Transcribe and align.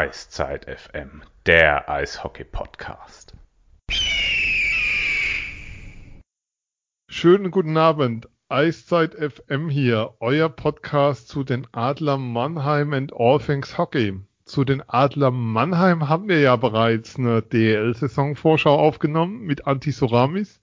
Eiszeit 0.00 0.64
FM, 0.64 1.20
der 1.44 1.90
Eishockey-Podcast. 1.90 3.34
Schönen 7.10 7.50
guten 7.50 7.76
Abend. 7.76 8.26
Eiszeit 8.48 9.14
FM 9.14 9.68
hier, 9.68 10.14
euer 10.20 10.48
Podcast 10.48 11.28
zu 11.28 11.44
den 11.44 11.66
Adler 11.72 12.16
Mannheim 12.16 12.94
and 12.94 13.12
All 13.14 13.40
Things 13.40 13.76
Hockey. 13.76 14.18
Zu 14.46 14.64
den 14.64 14.82
Adler 14.88 15.32
Mannheim 15.32 16.08
haben 16.08 16.28
wir 16.28 16.40
ja 16.40 16.56
bereits 16.56 17.16
eine 17.16 17.42
DL-Saisonvorschau 17.42 18.74
aufgenommen 18.74 19.42
mit 19.42 19.66
Antisoramis. 19.66 20.62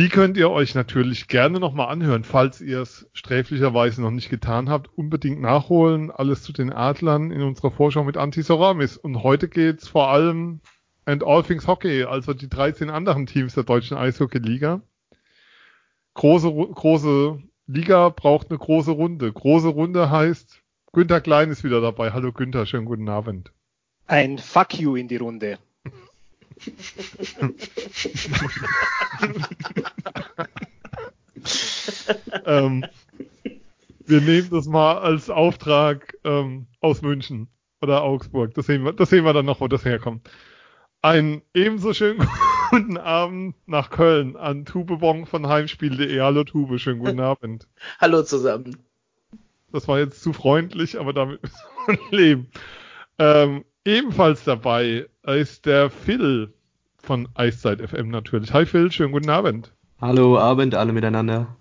Die 0.00 0.08
könnt 0.08 0.38
ihr 0.38 0.48
euch 0.48 0.74
natürlich 0.74 1.28
gerne 1.28 1.60
nochmal 1.60 1.88
anhören, 1.88 2.24
falls 2.24 2.62
ihr 2.62 2.80
es 2.80 3.06
sträflicherweise 3.12 4.00
noch 4.00 4.10
nicht 4.10 4.30
getan 4.30 4.70
habt. 4.70 4.88
Unbedingt 4.96 5.42
nachholen. 5.42 6.10
Alles 6.10 6.42
zu 6.42 6.54
den 6.54 6.72
Adlern 6.72 7.30
in 7.30 7.42
unserer 7.42 7.70
Vorschau 7.70 8.02
mit 8.02 8.16
Antisoramis. 8.16 8.96
Und 8.96 9.22
heute 9.22 9.46
geht's 9.46 9.88
vor 9.88 10.08
allem 10.08 10.60
and 11.04 11.22
all 11.22 11.42
things 11.42 11.66
Hockey, 11.66 12.04
also 12.04 12.32
die 12.32 12.48
13 12.48 12.88
anderen 12.88 13.26
Teams 13.26 13.52
der 13.52 13.64
deutschen 13.64 13.98
Eishockey-Liga. 13.98 14.80
Große, 16.14 16.50
große 16.50 17.42
Liga 17.66 18.08
braucht 18.08 18.48
eine 18.48 18.58
große 18.58 18.92
Runde. 18.92 19.30
Große 19.30 19.68
Runde 19.68 20.10
heißt, 20.10 20.62
Günther 20.94 21.20
Klein 21.20 21.50
ist 21.50 21.62
wieder 21.62 21.82
dabei. 21.82 22.12
Hallo 22.12 22.32
Günther, 22.32 22.64
schönen 22.64 22.86
guten 22.86 23.10
Abend. 23.10 23.52
Ein 24.06 24.38
Fuck 24.38 24.80
you 24.80 24.96
in 24.96 25.08
die 25.08 25.18
Runde. 25.18 25.58
ähm, 32.44 32.84
wir 34.06 34.20
nehmen 34.20 34.50
das 34.50 34.66
mal 34.66 34.98
als 34.98 35.30
Auftrag 35.30 36.14
ähm, 36.24 36.66
aus 36.80 37.02
München 37.02 37.48
oder 37.80 38.02
Augsburg. 38.02 38.54
Das 38.54 38.66
sehen, 38.66 38.84
wir, 38.84 38.92
das 38.92 39.10
sehen 39.10 39.24
wir 39.24 39.32
dann 39.32 39.46
noch, 39.46 39.60
wo 39.60 39.68
das 39.68 39.84
herkommt. 39.84 40.28
Einen 41.02 41.42
ebenso 41.54 41.94
schönen 41.94 42.26
guten 42.70 42.98
Abend 42.98 43.54
nach 43.66 43.90
Köln 43.90 44.36
an 44.36 44.64
Tubebong 44.64 45.26
von 45.26 45.46
Heimspiel.de. 45.46 46.20
Hallo 46.20 46.44
Tube, 46.44 46.78
schönen 46.78 47.00
guten 47.00 47.20
Abend. 47.20 47.68
Hallo 48.00 48.22
zusammen. 48.22 48.76
Das 49.72 49.88
war 49.88 49.98
jetzt 49.98 50.22
zu 50.22 50.32
freundlich, 50.32 50.98
aber 50.98 51.12
damit 51.12 51.42
müssen 51.42 51.56
wir 52.10 52.18
leben. 52.18 52.50
Ähm, 53.18 53.64
ebenfalls 53.84 54.44
dabei 54.44 55.09
ist 55.34 55.66
der 55.66 55.90
Phil 55.90 56.52
von 56.98 57.28
Eiszeit 57.34 57.80
FM 57.80 58.08
natürlich. 58.08 58.52
Hi 58.52 58.66
Phil, 58.66 58.90
schönen 58.92 59.12
guten 59.12 59.30
Abend. 59.30 59.72
Hallo 60.00 60.38
Abend, 60.38 60.74
alle 60.74 60.92
miteinander. 60.92 61.56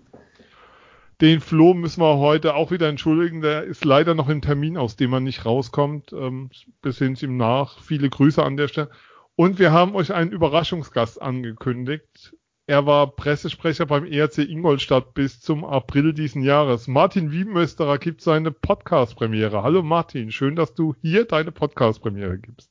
Den 1.22 1.42
Flo 1.42 1.74
müssen 1.74 2.02
wir 2.02 2.18
heute 2.18 2.56
auch 2.56 2.72
wieder 2.72 2.88
entschuldigen. 2.88 3.42
Der 3.42 3.64
ist 3.64 3.84
leider 3.84 4.16
noch 4.16 4.30
im 4.30 4.42
Termin, 4.42 4.78
aus 4.78 4.96
dem 4.96 5.12
er 5.12 5.20
nicht 5.20 5.46
rauskommt. 5.46 6.14
Ähm, 6.14 6.50
bis 6.82 6.98
hin 6.98 7.18
ihm 7.22 7.36
nach. 7.36 7.80
Viele 7.82 8.10
Grüße 8.10 8.42
an 8.42 8.56
der 8.56 8.70
Stelle. 8.70 8.90
Und 9.36 9.60
wir 9.60 9.72
haben 9.74 9.96
euch 9.96 10.14
einen 10.14 10.32
Überraschungsgast 10.32 11.22
angekündigt. 11.22 12.36
Er 12.68 12.86
war 12.86 13.16
Pressesprecher 13.16 13.86
beim 13.86 14.06
ERC 14.06 14.38
Ingolstadt 14.38 15.14
bis 15.14 15.42
zum 15.42 15.66
April 15.66 16.14
diesen 16.14 16.44
Jahres. 16.44 16.88
Martin 16.88 17.32
Wiebenmösterer 17.32 17.98
gibt 17.98 18.22
seine 18.22 18.52
Podcast-Premiere. 18.52 19.64
Hallo 19.64 19.82
Martin, 19.82 20.32
schön, 20.32 20.56
dass 20.56 20.74
du 20.76 20.96
hier 21.02 21.26
deine 21.26 21.52
Podcast-Premiere 21.52 22.38
gibst. 22.38 22.70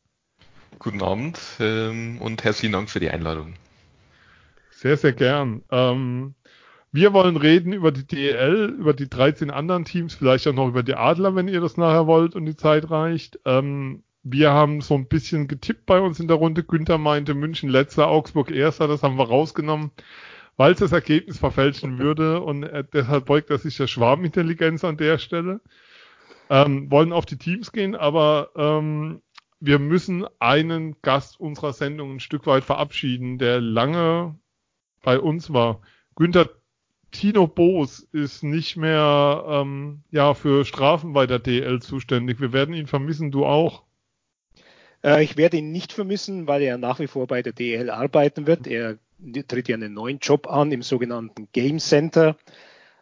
Guten 0.79 1.03
Abend 1.03 1.41
ähm, 1.59 2.19
und 2.21 2.45
herzlichen 2.45 2.73
Dank 2.73 2.89
für 2.89 3.01
die 3.01 3.11
Einladung. 3.11 3.55
Sehr, 4.71 4.97
sehr 4.97 5.13
gern. 5.13 5.63
Ähm, 5.73 6.35
wir 6.93 7.13
wollen 7.13 7.37
reden 7.37 7.73
über 7.73 7.91
die 7.91 8.07
DEL, 8.07 8.77
über 8.79 8.95
die 8.95 9.09
13 9.09 9.51
anderen 9.51 9.85
Teams, 9.85 10.15
vielleicht 10.15 10.47
auch 10.47 10.53
noch 10.53 10.69
über 10.69 10.85
die 10.85 10.95
Adler, 10.95 11.35
wenn 11.35 11.49
ihr 11.49 11.61
das 11.61 11.77
nachher 11.77 12.07
wollt 12.07 12.37
und 12.37 12.47
die 12.47 12.55
Zeit 12.55 12.91
reicht. 12.91 13.41
Ähm, 13.45 14.05
wir 14.23 14.53
haben 14.53 14.81
so 14.81 14.95
ein 14.95 15.09
bisschen 15.09 15.49
getippt 15.49 15.85
bei 15.85 16.01
uns 16.01 16.21
in 16.21 16.29
der 16.29 16.37
Runde. 16.37 16.63
Günther 16.63 16.99
meinte 16.99 17.35
München 17.35 17.69
letzter, 17.69 18.07
Augsburg 18.07 18.53
erster, 18.53 18.87
das 18.87 19.03
haben 19.03 19.19
wir 19.19 19.27
rausgenommen, 19.27 19.91
weil 20.57 20.73
es 20.73 20.79
das 20.79 20.93
Ergebnis 20.93 21.39
verfälschen 21.39 21.99
würde 21.99 22.41
und 22.41 22.63
äh, 22.63 22.85
deshalb 22.93 23.27
beugt 23.27 23.51
er 23.51 23.59
sich 23.59 23.77
der 23.77 23.89
Schwarmintelligenz 23.89 24.85
an 24.85 24.97
der 24.97 25.19
Stelle. 25.19 25.61
Ähm, 26.51 26.91
wollen 26.91 27.13
auf 27.13 27.27
die 27.27 27.37
Teams 27.37 27.73
gehen, 27.73 27.95
aber 27.95 28.51
ähm, 28.57 29.21
wir 29.61 29.79
müssen 29.79 30.27
einen 30.39 30.97
Gast 31.03 31.41
unserer 31.41 31.73
Sendung 31.73 32.17
ein 32.17 32.21
Stück 32.21 32.47
weit 32.47 32.65
verabschieden, 32.65 33.39
der 33.39 33.61
lange 33.61 34.37
bei 35.03 35.19
uns 35.19 35.53
war. 35.53 35.81
Günther 36.15 36.49
Tino 37.11 37.47
Boos 37.47 38.07
ist 38.13 38.43
nicht 38.43 38.77
mehr 38.77 39.45
ähm, 39.49 40.03
ja 40.11 40.35
für 40.35 40.65
Strafen 40.65 41.13
bei 41.13 41.27
der 41.27 41.39
DL 41.39 41.81
zuständig. 41.81 42.41
Wir 42.41 42.53
werden 42.53 42.75
ihn 42.75 42.87
vermissen, 42.87 43.31
du 43.31 43.47
auch. 43.47 43.83
Äh, 45.03 45.25
ich 45.25 45.37
werde 45.37 45.57
ihn 45.57 45.73
nicht 45.73 45.93
vermissen, 45.93 46.47
weil 46.47 46.63
er 46.63 46.77
nach 46.77 47.01
wie 47.01 47.07
vor 47.07 47.27
bei 47.27 47.43
der 47.43 47.53
DL 47.53 47.91
arbeiten 47.91 48.47
wird. 48.47 48.67
Er 48.67 48.99
tritt 49.49 49.69
ja 49.69 49.77
einen 49.77 49.95
neuen 49.95 50.19
Job 50.19 50.49
an 50.49 50.71
im 50.71 50.83
sogenannten 50.83 51.49
Game 51.53 51.79
Center, 51.79 52.37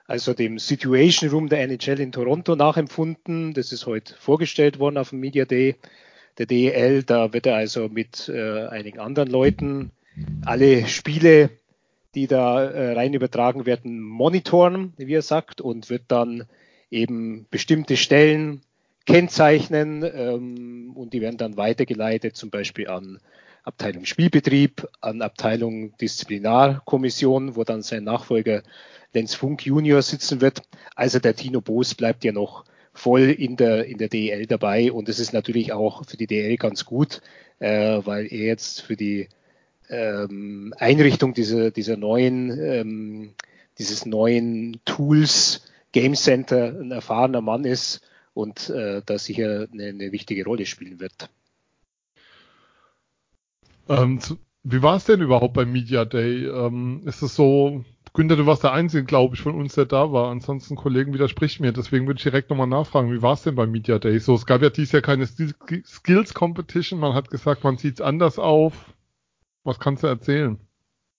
also 0.06 0.34
dem 0.34 0.59
Situation 0.59 1.31
Room 1.31 1.49
der 1.49 1.62
NHL 1.62 2.00
in 2.00 2.12
Toronto 2.12 2.55
nachempfunden. 2.55 3.55
Das 3.55 3.73
ist 3.73 3.87
heute 3.87 4.15
vorgestellt 4.15 4.78
worden 4.78 4.99
auf 4.99 5.11
dem 5.11 5.21
Media 5.21 5.44
Day 5.44 5.77
der 6.38 6.47
DEL. 6.47 7.02
Da 7.02 7.32
wird 7.32 7.47
er 7.47 7.56
also 7.56 7.88
mit 7.88 8.28
äh, 8.28 8.66
einigen 8.66 8.98
anderen 8.98 9.30
Leuten 9.30 9.91
alle 10.44 10.86
Spiele, 10.86 11.50
die 12.14 12.26
da 12.26 12.64
äh, 12.64 12.92
rein 12.92 13.14
übertragen 13.14 13.66
werden, 13.66 14.00
monitoren, 14.00 14.94
wie 14.96 15.14
er 15.14 15.22
sagt, 15.22 15.60
und 15.60 15.91
wird 15.91 16.04
dann 16.08 16.44
eben 16.91 17.46
bestimmte 17.50 17.96
Stellen 17.96 18.62
kennzeichnen 19.04 20.02
ähm, 20.02 20.92
und 20.94 21.12
die 21.12 21.20
werden 21.20 21.36
dann 21.36 21.56
weitergeleitet, 21.56 22.36
zum 22.36 22.50
Beispiel 22.50 22.88
an 22.88 23.20
Abteilung 23.62 24.04
Spielbetrieb, 24.04 24.88
an 25.00 25.22
Abteilung 25.22 25.96
Disziplinarkommission, 25.98 27.56
wo 27.56 27.64
dann 27.64 27.82
sein 27.82 28.04
Nachfolger 28.04 28.62
Lenz 29.12 29.34
Funk 29.34 29.66
Junior 29.66 30.02
sitzen 30.02 30.41
wird. 30.41 30.62
Also 30.94 31.19
der 31.19 31.34
Tino 31.34 31.60
Boos 31.60 31.94
bleibt 31.94 32.25
ja 32.25 32.32
noch 32.32 32.64
voll 32.96 33.30
in 33.30 33.56
der, 33.56 33.86
in 33.86 33.98
der 33.98 34.08
DL 34.08 34.46
dabei 34.46 34.90
und 34.92 35.08
es 35.08 35.18
ist 35.18 35.32
natürlich 35.32 35.72
auch 35.72 36.04
für 36.04 36.16
die 36.16 36.26
DL 36.26 36.56
ganz 36.56 36.84
gut, 36.84 37.20
äh, 37.58 38.00
weil 38.04 38.26
er 38.26 38.46
jetzt 38.46 38.82
für 38.82 38.96
die 38.96 39.28
ähm, 39.88 40.74
Einrichtung 40.78 41.34
dieser, 41.34 41.70
dieser 41.70 41.96
neuen, 41.96 42.50
ähm, 42.58 43.34
dieses 43.78 44.06
neuen 44.06 44.80
Tools 44.84 45.62
Game 45.92 46.14
Center 46.14 46.78
ein 46.78 46.90
erfahrener 46.90 47.40
Mann 47.40 47.64
ist 47.64 48.00
und 48.34 48.68
äh, 48.70 49.02
da 49.04 49.18
sicher 49.18 49.66
eine, 49.72 49.84
eine 49.84 50.12
wichtige 50.12 50.44
Rolle 50.44 50.66
spielen 50.66 51.00
wird. 51.00 51.30
Ähm, 53.88 54.20
wie 54.62 54.82
war 54.82 54.96
es 54.96 55.04
denn 55.04 55.20
überhaupt 55.20 55.54
beim 55.54 55.70
Media 55.70 56.04
Day? 56.04 56.46
Ähm, 56.46 57.02
ist 57.06 57.22
es 57.22 57.36
so, 57.36 57.84
Günther, 58.16 58.37
du 58.37 58.47
warst 58.47 58.65
der 58.65 58.72
Einzige, 58.72 59.04
glaube 59.04 59.34
ich, 59.34 59.43
von 59.43 59.54
uns, 59.54 59.75
der 59.75 59.84
da 59.84 60.10
war. 60.10 60.31
Ansonsten 60.31 60.75
Kollegen 60.75 61.12
widerspricht 61.12 61.60
mir. 61.60 61.72
Deswegen 61.72 62.06
würde 62.06 62.16
ich 62.16 62.22
direkt 62.22 62.49
nochmal 62.49 62.66
nachfragen, 62.66 63.12
wie 63.12 63.21
war 63.21 63.34
es 63.34 63.43
denn 63.43 63.54
beim 63.54 63.71
Media 63.71 63.99
Day? 63.99 64.19
So, 64.21 64.34
es 64.34 64.47
gab 64.47 64.62
ja 64.62 64.71
dieses 64.71 64.93
Jahr 64.93 65.03
keine 65.03 65.27
Skills 65.27 66.32
Competition. 66.32 66.99
Man 66.99 67.12
hat 67.12 67.28
gesagt, 67.28 67.62
man 67.62 67.76
sieht 67.76 67.97
es 67.97 68.00
anders 68.00 68.38
auf. 68.38 68.94
Was 69.65 69.78
kannst 69.78 70.03
du 70.03 70.06
erzählen? 70.06 70.59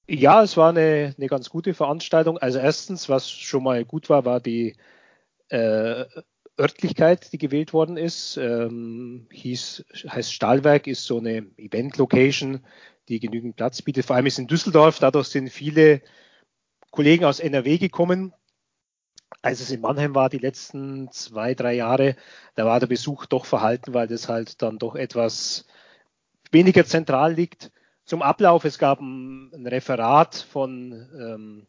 Ja, 0.07 0.41
es 0.41 0.57
war 0.57 0.69
eine, 0.69 1.13
eine 1.15 1.27
ganz 1.27 1.51
gute 1.51 1.75
Veranstaltung. 1.75 2.39
Also 2.39 2.57
erstens, 2.57 3.09
was 3.09 3.29
schon 3.29 3.61
mal 3.61 3.85
gut 3.85 4.09
war, 4.09 4.25
war 4.25 4.39
die 4.39 4.75
äh, 5.49 6.03
Örtlichkeit, 6.59 7.31
die 7.31 7.37
gewählt 7.37 7.73
worden 7.73 7.97
ist. 7.97 8.37
Ähm, 8.37 9.27
hieß, 9.31 9.85
heißt 10.09 10.33
Stahlwerk, 10.33 10.87
ist 10.87 11.03
so 11.03 11.19
eine 11.19 11.45
Event-Location, 11.57 12.61
die 13.07 13.19
genügend 13.19 13.55
Platz 13.55 13.83
bietet. 13.83 14.05
Vor 14.05 14.15
allem 14.15 14.25
ist 14.25 14.39
in 14.39 14.47
Düsseldorf. 14.47 14.97
Dadurch 14.97 15.27
sind 15.27 15.51
viele 15.51 16.01
Kollegen 16.97 17.25
aus 17.25 17.39
NRW 17.39 17.77
gekommen. 17.77 18.33
Als 19.43 19.59
es 19.61 19.69
in 19.69 19.81
Mannheim 19.81 20.15
war, 20.15 20.29
die 20.29 20.39
letzten 20.39 21.11
zwei, 21.11 21.53
drei 21.53 21.75
Jahre, 21.75 22.15
da 22.55 22.65
war 22.65 22.79
der 22.79 22.87
Besuch 22.87 23.27
doch 23.27 23.45
verhalten, 23.45 23.93
weil 23.93 24.07
das 24.07 24.27
halt 24.27 24.63
dann 24.63 24.79
doch 24.79 24.95
etwas 24.95 25.67
weniger 26.51 26.85
zentral 26.85 27.35
liegt. 27.35 27.71
Zum 28.03 28.23
Ablauf, 28.23 28.65
es 28.65 28.79
gab 28.79 28.99
ein, 28.99 29.51
ein 29.53 29.67
Referat 29.67 30.37
von 30.37 31.07
ähm, 31.13 31.67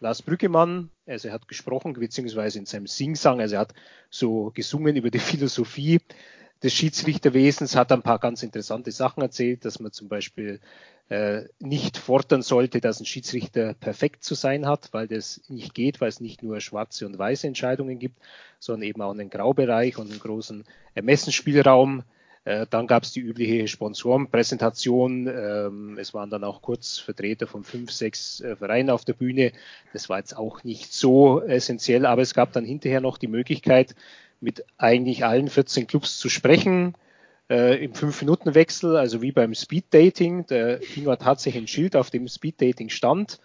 Lars 0.00 0.22
Brüggemann, 0.22 0.88
also 1.04 1.28
er 1.28 1.34
hat 1.34 1.48
gesprochen, 1.48 1.92
beziehungsweise 1.92 2.58
in 2.58 2.64
seinem 2.64 2.86
Singsang, 2.86 3.42
also 3.42 3.56
er 3.56 3.60
hat 3.60 3.74
so 4.08 4.52
gesungen 4.54 4.96
über 4.96 5.10
die 5.10 5.18
Philosophie 5.18 6.00
des 6.62 6.72
Schiedsrichterwesens, 6.72 7.76
hat 7.76 7.92
ein 7.92 8.02
paar 8.02 8.18
ganz 8.18 8.42
interessante 8.42 8.92
Sachen 8.92 9.22
erzählt, 9.22 9.64
dass 9.64 9.80
man 9.80 9.92
zum 9.92 10.08
Beispiel 10.08 10.60
äh, 11.08 11.42
nicht 11.58 11.98
fordern 11.98 12.42
sollte, 12.42 12.80
dass 12.80 13.00
ein 13.00 13.06
Schiedsrichter 13.06 13.74
perfekt 13.74 14.24
zu 14.24 14.34
sein 14.34 14.66
hat, 14.66 14.88
weil 14.92 15.08
das 15.08 15.42
nicht 15.48 15.74
geht, 15.74 16.00
weil 16.00 16.08
es 16.08 16.20
nicht 16.20 16.42
nur 16.42 16.60
schwarze 16.60 17.06
und 17.06 17.18
weiße 17.18 17.46
Entscheidungen 17.46 17.98
gibt, 17.98 18.18
sondern 18.58 18.88
eben 18.88 19.02
auch 19.02 19.10
einen 19.10 19.28
Graubereich 19.28 19.98
und 19.98 20.10
einen 20.10 20.20
großen 20.20 20.64
Ermessensspielraum. 20.94 22.04
Äh, 22.44 22.66
dann 22.70 22.86
gab 22.86 23.02
es 23.02 23.12
die 23.12 23.20
übliche 23.20 23.68
Sponsorenpräsentation. 23.68 25.26
Ähm, 25.26 25.98
es 25.98 26.14
waren 26.14 26.30
dann 26.30 26.44
auch 26.44 26.62
kurz 26.62 26.98
Vertreter 26.98 27.46
von 27.46 27.62
fünf, 27.62 27.90
sechs 27.90 28.40
äh, 28.40 28.56
Vereinen 28.56 28.90
auf 28.90 29.04
der 29.04 29.12
Bühne. 29.12 29.52
Das 29.92 30.08
war 30.08 30.18
jetzt 30.18 30.36
auch 30.36 30.64
nicht 30.64 30.92
so 30.92 31.42
essentiell, 31.42 32.06
aber 32.06 32.22
es 32.22 32.34
gab 32.34 32.52
dann 32.52 32.64
hinterher 32.64 33.00
noch 33.00 33.18
die 33.18 33.28
Möglichkeit, 33.28 33.94
mit 34.42 34.64
eigentlich 34.76 35.24
allen 35.24 35.48
14 35.48 35.86
Clubs 35.86 36.18
zu 36.18 36.28
sprechen 36.28 36.94
äh, 37.48 37.82
im 37.82 37.92
5-Minuten-Wechsel, 37.92 38.96
also 38.96 39.22
wie 39.22 39.32
beim 39.32 39.54
Speed-Dating. 39.54 40.46
Der 40.46 40.78
hing 40.80 41.04
tatsächlich 41.04 41.62
ein 41.62 41.68
Schild, 41.68 41.96
auf 41.96 42.10
dem 42.10 42.28
Speed-Dating 42.28 42.88
stand 42.88 43.38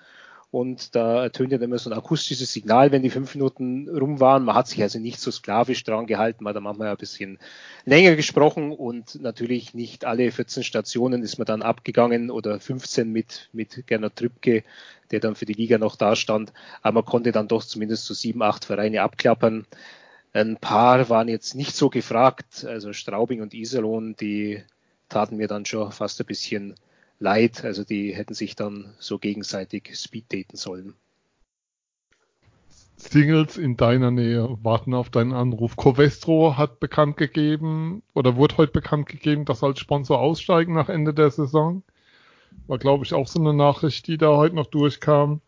und 0.50 0.96
da 0.96 1.24
ertönte 1.24 1.58
dann 1.58 1.70
immer 1.70 1.78
so 1.78 1.90
ein 1.90 1.98
akustisches 1.98 2.54
Signal, 2.54 2.92
wenn 2.92 3.02
die 3.02 3.10
fünf 3.10 3.36
Minuten 3.36 3.90
rum 3.90 4.20
waren. 4.22 4.46
Man 4.46 4.56
hat 4.56 4.68
sich 4.68 4.82
also 4.82 4.98
nicht 4.98 5.20
so 5.20 5.30
sklavisch 5.30 5.84
dran 5.84 6.08
gehalten, 6.08 6.44
man 6.44 6.56
hat 6.56 6.64
manchmal 6.64 6.88
ein 6.88 6.98
bisschen 6.98 7.38
länger 7.86 8.16
gesprochen 8.16 8.72
und 8.72 9.22
natürlich 9.22 9.74
nicht 9.74 10.06
alle 10.06 10.32
14 10.32 10.64
Stationen 10.64 11.22
ist 11.22 11.38
man 11.38 11.46
dann 11.46 11.62
abgegangen 11.62 12.32
oder 12.32 12.60
15 12.60 13.12
mit, 13.12 13.50
mit 13.52 13.86
Gernot 13.88 14.16
Trübke, 14.16 14.64
der 15.12 15.20
dann 15.20 15.36
für 15.36 15.46
die 15.46 15.54
Liga 15.54 15.78
noch 15.78 15.98
da 15.98 16.16
stand. 16.16 16.54
Aber 16.82 17.02
man 17.02 17.06
konnte 17.06 17.34
dann 17.34 17.50
doch 17.50 17.64
zumindest 17.64 18.06
so 18.06 18.14
sieben, 18.14 18.42
acht 18.42 18.64
Vereine 18.64 19.02
abklappern. 19.02 19.66
Ein 20.38 20.58
paar 20.58 21.10
waren 21.10 21.30
jetzt 21.30 21.56
nicht 21.56 21.76
so 21.76 21.90
gefragt, 21.90 22.64
also 22.64 22.94
Straubing 22.94 23.42
und 23.42 23.56
Iserlohn, 23.56 24.16
die 24.16 24.62
taten 25.10 25.38
mir 25.38 25.48
dann 25.48 25.66
schon 25.66 25.92
fast 25.92 26.22
ein 26.22 26.28
bisschen 26.28 26.76
leid. 27.18 27.66
Also 27.66 27.84
die 27.84 28.14
hätten 28.14 28.36
sich 28.36 28.56
dann 28.56 28.94
so 29.00 29.18
gegenseitig 29.18 30.00
speeddaten 30.00 30.56
sollen. 30.56 30.94
Singles 32.98 33.58
in 33.58 33.78
deiner 33.78 34.12
Nähe 34.12 34.60
warten 34.62 34.94
auf 34.94 35.10
deinen 35.10 35.34
Anruf. 35.34 35.76
Covestro 35.76 36.56
hat 36.56 36.80
bekannt 36.80 37.18
gegeben 37.18 38.04
oder 38.14 38.36
wurde 38.36 38.58
heute 38.58 38.74
bekannt 38.74 39.08
gegeben, 39.08 39.44
dass 39.44 39.64
als 39.64 39.80
Sponsor 39.80 40.20
aussteigen 40.20 40.76
nach 40.76 40.90
Ende 40.90 41.16
der 41.16 41.32
Saison. 41.32 41.82
War, 42.68 42.78
glaube 42.78 43.06
ich, 43.06 43.16
auch 43.16 43.28
so 43.28 43.40
eine 43.40 43.56
Nachricht, 43.56 44.06
die 44.06 44.20
da 44.20 44.38
heute 44.38 44.56
noch 44.56 44.68
durchkam. 44.68 45.42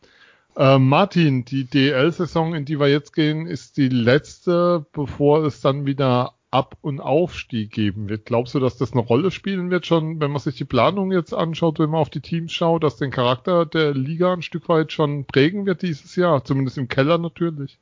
Äh, 0.60 0.78
Martin, 0.78 1.46
die 1.46 1.64
DL-Saison, 1.64 2.54
in 2.54 2.66
die 2.66 2.82
wir 2.82 2.90
jetzt 2.90 3.14
gehen, 3.14 3.48
ist 3.48 3.78
die 3.78 3.88
letzte, 3.88 4.86
bevor 4.92 5.46
es 5.46 5.62
dann 5.62 5.86
wieder 5.86 6.34
Ab- 6.52 6.78
und 6.82 7.00
Aufstieg 7.00 7.72
geben 7.72 8.10
wird. 8.10 8.26
Glaubst 8.26 8.56
du, 8.56 8.60
dass 8.60 8.76
das 8.76 8.92
eine 8.92 9.00
Rolle 9.00 9.32
spielen 9.32 9.70
wird, 9.70 9.86
schon, 9.86 10.20
wenn 10.20 10.32
man 10.32 10.42
sich 10.42 10.56
die 10.56 10.66
Planung 10.66 11.14
jetzt 11.14 11.34
anschaut, 11.34 11.80
wenn 11.80 11.92
man 11.92 12.02
auf 12.02 12.10
die 12.10 12.20
Teams 12.20 12.52
schaut, 12.52 12.84
dass 12.84 12.98
den 12.98 13.10
Charakter 13.10 13.66
der 13.66 13.94
Liga 13.94 14.34
ein 14.34 14.42
Stück 14.42 14.68
weit 14.68 14.92
schon 14.92 15.24
prägen 15.24 15.66
wird 15.66 15.82
dieses 15.82 16.18
Jahr? 16.18 16.44
Zumindest 16.44 16.78
im 16.78 16.90
Keller 16.90 17.20
natürlich. 17.20 17.80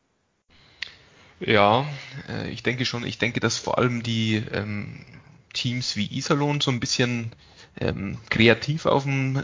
Ja, 1.40 1.84
äh, 2.30 2.52
ich 2.52 2.62
denke 2.62 2.86
schon. 2.86 3.04
Ich 3.08 3.18
denke, 3.18 3.40
dass 3.40 3.58
vor 3.58 3.80
allem 3.80 4.04
die 4.04 4.44
ähm, 4.54 5.00
Teams 5.52 5.96
wie 5.96 6.16
Iserlohn 6.16 6.62
so 6.62 6.70
ein 6.70 6.80
bisschen 6.80 7.32
ähm, 7.80 8.20
kreativ 8.30 8.86
auf 8.86 9.04
dem 9.04 9.38
äh, 9.38 9.42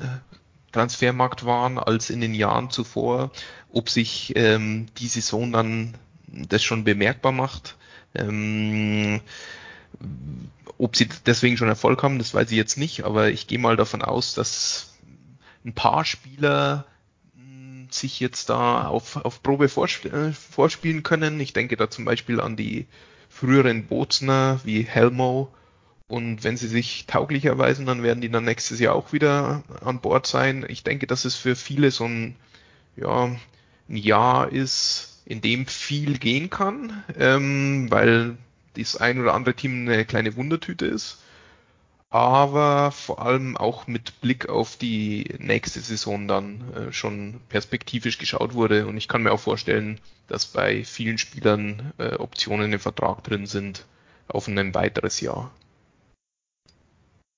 Transfermarkt 0.74 1.46
waren 1.46 1.78
als 1.78 2.10
in 2.10 2.20
den 2.20 2.34
Jahren 2.34 2.70
zuvor. 2.70 3.32
Ob 3.72 3.90
sich 3.90 4.34
ähm, 4.36 4.88
die 4.98 5.08
Saison 5.08 5.52
dann 5.52 5.94
das 6.28 6.64
schon 6.64 6.84
bemerkbar 6.84 7.32
macht, 7.32 7.78
ähm, 8.16 9.22
ob 10.78 10.96
sie 10.96 11.08
deswegen 11.26 11.58
schon 11.58 11.70
Erfolg 11.70 12.04
haben, 12.04 12.18
das 12.18 12.34
weiß 12.34 12.52
ich 12.52 12.58
jetzt 12.58 12.78
nicht, 12.78 13.04
aber 13.04 13.30
ich 13.30 13.48
gehe 13.48 13.60
mal 13.60 13.78
davon 13.78 14.02
aus, 14.02 14.34
dass 14.34 14.94
ein 15.64 15.74
paar 15.74 16.06
Spieler 16.06 16.86
hm, 17.36 17.88
sich 17.90 18.20
jetzt 18.20 18.50
da 18.50 18.88
auf, 18.88 19.16
auf 19.18 19.42
Probe 19.44 19.70
vorsp 19.70 20.06
äh, 20.06 20.34
vorspielen 20.34 21.04
können. 21.04 21.40
Ich 21.40 21.54
denke 21.54 21.78
da 21.78 21.90
zum 21.90 22.06
Beispiel 22.06 22.42
an 22.42 22.56
die 22.56 22.88
früheren 23.30 23.86
Bozner 23.86 24.60
wie 24.64 24.84
Helmo. 24.84 25.54
Und 26.14 26.44
wenn 26.44 26.58
sie 26.58 26.68
sich 26.68 27.08
tauglich 27.08 27.46
erweisen, 27.46 27.88
dann 27.88 28.04
werden 28.04 28.22
die 28.22 28.30
dann 28.30 28.46
nächstes 28.46 28.80
Jahr 28.80 28.94
auch 28.94 29.14
wieder 29.14 29.64
an 29.84 30.00
Bord 30.00 30.28
sein. 30.28 30.64
Ich 30.70 30.84
denke, 30.84 31.08
dass 31.08 31.26
es 31.26 31.34
für 31.34 31.56
viele 31.56 31.90
so 31.90 32.06
ein, 32.06 32.36
ja, 32.96 33.36
ein 33.90 33.96
Jahr 33.98 34.52
ist, 34.52 35.24
in 35.26 35.42
dem 35.42 35.66
viel 35.66 36.20
gehen 36.20 36.52
kann, 36.52 37.04
ähm, 37.18 37.90
weil 37.90 38.38
das 38.78 38.96
ein 38.96 39.20
oder 39.20 39.34
andere 39.34 39.56
Team 39.56 39.88
eine 39.90 40.06
kleine 40.06 40.36
Wundertüte 40.36 40.86
ist. 40.86 41.18
Aber 42.12 42.92
vor 42.92 43.24
allem 43.26 43.58
auch 43.58 43.88
mit 43.88 44.22
Blick 44.22 44.50
auf 44.50 44.78
die 44.78 45.34
nächste 45.40 45.80
Saison 45.80 46.28
dann 46.28 46.62
äh, 46.76 46.94
schon 46.94 47.40
perspektivisch 47.50 48.20
geschaut 48.20 48.54
wurde. 48.54 48.86
Und 48.86 48.98
ich 48.98 49.08
kann 49.08 49.24
mir 49.24 49.32
auch 49.32 49.40
vorstellen, 49.40 50.00
dass 50.28 50.46
bei 50.46 50.84
vielen 50.84 51.18
Spielern 51.18 51.92
äh, 51.98 52.18
Optionen 52.18 52.72
im 52.72 52.80
Vertrag 52.80 53.24
drin 53.24 53.48
sind 53.48 53.88
auf 54.28 54.48
ein 54.48 54.76
weiteres 54.76 55.20
Jahr. 55.20 55.50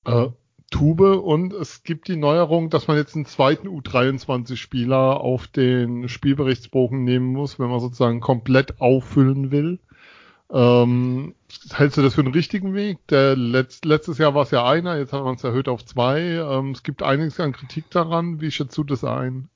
Äh, 0.05 0.27
Tube 0.71 1.21
und 1.23 1.53
es 1.53 1.83
gibt 1.83 2.07
die 2.07 2.15
Neuerung, 2.15 2.69
dass 2.69 2.87
man 2.87 2.97
jetzt 2.97 3.15
einen 3.15 3.25
zweiten 3.25 3.67
U23-Spieler 3.67 5.21
auf 5.21 5.47
den 5.47 6.09
Spielberichtsbogen 6.09 7.03
nehmen 7.03 7.27
muss, 7.27 7.59
wenn 7.59 7.69
man 7.69 7.79
sozusagen 7.79 8.19
komplett 8.19 8.81
auffüllen 8.81 9.51
will. 9.51 9.79
Ähm, 10.51 11.35
hältst 11.71 11.97
du 11.97 12.01
das 12.01 12.15
für 12.15 12.21
einen 12.21 12.33
richtigen 12.33 12.73
Weg? 12.73 12.99
Letz 13.09 13.81
letztes 13.83 14.17
Jahr 14.17 14.35
war 14.35 14.43
es 14.43 14.51
ja 14.51 14.65
einer, 14.67 14.97
jetzt 14.97 15.13
hat 15.13 15.23
man 15.23 15.35
es 15.35 15.43
erhöht 15.43 15.67
auf 15.67 15.85
zwei. 15.85 16.19
Ähm, 16.21 16.71
es 16.71 16.83
gibt 16.83 17.03
einiges 17.03 17.39
an 17.39 17.53
Kritik 17.53 17.89
daran. 17.91 18.41
Wie 18.41 18.51
schätzt 18.51 18.77
du 18.77 18.83
das 18.83 19.03
ein? 19.03 19.49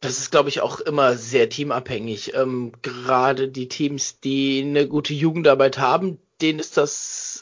Das 0.00 0.18
ist, 0.18 0.30
glaube 0.30 0.50
ich, 0.50 0.60
auch 0.60 0.80
immer 0.80 1.14
sehr 1.14 1.48
teamabhängig. 1.48 2.34
Ähm, 2.34 2.72
gerade 2.82 3.48
die 3.48 3.68
Teams, 3.68 4.20
die 4.20 4.62
eine 4.62 4.86
gute 4.86 5.14
Jugendarbeit 5.14 5.78
haben, 5.78 6.18
denen 6.42 6.58
ist 6.58 6.76
das 6.76 7.33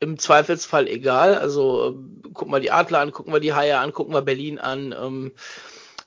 im 0.00 0.18
Zweifelsfall 0.18 0.88
egal. 0.88 1.34
Also 1.36 1.88
ähm, 1.88 2.22
gucken 2.32 2.52
wir 2.52 2.60
die 2.60 2.70
Adler 2.70 3.00
an, 3.00 3.12
gucken 3.12 3.32
wir 3.32 3.40
die 3.40 3.54
Haie 3.54 3.78
an, 3.78 3.92
gucken 3.92 4.14
wir 4.14 4.22
Berlin 4.22 4.58
an. 4.58 4.94
Ähm, 4.98 5.32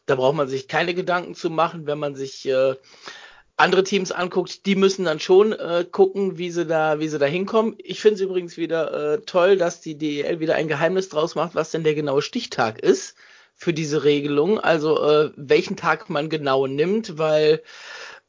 da 0.06 0.15
braucht 0.15 0.36
man 0.36 0.47
sich 0.47 0.68
keine 0.68 0.94
Gedanken 0.94 1.36
zu 1.36 1.50
machen, 1.50 1.86
wenn 1.86 2.00
man 2.00 2.15
sich 2.15 2.47
äh, 2.47 2.75
andere 3.59 3.83
Teams 3.83 4.12
anguckt, 4.12 4.65
die 4.65 4.75
müssen 4.75 5.06
dann 5.06 5.19
schon 5.19 5.51
äh, 5.51 5.86
gucken, 5.89 6.38
wie 6.38 6.50
sie 6.50 6.65
da, 6.65 7.00
wie 7.00 7.09
sie 7.09 7.19
da 7.19 7.25
hinkommen. 7.25 7.75
Ich 7.77 8.00
finde 8.00 8.15
es 8.15 8.21
übrigens 8.21 8.57
wieder 8.57 9.13
äh, 9.13 9.21
toll, 9.21 9.57
dass 9.57 9.81
die 9.81 9.97
DEL 9.97 10.39
wieder 10.39 10.56
ein 10.56 10.69
Geheimnis 10.69 11.09
draus 11.09 11.36
macht, 11.36 11.56
was 11.56 11.71
denn 11.71 11.83
der 11.83 11.94
genaue 11.94 12.21
Stichtag 12.21 12.80
ist 12.80 13.15
für 13.56 13.74
diese 13.74 14.06
Regelung. 14.06 14.59
Also 14.59 15.03
äh, 15.03 15.31
welchen 15.36 15.75
Tag 15.75 16.09
man 16.09 16.30
genau 16.30 16.68
nimmt, 16.68 17.18
weil 17.18 17.62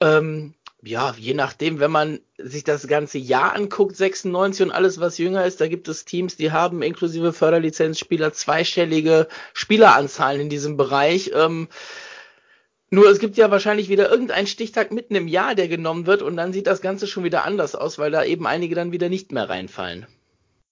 ähm, 0.00 0.54
ja, 0.82 1.14
je 1.18 1.34
nachdem, 1.34 1.78
wenn 1.78 1.90
man 1.90 2.20
sich 2.38 2.64
das 2.64 2.86
ganze 2.86 3.18
Jahr 3.18 3.54
anguckt, 3.54 3.96
96 3.96 4.66
und 4.66 4.72
alles, 4.72 4.98
was 5.00 5.18
jünger 5.18 5.44
ist, 5.44 5.60
da 5.60 5.68
gibt 5.68 5.88
es 5.88 6.04
Teams, 6.04 6.36
die 6.36 6.52
haben 6.52 6.82
inklusive 6.82 7.32
Förderlizenzspieler 7.32 8.32
zweistellige 8.32 9.28
Spieleranzahlen 9.52 10.40
in 10.40 10.48
diesem 10.48 10.76
Bereich. 10.76 11.32
Ähm, 11.34 11.68
nur 12.90 13.08
es 13.08 13.18
gibt 13.18 13.36
ja 13.36 13.50
wahrscheinlich 13.50 13.88
wieder 13.88 14.10
irgendeinen 14.10 14.46
Stichtag 14.46 14.90
mitten 14.90 15.14
im 15.14 15.28
Jahr, 15.28 15.54
der 15.54 15.68
genommen 15.68 16.06
wird 16.06 16.22
und 16.22 16.36
dann 16.36 16.52
sieht 16.52 16.66
das 16.66 16.80
Ganze 16.80 17.06
schon 17.06 17.24
wieder 17.24 17.44
anders 17.44 17.74
aus, 17.74 17.98
weil 17.98 18.10
da 18.10 18.24
eben 18.24 18.46
einige 18.46 18.74
dann 18.74 18.92
wieder 18.92 19.08
nicht 19.08 19.32
mehr 19.32 19.48
reinfallen. 19.48 20.06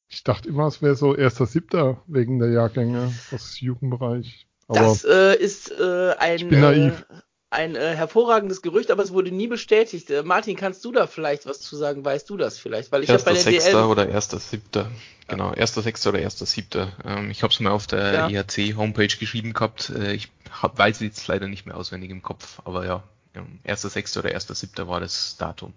Ich 0.08 0.24
dachte 0.24 0.48
immer, 0.48 0.66
es 0.66 0.80
wäre 0.80 0.96
so 0.96 1.14
erster 1.14 1.46
Siebter 1.46 2.02
wegen 2.06 2.38
der 2.38 2.50
Jahrgänge 2.50 3.12
aus 3.30 3.60
Jugendbereich. 3.60 4.46
Aber 4.66 4.80
das 4.80 5.04
äh, 5.04 5.36
ist 5.36 5.70
äh, 5.78 6.14
ein, 6.18 6.36
ich 6.36 6.48
bin 6.48 6.60
naiv. 6.60 7.06
Äh, 7.10 7.14
ein 7.50 7.76
äh, 7.76 7.94
hervorragendes 7.94 8.60
Gerücht, 8.62 8.90
aber 8.90 9.02
es 9.02 9.12
wurde 9.12 9.30
nie 9.30 9.46
bestätigt. 9.46 10.10
Äh, 10.10 10.22
Martin, 10.22 10.56
kannst 10.56 10.84
du 10.84 10.92
da 10.92 11.06
vielleicht 11.06 11.46
was 11.46 11.60
zu 11.60 11.76
sagen? 11.76 12.04
Weißt 12.04 12.28
du 12.28 12.36
das 12.36 12.58
vielleicht? 12.58 12.92
Weil 12.92 13.04
ich 13.04 13.08
erster 13.08 13.30
bei 13.30 13.34
der 13.34 13.42
Sechster 13.42 13.70
DL 13.70 13.90
oder 13.90 14.08
erster 14.08 14.38
Siebter. 14.38 14.90
Genau, 15.28 15.52
erster 15.52 15.82
Sechster 15.82 16.10
oder 16.10 16.20
erster 16.20 16.46
Siebter. 16.46 16.92
Ähm, 17.04 17.30
ich 17.30 17.42
habe 17.42 17.52
es 17.52 17.60
mal 17.60 17.70
auf 17.70 17.86
der 17.86 18.12
ja. 18.12 18.28
EHC 18.28 18.76
Homepage 18.76 19.08
geschrieben 19.08 19.54
gehabt. 19.54 19.90
Äh, 19.90 20.12
ich 20.12 20.30
hab, 20.50 20.78
weiß 20.78 21.00
jetzt 21.00 21.26
leider 21.26 21.48
nicht 21.48 21.66
mehr 21.66 21.76
auswendig 21.76 22.10
im 22.10 22.22
Kopf, 22.22 22.60
aber 22.64 22.84
ja, 22.84 23.02
erster 23.64 23.88
Sechster 23.88 24.20
oder 24.20 24.32
erster 24.32 24.54
Siebter 24.54 24.88
war 24.88 25.00
das 25.00 25.36
Datum. 25.38 25.72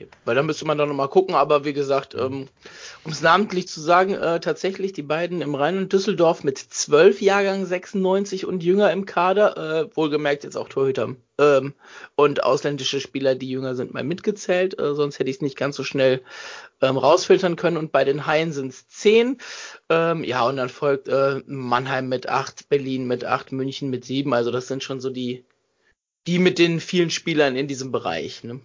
Okay, 0.00 0.08
weil 0.24 0.34
dann 0.34 0.46
müsste 0.46 0.64
man 0.64 0.78
dann 0.78 0.88
nochmal 0.88 1.08
gucken, 1.08 1.34
aber 1.34 1.66
wie 1.66 1.74
gesagt, 1.74 2.14
ähm, 2.14 2.48
um 3.04 3.12
es 3.12 3.20
namentlich 3.20 3.68
zu 3.68 3.82
sagen, 3.82 4.14
äh, 4.14 4.40
tatsächlich 4.40 4.94
die 4.94 5.02
beiden 5.02 5.42
im 5.42 5.54
Rheinland 5.54 5.92
Düsseldorf 5.92 6.42
mit 6.42 6.56
zwölf 6.56 7.20
Jahrgang 7.20 7.66
96 7.66 8.46
und 8.46 8.62
jünger 8.62 8.90
im 8.92 9.04
Kader, 9.04 9.56
äh, 9.58 9.96
wohlgemerkt 9.96 10.44
jetzt 10.44 10.56
auch 10.56 10.70
Torhüter 10.70 11.16
ähm, 11.38 11.74
und 12.16 12.42
ausländische 12.42 12.98
Spieler, 13.00 13.34
die 13.34 13.50
jünger 13.50 13.74
sind, 13.74 13.92
mal 13.92 14.02
mitgezählt, 14.02 14.78
äh, 14.80 14.94
sonst 14.94 15.18
hätte 15.18 15.28
ich 15.28 15.36
es 15.36 15.42
nicht 15.42 15.58
ganz 15.58 15.76
so 15.76 15.84
schnell 15.84 16.22
ähm, 16.80 16.96
rausfiltern 16.96 17.56
können 17.56 17.76
und 17.76 17.92
bei 17.92 18.04
den 18.04 18.26
Haien 18.26 18.52
sind 18.52 18.68
es 18.68 18.88
zehn. 18.88 19.36
Ähm, 19.90 20.24
ja, 20.24 20.46
und 20.48 20.56
dann 20.56 20.70
folgt 20.70 21.08
äh, 21.08 21.42
Mannheim 21.44 22.08
mit 22.08 22.26
acht, 22.26 22.70
Berlin 22.70 23.06
mit 23.06 23.26
acht, 23.26 23.52
München 23.52 23.90
mit 23.90 24.06
sieben, 24.06 24.32
also 24.32 24.50
das 24.50 24.66
sind 24.66 24.82
schon 24.82 25.00
so 25.00 25.10
die, 25.10 25.44
die 26.26 26.38
mit 26.38 26.58
den 26.58 26.80
vielen 26.80 27.10
Spielern 27.10 27.54
in 27.54 27.68
diesem 27.68 27.92
Bereich. 27.92 28.44
Ne? 28.44 28.60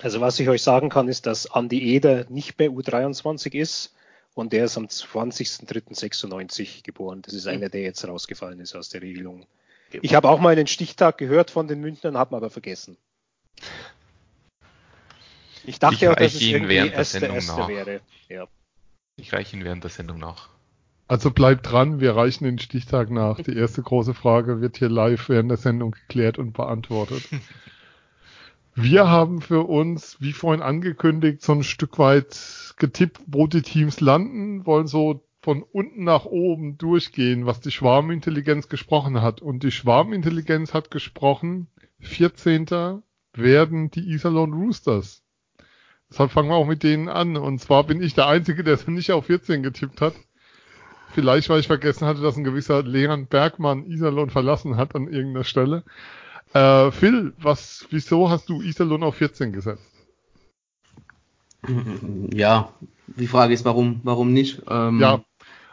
Also 0.00 0.20
was 0.20 0.38
ich 0.38 0.48
euch 0.48 0.62
sagen 0.62 0.90
kann, 0.90 1.08
ist, 1.08 1.26
dass 1.26 1.50
Andi 1.50 1.94
Eder 1.94 2.26
nicht 2.28 2.56
bei 2.56 2.66
U23 2.66 3.54
ist 3.54 3.94
und 4.34 4.52
der 4.52 4.66
ist 4.66 4.76
am 4.76 4.86
20.03.96 4.86 6.84
geboren. 6.84 7.22
Das 7.22 7.34
ist 7.34 7.46
mhm. 7.46 7.52
einer, 7.52 7.68
der 7.68 7.82
jetzt 7.82 8.06
rausgefallen 8.06 8.60
ist 8.60 8.76
aus 8.76 8.88
der 8.90 9.02
Regelung. 9.02 9.46
Ich 10.02 10.14
habe 10.14 10.28
auch 10.28 10.38
mal 10.38 10.50
einen 10.50 10.66
Stichtag 10.66 11.18
gehört 11.18 11.50
von 11.50 11.66
den 11.66 11.80
Münchnern, 11.80 12.16
habe 12.16 12.36
aber 12.36 12.50
vergessen. 12.50 12.96
Ich 15.64 15.78
dachte 15.78 15.96
ich 15.96 16.08
auch, 16.08 16.14
dass 16.14 16.34
es 16.34 16.42
irgendwie 16.42 16.76
erste, 16.76 17.26
erste 17.26 17.68
wäre. 17.68 18.00
Ja. 18.28 18.46
Ich 19.16 19.32
reiche 19.32 19.56
ihn 19.56 19.64
während 19.64 19.82
der 19.82 19.90
Sendung 19.90 20.18
nach. 20.18 20.50
Also 21.08 21.30
bleibt 21.30 21.70
dran, 21.70 22.00
wir 22.00 22.14
reichen 22.14 22.44
den 22.44 22.58
Stichtag 22.58 23.10
nach. 23.10 23.40
Die 23.40 23.56
erste 23.56 23.82
große 23.82 24.14
Frage 24.14 24.60
wird 24.60 24.76
hier 24.76 24.90
live 24.90 25.28
während 25.30 25.50
der 25.50 25.56
Sendung 25.56 25.92
geklärt 25.92 26.38
und 26.38 26.52
beantwortet. 26.52 27.22
Wir 28.80 29.08
haben 29.08 29.40
für 29.40 29.68
uns, 29.68 30.20
wie 30.20 30.32
vorhin 30.32 30.62
angekündigt, 30.62 31.42
so 31.42 31.50
ein 31.50 31.64
Stück 31.64 31.98
weit 31.98 32.74
getippt, 32.76 33.20
wo 33.26 33.48
die 33.48 33.62
Teams 33.62 34.00
landen, 34.00 34.66
wollen 34.66 34.86
so 34.86 35.26
von 35.42 35.64
unten 35.64 36.04
nach 36.04 36.26
oben 36.26 36.78
durchgehen, 36.78 37.44
was 37.44 37.58
die 37.58 37.72
Schwarmintelligenz 37.72 38.68
gesprochen 38.68 39.20
hat. 39.20 39.42
Und 39.42 39.64
die 39.64 39.72
Schwarmintelligenz 39.72 40.74
hat 40.74 40.92
gesprochen, 40.92 41.66
14. 42.02 43.02
werden 43.32 43.90
die 43.90 44.12
Iserlohn 44.12 44.52
Roosters. 44.52 45.24
Deshalb 46.08 46.30
fangen 46.30 46.48
wir 46.48 46.54
auch 46.54 46.64
mit 46.64 46.84
denen 46.84 47.08
an. 47.08 47.36
Und 47.36 47.58
zwar 47.58 47.82
bin 47.82 48.00
ich 48.00 48.14
der 48.14 48.28
Einzige, 48.28 48.62
der 48.62 48.74
es 48.74 48.86
nicht 48.86 49.10
auf 49.10 49.26
14 49.26 49.64
getippt 49.64 50.00
hat. 50.00 50.14
Vielleicht, 51.14 51.48
weil 51.48 51.58
ich 51.58 51.66
vergessen 51.66 52.06
hatte, 52.06 52.20
dass 52.20 52.36
ein 52.36 52.44
gewisser 52.44 52.84
Leon 52.84 53.26
Bergmann 53.26 53.86
Iserlohn 53.86 54.30
verlassen 54.30 54.76
hat 54.76 54.94
an 54.94 55.08
irgendeiner 55.08 55.42
Stelle. 55.42 55.82
Äh, 56.52 56.90
Phil, 56.90 57.34
was, 57.38 57.86
wieso 57.90 58.30
hast 58.30 58.48
du 58.48 58.62
Iserlohn 58.62 59.02
auf 59.02 59.16
14 59.16 59.52
gesetzt? 59.52 59.82
Ja, 62.32 62.72
die 63.06 63.26
Frage 63.26 63.54
ist, 63.54 63.64
warum, 63.64 64.00
warum 64.04 64.32
nicht? 64.32 64.62
Ähm, 64.68 65.00
ja, 65.00 65.22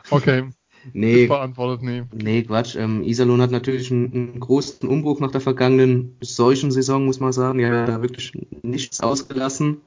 okay. 0.10 0.50
nee, 0.94 1.28
beantwortet, 1.28 1.84
nee. 1.84 2.04
Nee, 2.14 2.44
Quatsch. 2.44 2.76
Ähm, 2.76 3.04
Iserlohn 3.04 3.42
hat 3.42 3.52
natürlich 3.52 3.92
einen, 3.92 4.12
einen, 4.14 4.40
großen 4.40 4.88
Umbruch 4.90 5.20
nach 5.20 5.32
der 5.32 5.42
vergangenen 5.42 6.16
solchen 6.22 6.72
Saison, 6.72 7.06
muss 7.06 7.20
man 7.20 7.34
sagen. 7.34 7.60
Ja, 7.60 7.86
da 7.86 8.02
wirklich 8.02 8.34
nichts 8.64 9.02
ausgelassen. 9.02 9.78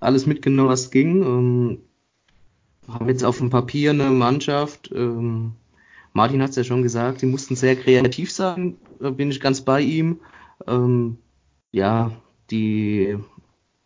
Alles 0.00 0.26
mitgenommen, 0.26 0.68
was 0.68 0.90
ging. 0.90 1.22
Ähm, 1.22 1.78
haben 2.88 3.08
jetzt 3.08 3.24
auf 3.24 3.38
dem 3.38 3.50
Papier 3.50 3.90
eine 3.90 4.10
Mannschaft, 4.10 4.90
ähm, 4.94 5.52
Martin 6.14 6.42
hat 6.42 6.50
es 6.50 6.56
ja 6.56 6.64
schon 6.64 6.82
gesagt, 6.82 7.22
die 7.22 7.26
mussten 7.26 7.56
sehr 7.56 7.76
kreativ 7.76 8.32
sein, 8.32 8.76
da 9.00 9.10
bin 9.10 9.30
ich 9.30 9.40
ganz 9.40 9.60
bei 9.60 9.80
ihm. 9.80 10.20
Ähm, 10.66 11.18
ja, 11.72 12.12
die, 12.50 13.18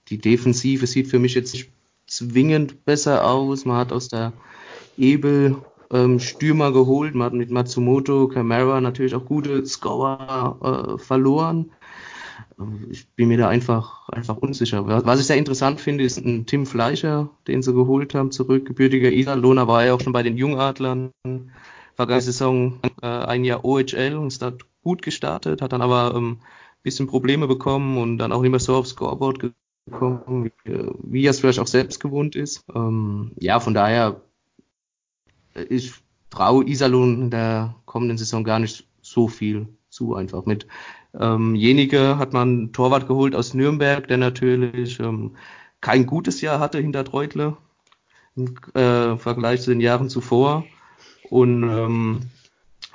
die 0.09 0.19
Defensive 0.19 0.87
sieht 0.87 1.09
für 1.09 1.19
mich 1.19 1.35
jetzt 1.35 1.55
nicht 1.55 1.71
zwingend 2.07 2.85
besser 2.85 3.27
aus. 3.27 3.65
Man 3.65 3.79
hat 3.79 3.93
aus 3.93 4.09
der 4.09 4.33
Ebel 4.97 5.57
ähm, 5.91 6.21
Stürmer 6.21 6.73
geholt, 6.73 7.15
man 7.15 7.27
hat 7.27 7.33
mit 7.33 7.51
Matsumoto, 7.51 8.29
Camara 8.29 8.81
natürlich 8.81 9.15
auch 9.15 9.25
gute 9.25 9.65
Scorer 9.67 10.97
äh, 10.97 10.99
verloren 10.99 11.71
ich 12.91 13.09
bin 13.11 13.29
mir 13.29 13.39
da 13.39 13.49
einfach, 13.49 14.09
einfach 14.09 14.37
unsicher. 14.37 14.85
Was 14.87 15.21
ich 15.21 15.27
sehr 15.27 15.37
interessant 15.37 15.81
finde, 15.81 16.05
ist 16.05 16.19
ein 16.19 16.47
Tim 16.47 16.67
Fleischer, 16.67 17.31
den 17.47 17.63
sie 17.63 17.73
geholt 17.73 18.15
haben, 18.15 18.33
zurück, 18.33 18.67
gebürtiger 18.67 19.13
Iserlohner, 19.13 19.69
war 19.69 19.85
ja 19.85 19.95
auch 19.95 20.01
schon 20.01 20.13
bei 20.13 20.23
den 20.23 20.37
Jungadlern 20.37 21.11
vergangene 21.99 22.23
Saison 22.23 22.79
äh, 23.03 23.07
ein 23.07 23.43
Jahr 23.43 23.65
OHL 23.65 24.15
und 24.15 24.29
ist 24.29 24.41
da 24.41 24.53
gut 24.85 25.03
gestartet, 25.03 25.61
hat 25.61 25.73
dann 25.73 25.83
aber 25.83 26.15
ähm, 26.15 26.39
bisschen 26.85 27.09
Probleme 27.09 27.49
bekommen 27.49 27.99
und 27.99 28.19
dann 28.19 28.31
auch 28.31 28.41
nicht 28.41 28.53
mehr 28.53 28.61
so 28.61 28.77
aufs 28.77 28.91
Scoreboard 28.91 29.53
gekommen, 29.91 30.45
wie, 30.45 30.53
wie 31.03 31.27
er 31.27 31.31
es 31.33 31.41
vielleicht 31.41 31.59
auch 31.59 31.67
selbst 31.67 31.99
gewohnt 31.99 32.37
ist. 32.37 32.65
Ähm, 32.73 33.33
ja, 33.41 33.59
von 33.59 33.75
daher, 33.75 34.21
äh, 35.55 35.65
ich 35.65 35.93
traue 36.31 36.65
Iserlohn 36.69 37.21
in 37.21 37.31
der 37.31 37.75
kommenden 37.85 38.17
Saison 38.17 38.45
gar 38.45 38.61
nicht 38.61 38.87
so 39.03 39.27
viel 39.27 39.67
zu 39.89 40.15
einfach 40.15 40.45
mit 40.47 40.69
ähm, 41.19 41.57
Jenige 41.57 42.17
hat 42.19 42.33
man 42.33 42.73
Torwart 42.73 43.09
geholt 43.09 43.35
aus 43.35 43.55
Nürnberg, 43.55 44.07
der 44.07 44.19
natürlich 44.19 45.01
ähm, 45.01 45.35
kein 45.81 46.07
gutes 46.07 46.43
Jahr 46.43 46.61
hatte 46.61 46.79
hinter 46.79 47.05
Treutle 47.05 47.57
im 48.37 48.55
äh, 48.75 49.17
Vergleich 49.17 49.63
zu 49.63 49.71
den 49.71 49.81
Jahren 49.81 50.09
zuvor. 50.09 50.65
Und 51.31 51.63
ähm, 51.63 52.31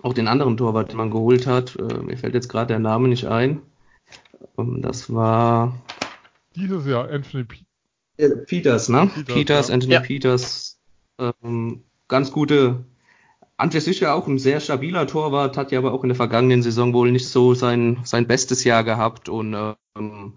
auch 0.02 0.14
den 0.14 0.28
anderen 0.28 0.58
Torwart, 0.58 0.92
den 0.92 0.98
man 0.98 1.12
geholt 1.12 1.48
hat, 1.48 1.76
äh, 1.76 2.02
mir 2.02 2.18
fällt 2.18 2.34
jetzt 2.34 2.50
gerade 2.50 2.68
der 2.68 2.80
Name 2.80 3.08
nicht 3.08 3.26
ein. 3.26 3.62
Ähm, 4.58 4.82
das 4.82 5.14
war 5.14 5.80
dieses 6.56 6.86
Jahr 6.86 7.10
Anthony 7.10 7.44
P 7.46 7.58
Peters, 8.46 8.90
ne? 8.90 9.10
Peters, 9.14 9.34
Peters 9.36 9.68
ja. 9.68 9.74
Anthony 9.74 9.94
ja. 9.94 10.00
Peters. 10.02 10.80
Ähm, 11.18 11.84
ganz 12.08 12.32
gute 12.32 12.86
an 13.58 13.72
sich 13.72 14.00
ja 14.00 14.14
auch 14.14 14.28
ein 14.28 14.40
sehr 14.40 14.60
stabiler 14.60 15.08
Torwart, 15.08 15.58
hat 15.58 15.72
ja 15.72 15.80
aber 15.80 15.94
auch 15.94 16.04
in 16.04 16.10
der 16.10 16.16
vergangenen 16.16 16.64
Saison 16.64 16.94
wohl 16.94 17.12
nicht 17.12 17.30
so 17.30 17.54
sein, 17.54 18.00
sein 18.04 18.28
bestes 18.28 18.64
Jahr 18.64 18.84
gehabt 18.84 19.30
und 19.30 19.54
ähm, 19.96 20.34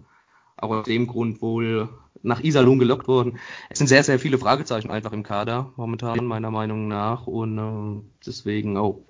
auch 0.55 0.69
aus 0.69 0.85
dem 0.85 1.07
Grund 1.07 1.41
wohl 1.41 1.89
nach 2.27 2.43
Iserlohn 2.43 2.79
gelockt 2.79 3.07
worden. 3.07 3.39
Es 3.69 3.77
sind 3.79 3.87
sehr, 3.87 4.03
sehr 4.03 4.19
viele 4.19 4.37
Fragezeichen 4.37 4.91
einfach 4.91 5.13
im 5.13 5.23
Kader 5.23 5.73
momentan, 5.75 6.25
meiner 6.25 6.51
Meinung 6.51 6.87
nach. 6.87 7.25
Und 7.27 7.57
äh, 7.57 8.01
deswegen 8.25 8.77
auch 8.77 9.01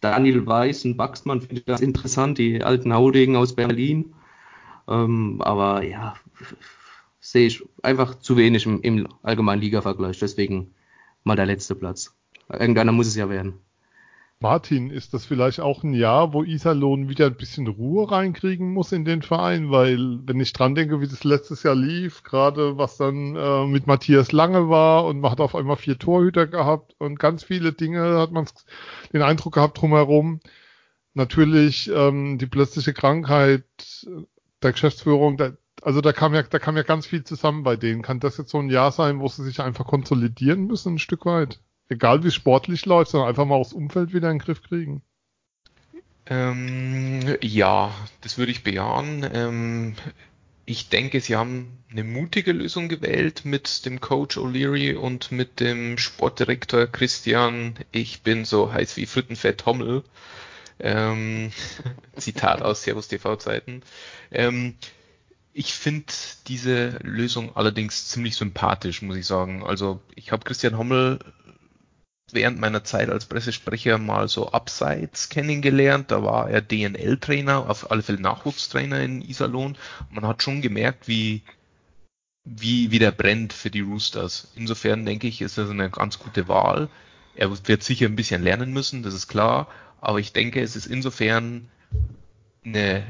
Daniel 0.00 0.46
Weiß 0.46 0.84
und 0.84 0.96
Baxmann 0.96 1.40
finde 1.40 1.56
ich 1.56 1.66
ganz 1.66 1.80
interessant, 1.80 2.38
die 2.38 2.62
alten 2.62 2.92
Haudegen 2.92 3.36
aus 3.36 3.54
Berlin. 3.54 4.14
Ähm, 4.86 5.40
aber 5.40 5.82
ja, 5.82 6.14
sehe 7.20 7.46
ich 7.46 7.64
einfach 7.82 8.14
zu 8.16 8.36
wenig 8.36 8.66
im, 8.66 8.80
im 8.82 9.08
allgemeinen 9.22 9.60
Liga-Vergleich. 9.60 10.18
Deswegen 10.18 10.74
mal 11.24 11.36
der 11.36 11.46
letzte 11.46 11.74
Platz. 11.74 12.14
Irgendeiner 12.50 12.92
muss 12.92 13.06
es 13.06 13.16
ja 13.16 13.28
werden. 13.28 13.60
Martin, 14.40 14.90
ist 14.90 15.14
das 15.14 15.24
vielleicht 15.26 15.58
auch 15.58 15.82
ein 15.82 15.94
Jahr, 15.94 16.32
wo 16.32 16.44
Iserlohn 16.44 17.08
wieder 17.08 17.26
ein 17.26 17.36
bisschen 17.36 17.66
Ruhe 17.66 18.08
reinkriegen 18.08 18.72
muss 18.72 18.92
in 18.92 19.04
den 19.04 19.22
Verein? 19.22 19.70
Weil, 19.72 20.20
wenn 20.26 20.38
ich 20.38 20.52
dran 20.52 20.76
denke, 20.76 21.00
wie 21.00 21.08
das 21.08 21.24
letztes 21.24 21.64
Jahr 21.64 21.74
lief, 21.74 22.22
gerade 22.22 22.78
was 22.78 22.96
dann 22.96 23.34
äh, 23.34 23.66
mit 23.66 23.88
Matthias 23.88 24.30
Lange 24.30 24.68
war 24.68 25.06
und 25.06 25.20
man 25.20 25.32
hat 25.32 25.40
auf 25.40 25.56
einmal 25.56 25.76
vier 25.76 25.98
Torhüter 25.98 26.46
gehabt 26.46 26.94
und 26.98 27.18
ganz 27.18 27.42
viele 27.42 27.72
Dinge 27.72 28.18
hat 28.18 28.30
man 28.30 28.46
den 29.12 29.22
Eindruck 29.22 29.54
gehabt 29.54 29.80
drumherum. 29.80 30.38
Natürlich 31.14 31.90
ähm, 31.92 32.38
die 32.38 32.46
plötzliche 32.46 32.94
Krankheit 32.94 33.64
der 34.62 34.72
Geschäftsführung, 34.72 35.36
der, 35.36 35.56
also 35.82 36.00
da 36.00 36.12
kam 36.12 36.34
ja, 36.34 36.42
da 36.44 36.60
kam 36.60 36.76
ja 36.76 36.84
ganz 36.84 37.06
viel 37.06 37.24
zusammen 37.24 37.64
bei 37.64 37.74
denen. 37.76 38.02
Kann 38.02 38.20
das 38.20 38.38
jetzt 38.38 38.50
so 38.50 38.58
ein 38.60 38.70
Jahr 38.70 38.92
sein, 38.92 39.18
wo 39.20 39.26
sie 39.28 39.42
sich 39.44 39.60
einfach 39.60 39.86
konsolidieren 39.86 40.66
müssen, 40.66 40.94
ein 40.94 40.98
Stück 41.00 41.26
weit? 41.26 41.60
Egal 41.88 42.24
wie 42.24 42.30
sportlich 42.30 42.86
läuft, 42.86 43.10
sondern 43.10 43.28
einfach 43.28 43.44
mal 43.44 43.56
aufs 43.56 43.72
Umfeld 43.72 44.12
wieder 44.12 44.30
in 44.30 44.38
den 44.38 44.44
Griff 44.44 44.62
kriegen. 44.62 45.02
Ähm, 46.26 47.36
ja, 47.40 47.94
das 48.20 48.36
würde 48.36 48.52
ich 48.52 48.62
bejahen. 48.62 49.28
Ähm, 49.32 49.94
ich 50.66 50.90
denke, 50.90 51.20
sie 51.20 51.36
haben 51.36 51.78
eine 51.90 52.04
mutige 52.04 52.52
Lösung 52.52 52.88
gewählt 52.88 53.46
mit 53.46 53.86
dem 53.86 54.00
Coach 54.00 54.36
O'Leary 54.36 54.96
und 54.96 55.32
mit 55.32 55.60
dem 55.60 55.96
Sportdirektor 55.96 56.86
Christian. 56.86 57.76
Ich 57.92 58.20
bin 58.20 58.44
so 58.44 58.70
heiß 58.70 58.98
wie 58.98 59.06
Frittenfett 59.06 59.64
Hommel. 59.64 60.04
Ähm, 60.80 61.50
Zitat 62.16 62.60
aus 62.60 62.82
Servus 62.82 63.08
TV 63.08 63.36
Zeiten. 63.36 63.82
Ähm, 64.30 64.74
ich 65.54 65.72
finde 65.72 66.12
diese 66.46 66.98
Lösung 67.02 67.56
allerdings 67.56 68.08
ziemlich 68.08 68.36
sympathisch, 68.36 69.00
muss 69.00 69.16
ich 69.16 69.26
sagen. 69.26 69.64
Also 69.64 70.00
ich 70.14 70.30
habe 70.30 70.44
Christian 70.44 70.76
Hommel 70.76 71.18
während 72.32 72.60
meiner 72.60 72.84
Zeit 72.84 73.08
als 73.10 73.26
Pressesprecher 73.26 73.98
mal 73.98 74.28
so 74.28 74.52
abseits 74.52 75.28
kennengelernt. 75.28 76.10
Da 76.10 76.22
war 76.22 76.50
er 76.50 76.60
DNL-Trainer, 76.60 77.68
auf 77.68 77.90
alle 77.90 78.02
Fälle 78.02 78.20
Nachwuchstrainer 78.20 79.00
in 79.00 79.22
Iserlohn. 79.22 79.76
Man 80.10 80.26
hat 80.26 80.42
schon 80.42 80.60
gemerkt, 80.60 81.08
wie, 81.08 81.42
wie, 82.44 82.90
wie 82.90 82.98
der 82.98 83.12
brennt 83.12 83.52
für 83.52 83.70
die 83.70 83.80
Roosters. 83.80 84.48
Insofern 84.56 85.06
denke 85.06 85.26
ich, 85.26 85.40
ist 85.40 85.58
das 85.58 85.70
eine 85.70 85.90
ganz 85.90 86.18
gute 86.18 86.48
Wahl. 86.48 86.88
Er 87.34 87.50
wird 87.66 87.82
sicher 87.82 88.06
ein 88.06 88.16
bisschen 88.16 88.42
lernen 88.42 88.72
müssen, 88.72 89.02
das 89.02 89.14
ist 89.14 89.28
klar. 89.28 89.68
Aber 90.00 90.18
ich 90.18 90.32
denke, 90.32 90.60
es 90.60 90.76
ist 90.76 90.86
insofern 90.86 91.68
eine 92.64 93.04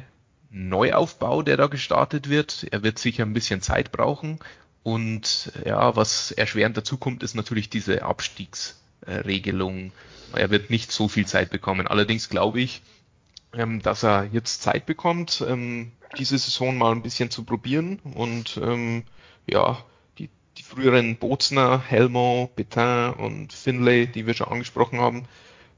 Neuaufbau, 0.51 1.43
der 1.43 1.57
da 1.57 1.67
gestartet 1.67 2.29
wird. 2.29 2.67
Er 2.71 2.83
wird 2.83 2.99
sicher 2.99 3.25
ein 3.25 3.35
bisschen 3.35 3.63
Zeit 3.63 3.93
brauchen. 3.93 4.39
Und 4.83 5.53
ja, 5.67 5.97
was 5.97 6.31
erschwerend 6.31 6.77
dazu 6.77 6.97
kommt, 6.97 7.23
ist 7.23 7.35
natürlich 7.35 7.69
diese 7.69 8.05
Abstiegs- 8.05 8.79
Regelung. 9.13 9.93
Er 10.35 10.51
wird 10.51 10.71
nicht 10.71 10.93
so 10.93 11.09
viel 11.09 11.27
Zeit 11.27 11.51
bekommen. 11.51 11.87
Allerdings 11.87 12.29
glaube 12.29 12.61
ich, 12.61 12.83
ähm, 13.55 13.81
dass 13.83 14.05
er 14.05 14.29
jetzt 14.33 14.63
Zeit 14.63 14.87
bekommt, 14.87 15.45
ähm, 15.47 15.93
diese 16.19 16.39
Saison 16.39 16.77
mal 16.77 16.93
ein 16.93 17.03
bisschen 17.03 17.31
zu 17.31 17.45
probieren 17.45 17.99
und 18.15 18.59
ähm, 18.63 19.05
ja, 19.47 19.79
die, 20.19 20.29
die 20.57 20.63
früheren 20.63 21.17
Bozner, 21.17 21.83
Helmo, 21.87 22.51
Betin 22.57 23.15
und 23.17 23.53
Finlay, 23.53 24.07
die 24.07 24.27
wir 24.27 24.35
schon 24.35 24.49
angesprochen 24.49 25.01
haben, 25.01 25.27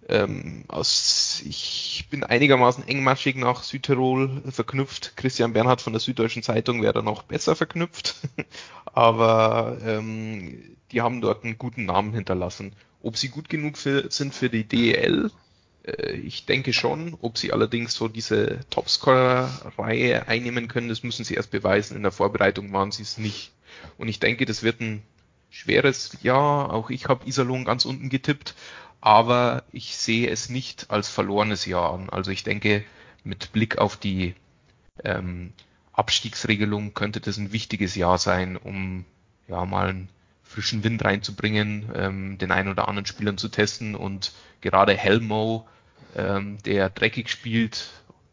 ähm, 0.09 0.65
aus, 0.67 1.43
ich 1.45 2.07
bin 2.11 2.25
einigermaßen 2.25 2.87
engmaschig 2.89 3.37
nach 3.37 3.63
Südtirol 3.63 4.43
verknüpft. 4.51 5.17
Christian 5.17 5.53
Bernhard 5.53 5.81
von 5.81 5.93
der 5.93 6.01
Süddeutschen 6.01 6.43
Zeitung 6.43 6.83
wäre 6.83 6.95
da 6.95 7.03
noch 7.03 7.23
besser 7.23 7.55
verknüpft. 7.55 8.17
Aber 8.93 9.79
ähm, 9.87 10.77
die 10.91 11.01
haben 11.01 11.21
dort 11.21 11.45
einen 11.45 11.59
guten 11.59 11.85
Namen 11.85 12.13
hinterlassen. 12.13 12.75
Ob 13.03 13.17
sie 13.17 13.29
gut 13.29 13.49
genug 13.49 13.79
für, 13.79 14.11
sind 14.11 14.35
für 14.35 14.51
die 14.51 14.65
DEL, 14.65 15.31
äh, 15.85 16.13
ich 16.13 16.47
denke 16.47 16.73
schon. 16.73 17.17
Ob 17.21 17.39
sie 17.39 17.53
allerdings 17.53 17.95
so 17.95 18.09
diese 18.09 18.61
Topscorer-Reihe 18.71 20.29
einnehmen 20.29 20.69
können, 20.69 20.89
das 20.89 21.03
müssen 21.03 21.25
sie 21.25 21.35
erst 21.35 21.51
beweisen. 21.51 21.97
In 21.97 22.03
der 22.03 22.13
Vorbereitung 22.13 22.73
waren 22.73 22.93
sie 22.93 23.03
es 23.03 23.19
nicht. 23.19 23.53
Und 23.99 24.09
ich 24.09 24.21
denke, 24.21 24.45
das 24.45 24.63
wird 24.63 24.81
ein 24.81 25.03
schweres 25.51 26.17
Jahr. 26.23 26.73
Auch 26.73 26.91
ich 26.91 27.07
habe 27.07 27.27
Iserlohn 27.27 27.65
ganz 27.65 27.85
unten 27.85 28.09
getippt, 28.09 28.55
aber 29.01 29.65
ich 29.73 29.97
sehe 29.97 30.29
es 30.29 30.49
nicht 30.49 30.91
als 30.91 31.09
verlorenes 31.09 31.67
Jahr 31.67 31.95
an. 31.95 32.11
Also 32.11 32.31
ich 32.31 32.45
denke, 32.45 32.85
mit 33.25 33.53
Blick 33.53 33.79
auf 33.79 33.97
die 33.97 34.35
ähm, 35.05 35.53
Abstiegsregelung 35.93 36.95
könnte 36.95 37.21
das 37.21 37.37
ein 37.37 37.53
wichtiges 37.53 37.95
Jahr 37.95 38.19
sein, 38.19 38.57
um 38.57 39.05
ja 39.49 39.65
mal 39.65 39.89
einen 39.89 40.09
frischen 40.51 40.83
Wind 40.83 41.05
reinzubringen, 41.05 41.91
ähm, 41.95 42.39
den 42.39 42.51
einen 42.51 42.71
oder 42.71 42.89
anderen 42.89 43.07
Spielern 43.07 43.39
zu 43.39 43.49
testen. 43.49 43.95
Und 43.95 44.33
gerade 44.61 44.95
Helmo, 44.95 45.69
ähm, 46.17 46.59
der 46.65 46.91
dreckig 46.91 47.29
spielt, 47.31 47.91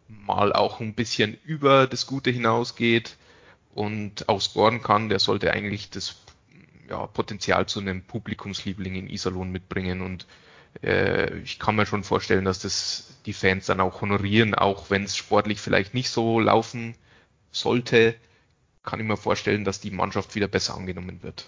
mal 0.08 0.52
auch 0.52 0.80
ein 0.80 0.96
bisschen 0.96 1.38
über 1.46 1.86
das 1.86 2.08
Gute 2.08 2.32
hinausgeht 2.32 3.18
und 3.76 4.28
auch 4.30 4.42
scoren 4.42 4.82
kann, 4.82 5.10
der 5.10 5.20
sollte 5.20 5.54
eigentlich 5.54 5.92
das 5.92 6.16
ja, 6.90 7.06
Potenzial 7.06 7.68
zu 7.68 7.82
einem 7.82 8.02
Publikumsliebling 8.02 8.96
in 8.96 9.10
Iserlohn 9.10 9.52
mitbringen. 9.52 10.02
Und 10.02 10.26
äh, 10.82 11.38
ich 11.42 11.60
kann 11.60 11.76
mir 11.76 11.86
schon 11.86 12.04
vorstellen, 12.04 12.46
dass 12.46 12.60
das 12.60 13.14
die 13.28 13.34
Fans 13.34 13.68
dann 13.68 13.80
auch 13.80 14.02
honorieren, 14.02 14.56
auch 14.56 14.90
wenn 14.90 15.04
es 15.04 15.16
sportlich 15.16 15.62
vielleicht 15.62 15.94
nicht 15.94 16.10
so 16.10 16.40
laufen 16.40 16.96
sollte, 17.52 18.16
kann 18.82 19.00
ich 19.00 19.06
mir 19.06 19.18
vorstellen, 19.18 19.66
dass 19.66 19.82
die 19.82 19.92
Mannschaft 19.92 20.34
wieder 20.34 20.48
besser 20.48 20.74
angenommen 20.74 21.22
wird. 21.22 21.48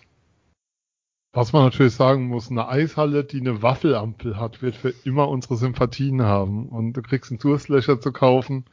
Was 1.32 1.54
man 1.54 1.66
natürlich 1.66 1.94
sagen 1.94 2.28
muss, 2.28 2.50
eine 2.50 2.68
Eishalle, 2.68 3.24
die 3.24 3.40
eine 3.40 3.62
Waffelampel 3.62 4.38
hat, 4.38 4.64
wird 4.64 4.76
für 4.76 4.94
immer 5.04 5.30
unsere 5.30 5.58
Sympathien 5.58 6.24
haben. 6.24 6.68
Und 6.70 6.94
du 6.94 7.04
kriegst 7.04 7.30
einen 7.30 7.40
Durstlöcher 7.40 8.02
zu 8.02 8.12
kaufen. 8.12 8.66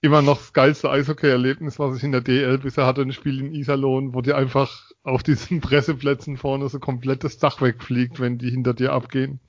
Immer 0.00 0.22
noch 0.22 0.38
das 0.38 0.52
geilste 0.52 0.88
Eishockey-Erlebnis, 0.88 1.80
was 1.80 1.96
ich 1.96 2.04
in 2.04 2.12
der 2.12 2.20
DL 2.20 2.58
bisher 2.58 2.86
hatte, 2.86 3.02
ein 3.02 3.12
Spiel 3.12 3.40
in 3.40 3.52
Iserlohn, 3.52 4.14
wo 4.14 4.20
dir 4.20 4.36
einfach 4.36 4.92
auf 5.02 5.24
diesen 5.24 5.60
Presseplätzen 5.62 6.36
vorne 6.36 6.68
so 6.68 6.78
komplettes 6.78 7.38
Dach 7.38 7.60
wegfliegt, 7.60 8.20
wenn 8.20 8.38
die 8.38 8.50
hinter 8.50 8.74
dir 8.74 8.92
abgehen. 8.92 9.40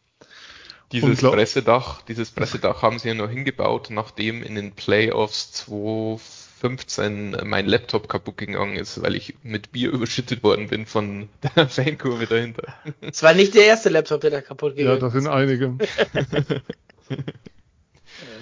Dieses 0.92 1.22
Pressedach, 1.22 2.02
dieses 2.02 2.32
Pressedach 2.32 2.82
haben 2.82 2.98
sie 2.98 3.10
ja 3.10 3.14
noch 3.14 3.30
hingebaut, 3.30 3.90
nachdem 3.92 4.42
in 4.42 4.56
den 4.56 4.72
Playoffs 4.72 5.52
2 5.52 6.18
15 6.60 7.38
mein 7.46 7.66
Laptop 7.68 8.10
kaputt 8.10 8.38
gegangen 8.38 8.76
ist, 8.76 9.02
weil 9.02 9.16
ich 9.16 9.36
mit 9.44 9.72
Bier 9.72 9.92
überschüttet 9.94 10.44
worden 10.44 10.68
bin 10.68 10.86
von 10.86 11.30
der 11.56 11.68
Fankurve 11.70 12.28
dahinter. 12.28 12.74
Es 13.02 13.24
war 13.24 13.34
nicht 13.34 13.56
der 13.56 13.66
erste 13.66 13.90
Laptop, 13.90 14.22
der 14.22 14.32
da 14.32 14.42
kaputt 14.42 14.76
gegangen 14.76 14.98
ist. 14.98 15.02
Ja, 15.02 15.08
das 15.08 15.14
sind 15.14 15.28
einige. 15.28 15.78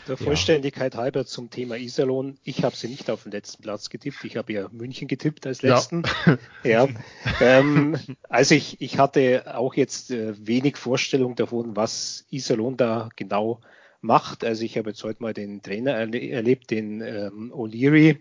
Der 0.07 0.15
Vollständigkeit 0.15 0.93
ja. 0.93 1.01
halber 1.01 1.25
zum 1.25 1.49
Thema 1.49 1.75
Iserlohn. 1.75 2.37
Ich 2.43 2.63
habe 2.63 2.75
sie 2.75 2.87
nicht 2.87 3.09
auf 3.09 3.23
den 3.23 3.33
letzten 3.33 3.61
Platz 3.61 3.89
getippt. 3.89 4.23
Ich 4.23 4.37
habe 4.37 4.53
ja 4.53 4.69
München 4.71 5.09
getippt 5.09 5.45
als 5.45 5.61
letzten. 5.61 6.03
Ja. 6.63 6.85
ja. 6.85 6.87
Ähm, 7.41 7.99
also 8.29 8.55
ich, 8.55 8.79
ich 8.79 8.99
hatte 8.99 9.57
auch 9.57 9.73
jetzt 9.73 10.11
äh, 10.11 10.33
wenig 10.39 10.77
Vorstellung 10.77 11.35
davon, 11.35 11.75
was 11.75 12.25
Iserlohn 12.29 12.77
da 12.77 13.09
genau 13.17 13.59
macht. 14.01 14.43
Also 14.43 14.63
ich 14.63 14.77
habe 14.77 14.89
jetzt 14.89 15.03
heute 15.03 15.21
mal 15.21 15.33
den 15.33 15.61
Trainer 15.61 15.91
erle 15.91 16.29
erlebt, 16.29 16.71
den 16.71 17.01
ähm, 17.01 17.53
O'Leary. 17.53 18.17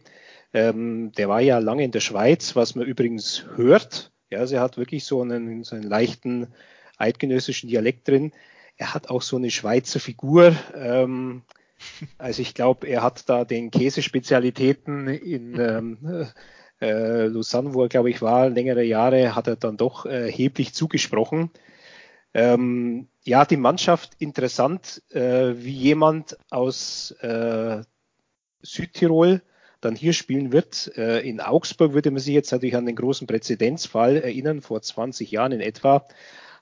Ähm, 0.52 1.12
der 1.12 1.28
war 1.28 1.40
ja 1.40 1.58
lange 1.58 1.84
in 1.84 1.90
der 1.90 2.00
Schweiz, 2.00 2.56
was 2.56 2.74
man 2.74 2.86
übrigens 2.86 3.44
hört. 3.56 4.12
Ja, 4.30 4.40
also 4.40 4.56
er 4.56 4.62
hat 4.62 4.76
wirklich 4.76 5.04
so 5.04 5.22
einen, 5.22 5.64
so 5.64 5.76
einen 5.76 5.84
leichten 5.84 6.48
eidgenössischen 6.96 7.68
Dialekt 7.68 8.08
drin. 8.08 8.32
Er 8.76 8.94
hat 8.94 9.10
auch 9.10 9.22
so 9.22 9.36
eine 9.36 9.50
Schweizer 9.50 10.00
Figur. 10.00 10.54
Ähm, 10.74 11.42
also 12.18 12.42
ich 12.42 12.54
glaube, 12.54 12.86
er 12.86 13.02
hat 13.02 13.28
da 13.28 13.44
den 13.44 13.70
Käsespezialitäten 13.70 15.08
in 15.08 15.58
ähm, 15.60 16.26
äh, 16.80 17.26
Lausanne, 17.26 17.74
wo 17.74 17.82
er 17.82 17.88
glaube 17.88 18.10
ich 18.10 18.22
war, 18.22 18.48
längere 18.48 18.82
Jahre, 18.82 19.34
hat 19.34 19.46
er 19.46 19.56
dann 19.56 19.76
doch 19.76 20.06
erheblich 20.06 20.74
zugesprochen. 20.74 21.50
Ähm, 22.36 23.08
ja, 23.24 23.46
die 23.46 23.56
Mannschaft 23.56 24.10
interessant, 24.18 25.02
äh, 25.10 25.54
wie 25.56 25.72
jemand 25.72 26.36
aus 26.50 27.12
äh, 27.22 27.82
Südtirol 28.60 29.40
dann 29.80 29.96
hier 29.96 30.12
spielen 30.12 30.52
wird. 30.52 30.92
Äh, 30.98 31.20
in 31.26 31.40
Augsburg 31.40 31.94
würde 31.94 32.10
man 32.10 32.20
sich 32.20 32.34
jetzt 32.34 32.52
natürlich 32.52 32.76
an 32.76 32.84
den 32.84 32.94
großen 32.94 33.26
Präzedenzfall 33.26 34.18
erinnern, 34.18 34.60
vor 34.60 34.82
20 34.82 35.30
Jahren 35.30 35.52
in 35.52 35.62
etwa 35.62 36.06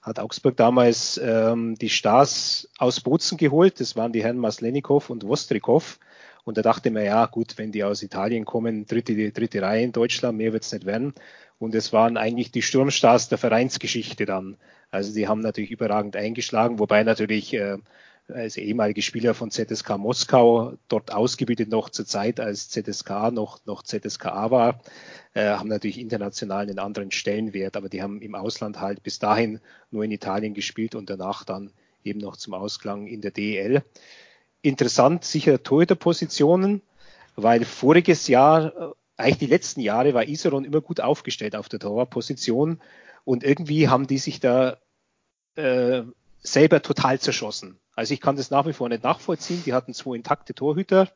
hat 0.01 0.19
Augsburg 0.19 0.57
damals 0.57 1.19
ähm, 1.23 1.77
die 1.77 1.89
Stars 1.89 2.69
aus 2.77 3.01
Bozen 3.01 3.39
geholt. 3.39 3.81
Das 3.81 3.97
waren 3.97 4.13
die 4.13 4.23
Herren 4.23 4.37
Maslenikow 4.37 5.09
und 5.09 5.27
Wostrikow. 5.27 5.99
Und 6.45 6.59
da 6.59 6.63
dachte 6.63 6.91
man, 6.91 7.07
ja 7.07 7.25
gut, 7.25 7.57
wenn 7.57 7.73
die 7.73 7.85
aus 7.85 8.03
Italien 8.03 8.45
kommen, 8.45 8.85
dritte, 8.85 9.33
dritte 9.33 9.63
Reihe 9.63 9.83
in 9.83 9.93
Deutschland, 9.93 10.37
mehr 10.37 10.53
wird's 10.53 10.73
nicht 10.73 10.85
werden. 10.85 11.15
Und 11.59 11.75
es 11.75 11.95
waren 11.95 12.19
eigentlich 12.19 12.53
die 12.53 12.61
Sturmstars 12.61 13.31
der 13.31 13.39
Vereinsgeschichte 13.39 14.27
dann. 14.27 14.59
Also 14.95 15.13
die 15.13 15.27
haben 15.27 15.41
natürlich 15.41 15.73
überragend 15.73 16.15
eingeschlagen, 16.15 16.79
wobei 16.79 17.03
natürlich 17.03 17.53
äh, 17.53 17.79
als 18.29 18.57
ehemalige 18.57 19.03
Spieler 19.03 19.35
von 19.35 19.51
ZSK 19.51 19.99
Moskau, 19.99 20.75
dort 20.87 21.13
ausgebildet 21.13 21.69
noch 21.69 21.91
zur 21.91 22.07
Zeit, 22.07 22.39
als 22.39 22.69
ZSK 22.69 23.33
noch, 23.33 23.59
noch 23.67 23.83
ZSKA 23.83 24.53
war, 24.53 24.81
äh, 25.35 25.47
haben 25.47 25.69
natürlich 25.69 25.99
international 25.99 26.63
einen 26.63 26.79
anderen 26.79 27.11
Stellenwert, 27.11 27.77
aber 27.77 27.89
die 27.89 28.03
haben 28.03 28.23
im 28.23 28.37
Ausland 28.37 28.81
halt 28.81 29.03
bis 29.03 29.19
dahin 29.19 29.59
nur 29.91 30.05
in 30.05 30.13
Italien 30.13 30.55
gespielt 30.55 30.95
und 30.95 31.11
danach 31.11 31.43
dann 31.43 31.73
eben 32.05 32.21
noch 32.21 32.37
zum 32.37 32.55
Ausklang 32.55 33.09
in 33.09 33.21
der 33.21 33.33
DEL. 33.33 33.83
Interessant 34.63 35.25
sicher 35.25 35.61
Torhüterpositionen, 35.61 36.83
weil 37.35 37.65
voriges 37.65 38.29
Jahr, 38.29 38.67
äh, 38.67 38.95
eigentlich 39.17 39.39
die 39.39 39.47
letzten 39.47 39.81
Jahre, 39.81 40.15
war 40.15 40.29
Iseron 40.29 40.65
immer 40.65 40.81
gut 40.81 41.01
aufgestellt 41.01 41.57
auf 41.57 41.69
der 41.69 41.81
Torwartposition 41.81 42.81
und 43.25 43.43
irgendwie 43.43 43.89
haben 43.89 44.07
die 44.07 44.19
sich 44.19 44.39
da 44.39 44.79
äh, 45.57 46.03
selber 46.41 46.83
total 46.83 47.19
zerschossen. 47.19 47.79
Also 47.97 48.15
ich 48.15 48.21
kann 48.21 48.37
das 48.37 48.51
nach 48.51 48.67
wie 48.67 48.73
vor 48.73 48.89
nicht 48.89 49.05
nachvollziehen. 49.05 49.63
Die 49.65 49.73
hatten 49.73 49.95
zwei 49.95 50.17
intakte 50.17 50.55
Torhüter 50.55 51.09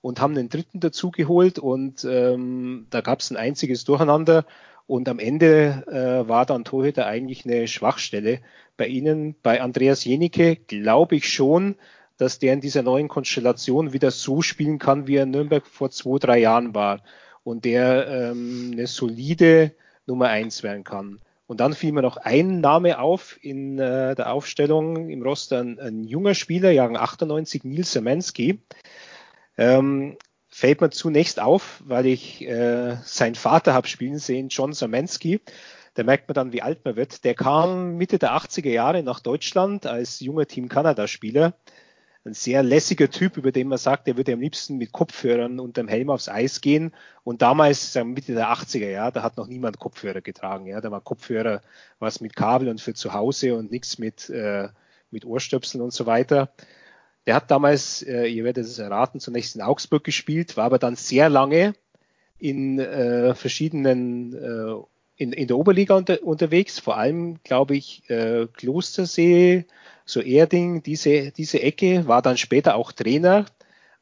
und 0.00 0.20
haben 0.20 0.36
einen 0.36 0.48
dritten 0.48 0.80
dazugeholt 0.80 1.58
und 1.58 2.04
ähm, 2.04 2.86
da 2.90 3.00
gab 3.00 3.20
es 3.20 3.30
ein 3.30 3.36
einziges 3.36 3.84
Durcheinander 3.84 4.44
und 4.86 5.08
am 5.08 5.18
Ende 5.18 5.84
äh, 5.88 6.28
war 6.28 6.46
dann 6.46 6.64
Torhüter 6.64 7.06
eigentlich 7.06 7.44
eine 7.44 7.66
Schwachstelle. 7.66 8.40
Bei 8.76 8.86
Ihnen, 8.86 9.34
bei 9.42 9.60
Andreas 9.60 10.04
Jenicke, 10.04 10.56
glaube 10.56 11.16
ich 11.16 11.32
schon, 11.32 11.74
dass 12.16 12.38
der 12.38 12.54
in 12.54 12.60
dieser 12.60 12.82
neuen 12.82 13.08
Konstellation 13.08 13.92
wieder 13.92 14.10
so 14.10 14.42
spielen 14.42 14.78
kann, 14.78 15.06
wie 15.06 15.16
er 15.16 15.24
in 15.24 15.30
Nürnberg 15.30 15.66
vor 15.66 15.90
zwei, 15.90 16.18
drei 16.18 16.38
Jahren 16.38 16.74
war 16.74 17.02
und 17.42 17.64
der 17.64 18.08
ähm, 18.08 18.70
eine 18.72 18.86
solide 18.86 19.72
Nummer 20.06 20.28
eins 20.28 20.62
werden 20.62 20.84
kann. 20.84 21.20
Und 21.48 21.60
dann 21.60 21.72
fiel 21.72 21.92
mir 21.92 22.02
noch 22.02 22.18
ein 22.18 22.60
Name 22.60 23.00
auf 23.00 23.38
in 23.42 23.78
äh, 23.78 24.14
der 24.14 24.32
Aufstellung 24.32 25.08
im 25.08 25.22
Roster, 25.22 25.60
ein, 25.60 25.80
ein 25.80 26.04
junger 26.04 26.34
Spieler, 26.34 26.70
Jahrgang 26.70 26.98
98, 26.98 27.64
Nils 27.64 27.90
Semensky. 27.90 28.60
Ähm, 29.56 30.18
fällt 30.50 30.82
mir 30.82 30.90
zunächst 30.90 31.40
auf, 31.40 31.82
weil 31.86 32.04
ich 32.04 32.46
äh, 32.46 32.96
seinen 33.02 33.34
Vater 33.34 33.72
habe 33.72 33.88
spielen 33.88 34.18
sehen, 34.18 34.48
John 34.50 34.74
Semensky. 34.74 35.40
Da 35.94 36.02
merkt 36.02 36.28
man 36.28 36.34
dann, 36.34 36.52
wie 36.52 36.60
alt 36.60 36.84
man 36.84 36.96
wird. 36.96 37.24
Der 37.24 37.32
kam 37.34 37.96
Mitte 37.96 38.18
der 38.18 38.32
80er 38.32 38.68
Jahre 38.68 39.02
nach 39.02 39.20
Deutschland 39.20 39.86
als 39.86 40.20
junger 40.20 40.44
Team 40.44 40.68
Kanada-Spieler 40.68 41.54
ein 42.28 42.34
sehr 42.34 42.62
lässiger 42.62 43.10
Typ, 43.10 43.36
über 43.36 43.50
den 43.52 43.68
man 43.68 43.78
sagt, 43.78 44.06
der 44.06 44.16
würde 44.16 44.32
am 44.32 44.40
liebsten 44.40 44.76
mit 44.76 44.92
Kopfhörern 44.92 45.58
und 45.58 45.76
dem 45.76 45.88
Helm 45.88 46.10
aufs 46.10 46.28
Eis 46.28 46.60
gehen. 46.60 46.92
Und 47.24 47.42
damals, 47.42 47.94
Mitte 48.04 48.34
der 48.34 48.52
80er, 48.52 48.88
ja, 48.88 49.10
da 49.10 49.22
hat 49.22 49.36
noch 49.36 49.46
niemand 49.46 49.78
Kopfhörer 49.78 50.20
getragen. 50.20 50.66
Ja, 50.66 50.80
da 50.80 50.90
war 50.90 51.00
Kopfhörer 51.00 51.62
was 51.98 52.20
mit 52.20 52.36
Kabel 52.36 52.68
und 52.68 52.80
für 52.80 52.94
zu 52.94 53.12
Hause 53.14 53.56
und 53.56 53.70
nichts 53.70 53.98
mit, 53.98 54.30
äh, 54.30 54.68
mit 55.10 55.24
Ohrstöpseln 55.24 55.82
und 55.82 55.92
so 55.92 56.06
weiter. 56.06 56.52
Der 57.26 57.34
hat 57.34 57.50
damals, 57.50 58.02
äh, 58.02 58.26
ihr 58.26 58.44
werdet 58.44 58.64
es 58.64 58.78
erraten, 58.78 59.20
zunächst 59.20 59.56
in 59.56 59.62
Augsburg 59.62 60.04
gespielt, 60.04 60.56
war 60.56 60.64
aber 60.64 60.78
dann 60.78 60.96
sehr 60.96 61.28
lange 61.28 61.74
in 62.38 62.78
äh, 62.78 63.34
verschiedenen 63.34 64.34
äh, 64.34 64.74
in, 65.18 65.32
in 65.32 65.48
der 65.48 65.58
Oberliga 65.58 65.96
unter, 65.96 66.22
unterwegs, 66.22 66.78
vor 66.78 66.96
allem, 66.96 67.42
glaube 67.42 67.76
ich, 67.76 68.08
äh, 68.08 68.46
Klostersee, 68.46 69.66
so 70.04 70.20
Erding, 70.20 70.82
diese, 70.82 71.32
diese 71.32 71.60
Ecke, 71.60 72.08
war 72.08 72.22
dann 72.22 72.38
später 72.38 72.76
auch 72.76 72.92
Trainer, 72.92 73.44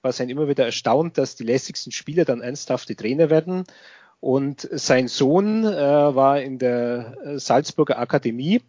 was 0.03 0.21
einen 0.21 0.31
immer 0.31 0.47
wieder 0.47 0.65
erstaunt, 0.65 1.19
dass 1.19 1.35
die 1.35 1.45
lässigsten 1.45 1.91
Spieler 1.91 2.25
dann 2.25 2.43
ernsthafte 2.43 2.95
Trainer 2.95 3.31
werden. 3.31 3.65
Und 4.21 4.69
sein 4.71 5.09
Sohn 5.09 5.65
äh, 5.65 5.75
war 5.75 6.41
in 6.41 6.59
der 6.59 7.17
Salzburger 7.37 7.99
Akademie 7.99 8.61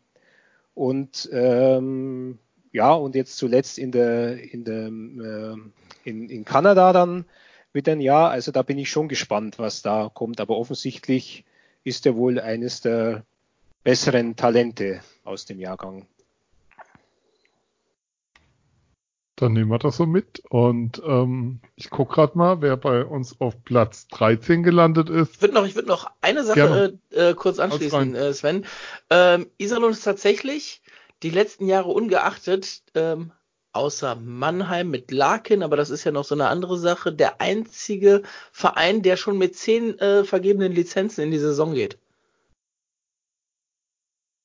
und 0.74 1.30
ähm, 1.32 2.40
ja, 2.72 2.94
und 2.94 3.16
jetzt 3.16 3.38
zuletzt 3.38 3.78
in 3.78 3.92
der, 3.92 4.38
in 4.54 4.64
der 4.64 4.88
äh, 4.88 5.58
in, 6.04 6.30
in 6.30 6.46
Kanada 6.46 6.94
dann 6.94 7.26
mit 7.74 7.90
ein 7.90 8.00
Jahr. 8.00 8.30
Also 8.30 8.52
da 8.52 8.62
bin 8.62 8.78
ich 8.78 8.90
schon 8.90 9.08
gespannt, 9.08 9.60
was 9.60 9.82
da 9.82 10.10
kommt. 10.14 10.40
Aber 10.40 10.58
offensichtlich 10.58 11.44
ist 11.84 12.06
er 12.06 12.16
wohl 12.16 12.40
eines 12.40 12.82
der 12.82 13.24
besseren 13.84 14.36
Talente 14.36 15.02
aus 15.24 15.46
dem 15.46 15.60
Jahrgang. 15.60 16.08
Dann 19.38 19.54
nehmen 19.54 19.70
wir 19.70 19.78
das 19.78 19.98
so 19.98 20.08
mit. 20.08 20.42
Und 20.50 21.02
ähm, 21.06 21.62
ich 21.76 21.92
gucke 21.92 22.16
gerade 22.16 22.38
mal, 22.38 22.62
wer 22.62 22.76
bei 22.76 23.06
uns 23.06 23.40
auf 23.40 23.64
Platz 23.64 24.08
13 24.08 24.64
gelandet 24.64 25.10
ist. 25.10 25.36
Ich 25.36 25.42
würde 25.42 25.54
noch, 25.54 25.66
ich 25.68 25.76
würd 25.76 25.86
noch 25.86 26.10
eine 26.22 26.44
Sache 26.44 26.98
äh, 27.12 27.30
äh, 27.30 27.34
kurz 27.36 27.60
anschließen, 27.60 28.16
äh, 28.16 28.34
Sven. 28.34 28.66
Ähm, 29.12 29.48
Iserlohn 29.60 29.92
ist 29.92 30.04
tatsächlich 30.04 30.82
die 31.22 31.30
letzten 31.30 31.68
Jahre 31.68 31.90
ungeachtet 31.90 32.82
ähm, 32.96 33.32
außer 33.78 34.16
Mannheim 34.16 34.90
mit 34.90 35.12
Larkin, 35.12 35.64
aber 35.64 35.78
das 35.78 35.90
ist 35.90 36.04
ja 36.04 36.12
noch 36.12 36.26
so 36.26 36.36
eine 36.36 36.48
andere 36.48 36.78
Sache, 36.78 37.14
der 37.14 37.40
einzige 37.40 38.24
Verein, 38.52 39.02
der 39.02 39.18
schon 39.18 39.38
mit 39.38 39.56
zehn 39.56 39.98
äh, 40.00 40.24
vergebenen 40.24 40.74
Lizenzen 40.74 41.22
in 41.22 41.32
die 41.32 41.40
Saison 41.40 41.74
geht. 41.74 41.98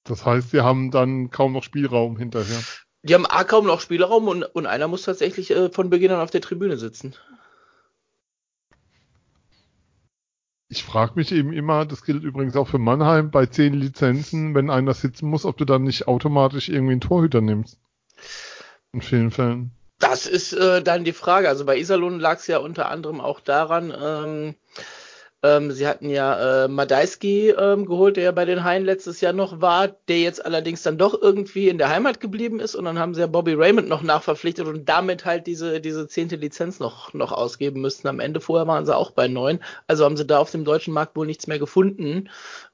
Das 0.04 0.24
heißt, 0.24 0.50
sie 0.50 0.60
haben 0.60 0.90
dann 0.90 1.30
kaum 1.30 1.52
noch 1.52 1.62
Spielraum 1.62 2.16
hinterher. 2.16 2.60
Die 3.02 3.14
haben 3.14 3.26
A 3.26 3.44
kaum 3.44 3.66
noch 3.66 3.80
Spielraum 3.80 4.28
und, 4.28 4.44
und 4.44 4.66
einer 4.66 4.88
muss 4.88 5.02
tatsächlich 5.02 5.50
äh, 5.50 5.70
von 5.70 5.90
Beginn 5.90 6.12
an 6.12 6.20
auf 6.20 6.30
der 6.30 6.40
Tribüne 6.40 6.76
sitzen. 6.76 7.14
Ich 10.68 10.84
frage 10.84 11.12
mich 11.16 11.32
eben 11.32 11.52
immer, 11.52 11.84
das 11.84 12.02
gilt 12.02 12.22
übrigens 12.22 12.56
auch 12.56 12.66
für 12.66 12.78
Mannheim, 12.78 13.30
bei 13.30 13.44
zehn 13.44 13.74
Lizenzen, 13.74 14.54
wenn 14.54 14.70
einer 14.70 14.94
sitzen 14.94 15.28
muss, 15.28 15.44
ob 15.44 15.58
du 15.58 15.66
dann 15.66 15.82
nicht 15.82 16.08
automatisch 16.08 16.70
irgendwie 16.70 16.92
einen 16.92 17.00
Torhüter 17.02 17.42
nimmst. 17.42 17.78
In 18.92 19.00
vielen 19.00 19.30
Fällen. 19.30 19.72
Das 19.98 20.26
ist 20.26 20.52
äh, 20.52 20.82
dann 20.82 21.04
die 21.04 21.12
Frage. 21.12 21.48
Also 21.48 21.64
bei 21.64 21.78
Iserlohn 21.78 22.18
lag 22.18 22.38
es 22.38 22.46
ja 22.46 22.58
unter 22.58 22.90
anderem 22.90 23.20
auch 23.20 23.40
daran, 23.40 23.94
ähm, 23.96 24.54
ähm, 25.44 25.72
sie 25.72 25.88
hatten 25.88 26.08
ja 26.08 26.64
äh, 26.64 26.68
Madeiski 26.68 27.50
ähm, 27.50 27.86
geholt, 27.86 28.16
der 28.16 28.24
ja 28.24 28.32
bei 28.32 28.44
den 28.44 28.62
Haien 28.62 28.84
letztes 28.84 29.20
Jahr 29.20 29.32
noch 29.32 29.60
war, 29.60 29.88
der 29.88 30.20
jetzt 30.20 30.44
allerdings 30.44 30.82
dann 30.82 30.98
doch 30.98 31.20
irgendwie 31.20 31.68
in 31.68 31.78
der 31.78 31.88
Heimat 31.88 32.20
geblieben 32.20 32.60
ist 32.60 32.76
und 32.76 32.84
dann 32.84 32.98
haben 32.98 33.12
sie 33.12 33.22
ja 33.22 33.26
Bobby 33.26 33.54
Raymond 33.54 33.88
noch 33.88 34.02
nachverpflichtet 34.02 34.66
und 34.68 34.88
damit 34.88 35.24
halt 35.24 35.48
diese, 35.48 35.80
diese 35.80 36.06
zehnte 36.06 36.36
Lizenz 36.36 36.78
noch, 36.78 37.12
noch 37.12 37.32
ausgeben 37.32 37.80
müssten. 37.80 38.06
Am 38.06 38.20
Ende 38.20 38.40
vorher 38.40 38.68
waren 38.68 38.86
sie 38.86 38.96
auch 38.96 39.10
bei 39.10 39.26
neun, 39.26 39.58
also 39.88 40.04
haben 40.04 40.16
sie 40.16 40.26
da 40.26 40.38
auf 40.38 40.52
dem 40.52 40.64
deutschen 40.64 40.94
Markt 40.94 41.16
wohl 41.16 41.26
nichts 41.26 41.48
mehr 41.48 41.58
gefunden, 41.58 42.30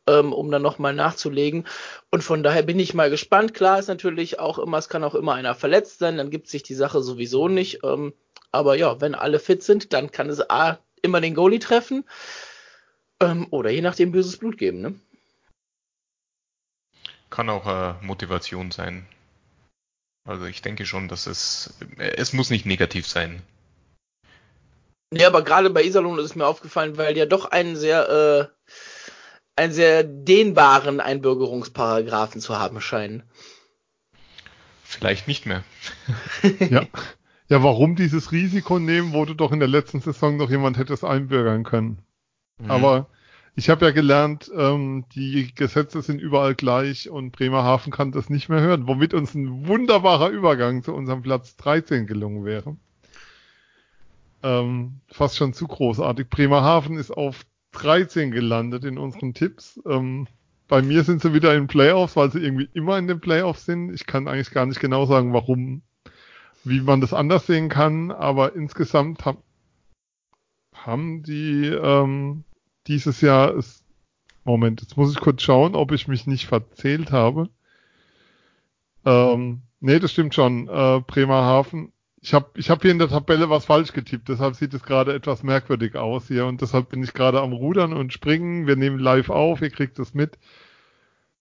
ähm, 0.07 0.35
um 0.35 0.51
dann 0.51 0.61
nochmal 0.61 0.93
nachzulegen. 0.93 1.67
Und 2.11 2.23
von 2.23 2.43
daher 2.43 2.63
bin 2.63 2.79
ich 2.79 2.93
mal 2.93 3.09
gespannt. 3.09 3.55
Klar 3.55 3.79
ist 3.79 3.89
natürlich 3.89 4.41
auch 4.41 4.59
immer, 4.59 4.77
es 4.77 4.91
kann 4.91 5.05
auch 5.05 5.15
immer 5.15 5.33
einer 5.33 5.55
verletzt 5.55 6.01
sein, 6.01 6.19
dann 6.19 6.29
gibt 6.29 6.49
sich 6.49 6.65
die 6.65 6.75
Sache 6.75 7.03
sowieso 7.03 7.49
nicht. 7.49 7.81
Ähm, 7.83 8.13
aber 8.53 8.77
ja, 8.77 9.01
wenn 9.01 9.15
alle 9.15 9.39
fit 9.39 9.63
sind, 9.63 9.95
dann 9.95 10.11
kann 10.11 10.29
es 10.29 10.51
A 10.51 10.79
immer 11.01 11.21
den 11.21 11.35
Goalie 11.35 11.61
treffen. 11.61 12.05
Ähm, 13.21 13.47
oder 13.51 13.71
je 13.71 13.83
nachdem 13.83 14.13
böses 14.13 14.37
Blut 14.37 14.59
geben, 14.59 14.81
ne? 14.81 14.95
Kann 17.31 17.51
auch 17.51 17.67
äh, 17.67 17.95
Motivation 18.05 18.71
sein. 18.71 19.07
Also 20.25 20.45
ich 20.45 20.63
denke 20.63 20.87
schon, 20.87 21.09
dass 21.09 21.27
es, 21.27 21.75
äh, 21.99 22.17
es 22.17 22.33
muss 22.33 22.51
nicht 22.51 22.67
negativ 22.67 23.07
sein. 23.07 23.43
Ja, 25.13 25.29
aber 25.29 25.43
gerade 25.43 25.71
bei 25.71 25.83
Iserlohn 25.83 26.19
ist 26.19 26.27
es 26.27 26.37
mir 26.37 26.47
aufgefallen, 26.47 26.97
weil 26.97 27.15
die 27.15 27.21
ja 27.21 27.27
doch 27.27 27.47
einen 27.47 27.77
sehr, 27.77 28.09
äh, 28.09 28.73
einen 29.57 29.73
sehr 29.73 30.05
dehnbaren 30.05 31.01
Einbürgerungsparagraphen 31.01 32.41
zu 32.41 32.59
haben 32.59 32.81
scheinen. 32.81 33.23
Vielleicht 34.85 35.29
nicht 35.29 35.47
mehr. 35.47 35.65
ja. 36.71 36.87
Ja, 37.51 37.63
warum 37.63 37.97
dieses 37.97 38.31
Risiko 38.31 38.79
nehmen, 38.79 39.15
wo 39.15 39.25
du 39.25 39.33
doch 39.33 39.53
in 39.53 39.59
der 39.59 39.69
letzten 39.69 40.03
Saison 40.03 40.37
noch 40.37 40.51
jemand 40.51 40.77
hättest 40.77 41.03
einbürgern 41.03 41.65
können? 41.65 42.03
Mhm. 42.59 42.71
Aber 42.71 43.07
ich 43.59 43.71
habe 43.71 43.87
ja 43.87 43.91
gelernt, 43.91 44.51
ähm, 44.55 45.05
die 45.15 45.53
Gesetze 45.55 46.01
sind 46.03 46.21
überall 46.21 46.55
gleich 46.55 47.11
und 47.11 47.33
Bremerhaven 47.33 47.93
kann 47.93 48.13
das 48.13 48.31
nicht 48.31 48.49
mehr 48.49 48.61
hören, 48.61 48.87
womit 48.87 49.15
uns 49.15 49.35
ein 49.35 49.67
wunderbarer 49.67 50.29
Übergang 50.29 50.85
zu 50.85 50.95
unserem 50.95 51.23
Platz 51.23 51.57
13 51.57 52.07
gelungen 52.07 52.45
wäre. 52.45 52.77
Ähm, 54.45 55.01
fast 55.09 55.37
schon 55.37 55.55
zu 55.55 55.67
großartig. 55.67 56.29
Bremerhaven 56.29 56.97
ist 56.97 57.11
auf 57.11 57.45
13 57.73 58.31
gelandet 58.31 58.85
in 58.85 58.97
unseren 58.97 59.35
Tipps. 59.35 59.81
Ähm, 59.87 60.29
bei 60.69 60.83
mir 60.83 61.03
sind 61.03 61.23
sie 61.23 61.35
wieder 61.35 61.55
in 61.57 61.67
Playoffs, 61.67 62.15
weil 62.15 62.31
sie 62.31 62.39
irgendwie 62.39 62.69
immer 62.75 62.97
in 62.99 63.09
den 63.09 63.21
Playoffs 63.21 63.65
sind. 63.65 63.93
Ich 63.93 64.07
kann 64.07 64.29
eigentlich 64.29 64.53
gar 64.53 64.67
nicht 64.67 64.79
genau 64.79 65.07
sagen, 65.07 65.33
warum, 65.33 65.83
wie 66.63 66.81
man 66.81 67.01
das 67.01 67.13
anders 67.13 67.47
sehen 67.47 67.69
kann, 67.69 68.13
aber 68.13 68.55
insgesamt 68.55 69.25
hab, 69.25 69.43
haben 70.75 71.25
die 71.25 71.67
ähm, 71.67 72.45
dieses 72.89 73.21
Jahr 73.21 73.55
ist. 73.55 73.85
Moment, 74.45 74.81
jetzt 74.81 74.97
muss 74.97 75.13
ich 75.13 75.21
kurz 75.21 75.43
schauen, 75.43 75.75
ob 75.75 75.93
ich 75.93 76.09
mich 76.09 76.27
nicht 76.27 76.47
verzählt 76.47 77.13
habe. 77.13 77.51
Ähm, 79.05 79.63
nee, 79.81 79.99
das 79.99 80.13
stimmt 80.13 80.35
schon. 80.35 80.69
Äh, 80.69 81.03
Bremerhaven. 81.07 81.93
Ich 82.21 82.35
habe 82.35 82.51
ich 82.55 82.69
hab 82.69 82.83
hier 82.83 82.91
in 82.91 82.99
der 82.99 83.11
Tabelle 83.11 83.49
was 83.49 83.67
falsch 83.67 83.93
getippt, 83.93 84.29
deshalb 84.29 84.57
sieht 84.57 84.75
es 84.75 84.83
gerade 84.83 85.15
etwas 85.15 85.45
merkwürdig 85.45 85.95
aus 85.95 86.27
hier 86.27 86.47
und 86.47 86.61
deshalb 86.61 86.89
bin 86.89 87.03
ich 87.05 87.15
gerade 87.15 87.41
am 87.41 87.53
Rudern 87.53 87.93
und 87.93 88.13
Springen. 88.13 88.67
Wir 88.67 88.75
nehmen 88.75 88.99
live 88.99 89.31
auf, 89.31 89.63
ihr 89.63 89.71
kriegt 89.71 89.99
es 90.01 90.15
mit. 90.15 90.37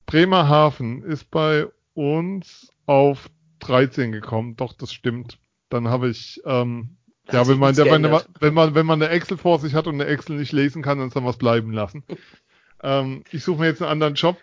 Bremerhaven 0.06 1.02
ist 1.02 1.32
bei 1.32 1.66
uns 1.96 2.72
auf 2.86 3.30
13 3.60 4.12
gekommen. 4.12 4.56
Doch, 4.56 4.74
das 4.74 4.94
stimmt. 4.94 5.40
Dann 5.70 5.88
habe 5.88 6.10
ich 6.10 6.42
ähm, 6.46 6.98
ja, 7.32 7.48
wenn 7.48 7.60
man, 7.60 7.76
wenn, 7.76 8.02
man, 8.02 8.24
wenn 8.40 8.54
man, 8.54 8.76
wenn 8.76 8.86
man 8.86 9.02
eine 9.02 9.12
Excel 9.12 9.38
vor 9.38 9.60
sich 9.60 9.74
hat 9.74 9.88
und 9.88 9.96
eine 9.96 10.06
Excel 10.06 10.38
nicht 10.38 10.52
lesen 10.52 10.82
kann, 10.82 11.00
dann 11.00 11.10
soll 11.10 11.22
man 11.22 11.32
es 11.32 11.38
bleiben 11.38 11.72
lassen. 11.72 12.04
ähm, 12.84 13.24
ich 13.32 13.44
suche 13.44 13.62
mir 13.62 13.68
jetzt 13.68 13.82
einen 13.82 13.92
anderen 13.92 14.16
Job. 14.16 14.38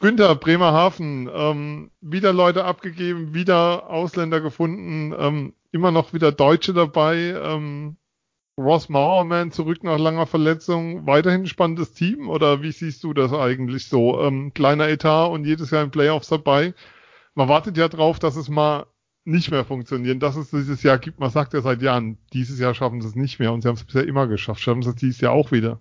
Günther, 0.00 0.34
Bremerhaven, 0.34 1.30
ähm, 1.32 1.90
wieder 2.00 2.32
Leute 2.32 2.64
abgegeben, 2.64 3.34
wieder 3.34 3.88
Ausländer 3.88 4.40
gefunden, 4.40 5.14
ähm, 5.16 5.54
immer 5.70 5.92
noch 5.92 6.12
wieder 6.12 6.32
Deutsche 6.32 6.72
dabei, 6.72 7.36
ähm, 7.40 7.96
Ross 8.58 8.88
Mauerman 8.88 9.52
zurück 9.52 9.82
nach 9.84 9.98
langer 9.98 10.26
Verletzung, 10.26 11.06
weiterhin 11.06 11.46
spannendes 11.46 11.94
Team 11.94 12.28
oder 12.28 12.62
wie 12.62 12.72
siehst 12.72 13.02
du 13.04 13.14
das 13.14 13.32
eigentlich 13.32 13.88
so? 13.88 14.20
Ähm, 14.20 14.52
kleiner 14.52 14.88
Etat 14.88 15.26
und 15.28 15.44
jedes 15.46 15.70
Jahr 15.70 15.84
in 15.84 15.90
Playoffs 15.90 16.28
dabei. 16.28 16.74
Man 17.34 17.48
wartet 17.48 17.76
ja 17.76 17.88
drauf, 17.88 18.18
dass 18.18 18.36
es 18.36 18.48
mal 18.48 18.86
nicht 19.24 19.50
mehr 19.50 19.64
funktionieren, 19.64 20.20
dass 20.20 20.36
es 20.36 20.50
dieses 20.50 20.82
Jahr 20.82 20.98
gibt. 20.98 21.20
Man 21.20 21.30
sagt 21.30 21.54
ja 21.54 21.60
seit 21.60 21.82
Jahren, 21.82 22.18
dieses 22.32 22.58
Jahr 22.58 22.74
schaffen 22.74 23.00
sie 23.00 23.08
es 23.08 23.14
nicht 23.14 23.38
mehr 23.38 23.52
und 23.52 23.62
sie 23.62 23.68
haben 23.68 23.76
es 23.76 23.84
bisher 23.84 24.06
immer 24.06 24.26
geschafft. 24.26 24.60
Schaffen 24.60 24.82
sie 24.82 24.90
es 24.90 24.96
dieses 24.96 25.20
Jahr 25.20 25.32
auch 25.32 25.52
wieder. 25.52 25.80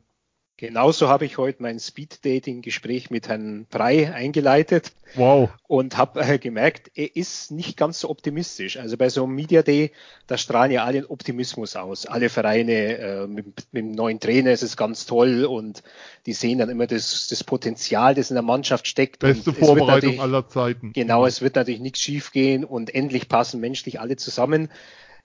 Genauso 0.62 1.10
habe 1.10 1.26
ich 1.26 1.40
heute 1.40 1.64
mein 1.64 1.80
Speed-Dating-Gespräch 1.80 3.10
mit 3.10 3.28
Herrn 3.28 3.66
Frei 3.72 4.14
eingeleitet. 4.14 4.92
Wow. 5.16 5.50
Und 5.66 5.98
habe 5.98 6.22
äh, 6.22 6.38
gemerkt, 6.38 6.92
er 6.94 7.16
ist 7.16 7.50
nicht 7.50 7.78
ganz 7.78 8.02
so 8.02 8.12
optimistisch. 8.12 8.78
Also 8.78 8.96
bei 8.96 9.10
so 9.10 9.24
einem 9.24 9.34
Media 9.34 9.64
Day, 9.64 9.90
da 10.28 10.38
strahlen 10.38 10.72
ja 10.72 10.84
alle 10.84 11.10
Optimismus 11.10 11.76
aus. 11.76 12.06
Alle 12.06 12.30
Vereine 12.30 12.98
äh, 13.00 13.26
mit, 13.26 13.48
mit, 13.72 13.84
dem 13.86 13.92
neuen 13.94 14.20
Trainer 14.20 14.52
ist 14.52 14.62
es 14.62 14.78
ganz 14.78 15.08
toll 15.08 15.46
und 15.46 15.82
die 16.28 16.34
sehen 16.34 16.60
dann 16.60 16.70
immer 16.70 16.86
das, 16.86 17.28
das 17.28 17.44
Potenzial, 17.44 18.14
das 18.14 18.30
in 18.30 18.36
der 18.36 18.44
Mannschaft 18.44 18.88
steckt. 18.88 19.18
Beste 19.18 19.54
Vorbereitung 19.54 20.22
aller 20.22 20.48
Zeiten. 20.48 20.94
Genau, 20.94 21.26
es 21.26 21.42
wird 21.42 21.56
natürlich 21.56 21.82
nichts 21.82 22.02
schiefgehen 22.02 22.66
und 22.66 22.94
endlich 22.94 23.28
passen 23.28 23.62
menschlich 23.62 24.00
alle 24.00 24.16
zusammen. 24.16 24.70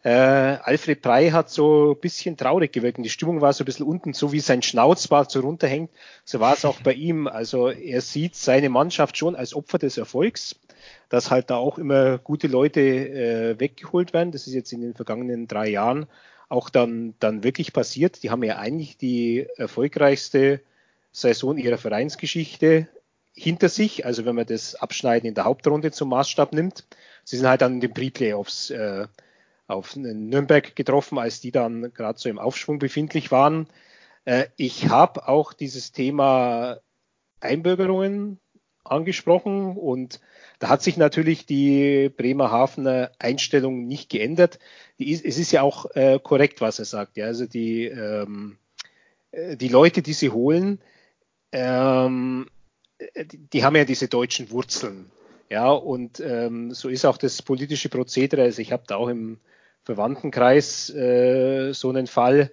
Äh, 0.02 0.11
Alfred 0.11 1.02
Prey 1.02 1.30
hat 1.30 1.50
so 1.50 1.92
ein 1.92 2.00
bisschen 2.00 2.37
traurig 2.37 2.72
gewirkt. 2.72 2.98
Und 2.98 3.04
die 3.04 3.11
Stimmung 3.11 3.40
war 3.40 3.52
so 3.52 3.64
ein 3.64 3.66
bisschen 3.66 3.87
unten, 3.87 4.12
so 4.12 4.32
wie 4.32 4.40
sein 4.40 4.62
Schnauzbart 4.62 5.30
so 5.30 5.40
runterhängt. 5.40 5.90
So 6.24 6.40
war 6.40 6.54
es 6.54 6.64
auch 6.64 6.80
bei 6.80 6.92
ihm. 6.92 7.26
Also 7.26 7.68
er 7.70 8.00
sieht 8.00 8.37
seine 8.37 8.68
Mannschaft 8.68 9.16
schon 9.16 9.35
als 9.35 9.54
Opfer 9.54 9.78
des 9.78 9.98
Erfolgs, 9.98 10.56
dass 11.09 11.30
halt 11.30 11.50
da 11.50 11.56
auch 11.56 11.78
immer 11.78 12.18
gute 12.18 12.46
Leute 12.46 12.80
äh, 12.80 13.61
weggeholt 13.61 14.12
werden. 14.12 14.32
Das 14.32 14.46
ist 14.46 14.54
jetzt 14.54 14.72
in 14.72 14.80
den 14.80 14.94
vergangenen 14.94 15.48
drei 15.48 15.68
Jahren 15.68 16.06
auch 16.48 16.70
dann, 16.70 17.14
dann 17.18 17.42
wirklich 17.42 17.72
passiert. 17.72 18.22
Die 18.22 18.30
haben 18.30 18.42
ja 18.42 18.59
eigentlich 18.59 18.96
die 18.96 19.46
erfolgreichste 19.56 20.61
Saison 21.11 21.56
ihrer 21.59 21.78
Vereinsgeschichte 21.78 22.88
hinter 23.35 23.68
sich. 23.68 24.06
Also 24.06 24.24
wenn 24.24 24.35
man 24.35 24.46
das 24.46 24.74
Abschneiden 24.76 25.28
in 25.28 25.35
der 25.35 25.44
Hauptrunde 25.44 25.90
zum 25.90 26.11
Maßstab 26.11 26.52
nimmt. 26.52 26.85
Sie 27.24 27.37
sind 27.37 27.48
halt 27.48 27.62
dann 27.62 27.74
in 27.74 27.80
den 27.80 27.92
Pre-Playoffs 27.92 28.70
äh, 28.70 29.06
auf 29.66 29.96
Nürnberg 29.96 30.76
getroffen, 30.76 31.18
als 31.18 31.40
die 31.40 31.50
dann 31.50 31.92
gerade 31.92 32.18
so 32.18 32.29
im 32.29 32.38
Aufschwung 32.38 32.79
befindlich 32.79 33.31
waren. 33.31 33.68
Äh, 34.24 34.46
ich 34.57 34.88
habe 34.88 35.29
auch 35.29 35.52
dieses 35.52 35.92
Thema 35.92 36.79
Einbürgerungen 37.40 38.38
angesprochen 38.85 39.76
und 39.76 40.20
da 40.59 40.68
hat 40.68 40.83
sich 40.83 40.96
natürlich 40.96 41.46
die 41.46 42.09
Bremerhavener 42.16 43.11
Einstellung 43.18 43.87
nicht 43.87 44.11
geändert. 44.11 44.59
Ist, 44.96 45.24
es 45.24 45.38
ist 45.38 45.52
ja 45.52 45.62
auch 45.62 45.87
äh, 45.94 46.18
korrekt, 46.22 46.61
was 46.61 46.79
er 46.79 46.85
sagt. 46.85 47.16
Ja, 47.16 47.26
also 47.26 47.46
die, 47.46 47.87
ähm, 47.87 48.59
äh, 49.33 49.57
die 49.57 49.68
Leute, 49.68 50.02
die 50.02 50.12
sie 50.12 50.31
holen, 50.31 50.81
ähm, 51.52 52.48
die, 53.16 53.38
die 53.38 53.64
haben 53.64 53.76
ja 53.76 53.85
diese 53.85 54.09
deutschen 54.09 54.50
Wurzeln. 54.50 55.11
Ja, 55.50 55.70
und 55.70 56.20
ähm, 56.20 56.72
so 56.72 56.88
ist 56.88 57.05
auch 57.05 57.18
das 57.18 57.42
politische 57.42 57.88
Prozedere. 57.88 58.42
Also 58.42 58.62
ich 58.62 58.72
habe 58.72 58.85
da 58.87 58.96
auch 58.96 59.09
im 59.09 59.38
Verwandtenkreis 59.87 60.90
äh, 60.90 61.72
so 61.72 61.88
einen 61.88 62.09
Fall 62.09 62.51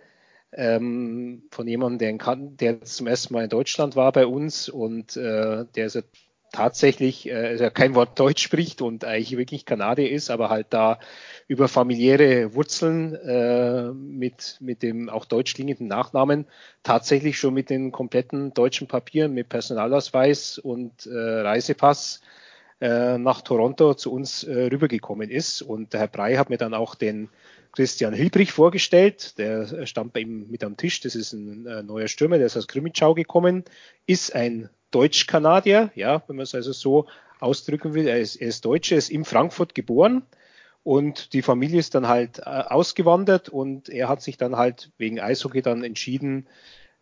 ähm, 0.51 1.43
von 1.49 1.67
jemandem, 1.67 2.17
der, 2.17 2.35
der 2.37 2.81
zum 2.83 3.07
ersten 3.07 3.33
Mal 3.33 3.45
in 3.45 3.49
Deutschland 3.49 3.95
war 3.95 4.11
bei 4.11 4.27
uns 4.27 4.69
und 4.69 5.17
äh, 5.17 5.65
der 5.75 5.89
so 5.89 6.01
tatsächlich 6.51 7.27
äh, 7.27 7.71
kein 7.73 7.95
Wort 7.95 8.19
Deutsch 8.19 8.43
spricht 8.43 8.83
und 8.83 9.03
eigentlich 9.03 9.35
wirklich 9.35 9.65
Kanadier 9.65 10.11
ist, 10.11 10.29
aber 10.29 10.49
halt 10.49 10.67
da 10.69 10.99
über 11.47 11.67
familiäre 11.67 12.53
Wurzeln 12.53 13.15
äh, 13.15 13.91
mit, 13.91 14.57
mit 14.61 14.83
dem 14.83 15.09
auch 15.09 15.25
deutsch 15.25 15.55
klingenden 15.55 15.87
Nachnamen 15.87 16.45
tatsächlich 16.83 17.39
schon 17.39 17.55
mit 17.55 17.71
den 17.71 17.91
kompletten 17.91 18.53
deutschen 18.53 18.87
Papieren, 18.87 19.33
mit 19.33 19.49
Personalausweis 19.49 20.59
und 20.59 21.07
äh, 21.07 21.17
Reisepass 21.17 22.21
äh, 22.83 23.17
nach 23.17 23.41
Toronto 23.41 23.93
zu 23.93 24.11
uns 24.11 24.43
äh, 24.43 24.65
rübergekommen 24.65 25.29
ist. 25.29 25.61
Und 25.61 25.93
der 25.93 26.01
Herr 26.01 26.07
Brey 26.09 26.35
hat 26.35 26.49
mir 26.49 26.57
dann 26.57 26.73
auch 26.73 26.95
den 26.95 27.29
Christian 27.71 28.13
Hilbrich 28.13 28.51
vorgestellt. 28.51 29.37
Der 29.37 29.85
stand 29.85 30.11
bei 30.11 30.19
ihm 30.19 30.49
mit 30.49 30.65
am 30.65 30.75
Tisch. 30.75 30.99
Das 30.99 31.15
ist 31.15 31.31
ein 31.31 31.65
äh, 31.65 31.81
neuer 31.81 32.09
Stürmer, 32.09 32.37
der 32.37 32.47
ist 32.47 32.57
aus 32.57 32.67
Krimitschau 32.67 33.13
gekommen, 33.13 33.63
ist 34.05 34.35
ein 34.35 34.69
Deutsch-Kanadier, 34.91 35.91
ja, 35.95 36.23
wenn 36.27 36.35
man 36.35 36.43
es 36.43 36.53
also 36.53 36.73
so 36.73 37.07
ausdrücken 37.39 37.93
will. 37.93 38.05
Er 38.05 38.19
ist, 38.19 38.35
er 38.35 38.49
ist 38.49 38.65
Deutscher, 38.65 38.97
ist 38.97 39.09
in 39.09 39.23
Frankfurt 39.23 39.75
geboren 39.75 40.23
und 40.83 41.31
die 41.31 41.41
Familie 41.41 41.79
ist 41.79 41.95
dann 41.95 42.09
halt 42.09 42.39
äh, 42.39 42.43
ausgewandert 42.43 43.47
und 43.47 43.87
er 43.87 44.09
hat 44.09 44.21
sich 44.21 44.35
dann 44.35 44.57
halt 44.57 44.91
wegen 44.97 45.21
Eishockey 45.21 45.61
dann 45.61 45.85
entschieden, 45.85 46.47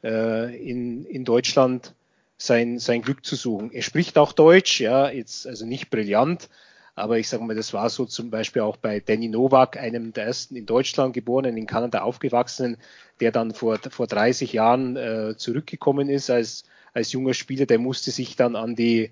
äh, 0.04 0.56
in, 0.56 1.06
in 1.06 1.26
Deutschland 1.26 1.96
sein, 2.42 2.80
sein 2.80 3.02
Glück 3.02 3.26
zu 3.26 3.36
suchen. 3.36 3.72
Er 3.72 3.84
spricht 3.84 4.18
auch 4.18 4.34
Deutsch, 4.34 4.82
ja, 4.82 5.10
jetzt 5.10 5.46
also 5.46 5.66
nicht 5.66 5.90
brillant, 5.90 6.50
aber 6.96 7.20
ich 7.20 7.30
sage 7.30 7.44
mal, 7.44 7.56
das 7.56 7.74
war 7.74 7.90
so 7.90 8.06
zum 8.06 8.32
Beispiel 8.32 8.64
auch 8.64 8.78
bei 8.78 9.00
Danny 9.00 9.30
Novak, 9.30 9.78
einem 9.78 10.12
der 10.12 10.26
ersten 10.26 10.56
in 10.56 10.66
Deutschland 10.66 11.14
geborenen, 11.14 11.56
in 11.58 11.68
Kanada 11.68 12.02
aufgewachsenen, 12.02 12.78
der 13.20 13.32
dann 13.32 13.54
vor, 13.54 13.78
vor 13.90 14.08
30 14.08 14.54
Jahren 14.54 14.98
äh, 14.98 15.36
zurückgekommen 15.38 16.10
ist 16.10 16.30
als, 16.30 16.64
als 16.94 17.12
junger 17.12 17.36
Spieler. 17.36 17.68
Der 17.68 17.80
musste 17.80 18.10
sich 18.12 18.36
dann 18.36 18.56
an 18.56 18.76
die 18.76 19.12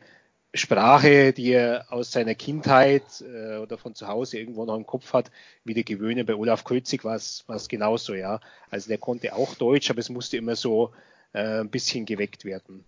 Sprache, 0.56 1.32
die 1.32 1.52
er 1.52 1.86
aus 1.90 2.12
seiner 2.12 2.34
Kindheit 2.34 3.04
äh, 3.22 3.58
oder 3.58 3.78
von 3.78 3.94
zu 3.94 4.08
Hause 4.08 4.40
irgendwo 4.40 4.66
noch 4.66 4.76
im 4.76 4.88
Kopf 4.88 5.14
hat, 5.14 5.30
wieder 5.64 5.84
gewöhnen. 5.84 6.26
Bei 6.26 6.34
Olaf 6.34 6.64
Kölzig 6.64 7.06
war 7.06 7.16
es 7.16 7.46
genauso, 7.70 8.16
ja. 8.16 8.40
Also 8.72 8.88
der 8.90 8.98
konnte 8.98 9.36
auch 9.36 9.54
Deutsch, 9.54 9.92
aber 9.92 10.00
es 10.00 10.10
musste 10.10 10.38
immer 10.38 10.56
so 10.56 10.92
äh, 11.34 11.60
ein 11.60 11.70
bisschen 11.70 12.06
geweckt 12.06 12.44
werden. 12.44 12.84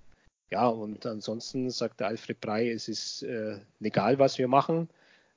Ja, 0.51 0.67
und 0.67 1.05
ansonsten 1.05 1.69
sagt 1.69 2.01
Alfred 2.01 2.41
Brey, 2.41 2.69
es 2.71 2.89
ist 2.89 3.23
äh, 3.23 3.59
legal, 3.79 4.19
was 4.19 4.37
wir 4.37 4.49
machen. 4.49 4.89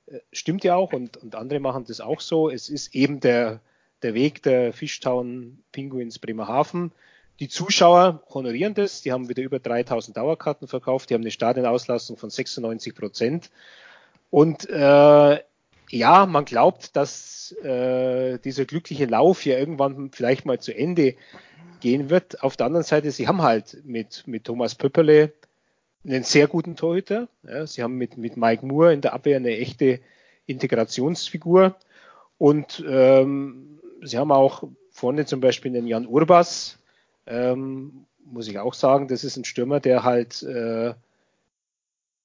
Äh, 0.07 0.19
stimmt 0.33 0.65
ja 0.65 0.75
auch 0.75 0.91
und, 0.91 1.15
und 1.17 1.35
andere 1.35 1.61
machen 1.61 1.85
das 1.87 2.01
auch 2.01 2.19
so. 2.19 2.49
Es 2.49 2.69
ist 2.69 2.93
eben 2.93 3.21
der, 3.21 3.61
der 4.01 4.13
Weg 4.13 4.43
der 4.43 4.73
Fishtown 4.73 5.63
Penguins 5.71 6.19
Bremerhaven. 6.19 6.91
Die 7.39 7.47
Zuschauer 7.47 8.23
honorieren 8.29 8.73
das. 8.73 9.01
Die 9.01 9.13
haben 9.13 9.29
wieder 9.29 9.43
über 9.43 9.59
3000 9.59 10.17
Dauerkarten 10.17 10.67
verkauft. 10.67 11.09
Die 11.09 11.13
haben 11.13 11.21
eine 11.21 11.31
Stadionauslastung 11.31 12.17
von 12.17 12.29
96 12.29 12.93
Prozent. 12.93 13.51
Und 14.31 14.69
äh, 14.69 15.39
ja, 15.89 16.25
man 16.25 16.45
glaubt, 16.45 16.95
dass 16.95 17.51
äh, 17.63 18.39
dieser 18.39 18.65
glückliche 18.65 19.05
Lauf 19.05 19.45
ja 19.45 19.57
irgendwann 19.57 20.11
vielleicht 20.11 20.45
mal 20.45 20.59
zu 20.59 20.75
Ende 20.75 21.15
gehen 21.79 22.09
wird. 22.09 22.43
Auf 22.43 22.57
der 22.57 22.67
anderen 22.67 22.85
Seite, 22.85 23.11
sie 23.11 23.27
haben 23.27 23.41
halt 23.41 23.85
mit, 23.85 24.23
mit 24.25 24.45
Thomas 24.45 24.75
Pöpperle 24.75 25.33
einen 26.05 26.23
sehr 26.23 26.47
guten 26.47 26.75
Torhüter. 26.75 27.27
Ja, 27.43 27.65
sie 27.67 27.83
haben 27.83 27.97
mit, 27.97 28.17
mit 28.17 28.37
Mike 28.37 28.65
Moore 28.65 28.93
in 28.93 29.01
der 29.01 29.13
Abwehr 29.13 29.37
eine 29.37 29.57
echte 29.57 29.99
Integrationsfigur. 30.45 31.75
Und 32.37 32.83
ähm, 32.87 33.79
sie 34.01 34.17
haben 34.17 34.31
auch 34.31 34.63
vorne 34.91 35.25
zum 35.25 35.41
Beispiel 35.41 35.71
den 35.71 35.87
Jan 35.87 36.07
Urbas, 36.07 36.79
ähm, 37.27 38.05
muss 38.25 38.47
ich 38.47 38.59
auch 38.59 38.73
sagen, 38.73 39.07
das 39.07 39.23
ist 39.23 39.37
ein 39.37 39.45
Stürmer, 39.45 39.79
der 39.79 40.03
halt 40.03 40.41
äh, 40.43 40.93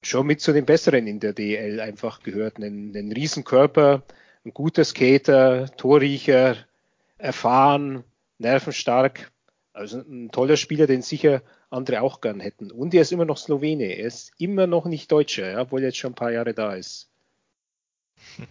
schon 0.02 0.26
mit 0.26 0.40
zu 0.40 0.52
den 0.52 0.66
Besseren 0.66 1.06
in 1.06 1.20
der 1.20 1.32
DL 1.32 1.80
einfach 1.80 2.22
gehört. 2.22 2.56
Einen, 2.56 2.96
einen 2.96 3.12
Riesenkörper, 3.12 4.02
ein 4.44 4.54
guter 4.54 4.84
Skater, 4.84 5.70
Torriecher, 5.76 6.56
erfahren, 7.18 8.04
nervenstark. 8.38 9.30
Also 9.72 9.98
ein 9.98 10.30
toller 10.30 10.56
Spieler, 10.56 10.86
den 10.86 11.02
sicher 11.02 11.42
andere 11.70 12.02
auch 12.02 12.20
gern 12.20 12.40
hätten. 12.40 12.70
Und 12.70 12.92
er 12.94 13.02
ist 13.02 13.12
immer 13.12 13.24
noch 13.24 13.38
Slowene. 13.38 13.84
Er 13.84 14.06
ist 14.06 14.32
immer 14.38 14.66
noch 14.66 14.86
nicht 14.86 15.10
Deutscher, 15.12 15.52
ja, 15.52 15.60
obwohl 15.60 15.80
er 15.80 15.86
jetzt 15.86 15.98
schon 15.98 16.12
ein 16.12 16.16
paar 16.16 16.32
Jahre 16.32 16.54
da 16.54 16.74
ist. 16.74 17.08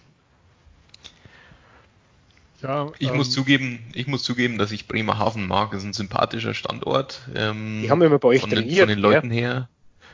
Ja, 2.62 2.91
ich 2.99 3.07
ähm, 3.07 3.15
muss 3.15 3.31
zugeben, 3.31 3.79
ich 3.93 4.07
muss 4.07 4.23
zugeben, 4.23 4.57
dass 4.57 4.71
ich 4.71 4.85
Bremerhaven 4.85 5.47
mag. 5.47 5.71
Es 5.71 5.79
ist 5.79 5.85
ein 5.85 5.93
sympathischer 5.93 6.53
Standort. 6.53 7.21
Ähm, 7.33 7.79
die 7.83 7.89
haben 7.89 8.01
immer 8.01 8.19
bei 8.19 8.27
euch 8.27 8.41
von, 8.41 8.49
den, 8.49 8.69
von 8.69 8.88
den 8.89 8.99
Leuten 8.99 9.31
ja. 9.31 9.39
her. 9.39 9.69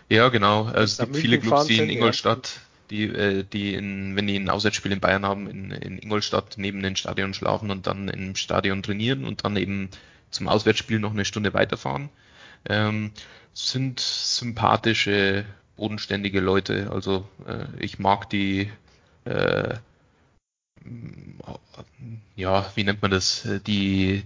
Ja, 0.09 0.29
genau. 0.29 0.65
Also 0.65 0.83
es 0.83 0.97
gibt 0.97 1.17
viele 1.17 1.39
Clubs, 1.39 1.65
die 1.65 1.77
in 1.77 1.89
Ingolstadt, 1.89 2.59
die, 2.89 3.05
äh, 3.05 3.43
die 3.43 3.73
in, 3.73 4.15
wenn 4.15 4.27
die 4.27 4.37
ein 4.37 4.49
Auswärtsspiel 4.49 4.91
in 4.91 4.99
Bayern 4.99 5.25
haben, 5.25 5.47
in, 5.49 5.71
in 5.71 5.97
Ingolstadt 5.97 6.55
neben 6.57 6.83
den 6.83 6.95
Stadion 6.95 7.33
schlafen 7.33 7.71
und 7.71 7.87
dann 7.87 8.07
im 8.07 8.35
Stadion 8.35 8.83
trainieren 8.83 9.25
und 9.25 9.43
dann 9.43 9.55
eben 9.57 9.89
zum 10.29 10.47
Auswärtsspiel 10.47 10.99
noch 10.99 11.11
eine 11.11 11.25
Stunde 11.25 11.53
weiterfahren. 11.53 12.09
Ähm, 12.67 13.11
sind 13.53 13.99
sympathische, 13.99 15.45
bodenständige 15.77 16.39
Leute. 16.39 16.91
Also 16.91 17.27
äh, 17.47 17.65
ich 17.79 17.99
mag 17.99 18.29
die, 18.29 18.69
äh, 19.23 19.75
ja, 22.35 22.71
wie 22.75 22.83
nennt 22.83 23.01
man 23.01 23.11
das? 23.11 23.47
Die 23.65 24.23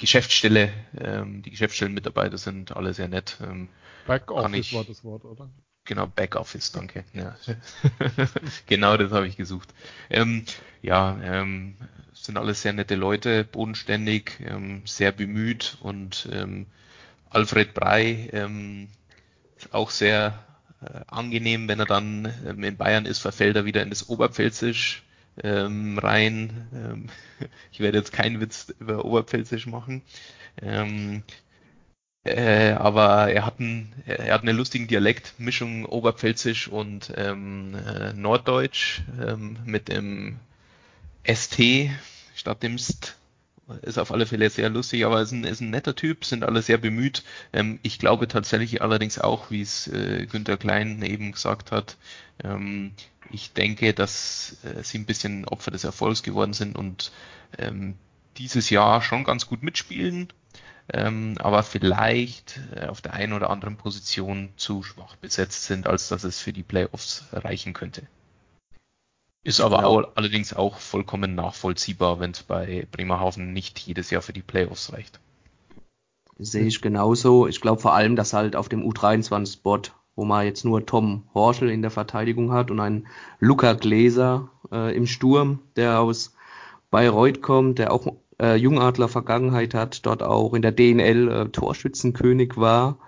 Geschäftsstelle, 0.00 0.72
ähm, 0.98 1.42
die 1.42 1.50
Geschäftsstellenmitarbeiter 1.50 2.38
sind 2.38 2.76
alle 2.76 2.94
sehr 2.94 3.08
nett. 3.08 3.36
Ähm, 3.42 3.68
Backoffice 4.06 4.72
war 4.72 4.84
das 4.84 5.04
Wort, 5.04 5.24
oder? 5.24 5.48
Genau, 5.84 6.06
Backoffice, 6.06 6.72
danke. 6.72 7.04
Ja. 7.14 7.36
genau 8.66 8.96
das 8.96 9.12
habe 9.12 9.28
ich 9.28 9.36
gesucht. 9.36 9.68
Ähm, 10.08 10.44
ja, 10.82 11.18
ähm, 11.22 11.76
sind 12.12 12.36
alles 12.36 12.62
sehr 12.62 12.72
nette 12.72 12.96
Leute, 12.96 13.44
bodenständig, 13.44 14.32
ähm, 14.44 14.82
sehr 14.86 15.12
bemüht 15.12 15.78
und 15.80 16.28
ähm, 16.32 16.66
Alfred 17.30 17.74
Brey 17.74 18.28
ähm, 18.32 18.88
auch 19.70 19.90
sehr 19.90 20.44
äh, 20.82 21.00
angenehm, 21.08 21.68
wenn 21.68 21.78
er 21.78 21.86
dann 21.86 22.32
ähm, 22.46 22.64
in 22.64 22.76
Bayern 22.76 23.06
ist, 23.06 23.18
verfällt 23.18 23.56
er 23.56 23.64
wieder 23.64 23.82
in 23.82 23.90
das 23.90 24.08
Oberpfälzisch 24.08 25.02
ähm, 25.42 25.98
rein. 25.98 26.68
Ähm, 26.74 27.06
ich 27.72 27.80
werde 27.80 27.98
jetzt 27.98 28.12
keinen 28.12 28.40
Witz 28.40 28.74
über 28.80 29.04
Oberpfälzisch 29.04 29.66
machen. 29.66 30.02
Ähm, 30.60 31.22
äh, 32.24 32.72
aber 32.72 33.32
er 33.32 33.46
hat, 33.46 33.60
einen, 33.60 33.94
er 34.06 34.34
hat 34.34 34.42
einen 34.42 34.56
lustigen 34.56 34.86
Dialekt, 34.88 35.34
Mischung 35.38 35.86
Oberpfälzisch 35.86 36.68
und 36.68 37.12
ähm, 37.16 37.74
äh, 37.74 38.12
Norddeutsch 38.12 39.02
ähm, 39.20 39.58
mit 39.64 39.88
dem 39.88 40.38
ST 41.24 41.90
statt 42.34 42.62
dem 42.62 42.78
St. 42.78 43.16
Ist 43.82 43.98
auf 43.98 44.12
alle 44.12 44.26
Fälle 44.26 44.50
sehr 44.50 44.70
lustig, 44.70 45.04
aber 45.04 45.20
ist 45.22 45.32
ein, 45.32 45.44
ist 45.44 45.60
ein 45.60 45.70
netter 45.70 45.94
Typ, 45.94 46.24
sind 46.24 46.44
alle 46.44 46.62
sehr 46.62 46.78
bemüht. 46.78 47.22
Ähm, 47.52 47.78
ich 47.82 47.98
glaube 47.98 48.28
tatsächlich 48.28 48.82
allerdings 48.82 49.18
auch, 49.18 49.50
wie 49.50 49.62
es 49.62 49.86
äh, 49.88 50.26
Günther 50.26 50.56
Klein 50.56 51.02
eben 51.02 51.32
gesagt 51.32 51.72
hat, 51.72 51.96
ähm, 52.42 52.92
ich 53.32 53.52
denke, 53.52 53.94
dass 53.94 54.56
äh, 54.64 54.82
sie 54.82 54.98
ein 54.98 55.06
bisschen 55.06 55.44
Opfer 55.46 55.70
des 55.70 55.84
Erfolgs 55.84 56.22
geworden 56.22 56.52
sind 56.52 56.76
und 56.76 57.12
ähm, 57.58 57.94
dieses 58.38 58.70
Jahr 58.70 59.02
schon 59.02 59.24
ganz 59.24 59.46
gut 59.46 59.62
mitspielen, 59.62 60.28
ähm, 60.92 61.36
aber 61.38 61.62
vielleicht 61.62 62.60
äh, 62.74 62.86
auf 62.86 63.00
der 63.00 63.14
einen 63.14 63.32
oder 63.32 63.50
anderen 63.50 63.76
Position 63.76 64.50
zu 64.56 64.82
schwach 64.82 65.16
besetzt 65.16 65.64
sind, 65.64 65.86
als 65.86 66.08
dass 66.08 66.24
es 66.24 66.40
für 66.40 66.52
die 66.52 66.62
Playoffs 66.62 67.24
reichen 67.32 67.72
könnte. 67.72 68.02
Ist 69.42 69.60
aber 69.60 69.78
genau. 69.78 70.00
auch, 70.00 70.08
allerdings 70.16 70.52
auch 70.52 70.78
vollkommen 70.78 71.34
nachvollziehbar, 71.34 72.20
wenn 72.20 72.32
es 72.32 72.42
bei 72.42 72.86
Bremerhaven 72.90 73.52
nicht 73.52 73.78
jedes 73.78 74.10
Jahr 74.10 74.22
für 74.22 74.34
die 74.34 74.42
Playoffs 74.42 74.92
reicht. 74.92 75.18
Sehe 76.38 76.66
ich 76.66 76.80
genauso. 76.80 77.46
Ich 77.46 77.60
glaube 77.60 77.80
vor 77.80 77.94
allem, 77.94 78.16
dass 78.16 78.32
halt 78.32 78.56
auf 78.56 78.68
dem 78.68 78.82
U23-Spot, 78.82 79.80
wo 80.14 80.24
man 80.24 80.44
jetzt 80.44 80.64
nur 80.64 80.84
Tom 80.84 81.24
Horschel 81.34 81.70
in 81.70 81.82
der 81.82 81.90
Verteidigung 81.90 82.52
hat 82.52 82.70
und 82.70 82.80
einen 82.80 83.06
Luca 83.38 83.72
Gläser 83.72 84.50
äh, 84.70 84.94
im 84.94 85.06
Sturm, 85.06 85.60
der 85.76 86.00
aus 86.00 86.34
Bayreuth 86.90 87.40
kommt, 87.40 87.78
der 87.78 87.92
auch 87.92 88.06
äh, 88.40 88.56
Jungadler 88.56 89.08
Vergangenheit 89.08 89.74
hat, 89.74 90.04
dort 90.04 90.22
auch 90.22 90.54
in 90.54 90.62
der 90.62 90.72
DNL 90.72 91.28
äh, 91.28 91.48
Torschützenkönig 91.48 92.56
war, 92.56 92.98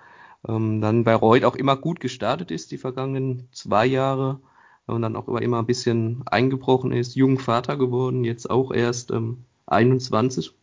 ähm, 0.47 0.81
dann 0.81 1.03
Bayreuth 1.03 1.43
auch 1.43 1.55
immer 1.55 1.75
gut 1.75 1.99
gestartet 1.99 2.51
ist 2.51 2.71
die 2.71 2.77
vergangenen 2.77 3.49
zwei 3.51 3.85
Jahre 3.85 4.39
und 4.87 5.01
dann 5.01 5.15
auch 5.15 5.27
immer, 5.27 5.59
ein 5.59 5.65
bisschen 5.65 6.23
eingebrochen 6.25 6.91
ist, 6.91 7.15
jung 7.15 7.39
Vater 7.39 7.77
geworden, 7.77 8.23
jetzt 8.23 8.49
auch 8.49 8.71
erst 8.71 9.11
ähm, 9.11 9.45
21 9.67 10.53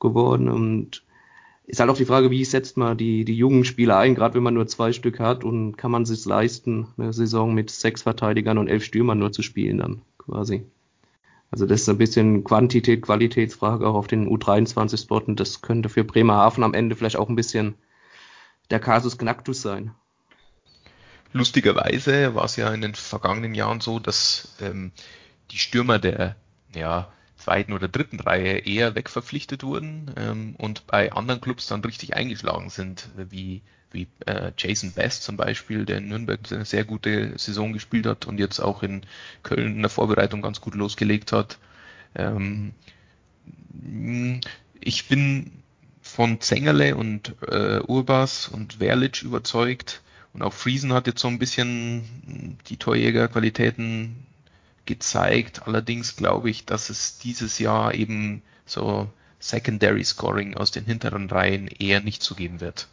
geworden 0.00 0.48
und 0.48 1.04
ist 1.66 1.80
halt 1.80 1.90
auch 1.90 1.96
die 1.96 2.06
Frage, 2.06 2.30
wie 2.30 2.44
setzt 2.44 2.78
man 2.78 2.96
die, 2.96 3.24
die 3.24 3.36
jungen 3.36 3.64
Spieler 3.64 3.98
ein, 3.98 4.14
gerade 4.14 4.34
wenn 4.34 4.42
man 4.42 4.54
nur 4.54 4.66
zwei 4.66 4.92
Stück 4.92 5.20
hat 5.20 5.44
und 5.44 5.76
kann 5.76 5.90
man 5.90 6.06
sich 6.06 6.24
leisten, 6.24 6.88
eine 6.96 7.12
Saison 7.12 7.54
mit 7.54 7.70
sechs 7.70 8.02
Verteidigern 8.02 8.56
und 8.56 8.68
elf 8.68 8.84
Stürmern 8.84 9.18
nur 9.18 9.32
zu 9.32 9.42
spielen 9.42 9.78
dann 9.78 10.02
quasi. 10.16 10.64
Also 11.50 11.66
das 11.66 11.82
ist 11.82 11.88
ein 11.88 11.98
bisschen 11.98 12.44
Quantität, 12.44 13.02
Qualitätsfrage 13.02 13.86
auch 13.86 13.94
auf 13.94 14.06
den 14.06 14.28
U23-Spot 14.28 15.20
und 15.26 15.40
das 15.40 15.60
könnte 15.60 15.88
für 15.88 16.04
Bremerhaven 16.04 16.64
am 16.64 16.74
Ende 16.74 16.96
vielleicht 16.96 17.16
auch 17.16 17.28
ein 17.28 17.36
bisschen 17.36 17.74
der 18.70 18.80
Kasus 18.80 19.18
Knacktus 19.18 19.62
sein. 19.62 19.92
Lustigerweise 21.32 22.34
war 22.34 22.44
es 22.44 22.56
ja 22.56 22.72
in 22.72 22.80
den 22.80 22.94
vergangenen 22.94 23.54
Jahren 23.54 23.80
so, 23.80 23.98
dass 23.98 24.56
ähm, 24.60 24.92
die 25.50 25.58
Stürmer 25.58 25.98
der 25.98 26.36
ja, 26.74 27.12
zweiten 27.36 27.72
oder 27.72 27.88
dritten 27.88 28.20
Reihe 28.20 28.58
eher 28.58 28.94
wegverpflichtet 28.94 29.62
wurden 29.62 30.10
ähm, 30.16 30.54
und 30.58 30.86
bei 30.86 31.12
anderen 31.12 31.40
Clubs 31.40 31.66
dann 31.66 31.82
richtig 31.82 32.14
eingeschlagen 32.14 32.70
sind, 32.70 33.08
wie, 33.16 33.62
wie 33.90 34.08
äh, 34.26 34.52
Jason 34.56 34.92
Best 34.92 35.22
zum 35.22 35.36
Beispiel, 35.36 35.84
der 35.84 35.98
in 35.98 36.08
Nürnberg 36.08 36.40
eine 36.50 36.64
sehr 36.64 36.84
gute 36.84 37.38
Saison 37.38 37.72
gespielt 37.72 38.06
hat 38.06 38.26
und 38.26 38.38
jetzt 38.38 38.60
auch 38.60 38.82
in 38.82 39.02
Köln 39.42 39.76
in 39.76 39.82
der 39.82 39.90
Vorbereitung 39.90 40.42
ganz 40.42 40.60
gut 40.60 40.74
losgelegt 40.74 41.32
hat. 41.32 41.58
Ähm, 42.14 42.72
ich 44.80 45.08
bin 45.08 45.52
von 46.00 46.40
Zengerle 46.40 46.96
und 46.96 47.34
äh, 47.46 47.80
Urbas 47.80 48.48
und 48.48 48.74
Verlic 48.74 49.22
überzeugt. 49.22 50.02
Und 50.38 50.44
auch 50.44 50.52
Friesen 50.52 50.92
hat 50.92 51.08
jetzt 51.08 51.20
so 51.20 51.26
ein 51.26 51.40
bisschen 51.40 52.56
die 52.68 52.76
Torjägerqualitäten 52.76 54.24
gezeigt. 54.86 55.66
Allerdings 55.66 56.14
glaube 56.14 56.48
ich, 56.48 56.64
dass 56.64 56.90
es 56.90 57.18
dieses 57.18 57.58
Jahr 57.58 57.92
eben 57.92 58.42
so 58.64 59.10
Secondary 59.40 60.04
Scoring 60.04 60.56
aus 60.56 60.70
den 60.70 60.84
hinteren 60.84 61.28
Reihen 61.28 61.66
eher 61.66 62.00
nicht 62.00 62.22
zu 62.22 62.36
geben 62.36 62.60
wird. 62.60 62.86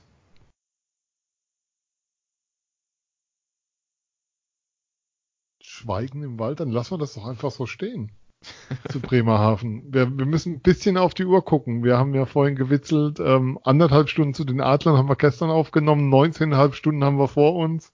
Schweigen 5.62 6.24
im 6.24 6.40
Wald, 6.40 6.62
dann 6.62 6.72
lassen 6.72 6.94
wir 6.94 6.98
das 6.98 7.14
doch 7.14 7.28
einfach 7.28 7.52
so 7.52 7.68
stehen. 7.68 8.12
zu 8.92 9.00
Bremerhaven. 9.00 9.94
Wir, 9.94 10.18
wir 10.18 10.26
müssen 10.26 10.54
ein 10.54 10.62
bisschen 10.62 10.98
auf 10.98 11.14
die 11.14 11.26
Uhr 11.26 11.44
gucken. 11.44 11.84
Wir 11.84 11.98
haben 11.98 12.14
ja 12.14 12.26
vorhin 12.26 12.56
gewitzelt, 12.56 13.20
ähm, 13.20 13.60
anderthalb 13.64 14.10
Stunden 14.10 14.34
zu 14.34 14.44
den 14.44 14.62
Adlern 14.62 14.98
haben 14.98 15.10
wir 15.10 15.16
gestern 15.16 15.50
aufgenommen, 15.50 16.14
19,5 16.14 16.74
Stunden 16.74 17.04
haben 17.04 17.18
wir 17.18 17.28
vor 17.28 17.56
uns. 17.56 17.94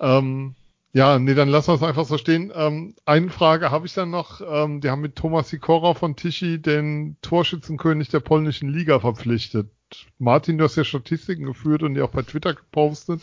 Ähm, 0.00 0.54
ja, 0.92 1.18
nee, 1.18 1.34
dann 1.34 1.48
lassen 1.48 1.68
wir 1.68 1.74
es 1.74 1.82
einfach 1.82 2.04
so 2.04 2.18
stehen. 2.18 2.52
Ähm, 2.54 2.94
eine 3.04 3.28
Frage 3.28 3.72
habe 3.72 3.84
ich 3.84 3.94
dann 3.94 4.10
noch. 4.10 4.40
Ähm, 4.40 4.80
die 4.80 4.90
haben 4.90 5.00
mit 5.00 5.16
Thomas 5.16 5.48
Sikora 5.48 5.94
von 5.94 6.14
Tichy 6.14 6.62
den 6.62 7.16
Torschützenkönig 7.20 8.10
der 8.10 8.20
polnischen 8.20 8.68
Liga 8.68 9.00
verpflichtet. 9.00 9.70
Martin, 10.18 10.56
du 10.56 10.64
hast 10.64 10.76
ja 10.76 10.84
Statistiken 10.84 11.46
geführt 11.46 11.82
und 11.82 11.94
die 11.94 12.00
auch 12.00 12.10
bei 12.10 12.22
Twitter 12.22 12.54
gepostet. 12.54 13.22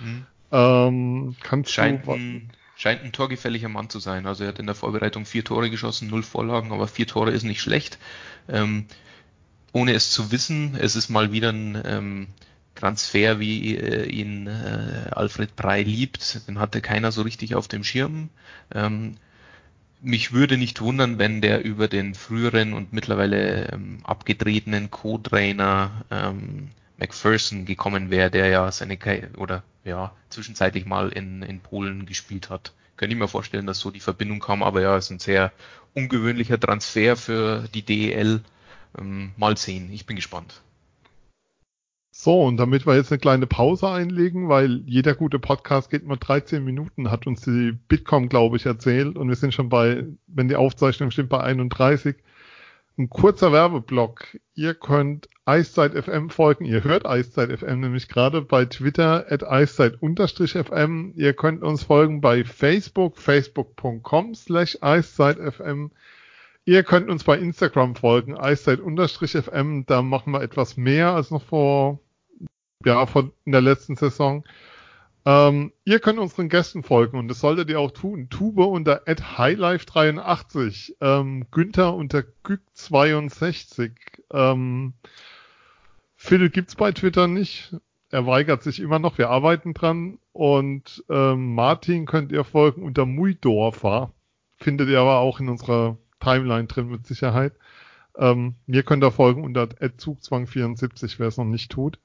Mhm. 0.00 0.26
Ähm, 0.50 1.36
kannst 1.42 1.70
Scheint 1.70 2.06
du, 2.06 2.12
ein 2.12 2.50
scheint 2.82 3.04
ein 3.04 3.12
torgefälliger 3.12 3.68
Mann 3.68 3.90
zu 3.90 4.00
sein. 4.00 4.26
Also 4.26 4.42
er 4.42 4.48
hat 4.48 4.58
in 4.58 4.66
der 4.66 4.74
Vorbereitung 4.74 5.24
vier 5.24 5.44
Tore 5.44 5.70
geschossen, 5.70 6.08
null 6.08 6.24
Vorlagen, 6.24 6.72
aber 6.72 6.88
vier 6.88 7.06
Tore 7.06 7.30
ist 7.30 7.44
nicht 7.44 7.60
schlecht. 7.60 7.96
Ähm, 8.48 8.86
ohne 9.72 9.92
es 9.92 10.10
zu 10.10 10.32
wissen, 10.32 10.74
es 10.74 10.96
ist 10.96 11.08
mal 11.08 11.30
wieder 11.30 11.50
ein 11.50 11.80
ähm, 11.84 12.26
Transfer, 12.74 13.38
wie 13.38 13.76
äh, 13.76 14.06
ihn 14.06 14.48
äh, 14.48 15.10
Alfred 15.12 15.54
Brei 15.54 15.84
liebt. 15.84 16.48
Den 16.48 16.58
hatte 16.58 16.80
keiner 16.80 17.12
so 17.12 17.22
richtig 17.22 17.54
auf 17.54 17.68
dem 17.68 17.84
Schirm. 17.84 18.30
Ähm, 18.74 19.14
mich 20.00 20.32
würde 20.32 20.58
nicht 20.58 20.80
wundern, 20.80 21.20
wenn 21.20 21.40
der 21.40 21.64
über 21.64 21.86
den 21.86 22.16
früheren 22.16 22.72
und 22.72 22.92
mittlerweile 22.92 23.68
ähm, 23.70 24.00
abgetretenen 24.02 24.90
Co-Trainer 24.90 26.04
ähm, 26.10 26.70
McPherson 26.98 27.64
gekommen 27.64 28.10
wäre, 28.10 28.28
der 28.28 28.48
ja 28.48 28.72
seine 28.72 28.98
oder 29.36 29.62
ja 29.84 30.12
zwischenzeitlich 30.28 30.86
mal 30.86 31.08
in, 31.10 31.42
in 31.42 31.60
Polen 31.60 32.06
gespielt 32.06 32.50
hat. 32.50 32.72
Könnte 32.96 33.14
ich 33.14 33.20
mir 33.20 33.28
vorstellen, 33.28 33.66
dass 33.66 33.80
so 33.80 33.90
die 33.90 34.00
Verbindung 34.00 34.40
kam, 34.40 34.62
aber 34.62 34.80
ja, 34.80 34.96
ist 34.96 35.10
ein 35.10 35.18
sehr 35.18 35.52
ungewöhnlicher 35.94 36.60
Transfer 36.60 37.16
für 37.16 37.64
die 37.74 37.82
DEL. 37.82 38.42
Ähm, 38.98 39.32
mal 39.36 39.56
sehen, 39.56 39.90
ich 39.92 40.06
bin 40.06 40.16
gespannt. 40.16 40.62
So, 42.14 42.42
und 42.42 42.58
damit 42.58 42.86
wir 42.86 42.94
jetzt 42.94 43.10
eine 43.10 43.18
kleine 43.18 43.46
Pause 43.46 43.88
einlegen, 43.88 44.50
weil 44.50 44.82
jeder 44.84 45.14
gute 45.14 45.38
Podcast 45.38 45.88
geht 45.90 46.06
nur 46.06 46.18
13 46.18 46.62
Minuten, 46.62 47.10
hat 47.10 47.26
uns 47.26 47.40
die 47.40 47.72
Bitkom, 47.72 48.28
glaube 48.28 48.58
ich, 48.58 48.66
erzählt. 48.66 49.16
Und 49.16 49.28
wir 49.28 49.36
sind 49.36 49.54
schon 49.54 49.70
bei, 49.70 50.04
wenn 50.26 50.48
die 50.48 50.56
Aufzeichnung 50.56 51.10
stimmt, 51.10 51.30
bei 51.30 51.40
31. 51.40 52.16
Ein 52.98 53.08
kurzer 53.08 53.52
Werbeblock. 53.52 54.38
Ihr 54.54 54.74
könnt 54.74 55.28
Eiszeit 55.46 55.92
FM 55.94 56.28
folgen. 56.28 56.66
Ihr 56.66 56.84
hört 56.84 57.06
Eiszeit 57.06 57.50
FM 57.50 57.80
nämlich 57.80 58.08
gerade 58.08 58.42
bei 58.42 58.66
Twitter 58.66 59.26
at 59.30 59.42
eiszeit-fm. 59.42 61.12
Ihr 61.16 61.32
könnt 61.32 61.62
uns 61.62 61.84
folgen 61.84 62.20
bei 62.20 62.44
Facebook, 62.44 63.16
facebook.com 63.16 64.34
slash 64.34 64.76
eiszeit-fm. 64.82 65.90
Ihr 66.64 66.84
könnt 66.84 67.08
uns 67.08 67.24
bei 67.24 67.38
Instagram 67.38 67.96
folgen, 67.96 68.36
eiszeit-fm. 68.36 69.86
Da 69.86 70.02
machen 70.02 70.32
wir 70.32 70.42
etwas 70.42 70.76
mehr 70.76 71.12
als 71.12 71.30
noch 71.30 71.42
vor, 71.42 71.98
ja, 72.84 73.06
vor 73.06 73.32
in 73.44 73.52
der 73.52 73.62
letzten 73.62 73.96
Saison. 73.96 74.44
Ähm, 75.24 75.72
ihr 75.84 76.00
könnt 76.00 76.18
unseren 76.18 76.48
Gästen 76.48 76.82
folgen 76.82 77.18
und 77.18 77.28
das 77.28 77.40
solltet 77.40 77.70
ihr 77.70 77.78
auch 77.78 77.92
tun. 77.92 78.28
Tube 78.28 78.66
unter 78.66 79.04
highlife83, 79.06 80.94
ähm, 81.00 81.46
Günther 81.50 81.94
unter 81.94 82.24
gück62. 82.44 83.92
Ähm, 84.32 84.94
Phil 86.16 86.50
gibt's 86.50 86.74
bei 86.74 86.92
Twitter 86.92 87.28
nicht. 87.28 87.76
Er 88.10 88.26
weigert 88.26 88.62
sich 88.62 88.80
immer 88.80 88.98
noch. 88.98 89.18
Wir 89.18 89.30
arbeiten 89.30 89.74
dran. 89.74 90.18
Und 90.32 91.04
ähm, 91.08 91.54
Martin 91.54 92.06
könnt 92.06 92.32
ihr 92.32 92.44
folgen 92.44 92.82
unter 92.82 93.06
Muidorfer. 93.06 94.12
Findet 94.58 94.88
ihr 94.88 95.00
aber 95.00 95.18
auch 95.18 95.40
in 95.40 95.48
unserer 95.48 95.98
Timeline 96.20 96.66
drin 96.66 96.88
mit 96.88 97.06
Sicherheit. 97.06 97.54
Ähm, 98.16 98.54
mir 98.66 98.82
könnt 98.82 99.02
ihr 99.02 99.10
folgen 99.10 99.44
unter 99.44 99.64
Zugzwang74, 99.64 101.14
wer 101.18 101.28
es 101.28 101.36
noch 101.36 101.44
nicht 101.44 101.70
tut. 101.70 101.98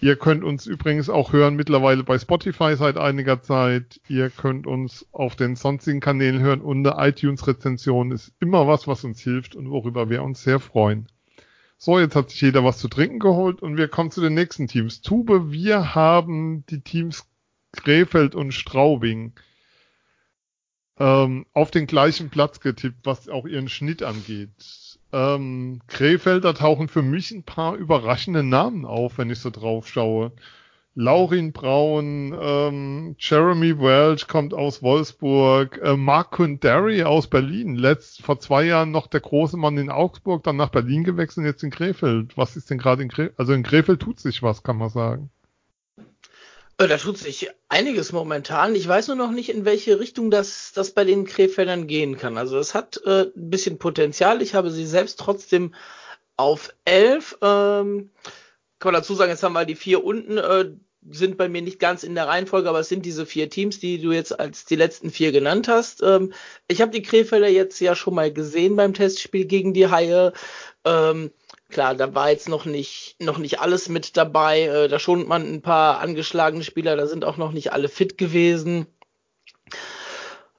Ihr 0.00 0.14
könnt 0.16 0.44
uns 0.44 0.66
übrigens 0.66 1.08
auch 1.08 1.32
hören 1.32 1.56
mittlerweile 1.56 2.04
bei 2.04 2.18
Spotify 2.18 2.76
seit 2.76 2.96
einiger 2.96 3.42
Zeit. 3.42 4.00
Ihr 4.08 4.30
könnt 4.30 4.66
uns 4.66 5.06
auf 5.10 5.34
den 5.34 5.56
sonstigen 5.56 5.98
Kanälen 6.00 6.40
hören 6.40 6.60
und 6.60 6.86
eine 6.86 7.08
iTunes-Rezension 7.08 8.12
ist 8.12 8.32
immer 8.38 8.68
was, 8.68 8.86
was 8.86 9.02
uns 9.02 9.20
hilft 9.20 9.56
und 9.56 9.70
worüber 9.70 10.08
wir 10.08 10.22
uns 10.22 10.42
sehr 10.42 10.60
freuen. 10.60 11.08
So, 11.78 11.98
jetzt 11.98 12.14
hat 12.14 12.30
sich 12.30 12.40
jeder 12.40 12.64
was 12.64 12.78
zu 12.78 12.88
trinken 12.88 13.18
geholt 13.18 13.60
und 13.60 13.76
wir 13.76 13.88
kommen 13.88 14.10
zu 14.10 14.20
den 14.20 14.34
nächsten 14.34 14.68
Teams. 14.68 15.00
Tube, 15.00 15.50
wir 15.50 15.94
haben 15.94 16.64
die 16.66 16.80
Teams 16.80 17.26
Krefeld 17.72 18.34
und 18.34 18.52
Straubing 18.52 19.34
ähm, 20.98 21.46
auf 21.52 21.70
den 21.70 21.86
gleichen 21.86 22.30
Platz 22.30 22.60
getippt, 22.60 23.04
was 23.04 23.28
auch 23.28 23.46
ihren 23.46 23.68
Schnitt 23.68 24.02
angeht. 24.02 24.87
Ähm, 25.12 25.80
Krefelder 25.86 26.54
tauchen 26.54 26.88
für 26.88 27.02
mich 27.02 27.30
ein 27.30 27.42
paar 27.42 27.76
überraschende 27.76 28.42
Namen 28.42 28.84
auf, 28.84 29.18
wenn 29.18 29.30
ich 29.30 29.38
so 29.40 29.50
drauf 29.50 29.88
schaue. 29.88 30.32
Laurin 30.94 31.52
Braun, 31.52 32.36
ähm, 32.40 33.14
Jeremy 33.20 33.78
Welch 33.78 34.26
kommt 34.26 34.52
aus 34.52 34.82
Wolfsburg, 34.82 35.78
äh, 35.80 35.96
Mark 35.96 36.32
Kundary 36.32 37.04
aus 37.04 37.28
Berlin, 37.28 37.76
letzt 37.76 38.20
vor 38.22 38.40
zwei 38.40 38.64
Jahren 38.64 38.90
noch 38.90 39.06
der 39.06 39.20
große 39.20 39.56
Mann 39.56 39.78
in 39.78 39.90
Augsburg, 39.90 40.42
dann 40.42 40.56
nach 40.56 40.70
Berlin 40.70 41.04
gewechselt 41.04 41.38
und 41.38 41.44
jetzt 41.44 41.62
in 41.62 41.70
Krefeld. 41.70 42.36
Was 42.36 42.56
ist 42.56 42.68
denn 42.70 42.78
gerade 42.78 43.02
in 43.02 43.08
Krefeld? 43.10 43.38
Also 43.38 43.52
in 43.52 43.62
Krefeld 43.62 44.00
tut 44.00 44.18
sich 44.18 44.42
was, 44.42 44.64
kann 44.64 44.76
man 44.76 44.88
sagen. 44.88 45.30
Äh, 46.78 46.86
da 46.86 46.96
tut 46.96 47.18
sich 47.18 47.50
einiges 47.68 48.12
momentan. 48.12 48.74
Ich 48.74 48.86
weiß 48.86 49.08
nur 49.08 49.16
noch 49.16 49.32
nicht, 49.32 49.50
in 49.50 49.64
welche 49.64 49.98
Richtung 49.98 50.30
das, 50.30 50.72
das 50.74 50.92
bei 50.92 51.04
den 51.04 51.26
Krefeldern 51.26 51.86
gehen 51.86 52.16
kann. 52.16 52.38
Also 52.38 52.58
es 52.58 52.74
hat 52.74 53.00
äh, 53.04 53.22
ein 53.24 53.50
bisschen 53.50 53.78
Potenzial. 53.78 54.42
Ich 54.42 54.54
habe 54.54 54.70
sie 54.70 54.86
selbst 54.86 55.18
trotzdem 55.18 55.74
auf 56.36 56.72
elf. 56.84 57.36
Ähm, 57.42 58.10
kann 58.78 58.92
man 58.92 59.00
dazu 59.00 59.14
sagen, 59.14 59.30
jetzt 59.30 59.42
haben 59.42 59.54
wir 59.54 59.64
die 59.64 59.74
vier 59.74 60.04
unten, 60.04 60.38
äh, 60.38 60.70
sind 61.10 61.36
bei 61.36 61.48
mir 61.48 61.62
nicht 61.62 61.80
ganz 61.80 62.04
in 62.04 62.14
der 62.14 62.28
Reihenfolge, 62.28 62.68
aber 62.68 62.80
es 62.80 62.88
sind 62.88 63.04
diese 63.04 63.26
vier 63.26 63.50
Teams, 63.50 63.80
die 63.80 64.00
du 64.00 64.12
jetzt 64.12 64.38
als 64.38 64.64
die 64.64 64.76
letzten 64.76 65.10
vier 65.10 65.32
genannt 65.32 65.66
hast. 65.68 66.02
Ähm, 66.02 66.32
ich 66.68 66.80
habe 66.80 66.92
die 66.92 67.02
Krefelder 67.02 67.48
jetzt 67.48 67.80
ja 67.80 67.96
schon 67.96 68.14
mal 68.14 68.32
gesehen 68.32 68.76
beim 68.76 68.94
Testspiel 68.94 69.46
gegen 69.46 69.74
die 69.74 69.88
Haie. 69.88 70.32
Ähm, 70.84 71.32
Klar, 71.70 71.94
da 71.94 72.14
war 72.14 72.30
jetzt 72.30 72.48
noch 72.48 72.64
nicht, 72.64 73.16
noch 73.20 73.38
nicht 73.38 73.60
alles 73.60 73.88
mit 73.88 74.16
dabei. 74.16 74.62
Äh, 74.62 74.88
da 74.88 74.98
schont 74.98 75.28
man 75.28 75.42
ein 75.42 75.62
paar 75.62 76.00
angeschlagene 76.00 76.64
Spieler, 76.64 76.96
da 76.96 77.06
sind 77.06 77.24
auch 77.24 77.36
noch 77.36 77.52
nicht 77.52 77.72
alle 77.72 77.88
fit 77.88 78.16
gewesen. 78.16 78.86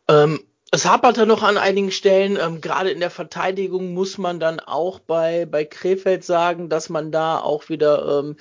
Ähm, 0.08 0.44
es 0.72 0.86
haperte 0.86 1.26
noch 1.26 1.42
an 1.42 1.58
einigen 1.58 1.92
Stellen. 1.92 2.38
Ähm, 2.40 2.62
Gerade 2.62 2.92
in 2.92 3.00
der 3.00 3.10
Verteidigung 3.10 3.94
muss 3.94 4.20
man 4.20 4.40
dann 4.40 4.60
auch 4.60 5.00
bei, 5.00 5.46
bei 5.46 5.66
Krefeld 5.66 6.24
sagen, 6.24 6.70
dass 6.70 6.90
man 6.90 7.12
da 7.12 7.40
auch 7.40 7.70
wieder, 7.70 8.20
ähm, 8.20 8.38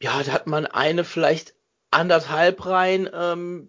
ja, 0.00 0.22
da 0.22 0.32
hat 0.32 0.46
man 0.46 0.64
eine 0.64 1.04
vielleicht 1.04 1.54
anderthalb 1.90 2.64
rein, 2.64 3.10
ähm, 3.12 3.68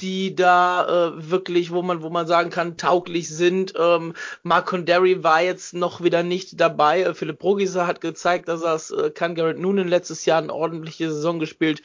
die 0.00 0.34
da 0.34 1.08
äh, 1.08 1.30
wirklich, 1.30 1.70
wo 1.70 1.82
man, 1.82 2.02
wo 2.02 2.10
man 2.10 2.26
sagen 2.26 2.50
kann, 2.50 2.76
tauglich 2.76 3.28
sind. 3.28 3.74
Ähm, 3.78 4.14
Mark 4.42 4.66
Condary 4.66 5.22
war 5.22 5.42
jetzt 5.42 5.74
noch 5.74 6.02
wieder 6.02 6.22
nicht 6.22 6.60
dabei. 6.60 7.02
Äh, 7.02 7.14
Philipp 7.14 7.38
Brugisa 7.38 7.86
hat 7.86 8.00
gezeigt, 8.00 8.48
dass 8.48 8.62
er 8.62 8.74
es 8.74 8.90
äh, 8.90 9.10
kann. 9.10 9.34
Garrett 9.34 9.58
Noonan 9.58 9.88
letztes 9.88 10.24
Jahr 10.24 10.38
eine 10.38 10.52
ordentliche 10.52 11.10
Saison 11.10 11.38
gespielt. 11.38 11.82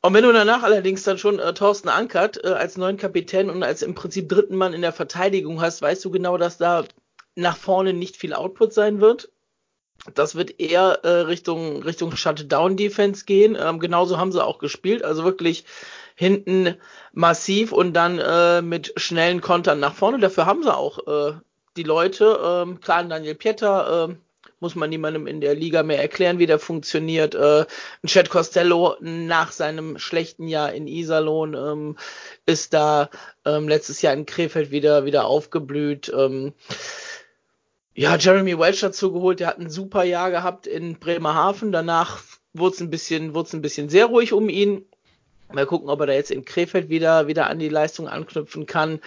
Und 0.00 0.14
wenn 0.14 0.22
du 0.22 0.32
danach 0.32 0.62
allerdings 0.62 1.02
dann 1.02 1.18
schon 1.18 1.38
äh, 1.38 1.54
Thorsten 1.54 1.88
Ankert 1.88 2.42
äh, 2.44 2.48
als 2.48 2.76
neuen 2.76 2.96
Kapitän 2.96 3.50
und 3.50 3.62
als 3.62 3.82
im 3.82 3.94
Prinzip 3.94 4.28
dritten 4.28 4.56
Mann 4.56 4.72
in 4.72 4.82
der 4.82 4.92
Verteidigung 4.92 5.60
hast, 5.60 5.82
weißt 5.82 6.04
du 6.04 6.10
genau, 6.10 6.38
dass 6.38 6.56
da 6.56 6.84
nach 7.34 7.56
vorne 7.56 7.92
nicht 7.92 8.16
viel 8.16 8.32
Output 8.32 8.72
sein 8.72 9.00
wird. 9.00 9.30
Das 10.14 10.36
wird 10.36 10.60
eher 10.60 11.00
äh, 11.02 11.08
Richtung 11.08 11.82
Richtung 11.82 12.14
Shutdown 12.14 12.76
Defense 12.76 13.24
gehen. 13.24 13.56
Ähm, 13.60 13.80
genauso 13.80 14.18
haben 14.18 14.30
sie 14.30 14.44
auch 14.44 14.58
gespielt. 14.58 15.02
Also 15.04 15.24
wirklich 15.24 15.64
hinten 16.18 16.74
massiv 17.12 17.70
und 17.70 17.92
dann 17.92 18.18
äh, 18.18 18.60
mit 18.60 18.92
schnellen 18.96 19.40
Kontern 19.40 19.78
nach 19.78 19.94
vorne. 19.94 20.18
Dafür 20.18 20.46
haben 20.46 20.64
sie 20.64 20.76
auch 20.76 20.98
äh, 21.06 21.34
die 21.76 21.84
Leute. 21.84 22.40
Ähm, 22.44 22.80
klar, 22.80 23.04
Daniel 23.04 23.36
Pieter 23.36 24.08
äh, 24.08 24.14
muss 24.58 24.74
man 24.74 24.90
niemandem 24.90 25.28
in 25.28 25.40
der 25.40 25.54
Liga 25.54 25.84
mehr 25.84 26.00
erklären, 26.00 26.40
wie 26.40 26.46
der 26.46 26.58
funktioniert. 26.58 27.36
Äh, 27.36 27.66
Chad 28.04 28.30
Costello 28.30 28.96
nach 28.98 29.52
seinem 29.52 29.96
schlechten 29.96 30.48
Jahr 30.48 30.72
in 30.72 30.88
Iserlohn 30.88 31.54
ähm, 31.54 31.96
ist 32.46 32.74
da 32.74 33.10
ähm, 33.44 33.68
letztes 33.68 34.02
Jahr 34.02 34.12
in 34.12 34.26
Krefeld 34.26 34.72
wieder 34.72 35.04
wieder 35.04 35.24
aufgeblüht. 35.24 36.12
Ähm, 36.12 36.52
ja, 37.94 38.16
Jeremy 38.16 38.58
Welch 38.58 38.80
dazu 38.80 39.12
geholt, 39.12 39.38
der 39.38 39.46
hat 39.46 39.60
ein 39.60 39.70
super 39.70 40.02
Jahr 40.02 40.32
gehabt 40.32 40.66
in 40.66 40.98
Bremerhaven. 40.98 41.70
Danach 41.70 42.22
wurde 42.54 42.74
es 42.74 42.80
ein 42.80 42.90
bisschen, 42.90 43.34
wurde 43.34 43.46
es 43.46 43.52
ein 43.52 43.62
bisschen 43.62 43.88
sehr 43.88 44.06
ruhig 44.06 44.32
um 44.32 44.48
ihn. 44.48 44.84
Mal 45.52 45.66
gucken, 45.66 45.88
ob 45.88 46.00
er 46.00 46.06
da 46.06 46.12
jetzt 46.12 46.30
in 46.30 46.44
Krefeld 46.44 46.88
wieder, 46.88 47.26
wieder 47.26 47.48
an 47.48 47.58
die 47.58 47.68
Leistung 47.68 48.06
anknüpfen 48.08 48.66
kann. 48.66 49.00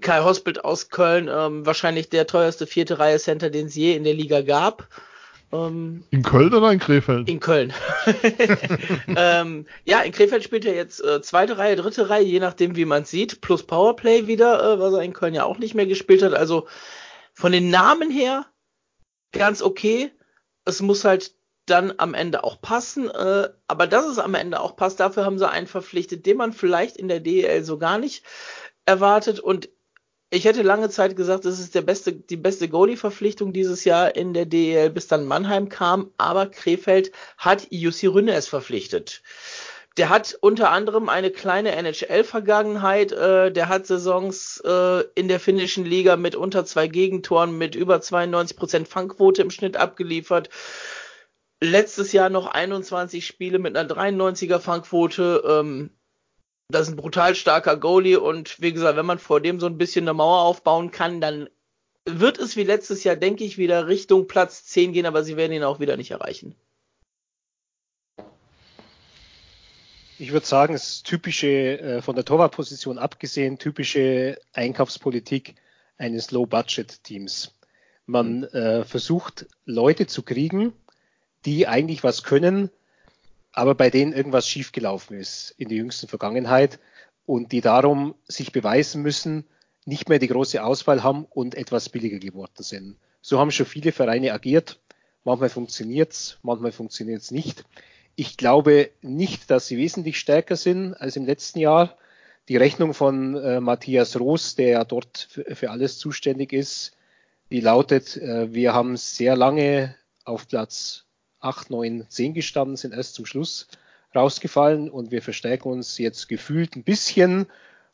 Kai 0.00 0.22
Hospital 0.22 0.64
aus 0.64 0.88
Köln, 0.90 1.28
ähm, 1.32 1.64
wahrscheinlich 1.64 2.08
der 2.08 2.26
teuerste 2.26 2.66
vierte 2.66 2.98
Reihe 2.98 3.18
Center, 3.18 3.48
den 3.50 3.66
es 3.66 3.74
je 3.74 3.94
in 3.94 4.04
der 4.04 4.14
Liga 4.14 4.40
gab. 4.40 4.88
Ähm, 5.52 6.02
in 6.10 6.22
Köln 6.22 6.52
oder 6.52 6.72
in 6.72 6.80
Krefeld? 6.80 7.28
In 7.28 7.38
Köln. 7.38 7.72
ähm, 9.16 9.66
ja, 9.84 10.00
in 10.00 10.10
Krefeld 10.10 10.42
spielt 10.42 10.64
er 10.64 10.74
jetzt 10.74 11.02
äh, 11.04 11.22
zweite 11.22 11.58
Reihe, 11.58 11.76
dritte 11.76 12.10
Reihe, 12.10 12.24
je 12.24 12.40
nachdem, 12.40 12.74
wie 12.74 12.84
man 12.86 13.04
sieht, 13.04 13.40
plus 13.40 13.62
Powerplay 13.62 14.26
wieder, 14.26 14.74
äh, 14.74 14.78
was 14.80 14.94
er 14.94 15.02
in 15.02 15.12
Köln 15.12 15.34
ja 15.34 15.44
auch 15.44 15.58
nicht 15.58 15.74
mehr 15.74 15.86
gespielt 15.86 16.22
hat. 16.24 16.34
Also 16.34 16.66
von 17.34 17.52
den 17.52 17.70
Namen 17.70 18.10
her 18.10 18.46
ganz 19.30 19.62
okay. 19.62 20.10
Es 20.64 20.80
muss 20.80 21.04
halt 21.04 21.33
dann 21.66 21.94
am 21.96 22.14
Ende 22.14 22.44
auch 22.44 22.60
passen. 22.60 23.10
Äh, 23.10 23.48
aber 23.68 23.86
dass 23.86 24.06
es 24.06 24.18
am 24.18 24.34
Ende 24.34 24.60
auch 24.60 24.76
passt, 24.76 25.00
dafür 25.00 25.24
haben 25.24 25.38
sie 25.38 25.48
einen 25.48 25.66
verpflichtet, 25.66 26.26
den 26.26 26.36
man 26.36 26.52
vielleicht 26.52 26.96
in 26.96 27.08
der 27.08 27.20
DEL 27.20 27.64
so 27.64 27.78
gar 27.78 27.98
nicht 27.98 28.24
erwartet. 28.86 29.40
Und 29.40 29.68
ich 30.30 30.44
hätte 30.44 30.62
lange 30.62 30.90
Zeit 30.90 31.16
gesagt, 31.16 31.44
das 31.44 31.60
ist 31.60 31.74
der 31.74 31.82
beste, 31.82 32.12
die 32.12 32.36
beste 32.36 32.68
Goalie-Verpflichtung 32.68 33.52
dieses 33.52 33.84
Jahr 33.84 34.16
in 34.16 34.34
der 34.34 34.46
DEL, 34.46 34.90
bis 34.90 35.06
dann 35.06 35.26
Mannheim 35.26 35.68
kam. 35.68 36.10
Aber 36.18 36.46
Krefeld 36.46 37.12
hat 37.38 37.66
Jussi 37.70 38.06
Rünnes 38.06 38.48
verpflichtet. 38.48 39.22
Der 39.96 40.08
hat 40.08 40.36
unter 40.40 40.70
anderem 40.70 41.08
eine 41.08 41.30
kleine 41.30 41.70
NHL-Vergangenheit. 41.76 43.12
Äh, 43.12 43.52
der 43.52 43.68
hat 43.68 43.86
Saisons 43.86 44.60
äh, 44.66 45.04
in 45.14 45.28
der 45.28 45.38
finnischen 45.38 45.84
Liga 45.84 46.16
mit 46.16 46.34
unter 46.34 46.64
zwei 46.64 46.88
Gegentoren 46.88 47.56
mit 47.56 47.76
über 47.76 47.98
92% 47.98 48.86
Fangquote 48.86 49.40
im 49.40 49.50
Schnitt 49.50 49.76
abgeliefert 49.76 50.50
letztes 51.64 52.12
Jahr 52.12 52.30
noch 52.30 52.46
21 52.46 53.26
Spiele 53.26 53.58
mit 53.58 53.76
einer 53.76 53.88
93er 53.88 54.58
Fangquote. 54.58 55.42
Ähm, 55.46 55.90
das 56.68 56.88
ist 56.88 56.94
ein 56.94 56.96
brutal 56.96 57.34
starker 57.34 57.76
Goalie 57.76 58.16
und 58.16 58.60
wie 58.60 58.72
gesagt, 58.72 58.96
wenn 58.96 59.06
man 59.06 59.18
vor 59.18 59.40
dem 59.40 59.60
so 59.60 59.66
ein 59.66 59.78
bisschen 59.78 60.04
eine 60.04 60.14
Mauer 60.14 60.40
aufbauen 60.40 60.90
kann, 60.90 61.20
dann 61.20 61.48
wird 62.06 62.38
es 62.38 62.56
wie 62.56 62.64
letztes 62.64 63.04
Jahr, 63.04 63.16
denke 63.16 63.44
ich, 63.44 63.58
wieder 63.58 63.86
Richtung 63.86 64.26
Platz 64.26 64.64
10 64.66 64.92
gehen, 64.92 65.06
aber 65.06 65.24
sie 65.24 65.36
werden 65.36 65.52
ihn 65.52 65.64
auch 65.64 65.80
wieder 65.80 65.96
nicht 65.96 66.10
erreichen. 66.10 66.54
Ich 70.18 70.32
würde 70.32 70.46
sagen, 70.46 70.74
es 70.74 70.84
ist 70.84 71.06
typische, 71.06 71.48
äh, 71.80 72.02
von 72.02 72.14
der 72.14 72.24
Torwartposition 72.24 72.98
abgesehen, 72.98 73.58
typische 73.58 74.38
Einkaufspolitik 74.52 75.56
eines 75.98 76.30
Low-Budget-Teams. 76.30 77.54
Man 78.06 78.40
mhm. 78.40 78.44
äh, 78.44 78.84
versucht, 78.84 79.46
Leute 79.64 80.06
zu 80.06 80.22
kriegen, 80.22 80.72
die 81.44 81.66
eigentlich 81.66 82.02
was 82.02 82.22
können, 82.22 82.70
aber 83.52 83.74
bei 83.74 83.90
denen 83.90 84.12
irgendwas 84.12 84.48
schiefgelaufen 84.48 85.18
ist 85.18 85.54
in 85.56 85.68
der 85.68 85.78
jüngsten 85.78 86.08
Vergangenheit 86.08 86.80
und 87.26 87.52
die 87.52 87.60
darum 87.60 88.14
sich 88.26 88.52
beweisen 88.52 89.02
müssen, 89.02 89.44
nicht 89.86 90.08
mehr 90.08 90.18
die 90.18 90.28
große 90.28 90.62
Auswahl 90.62 91.02
haben 91.02 91.26
und 91.30 91.54
etwas 91.54 91.88
billiger 91.88 92.18
geworden 92.18 92.62
sind. 92.62 92.96
So 93.20 93.38
haben 93.38 93.50
schon 93.50 93.66
viele 93.66 93.92
Vereine 93.92 94.32
agiert. 94.32 94.80
Manchmal 95.24 95.48
funktioniert's, 95.48 96.38
manchmal 96.42 96.72
funktioniert's 96.72 97.30
nicht. 97.30 97.64
Ich 98.16 98.36
glaube 98.36 98.90
nicht, 99.02 99.50
dass 99.50 99.66
sie 99.66 99.78
wesentlich 99.78 100.18
stärker 100.18 100.56
sind 100.56 100.94
als 100.94 101.16
im 101.16 101.26
letzten 101.26 101.58
Jahr. 101.58 101.96
Die 102.48 102.56
Rechnung 102.56 102.92
von 102.92 103.36
äh, 103.36 103.60
Matthias 103.60 104.18
Roos, 104.18 104.54
der 104.54 104.68
ja 104.68 104.84
dort 104.84 105.28
für, 105.30 105.54
für, 105.54 105.70
alles 105.70 105.98
zuständig 105.98 106.52
ist, 106.52 106.92
die 107.50 107.60
lautet, 107.60 108.16
äh, 108.18 108.52
wir 108.52 108.74
haben 108.74 108.96
sehr 108.96 109.36
lange 109.36 109.94
auf 110.24 110.46
Platz 110.46 111.03
8, 111.44 111.70
9, 111.70 112.06
10 112.08 112.34
gestanden, 112.34 112.76
sind 112.76 112.94
erst 112.94 113.14
zum 113.14 113.26
Schluss 113.26 113.68
rausgefallen 114.14 114.90
und 114.90 115.10
wir 115.10 115.22
verstärken 115.22 115.68
uns 115.68 115.98
jetzt 115.98 116.28
gefühlt 116.28 116.76
ein 116.76 116.84
bisschen 116.84 117.46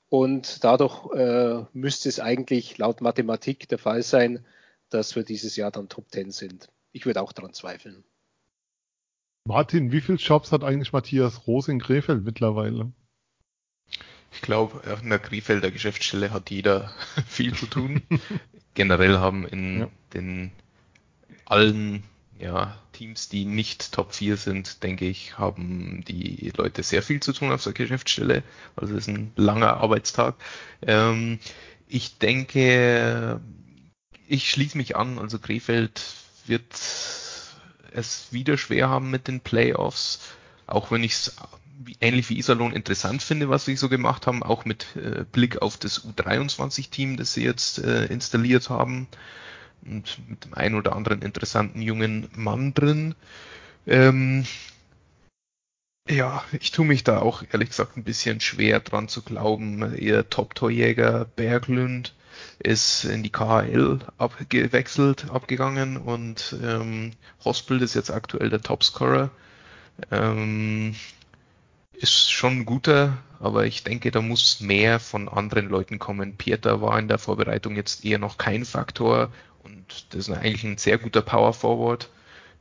und 0.09 0.65
dadurch 0.65 1.13
äh, 1.15 1.65
müsste 1.73 2.09
es 2.09 2.21
eigentlich 2.21 2.79
laut 2.79 3.01
Mathematik 3.01 3.69
der 3.69 3.79
Fall 3.79 4.03
sein, 4.03 4.45
dass 4.91 5.17
wir 5.17 5.23
dieses 5.23 5.57
Jahr 5.57 5.71
dann 5.71 5.89
Top 5.89 6.11
10 6.11 6.33
sind. 6.33 6.69
Ich 6.93 7.07
würde 7.07 7.23
auch 7.23 7.33
daran 7.33 7.53
zweifeln. 7.53 8.05
Martin, 9.47 9.93
wie 9.93 10.01
viele 10.01 10.19
Jobs 10.19 10.53
hat 10.53 10.65
eigentlich 10.65 10.93
Matthias 10.93 11.47
Rose 11.47 11.71
in 11.71 11.81
Krefeld 11.81 12.25
mittlerweile? 12.25 12.93
Ich 14.33 14.43
glaube, 14.43 14.83
in 15.03 15.11
der 15.11 15.19
Krefelder 15.19 15.71
Geschäftsstelle 15.71 16.33
hat 16.33 16.51
jeder 16.51 16.93
viel 17.27 17.55
zu 17.55 17.67
tun. 17.67 18.03
Generell 18.75 19.19
haben 19.19 19.47
in 19.47 19.81
ja. 19.81 19.89
den 20.15 20.53
allen 21.47 22.05
ja, 22.41 22.79
Teams, 22.93 23.29
die 23.29 23.45
nicht 23.45 23.93
Top 23.93 24.15
4 24.15 24.37
sind, 24.37 24.83
denke 24.83 25.07
ich, 25.07 25.39
haben 25.39 26.03
die 26.09 26.53
Leute 26.57 26.83
sehr 26.83 27.03
viel 27.03 27.21
zu 27.21 27.33
tun 27.33 27.53
auf 27.53 27.63
der 27.63 27.75
Geschäftsstelle. 27.75 28.43
Also 28.77 28.95
es 28.95 29.07
ist 29.07 29.15
ein 29.15 29.33
langer 29.37 29.77
Arbeitstag. 29.77 30.37
Ähm, 30.83 31.39
ich 31.87 32.19
denke, 32.19 33.41
ich 34.27 34.51
schließe 34.51 34.77
mich 34.79 34.97
an. 34.97 35.19
Also 35.19 35.39
Krefeld 35.39 36.03
wird 36.47 36.73
es 37.93 38.29
wieder 38.31 38.57
schwer 38.57 38.89
haben 38.89 39.11
mit 39.11 39.29
den 39.29 39.41
Playoffs, 39.41 40.21
auch 40.67 40.91
wenn 40.91 41.05
ich 41.05 41.13
es 41.13 41.37
ähnlich 42.01 42.31
wie 42.31 42.39
Iserlohn 42.39 42.73
interessant 42.73 43.23
finde, 43.23 43.49
was 43.49 43.65
sie 43.65 43.77
so 43.77 43.89
gemacht 43.89 44.27
haben, 44.27 44.43
auch 44.43 44.65
mit 44.65 44.97
äh, 44.97 45.25
Blick 45.31 45.61
auf 45.61 45.77
das 45.77 46.05
U23-Team, 46.07 47.17
das 47.17 47.35
sie 47.35 47.45
jetzt 47.45 47.79
äh, 47.79 48.07
installiert 48.07 48.71
haben 48.71 49.09
und 49.85 50.19
mit 50.29 50.45
dem 50.45 50.55
einen 50.55 50.75
oder 50.75 50.95
anderen 50.95 51.23
interessanten 51.23 51.83
jungen 51.83 52.29
Mann 52.35 52.75
drin. 52.75 53.15
Ähm, 53.87 54.45
ja, 56.09 56.43
ich 56.53 56.73
tue 56.73 56.85
mich 56.85 57.05
da 57.05 57.21
auch 57.21 57.45
ehrlich 57.53 57.71
gesagt 57.71 57.97
ein 57.97 58.05
bisschen 58.05 58.41
schwer 58.41 58.81
dran 58.81 59.09
zu 59.09 59.23
glauben. 59.23 59.97
Ihr 59.97 60.29
Top-Torjäger 60.29 61.27
Berglund 61.37 62.15
ist 62.59 63.05
in 63.05 63.23
die 63.23 63.31
KHL 63.31 64.01
abgewechselt, 64.19 65.31
abgegangen 65.31 65.97
und 65.97 66.57
ähm, 66.63 67.13
Hospital 67.45 67.83
ist 67.83 67.95
jetzt 67.95 68.11
aktuell 68.11 68.51
der 68.51 68.61
Topscorer. 68.61 69.31
Ähm, 70.11 70.95
ist 71.93 72.33
schon 72.33 72.61
ein 72.61 72.65
guter, 72.65 73.19
aber 73.41 73.67
ich 73.67 73.85
denke, 73.85 74.11
da 74.11 74.23
muss 74.23 74.61
mehr 74.61 75.01
von 75.01 75.29
anderen 75.29 75.69
Leuten 75.69 75.99
kommen. 75.99 76.37
Pieter 76.37 76.81
war 76.81 76.99
in 76.99 77.09
der 77.09 77.19
Vorbereitung 77.19 77.77
jetzt 77.77 78.05
eher 78.05 78.19
noch 78.19 78.39
kein 78.39 78.65
Faktor 78.65 79.31
und 79.63 80.07
das 80.11 80.29
ist 80.29 80.31
eigentlich 80.31 80.65
ein 80.65 80.79
sehr 80.79 80.99
guter 80.99 81.23
Power 81.23 81.53
Forward. 81.53 82.11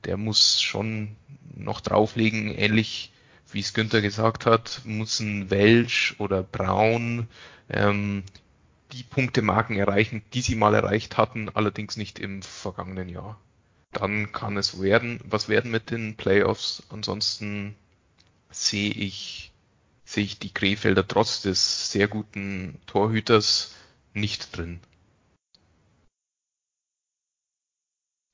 Der 0.05 0.17
muss 0.17 0.61
schon 0.61 1.15
noch 1.55 1.81
drauflegen, 1.81 2.49
ähnlich 2.49 3.11
wie 3.51 3.59
es 3.59 3.73
Günther 3.73 4.01
gesagt 4.01 4.45
hat, 4.45 4.81
muss 4.85 5.19
ein 5.19 5.49
Welch 5.49 6.15
oder 6.19 6.43
Braun 6.43 7.27
ähm, 7.69 8.23
die 8.91 9.03
Punktemarken 9.03 9.77
erreichen, 9.77 10.23
die 10.33 10.41
sie 10.41 10.55
mal 10.55 10.73
erreicht 10.73 11.17
hatten, 11.17 11.49
allerdings 11.49 11.97
nicht 11.97 12.19
im 12.19 12.41
vergangenen 12.41 13.09
Jahr. 13.09 13.39
Dann 13.91 14.31
kann 14.31 14.57
es 14.57 14.81
werden, 14.81 15.19
was 15.23 15.49
werden 15.49 15.71
mit 15.71 15.89
den 15.89 16.15
Playoffs. 16.15 16.83
Ansonsten 16.89 17.75
sehe 18.51 18.91
ich, 18.91 19.51
sehe 20.05 20.23
ich 20.23 20.39
die 20.39 20.53
Krefelder 20.53 21.07
trotz 21.07 21.41
des 21.41 21.91
sehr 21.91 22.07
guten 22.07 22.79
Torhüters 22.85 23.73
nicht 24.13 24.55
drin. 24.55 24.79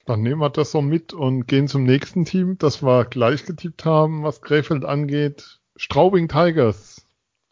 Dann 0.06 0.22
nehmen 0.22 0.40
wir 0.40 0.52
das 0.52 0.72
so 0.72 0.82
mit 0.82 1.14
und 1.14 1.48
gehen 1.48 1.68
zum 1.68 1.84
nächsten 1.84 2.26
Team, 2.26 2.58
das 2.60 2.84
wir 2.84 3.06
gleich 3.06 3.46
getippt 3.46 3.86
haben, 3.86 4.24
was 4.24 4.42
Krefeld 4.42 4.86
angeht. 4.86 5.60
Straubing 5.76 6.28
Tigers. 6.28 7.06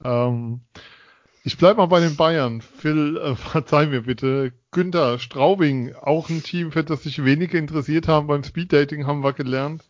Ähm, 0.03 0.61
ich 1.43 1.57
bleibe 1.57 1.77
mal 1.77 1.87
bei 1.87 1.99
den 1.99 2.15
Bayern. 2.15 2.61
Phil, 2.61 3.17
äh, 3.17 3.35
verzeih 3.35 3.87
mir 3.87 4.03
bitte. 4.03 4.53
Günther, 4.71 5.17
Straubing, 5.19 5.95
auch 5.95 6.29
ein 6.29 6.43
Team, 6.43 6.71
für 6.71 6.83
das 6.83 7.03
sich 7.03 7.25
wenige 7.25 7.57
interessiert 7.57 8.07
haben. 8.07 8.27
Beim 8.27 8.43
Speeddating 8.43 9.07
haben 9.07 9.23
wir 9.23 9.33
gelernt. 9.33 9.83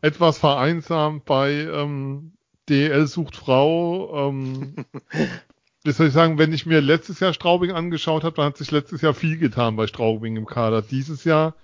Etwas 0.00 0.38
vereinsamt 0.38 1.24
bei 1.24 1.50
ähm, 1.50 2.34
DL 2.68 3.08
sucht 3.08 3.36
Frau. 3.36 4.28
Ähm, 4.28 4.76
wie 5.88 5.92
soll 5.92 6.08
ich 6.08 6.12
sagen, 6.12 6.36
wenn 6.36 6.52
ich 6.52 6.66
mir 6.66 6.82
letztes 6.82 7.18
Jahr 7.18 7.32
Straubing 7.32 7.72
angeschaut 7.72 8.22
habe, 8.22 8.36
dann 8.36 8.44
hat 8.44 8.58
sich 8.58 8.70
letztes 8.70 9.00
Jahr 9.00 9.14
viel 9.14 9.38
getan 9.38 9.74
bei 9.74 9.86
Straubing 9.86 10.36
im 10.36 10.44
Kader. 10.44 10.82
Dieses 10.82 11.24
Jahr 11.24 11.54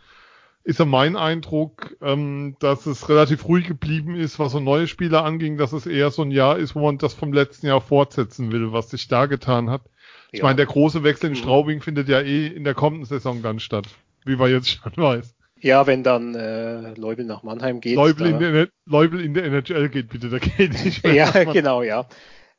ist 0.64 0.78
ja 0.78 0.86
mein 0.86 1.14
Eindruck, 1.14 1.94
ähm, 2.00 2.56
dass 2.58 2.86
es 2.86 3.10
relativ 3.10 3.46
ruhig 3.46 3.66
geblieben 3.66 4.16
ist, 4.16 4.38
was 4.38 4.52
so 4.52 4.60
neue 4.60 4.86
Spieler 4.86 5.26
anging, 5.26 5.58
dass 5.58 5.74
es 5.74 5.86
eher 5.86 6.10
so 6.10 6.22
ein 6.22 6.30
Jahr 6.30 6.56
ist, 6.56 6.74
wo 6.74 6.80
man 6.80 6.96
das 6.96 7.12
vom 7.12 7.34
letzten 7.34 7.66
Jahr 7.66 7.82
fortsetzen 7.82 8.50
will, 8.50 8.72
was 8.72 8.88
sich 8.88 9.08
da 9.08 9.26
getan 9.26 9.68
hat. 9.68 9.82
Ich 10.32 10.38
ja. 10.38 10.46
meine, 10.46 10.56
der 10.56 10.66
große 10.66 11.04
Wechsel 11.04 11.26
in 11.26 11.32
mhm. 11.32 11.36
Straubing 11.36 11.82
findet 11.82 12.08
ja 12.08 12.20
eh 12.20 12.46
in 12.46 12.64
der 12.64 12.74
kommenden 12.74 13.04
Saison 13.04 13.42
dann 13.42 13.60
statt, 13.60 13.88
wie 14.24 14.36
man 14.36 14.50
jetzt 14.50 14.70
schon 14.70 14.92
weiß. 14.96 15.34
Ja, 15.60 15.86
wenn 15.86 16.02
dann 16.02 16.34
äh, 16.34 16.94
Leubel 16.94 17.26
nach 17.26 17.42
Mannheim 17.42 17.82
geht. 17.82 17.96
Leubel, 17.96 18.26
in 18.26 18.38
der, 18.38 18.68
Leubel 18.86 19.20
in 19.20 19.34
der 19.34 19.44
NHL 19.44 19.90
geht, 19.90 20.08
bitte, 20.08 20.30
da 20.30 20.38
geht 20.38 20.82
nicht 20.82 21.04
mehr. 21.04 21.14
ja, 21.14 21.30
genau, 21.44 21.82
ja. 21.82 22.06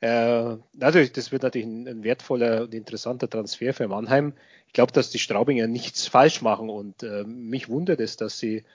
Äh, 0.01 0.57
natürlich, 0.73 1.13
das 1.13 1.31
wird 1.31 1.43
natürlich 1.43 1.67
ein, 1.67 1.87
ein, 1.87 2.03
wertvoller 2.03 2.63
und 2.63 2.73
interessanter 2.73 3.29
Transfer 3.29 3.73
für 3.73 3.87
Mannheim. 3.87 4.33
Ich 4.67 4.73
glaube, 4.73 4.91
dass 4.91 5.09
die 5.09 5.19
Straubinger 5.19 5.67
nichts 5.67 6.07
falsch 6.07 6.41
machen 6.41 6.69
und 6.69 7.03
äh, 7.03 7.23
mich 7.23 7.69
wundert 7.69 7.99
es, 7.99 8.17
dass 8.17 8.37
sie 8.37 8.65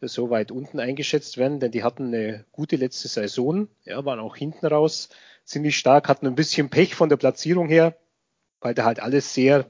so 0.00 0.30
weit 0.30 0.50
unten 0.50 0.80
eingeschätzt 0.80 1.36
werden, 1.36 1.60
denn 1.60 1.72
die 1.72 1.84
hatten 1.84 2.06
eine 2.06 2.46
gute 2.52 2.76
letzte 2.76 3.08
Saison, 3.08 3.68
ja, 3.84 4.02
waren 4.04 4.18
auch 4.18 4.36
hinten 4.36 4.66
raus 4.66 5.10
ziemlich 5.44 5.76
stark, 5.76 6.08
hatten 6.08 6.26
ein 6.26 6.34
bisschen 6.34 6.70
Pech 6.70 6.94
von 6.94 7.10
der 7.10 7.16
Platzierung 7.16 7.68
her, 7.68 7.96
weil 8.60 8.74
da 8.74 8.84
halt 8.84 9.00
alles 9.00 9.34
sehr, 9.34 9.66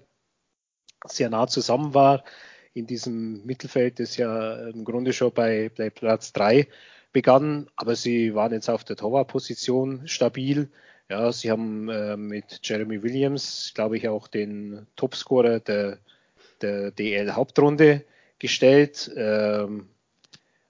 sehr 1.05 1.31
nah 1.31 1.47
zusammen 1.49 1.95
war 1.95 2.25
in 2.75 2.87
diesem 2.87 3.45
Mittelfeld, 3.45 3.99
das 3.99 4.17
ja 4.17 4.69
im 4.69 4.85
Grunde 4.85 5.13
schon 5.13 5.33
bei, 5.33 5.71
bei 5.77 5.91
Platz 5.91 6.33
drei 6.33 6.69
begann, 7.13 7.69
aber 7.75 7.97
sie 7.97 8.35
waren 8.35 8.53
jetzt 8.53 8.71
auf 8.71 8.85
der 8.85 8.97
Torwartposition 8.97 10.07
stabil. 10.07 10.71
Ja, 11.11 11.33
sie 11.33 11.51
haben 11.51 11.89
äh, 11.89 12.17
mit 12.17 12.61
Jeremy 12.63 13.03
Williams, 13.03 13.73
glaube 13.75 13.97
ich, 13.97 14.09
auch 14.09 14.29
den 14.29 14.87
Topscorer 14.95 15.59
der, 15.59 15.99
der 16.63 16.93
DL-Hauptrunde 16.93 18.05
gestellt, 18.39 19.11
ähm, 19.17 19.89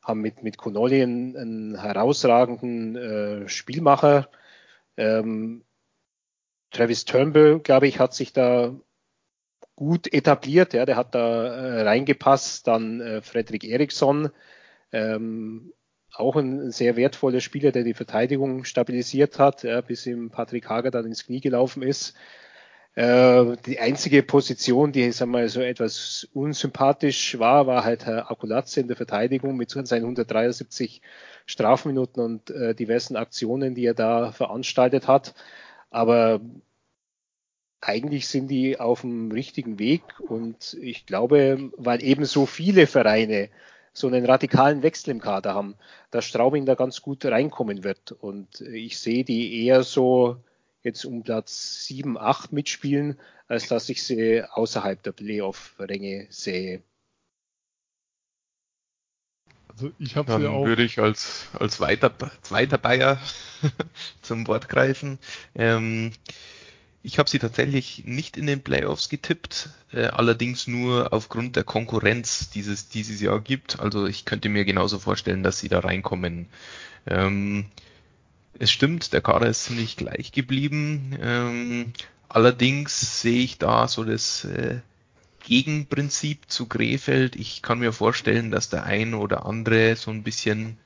haben 0.00 0.20
mit, 0.22 0.42
mit 0.42 0.56
Connolly 0.56 1.02
einen, 1.02 1.36
einen 1.36 1.78
herausragenden 1.78 2.96
äh, 2.96 3.48
Spielmacher. 3.50 4.30
Ähm, 4.96 5.62
Travis 6.70 7.04
Turnbull, 7.04 7.60
glaube 7.60 7.88
ich, 7.88 7.98
hat 7.98 8.14
sich 8.14 8.32
da 8.32 8.74
gut 9.76 10.10
etabliert. 10.10 10.72
Ja, 10.72 10.86
der 10.86 10.96
hat 10.96 11.14
da 11.14 11.48
äh, 11.48 11.82
reingepasst. 11.82 12.66
Dann 12.66 13.02
äh, 13.02 13.20
Frederik 13.20 13.64
Eriksson, 13.64 14.30
ähm, 14.90 15.74
auch 16.14 16.36
ein 16.36 16.70
sehr 16.70 16.96
wertvoller 16.96 17.40
Spieler, 17.40 17.72
der 17.72 17.84
die 17.84 17.94
Verteidigung 17.94 18.64
stabilisiert 18.64 19.38
hat, 19.38 19.62
ja, 19.62 19.80
bis 19.80 20.06
ihm 20.06 20.30
Patrick 20.30 20.68
Hager 20.68 20.90
dann 20.90 21.06
ins 21.06 21.24
Knie 21.24 21.40
gelaufen 21.40 21.82
ist. 21.82 22.14
Äh, 22.94 23.56
die 23.66 23.78
einzige 23.78 24.22
Position, 24.22 24.92
die 24.92 25.12
sagen 25.12 25.30
wir, 25.30 25.48
so 25.48 25.60
etwas 25.60 26.28
unsympathisch 26.34 27.38
war, 27.38 27.66
war 27.66 27.84
halt 27.84 28.04
Herr 28.06 28.30
Akulatze 28.30 28.80
in 28.80 28.88
der 28.88 28.96
Verteidigung 28.96 29.56
mit 29.56 29.70
seinen 29.70 30.02
173 30.02 31.00
Strafminuten 31.46 32.22
und 32.22 32.50
äh, 32.50 32.74
diversen 32.74 33.16
Aktionen, 33.16 33.74
die 33.74 33.84
er 33.86 33.94
da 33.94 34.32
veranstaltet 34.32 35.06
hat. 35.06 35.34
Aber 35.90 36.40
eigentlich 37.80 38.28
sind 38.28 38.48
die 38.48 38.78
auf 38.78 39.02
dem 39.02 39.30
richtigen 39.32 39.78
Weg 39.78 40.02
und 40.20 40.76
ich 40.80 41.06
glaube, 41.06 41.70
weil 41.76 42.02
eben 42.02 42.24
so 42.24 42.44
viele 42.46 42.86
Vereine 42.86 43.48
so 43.92 44.06
einen 44.06 44.24
radikalen 44.24 44.82
Wechsel 44.82 45.10
im 45.10 45.20
Kader 45.20 45.54
haben, 45.54 45.74
dass 46.10 46.24
Straubing 46.24 46.66
da 46.66 46.74
ganz 46.74 47.02
gut 47.02 47.24
reinkommen 47.24 47.84
wird. 47.84 48.12
Und 48.12 48.60
ich 48.60 48.98
sehe 48.98 49.24
die 49.24 49.64
eher 49.64 49.82
so 49.82 50.36
jetzt 50.82 51.04
um 51.04 51.22
Platz 51.22 51.84
7, 51.86 52.16
8 52.18 52.52
mitspielen, 52.52 53.18
als 53.48 53.68
dass 53.68 53.88
ich 53.88 54.02
sie 54.02 54.42
außerhalb 54.42 55.02
der 55.02 55.12
Playoff-Ränge 55.12 56.28
sehe. 56.30 56.82
Also 59.68 59.92
ich 59.98 60.16
habe 60.16 60.30
Dann 60.32 60.42
ja 60.42 60.50
auch. 60.50 60.66
würde 60.66 60.82
ich 60.82 60.98
als, 60.98 61.48
als 61.58 61.80
weiter, 61.80 62.12
zweiter 62.42 62.78
Bayer 62.78 63.20
zum 64.22 64.46
Wort 64.46 64.68
greifen. 64.68 65.18
Ähm, 65.54 66.12
ich 67.02 67.18
habe 67.18 67.30
sie 67.30 67.38
tatsächlich 67.38 68.04
nicht 68.04 68.36
in 68.36 68.46
den 68.46 68.62
Playoffs 68.62 69.08
getippt, 69.08 69.70
äh, 69.92 70.04
allerdings 70.04 70.66
nur 70.66 71.12
aufgrund 71.12 71.56
der 71.56 71.64
Konkurrenz, 71.64 72.50
die 72.50 72.60
es 72.60 72.88
dieses 72.88 73.20
Jahr 73.20 73.40
gibt. 73.40 73.80
Also 73.80 74.06
ich 74.06 74.24
könnte 74.24 74.48
mir 74.48 74.64
genauso 74.64 74.98
vorstellen, 74.98 75.42
dass 75.42 75.58
sie 75.58 75.68
da 75.68 75.80
reinkommen. 75.80 76.46
Ähm, 77.06 77.66
es 78.58 78.70
stimmt, 78.70 79.12
der 79.14 79.22
Kader 79.22 79.48
ist 79.48 79.64
ziemlich 79.64 79.96
gleich 79.96 80.32
geblieben. 80.32 81.16
Ähm, 81.20 81.92
allerdings 82.28 83.22
sehe 83.22 83.42
ich 83.42 83.56
da 83.56 83.88
so 83.88 84.04
das 84.04 84.44
äh, 84.44 84.80
Gegenprinzip 85.42 86.50
zu 86.50 86.66
Krefeld. 86.66 87.34
Ich 87.34 87.62
kann 87.62 87.78
mir 87.78 87.92
vorstellen, 87.92 88.50
dass 88.50 88.68
der 88.68 88.84
ein 88.84 89.14
oder 89.14 89.46
andere 89.46 89.96
so 89.96 90.10
ein 90.10 90.22
bisschen 90.22 90.76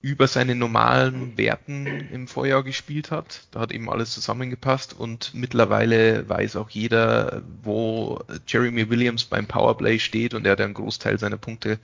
über 0.00 0.28
seine 0.28 0.54
normalen 0.54 1.36
Werten 1.36 1.86
im 2.12 2.28
Vorjahr 2.28 2.62
gespielt 2.62 3.10
hat. 3.10 3.48
Da 3.50 3.60
hat 3.60 3.72
eben 3.72 3.90
alles 3.90 4.12
zusammengepasst 4.12 4.94
und 4.98 5.34
mittlerweile 5.34 6.28
weiß 6.28 6.56
auch 6.56 6.70
jeder, 6.70 7.42
wo 7.62 8.20
Jeremy 8.46 8.90
Williams 8.90 9.24
beim 9.24 9.46
Powerplay 9.46 9.98
steht 9.98 10.34
und 10.34 10.46
er 10.46 10.52
hat 10.52 10.60
einen 10.60 10.74
Großteil 10.74 11.18
seiner 11.18 11.36
Punkte 11.36 11.80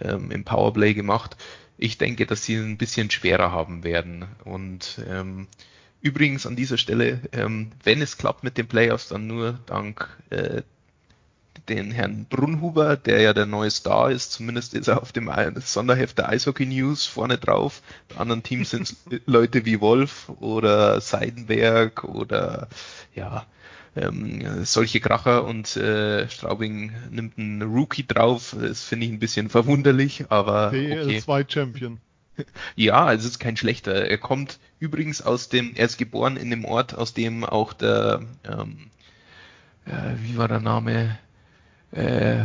ähm, 0.00 0.30
im 0.30 0.44
Powerplay 0.44 0.92
gemacht. 0.92 1.36
Ich 1.78 1.96
denke, 1.96 2.26
dass 2.26 2.44
sie 2.44 2.56
ein 2.56 2.76
bisschen 2.76 3.10
schwerer 3.10 3.50
haben 3.50 3.82
werden 3.82 4.26
und 4.44 5.00
ähm, 5.08 5.48
Übrigens 6.04 6.44
an 6.44 6.54
dieser 6.54 6.76
Stelle, 6.76 7.18
ähm, 7.32 7.70
wenn 7.82 8.02
es 8.02 8.18
klappt 8.18 8.44
mit 8.44 8.58
den 8.58 8.66
Playoffs, 8.66 9.08
dann 9.08 9.26
nur 9.26 9.58
dank 9.64 10.06
äh, 10.28 10.60
den 11.68 11.90
Herrn 11.90 12.26
Brunhuber, 12.28 12.96
der 12.96 13.20
ja 13.20 13.32
der 13.32 13.46
neue 13.46 13.70
Star 13.70 14.10
ist, 14.10 14.32
zumindest 14.32 14.74
ist 14.74 14.88
er 14.88 15.00
auf 15.02 15.12
dem 15.12 15.30
Sonderheft 15.56 16.18
der 16.18 16.28
Eishockey 16.28 16.66
News 16.66 17.06
vorne 17.06 17.38
drauf. 17.38 17.82
Bei 18.08 18.16
anderen 18.16 18.42
Teams 18.42 18.70
sind 18.70 18.82
es 18.82 18.96
Leute 19.26 19.64
wie 19.64 19.80
Wolf 19.80 20.30
oder 20.40 21.00
Seidenberg 21.00 22.04
oder 22.04 22.68
ja, 23.14 23.46
ähm, 23.96 24.64
solche 24.64 25.00
Kracher 25.00 25.44
und 25.44 25.76
äh, 25.76 26.28
Straubing 26.28 26.92
nimmt 27.10 27.38
einen 27.38 27.62
Rookie 27.62 28.06
drauf. 28.06 28.56
Das 28.60 28.82
finde 28.82 29.06
ich 29.06 29.12
ein 29.12 29.18
bisschen 29.18 29.50
verwunderlich, 29.50 30.26
aber. 30.30 30.70
DL2 30.70 31.28
okay. 31.28 31.44
Champion. 31.48 31.98
Ja, 32.74 33.04
also 33.04 33.26
es 33.26 33.34
ist 33.34 33.38
kein 33.38 33.56
schlechter. 33.56 33.92
Er 33.92 34.18
kommt 34.18 34.58
übrigens 34.80 35.22
aus 35.22 35.50
dem, 35.50 35.72
er 35.76 35.86
ist 35.86 35.98
geboren 35.98 36.36
in 36.36 36.50
dem 36.50 36.64
Ort, 36.64 36.92
aus 36.92 37.14
dem 37.14 37.44
auch 37.44 37.72
der, 37.72 38.22
ähm, 38.44 38.90
äh, 39.86 40.16
wie 40.20 40.36
war 40.36 40.48
der 40.48 40.58
Name? 40.58 41.16
Äh, 41.94 42.44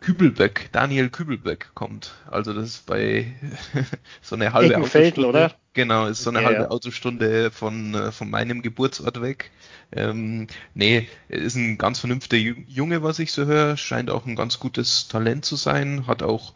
Kübelböck, 0.00 0.70
Daniel 0.72 1.10
Kübelböck 1.10 1.72
kommt. 1.74 2.14
Also 2.30 2.54
das 2.54 2.68
ist 2.68 2.86
bei 2.86 3.26
so 4.22 4.34
eine 4.34 4.52
halbe 4.52 4.78
Autostunde. 4.78 5.28
oder? 5.28 5.54
Genau, 5.74 6.06
ist 6.06 6.22
so 6.22 6.30
eine 6.30 6.40
ja, 6.40 6.46
halbe 6.46 6.62
ja. 6.62 6.68
Autostunde 6.70 7.50
von, 7.50 7.94
äh, 7.94 8.10
von 8.10 8.30
meinem 8.30 8.62
Geburtsort 8.62 9.20
weg. 9.20 9.50
Ähm, 9.92 10.46
nee, 10.74 11.08
ist 11.28 11.54
ein 11.54 11.78
ganz 11.78 12.00
vernünftiger 12.00 12.58
Junge, 12.66 13.02
was 13.02 13.18
ich 13.18 13.32
so 13.32 13.44
höre. 13.44 13.76
Scheint 13.76 14.10
auch 14.10 14.26
ein 14.26 14.36
ganz 14.36 14.58
gutes 14.58 15.08
Talent 15.08 15.44
zu 15.44 15.56
sein. 15.56 16.06
Hat 16.06 16.22
auch 16.22 16.54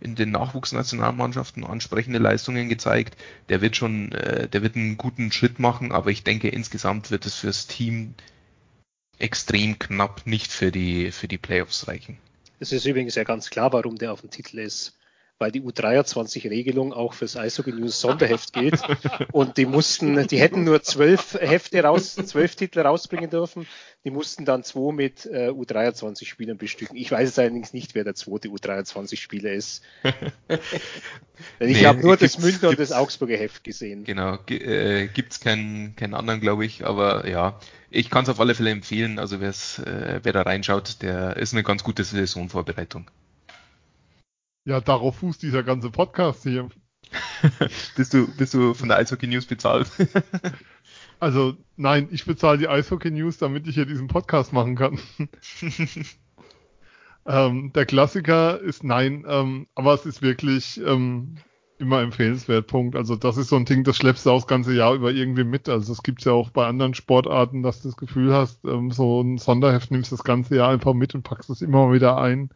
in 0.00 0.14
den 0.14 0.30
Nachwuchsnationalmannschaften 0.32 1.64
ansprechende 1.64 2.18
Leistungen 2.18 2.68
gezeigt. 2.68 3.16
Der 3.48 3.62
wird 3.62 3.76
schon, 3.76 4.12
äh, 4.12 4.48
der 4.48 4.62
wird 4.62 4.76
einen 4.76 4.98
guten 4.98 5.32
Schritt 5.32 5.58
machen, 5.58 5.92
aber 5.92 6.10
ich 6.10 6.24
denke 6.24 6.48
insgesamt 6.48 7.10
wird 7.10 7.24
es 7.24 7.36
fürs 7.36 7.66
Team 7.68 8.14
extrem 9.22 9.78
knapp 9.78 10.26
nicht 10.26 10.52
für 10.52 10.72
die, 10.72 11.12
für 11.12 11.28
die 11.28 11.38
Playoffs 11.38 11.88
reichen. 11.88 12.18
Es 12.60 12.72
ist 12.72 12.84
übrigens 12.84 13.14
ja 13.14 13.24
ganz 13.24 13.50
klar, 13.50 13.72
warum 13.72 13.96
der 13.96 14.12
auf 14.12 14.20
dem 14.20 14.30
Titel 14.30 14.58
ist 14.58 14.96
weil 15.42 15.50
die 15.50 15.60
U23-Regelung 15.60 16.92
auch 16.92 17.14
fürs 17.14 17.36
Eishockey 17.36 17.72
News 17.72 18.00
Sonderheft 18.00 18.52
gilt. 18.52 18.80
Und 19.32 19.56
die 19.56 19.66
mussten, 19.66 20.28
die 20.28 20.38
hätten 20.38 20.62
nur 20.62 20.84
zwölf 20.84 21.34
Hefte 21.34 21.82
raus, 21.82 22.14
zwölf 22.14 22.54
Titel 22.54 22.78
rausbringen 22.78 23.28
dürfen. 23.28 23.66
Die 24.04 24.12
mussten 24.12 24.44
dann 24.44 24.62
zwei 24.62 24.92
mit 24.92 25.26
äh, 25.26 25.48
U23-Spielern 25.48 26.58
bestücken. 26.58 26.96
Ich 26.96 27.10
weiß 27.10 27.28
jetzt 27.28 27.40
allerdings 27.40 27.72
nicht, 27.72 27.96
wer 27.96 28.04
der 28.04 28.14
zweite 28.14 28.50
U23-Spieler 28.50 29.50
ist. 29.50 29.82
ich 30.48 30.60
nee, 31.58 31.86
habe 31.86 32.00
nur 32.02 32.16
das 32.16 32.38
Münchner 32.38 32.68
und 32.68 32.78
das 32.78 32.92
Augsburger 32.92 33.36
Heft 33.36 33.64
gesehen. 33.64 34.04
Genau, 34.04 34.38
äh, 34.48 35.08
gibt's 35.08 35.40
keinen, 35.40 35.96
keinen 35.96 36.14
anderen, 36.14 36.40
glaube 36.40 36.64
ich, 36.64 36.86
aber 36.86 37.28
ja, 37.28 37.58
ich 37.90 38.10
kann 38.10 38.22
es 38.22 38.28
auf 38.28 38.38
alle 38.38 38.54
Fälle 38.54 38.70
empfehlen. 38.70 39.18
Also 39.18 39.38
äh, 39.38 40.20
wer 40.22 40.32
da 40.32 40.42
reinschaut, 40.42 41.02
der 41.02 41.36
ist 41.36 41.52
eine 41.52 41.64
ganz 41.64 41.82
gute 41.82 42.04
Saisonvorbereitung. 42.04 43.10
Ja, 44.64 44.80
darauf 44.80 45.16
fußt 45.16 45.42
dieser 45.42 45.62
ganze 45.64 45.90
Podcast 45.90 46.44
hier. 46.44 46.68
bist, 47.96 48.14
du, 48.14 48.28
bist 48.36 48.54
du 48.54 48.74
von 48.74 48.88
der 48.88 48.98
Eishockey 48.98 49.26
News 49.26 49.46
bezahlt? 49.46 49.90
also, 51.20 51.54
nein, 51.76 52.08
ich 52.12 52.24
bezahle 52.24 52.58
die 52.58 52.68
Eishockey 52.68 53.10
News, 53.10 53.38
damit 53.38 53.66
ich 53.66 53.74
hier 53.74 53.86
diesen 53.86 54.06
Podcast 54.06 54.52
machen 54.52 54.76
kann. 54.76 55.00
ähm, 57.26 57.72
der 57.72 57.86
Klassiker 57.86 58.60
ist 58.60 58.84
nein, 58.84 59.24
ähm, 59.26 59.66
aber 59.74 59.94
es 59.94 60.06
ist 60.06 60.22
wirklich 60.22 60.80
ähm, 60.86 61.38
immer 61.78 62.00
empfehlenswert. 62.00 62.68
Punkt. 62.68 62.94
Also, 62.94 63.16
das 63.16 63.36
ist 63.38 63.48
so 63.48 63.56
ein 63.56 63.64
Ding, 63.64 63.82
das 63.82 63.96
schleppst 63.96 64.24
du 64.26 64.30
auch 64.30 64.42
das 64.42 64.46
ganze 64.46 64.72
Jahr 64.72 64.94
über 64.94 65.10
irgendwie 65.10 65.44
mit. 65.44 65.68
Also, 65.68 65.92
es 65.92 66.04
gibt 66.04 66.24
ja 66.24 66.30
auch 66.30 66.50
bei 66.50 66.66
anderen 66.66 66.94
Sportarten, 66.94 67.64
dass 67.64 67.82
du 67.82 67.88
das 67.88 67.96
Gefühl 67.96 68.32
hast, 68.32 68.64
ähm, 68.64 68.92
so 68.92 69.20
ein 69.20 69.38
Sonderheft 69.38 69.90
nimmst 69.90 70.12
das 70.12 70.22
ganze 70.22 70.54
Jahr 70.54 70.70
einfach 70.70 70.94
mit 70.94 71.16
und 71.16 71.24
packst 71.24 71.50
es 71.50 71.62
immer 71.62 71.92
wieder 71.92 72.16
ein. 72.16 72.50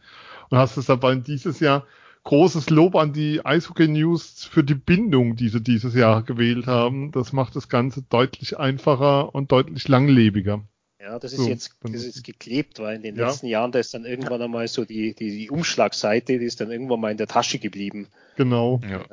Und 0.51 0.59
hast 0.59 0.77
es 0.77 0.87
dabei 0.87 1.15
dieses 1.17 1.61
Jahr 1.61 1.87
großes 2.25 2.71
Lob 2.71 2.97
an 2.97 3.13
die 3.13 3.45
Eishockey 3.45 3.87
News 3.87 4.45
für 4.45 4.65
die 4.65 4.75
Bindung, 4.75 5.37
die 5.37 5.49
sie 5.49 5.61
dieses 5.61 5.95
Jahr 5.95 6.23
gewählt 6.23 6.67
haben. 6.67 7.13
Das 7.13 7.33
macht 7.33 7.55
das 7.55 7.69
Ganze 7.69 8.03
deutlich 8.03 8.59
einfacher 8.59 9.35
und 9.35 9.53
deutlich 9.53 9.87
langlebiger. 9.87 10.65
Ja, 11.01 11.21
das 11.21 11.33
ist 11.33 11.45
so, 11.45 11.49
jetzt 11.49 11.77
das 11.83 12.03
ist 12.03 12.25
geklebt, 12.25 12.81
weil 12.81 12.97
in 12.97 13.03
den 13.03 13.15
ja. 13.15 13.29
letzten 13.29 13.47
Jahren 13.47 13.71
da 13.71 13.79
ist 13.79 13.95
dann 13.95 14.05
irgendwann 14.05 14.43
einmal 14.43 14.67
so 14.67 14.85
die, 14.85 15.15
die, 15.15 15.31
die 15.31 15.51
Umschlagseite, 15.51 16.41
die 16.41 16.45
ist 16.45 16.61
dann 16.61 16.73
irgendwann 16.73 17.01
mal 17.01 17.13
in 17.13 17.17
der 17.17 17.29
Tasche 17.29 17.61
geblieben. 17.61 18.09
Genau. 18.37 18.81
Ja. 18.83 19.05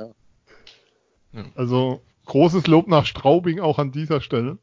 Ja. 1.34 1.46
Also 1.54 2.02
großes 2.26 2.66
Lob 2.66 2.88
nach 2.88 3.06
Straubing 3.06 3.60
auch 3.60 3.78
an 3.78 3.92
dieser 3.92 4.22
Stelle. 4.22 4.58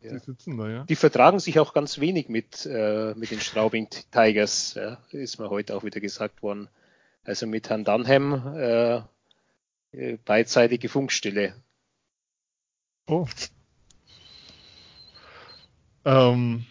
Ja. 0.00 0.12
Die 0.12 0.18
sitzen 0.18 0.56
da, 0.56 0.68
ja. 0.68 0.84
Die 0.84 0.96
vertragen 0.96 1.40
sich 1.40 1.58
auch 1.58 1.74
ganz 1.74 1.98
wenig 1.98 2.28
mit, 2.28 2.66
äh, 2.66 3.14
mit 3.14 3.30
den 3.30 3.40
Straubing 3.40 3.88
Tigers, 4.12 4.74
ja, 4.74 4.98
ist 5.10 5.38
mir 5.38 5.50
heute 5.50 5.76
auch 5.76 5.84
wieder 5.84 6.00
gesagt 6.00 6.42
worden. 6.42 6.68
Also 7.24 7.46
mit 7.46 7.68
Herrn 7.68 7.84
Dunham 7.84 8.56
äh, 8.56 8.96
äh 9.92 10.18
beidseitige 10.24 10.88
Funkstille. 10.88 11.54
Oh. 13.06 13.26
Ähm, 16.04 16.64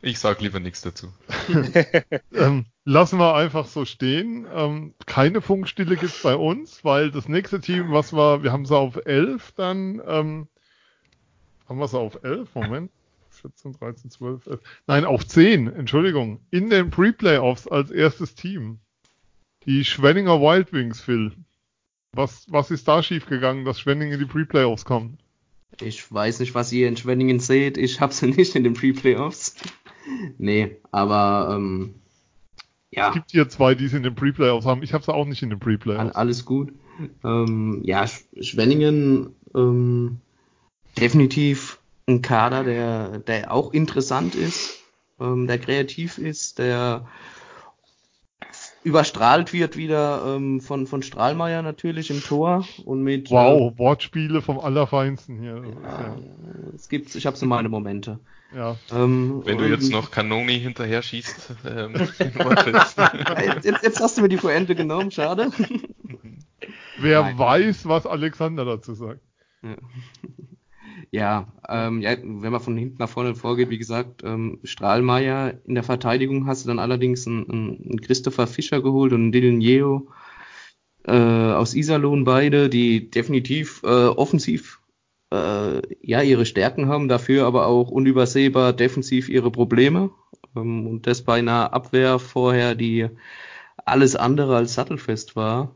ich 0.00 0.18
sage 0.18 0.42
lieber 0.42 0.60
nichts 0.60 0.82
dazu. 0.82 1.12
ähm, 2.32 2.66
lassen 2.84 3.18
wir 3.18 3.34
einfach 3.34 3.66
so 3.66 3.84
stehen. 3.84 4.46
Ähm, 4.52 4.94
keine 5.06 5.40
Funkstille 5.40 5.96
gibt 5.96 6.12
es 6.12 6.22
bei 6.22 6.36
uns, 6.36 6.84
weil 6.84 7.10
das 7.10 7.28
nächste 7.28 7.60
Team, 7.60 7.92
was 7.92 8.12
wir, 8.12 8.42
wir 8.42 8.52
haben 8.52 8.66
sie 8.66 8.76
auf 8.76 8.96
11 9.04 9.52
dann, 9.52 10.00
ähm, 10.06 10.48
haben 11.68 11.78
wir 11.78 11.88
sie 11.88 11.98
auf 11.98 12.22
11? 12.22 12.54
Moment. 12.54 12.90
14, 13.30 13.72
13, 13.72 14.10
12, 14.10 14.46
11. 14.46 14.60
Nein, 14.86 15.04
auf 15.04 15.26
10, 15.26 15.68
Entschuldigung. 15.68 16.40
In 16.50 16.70
den 16.70 16.90
Pre-Playoffs 16.90 17.68
als 17.68 17.90
erstes 17.90 18.34
Team. 18.34 18.78
Die 19.66 19.84
Schwenninger 19.84 20.40
Wild 20.40 20.72
Wings, 20.72 21.00
Phil. 21.00 21.32
Was, 22.12 22.46
was 22.48 22.70
ist 22.70 22.88
da 22.88 23.02
schiefgegangen, 23.02 23.64
dass 23.64 23.80
Schwenning 23.80 24.12
in 24.12 24.18
die 24.18 24.24
Pre-Playoffs 24.26 24.84
kommt? 24.84 25.18
Ich 25.80 26.10
weiß 26.10 26.40
nicht, 26.40 26.54
was 26.54 26.72
ihr 26.72 26.88
in 26.88 26.96
Schwenningen 26.96 27.40
seht. 27.40 27.76
Ich 27.76 28.00
habe 28.00 28.12
sie 28.12 28.26
nicht 28.32 28.54
in 28.54 28.64
den 28.64 28.74
Pre-Playoffs. 28.74 29.56
nee, 30.38 30.76
aber 30.92 31.54
ähm, 31.56 31.96
ja. 32.90 33.08
Es 33.08 33.14
gibt 33.14 33.32
hier 33.32 33.48
zwei, 33.48 33.74
die 33.74 33.86
es 33.86 33.92
in 33.92 34.02
den 34.02 34.14
Pre-Playoffs 34.14 34.64
haben. 34.64 34.82
Ich 34.82 34.94
habe 34.94 35.04
sie 35.04 35.12
auch 35.12 35.26
nicht 35.26 35.42
in 35.42 35.50
den 35.50 35.58
Pre-Playoffs. 35.58 36.14
Alles 36.14 36.44
gut. 36.44 36.72
Ähm, 37.22 37.82
ja, 37.84 38.06
Schwenningen 38.40 39.34
ähm, 39.54 40.20
definitiv 40.98 41.78
ein 42.08 42.22
Kader, 42.22 42.64
der, 42.64 43.18
der 43.18 43.52
auch 43.52 43.72
interessant 43.72 44.34
ist, 44.34 44.78
ähm, 45.20 45.46
der 45.46 45.58
kreativ 45.58 46.18
ist, 46.18 46.58
der 46.58 47.06
überstrahlt 48.84 49.52
wird 49.52 49.76
wieder 49.76 50.36
ähm, 50.36 50.60
von, 50.60 50.86
von 50.86 51.02
Strahlmeier 51.02 51.62
natürlich 51.62 52.10
im 52.10 52.22
Tor 52.22 52.64
und 52.84 53.02
mit. 53.02 53.30
Wow, 53.32 53.72
äh, 53.72 53.78
Wortspiele 53.78 54.42
vom 54.42 54.60
Allerfeinsten 54.60 55.40
hier. 55.40 55.56
Ja, 55.82 55.90
ja. 55.90 56.16
Es 56.72 56.88
gibt, 56.88 57.14
ich 57.16 57.26
habe 57.26 57.36
so 57.36 57.46
meine 57.46 57.68
Momente. 57.68 58.20
Ja. 58.54 58.76
Ähm, 58.92 59.42
Wenn 59.44 59.58
du 59.58 59.68
jetzt 59.68 59.90
noch 59.90 60.12
Kanoni 60.12 60.60
hinterher 60.60 61.02
schießt, 61.02 61.54
ähm, 61.66 61.94
jetzt, 63.64 63.82
jetzt, 63.82 64.00
hast 64.00 64.16
du 64.16 64.22
mir 64.22 64.28
die 64.28 64.36
Pointe 64.36 64.76
genommen, 64.76 65.10
schade. 65.10 65.50
Wer 66.98 67.22
Nein. 67.22 67.38
weiß, 67.38 67.88
was 67.88 68.06
Alexander 68.06 68.64
dazu 68.64 68.94
sagt. 68.94 69.20
Ja. 69.62 69.76
Ja, 71.10 71.52
ähm, 71.68 72.00
ja, 72.02 72.16
wenn 72.22 72.52
man 72.52 72.60
von 72.60 72.76
hinten 72.76 72.96
nach 72.98 73.08
vorne 73.08 73.34
vorgeht, 73.34 73.70
wie 73.70 73.78
gesagt, 73.78 74.22
ähm, 74.24 74.58
Strahlmeier 74.64 75.54
in 75.64 75.74
der 75.74 75.84
Verteidigung 75.84 76.46
hast 76.46 76.64
du 76.64 76.68
dann 76.68 76.78
allerdings 76.78 77.26
einen, 77.26 77.50
einen 77.50 78.00
Christopher 78.00 78.46
Fischer 78.46 78.82
geholt 78.82 79.12
und 79.12 79.20
einen 79.22 79.32
Dylan 79.32 79.60
Yeo 79.60 80.08
äh, 81.06 81.12
aus 81.12 81.74
Iserlohn 81.74 82.24
beide, 82.24 82.68
die 82.68 83.10
definitiv 83.10 83.82
äh, 83.84 83.86
offensiv 83.86 84.80
äh, 85.32 85.80
ja 86.02 86.22
ihre 86.22 86.46
Stärken 86.46 86.88
haben, 86.88 87.08
dafür 87.08 87.46
aber 87.46 87.66
auch 87.66 87.90
unübersehbar 87.90 88.72
defensiv 88.72 89.28
ihre 89.28 89.50
Probleme. 89.50 90.10
Ähm, 90.56 90.86
und 90.86 91.06
das 91.06 91.22
bei 91.22 91.38
einer 91.38 91.72
Abwehr 91.72 92.18
vorher, 92.18 92.74
die 92.74 93.08
alles 93.84 94.16
andere 94.16 94.56
als 94.56 94.74
sattelfest 94.74 95.36
war 95.36 95.74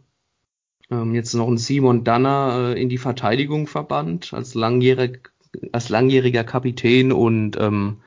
ähm, 0.90 1.14
jetzt 1.14 1.34
noch 1.34 1.48
ein 1.48 1.58
Simon 1.58 2.04
Danner 2.04 2.74
äh, 2.74 2.80
in 2.80 2.88
die 2.88 2.98
Verteidigung 2.98 3.66
verbannt, 3.66 4.32
als, 4.32 4.54
langjährig, 4.54 5.30
als 5.72 5.88
langjähriger 5.88 6.44
Kapitän 6.44 7.12
und 7.12 7.56
ähm, 7.58 7.98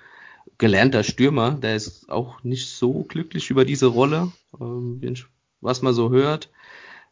gelernter 0.57 1.03
Stürmer. 1.03 1.51
Der 1.51 1.75
ist 1.75 2.09
auch 2.09 2.43
nicht 2.43 2.69
so 2.69 3.03
glücklich 3.03 3.49
über 3.49 3.65
diese 3.65 3.87
Rolle, 3.87 4.31
ähm, 4.59 5.01
was 5.61 5.81
man 5.81 5.93
so 5.93 6.09
hört. 6.09 6.49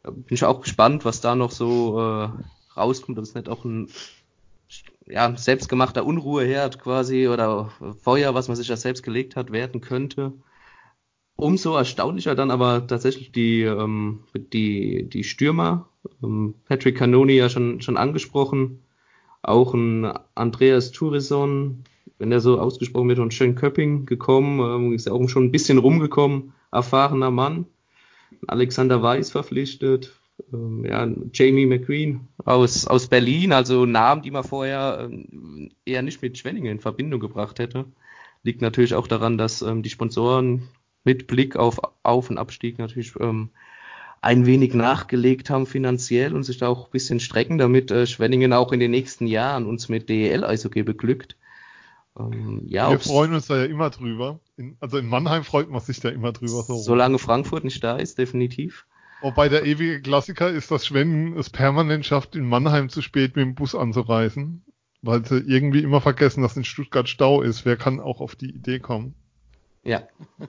Bin 0.02 0.24
ich 0.30 0.44
auch 0.44 0.60
gespannt, 0.60 1.04
was 1.04 1.20
da 1.20 1.34
noch 1.34 1.52
so 1.52 2.00
äh, 2.00 2.28
rauskommt, 2.76 3.18
ob 3.18 3.24
es 3.24 3.34
nicht 3.34 3.48
auch 3.48 3.64
ein 3.64 3.88
ja, 5.06 5.36
selbstgemachter 5.36 6.04
Unruheherd 6.04 6.78
quasi 6.78 7.28
oder 7.28 7.70
Feuer, 8.02 8.34
was 8.34 8.48
man 8.48 8.56
sich 8.56 8.68
ja 8.68 8.76
selbst 8.76 9.02
gelegt 9.02 9.36
hat, 9.36 9.52
werden 9.52 9.80
könnte. 9.80 10.32
Umso 11.42 11.74
erstaunlicher 11.76 12.36
dann 12.36 12.52
aber 12.52 12.86
tatsächlich 12.86 13.32
die, 13.32 13.62
ähm, 13.62 14.20
die, 14.32 15.08
die 15.08 15.24
Stürmer. 15.24 15.88
Ähm, 16.22 16.54
Patrick 16.68 16.96
Canoni 16.96 17.32
ja 17.32 17.48
schon, 17.48 17.80
schon 17.80 17.96
angesprochen. 17.96 18.84
Auch 19.42 19.74
ein 19.74 20.12
Andreas 20.36 20.92
Tourison, 20.92 21.82
wenn 22.18 22.30
der 22.30 22.38
so 22.38 22.60
ausgesprochen 22.60 23.08
wird, 23.08 23.18
und 23.18 23.34
Schön 23.34 23.56
Köpping 23.56 24.06
gekommen, 24.06 24.60
ähm, 24.60 24.92
ist 24.92 25.08
ja 25.08 25.12
auch 25.14 25.28
schon 25.28 25.46
ein 25.46 25.50
bisschen 25.50 25.78
rumgekommen. 25.78 26.52
Erfahrener 26.70 27.32
Mann. 27.32 27.66
Alexander 28.46 29.02
Weiß 29.02 29.32
verpflichtet. 29.32 30.12
Ähm, 30.52 30.84
ja, 30.84 31.08
Jamie 31.32 31.66
McQueen 31.66 32.20
aus, 32.44 32.86
aus 32.86 33.08
Berlin, 33.08 33.52
also 33.52 33.84
Namen, 33.84 34.22
die 34.22 34.30
man 34.30 34.44
vorher 34.44 35.08
ähm, 35.10 35.72
eher 35.84 36.02
nicht 36.02 36.22
mit 36.22 36.38
Schwenningen 36.38 36.70
in 36.70 36.80
Verbindung 36.80 37.18
gebracht 37.18 37.58
hätte. 37.58 37.86
Liegt 38.44 38.62
natürlich 38.62 38.94
auch 38.94 39.08
daran, 39.08 39.38
dass 39.38 39.60
ähm, 39.60 39.82
die 39.82 39.90
Sponsoren 39.90 40.68
mit 41.04 41.26
Blick 41.26 41.56
auf 41.56 41.80
Auf- 42.02 42.30
und 42.30 42.38
Abstieg 42.38 42.78
natürlich 42.78 43.14
ähm, 43.20 43.50
ein 44.20 44.46
wenig 44.46 44.72
nachgelegt 44.72 45.50
haben 45.50 45.66
finanziell 45.66 46.34
und 46.34 46.44
sich 46.44 46.58
da 46.58 46.68
auch 46.68 46.86
ein 46.86 46.90
bisschen 46.92 47.20
strecken, 47.20 47.58
damit 47.58 47.90
äh, 47.90 48.06
Schwenningen 48.06 48.52
auch 48.52 48.72
in 48.72 48.80
den 48.80 48.92
nächsten 48.92 49.26
Jahren 49.26 49.66
uns 49.66 49.88
mit 49.88 50.08
DEL-Eishockey 50.08 50.84
beglückt. 50.84 51.36
Ähm, 52.18 52.62
ja, 52.66 52.90
Wir 52.90 53.00
freuen 53.00 53.34
uns 53.34 53.46
da 53.46 53.56
ja 53.58 53.64
immer 53.64 53.90
drüber. 53.90 54.38
In, 54.56 54.76
also 54.80 54.98
in 54.98 55.06
Mannheim 55.08 55.42
freut 55.44 55.70
man 55.70 55.80
sich 55.80 56.00
da 56.00 56.08
immer 56.08 56.32
drüber. 56.32 56.62
So 56.62 56.76
solange 56.76 57.18
Frankfurt 57.18 57.64
nicht 57.64 57.82
da 57.82 57.96
ist, 57.96 58.18
definitiv. 58.18 58.86
Wobei 59.22 59.48
der 59.48 59.64
ewige 59.64 60.00
Klassiker 60.00 60.50
ist, 60.50 60.70
dass 60.70 60.86
Schwenningen 60.86 61.36
es 61.36 61.50
permanent 61.50 62.04
schafft, 62.06 62.36
in 62.36 62.48
Mannheim 62.48 62.88
zu 62.88 63.02
spät 63.02 63.36
mit 63.36 63.44
dem 63.44 63.54
Bus 63.54 63.74
anzureisen, 63.74 64.64
weil 65.00 65.24
sie 65.24 65.38
irgendwie 65.38 65.82
immer 65.82 66.00
vergessen, 66.00 66.42
dass 66.42 66.56
in 66.56 66.64
Stuttgart 66.64 67.08
Stau 67.08 67.42
ist. 67.42 67.64
Wer 67.64 67.76
kann 67.76 68.00
auch 68.00 68.20
auf 68.20 68.36
die 68.36 68.50
Idee 68.50 68.78
kommen? 68.78 69.14
Ja. 69.82 70.02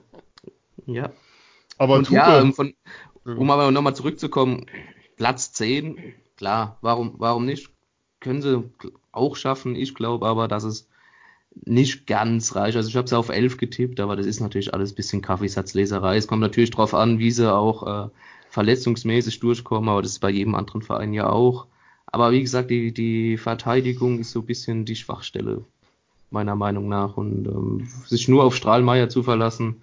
Ja. 0.86 1.10
Aber 1.78 1.96
und 1.96 2.10
ja, 2.10 2.40
ähm, 2.40 2.52
von, 2.52 2.74
um 3.24 3.50
aber 3.50 3.70
nochmal 3.70 3.96
zurückzukommen, 3.96 4.66
Platz 5.16 5.52
10, 5.52 6.14
klar, 6.36 6.78
warum, 6.82 7.14
warum 7.18 7.46
nicht? 7.46 7.70
Können 8.20 8.42
sie 8.42 8.64
auch 9.12 9.36
schaffen. 9.36 9.76
Ich 9.76 9.94
glaube 9.94 10.26
aber, 10.26 10.48
dass 10.48 10.64
es 10.64 10.88
nicht 11.64 12.06
ganz 12.06 12.56
reicht. 12.56 12.76
Also 12.76 12.88
ich 12.88 12.96
habe 12.96 13.06
es 13.06 13.12
auf 13.12 13.28
11 13.28 13.58
getippt, 13.58 14.00
aber 14.00 14.16
das 14.16 14.26
ist 14.26 14.40
natürlich 14.40 14.74
alles 14.74 14.92
ein 14.92 14.96
bisschen 14.96 15.22
Kaffeesatzleserei. 15.22 16.16
Es 16.16 16.26
kommt 16.26 16.40
natürlich 16.40 16.70
darauf 16.70 16.94
an, 16.94 17.18
wie 17.18 17.30
sie 17.30 17.52
auch 17.52 18.06
äh, 18.06 18.10
verletzungsmäßig 18.50 19.40
durchkommen, 19.40 19.88
aber 19.88 20.02
das 20.02 20.12
ist 20.12 20.18
bei 20.18 20.30
jedem 20.30 20.54
anderen 20.54 20.82
Verein 20.82 21.12
ja 21.12 21.28
auch. 21.28 21.66
Aber 22.06 22.32
wie 22.32 22.42
gesagt, 22.42 22.70
die, 22.70 22.92
die 22.92 23.36
Verteidigung 23.36 24.20
ist 24.20 24.32
so 24.32 24.40
ein 24.40 24.46
bisschen 24.46 24.84
die 24.84 24.96
Schwachstelle, 24.96 25.64
meiner 26.30 26.54
Meinung 26.54 26.88
nach. 26.88 27.16
Und 27.16 27.46
ähm, 27.46 27.88
sich 28.06 28.28
nur 28.28 28.44
auf 28.44 28.54
Strahlmeier 28.54 29.08
zu 29.08 29.22
verlassen, 29.22 29.82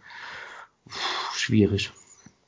schwierig. 1.36 1.92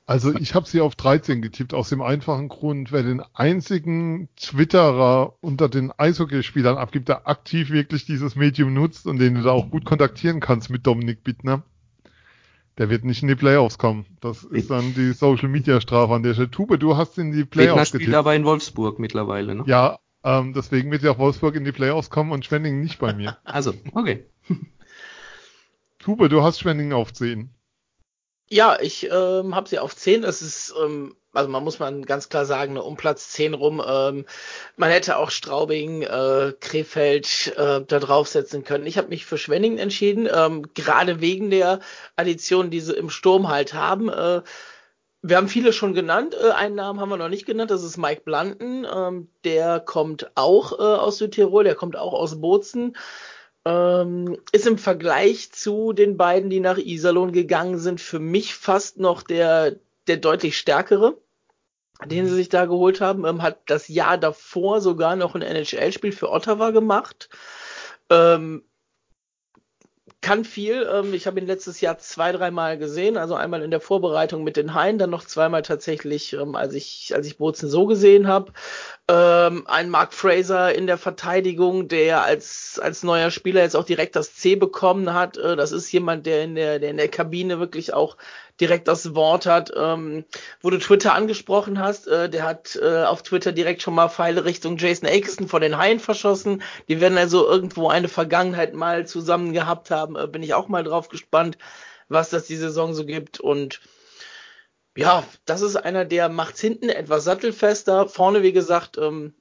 Also 0.06 0.36
ich 0.36 0.54
habe 0.54 0.68
sie 0.68 0.82
auf 0.82 0.96
13 0.96 1.42
getippt, 1.42 1.74
aus 1.74 1.90
dem 1.90 2.02
einfachen 2.02 2.50
Grund, 2.50 2.92
wer 2.92 3.04
den 3.04 3.22
einzigen 3.34 4.28
Twitterer 4.36 5.36
unter 5.40 5.70
den 5.70 5.94
Eishockeyspielern 5.98 6.78
abgibt, 6.78 7.08
der 7.08 7.28
aktiv 7.28 7.72
wirklich 7.72 8.06
dieses 8.06 8.36
Medium 8.36 8.74
nutzt 8.74 9.08
und 9.08 9.20
den 9.20 9.36
du 9.36 9.42
da 9.42 9.52
auch 9.52 9.70
gut 9.70 9.86
kontaktieren 9.86 10.42
kannst 10.42 10.70
mit 10.70 10.86
Dominik 10.86 11.24
Bittner, 11.24 11.64
der 12.78 12.90
wird 12.90 13.06
nicht 13.06 13.22
in 13.22 13.30
die 13.30 13.36
Playoffs 13.36 13.78
kommen. 13.78 14.06
Das 14.20 14.44
ist 14.44 14.72
dann 14.72 14.94
die 14.94 15.14
Social 15.14 15.48
Media 15.48 15.80
Strafe 15.80 16.14
an 16.14 16.24
der 16.24 16.34
Stelle. 16.34 16.52
Tube, 16.52 16.78
du 16.78 16.98
hast 16.98 17.18
in 17.18 17.32
die 17.32 17.46
Playoffs 17.46 17.92
Bittner 17.92 18.04
spielt 18.04 18.16
aber 18.16 18.36
in 18.36 18.44
Wolfsburg 18.44 19.00
mittlerweile, 19.00 19.56
ne? 19.56 19.64
Ja, 19.68 20.00
ähm, 20.26 20.54
deswegen 20.54 20.92
wird 20.92 21.04
ja 21.04 21.12
auch 21.12 21.18
Wolfsburg 21.18 21.56
in 21.56 21.64
die 21.64 21.72
Playoffs 21.72 22.10
kommen 22.10 22.32
und 22.32 22.46
Schwenningen 22.46 22.82
nicht 22.82 23.00
bei 23.00 23.14
mir. 23.14 23.38
Also, 23.46 23.74
okay. 23.94 24.26
Tube, 26.00 26.28
du 26.30 26.44
hast 26.44 26.60
Schwenningen 26.60 26.92
auf 26.92 27.14
10. 27.14 27.50
Ja, 28.50 28.78
ich 28.80 29.10
ähm, 29.12 29.56
habe 29.56 29.68
sie 29.70 29.80
auf 29.80 29.96
10. 29.96 30.22
Das 30.22 30.42
ist, 30.42 30.74
ähm, 30.82 31.16
also 31.32 31.50
man 31.50 31.64
muss 31.64 31.80
man 31.80 32.06
ganz 32.06 32.30
klar 32.30 32.46
sagen, 32.46 32.74
ne, 32.74 32.84
um 32.84 32.96
Platz 32.98 33.30
10 33.30 33.54
rum. 33.54 33.82
Ähm, 33.86 34.26
man 34.76 34.92
hätte 34.92 35.18
auch 35.18 35.32
Straubing, 35.32 36.04
äh, 36.04 36.54
Krefeld 36.60 37.54
äh, 37.58 37.82
da 37.82 38.00
draufsetzen 38.00 38.64
können. 38.64 38.86
Ich 38.86 38.98
habe 38.98 39.08
mich 39.08 39.26
für 39.26 39.38
Schwenningen 39.38 39.80
entschieden, 39.80 40.30
ähm, 40.32 40.68
gerade 40.76 41.20
wegen 41.22 41.50
der 41.50 41.80
Addition, 42.16 42.70
die 42.70 42.82
sie 42.82 42.94
im 42.94 43.10
Sturm 43.10 43.50
halt 43.50 43.74
haben. 43.74 44.10
Äh, 44.10 44.42
wir 45.24 45.38
haben 45.38 45.48
viele 45.48 45.74
schon 45.74 45.94
genannt. 45.94 46.36
Äh, 46.36 46.52
einen 46.52 46.76
Namen 46.76 47.00
haben 47.00 47.10
wir 47.10 47.18
noch 47.18 47.30
nicht 47.30 47.46
genannt. 47.46 47.72
Das 47.72 47.84
ist 47.84 47.98
Mike 47.98 48.22
Blanton. 48.26 48.86
Ähm, 48.94 49.30
der 49.46 49.80
kommt 49.80 50.32
auch 50.36 50.74
äh, 50.74 50.82
aus 50.84 51.18
Südtirol. 51.18 51.64
Der 51.64 51.76
kommt 51.76 51.96
auch 51.96 52.14
aus 52.14 52.40
Bozen. 52.40 52.96
Ähm, 53.66 54.38
ist 54.52 54.68
im 54.68 54.78
Vergleich 54.78 55.52
zu 55.52 55.94
den 55.94 56.18
beiden, 56.18 56.50
die 56.50 56.60
nach 56.60 56.78
Iserlohn 56.78 57.32
gegangen 57.32 57.78
sind, 57.78 58.02
für 58.02 58.20
mich 58.20 58.56
fast 58.56 58.98
noch 58.98 59.24
der, 59.24 59.78
der 60.08 60.18
deutlich 60.18 60.58
stärkere, 60.58 61.18
den 62.06 62.28
sie 62.28 62.36
sich 62.36 62.50
da 62.50 62.66
geholt 62.66 63.00
haben. 63.00 63.26
Ähm, 63.26 63.42
hat 63.42 63.62
das 63.68 63.88
Jahr 63.88 64.18
davor 64.18 64.82
sogar 64.82 65.16
noch 65.16 65.36
ein 65.36 65.42
NHL-Spiel 65.42 66.12
für 66.12 66.30
Ottawa 66.30 66.72
gemacht. 66.72 67.30
Ähm, 68.10 68.64
kann 70.24 70.46
viel. 70.46 70.90
Ähm, 70.92 71.14
ich 71.14 71.28
habe 71.28 71.40
ihn 71.40 71.46
letztes 71.46 71.82
Jahr 71.82 72.00
zwei, 72.00 72.32
dreimal 72.32 72.80
gesehen. 72.80 73.18
Also 73.18 73.36
einmal 73.36 73.62
in 73.62 73.70
der 73.70 73.82
Vorbereitung 73.82 74.44
mit 74.44 74.58
den 74.58 74.74
Haien, 74.74 74.98
dann 74.98 75.12
noch 75.12 75.26
zweimal 75.26 75.62
tatsächlich, 75.62 76.34
ähm, 76.34 76.56
als 76.56 76.74
ich, 76.74 77.12
als 77.14 77.28
ich 77.28 77.38
Bozen 77.38 77.70
so 77.70 77.86
gesehen 77.86 78.28
habe. 78.28 78.52
Ähm, 79.08 79.68
ein 79.68 79.90
Mark 79.90 80.14
Fraser 80.14 80.74
in 80.74 80.88
der 80.88 80.98
Verteidigung, 80.98 81.88
der 81.90 82.24
als, 82.24 82.80
als 82.82 83.04
neuer 83.04 83.30
Spieler 83.30 83.62
jetzt 83.62 83.76
auch 83.76 83.86
direkt 83.86 84.16
das 84.16 84.34
C 84.34 84.56
bekommen 84.56 85.14
hat. 85.14 85.38
Äh, 85.38 85.56
das 85.56 85.72
ist 85.72 85.92
jemand, 85.92 86.26
der 86.26 86.44
in 86.44 86.56
der, 86.56 86.80
der 86.80 86.90
in 86.90 86.98
der 86.98 87.10
Kabine 87.10 87.60
wirklich 87.60 87.94
auch 87.94 88.18
direkt 88.60 88.88
das 88.88 89.16
Wort 89.16 89.46
hat. 89.46 89.72
Ähm, 89.76 90.26
wo 90.62 90.70
du 90.70 90.78
Twitter 90.78 91.14
angesprochen 91.14 91.80
hast, 91.80 92.08
äh, 92.08 92.30
der 92.30 92.44
hat 92.44 92.78
äh, 92.82 93.04
auf 93.04 93.24
Twitter 93.24 93.52
direkt 93.52 93.82
schon 93.82 93.96
mal 93.96 94.10
Pfeile 94.10 94.46
Richtung 94.46 94.78
Jason 94.78 95.10
Akeson 95.10 95.48
von 95.48 95.62
den 95.62 95.78
Haien 95.78 96.00
verschossen. 96.00 96.62
Die 96.88 97.02
werden 97.02 97.18
also 97.18 97.48
irgendwo 97.48 97.90
eine 97.90 98.08
Vergangenheit 98.08 98.74
mal 98.74 99.08
zusammen 99.08 99.54
gehabt 99.54 99.92
haben. 99.92 100.16
Äh, 100.16 100.28
bin 100.28 100.44
ich 100.44 100.54
auch 100.54 100.68
mal 100.68 100.84
drauf 100.84 101.10
gespannt, 101.10 101.58
was 102.10 102.30
das 102.30 102.46
die 102.46 102.58
Saison 102.58 102.94
so 102.94 103.06
gibt. 103.06 103.40
Und 103.40 103.82
ja, 104.96 105.24
das 105.46 105.62
ist 105.62 105.76
einer, 105.76 106.06
der 106.06 106.30
macht's 106.30 106.62
hinten 106.62 106.90
etwas 106.90 107.24
sattelfester. 107.24 108.08
Vorne, 108.08 108.44
wie 108.44 108.54
gesagt, 108.54 108.98
ähm, 109.00 109.34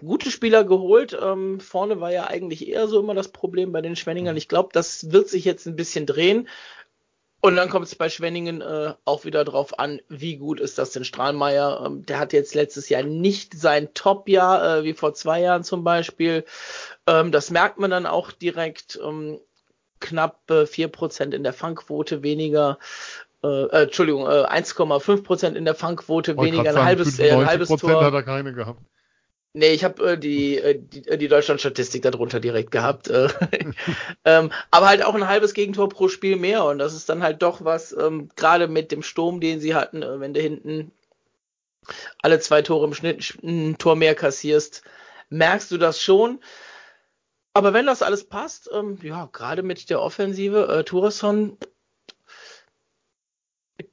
gute 0.00 0.30
Spieler 0.30 0.64
geholt. 0.64 1.16
Ähm, 1.20 1.60
vorne 1.60 2.00
war 2.00 2.12
ja 2.12 2.26
eigentlich 2.26 2.68
eher 2.68 2.88
so 2.88 3.00
immer 3.00 3.14
das 3.14 3.28
Problem 3.28 3.72
bei 3.72 3.80
den 3.80 3.96
Schwenningern. 3.96 4.36
Ich 4.36 4.48
glaube, 4.48 4.70
das 4.72 5.10
wird 5.10 5.28
sich 5.28 5.44
jetzt 5.44 5.66
ein 5.66 5.76
bisschen 5.76 6.06
drehen. 6.06 6.48
Und 7.44 7.56
dann 7.56 7.68
kommt 7.68 7.86
es 7.86 7.94
bei 7.96 8.08
Schwenningen 8.08 8.60
äh, 8.60 8.94
auch 9.04 9.24
wieder 9.24 9.44
drauf 9.44 9.78
an, 9.78 10.00
wie 10.08 10.36
gut 10.36 10.60
ist 10.60 10.78
das 10.78 10.92
denn 10.92 11.04
Strahlmeier. 11.04 11.82
Ähm, 11.84 12.06
der 12.06 12.18
hat 12.18 12.32
jetzt 12.32 12.54
letztes 12.54 12.88
Jahr 12.88 13.02
nicht 13.02 13.52
sein 13.54 13.92
Top-Jahr, 13.94 14.78
äh, 14.78 14.84
wie 14.84 14.94
vor 14.94 15.12
zwei 15.14 15.40
Jahren 15.40 15.64
zum 15.64 15.82
Beispiel. 15.82 16.44
Ähm, 17.06 17.32
das 17.32 17.50
merkt 17.50 17.78
man 17.78 17.90
dann 17.90 18.06
auch 18.06 18.30
direkt. 18.32 18.98
Ähm, 19.02 19.40
knapp 20.02 20.50
äh, 20.50 20.64
4% 20.64 21.32
in 21.32 21.42
der 21.42 21.54
Fangquote 21.54 22.22
weniger. 22.22 22.78
Äh, 23.42 23.46
äh, 23.46 23.82
Entschuldigung, 23.84 24.26
äh, 24.26 24.44
1,5% 24.44 25.54
in 25.54 25.64
der 25.64 25.74
Fangquote 25.74 26.36
weniger, 26.36 26.70
ein 26.70 26.84
halbes, 26.84 27.18
äh, 27.18 27.30
ein 27.30 27.46
halbes 27.46 27.68
Tor. 27.68 28.04
hat 28.04 28.12
er 28.12 28.22
keine 28.22 28.52
gehabt. 28.52 28.80
Nee, 29.54 29.72
ich 29.74 29.84
habe 29.84 30.12
äh, 30.12 30.18
die, 30.18 30.56
äh, 30.56 30.78
die, 30.78 31.06
äh, 31.06 31.18
die 31.18 31.28
Deutschland-Statistik 31.28 32.02
darunter 32.02 32.40
direkt 32.40 32.70
gehabt. 32.70 33.08
Äh, 33.08 33.28
ähm, 34.24 34.50
aber 34.70 34.88
halt 34.88 35.04
auch 35.04 35.14
ein 35.14 35.28
halbes 35.28 35.52
Gegentor 35.52 35.90
pro 35.90 36.08
Spiel 36.08 36.36
mehr. 36.36 36.64
Und 36.64 36.78
das 36.78 36.94
ist 36.94 37.08
dann 37.08 37.22
halt 37.22 37.42
doch 37.42 37.62
was, 37.62 37.92
ähm, 37.92 38.30
gerade 38.34 38.66
mit 38.66 38.92
dem 38.92 39.02
Sturm, 39.02 39.40
den 39.40 39.60
sie 39.60 39.74
hatten, 39.74 40.02
äh, 40.02 40.20
wenn 40.20 40.32
du 40.32 40.40
hinten 40.40 40.92
alle 42.22 42.40
zwei 42.40 42.62
Tore 42.62 42.86
im 42.86 42.94
Schnitt 42.94 43.36
ein 43.42 43.76
Tor 43.76 43.96
mehr 43.96 44.14
kassierst, 44.14 44.82
merkst 45.28 45.70
du 45.70 45.78
das 45.78 46.00
schon. 46.00 46.40
Aber 47.54 47.74
wenn 47.74 47.84
das 47.86 48.02
alles 48.02 48.24
passt, 48.24 48.70
ähm, 48.72 48.98
ja, 49.02 49.28
gerade 49.32 49.62
mit 49.62 49.90
der 49.90 50.00
Offensive, 50.00 50.68
äh, 50.68 50.84
Tourisson 50.84 51.58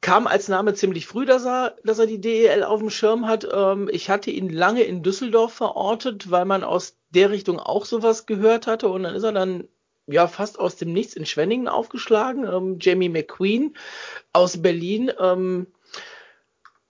kam 0.01 0.27
als 0.27 0.47
Name 0.47 0.73
ziemlich 0.73 1.07
früh, 1.07 1.25
dass 1.25 1.45
er, 1.45 1.75
dass 1.83 1.99
er 1.99 2.07
die 2.07 2.21
DEL 2.21 2.63
auf 2.63 2.79
dem 2.79 2.89
Schirm 2.89 3.27
hat. 3.27 3.47
Ähm, 3.51 3.89
ich 3.91 4.09
hatte 4.09 4.31
ihn 4.31 4.49
lange 4.49 4.83
in 4.83 5.03
Düsseldorf 5.03 5.53
verortet, 5.53 6.31
weil 6.31 6.45
man 6.45 6.63
aus 6.63 6.97
der 7.09 7.29
Richtung 7.29 7.59
auch 7.59 7.85
sowas 7.85 8.25
gehört 8.25 8.67
hatte. 8.67 8.89
Und 8.89 9.03
dann 9.03 9.15
ist 9.15 9.23
er 9.23 9.31
dann 9.31 9.67
ja 10.07 10.27
fast 10.27 10.59
aus 10.59 10.75
dem 10.75 10.93
Nichts 10.93 11.13
in 11.13 11.25
Schwenningen 11.25 11.67
aufgeschlagen. 11.67 12.45
Ähm, 12.45 12.77
Jamie 12.79 13.09
McQueen 13.09 13.75
aus 14.33 14.61
Berlin, 14.61 15.11
ähm, 15.19 15.67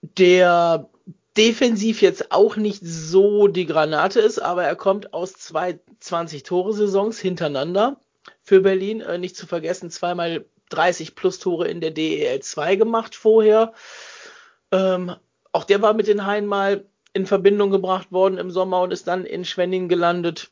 der 0.02 0.88
defensiv 1.36 2.02
jetzt 2.02 2.32
auch 2.32 2.56
nicht 2.56 2.82
so 2.84 3.46
die 3.46 3.66
Granate 3.66 4.20
ist, 4.20 4.40
aber 4.40 4.64
er 4.64 4.76
kommt 4.76 5.14
aus 5.14 5.34
zwei 5.34 5.78
20-Tore-Saisons 6.02 7.18
hintereinander 7.18 8.00
für 8.42 8.60
Berlin. 8.60 9.00
Äh, 9.00 9.18
nicht 9.18 9.36
zu 9.36 9.46
vergessen, 9.46 9.90
zweimal 9.90 10.44
30 10.70 11.14
plus 11.14 11.38
Tore 11.38 11.68
in 11.68 11.80
der 11.80 11.90
DEL 11.90 12.40
2 12.40 12.76
gemacht 12.76 13.14
vorher. 13.14 13.72
Ähm, 14.72 15.14
auch 15.52 15.64
der 15.64 15.82
war 15.82 15.94
mit 15.94 16.06
den 16.06 16.26
Haien 16.26 16.46
mal 16.46 16.84
in 17.12 17.26
Verbindung 17.26 17.70
gebracht 17.70 18.12
worden 18.12 18.38
im 18.38 18.50
Sommer 18.50 18.82
und 18.82 18.92
ist 18.92 19.08
dann 19.08 19.24
in 19.24 19.44
Schwenning 19.44 19.88
gelandet. 19.88 20.50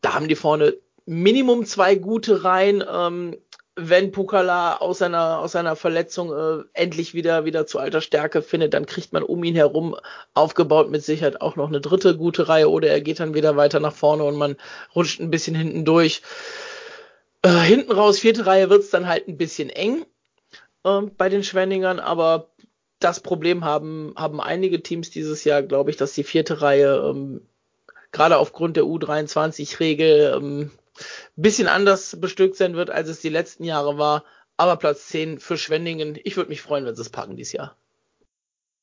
Da 0.00 0.14
haben 0.14 0.28
die 0.28 0.36
vorne 0.36 0.74
Minimum 1.04 1.64
zwei 1.64 1.94
gute 1.94 2.44
Reihen. 2.44 2.84
Ähm, 2.88 3.36
wenn 3.80 4.10
Pukala 4.10 4.78
aus 4.78 4.98
seiner, 4.98 5.38
aus 5.38 5.52
seiner 5.52 5.76
Verletzung 5.76 6.32
äh, 6.32 6.64
endlich 6.72 7.14
wieder, 7.14 7.44
wieder 7.44 7.64
zu 7.64 7.78
alter 7.78 8.00
Stärke 8.00 8.42
findet, 8.42 8.74
dann 8.74 8.86
kriegt 8.86 9.12
man 9.12 9.22
um 9.22 9.44
ihn 9.44 9.54
herum 9.54 9.94
aufgebaut 10.34 10.90
mit 10.90 11.04
Sicherheit 11.04 11.40
auch 11.40 11.54
noch 11.54 11.68
eine 11.68 11.80
dritte 11.80 12.16
gute 12.16 12.48
Reihe 12.48 12.68
oder 12.68 12.88
er 12.88 13.00
geht 13.00 13.20
dann 13.20 13.34
wieder 13.34 13.56
weiter 13.56 13.78
nach 13.78 13.94
vorne 13.94 14.24
und 14.24 14.36
man 14.36 14.56
rutscht 14.96 15.20
ein 15.20 15.30
bisschen 15.30 15.54
hinten 15.54 15.84
durch. 15.84 16.22
Äh, 17.42 17.50
hinten 17.50 17.92
raus, 17.92 18.18
vierte 18.18 18.46
Reihe 18.46 18.70
wird's 18.70 18.90
dann 18.90 19.06
halt 19.06 19.28
ein 19.28 19.36
bisschen 19.36 19.70
eng 19.70 20.04
äh, 20.84 21.02
bei 21.02 21.28
den 21.28 21.44
Schwenningern, 21.44 22.00
aber 22.00 22.50
das 22.98 23.20
Problem 23.20 23.64
haben, 23.64 24.12
haben 24.16 24.40
einige 24.40 24.82
Teams 24.82 25.10
dieses 25.10 25.44
Jahr, 25.44 25.62
glaube 25.62 25.90
ich, 25.90 25.96
dass 25.96 26.14
die 26.14 26.24
vierte 26.24 26.62
Reihe 26.62 26.96
ähm, 27.10 27.46
gerade 28.10 28.38
aufgrund 28.38 28.76
der 28.76 28.84
U23-Regel 28.84 30.34
ähm, 30.36 30.70
bisschen 31.36 31.68
anders 31.68 32.16
bestückt 32.20 32.56
sein 32.56 32.74
wird, 32.74 32.90
als 32.90 33.08
es 33.08 33.20
die 33.20 33.28
letzten 33.28 33.64
Jahre 33.64 33.98
war. 33.98 34.24
Aber 34.56 34.76
Platz 34.76 35.06
10 35.06 35.38
für 35.38 35.56
Schwenningen. 35.56 36.18
Ich 36.24 36.36
würde 36.36 36.50
mich 36.50 36.62
freuen, 36.62 36.84
wenn 36.84 36.96
sie 36.96 37.02
es 37.02 37.10
packen 37.10 37.36
dieses 37.36 37.52
Jahr. 37.52 37.76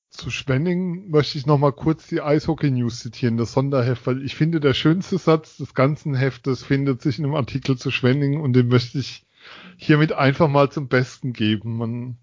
Zu 0.09 0.29
Schwenningen 0.29 1.09
möchte 1.09 1.37
ich 1.37 1.45
nochmal 1.45 1.73
kurz 1.73 2.07
die 2.07 2.21
Eishockey-News 2.21 2.99
zitieren, 2.99 3.37
das 3.37 3.51
Sonderheft, 3.51 4.07
weil 4.07 4.23
ich 4.23 4.35
finde, 4.35 4.59
der 4.59 4.73
schönste 4.73 5.17
Satz 5.17 5.57
des 5.57 5.73
ganzen 5.73 6.15
Heftes 6.15 6.63
findet 6.63 7.01
sich 7.01 7.19
in 7.19 7.25
einem 7.25 7.35
Artikel 7.35 7.77
zu 7.77 7.91
Schwenningen 7.91 8.41
und 8.41 8.53
den 8.53 8.69
möchte 8.69 8.97
ich 8.97 9.25
hiermit 9.77 10.13
einfach 10.13 10.47
mal 10.47 10.71
zum 10.71 10.87
Besten 10.87 11.33
geben. 11.33 11.77
Man, 11.77 12.17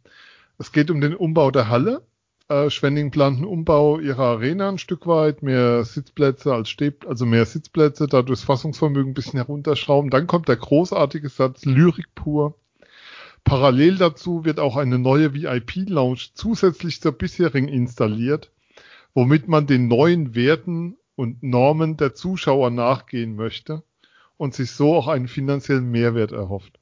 es 0.59 0.73
geht 0.73 0.91
um 0.91 1.01
den 1.01 1.15
Umbau 1.15 1.51
der 1.51 1.69
Halle. 1.69 2.03
Äh, 2.49 2.71
Schwenningen 2.71 3.11
plant 3.11 3.37
einen 3.37 3.47
Umbau 3.47 3.99
ihrer 3.99 4.25
Arena 4.25 4.69
ein 4.69 4.79
Stück 4.79 5.07
weit, 5.07 5.43
mehr 5.43 5.85
Sitzplätze 5.85 6.53
als 6.53 6.71
Steb, 6.71 7.07
also 7.07 7.27
mehr 7.27 7.47
Sitzplätze, 7.47 8.07
dadurch 8.07 8.41
das 8.41 8.45
Fassungsvermögen 8.45 9.13
ein 9.13 9.15
bisschen 9.15 9.39
herunterschrauben. 9.39 10.11
Dann 10.11 10.27
kommt 10.27 10.49
der 10.49 10.57
großartige 10.57 11.29
Satz, 11.29 11.65
Lyrik 11.65 12.15
pur. 12.15 12.55
Parallel 13.45 13.97
dazu 13.97 14.45
wird 14.45 14.61
auch 14.61 14.77
eine 14.77 14.99
neue 14.99 15.35
VIP-Lounge 15.35 16.31
zusätzlich 16.35 17.01
zur 17.01 17.13
bisherigen 17.13 17.69
installiert, 17.69 18.51
womit 19.15 19.49
man 19.49 19.67
den 19.67 19.89
neuen 19.89 20.35
Werten 20.35 20.97
und 21.17 21.43
Normen 21.43 21.97
der 21.97 22.15
Zuschauer 22.15 22.71
nachgehen 22.71 23.37
möchte 23.37 23.83
und 24.37 24.55
sich 24.55 24.71
so 24.71 24.95
auch 24.95 25.09
einen 25.09 25.29
finanziellen 25.29 25.91
Mehrwert 25.91 26.33
erhofft. 26.33 26.79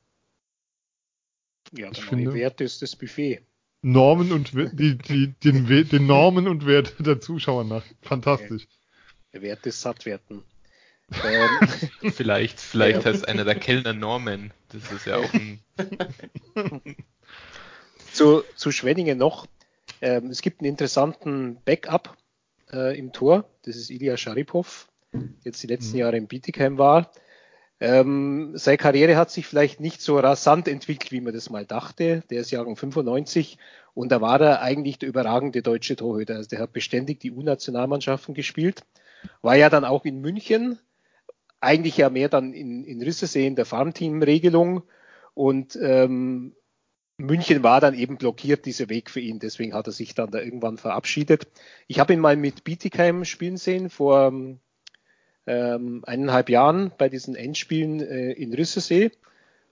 Ja, 1.76 1.90
der 1.90 2.04
neue 2.12 2.34
Wert 2.34 2.60
ist 2.60 2.82
das 2.82 2.96
Buffet. 2.96 3.42
Normen 3.82 4.32
und 4.32 4.52
die, 4.78 4.96
die, 4.98 5.32
den, 5.42 5.66
den 5.66 6.06
Normen 6.06 6.48
und 6.48 6.66
Wert 6.66 6.94
der 6.98 7.20
Zuschauer 7.20 7.64
nach. 7.64 7.84
Fantastisch. 8.02 8.68
Der 9.32 9.42
Wert 9.42 9.66
ist 9.66 9.80
Sattwerten. 9.80 10.42
Ähm, 11.24 12.12
vielleicht, 12.12 12.60
vielleicht 12.60 13.04
heißt 13.04 13.28
einer 13.28 13.44
der 13.44 13.56
Kellner 13.56 13.92
Norman. 13.92 14.52
Das 14.68 14.90
ist 14.92 15.06
ja 15.06 15.16
auch 15.16 15.32
ein. 15.32 15.60
zu, 18.12 18.42
zu 18.54 18.70
Schwenningen 18.70 19.18
noch. 19.18 19.46
Ähm, 20.00 20.26
es 20.26 20.42
gibt 20.42 20.60
einen 20.60 20.70
interessanten 20.70 21.58
Backup 21.64 22.16
äh, 22.72 22.98
im 22.98 23.12
Tor. 23.12 23.44
Das 23.62 23.76
ist 23.76 23.90
Ilya 23.90 24.16
Scharipov, 24.16 24.88
jetzt 25.42 25.62
die 25.62 25.66
letzten 25.66 25.94
mhm. 25.94 26.00
Jahre 26.00 26.16
im 26.16 26.26
Bietigheim 26.26 26.78
war. 26.78 27.10
Ähm, 27.82 28.52
seine 28.56 28.76
Karriere 28.76 29.16
hat 29.16 29.30
sich 29.30 29.46
vielleicht 29.46 29.80
nicht 29.80 30.02
so 30.02 30.18
rasant 30.18 30.68
entwickelt, 30.68 31.12
wie 31.12 31.22
man 31.22 31.32
das 31.32 31.48
mal 31.48 31.64
dachte. 31.64 32.22
Der 32.28 32.42
ist 32.42 32.50
Jahrgang 32.50 32.76
95 32.76 33.56
und 33.94 34.12
da 34.12 34.20
war 34.20 34.40
er 34.40 34.60
eigentlich 34.60 34.98
der 34.98 35.08
überragende 35.08 35.62
deutsche 35.62 35.96
Torhüter. 35.96 36.36
Also 36.36 36.50
der 36.50 36.60
hat 36.60 36.72
beständig 36.74 37.20
die 37.20 37.32
U-Nationalmannschaften 37.32 38.34
gespielt. 38.34 38.84
War 39.40 39.56
ja 39.56 39.70
dann 39.70 39.84
auch 39.84 40.04
in 40.04 40.20
München, 40.20 40.78
eigentlich 41.60 41.96
ja 41.96 42.10
mehr 42.10 42.28
dann 42.28 42.52
in, 42.52 42.84
in 42.84 43.02
Rissesee 43.02 43.46
in 43.46 43.56
der 43.56 43.66
Farmteam-Regelung 43.66 44.82
und 45.34 45.78
ähm, 45.80 46.54
München 47.18 47.62
war 47.62 47.80
dann 47.80 47.94
eben 47.94 48.16
blockiert, 48.16 48.64
dieser 48.64 48.88
Weg 48.88 49.10
für 49.10 49.20
ihn. 49.20 49.38
Deswegen 49.38 49.74
hat 49.74 49.86
er 49.86 49.92
sich 49.92 50.14
dann 50.14 50.30
da 50.30 50.40
irgendwann 50.40 50.78
verabschiedet. 50.78 51.46
Ich 51.86 52.00
habe 52.00 52.14
ihn 52.14 52.20
mal 52.20 52.36
mit 52.36 52.64
Bietigheim 52.64 53.24
spielen 53.24 53.58
sehen 53.58 53.90
vor 53.90 54.32
ähm, 55.46 56.04
eineinhalb 56.06 56.48
Jahren 56.48 56.92
bei 56.96 57.08
diesen 57.08 57.34
Endspielen 57.34 58.00
äh, 58.00 58.32
in 58.32 58.54
Rüsselsee. 58.54 59.10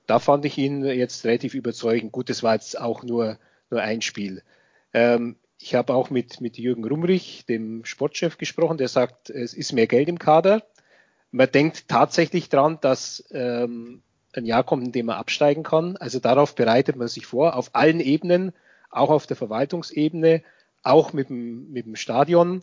Da 0.07 0.19
fand 0.19 0.45
ich 0.45 0.59
ihn 0.59 0.85
jetzt 0.85 1.25
relativ 1.25 1.55
überzeugend. 1.55 2.13
Gut, 2.13 2.31
das 2.31 2.43
war 2.43 2.55
jetzt 2.55 2.79
auch 2.79 3.03
nur, 3.03 3.39
nur 3.71 3.81
ein 3.81 4.03
Spiel. 4.03 4.43
Ähm, 4.93 5.37
ich 5.59 5.75
habe 5.75 5.95
auch 5.95 6.11
mit, 6.11 6.41
mit 6.41 6.57
Jürgen 6.57 6.85
Rumrich, 6.85 7.45
dem 7.47 7.85
Sportchef, 7.85 8.39
gesprochen, 8.39 8.79
der 8.79 8.89
sagt, 8.89 9.29
es 9.31 9.55
ist 9.55 9.73
mehr 9.73 9.87
Geld 9.87 10.09
im 10.09 10.19
Kader. 10.19 10.63
Man 11.31 11.51
denkt 11.51 11.89
tatsächlich 11.89 12.49
dran, 12.49 12.79
dass 12.81 13.25
ähm, 13.31 14.03
ein 14.33 14.47
Jahr 14.47 14.65
kommt, 14.65 14.87
in 14.87 14.93
dem 14.93 15.07
man 15.07 15.17
absteigen 15.17 15.63
kann. 15.63 15.97
Also 15.97 16.21
darauf 16.21 16.55
bereitet 16.55 16.97
man 16.97 17.09
sich 17.09 17.27
vor, 17.27 17.57
auf 17.57 17.71
allen 17.75 18.01
Ebenen, 18.01 18.53
auch 18.91 19.11
auf 19.11 19.27
der 19.27 19.37
Verwaltungsebene, 19.37 20.43
auch 20.83 21.13
mit 21.13 21.29
dem, 21.29 21.71
mit 21.71 21.87
dem 21.87 21.97
Stadion. 21.97 22.63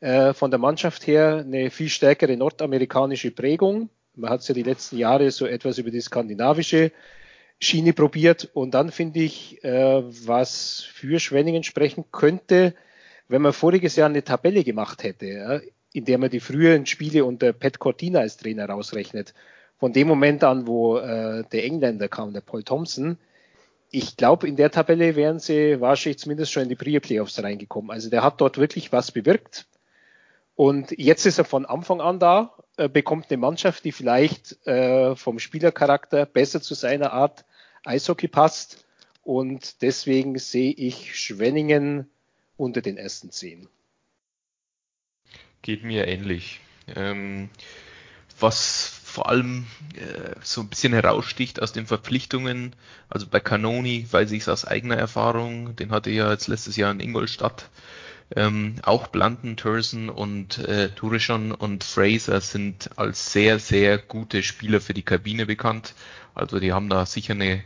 Äh, 0.00 0.34
von 0.34 0.50
der 0.50 0.58
Mannschaft 0.58 1.06
her 1.06 1.44
eine 1.46 1.70
viel 1.70 1.88
stärkere 1.88 2.36
nordamerikanische 2.36 3.30
Prägung. 3.30 3.88
Man 4.14 4.30
hat 4.30 4.40
es 4.40 4.48
ja 4.48 4.54
die 4.54 4.62
letzten 4.62 4.98
Jahre 4.98 5.30
so 5.30 5.46
etwas 5.46 5.78
über 5.78 5.90
die 5.90 6.00
skandinavische 6.00 6.92
Schiene 7.60 7.94
probiert. 7.94 8.50
Und 8.52 8.72
dann 8.72 8.90
finde 8.90 9.20
ich, 9.20 9.62
äh, 9.64 10.02
was 10.26 10.82
für 10.82 11.18
Schwenningen 11.18 11.62
sprechen 11.62 12.04
könnte, 12.12 12.74
wenn 13.28 13.42
man 13.42 13.52
voriges 13.52 13.96
Jahr 13.96 14.08
eine 14.08 14.22
Tabelle 14.22 14.64
gemacht 14.64 15.02
hätte, 15.02 15.26
ja, 15.26 15.60
in 15.96 16.04
der 16.04 16.18
man 16.18 16.28
die 16.28 16.40
früheren 16.40 16.84
Spiele 16.84 17.24
unter 17.24 17.54
Pat 17.54 17.78
Cortina 17.78 18.20
als 18.20 18.36
Trainer 18.36 18.68
rausrechnet. 18.68 19.32
Von 19.78 19.94
dem 19.94 20.06
Moment 20.06 20.44
an, 20.44 20.66
wo 20.66 20.98
äh, 20.98 21.42
der 21.50 21.64
Engländer 21.64 22.08
kam, 22.08 22.34
der 22.34 22.42
Paul 22.42 22.62
Thompson, 22.62 23.16
ich 23.90 24.16
glaube, 24.18 24.46
in 24.46 24.56
der 24.56 24.70
Tabelle 24.70 25.16
wären 25.16 25.38
sie 25.38 25.80
wahrscheinlich 25.80 26.18
zumindest 26.18 26.52
schon 26.52 26.64
in 26.64 26.68
die 26.68 26.74
Pre-Playoffs 26.74 27.42
reingekommen. 27.42 27.90
Also 27.90 28.10
der 28.10 28.22
hat 28.22 28.42
dort 28.42 28.58
wirklich 28.58 28.92
was 28.92 29.10
bewirkt. 29.10 29.66
Und 30.54 30.90
jetzt 30.98 31.24
ist 31.24 31.38
er 31.38 31.44
von 31.46 31.64
Anfang 31.64 32.02
an 32.02 32.18
da, 32.18 32.52
äh, 32.76 32.90
bekommt 32.90 33.30
eine 33.30 33.38
Mannschaft, 33.38 33.84
die 33.84 33.92
vielleicht 33.92 34.66
äh, 34.66 35.16
vom 35.16 35.38
Spielercharakter 35.38 36.26
besser 36.26 36.60
zu 36.60 36.74
seiner 36.74 37.14
Art 37.14 37.46
Eishockey 37.84 38.28
passt. 38.28 38.84
Und 39.22 39.80
deswegen 39.80 40.38
sehe 40.38 40.72
ich 40.72 41.18
Schwenningen 41.18 42.10
unter 42.58 42.82
den 42.82 42.98
ersten 42.98 43.30
zehn. 43.30 43.68
Geht 45.66 45.82
mir 45.82 46.06
ähnlich. 46.06 46.60
Ähm, 46.94 47.50
was 48.38 49.00
vor 49.02 49.28
allem 49.28 49.66
äh, 49.96 50.36
so 50.40 50.60
ein 50.60 50.68
bisschen 50.68 50.92
heraussticht 50.92 51.60
aus 51.60 51.72
den 51.72 51.88
Verpflichtungen, 51.88 52.76
also 53.08 53.26
bei 53.26 53.40
Canoni 53.40 54.06
weiß 54.08 54.30
ich 54.30 54.42
es 54.42 54.48
aus 54.48 54.64
eigener 54.64 54.94
Erfahrung, 54.94 55.74
den 55.74 55.90
hatte 55.90 56.10
ich 56.10 56.18
ja 56.18 56.30
jetzt 56.30 56.46
letztes 56.46 56.76
Jahr 56.76 56.92
in 56.92 57.00
Ingolstadt 57.00 57.68
ähm, 58.36 58.76
auch 58.82 59.08
Blunden, 59.08 59.56
Turson 59.56 60.08
und 60.08 60.58
äh, 60.58 60.90
Turishon 60.90 61.50
und 61.50 61.82
Fraser 61.82 62.40
sind 62.40 62.90
als 62.94 63.32
sehr, 63.32 63.58
sehr 63.58 63.98
gute 63.98 64.44
Spieler 64.44 64.80
für 64.80 64.94
die 64.94 65.02
Kabine 65.02 65.46
bekannt. 65.46 65.94
Also 66.36 66.60
die 66.60 66.72
haben 66.72 66.88
da 66.88 67.06
sicher 67.06 67.32
eine 67.32 67.64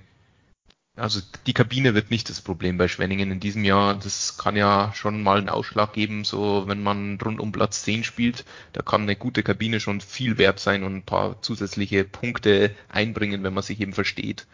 also 1.00 1.20
die 1.46 1.54
Kabine 1.54 1.94
wird 1.94 2.10
nicht 2.10 2.28
das 2.28 2.40
Problem 2.40 2.76
bei 2.76 2.86
Schwenningen 2.86 3.30
in 3.30 3.40
diesem 3.40 3.64
Jahr. 3.64 3.94
Das 3.94 4.36
kann 4.38 4.56
ja 4.56 4.92
schon 4.94 5.22
mal 5.22 5.38
einen 5.38 5.48
Ausschlag 5.48 5.92
geben, 5.94 6.24
so 6.24 6.64
wenn 6.66 6.82
man 6.82 7.18
rund 7.20 7.40
um 7.40 7.52
Platz 7.52 7.82
10 7.82 8.04
spielt. 8.04 8.44
Da 8.72 8.82
kann 8.82 9.02
eine 9.02 9.16
gute 9.16 9.42
Kabine 9.42 9.80
schon 9.80 10.00
viel 10.00 10.38
wert 10.38 10.60
sein 10.60 10.82
und 10.84 10.94
ein 10.96 11.02
paar 11.02 11.40
zusätzliche 11.42 12.04
Punkte 12.04 12.74
einbringen, 12.88 13.42
wenn 13.42 13.54
man 13.54 13.62
sich 13.62 13.80
eben 13.80 13.94
versteht. 13.94 14.46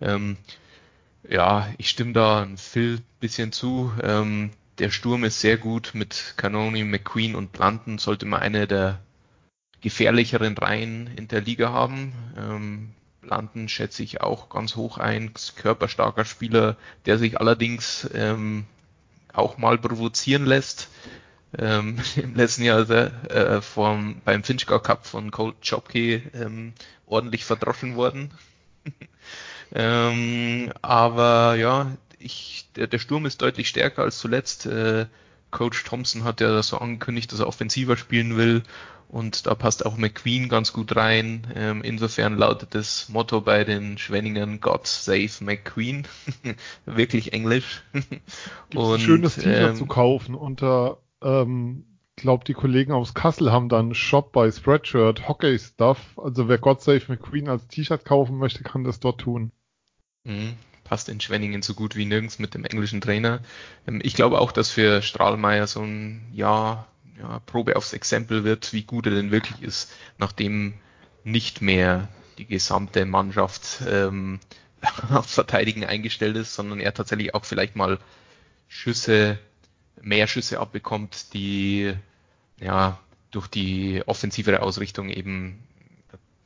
Ähm, 0.00 0.36
ja, 1.28 1.68
ich 1.78 1.88
stimme 1.88 2.12
da 2.12 2.42
ein 2.42 2.58
Phil 2.58 3.00
bisschen 3.20 3.52
zu. 3.52 3.92
Ähm, 4.02 4.50
der 4.78 4.90
Sturm 4.90 5.24
ist 5.24 5.40
sehr 5.40 5.56
gut 5.56 5.92
mit 5.94 6.34
Canoni, 6.36 6.84
McQueen 6.84 7.36
und 7.36 7.52
Blanton, 7.52 7.98
sollte 7.98 8.26
man 8.26 8.40
eine 8.40 8.66
der 8.66 8.98
gefährlicheren 9.80 10.56
Reihen 10.56 11.08
in 11.16 11.28
der 11.28 11.40
Liga 11.40 11.70
haben. 11.70 12.12
Ähm, 12.36 12.90
Blanton 13.22 13.68
schätze 13.68 14.02
ich 14.02 14.20
auch 14.20 14.50
ganz 14.50 14.76
hoch 14.76 14.98
ein, 14.98 15.32
körperstarker 15.56 16.24
Spieler, 16.24 16.76
der 17.06 17.18
sich 17.18 17.40
allerdings 17.40 18.08
ähm, 18.14 18.66
auch 19.32 19.58
mal 19.58 19.78
provozieren 19.78 20.44
lässt. 20.44 20.88
Ähm, 21.56 21.98
Im 22.16 22.34
letzten 22.34 22.64
Jahr 22.64 22.88
äh, 22.90 23.62
vom, 23.62 24.20
beim 24.24 24.42
Finchgau 24.44 24.78
Cup 24.80 25.06
von 25.06 25.30
Colt 25.30 25.56
Chopke 25.66 26.22
ähm, 26.34 26.74
ordentlich 27.06 27.44
verdroschen 27.44 27.96
worden. 27.96 28.32
ähm, 29.74 30.72
aber 30.82 31.54
ja, 31.54 31.92
ich, 32.18 32.66
der, 32.76 32.88
der 32.88 32.98
Sturm 32.98 33.24
ist 33.24 33.40
deutlich 33.40 33.68
stärker 33.68 34.02
als 34.02 34.18
zuletzt. 34.18 34.66
Äh, 34.66 35.06
Coach 35.50 35.84
Thompson 35.84 36.24
hat 36.24 36.40
ja 36.40 36.62
so 36.62 36.78
angekündigt, 36.78 37.30
dass 37.30 37.40
er 37.40 37.46
offensiver 37.46 37.96
spielen 37.96 38.36
will 38.36 38.62
und 39.12 39.46
da 39.46 39.54
passt 39.54 39.84
auch 39.84 39.98
McQueen 39.98 40.48
ganz 40.48 40.72
gut 40.72 40.96
rein. 40.96 41.46
Ähm, 41.54 41.82
insofern 41.82 42.38
lautet 42.38 42.74
das 42.74 43.10
Motto 43.10 43.42
bei 43.42 43.62
den 43.62 43.98
Schwenningern 43.98 44.60
God 44.60 44.86
Save 44.86 45.30
McQueen. 45.40 46.08
Wirklich 46.86 47.34
Englisch. 47.34 47.82
Und, 48.74 48.94
ein 48.94 49.00
schönes 49.00 49.34
T-Shirt 49.34 49.70
ähm, 49.72 49.76
zu 49.76 49.84
kaufen 49.84 50.34
unter, 50.34 50.96
ähm, 51.20 51.84
glaube 52.16 52.44
die 52.44 52.54
Kollegen 52.54 52.92
aus 52.92 53.12
Kassel 53.12 53.52
haben 53.52 53.68
dann 53.68 53.94
Shop 53.94 54.32
bei 54.32 54.50
Spreadshirt 54.50 55.28
Hockey 55.28 55.58
Stuff. 55.58 55.98
Also 56.16 56.48
wer 56.48 56.56
God 56.56 56.80
Save 56.80 57.02
McQueen 57.08 57.50
als 57.50 57.68
T-Shirt 57.68 58.06
kaufen 58.06 58.38
möchte, 58.38 58.62
kann 58.62 58.82
das 58.82 58.98
dort 58.98 59.20
tun. 59.20 59.52
Mhm 60.24 60.54
passt 60.84 61.08
in 61.08 61.20
Schwenningen 61.20 61.62
so 61.62 61.72
gut 61.72 61.96
wie 61.96 62.04
nirgends 62.04 62.38
mit 62.38 62.52
dem 62.52 62.66
englischen 62.66 63.00
Trainer. 63.00 63.40
Ähm, 63.86 64.00
ich 64.02 64.12
glaube 64.12 64.38
auch, 64.38 64.52
dass 64.52 64.70
für 64.70 65.00
Strahlmeier 65.00 65.66
so 65.66 65.80
ein 65.80 66.28
Jahr 66.34 66.91
ja, 67.22 67.38
Probe 67.46 67.76
aufs 67.76 67.92
Exempel 67.92 68.44
wird, 68.44 68.72
wie 68.72 68.82
gut 68.82 69.06
er 69.06 69.12
denn 69.12 69.30
wirklich 69.30 69.62
ist, 69.62 69.92
nachdem 70.18 70.74
nicht 71.24 71.62
mehr 71.62 72.08
die 72.38 72.46
gesamte 72.46 73.06
Mannschaft 73.06 73.82
ähm, 73.86 74.40
auf 75.10 75.26
Verteidigen 75.26 75.84
eingestellt 75.84 76.36
ist, 76.36 76.54
sondern 76.54 76.80
er 76.80 76.92
tatsächlich 76.92 77.34
auch 77.34 77.44
vielleicht 77.44 77.76
mal 77.76 77.98
Schüsse, 78.68 79.38
mehr 80.00 80.26
Schüsse 80.26 80.58
abbekommt, 80.58 81.32
die 81.34 81.94
ja 82.58 82.98
durch 83.30 83.46
die 83.46 84.02
offensivere 84.06 84.60
Ausrichtung 84.62 85.08
eben 85.08 85.62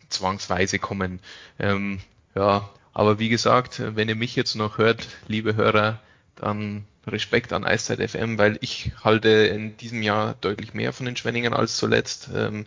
zwangsweise 0.08 0.78
kommen. 0.78 1.20
Ähm, 1.58 2.00
ja, 2.34 2.68
aber 2.92 3.18
wie 3.18 3.28
gesagt, 3.28 3.82
wenn 3.96 4.08
ihr 4.08 4.14
mich 4.14 4.36
jetzt 4.36 4.54
noch 4.54 4.78
hört, 4.78 5.08
liebe 5.26 5.56
Hörer, 5.56 6.00
dann 6.36 6.84
Respekt 7.06 7.52
an 7.52 7.64
Eiszeit 7.64 8.10
FM, 8.10 8.38
weil 8.38 8.58
ich 8.60 8.92
halte 9.02 9.28
in 9.28 9.76
diesem 9.76 10.02
Jahr 10.02 10.34
deutlich 10.40 10.74
mehr 10.74 10.92
von 10.92 11.06
den 11.06 11.16
Schwenningen 11.16 11.54
als 11.54 11.76
zuletzt. 11.76 12.30
Ähm, 12.34 12.66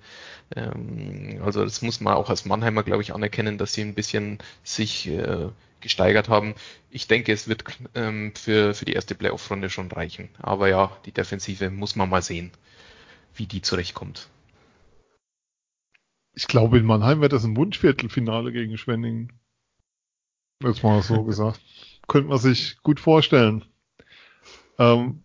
ähm, 0.56 1.42
also 1.44 1.64
das 1.64 1.82
muss 1.82 2.00
man 2.00 2.14
auch 2.14 2.30
als 2.30 2.46
Mannheimer, 2.46 2.84
glaube 2.84 3.02
ich, 3.02 3.14
anerkennen, 3.14 3.58
dass 3.58 3.74
sie 3.74 3.82
ein 3.82 3.96
bisschen 3.96 4.40
sich 4.64 5.08
äh, 5.08 5.50
gesteigert 5.82 6.30
haben. 6.30 6.56
Ich 6.90 7.08
denke, 7.08 7.32
es 7.32 7.48
wird 7.48 7.66
ähm, 7.96 8.34
für, 8.36 8.74
für 8.74 8.86
die 8.86 8.94
erste 8.94 9.16
Playoff-Runde 9.16 9.70
schon 9.70 9.92
reichen. 9.92 10.30
Aber 10.40 10.70
ja, 10.70 10.96
die 11.06 11.12
Defensive 11.12 11.70
muss 11.70 11.96
man 11.96 12.10
mal 12.10 12.22
sehen, 12.22 12.52
wie 13.36 13.46
die 13.46 13.62
zurechtkommt. 13.62 14.30
Ich 16.34 16.48
glaube, 16.48 16.78
in 16.78 16.86
Mannheim 16.86 17.22
wird 17.22 17.34
das 17.34 17.44
ein 17.44 17.58
Wunschviertelfinale 17.58 18.52
gegen 18.54 18.78
Schwenningen. 18.78 19.34
Jetzt 20.64 20.84
mal 20.84 21.02
so 21.02 21.24
gesagt. 21.26 21.60
Könnte 22.08 22.30
man 22.30 22.40
sich 22.40 22.78
gut 22.82 23.00
vorstellen. 23.00 23.66
Ähm, 24.80 25.22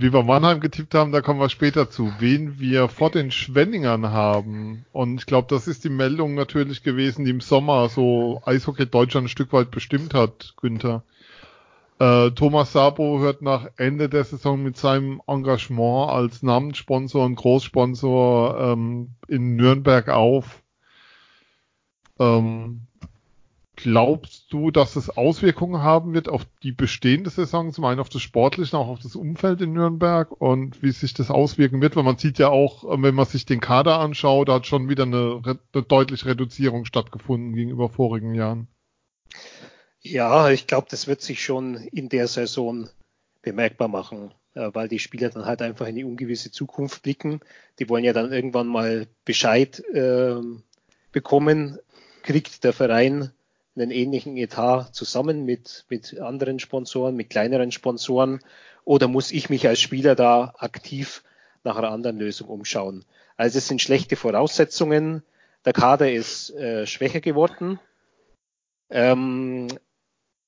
wie 0.00 0.12
wir 0.12 0.22
Mannheim 0.22 0.60
getippt 0.60 0.94
haben, 0.94 1.12
da 1.12 1.20
kommen 1.20 1.40
wir 1.40 1.48
später 1.48 1.90
zu. 1.90 2.12
Wen 2.18 2.58
wir 2.58 2.88
vor 2.88 3.10
den 3.10 3.30
Schwenningern 3.30 4.10
haben. 4.10 4.86
Und 4.92 5.18
ich 5.18 5.26
glaube, 5.26 5.48
das 5.50 5.66
ist 5.66 5.84
die 5.84 5.88
Meldung 5.90 6.34
natürlich 6.34 6.82
gewesen, 6.82 7.24
die 7.24 7.32
im 7.32 7.40
Sommer 7.40 7.88
so 7.88 8.40
Eishockey 8.44 8.86
Deutschland 8.86 9.26
ein 9.26 9.28
Stück 9.28 9.52
weit 9.52 9.70
bestimmt 9.70 10.14
hat, 10.14 10.54
Günther. 10.56 11.02
Äh, 11.98 12.30
Thomas 12.30 12.72
Sabo 12.72 13.18
hört 13.18 13.42
nach 13.42 13.66
Ende 13.76 14.08
der 14.08 14.22
Saison 14.22 14.62
mit 14.62 14.76
seinem 14.76 15.20
Engagement 15.26 16.10
als 16.10 16.42
Namenssponsor 16.44 17.24
und 17.24 17.34
Großsponsor 17.34 18.60
ähm, 18.60 19.14
in 19.26 19.56
Nürnberg 19.56 20.08
auf. 20.08 20.62
Ähm, 22.20 22.87
Glaubst 23.80 24.52
du, 24.52 24.72
dass 24.72 24.96
es 24.96 25.08
Auswirkungen 25.08 25.82
haben 25.84 26.12
wird 26.12 26.28
auf 26.28 26.44
die 26.64 26.72
bestehende 26.72 27.30
Saison, 27.30 27.72
zum 27.72 27.84
einen 27.84 28.00
auf 28.00 28.08
das 28.08 28.22
Sportliche, 28.22 28.76
auch 28.76 28.88
auf 28.88 28.98
das 28.98 29.14
Umfeld 29.14 29.60
in 29.60 29.72
Nürnberg 29.72 30.32
und 30.32 30.82
wie 30.82 30.90
sich 30.90 31.14
das 31.14 31.30
auswirken 31.30 31.80
wird? 31.80 31.94
Weil 31.94 32.02
man 32.02 32.18
sieht 32.18 32.40
ja 32.40 32.48
auch, 32.48 32.82
wenn 33.00 33.14
man 33.14 33.26
sich 33.26 33.46
den 33.46 33.60
Kader 33.60 34.00
anschaut, 34.00 34.48
da 34.48 34.54
hat 34.54 34.66
schon 34.66 34.88
wieder 34.88 35.04
eine, 35.04 35.40
eine 35.44 35.82
deutliche 35.84 36.26
Reduzierung 36.26 36.86
stattgefunden 36.86 37.54
gegenüber 37.54 37.88
vorigen 37.88 38.34
Jahren. 38.34 38.66
Ja, 40.00 40.50
ich 40.50 40.66
glaube, 40.66 40.88
das 40.90 41.06
wird 41.06 41.22
sich 41.22 41.40
schon 41.44 41.76
in 41.76 42.08
der 42.08 42.26
Saison 42.26 42.88
bemerkbar 43.42 43.86
machen, 43.86 44.34
äh, 44.54 44.70
weil 44.72 44.88
die 44.88 44.98
Spieler 44.98 45.30
dann 45.30 45.46
halt 45.46 45.62
einfach 45.62 45.86
in 45.86 45.94
die 45.94 46.04
ungewisse 46.04 46.50
Zukunft 46.50 47.04
blicken. 47.04 47.38
Die 47.78 47.88
wollen 47.88 48.02
ja 48.02 48.12
dann 48.12 48.32
irgendwann 48.32 48.66
mal 48.66 49.06
Bescheid 49.24 49.78
äh, 49.94 50.34
bekommen, 51.12 51.78
kriegt 52.24 52.64
der 52.64 52.72
Verein 52.72 53.30
einen 53.80 53.90
ähnlichen 53.90 54.36
Etat 54.36 54.90
zusammen 54.92 55.44
mit, 55.44 55.84
mit 55.88 56.18
anderen 56.20 56.58
Sponsoren, 56.58 57.16
mit 57.16 57.30
kleineren 57.30 57.72
Sponsoren? 57.72 58.40
Oder 58.84 59.08
muss 59.08 59.32
ich 59.32 59.50
mich 59.50 59.68
als 59.68 59.80
Spieler 59.80 60.14
da 60.14 60.54
aktiv 60.58 61.22
nach 61.64 61.76
einer 61.76 61.90
anderen 61.90 62.18
Lösung 62.18 62.48
umschauen? 62.48 63.04
Also 63.36 63.58
es 63.58 63.68
sind 63.68 63.80
schlechte 63.82 64.16
Voraussetzungen. 64.16 65.22
Der 65.64 65.72
Kader 65.72 66.10
ist 66.10 66.50
äh, 66.50 66.86
schwächer 66.86 67.20
geworden. 67.20 67.78
Ähm, 68.90 69.68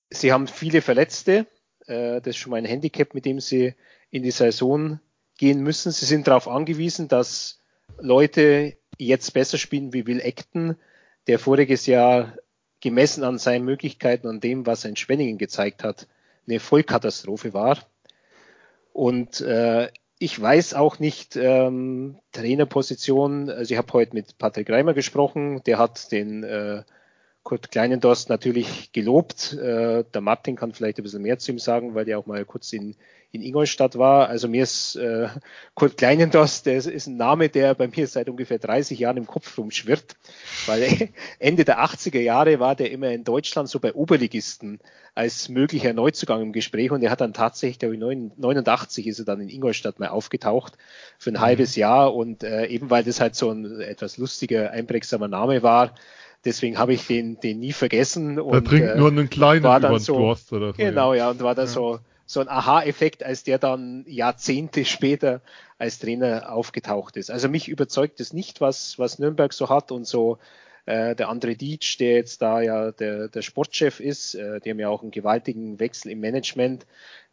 sie 0.09 0.33
haben 0.33 0.47
viele 0.47 0.83
Verletzte. 0.83 1.47
Äh, 1.87 2.21
das 2.21 2.29
ist 2.29 2.37
schon 2.37 2.51
mal 2.51 2.57
ein 2.57 2.65
Handicap, 2.65 3.15
mit 3.15 3.25
dem 3.25 3.41
sie 3.41 3.75
in 4.11 4.23
die 4.23 4.31
Saison 4.31 5.01
gehen 5.39 5.63
müssen. 5.63 5.93
Sie 5.93 6.07
sind 6.07 6.27
darauf 6.27 6.49
angewiesen, 6.49 7.09
dass 7.09 7.61
Leute 7.99 8.77
jetzt 8.99 9.33
besser 9.33 9.59
spielen 9.59 9.93
wie 9.93 10.07
Will 10.07 10.21
Acton, 10.21 10.77
der 11.27 11.39
voriges 11.39 11.87
Jahr 11.87 12.35
gemessen 12.81 13.25
an 13.25 13.39
seinen 13.39 13.65
Möglichkeiten 13.65 14.27
und 14.27 14.43
dem, 14.45 14.67
was 14.67 14.85
er 14.85 14.91
in 14.91 14.97
Schwenningen 14.97 15.39
gezeigt 15.39 15.85
hat, 15.85 16.07
eine 16.47 16.61
Vollkatastrophe 16.61 17.53
war. 17.53 17.79
Und 18.93 19.41
äh, 19.41 19.89
ich 20.19 20.41
weiß 20.41 20.75
auch 20.75 20.99
nicht, 20.99 21.37
ähm, 21.37 22.19
Trainerposition, 22.33 23.49
also 23.49 23.73
ich 23.73 23.79
habe 23.79 23.93
heute 23.95 24.15
mit 24.15 24.37
Patrick 24.39 24.69
Reimer 24.69 24.95
gesprochen, 24.95 25.63
der 25.65 25.79
hat 25.79 26.13
den 26.13 26.43
äh, 26.43 26.83
Kurt 27.43 27.71
Kleinendorst 27.71 28.29
natürlich 28.29 28.93
gelobt. 28.93 29.55
Äh, 29.55 30.05
der 30.05 30.21
Martin 30.21 30.57
kann 30.57 30.73
vielleicht 30.73 30.99
ein 30.99 31.05
bisschen 31.05 31.23
mehr 31.23 31.39
zu 31.39 31.53
ihm 31.53 31.59
sagen, 31.59 31.95
weil 31.95 32.05
der 32.05 32.19
auch 32.19 32.27
mal 32.27 32.45
kurz 32.45 32.73
in, 32.73 32.97
in 33.33 33.43
Ingolstadt 33.43 33.97
war. 33.97 34.29
Also 34.29 34.49
mir 34.49 34.65
ist 34.65 34.97
äh, 34.97 35.29
Kurt 35.75 35.97
Kleinendorst, 35.97 36.67
der 36.67 36.77
ist, 36.77 36.87
ist 36.87 37.07
ein 37.07 37.17
Name, 37.17 37.49
der 37.49 37.75
bei 37.75 37.87
mir 37.87 38.07
seit 38.07 38.29
ungefähr 38.29 38.59
30 38.59 38.99
Jahren 38.99 39.17
im 39.17 39.27
Kopf 39.27 39.57
rumschwirrt, 39.57 40.17
weil 40.67 41.11
Ende 41.39 41.65
der 41.65 41.85
80er 41.85 42.21
Jahre 42.21 42.59
war 42.59 42.75
der 42.75 42.91
immer 42.91 43.11
in 43.11 43.25
Deutschland 43.25 43.69
so 43.69 43.79
bei 43.79 43.95
Oberligisten 43.95 44.81
als 45.15 45.49
möglicher 45.49 45.93
Neuzugang 45.93 46.43
im 46.43 46.53
Gespräch 46.53 46.91
und 46.91 47.03
er 47.03 47.11
hat 47.11 47.21
dann 47.21 47.33
tatsächlich, 47.33 47.79
glaube 47.79 47.95
ich, 47.95 48.01
89 48.01 49.07
ist 49.07 49.19
er 49.19 49.25
dann 49.25 49.41
in 49.41 49.49
Ingolstadt 49.49 50.01
mal 50.01 50.09
aufgetaucht 50.09 50.75
für 51.19 51.31
ein 51.31 51.35
mhm. 51.35 51.41
halbes 51.41 51.77
Jahr 51.77 52.15
und 52.15 52.43
äh, 52.43 52.67
eben 52.67 52.91
weil 52.91 53.05
das 53.05 53.21
halt 53.21 53.35
so 53.37 53.51
ein 53.51 53.81
etwas 53.81 54.19
lustiger, 54.19 54.71
einprägsamer 54.71 55.29
Name 55.29 55.63
war, 55.63 55.95
Deswegen 56.45 56.79
habe 56.79 56.95
ich 56.95 57.07
den, 57.07 57.39
den 57.41 57.61
nie 57.61 57.73
vergessen. 57.73 58.41
Und, 58.41 58.55
er 58.55 58.65
trinkt 58.65 58.89
äh, 58.89 58.97
nur 58.97 59.09
einen 59.09 59.29
kleinen 59.29 59.63
war 59.63 59.79
dann 59.79 59.99
so, 59.99 60.17
Durst 60.17 60.51
oder 60.55 60.69
so. 60.69 60.79
Genau, 60.79 61.13
ja, 61.13 61.31
und 61.31 61.43
war 61.43 61.55
da 61.55 61.63
ja. 61.63 61.69
so, 61.69 61.99
so 62.31 62.41
ein 62.41 62.49
Aha-Effekt, 62.49 63.25
als 63.25 63.43
der 63.43 63.59
dann 63.59 64.05
Jahrzehnte 64.07 64.85
später 64.85 65.41
als 65.79 65.99
Trainer 65.99 66.53
aufgetaucht 66.53 67.17
ist. 67.17 67.31
Also 67.31 67.49
mich 67.49 67.69
überzeugt 67.69 68.21
es 68.21 68.33
nicht, 68.33 68.61
was, 68.61 68.99
was 68.99 69.19
Nürnberg 69.19 69.53
so 69.53 69.69
hat 69.69 69.91
und 69.91 70.07
so 70.07 70.39
äh, 70.87 71.17
der 71.17 71.29
André 71.29 71.57
Dietsch, 71.57 71.99
der 71.99 72.13
jetzt 72.15 72.41
da 72.41 72.61
ja 72.61 72.93
der, 72.93 73.29
der 73.29 73.43
Sportchef 73.43 74.01
ist, 74.01 74.35
äh, 74.35 74.61
die 74.61 74.71
haben 74.71 74.79
ja 74.79 74.89
auch 74.89 75.03
einen 75.03 75.11
gewaltigen 75.11 75.81
Wechsel 75.81 76.13
im 76.13 76.21
Management 76.21 76.87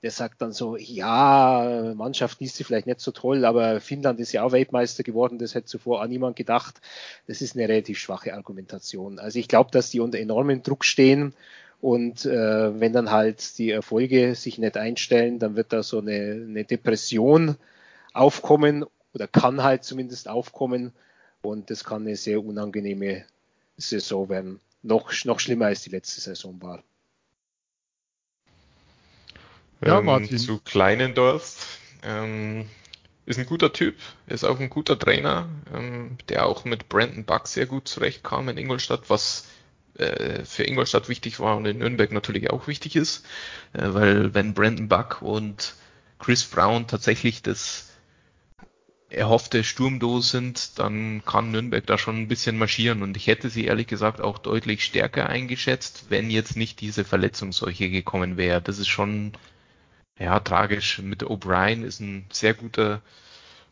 der 0.04 0.12
sagt 0.12 0.42
dann 0.42 0.54
so, 0.54 0.78
ja, 0.78 1.94
Mannschaft 1.96 2.40
ist 2.42 2.56
sie 2.56 2.64
vielleicht 2.64 2.86
nicht 2.86 3.00
so 3.00 3.12
toll, 3.12 3.46
aber 3.46 3.82
Finnland 3.82 4.20
ist 4.20 4.32
ja 4.32 4.44
auch 4.44 4.52
Weltmeister 4.52 5.04
geworden, 5.04 5.40
das 5.40 5.56
hätte 5.56 5.66
zuvor 5.66 6.02
auch 6.02 6.08
niemand 6.08 6.36
gedacht. 6.36 6.82
Das 7.26 7.42
ist 7.42 7.56
eine 7.56 7.68
relativ 7.68 7.98
schwache 7.98 8.34
Argumentation. 8.36 9.18
Also 9.18 9.40
ich 9.40 9.48
glaube, 9.48 9.72
dass 9.72 9.90
die 9.90 10.00
unter 10.00 10.20
enormem 10.20 10.62
Druck 10.62 10.86
stehen 10.86 11.34
und 11.82 12.26
äh, 12.26 12.80
wenn 12.80 12.94
dann 12.94 13.12
halt 13.12 13.58
die 13.58 13.72
Erfolge 13.72 14.36
sich 14.36 14.58
nicht 14.58 14.78
einstellen, 14.78 15.40
dann 15.40 15.56
wird 15.56 15.74
da 15.74 15.84
so 15.84 16.00
eine, 16.00 16.46
eine 16.48 16.64
Depression 16.66 17.58
aufkommen 18.14 18.86
oder 19.14 19.28
kann 19.28 19.64
halt 19.64 19.84
zumindest 19.84 20.28
aufkommen 20.28 20.94
und 21.42 21.70
das 21.70 21.84
kann 21.84 22.04
eine 22.04 22.16
sehr 22.16 22.44
unangenehme 22.44 23.26
Saison 23.78 24.30
werden. 24.30 24.60
Noch, 24.82 25.12
noch 25.26 25.40
schlimmer 25.40 25.68
als 25.68 25.84
die 25.84 25.92
letzte 25.92 26.22
Saison 26.22 26.62
war. 26.62 26.84
Ja, 29.86 30.00
ähm, 30.00 30.06
Martin. 30.06 30.38
Zu 30.38 30.60
Kleinendorf. 30.60 31.80
Ähm, 32.04 32.66
ist 33.28 33.38
ein 33.38 33.46
guter 33.46 33.74
Typ, 33.74 33.96
ist 34.28 34.46
auch 34.46 34.60
ein 34.60 34.70
guter 34.70 34.98
Trainer, 34.98 35.50
ähm, 35.76 36.18
der 36.30 36.46
auch 36.46 36.64
mit 36.64 36.88
Brandon 36.88 37.26
Buck 37.26 37.48
sehr 37.48 37.66
gut 37.66 37.88
zurechtkam 37.88 38.48
in 38.48 38.58
Ingolstadt, 38.58 39.10
was 39.10 39.46
äh, 40.00 40.46
für 40.46 40.64
Ingolstadt 40.64 41.10
wichtig 41.10 41.40
war 41.40 41.58
und 41.58 41.66
in 41.66 41.80
Nürnberg 41.80 42.12
natürlich 42.12 42.50
auch 42.50 42.68
wichtig 42.68 42.96
ist, 42.96 43.26
äh, 43.74 43.88
weil 43.88 44.34
wenn 44.34 44.54
Brandon 44.54 44.88
Buck 44.88 45.22
und 45.22 45.76
Chris 46.20 46.44
Brown 46.46 46.88
tatsächlich 46.88 47.42
das 47.44 47.88
erhoffte 49.10 49.64
Sturmdo 49.64 50.20
sind, 50.20 50.80
dann 50.80 51.24
kann 51.26 51.52
Nürnberg 51.52 51.86
da 51.86 51.98
schon 51.98 52.18
ein 52.18 52.28
bisschen 52.28 52.58
marschieren 52.58 53.04
und 53.04 53.16
ich 53.16 53.28
hätte 53.28 53.50
sie 53.50 53.66
ehrlich 53.66 53.88
gesagt 53.88 54.20
auch 54.20 54.38
deutlich 54.38 54.84
stärker 54.84 55.30
eingeschätzt, 55.30 56.08
wenn 56.10 56.30
jetzt 56.30 56.58
nicht 56.58 56.82
diese 56.82 57.06
Verletzungsseuche 57.06 57.90
gekommen 57.90 58.36
wäre. 58.36 58.62
Das 58.62 58.80
ist 58.80 58.90
schon 58.90 59.34
ja, 60.20 60.40
tragisch. 60.40 61.00
Mit 61.00 61.24
O'Brien 61.24 61.84
ist 61.84 62.00
ein 62.00 62.26
sehr 62.32 62.54
guter 62.54 63.02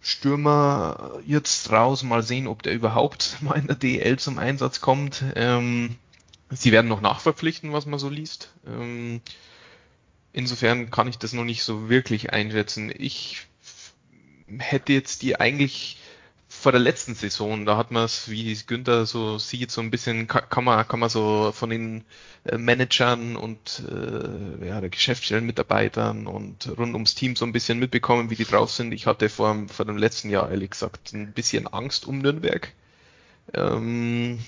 Stürmer 0.02 1.20
jetzt 1.26 1.72
raus. 1.72 2.04
Mal 2.04 2.24
sehen, 2.24 2.48
ob 2.48 2.64
der 2.64 2.74
überhaupt 2.74 3.38
mal 3.42 3.58
in 3.58 3.68
der 3.68 3.76
DL 3.76 4.18
zum 4.20 4.38
Einsatz 4.38 4.82
kommt. 4.82 5.24
Ähm, 5.36 5.98
sie 6.56 6.72
werden 6.72 6.88
noch 6.88 7.02
nachverpflichten, 7.02 7.74
was 7.74 7.86
man 7.86 8.00
so 8.00 8.10
liest. 8.10 8.52
Ähm, 8.68 9.22
insofern 10.34 10.92
kann 10.92 11.08
ich 11.08 11.18
das 11.18 11.34
noch 11.34 11.44
nicht 11.44 11.64
so 11.64 11.90
wirklich 11.90 12.34
einschätzen. 12.34 12.92
Ich 12.96 13.48
hätte 14.48 14.94
jetzt 14.94 15.22
die 15.22 15.40
eigentlich 15.40 16.00
vor 16.48 16.72
der 16.72 16.82
letzten 16.82 17.16
Saison, 17.16 17.66
da 17.66 17.78
hat 17.78 17.92
man 17.92 18.06
es, 18.06 18.30
wie 18.30 18.56
Günther 18.66 19.06
so 19.06 19.38
sieht, 19.38 19.72
so 19.72 19.82
ein 19.82 19.92
bisschen, 19.92 20.28
kann 20.28 20.64
man, 20.64 20.88
kann 20.88 21.00
man 21.00 21.10
so 21.10 21.52
von 21.52 21.70
den 21.70 22.04
äh, 22.46 22.58
Managern 22.58 23.36
und 23.36 23.84
äh, 23.90 24.68
ja, 24.68 24.80
der 24.82 24.90
Geschäftsstellen 24.90 25.46
Mitarbeitern 25.46 26.28
und 26.28 26.68
rund 26.78 26.94
ums 26.94 27.16
Team 27.16 27.36
so 27.36 27.46
ein 27.46 27.52
bisschen 27.52 27.78
mitbekommen, 27.80 28.30
wie 28.30 28.36
die 28.36 28.46
drauf 28.46 28.72
sind. 28.72 28.94
Ich 28.94 29.06
hatte 29.06 29.30
vor, 29.30 29.66
vor 29.68 29.86
dem 29.86 29.98
letzten 29.98 30.30
Jahr, 30.30 30.50
ehrlich 30.50 30.72
gesagt, 30.72 31.14
ein 31.14 31.34
bisschen 31.34 31.68
Angst 31.68 32.08
um 32.08 32.20
Nürnberg. 32.20 32.72
Ähm, 33.54 34.40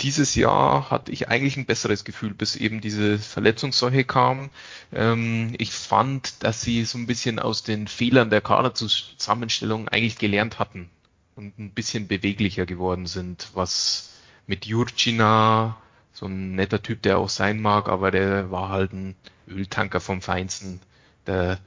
dieses 0.00 0.34
Jahr 0.34 0.90
hatte 0.90 1.12
ich 1.12 1.28
eigentlich 1.28 1.56
ein 1.56 1.66
besseres 1.66 2.04
Gefühl, 2.04 2.32
bis 2.32 2.56
eben 2.56 2.80
diese 2.80 3.18
Verletzungsseuche 3.18 4.04
kam. 4.04 4.50
Ähm, 4.92 5.54
ich 5.58 5.72
fand, 5.72 6.42
dass 6.42 6.62
sie 6.62 6.84
so 6.84 6.98
ein 6.98 7.06
bisschen 7.06 7.38
aus 7.38 7.62
den 7.62 7.86
Fehlern 7.86 8.30
der 8.30 8.40
Kaderzusammenstellung 8.40 9.88
eigentlich 9.88 10.18
gelernt 10.18 10.58
hatten 10.58 10.88
und 11.36 11.58
ein 11.58 11.70
bisschen 11.70 12.08
beweglicher 12.08 12.66
geworden 12.66 13.06
sind, 13.06 13.48
was 13.54 14.10
mit 14.46 14.66
Jurcina, 14.66 15.76
so 16.12 16.26
ein 16.26 16.54
netter 16.54 16.82
Typ, 16.82 17.02
der 17.02 17.18
auch 17.18 17.28
sein 17.28 17.60
mag, 17.60 17.88
aber 17.88 18.10
der 18.10 18.50
war 18.50 18.68
halt 18.68 18.92
ein 18.92 19.14
Öltanker 19.48 20.00
vom 20.00 20.22
Feinsten. 20.22 20.80
Der 21.26 21.58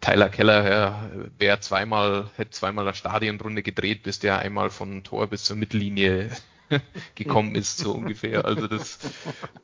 Tyler 0.00 0.28
Keller 0.28 1.10
wäre 1.38 1.60
zweimal, 1.60 2.30
hätte 2.36 2.50
zweimal 2.50 2.86
eine 2.86 2.94
Stadionrunde 2.96 3.62
gedreht, 3.62 4.02
bis 4.02 4.18
der 4.18 4.38
einmal 4.38 4.70
von 4.70 5.04
Tor 5.04 5.26
bis 5.26 5.44
zur 5.44 5.56
Mittellinie 5.56 6.30
gekommen 7.14 7.54
ist, 7.54 7.78
so 7.78 7.92
ungefähr. 7.92 8.44
Also 8.44 8.66
das, 8.66 8.98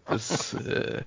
das 0.07 0.55
äh, 0.55 1.03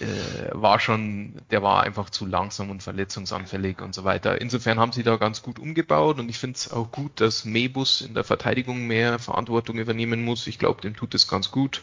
äh, 0.00 0.50
war 0.52 0.80
schon, 0.80 1.34
der 1.50 1.62
war 1.62 1.82
einfach 1.82 2.10
zu 2.10 2.26
langsam 2.26 2.70
und 2.70 2.82
verletzungsanfällig 2.82 3.80
und 3.80 3.94
so 3.94 4.04
weiter. 4.04 4.40
Insofern 4.40 4.78
haben 4.78 4.92
sie 4.92 5.02
da 5.02 5.16
ganz 5.16 5.42
gut 5.42 5.58
umgebaut 5.58 6.18
und 6.18 6.28
ich 6.28 6.38
finde 6.38 6.56
es 6.56 6.72
auch 6.72 6.90
gut, 6.90 7.20
dass 7.20 7.44
Mebus 7.44 8.00
in 8.00 8.14
der 8.14 8.24
Verteidigung 8.24 8.86
mehr 8.86 9.18
Verantwortung 9.18 9.78
übernehmen 9.78 10.24
muss. 10.24 10.46
Ich 10.46 10.58
glaube, 10.58 10.80
dem 10.80 10.96
tut 10.96 11.14
es 11.14 11.28
ganz 11.28 11.50
gut. 11.50 11.82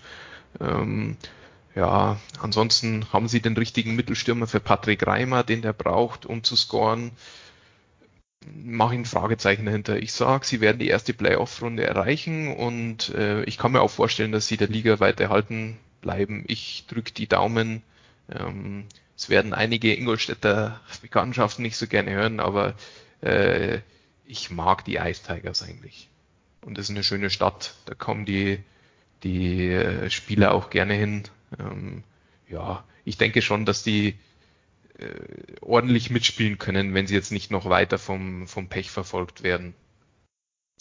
Ähm, 0.59 1.17
ja, 1.75 2.17
ansonsten 2.39 3.05
haben 3.13 3.27
sie 3.27 3.39
den 3.39 3.55
richtigen 3.55 3.95
Mittelstürmer 3.95 4.47
für 4.47 4.59
Patrick 4.59 5.05
Reimer, 5.05 5.43
den 5.43 5.61
der 5.61 5.73
braucht, 5.73 6.25
um 6.25 6.43
zu 6.43 6.55
scoren 6.55 7.11
mache 8.63 8.93
ich 8.93 8.99
ein 9.01 9.05
Fragezeichen 9.05 9.65
dahinter. 9.65 9.97
Ich 9.97 10.13
sage, 10.13 10.45
sie 10.45 10.61
werden 10.61 10.79
die 10.79 10.87
erste 10.87 11.13
Playoff-Runde 11.13 11.83
erreichen 11.83 12.55
und 12.55 13.09
äh, 13.09 13.43
ich 13.43 13.57
kann 13.57 13.71
mir 13.71 13.81
auch 13.81 13.91
vorstellen, 13.91 14.31
dass 14.31 14.47
sie 14.47 14.57
der 14.57 14.67
Liga 14.67 14.99
weiter 14.99 15.25
erhalten 15.25 15.77
bleiben. 16.01 16.43
Ich 16.47 16.85
drücke 16.87 17.11
die 17.11 17.27
Daumen. 17.27 17.81
Ähm, 18.31 18.85
es 19.15 19.29
werden 19.29 19.53
einige 19.53 19.95
Ingolstädter 19.95 20.79
Bekanntschaften 21.01 21.63
nicht 21.63 21.77
so 21.77 21.87
gerne 21.87 22.11
hören, 22.11 22.39
aber 22.39 22.75
äh, 23.21 23.79
ich 24.25 24.51
mag 24.51 24.85
die 24.85 24.97
Ice 24.97 25.23
Tigers 25.25 25.63
eigentlich. 25.63 26.09
Und 26.61 26.77
das 26.77 26.85
ist 26.85 26.91
eine 26.91 27.03
schöne 27.03 27.29
Stadt. 27.29 27.75
Da 27.85 27.95
kommen 27.95 28.25
die, 28.25 28.59
die 29.23 29.69
äh, 29.69 30.09
Spieler 30.09 30.53
auch 30.53 30.69
gerne 30.69 30.93
hin. 30.93 31.23
Ähm, 31.57 32.03
ja, 32.49 32.83
ich 33.05 33.17
denke 33.17 33.41
schon, 33.41 33.65
dass 33.65 33.83
die 33.83 34.15
äh, 34.97 35.55
ordentlich 35.61 36.09
mitspielen 36.09 36.57
können, 36.57 36.93
wenn 36.93 37.07
sie 37.07 37.15
jetzt 37.15 37.31
nicht 37.31 37.51
noch 37.51 37.69
weiter 37.69 37.97
vom, 37.97 38.47
vom 38.47 38.67
Pech 38.67 38.91
verfolgt 38.91 39.43
werden. 39.43 39.73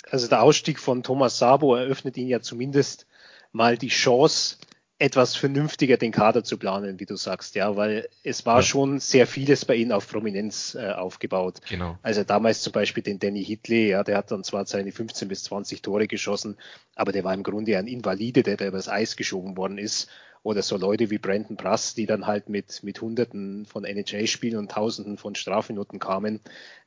Also 0.08 0.28
der 0.28 0.42
Ausstieg 0.42 0.78
von 0.78 1.02
Thomas 1.02 1.38
Sabo 1.38 1.74
eröffnet 1.74 2.16
ihnen 2.16 2.28
ja 2.28 2.40
zumindest 2.40 3.06
mal 3.52 3.76
die 3.76 3.88
Chance, 3.88 4.58
etwas 4.98 5.36
vernünftiger 5.36 5.98
den 5.98 6.10
Kader 6.10 6.42
zu 6.42 6.56
planen, 6.56 6.98
wie 6.98 7.04
du 7.04 7.16
sagst, 7.16 7.54
ja, 7.54 7.76
weil 7.76 8.08
es 8.22 8.46
war 8.46 8.56
ja. 8.56 8.62
schon 8.62 8.98
sehr 8.98 9.26
vieles 9.26 9.66
bei 9.66 9.74
ihnen 9.74 9.92
auf 9.92 10.08
Prominenz 10.08 10.74
äh, 10.74 10.90
aufgebaut. 10.90 11.60
Genau. 11.68 11.98
Also 12.02 12.24
damals 12.24 12.62
zum 12.62 12.72
Beispiel 12.72 13.02
den 13.02 13.18
Danny 13.18 13.44
Hitley, 13.44 13.90
ja, 13.90 14.04
der 14.04 14.16
hat 14.16 14.30
dann 14.30 14.42
zwar 14.42 14.64
seine 14.66 14.92
15 14.92 15.28
bis 15.28 15.44
20 15.44 15.82
Tore 15.82 16.06
geschossen, 16.06 16.56
aber 16.94 17.12
der 17.12 17.24
war 17.24 17.34
im 17.34 17.42
Grunde 17.42 17.76
ein 17.76 17.86
Invalide, 17.86 18.42
der 18.42 18.56
da 18.56 18.66
übers 18.66 18.88
Eis 18.88 19.16
geschoben 19.16 19.56
worden 19.58 19.76
ist 19.76 20.08
oder 20.42 20.62
so 20.62 20.78
Leute 20.78 21.10
wie 21.10 21.18
Brandon 21.18 21.56
Brass, 21.56 21.94
die 21.94 22.06
dann 22.06 22.26
halt 22.26 22.48
mit, 22.48 22.82
mit 22.82 23.00
Hunderten 23.02 23.66
von 23.66 23.84
NHL-Spielen 23.84 24.56
und 24.56 24.70
Tausenden 24.70 25.18
von 25.18 25.34
Strafminuten 25.34 25.98
kamen. 25.98 26.40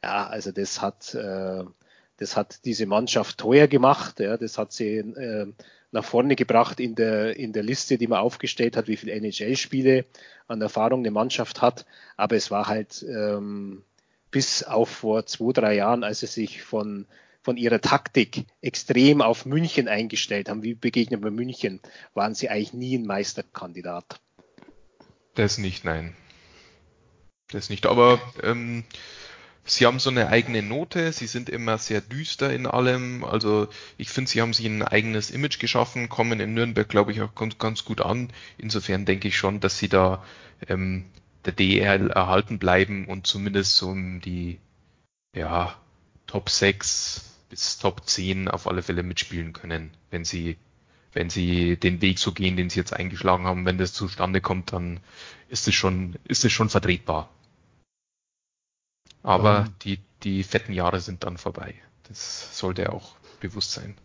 Ja, 0.04 0.26
also 0.28 0.52
das 0.52 0.82
hat, 0.82 1.14
äh, 1.14 1.64
das 2.18 2.36
hat 2.36 2.66
diese 2.66 2.88
Mannschaft 2.88 3.38
teuer 3.38 3.68
gemacht. 3.68 4.20
Ja, 4.20 4.38
das 4.38 4.58
hat 4.58 4.72
sie 4.72 4.98
äh, 4.98 5.52
nach 5.92 6.04
vorne 6.04 6.36
gebracht 6.36 6.80
in 6.80 6.96
der, 6.96 7.36
in 7.38 7.54
der 7.54 7.64
Liste, 7.64 7.98
die 7.98 8.08
man 8.08 8.20
aufgestellt 8.20 8.78
hat, 8.78 8.88
wie 8.88 8.98
viele 8.98 9.14
NHL-Spiele 9.14 10.06
an 10.48 10.62
Erfahrung 10.62 11.00
eine 11.00 11.12
Mannschaft 11.12 11.62
hat. 11.62 11.86
Aber 12.16 12.36
es 12.36 12.52
war 12.52 12.68
halt 12.68 13.04
ähm, 13.08 13.84
bis 14.32 14.64
auf 14.64 14.90
vor 14.90 15.26
zwei, 15.26 15.52
drei 15.54 15.76
Jahren, 15.76 16.04
als 16.04 16.20
sie 16.20 16.28
sich 16.28 16.62
von, 16.62 17.08
von 17.42 17.58
ihrer 17.58 17.82
Taktik 17.82 18.46
extrem 18.62 19.22
auf 19.22 19.46
München 19.46 19.88
eingestellt 19.88 20.50
haben, 20.50 20.64
wie 20.64 20.76
begegnet 20.76 21.22
man 21.22 21.34
München, 21.34 21.80
waren 22.14 22.36
sie 22.36 22.50
eigentlich 22.50 22.74
nie 22.74 22.98
ein 22.98 23.06
Meisterkandidat. 23.06 24.22
Das 25.34 25.58
nicht, 25.58 25.86
nein. 25.86 26.16
Das 27.52 27.70
nicht. 27.70 27.88
Aber 27.88 28.22
ähm, 28.44 28.84
Sie 29.70 29.86
haben 29.86 30.00
so 30.00 30.10
eine 30.10 30.30
eigene 30.30 30.64
Note, 30.64 31.14
sie 31.14 31.28
sind 31.28 31.48
immer 31.48 31.78
sehr 31.78 32.02
düster 32.02 32.52
in 32.52 32.66
allem. 32.66 33.24
Also 33.24 33.68
ich 33.98 34.10
finde, 34.10 34.32
sie 34.32 34.42
haben 34.42 34.54
sich 34.54 34.66
ein 34.66 34.82
eigenes 34.82 35.30
Image 35.30 35.60
geschaffen, 35.60 36.10
kommen 36.10 36.40
in 36.40 36.54
Nürnberg, 36.56 36.90
glaube 36.90 37.12
ich, 37.12 37.22
auch 37.22 37.36
ganz, 37.36 37.58
ganz 37.60 37.86
gut 37.86 38.02
an. 38.02 38.30
Insofern 38.58 39.06
denke 39.06 39.28
ich 39.28 39.38
schon, 39.38 39.60
dass 39.60 39.78
sie 39.78 39.88
da 39.88 40.24
ähm, 40.68 41.06
der 41.46 41.54
DL 41.54 42.10
erhalten 42.10 42.58
bleiben 42.58 43.06
und 43.06 43.28
zumindest 43.28 43.76
so 43.76 43.90
um 43.90 44.22
die 44.22 44.60
ja, 45.36 45.76
Top 46.26 46.50
6 46.50 47.38
bis 47.50 47.78
Top 47.78 48.08
10 48.08 48.48
auf 48.48 48.68
alle 48.68 48.82
Fälle 48.82 49.04
mitspielen 49.04 49.54
können, 49.54 49.92
wenn 50.10 50.26
sie 50.26 50.58
wenn 51.14 51.30
sie 51.30 51.78
den 51.78 52.02
Weg 52.02 52.20
so 52.20 52.32
gehen, 52.32 52.56
den 52.56 52.70
sie 52.70 52.80
jetzt 52.80 52.94
eingeschlagen 52.94 53.46
haben, 53.46 53.66
wenn 53.66 53.78
das 53.78 53.94
zustande 53.94 54.42
kommt, 54.42 54.74
dann 54.74 55.00
ist 55.50 55.68
es 55.68 55.74
schon, 55.74 56.16
ist 56.26 56.46
es 56.46 56.52
schon 56.52 56.70
vertretbar. 56.70 57.30
Aber 59.24 59.66
ähm, 59.68 59.74
die, 59.82 60.00
die 60.24 60.44
fetten 60.44 60.74
Jahre 60.74 61.00
sind 61.00 61.24
dann 61.24 61.38
vorbei. 61.38 61.76
Das 62.08 62.58
sollte 62.58 62.92
auch 62.92 63.16
bewusst 63.40 63.72
sein. 63.72 63.96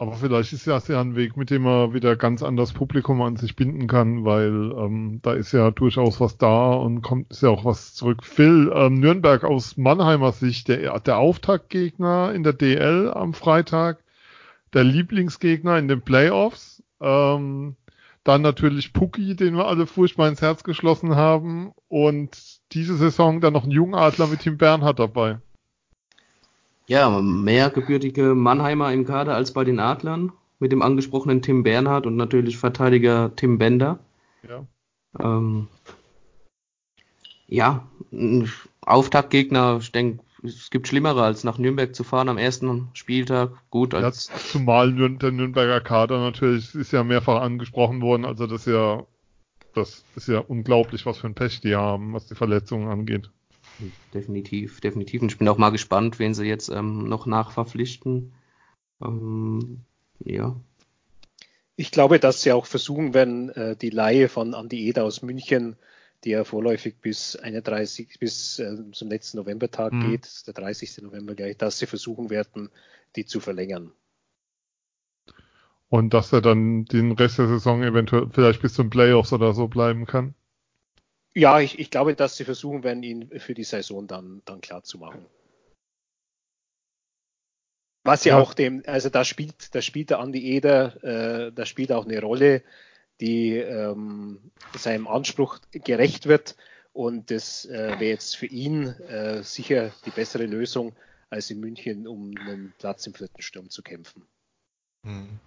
Aber 0.00 0.14
vielleicht 0.14 0.52
ist 0.52 0.68
das 0.68 0.86
ja 0.86 1.00
ein 1.00 1.16
Weg, 1.16 1.36
mit 1.36 1.50
dem 1.50 1.62
man 1.62 1.92
wieder 1.92 2.14
ganz 2.14 2.44
anders 2.44 2.72
Publikum 2.72 3.20
an 3.20 3.36
sich 3.36 3.56
binden 3.56 3.88
kann, 3.88 4.24
weil 4.24 4.72
ähm, 4.76 5.18
da 5.22 5.32
ist 5.32 5.50
ja 5.50 5.72
durchaus 5.72 6.20
was 6.20 6.38
da 6.38 6.72
und 6.72 7.02
kommt 7.02 7.32
ist 7.32 7.42
ja 7.42 7.48
auch 7.48 7.64
was 7.64 7.94
zurück. 7.94 8.24
Phil, 8.24 8.70
ähm, 8.72 9.00
Nürnberg 9.00 9.42
aus 9.42 9.76
Mannheimer 9.76 10.30
Sicht, 10.30 10.68
der, 10.68 11.00
der 11.00 11.18
Auftaktgegner 11.18 12.32
in 12.32 12.44
der 12.44 12.52
DL 12.52 13.10
am 13.12 13.34
Freitag, 13.34 14.04
der 14.72 14.84
Lieblingsgegner 14.84 15.78
in 15.78 15.88
den 15.88 16.00
Playoffs. 16.00 16.80
Ähm, 17.00 17.74
dann 18.28 18.42
natürlich 18.42 18.92
Pucki, 18.92 19.34
den 19.34 19.56
wir 19.56 19.66
alle 19.66 19.86
furchtbar 19.86 20.28
ins 20.28 20.42
Herz 20.42 20.62
geschlossen 20.62 21.16
haben. 21.16 21.72
Und 21.88 22.60
diese 22.72 22.94
Saison 22.96 23.40
dann 23.40 23.54
noch 23.54 23.64
ein 23.64 23.70
Jungadler 23.70 24.26
mit 24.26 24.40
Tim 24.40 24.58
Bernhard 24.58 24.98
dabei. 24.98 25.38
Ja, 26.86 27.08
mehr 27.20 27.70
gebürtige 27.70 28.34
Mannheimer 28.34 28.92
im 28.92 29.06
Kader 29.06 29.34
als 29.34 29.52
bei 29.52 29.64
den 29.64 29.80
Adlern. 29.80 30.32
Mit 30.58 30.72
dem 30.72 30.82
angesprochenen 30.82 31.40
Tim 31.40 31.62
Bernhard 31.62 32.06
und 32.06 32.16
natürlich 32.16 32.58
Verteidiger 32.58 33.34
Tim 33.34 33.58
Bender. 33.58 33.98
Ja. 34.46 34.66
Ähm, 35.18 35.68
ja, 37.46 37.88
Auftaktgegner, 38.82 39.78
ich 39.80 39.92
denke, 39.92 40.22
es 40.42 40.70
gibt 40.70 40.88
Schlimmere, 40.88 41.22
als 41.22 41.44
nach 41.44 41.58
Nürnberg 41.58 41.94
zu 41.94 42.04
fahren 42.04 42.28
am 42.28 42.38
ersten 42.38 42.88
Spieltag. 42.92 43.50
Gut, 43.70 43.94
als 43.94 44.28
ja, 44.28 44.36
zumal 44.36 44.92
der 44.94 45.32
Nürnberger 45.32 45.80
Kader 45.80 46.20
natürlich 46.20 46.74
ist 46.74 46.92
ja 46.92 47.04
mehrfach 47.04 47.40
angesprochen 47.40 48.00
worden. 48.00 48.24
Also 48.24 48.46
das 48.46 48.66
ist 48.66 48.72
ja, 48.72 49.04
das 49.74 50.04
ist 50.16 50.28
ja 50.28 50.38
unglaublich, 50.38 51.06
was 51.06 51.18
für 51.18 51.26
ein 51.26 51.34
Pech 51.34 51.60
die 51.60 51.74
haben, 51.74 52.12
was 52.12 52.26
die 52.26 52.34
Verletzungen 52.34 52.88
angeht. 52.88 53.30
Definitiv, 54.12 54.80
definitiv. 54.80 55.22
Und 55.22 55.32
ich 55.32 55.38
bin 55.38 55.48
auch 55.48 55.58
mal 55.58 55.70
gespannt, 55.70 56.18
wen 56.18 56.34
sie 56.34 56.46
jetzt 56.46 56.68
ähm, 56.68 57.08
noch 57.08 57.26
nachverpflichten. 57.26 58.32
Ähm, 59.02 59.80
ja. 60.24 60.56
Ich 61.76 61.92
glaube, 61.92 62.18
dass 62.18 62.42
sie 62.42 62.52
auch 62.52 62.66
versuchen 62.66 63.14
werden, 63.14 63.50
äh, 63.50 63.76
die 63.76 63.90
Laie 63.90 64.28
von 64.28 64.54
Andi 64.54 64.88
Eder 64.88 65.04
aus 65.04 65.22
München 65.22 65.76
die 65.76 65.88
ja 66.30 66.44
vorläufig 66.44 66.96
bis 67.00 67.36
31, 67.36 68.18
bis 68.18 68.58
äh, 68.58 68.76
zum 68.92 69.08
letzten 69.08 69.38
Novembertag 69.38 69.92
mhm. 69.92 70.10
geht, 70.10 70.46
der 70.46 70.54
30. 70.54 71.02
November 71.02 71.34
gleich, 71.34 71.56
dass 71.56 71.78
sie 71.78 71.86
versuchen 71.86 72.30
werden, 72.30 72.70
die 73.16 73.24
zu 73.24 73.40
verlängern. 73.40 73.92
Und 75.88 76.12
dass 76.12 76.32
er 76.32 76.42
dann 76.42 76.84
den 76.84 77.12
Rest 77.12 77.38
der 77.38 77.48
Saison 77.48 77.82
eventuell 77.82 78.28
vielleicht 78.30 78.60
bis 78.60 78.74
zum 78.74 78.90
Playoffs 78.90 79.32
oder 79.32 79.54
so 79.54 79.68
bleiben 79.68 80.04
kann? 80.04 80.34
Ja, 81.34 81.60
ich, 81.60 81.78
ich 81.78 81.90
glaube, 81.90 82.14
dass 82.14 82.36
sie 82.36 82.44
versuchen 82.44 82.82
werden, 82.82 83.02
ihn 83.02 83.30
für 83.38 83.54
die 83.54 83.64
Saison 83.64 84.06
dann, 84.06 84.42
dann 84.44 84.60
klar 84.60 84.82
zu 84.82 84.98
machen. 84.98 85.24
Was 88.04 88.24
ja, 88.24 88.36
ja, 88.36 88.42
auch 88.42 88.54
dem, 88.54 88.82
also 88.86 89.08
da 89.08 89.24
spielt, 89.24 89.74
da 89.74 89.82
spielt 89.82 90.10
der 90.10 90.18
Andi 90.18 90.44
Eder, 90.56 91.02
äh, 91.04 91.52
da 91.52 91.66
spielt 91.66 91.92
auch 91.92 92.06
eine 92.06 92.20
Rolle, 92.20 92.62
die 93.20 93.56
ähm, 93.56 94.38
seinem 94.76 95.06
Anspruch 95.06 95.58
gerecht 95.72 96.26
wird. 96.26 96.56
Und 96.92 97.30
das 97.30 97.64
äh, 97.66 97.90
wäre 97.98 98.10
jetzt 98.10 98.36
für 98.36 98.46
ihn 98.46 98.86
äh, 98.86 99.42
sicher 99.42 99.92
die 100.04 100.10
bessere 100.10 100.46
Lösung, 100.46 100.94
als 101.30 101.50
in 101.50 101.60
München 101.60 102.06
um 102.06 102.34
einen 102.38 102.72
Platz 102.78 103.06
im 103.06 103.14
vierten 103.14 103.42
Sturm 103.42 103.70
zu 103.70 103.82
kämpfen. 103.82 104.22
Hm. 105.06 105.38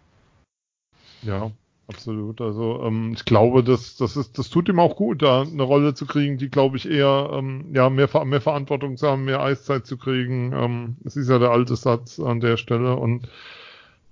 Ja, 1.23 1.51
absolut. 1.87 2.41
Also 2.41 2.81
ähm, 2.83 3.13
ich 3.15 3.25
glaube, 3.25 3.63
das, 3.63 3.97
das, 3.97 4.15
ist, 4.15 4.37
das 4.37 4.49
tut 4.49 4.69
ihm 4.69 4.79
auch 4.79 4.95
gut, 4.95 5.21
da 5.21 5.41
eine 5.41 5.63
Rolle 5.63 5.93
zu 5.93 6.05
kriegen, 6.05 6.37
die, 6.37 6.49
glaube 6.49 6.77
ich, 6.77 6.89
eher 6.89 7.31
ähm, 7.33 7.73
ja, 7.73 7.89
mehr, 7.89 8.09
mehr 8.25 8.41
Verantwortung 8.41 8.97
zu 8.97 9.07
haben, 9.07 9.25
mehr 9.25 9.41
Eiszeit 9.41 9.85
zu 9.85 9.97
kriegen. 9.97 10.53
Ähm, 10.53 10.97
es 11.03 11.15
ist 11.15 11.29
ja 11.29 11.39
der 11.39 11.51
alte 11.51 11.75
Satz 11.75 12.19
an 12.19 12.39
der 12.39 12.57
Stelle. 12.57 12.95
Und 12.95 13.27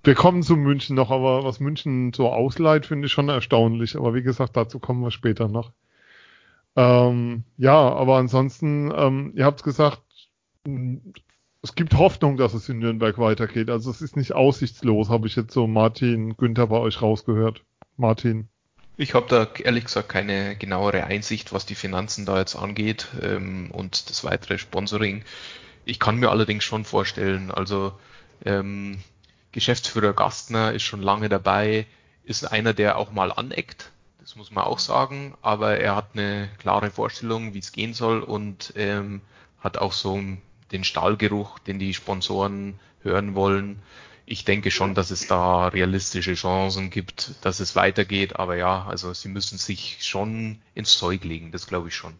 wir 0.02 0.14
kommen 0.14 0.42
zu 0.42 0.56
München 0.56 0.96
noch, 0.96 1.10
aber 1.10 1.44
was 1.44 1.60
München 1.60 2.12
so 2.12 2.30
ausleiht, 2.30 2.86
finde 2.86 3.06
ich 3.06 3.12
schon 3.12 3.28
erstaunlich. 3.28 3.96
Aber 3.96 4.14
wie 4.14 4.22
gesagt, 4.22 4.56
dazu 4.56 4.78
kommen 4.78 5.02
wir 5.02 5.10
später 5.10 5.48
noch. 5.48 5.72
Ähm, 6.76 7.44
ja, 7.56 7.76
aber 7.76 8.16
ansonsten, 8.16 8.92
ähm, 8.94 9.32
ihr 9.34 9.44
habt 9.44 9.62
gesagt, 9.62 10.02
es 11.62 11.74
gibt 11.74 11.94
Hoffnung, 11.94 12.36
dass 12.36 12.54
es 12.54 12.68
in 12.68 12.78
Nürnberg 12.78 13.18
weitergeht. 13.18 13.68
Also 13.68 13.90
es 13.90 14.00
ist 14.00 14.16
nicht 14.16 14.32
aussichtslos, 14.32 15.10
habe 15.10 15.26
ich 15.26 15.36
jetzt 15.36 15.52
so 15.52 15.66
Martin 15.66 16.36
Günther 16.36 16.68
bei 16.68 16.78
euch 16.78 17.02
rausgehört. 17.02 17.62
Martin. 17.96 18.48
Ich 18.96 19.14
habe 19.14 19.26
da 19.28 19.48
ehrlich 19.62 19.84
gesagt 19.84 20.08
keine 20.08 20.56
genauere 20.56 21.04
Einsicht, 21.04 21.52
was 21.52 21.66
die 21.66 21.74
Finanzen 21.74 22.26
da 22.26 22.38
jetzt 22.38 22.56
angeht 22.56 23.08
ähm, 23.22 23.70
und 23.72 24.10
das 24.10 24.24
weitere 24.24 24.58
Sponsoring. 24.58 25.24
Ich 25.84 25.98
kann 25.98 26.16
mir 26.16 26.30
allerdings 26.30 26.64
schon 26.64 26.84
vorstellen, 26.84 27.50
also 27.50 27.92
ähm, 28.44 28.98
Geschäftsführer 29.52 30.12
Gastner 30.12 30.72
ist 30.72 30.82
schon 30.82 31.02
lange 31.02 31.28
dabei, 31.28 31.86
ist 32.24 32.44
einer, 32.44 32.72
der 32.74 32.96
auch 32.96 33.10
mal 33.10 33.32
aneckt, 33.32 33.90
das 34.30 34.36
muss 34.36 34.52
man 34.52 34.64
auch 34.64 34.78
sagen, 34.78 35.34
aber 35.42 35.78
er 35.78 35.96
hat 35.96 36.10
eine 36.12 36.48
klare 36.58 36.90
Vorstellung, 36.90 37.52
wie 37.52 37.58
es 37.58 37.72
gehen 37.72 37.94
soll 37.94 38.20
und 38.20 38.72
ähm, 38.76 39.22
hat 39.58 39.78
auch 39.78 39.92
so 39.92 40.20
den 40.70 40.84
Stahlgeruch, 40.84 41.58
den 41.58 41.80
die 41.80 41.94
Sponsoren 41.94 42.78
hören 43.02 43.34
wollen. 43.34 43.82
Ich 44.26 44.44
denke 44.44 44.70
schon, 44.70 44.94
dass 44.94 45.10
es 45.10 45.26
da 45.26 45.66
realistische 45.66 46.34
Chancen 46.34 46.90
gibt, 46.90 47.32
dass 47.44 47.58
es 47.58 47.74
weitergeht, 47.74 48.36
aber 48.36 48.54
ja, 48.56 48.86
also 48.88 49.12
sie 49.12 49.28
müssen 49.28 49.58
sich 49.58 49.98
schon 50.00 50.62
ins 50.74 50.96
Zeug 50.96 51.24
legen, 51.24 51.50
das 51.50 51.66
glaube 51.66 51.88
ich 51.88 51.96
schon. 51.96 52.14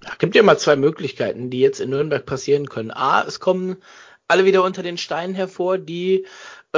Es 0.00 0.18
gibt 0.18 0.36
ja 0.36 0.44
mal 0.44 0.58
zwei 0.58 0.76
Möglichkeiten, 0.76 1.50
die 1.50 1.58
jetzt 1.58 1.80
in 1.80 1.90
Nürnberg 1.90 2.24
passieren 2.24 2.68
können. 2.68 2.92
A, 2.92 3.22
es 3.22 3.40
kommen 3.40 3.78
alle 4.28 4.44
wieder 4.44 4.62
unter 4.62 4.82
den 4.82 4.98
Steinen 4.98 5.34
hervor, 5.34 5.78
die 5.78 6.26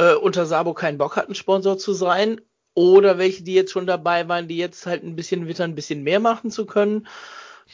äh, 0.00 0.14
unter 0.14 0.46
Sabo 0.46 0.72
keinen 0.72 0.98
Bock 0.98 1.16
hatten, 1.16 1.34
Sponsor 1.34 1.76
zu 1.76 1.92
sein. 1.92 2.40
Oder 2.74 3.18
welche, 3.18 3.42
die 3.42 3.54
jetzt 3.54 3.72
schon 3.72 3.86
dabei 3.86 4.28
waren, 4.28 4.48
die 4.48 4.56
jetzt 4.56 4.86
halt 4.86 5.02
ein 5.02 5.16
bisschen 5.16 5.46
wittern, 5.46 5.72
ein 5.72 5.74
bisschen 5.74 6.02
mehr 6.02 6.20
machen 6.20 6.50
zu 6.50 6.66
können. 6.66 7.06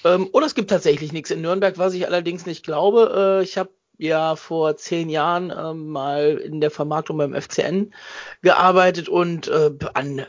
Ähm, 0.05 0.29
oder 0.33 0.47
es 0.47 0.55
gibt 0.55 0.71
tatsächlich 0.71 1.13
nichts 1.13 1.31
in 1.31 1.43
Nürnberg, 1.43 1.79
was 1.79 1.95
ich 1.95 2.07
allerdings 2.07 2.47
nicht 2.47 2.65
glaube. 2.65 3.41
Äh, 3.41 3.45
ich 3.45 3.59
habe 3.59 3.71
ja 3.99 4.37
vor 4.37 4.77
zehn 4.77 5.09
Jahren 5.09 5.51
äh, 5.51 5.75
mal 5.75 6.39
in 6.39 6.61
der 6.61 6.71
Vermarktung 6.71 7.19
beim 7.19 7.41
FCN 7.41 7.95
gearbeitet 8.43 9.09
und 9.09 9.49
äh, 9.49 9.71
an 9.95 10.27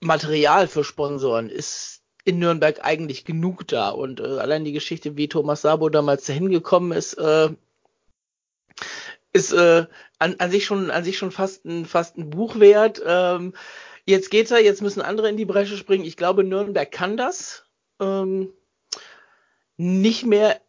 Material 0.00 0.66
für 0.66 0.84
Sponsoren 0.84 1.50
ist 1.50 2.02
in 2.24 2.38
Nürnberg 2.38 2.84
eigentlich 2.84 3.24
genug 3.24 3.66
da. 3.68 3.90
Und 3.90 4.20
äh, 4.20 4.38
allein 4.38 4.64
die 4.64 4.72
Geschichte, 4.72 5.16
wie 5.16 5.28
Thomas 5.28 5.62
Sabo 5.62 5.88
damals 5.88 6.26
dahin 6.26 6.48
gekommen 6.48 6.92
ist, 6.92 7.14
äh, 7.14 7.50
ist 9.32 9.52
äh, 9.52 9.86
an, 10.18 10.36
an 10.38 10.50
sich 10.50 10.64
schon 10.64 10.90
an 10.90 11.04
sich 11.04 11.18
schon 11.18 11.30
fast 11.30 11.64
ein 11.64 11.86
fast 11.86 12.16
ein 12.18 12.30
Buch 12.30 12.58
wert. 12.58 13.00
Ähm, 13.04 13.54
jetzt 14.06 14.30
geht's 14.30 14.50
er, 14.50 14.62
jetzt 14.62 14.82
müssen 14.82 15.02
andere 15.02 15.28
in 15.28 15.36
die 15.36 15.44
Bresche 15.44 15.76
springen. 15.76 16.04
Ich 16.04 16.16
glaube, 16.16 16.44
Nürnberg 16.44 16.90
kann 16.90 17.16
das. 17.16 17.64
Ähm, 18.00 18.52
nicht 19.76 20.26
mehr 20.26 20.60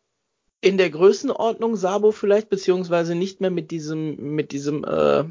in 0.61 0.77
der 0.77 0.89
Größenordnung 0.89 1.75
Sabo 1.75 2.11
vielleicht, 2.11 2.49
beziehungsweise 2.49 3.15
nicht 3.15 3.41
mehr 3.41 3.49
mit 3.49 3.71
diesem, 3.71 4.35
mit 4.35 4.51
diesem 4.51 4.83
äh, 4.83 5.25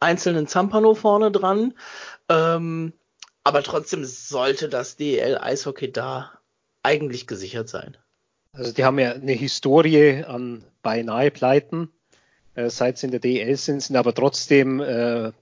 einzelnen 0.00 0.46
Zampano 0.46 0.94
vorne 0.94 1.32
dran. 1.32 1.74
Ähm, 2.28 2.92
aber 3.44 3.62
trotzdem 3.62 4.04
sollte 4.04 4.68
das 4.68 4.96
DL 4.96 5.36
Eishockey 5.38 5.92
da 5.92 6.32
eigentlich 6.82 7.26
gesichert 7.26 7.68
sein. 7.68 7.96
Also 8.52 8.72
die 8.72 8.84
haben 8.84 8.98
ja 8.98 9.12
eine 9.12 9.32
Historie 9.32 10.24
an 10.24 10.64
beinahe 10.82 11.30
Pleiten 11.30 11.90
seit 12.66 12.98
sie 12.98 13.06
in 13.06 13.10
der 13.12 13.20
DL 13.20 13.56
sind, 13.56 13.82
sind 13.82 13.96
aber 13.96 14.14
trotzdem 14.14 14.80
äh, 14.80 15.32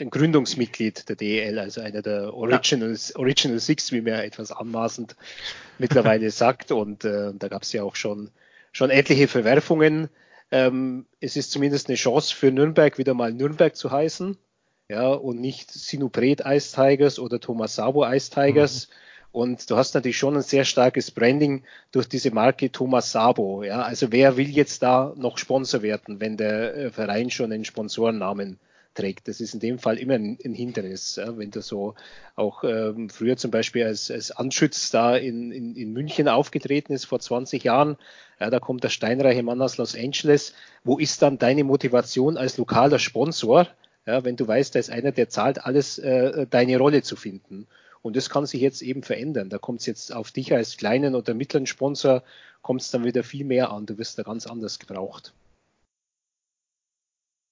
ein 0.00 0.10
Gründungsmitglied 0.10 1.08
der 1.08 1.16
DEL, 1.16 1.58
also 1.58 1.80
einer 1.80 2.02
der 2.02 2.34
Originals, 2.34 3.10
ja. 3.10 3.20
Original 3.20 3.60
Six, 3.60 3.92
wie 3.92 4.00
man 4.00 4.14
etwas 4.14 4.52
anmaßend 4.52 5.16
mittlerweile 5.78 6.30
sagt. 6.30 6.72
Und 6.72 7.04
äh, 7.04 7.32
da 7.34 7.48
gab 7.48 7.62
es 7.62 7.72
ja 7.72 7.82
auch 7.82 7.96
schon, 7.96 8.30
schon 8.72 8.90
etliche 8.90 9.28
Verwerfungen. 9.28 10.08
Ähm, 10.50 11.06
es 11.20 11.36
ist 11.36 11.52
zumindest 11.52 11.88
eine 11.88 11.96
Chance 11.96 12.34
für 12.34 12.50
Nürnberg, 12.50 12.98
wieder 12.98 13.14
mal 13.14 13.32
Nürnberg 13.32 13.76
zu 13.76 13.90
heißen. 13.90 14.36
Ja, 14.88 15.08
und 15.08 15.40
nicht 15.40 15.70
Sinupret 15.70 16.42
Ice 16.44 16.74
Tigers 16.74 17.18
oder 17.18 17.40
Thomas 17.40 17.76
Sabo 17.76 18.04
Ice 18.06 18.30
Tigers. 18.30 18.88
Mhm. 18.88 18.92
Und 19.32 19.70
du 19.70 19.76
hast 19.76 19.94
natürlich 19.94 20.18
schon 20.18 20.36
ein 20.36 20.42
sehr 20.42 20.64
starkes 20.66 21.10
Branding 21.10 21.64
durch 21.90 22.06
diese 22.06 22.30
Marke 22.30 22.70
Thomas 22.70 23.12
Sabo. 23.12 23.62
Ja, 23.64 23.82
also 23.82 24.12
wer 24.12 24.36
will 24.36 24.50
jetzt 24.50 24.82
da 24.82 25.14
noch 25.16 25.38
Sponsor 25.38 25.80
werden, 25.82 26.20
wenn 26.20 26.36
der 26.36 26.76
äh, 26.76 26.90
Verein 26.90 27.30
schon 27.30 27.50
einen 27.50 27.64
Sponsorennamen 27.64 28.58
trägt. 28.94 29.28
Das 29.28 29.40
ist 29.40 29.54
in 29.54 29.60
dem 29.60 29.78
Fall 29.78 29.98
immer 29.98 30.14
ein, 30.14 30.38
ein 30.44 30.52
Hindernis. 30.52 31.16
Ja, 31.16 31.38
wenn 31.38 31.50
du 31.50 31.62
so 31.62 31.94
auch 32.36 32.62
ähm, 32.64 33.08
früher 33.08 33.38
zum 33.38 33.50
Beispiel 33.50 33.84
als, 33.86 34.10
als 34.10 34.32
Anschütz 34.32 34.90
da 34.90 35.16
in, 35.16 35.50
in, 35.50 35.76
in 35.76 35.94
München 35.94 36.28
aufgetreten 36.28 36.92
ist 36.92 37.06
vor 37.06 37.20
20 37.20 37.64
Jahren, 37.64 37.96
ja, 38.38 38.50
da 38.50 38.58
kommt 38.58 38.84
der 38.84 38.90
steinreiche 38.90 39.42
Mann 39.42 39.62
aus 39.62 39.78
Los 39.78 39.96
Angeles. 39.96 40.52
Wo 40.84 40.98
ist 40.98 41.22
dann 41.22 41.38
deine 41.38 41.64
Motivation 41.64 42.36
als 42.36 42.58
lokaler 42.58 42.98
Sponsor, 42.98 43.66
ja, 44.04 44.24
wenn 44.24 44.36
du 44.36 44.46
weißt, 44.46 44.74
da 44.74 44.78
ist 44.78 44.90
einer, 44.90 45.12
der 45.12 45.28
zahlt, 45.28 45.64
alles 45.64 45.98
äh, 45.98 46.46
deine 46.50 46.76
Rolle 46.76 47.02
zu 47.02 47.16
finden? 47.16 47.66
Und 48.02 48.16
das 48.16 48.28
kann 48.28 48.46
sich 48.46 48.60
jetzt 48.60 48.82
eben 48.82 49.02
verändern. 49.02 49.48
Da 49.48 49.58
kommt 49.58 49.80
es 49.80 49.86
jetzt 49.86 50.12
auf 50.12 50.32
dich 50.32 50.52
als 50.52 50.76
kleinen 50.76 51.14
oder 51.14 51.34
mittleren 51.34 51.66
Sponsor, 51.66 52.22
kommt 52.60 52.82
es 52.82 52.90
dann 52.90 53.04
wieder 53.04 53.22
viel 53.22 53.44
mehr 53.44 53.70
an. 53.70 53.86
Du 53.86 53.96
wirst 53.96 54.18
da 54.18 54.24
ganz 54.24 54.46
anders 54.46 54.78
gebraucht. 54.78 55.32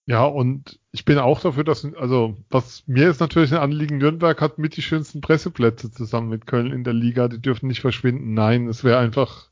Ja, 0.07 0.25
und 0.25 0.81
ich 0.91 1.05
bin 1.05 1.19
auch 1.19 1.41
dafür, 1.41 1.63
dass, 1.63 1.85
also, 1.95 2.37
was 2.49 2.83
mir 2.89 3.09
ist 3.11 3.21
natürlich 3.21 3.53
ein 3.53 3.61
Anliegen, 3.61 3.99
Nürnberg 3.99 4.41
hat 4.41 4.59
mit 4.59 4.77
die 4.77 4.83
schönsten 4.83 5.21
Presseplätze 5.21 5.93
zusammen 5.93 6.31
mit 6.31 6.49
Köln 6.49 6.73
in 6.73 6.83
der 6.83 6.95
Liga, 6.95 7.29
die 7.29 7.41
dürfen 7.41 7.69
nicht 7.69 7.81
verschwinden. 7.81 8.35
Nein, 8.35 8.67
es 8.67 8.83
wäre 8.83 8.99
einfach 8.99 9.51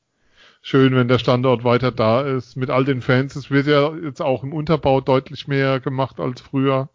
schön, 0.60 0.96
wenn 0.96 1.06
der 1.06 1.20
Standort 1.20 1.62
weiter 1.62 1.92
da 1.92 2.22
ist, 2.22 2.56
mit 2.56 2.70
all 2.70 2.84
den 2.84 3.02
Fans. 3.02 3.36
Es 3.36 3.52
wird 3.52 3.68
ja 3.68 3.94
jetzt 3.94 4.20
auch 4.20 4.42
im 4.42 4.52
Unterbau 4.52 5.00
deutlich 5.00 5.46
mehr 5.46 5.78
gemacht 5.78 6.18
als 6.18 6.40
früher. 6.40 6.88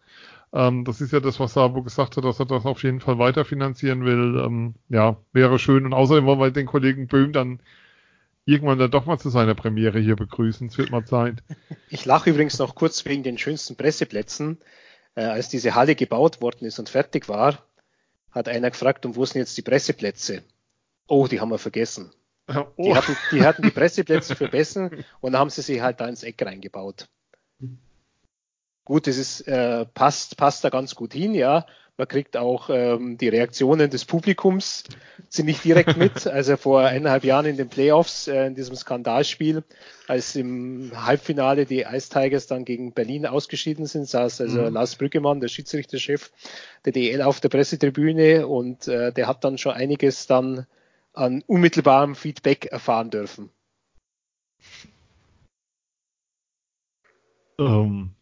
Ähm, 0.54 0.86
das 0.86 1.02
ist 1.02 1.12
ja 1.12 1.20
das, 1.20 1.40
was 1.40 1.54
Sabo 1.54 1.82
gesagt 1.82 2.16
hat, 2.16 2.24
dass 2.24 2.40
er 2.40 2.46
das 2.46 2.66
auf 2.66 2.84
jeden 2.84 3.00
Fall 3.00 3.18
weiterfinanzieren 3.18 4.06
will. 4.06 4.40
Ähm, 4.46 4.76
ja, 4.88 5.18
wäre 5.32 5.58
schön. 5.58 5.86
Und 5.86 5.94
außerdem 5.94 6.26
wollen 6.26 6.40
wir 6.40 6.52
den 6.52 6.68
Kollegen 6.68 7.08
Böhm 7.08 7.34
dann 7.34 7.60
irgendwann 8.46 8.78
dann 8.78 8.92
doch 8.92 9.06
mal 9.06 9.18
zu 9.18 9.30
seiner 9.30 9.56
Premiere 9.56 10.00
hier 10.00 10.16
begrüßen. 10.16 10.68
Es 10.68 10.78
wird 10.78 10.92
mal 10.92 11.06
Zeit. 11.06 11.44
Ich 11.90 12.06
lache 12.06 12.32
übrigens 12.32 12.58
noch 12.58 12.74
kurz 12.74 13.06
wegen 13.06 13.22
den 13.22 13.38
schönsten 13.38 13.76
Presseplätzen. 13.76 14.58
Äh, 15.16 15.26
als 15.26 15.50
diese 15.50 15.76
Halle 15.76 15.96
gebaut 15.96 16.42
worden 16.42 16.66
ist 16.66 16.80
und 16.80 16.90
fertig 16.90 17.30
war, 17.30 17.68
hat 18.32 18.50
einer 18.50 18.72
gefragt, 18.72 19.06
und 19.06 19.16
wo 19.16 19.26
sind 19.26 19.40
jetzt 19.40 19.56
die 19.58 19.62
Presseplätze? 19.62 20.44
Oh, 21.08 21.28
die 21.28 21.40
haben 21.40 21.50
wir 21.50 21.60
vergessen. 21.60 22.12
Oh. 22.48 22.66
Die, 22.78 22.96
hatten, 22.96 23.16
die 23.32 23.44
hatten 23.44 23.62
die 23.62 23.70
Presseplätze 23.70 24.36
vergessen 24.36 25.06
und 25.22 25.34
dann 25.34 25.40
haben 25.40 25.50
sie 25.50 25.62
sie 25.62 25.82
halt 25.82 26.00
da 26.02 26.08
ins 26.08 26.24
Eck 26.24 26.44
reingebaut. 26.44 27.08
Gut, 28.86 29.08
das 29.08 29.18
ist, 29.18 29.42
äh, 29.48 29.86
passt, 29.86 30.38
passt 30.38 30.64
da 30.64 30.70
ganz 30.70 30.96
gut 30.96 31.14
hin, 31.14 31.34
ja. 31.34 31.66
Man 31.96 32.08
kriegt 32.08 32.38
auch 32.38 32.72
ähm, 32.72 33.20
die 33.20 33.30
Reaktionen 33.30 33.90
des 33.92 34.04
Publikums 34.04 34.84
ziemlich 35.30 35.62
direkt 35.62 35.96
mit. 35.98 36.26
Also 36.26 36.58
vor 36.58 36.82
eineinhalb 36.82 37.24
Jahren 37.24 37.46
in 37.46 37.56
den 37.56 37.70
Playoffs, 37.70 38.28
äh, 38.28 38.48
in 38.48 38.56
diesem 38.56 38.76
Skandalspiel, 38.76 39.64
als 40.08 40.36
im 40.36 40.92
Halbfinale 40.96 41.66
die 41.66 41.82
Ice 41.82 42.10
Tigers 42.10 42.48
dann 42.48 42.66
gegen 42.66 42.94
Berlin 42.94 43.28
ausgeschieden 43.28 43.86
sind, 43.86 44.08
saß 44.10 44.42
also 44.42 44.64
mhm. 44.64 44.74
Lars 44.74 44.96
Brüggemann, 44.96 45.40
der 45.40 45.50
Schiedsrichterchef 45.50 46.32
der 46.84 46.94
DL, 46.94 47.22
auf 47.22 47.40
der 47.42 47.50
Pressetribüne 47.50 48.48
und 48.48 48.88
äh, 48.88 49.14
der 49.14 49.28
hat 49.28 49.44
dann 49.44 49.60
schon 49.60 49.74
einiges 49.74 50.26
dann 50.26 50.66
an 51.14 51.44
unmittelbarem 51.46 52.16
Feedback 52.16 52.66
erfahren 52.66 53.12
dürfen. 53.12 53.52
Um, 57.58 58.16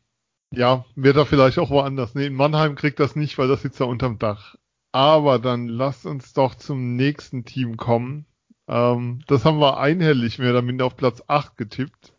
ja, 0.51 0.85
wird 0.95 1.17
er 1.17 1.25
vielleicht 1.25 1.59
auch 1.59 1.69
woanders. 1.69 2.13
Nee, 2.13 2.27
in 2.27 2.35
Mannheim 2.35 2.75
kriegt 2.75 2.99
das 2.99 3.15
nicht, 3.15 3.37
weil 3.37 3.47
das 3.47 3.61
sitzt 3.61 3.79
da 3.79 3.85
unterm 3.85 4.19
Dach. 4.19 4.55
Aber 4.91 5.39
dann 5.39 5.67
lasst 5.67 6.05
uns 6.05 6.33
doch 6.33 6.55
zum 6.55 6.95
nächsten 6.95 7.45
Team 7.45 7.77
kommen. 7.77 8.25
Ähm, 8.67 9.21
das 9.27 9.45
haben 9.45 9.59
wir 9.59 9.77
einhellig 9.77 10.39
mehr 10.39 10.51
oder 10.51 10.61
minder 10.61 10.85
auf 10.85 10.97
Platz 10.97 11.23
8 11.27 11.57
getippt. 11.57 12.13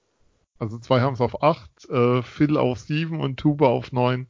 Also 0.59 0.79
zwei 0.79 1.01
haben 1.01 1.15
es 1.15 1.21
auf 1.21 1.43
8, 1.43 1.91
äh, 1.91 2.23
Phil 2.23 2.57
auf 2.57 2.79
7 2.79 3.21
und 3.21 3.39
Tuba 3.39 3.67
auf 3.67 3.93
9. 3.93 4.29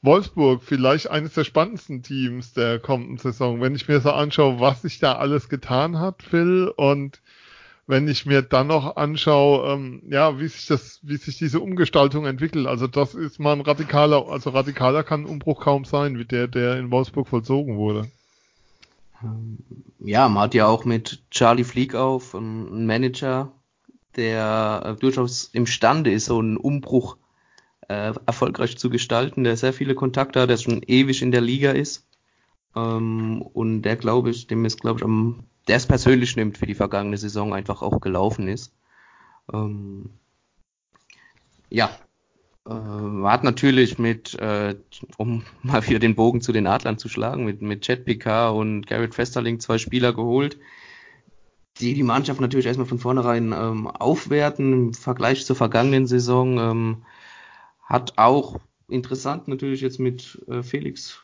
Wolfsburg, 0.00 0.62
vielleicht 0.62 1.10
eines 1.10 1.34
der 1.34 1.44
spannendsten 1.44 2.02
Teams 2.02 2.54
der 2.54 2.80
kommenden 2.80 3.18
Saison. 3.18 3.60
Wenn 3.60 3.74
ich 3.74 3.86
mir 3.86 4.00
so 4.00 4.10
anschaue, 4.10 4.58
was 4.58 4.82
sich 4.82 4.98
da 4.98 5.16
alles 5.16 5.48
getan 5.48 5.98
hat, 5.98 6.22
Phil, 6.22 6.72
und 6.76 7.22
wenn 7.86 8.08
ich 8.08 8.26
mir 8.26 8.42
dann 8.42 8.68
noch 8.68 8.96
anschaue, 8.96 9.72
ähm, 9.72 10.02
ja, 10.08 10.38
wie 10.38 10.48
sich 10.48 10.66
das, 10.66 11.00
wie 11.02 11.16
sich 11.16 11.38
diese 11.38 11.60
Umgestaltung 11.60 12.26
entwickelt. 12.26 12.66
Also 12.66 12.86
das 12.86 13.14
ist 13.14 13.40
mal 13.40 13.52
ein 13.52 13.60
radikaler, 13.60 14.28
also 14.28 14.50
radikaler 14.50 15.02
kann 15.02 15.22
ein 15.22 15.26
Umbruch 15.26 15.60
kaum 15.60 15.84
sein, 15.84 16.18
wie 16.18 16.24
der, 16.24 16.46
der 16.48 16.78
in 16.78 16.90
Wolfsburg 16.90 17.28
vollzogen 17.28 17.76
wurde. 17.76 18.08
Ähm, 19.22 19.58
ja, 19.98 20.28
man 20.28 20.44
hat 20.44 20.54
ja 20.54 20.66
auch 20.66 20.84
mit 20.84 21.22
Charlie 21.30 21.64
Fleek 21.64 21.94
auf 21.94 22.34
einen 22.34 22.86
Manager, 22.86 23.52
der 24.16 24.82
äh, 24.84 25.00
durchaus 25.00 25.44
imstande 25.52 26.12
ist, 26.12 26.26
so 26.26 26.38
einen 26.38 26.56
Umbruch 26.56 27.16
äh, 27.88 28.12
erfolgreich 28.26 28.78
zu 28.78 28.90
gestalten, 28.90 29.44
der 29.44 29.56
sehr 29.56 29.72
viele 29.72 29.94
Kontakte 29.94 30.40
hat, 30.40 30.50
der 30.50 30.56
schon 30.56 30.82
ewig 30.82 31.22
in 31.22 31.32
der 31.32 31.40
Liga 31.40 31.72
ist. 31.72 32.06
Ähm, 32.76 33.42
und 33.42 33.82
der 33.82 33.96
glaube 33.96 34.30
ich, 34.30 34.46
dem 34.46 34.64
ist 34.64 34.80
glaube 34.80 35.00
ich 35.00 35.04
am 35.04 35.44
der 35.68 35.76
es 35.76 35.86
persönlich 35.86 36.36
nimmt 36.36 36.58
für 36.58 36.66
die 36.66 36.74
vergangene 36.74 37.16
Saison 37.16 37.54
einfach 37.54 37.82
auch 37.82 38.00
gelaufen 38.00 38.48
ist. 38.48 38.72
Ähm, 39.52 40.10
ja, 41.68 41.90
äh, 42.66 42.70
hat 42.70 43.44
natürlich 43.44 43.98
mit, 43.98 44.34
äh, 44.34 44.76
um 45.16 45.44
mal 45.62 45.86
wieder 45.86 45.98
den 45.98 46.14
Bogen 46.14 46.40
zu 46.40 46.52
den 46.52 46.66
Adlern 46.66 46.98
zu 46.98 47.08
schlagen, 47.08 47.44
mit, 47.44 47.62
mit 47.62 47.82
Chad 47.82 48.04
Picard 48.04 48.54
und 48.54 48.86
Garrett 48.86 49.14
Festerling 49.14 49.60
zwei 49.60 49.78
Spieler 49.78 50.12
geholt, 50.12 50.58
die 51.78 51.94
die 51.94 52.02
Mannschaft 52.02 52.40
natürlich 52.40 52.66
erstmal 52.66 52.86
von 52.86 52.98
vornherein 52.98 53.52
ähm, 53.52 53.86
aufwerten 53.86 54.72
im 54.72 54.94
Vergleich 54.94 55.46
zur 55.46 55.56
vergangenen 55.56 56.06
Saison. 56.06 56.58
Ähm, 56.58 57.02
hat 57.82 58.14
auch 58.16 58.60
interessant 58.88 59.48
natürlich 59.48 59.80
jetzt 59.80 59.98
mit 59.98 60.40
äh, 60.48 60.62
Felix 60.62 61.21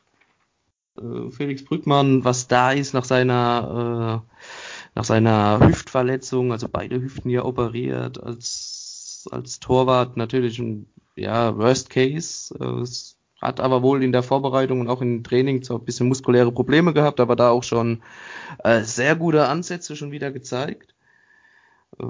äh, 0.98 1.30
Felix 1.30 1.64
Brückmann, 1.64 2.24
was 2.24 2.48
da 2.48 2.72
ist 2.72 2.94
nach 2.94 3.04
seiner, 3.04 4.24
äh, 4.26 4.34
nach 4.94 5.04
seiner 5.04 5.60
Hüftverletzung, 5.60 6.52
also 6.52 6.68
beide 6.70 7.00
Hüften 7.00 7.30
ja 7.30 7.44
operiert, 7.44 8.22
als, 8.22 9.28
als 9.30 9.60
Torwart 9.60 10.16
natürlich 10.16 10.58
ein 10.58 10.86
ja, 11.16 11.56
Worst 11.56 11.90
Case. 11.90 12.54
Äh, 12.58 12.82
es 12.82 13.18
hat 13.40 13.60
aber 13.60 13.82
wohl 13.82 14.02
in 14.02 14.12
der 14.12 14.22
Vorbereitung 14.22 14.80
und 14.80 14.88
auch 14.88 15.00
im 15.00 15.22
Training 15.22 15.62
zwar 15.62 15.78
ein 15.78 15.84
bisschen 15.84 16.08
muskuläre 16.08 16.52
Probleme 16.52 16.92
gehabt, 16.92 17.20
aber 17.20 17.36
da 17.36 17.50
auch 17.50 17.62
schon 17.62 18.02
äh, 18.64 18.82
sehr 18.82 19.14
gute 19.14 19.46
Ansätze 19.46 19.94
schon 19.96 20.10
wieder 20.10 20.32
gezeigt. 20.32 20.94
Äh, 22.00 22.04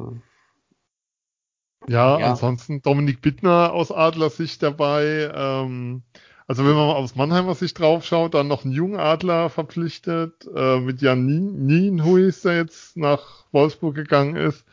ja, 1.86 2.19
ja, 2.19 2.31
ansonsten 2.31 2.82
Dominik 2.82 3.23
Bittner 3.23 3.73
aus 3.73 3.93
Adler 3.93 4.31
Sicht 4.31 4.62
dabei. 4.62 5.31
Ähm, 5.35 6.02
also 6.49 6.65
wenn 6.65 6.75
man 6.75 6.97
aus 6.97 7.15
Mannheimer 7.15 7.55
Sicht 7.55 7.79
drauf 7.79 8.07
schaut, 8.07 8.33
dann 8.33 8.49
noch 8.49 8.65
einen 8.65 8.73
jungen 8.73 8.99
Adler 8.99 9.51
verpflichtet, 9.51 10.49
äh, 10.57 10.81
mit 10.81 11.03
Jan 11.03 11.27
Nienhuis, 11.27 12.41
der 12.41 12.57
jetzt 12.57 12.97
nach 12.97 13.45
Wolfsburg 13.53 13.95
gegangen 13.95 14.35
ist. 14.35 14.65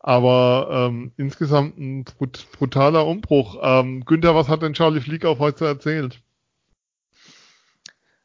Aber 0.00 0.88
ähm, 0.90 1.12
insgesamt 1.16 1.78
ein 1.78 2.02
brut 2.02 2.48
brutaler 2.50 3.06
Umbruch. 3.06 3.58
Ähm, 3.62 4.04
Günther, 4.06 4.34
was 4.34 4.48
hat 4.48 4.62
denn 4.62 4.74
Charlie 4.74 5.00
Flieg 5.00 5.24
auf 5.24 5.38
heute 5.38 5.66
erzählt? 5.66 6.20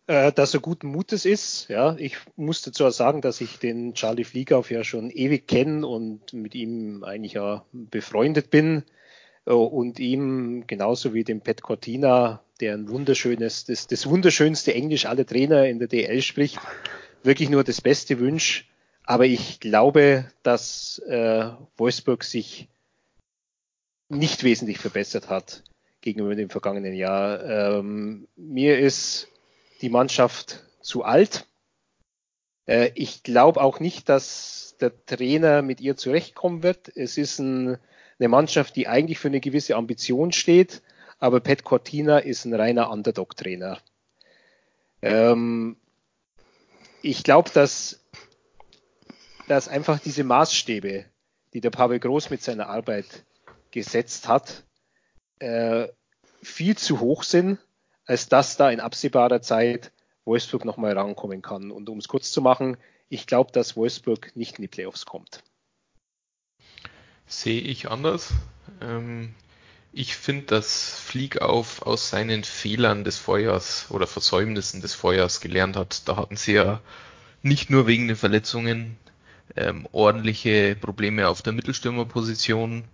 Äh, 0.08 0.32
dass 0.32 0.56
er 0.56 0.60
guten 0.60 0.88
Mutes 0.88 1.26
ist. 1.26 1.68
Ja, 1.70 1.95
ich 1.98 2.18
muss 2.36 2.64
dazu 2.64 2.90
sagen, 2.90 3.22
dass 3.22 3.40
ich 3.40 3.60
den 3.60 3.94
Charlie 3.94 4.24
Fliegauf 4.24 4.72
ja 4.72 4.84
schon 4.84 5.12
ewig 5.12 5.48
kenne 5.48 5.86
und 5.86 6.34
mit 6.34 6.56
ihm 6.56 7.04
eigentlich 7.04 7.34
ja 7.34 7.66
befreundet 7.72 8.50
bin 8.50 8.84
und 9.45 9.99
ihm 9.99 10.65
genauso 10.68 11.14
wie 11.14 11.24
dem 11.24 11.41
Pet 11.41 11.61
Cortina 11.61 12.44
der 12.60 12.76
ein 12.76 12.88
wunderschönes, 12.88 13.65
das, 13.65 13.88
das 13.88 14.07
wunderschönste 14.07 14.74
Englisch 14.74 15.06
aller 15.06 15.26
Trainer 15.26 15.65
in 15.65 15.80
der 15.80 15.88
DL 15.88 16.22
spricht, 16.22 16.60
wirklich 17.24 17.49
nur 17.49 17.64
das 17.64 17.82
Beste 17.82 18.20
wünscht. 18.20 18.70
Aber 19.06 19.26
ich 19.26 19.60
glaube, 19.60 20.32
dass 20.44 20.99
äh, 21.07 21.49
Wolfsburg 21.76 22.24
sich 22.24 22.70
nicht 24.07 24.44
wesentlich 24.44 24.78
verbessert 24.78 25.30
hat 25.30 25.64
gegenüber 25.99 26.36
dem 26.36 26.49
vergangenen 26.49 26.94
Jahr. 26.94 27.44
Ähm, 27.44 28.28
mir 28.36 28.80
ist 28.80 29.28
die 29.82 29.90
Mannschaft 29.90 30.64
zu 30.82 31.03
alt. 31.03 31.45
Äh, 32.65 32.91
ich 32.95 33.24
glaube 33.24 33.61
auch 33.61 33.80
nicht, 33.80 34.07
dass 34.07 34.76
der 34.80 35.06
Trainer 35.06 35.61
mit 35.61 35.82
ihr 35.82 35.98
zurechtkommen 35.98 36.64
wird. 36.64 36.95
Es 36.95 37.18
ist 37.18 37.40
ein, 37.40 37.78
eine 38.19 38.30
Mannschaft, 38.30 38.76
die 38.76 38.88
eigentlich 38.88 39.19
für 39.19 39.27
eine 39.27 39.40
gewisse 39.40 39.76
Ambition 39.76 40.31
steht, 40.31 40.81
aber 41.19 41.40
Pat 41.40 41.64
Cortina 41.64 42.19
ist 42.19 42.45
ein 42.45 42.53
reiner 42.53 42.90
Underdog-Trainer. 42.90 43.80
Ähm, 45.02 45.77
ich 47.02 47.23
glaube, 47.23 47.49
dass, 47.53 48.02
dass 49.48 49.68
einfach 49.68 49.99
diese 49.99 50.23
Maßstäbe, 50.23 51.06
die 51.53 51.61
der 51.61 51.69
Pavel 51.69 51.99
Groß 51.99 52.30
mit 52.30 52.41
seiner 52.41 52.68
Arbeit 52.69 53.26
gesetzt 53.72 54.27
hat, 54.27 54.64
äh, 55.40 55.88
viel 56.41 56.77
zu 56.77 56.99
hoch 56.99 57.23
sind, 57.23 57.60
als 58.06 58.30
dass 58.30 58.57
da 58.57 58.69
in 58.69 58.80
absehbarer 58.80 59.41
Zeit 59.41 59.91
Wolfsburg 60.26 60.65
nochmal 60.65 60.98
rankommen 60.98 61.41
kann. 61.41 61.72
Und 61.72 61.90
um 61.90 61.98
es 61.98 62.07
kurz 62.07 62.31
zu 62.31 62.41
machen, 62.41 62.77
ich 63.10 63.27
glaube, 63.27 63.52
dass 63.52 63.76
Wolfsburg 63.76 64.35
nicht 64.35 64.57
in 64.57 64.64
die 64.64 64.68
Playoffs 64.68 65.06
kommt. 65.06 65.44
Sehe 67.36 67.62
ich 67.62 67.90
anders. 67.90 68.32
Ähm, 68.80 69.34
ich 69.92 70.16
finde, 70.16 70.46
dass 70.46 71.00
Fliegauf 71.00 71.82
aus 71.82 72.10
seinen 72.10 72.44
Fehlern 72.44 73.04
des 73.04 73.18
Vorjahrs 73.18 73.88
oder 73.90 74.06
Versäumnissen 74.06 74.82
des 74.82 74.94
Vorjahrs 74.94 75.42
gelernt 75.42 75.76
hat. 75.76 76.08
Da 76.08 76.16
hatten 76.16 76.38
sie 76.38 76.54
ja 76.54 76.80
nicht 77.42 77.72
nur 77.72 77.88
wegen 77.88 78.08
den 78.08 78.18
Verletzungen 78.18 78.98
ähm, 79.56 79.88
ordentliche 79.92 80.76
Probleme 80.76 81.28
auf 81.28 81.42
der 81.42 81.54
Mittelstürmerposition 81.54 82.86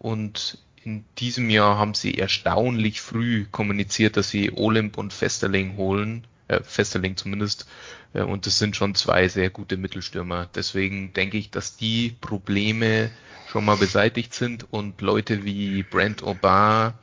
und 0.00 0.58
in 0.82 1.04
diesem 1.18 1.48
Jahr 1.48 1.78
haben 1.78 1.94
sie 1.94 2.18
erstaunlich 2.18 3.00
früh 3.00 3.46
kommuniziert, 3.50 4.16
dass 4.16 4.28
sie 4.28 4.52
Olymp 4.54 4.98
und 4.98 5.12
Festerling 5.12 5.76
holen, 5.76 6.26
äh, 6.48 6.62
Festerling 6.62 7.16
zumindest, 7.16 7.66
äh, 8.12 8.22
und 8.22 8.46
das 8.46 8.58
sind 8.58 8.76
schon 8.76 8.94
zwei 8.94 9.28
sehr 9.28 9.50
gute 9.50 9.76
Mittelstürmer. 9.76 10.48
Deswegen 10.54 11.12
denke 11.12 11.36
ich, 11.36 11.50
dass 11.50 11.76
die 11.76 12.16
Probleme 12.20 13.10
schon 13.48 13.64
mal 13.64 13.76
beseitigt 13.76 14.34
sind 14.34 14.66
und 14.72 15.00
Leute 15.00 15.44
wie 15.44 15.82
Brent 15.82 16.22
Aubin 16.22 16.94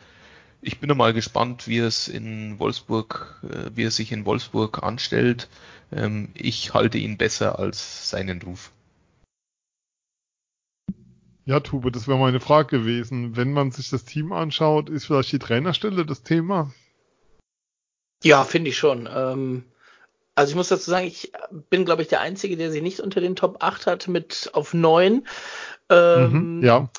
ich 0.66 0.80
bin 0.80 0.96
mal 0.96 1.14
gespannt, 1.14 1.68
wie 1.68 1.80
es 1.80 2.08
in 2.08 2.58
Wolfsburg, 2.58 3.42
äh, 3.44 3.72
wie 3.76 3.84
er 3.84 3.92
sich 3.92 4.14
in 4.14 4.26
Wolfsburg 4.26 4.82
anstellt. 4.82 5.50
Ähm, 5.92 6.30
ich 6.36 6.74
halte 6.74 6.98
ihn 6.98 7.18
besser 7.18 7.60
als 7.60 8.10
seinen 8.10 8.42
Ruf. 8.42 8.72
Ja, 11.46 11.60
Tube, 11.60 11.92
das 11.92 12.08
wäre 12.08 12.18
meine 12.18 12.40
Frage 12.40 12.80
gewesen. 12.80 13.36
Wenn 13.36 13.52
man 13.52 13.72
sich 13.72 13.90
das 13.90 14.06
Team 14.06 14.32
anschaut, 14.32 14.90
ist 14.90 15.06
vielleicht 15.06 15.34
die 15.34 15.40
Trainerstelle 15.40 16.06
das 16.06 16.24
Thema? 16.24 16.72
Ja, 18.24 18.46
finde 18.46 18.70
ich 18.70 18.78
schon. 18.78 19.10
Ähm, 19.14 19.66
also 20.36 20.52
ich 20.52 20.56
muss 20.56 20.70
dazu 20.70 20.90
sagen, 20.90 21.06
ich 21.06 21.32
bin, 21.70 21.86
glaube 21.86 22.02
ich, 22.02 22.08
der 22.08 22.22
Einzige, 22.22 22.58
der 22.58 22.72
sich 22.72 22.82
nicht 22.82 23.00
unter 23.00 23.22
den 23.22 23.36
Top 23.36 23.58
8 23.60 23.86
hat 23.86 24.08
mit 24.08 24.50
auf 24.54 24.74
9. 24.74 25.28
Ähm, 25.90 26.58
mhm, 26.58 26.64
ja. 26.64 26.90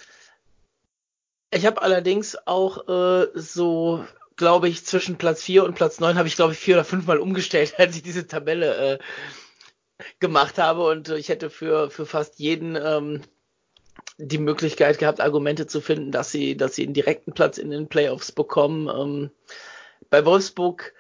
Ich 1.50 1.66
habe 1.66 1.82
allerdings 1.82 2.36
auch 2.46 2.88
äh, 2.88 3.28
so, 3.34 4.04
glaube 4.36 4.68
ich, 4.68 4.84
zwischen 4.84 5.18
Platz 5.18 5.42
4 5.42 5.64
und 5.64 5.74
Platz 5.74 6.00
9 6.00 6.16
habe 6.16 6.28
ich, 6.28 6.36
glaube 6.36 6.52
ich, 6.52 6.58
vier 6.58 6.76
oder 6.76 6.84
fünfmal 6.84 7.18
umgestellt, 7.18 7.74
als 7.78 7.96
ich 7.96 8.02
diese 8.02 8.26
Tabelle 8.26 8.94
äh, 8.94 8.98
gemacht 10.20 10.58
habe. 10.58 10.86
Und 10.86 11.08
ich 11.08 11.28
hätte 11.28 11.50
für, 11.50 11.90
für 11.90 12.06
fast 12.06 12.38
jeden 12.38 12.76
ähm, 12.76 13.22
die 14.18 14.38
Möglichkeit 14.38 14.98
gehabt, 14.98 15.20
Argumente 15.20 15.66
zu 15.66 15.80
finden, 15.80 16.12
dass 16.12 16.30
sie, 16.30 16.56
dass 16.56 16.76
sie 16.76 16.84
einen 16.84 16.94
direkten 16.94 17.32
Platz 17.32 17.58
in 17.58 17.70
den 17.70 17.88
Playoffs 17.88 18.30
bekommen. 18.30 18.88
Ähm, 18.88 19.30
bei 20.08 20.24
Wolfsburg 20.24 20.92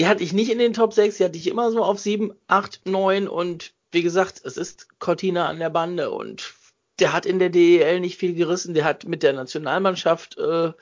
die 0.00 0.06
hatte 0.06 0.24
ich 0.24 0.32
nicht 0.32 0.50
in 0.50 0.58
den 0.58 0.72
Top 0.72 0.94
6, 0.94 1.18
die 1.18 1.24
hatte 1.24 1.36
ich 1.36 1.46
immer 1.46 1.70
so 1.70 1.84
auf 1.84 1.98
7, 1.98 2.32
8, 2.46 2.86
9 2.86 3.28
und 3.28 3.74
wie 3.92 4.02
gesagt, 4.02 4.40
es 4.42 4.56
ist 4.56 4.98
Cortina 4.98 5.46
an 5.46 5.58
der 5.58 5.68
Bande 5.68 6.10
und 6.10 6.54
der 7.00 7.12
hat 7.12 7.26
in 7.26 7.38
der 7.38 7.50
DEL 7.50 8.00
nicht 8.00 8.16
viel 8.16 8.32
gerissen, 8.32 8.72
der 8.72 8.86
hat 8.86 9.04
mit 9.04 9.22
der 9.22 9.34
Nationalmannschaft 9.34 10.38
äh, 10.38 10.72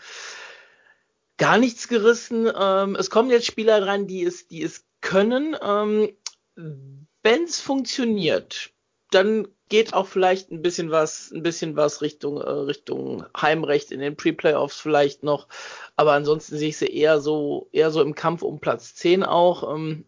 gar 1.36 1.58
nichts 1.58 1.88
gerissen. 1.88 2.48
Ähm, 2.56 2.94
es 2.94 3.10
kommen 3.10 3.30
jetzt 3.30 3.46
Spieler 3.46 3.80
dran, 3.80 4.06
die 4.06 4.22
es, 4.22 4.46
die 4.46 4.62
es 4.62 4.84
können. 5.00 5.56
Ähm, 5.60 6.16
Wenn 6.54 7.42
es 7.42 7.60
funktioniert, 7.60 8.70
dann 9.10 9.48
geht 9.68 9.94
auch 9.94 10.06
vielleicht 10.06 10.50
ein 10.50 10.62
bisschen 10.62 10.90
was, 10.90 11.30
ein 11.32 11.42
bisschen 11.42 11.76
was 11.76 12.02
Richtung, 12.02 12.40
äh, 12.40 12.50
Richtung 12.50 13.24
Heimrecht 13.36 13.90
in 13.92 14.00
den 14.00 14.16
Pre-Playoffs 14.16 14.80
vielleicht 14.80 15.22
noch. 15.22 15.48
Aber 15.96 16.12
ansonsten 16.12 16.56
sehe 16.56 16.70
ich 16.70 16.78
sie 16.78 16.86
eher 16.86 17.20
so, 17.20 17.68
eher 17.72 17.90
so 17.90 18.02
im 18.02 18.14
Kampf 18.14 18.42
um 18.42 18.60
Platz 18.60 18.94
10 18.94 19.22
auch. 19.24 19.74
Ähm, 19.74 20.04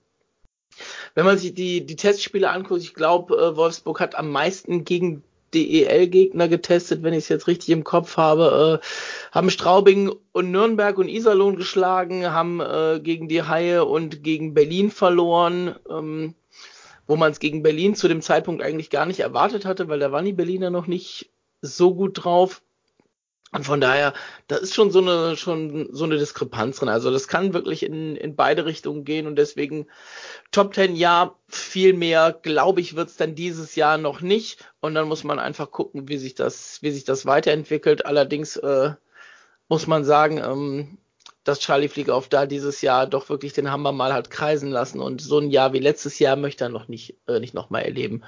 wenn 1.14 1.26
man 1.26 1.38
sich 1.38 1.54
die, 1.54 1.84
die 1.84 1.96
Testspiele 1.96 2.50
anguckt, 2.50 2.82
ich 2.82 2.94
glaube, 2.94 3.36
äh, 3.36 3.56
Wolfsburg 3.56 4.00
hat 4.00 4.14
am 4.14 4.30
meisten 4.30 4.84
gegen 4.84 5.22
DEL-Gegner 5.52 6.48
getestet, 6.48 7.02
wenn 7.02 7.12
ich 7.12 7.24
es 7.24 7.28
jetzt 7.28 7.48
richtig 7.48 7.70
im 7.70 7.84
Kopf 7.84 8.16
habe, 8.16 8.80
äh, 8.80 8.86
haben 9.34 9.50
Straubing 9.50 10.12
und 10.32 10.50
Nürnberg 10.50 10.96
und 10.98 11.08
Iserlohn 11.08 11.56
geschlagen, 11.56 12.30
haben 12.30 12.60
äh, 12.60 13.00
gegen 13.02 13.28
die 13.28 13.42
Haie 13.42 13.84
und 13.84 14.22
gegen 14.22 14.54
Berlin 14.54 14.90
verloren. 14.90 15.74
Ähm, 15.88 16.34
wo 17.10 17.16
man 17.16 17.32
es 17.32 17.40
gegen 17.40 17.64
Berlin 17.64 17.96
zu 17.96 18.06
dem 18.06 18.22
Zeitpunkt 18.22 18.62
eigentlich 18.62 18.88
gar 18.88 19.04
nicht 19.04 19.18
erwartet 19.18 19.64
hatte, 19.64 19.88
weil 19.88 19.98
da 19.98 20.12
waren 20.12 20.24
die 20.24 20.32
Berliner 20.32 20.70
noch 20.70 20.86
nicht 20.86 21.32
so 21.60 21.92
gut 21.92 22.22
drauf. 22.22 22.62
Und 23.50 23.66
von 23.66 23.80
daher, 23.80 24.14
da 24.46 24.54
ist 24.54 24.76
schon 24.76 24.92
so 24.92 25.00
eine, 25.00 25.36
schon 25.36 25.88
so 25.90 26.04
eine 26.04 26.18
Diskrepanz 26.18 26.76
drin. 26.76 26.88
Also 26.88 27.10
das 27.10 27.26
kann 27.26 27.52
wirklich 27.52 27.82
in, 27.82 28.14
in 28.14 28.36
beide 28.36 28.64
Richtungen 28.64 29.04
gehen 29.04 29.26
und 29.26 29.34
deswegen 29.34 29.88
Top 30.52 30.72
10 30.72 30.94
ja, 30.94 31.34
viel 31.48 31.94
mehr, 31.94 32.38
glaube 32.42 32.80
ich, 32.80 32.94
wird 32.94 33.08
es 33.08 33.16
dann 33.16 33.34
dieses 33.34 33.74
Jahr 33.74 33.98
noch 33.98 34.20
nicht. 34.20 34.64
Und 34.78 34.94
dann 34.94 35.08
muss 35.08 35.24
man 35.24 35.40
einfach 35.40 35.72
gucken, 35.72 36.08
wie 36.08 36.16
sich 36.16 36.36
das, 36.36 36.80
wie 36.80 36.92
sich 36.92 37.02
das 37.02 37.26
weiterentwickelt. 37.26 38.06
Allerdings 38.06 38.54
äh, 38.54 38.92
muss 39.68 39.88
man 39.88 40.04
sagen, 40.04 40.38
ähm, 40.38 40.98
dass 41.44 41.60
Charlie 41.60 41.88
Flieger 41.88 42.14
auf 42.14 42.28
da 42.28 42.46
dieses 42.46 42.82
Jahr 42.82 43.06
doch 43.06 43.28
wirklich 43.28 43.52
den 43.52 43.70
Hammer 43.70 43.92
mal 43.92 44.12
hat 44.12 44.30
kreisen 44.30 44.70
lassen 44.70 45.00
und 45.00 45.20
so 45.20 45.38
ein 45.38 45.50
Jahr 45.50 45.72
wie 45.72 45.78
letztes 45.78 46.18
Jahr 46.18 46.36
möchte 46.36 46.64
er 46.64 46.70
noch 46.70 46.88
nicht, 46.88 47.16
äh, 47.26 47.40
nicht 47.40 47.54
nochmal 47.54 47.82
erleben. 47.82 48.22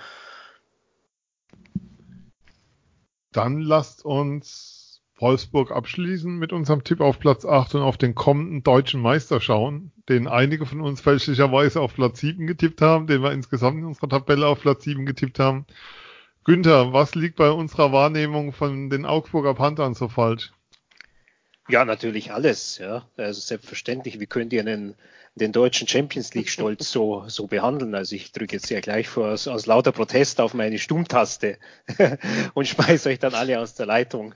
Dann 3.32 3.60
lasst 3.60 4.04
uns 4.04 5.02
Wolfsburg 5.18 5.70
abschließen 5.70 6.36
mit 6.36 6.52
unserem 6.52 6.84
Tipp 6.84 7.00
auf 7.00 7.18
Platz 7.20 7.44
8 7.44 7.76
und 7.76 7.82
auf 7.82 7.96
den 7.96 8.14
kommenden 8.14 8.62
deutschen 8.62 9.00
Meister 9.00 9.40
schauen, 9.40 9.92
den 10.08 10.26
einige 10.26 10.66
von 10.66 10.80
uns 10.80 11.00
fälschlicherweise 11.00 11.80
auf 11.80 11.94
Platz 11.94 12.20
7 12.20 12.46
getippt 12.46 12.82
haben, 12.82 13.06
den 13.06 13.22
wir 13.22 13.32
insgesamt 13.32 13.78
in 13.78 13.84
unserer 13.84 14.08
Tabelle 14.08 14.46
auf 14.46 14.60
Platz 14.60 14.84
7 14.84 15.06
getippt 15.06 15.38
haben. 15.38 15.66
Günther, 16.44 16.92
was 16.92 17.14
liegt 17.14 17.36
bei 17.36 17.50
unserer 17.50 17.92
Wahrnehmung 17.92 18.52
von 18.52 18.90
den 18.90 19.06
Augsburger 19.06 19.54
Panthern 19.54 19.94
so 19.94 20.08
falsch? 20.08 20.52
Ja, 21.72 21.86
natürlich 21.86 22.32
alles. 22.32 22.76
Ja, 22.76 23.08
also 23.16 23.40
selbstverständlich. 23.40 24.20
Wie 24.20 24.26
könnt 24.26 24.52
ihr 24.52 24.62
den, 24.62 24.94
den 25.36 25.52
deutschen 25.52 25.88
Champions 25.88 26.34
League 26.34 26.50
Stolz 26.50 26.92
so, 26.92 27.26
so 27.28 27.46
behandeln? 27.46 27.94
Also 27.94 28.14
ich 28.14 28.30
drücke 28.30 28.56
jetzt 28.56 28.68
ja 28.68 28.80
gleich 28.80 29.08
vor 29.08 29.28
aus, 29.28 29.48
aus 29.48 29.64
lauter 29.64 29.90
Protest 29.90 30.38
auf 30.42 30.52
meine 30.52 30.78
Stummtaste 30.78 31.56
und 32.52 32.68
schmeiß 32.68 33.06
euch 33.06 33.20
dann 33.20 33.32
alle 33.32 33.58
aus 33.58 33.74
der 33.74 33.86
Leitung. 33.86 34.34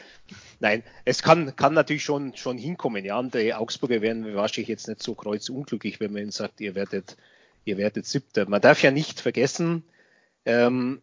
Nein, 0.60 0.82
es 1.04 1.22
kann, 1.22 1.54
kann 1.56 1.74
natürlich 1.74 2.04
schon, 2.04 2.34
schon 2.34 2.56
hinkommen. 2.56 3.04
Ja, 3.04 3.18
und 3.18 3.34
die 3.34 3.52
Augsburger 3.52 4.00
werden 4.00 4.34
wahrscheinlich 4.34 4.68
jetzt 4.68 4.88
nicht 4.88 5.02
so 5.02 5.14
kreuzunglücklich, 5.14 6.00
wenn 6.00 6.14
man 6.14 6.22
ihnen 6.22 6.30
sagt, 6.30 6.58
ihr 6.62 6.74
werdet, 6.74 7.18
ihr 7.66 7.76
werdet 7.76 8.06
Siebter. 8.06 8.48
Man 8.48 8.62
darf 8.62 8.82
ja 8.82 8.90
nicht 8.90 9.20
vergessen, 9.20 9.84
ähm, 10.46 11.02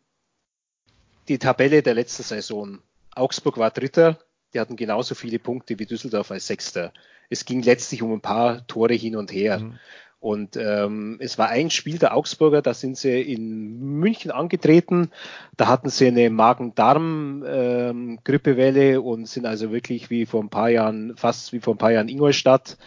die 1.27 1.37
Tabelle 1.37 1.83
der 1.83 1.93
letzten 1.93 2.23
Saison. 2.23 2.79
Augsburg 3.13 3.59
war 3.59 3.69
Dritter, 3.69 4.17
die 4.55 4.59
hatten 4.59 4.77
genauso 4.77 5.13
viele 5.13 5.37
Punkte 5.37 5.77
wie 5.77 5.85
Düsseldorf 5.85 6.31
als 6.31 6.47
Sechster. 6.47 6.91
Es 7.29 7.45
ging 7.45 7.61
letztlich 7.61 8.01
um 8.01 8.13
ein 8.13 8.21
paar 8.21 8.65
Tore 8.65 8.93
hin 8.93 9.17
und 9.17 9.31
her. 9.31 9.59
Mhm. 9.59 9.77
Und 10.19 10.57
ähm, 10.57 11.17
es 11.19 11.37
war 11.37 11.49
ein 11.49 11.69
Spiel 11.69 11.99
der 11.99 12.15
Augsburger, 12.15 12.63
da 12.63 12.73
sind 12.73 12.97
sie 12.97 13.21
in 13.21 13.99
München 13.99 14.31
angetreten. 14.31 15.11
Da 15.55 15.67
hatten 15.67 15.89
sie 15.89 16.07
eine 16.07 16.31
Magen-Darm-Grippewelle 16.31 18.93
ähm, 18.93 19.03
und 19.03 19.27
sind 19.27 19.45
also 19.45 19.71
wirklich 19.71 20.09
wie 20.09 20.25
vor 20.25 20.41
ein 20.41 20.49
paar 20.49 20.69
Jahren, 20.69 21.15
fast 21.15 21.53
wie 21.53 21.59
vor 21.59 21.75
ein 21.75 21.77
paar 21.77 21.91
Jahren 21.91 22.09
Ingolstadt, 22.09 22.79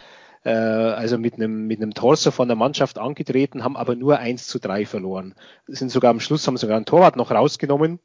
äh, 0.43 0.49
also 0.49 1.17
mit 1.17 1.35
einem, 1.35 1.67
mit 1.67 1.81
einem 1.81 1.93
Torso 1.93 2.31
von 2.31 2.49
der 2.49 2.57
Mannschaft 2.57 2.99
angetreten, 2.99 3.63
haben 3.63 3.77
aber 3.77 3.95
nur 3.95 4.19
1 4.19 4.47
zu 4.47 4.59
3 4.59 4.85
verloren. 4.85 5.33
Sind 5.67 5.91
sogar 5.91 6.11
am 6.11 6.19
Schluss, 6.19 6.45
haben 6.45 6.57
sogar 6.57 6.75
ein 6.77 6.85
Torwart 6.85 7.15
noch 7.15 7.31
rausgenommen. 7.31 7.99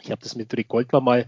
Ich 0.00 0.10
habe 0.10 0.22
das 0.22 0.34
mit 0.34 0.52
Rick 0.56 0.68
Goldmann 0.68 1.04
mal 1.04 1.26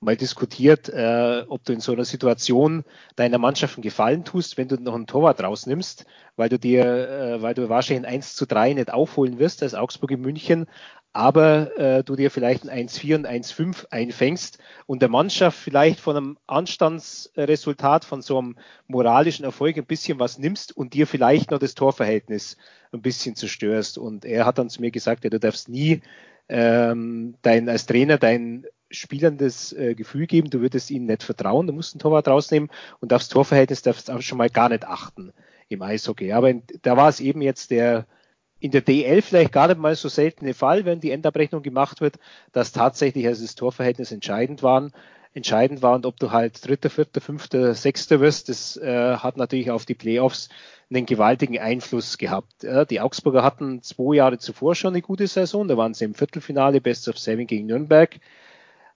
mal 0.00 0.16
diskutiert, 0.16 0.88
äh, 0.88 1.44
ob 1.48 1.64
du 1.64 1.72
in 1.74 1.80
so 1.80 1.92
einer 1.92 2.06
Situation 2.06 2.84
deiner 3.16 3.38
Mannschaft 3.38 3.76
einen 3.76 3.82
Gefallen 3.82 4.24
tust, 4.24 4.56
wenn 4.56 4.68
du 4.68 4.76
noch 4.76 4.94
einen 4.94 5.06
Torwart 5.06 5.42
rausnimmst, 5.42 6.06
weil 6.36 6.48
du 6.48 6.58
dir, 6.58 6.84
äh, 6.84 7.42
weil 7.42 7.54
du 7.54 7.68
wahrscheinlich 7.68 8.06
ein 8.06 8.14
1 8.14 8.34
zu 8.34 8.46
3 8.46 8.72
nicht 8.74 8.92
aufholen 8.92 9.38
wirst 9.38 9.62
als 9.62 9.74
Augsburg 9.74 10.12
in 10.12 10.22
München, 10.22 10.66
aber 11.12 11.76
äh, 11.76 12.04
du 12.04 12.16
dir 12.16 12.30
vielleicht 12.30 12.68
ein 12.68 12.88
1-4 12.88 13.16
und 13.16 13.26
1-5 13.26 13.86
einfängst 13.90 14.58
und 14.86 15.02
der 15.02 15.08
Mannschaft 15.08 15.58
vielleicht 15.58 16.00
von 16.00 16.16
einem 16.16 16.38
Anstandsresultat, 16.46 18.04
von 18.04 18.22
so 18.22 18.38
einem 18.38 18.56
moralischen 18.86 19.44
Erfolg 19.44 19.76
ein 19.76 19.86
bisschen 19.86 20.20
was 20.20 20.38
nimmst 20.38 20.76
und 20.76 20.94
dir 20.94 21.06
vielleicht 21.06 21.50
noch 21.50 21.58
das 21.58 21.74
Torverhältnis 21.74 22.56
ein 22.92 23.02
bisschen 23.02 23.34
zerstörst. 23.34 23.98
Und 23.98 24.24
er 24.24 24.46
hat 24.46 24.58
dann 24.58 24.70
zu 24.70 24.80
mir 24.80 24.92
gesagt, 24.92 25.24
ja, 25.24 25.30
du 25.30 25.40
darfst 25.40 25.68
nie 25.68 26.00
ähm, 26.48 27.34
dein, 27.42 27.68
als 27.68 27.86
Trainer 27.86 28.16
dein 28.16 28.66
Spielern 28.90 29.38
das 29.38 29.72
äh, 29.72 29.94
Gefühl 29.94 30.26
geben, 30.26 30.50
du 30.50 30.60
würdest 30.60 30.90
ihnen 30.90 31.06
nicht 31.06 31.22
vertrauen, 31.22 31.66
du 31.66 31.72
musst 31.72 31.94
ein 31.94 31.98
Torwart 31.98 32.28
rausnehmen 32.28 32.70
und 33.00 33.12
aufs 33.12 33.28
Torverhältnis 33.28 33.82
darfst 33.82 34.08
du 34.08 34.12
auch 34.12 34.22
schon 34.22 34.38
mal 34.38 34.50
gar 34.50 34.68
nicht 34.68 34.84
achten 34.84 35.32
im 35.68 35.82
Eishockey. 35.82 36.32
Aber 36.32 36.50
in, 36.50 36.62
da 36.82 36.96
war 36.96 37.08
es 37.08 37.20
eben 37.20 37.42
jetzt 37.42 37.70
der 37.70 38.06
in 38.60 38.70
der 38.70 38.82
DL 38.82 39.22
vielleicht 39.22 39.52
gar 39.52 39.68
nicht 39.68 39.80
mal 39.80 39.96
so 39.96 40.08
seltene 40.08 40.54
Fall, 40.54 40.84
wenn 40.84 41.00
die 41.00 41.10
Endabrechnung 41.10 41.62
gemacht 41.62 42.00
wird, 42.00 42.18
dass 42.52 42.72
tatsächlich 42.72 43.26
also 43.26 43.42
das 43.42 43.54
Torverhältnis 43.54 44.12
entscheidend 44.12 44.62
waren, 44.62 44.92
entscheidend 45.32 45.82
war 45.82 45.94
und 45.94 46.06
ob 46.06 46.18
du 46.18 46.30
halt 46.30 46.66
Dritter, 46.66 46.90
Vierter, 46.90 47.20
Fünfter, 47.20 47.74
Sechster 47.74 48.20
wirst, 48.20 48.48
das 48.48 48.76
äh, 48.76 49.16
hat 49.16 49.36
natürlich 49.36 49.70
auf 49.70 49.86
die 49.86 49.94
Playoffs 49.94 50.50
einen 50.90 51.06
gewaltigen 51.06 51.58
Einfluss 51.58 52.18
gehabt. 52.18 52.64
Ja, 52.64 52.84
die 52.84 53.00
Augsburger 53.00 53.42
hatten 53.42 53.82
zwei 53.82 54.16
Jahre 54.16 54.38
zuvor 54.38 54.74
schon 54.74 54.92
eine 54.92 55.02
gute 55.02 55.26
Saison, 55.26 55.66
da 55.66 55.76
waren 55.76 55.94
sie 55.94 56.04
im 56.04 56.14
Viertelfinale 56.14 56.80
Best 56.80 57.08
of 57.08 57.18
Seven 57.18 57.46
gegen 57.46 57.66
Nürnberg 57.66 58.20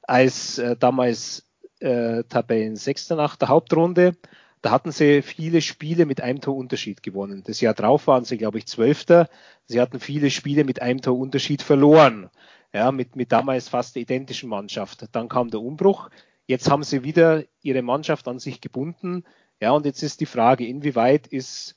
als 0.06 0.58
äh, 0.58 0.76
damals 0.76 1.46
äh, 1.80 2.24
Tabellensechster 2.24 3.16
nach 3.16 3.36
der 3.36 3.48
Hauptrunde. 3.48 4.16
Da 4.62 4.70
hatten 4.70 4.92
sie 4.92 5.20
viele 5.20 5.60
Spiele 5.60 6.06
mit 6.06 6.22
einem 6.22 6.40
Torunterschied 6.40 7.02
gewonnen. 7.02 7.42
Das 7.44 7.60
Jahr 7.60 7.74
drauf 7.74 8.06
waren 8.06 8.24
sie, 8.24 8.38
glaube 8.38 8.58
ich, 8.58 8.66
Zwölfter. 8.66 9.28
Sie 9.66 9.80
hatten 9.80 10.00
viele 10.00 10.30
Spiele 10.30 10.64
mit 10.64 10.80
einem 10.80 11.02
Torunterschied 11.02 11.60
verloren. 11.60 12.30
Ja, 12.72 12.90
mit, 12.90 13.14
mit 13.14 13.30
damals 13.30 13.68
fast 13.68 13.94
der 13.94 14.02
identischen 14.02 14.48
Mannschaft. 14.48 15.06
Dann 15.12 15.28
kam 15.28 15.50
der 15.50 15.60
Umbruch. 15.60 16.08
Jetzt 16.46 16.70
haben 16.70 16.82
sie 16.82 17.04
wieder 17.04 17.44
ihre 17.62 17.82
Mannschaft 17.82 18.26
an 18.26 18.38
sich 18.38 18.60
gebunden. 18.60 19.24
Ja, 19.60 19.72
und 19.72 19.86
jetzt 19.86 20.02
ist 20.02 20.20
die 20.20 20.26
Frage, 20.26 20.66
inwieweit 20.66 21.26
ist, 21.26 21.76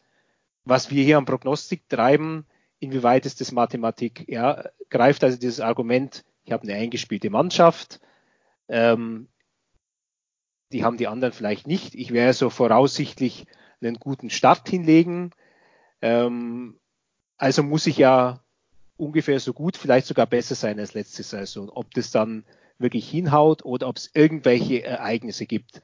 was 0.66 0.90
wir 0.90 1.04
hier 1.04 1.18
am 1.18 1.26
Prognostik 1.26 1.88
treiben, 1.90 2.46
inwieweit 2.80 3.26
ist 3.26 3.42
das 3.42 3.52
Mathematik? 3.52 4.26
Ja, 4.28 4.64
greift 4.90 5.24
also 5.24 5.38
dieses 5.38 5.60
Argument, 5.60 6.24
ich 6.46 6.52
habe 6.52 6.64
eine 6.64 6.74
eingespielte 6.74 7.30
Mannschaft, 7.30 8.00
ähm, 8.70 9.28
die 10.72 10.84
haben 10.84 10.98
die 10.98 11.08
anderen 11.08 11.34
vielleicht 11.34 11.68
nicht. 11.68 11.96
Ich 11.96 12.12
werde 12.12 12.34
so 12.34 12.50
voraussichtlich 12.50 13.46
einen 13.82 13.96
guten 13.96 14.30
Start 14.30 14.68
hinlegen. 14.68 15.32
Ähm, 16.02 16.80
also 17.38 17.64
muss 17.64 17.88
ich 17.88 17.98
ja 17.98 18.42
ungefähr 18.98 19.40
so 19.40 19.54
gut, 19.54 19.78
vielleicht 19.78 20.08
sogar 20.08 20.26
besser 20.26 20.56
sein 20.56 20.80
als 20.80 20.94
letzte 20.94 21.24
Saison. 21.24 21.70
Ob 21.70 21.94
das 21.94 22.12
dann 22.12 22.44
wirklich 22.80 23.10
hinhaut 23.10 23.64
oder 23.66 23.88
ob 23.88 23.98
es 23.98 24.12
irgendwelche 24.14 24.84
Ereignisse 24.84 25.46
gibt. 25.46 25.82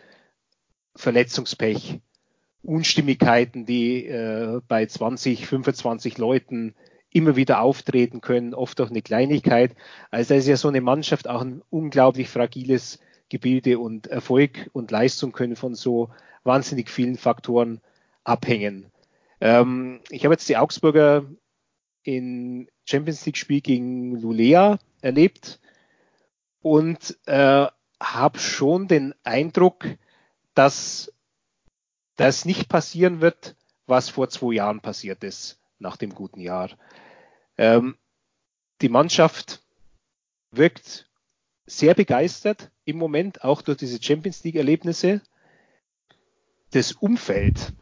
Verletzungspech, 0.95 1.99
Unstimmigkeiten, 2.61 3.65
die 3.65 4.05
äh, 4.05 4.61
bei 4.67 4.85
20, 4.85 5.47
25 5.47 6.17
Leuten 6.17 6.75
immer 7.13 7.35
wieder 7.35 7.61
auftreten 7.61 8.21
können, 8.21 8.53
oft 8.53 8.81
auch 8.81 8.89
eine 8.89 9.01
Kleinigkeit. 9.01 9.75
Also 10.11 10.33
da 10.33 10.35
ist 10.39 10.47
ja 10.47 10.57
so 10.57 10.67
eine 10.67 10.81
Mannschaft 10.81 11.27
auch 11.27 11.41
ein 11.41 11.61
unglaublich 11.69 12.29
fragiles 12.29 12.99
Gebilde 13.29 13.79
und 13.79 14.07
Erfolg 14.07 14.69
und 14.73 14.91
Leistung 14.91 15.31
können 15.31 15.55
von 15.55 15.75
so 15.75 16.09
wahnsinnig 16.43 16.89
vielen 16.89 17.17
Faktoren 17.17 17.81
abhängen. 18.23 18.91
Ähm, 19.41 20.01
ich 20.09 20.25
habe 20.25 20.33
jetzt 20.33 20.49
die 20.49 20.57
Augsburger 20.57 21.25
in 22.03 22.67
Champions 22.85 23.25
League 23.25 23.37
Spiel 23.37 23.61
gegen 23.61 24.19
Lulea 24.19 24.77
erlebt 25.01 25.59
und 26.61 27.17
äh, 27.25 27.67
habe 27.99 28.39
schon 28.39 28.87
den 28.87 29.13
Eindruck, 29.23 29.85
dass 30.53 31.13
das 32.15 32.45
nicht 32.45 32.69
passieren 32.69 33.21
wird, 33.21 33.55
was 33.87 34.09
vor 34.09 34.29
zwei 34.29 34.55
Jahren 34.55 34.81
passiert 34.81 35.23
ist 35.23 35.59
nach 35.79 35.97
dem 35.97 36.13
guten 36.13 36.39
Jahr. 36.39 36.69
Ähm, 37.57 37.97
die 38.81 38.89
Mannschaft 38.89 39.63
wirkt 40.51 41.09
sehr 41.65 41.93
begeistert 41.93 42.71
im 42.85 42.97
Moment, 42.97 43.43
auch 43.43 43.61
durch 43.61 43.77
diese 43.77 44.01
Champions 44.01 44.43
League-Erlebnisse. 44.43 45.21
Das 46.71 46.91
Umfeld, 46.91 47.73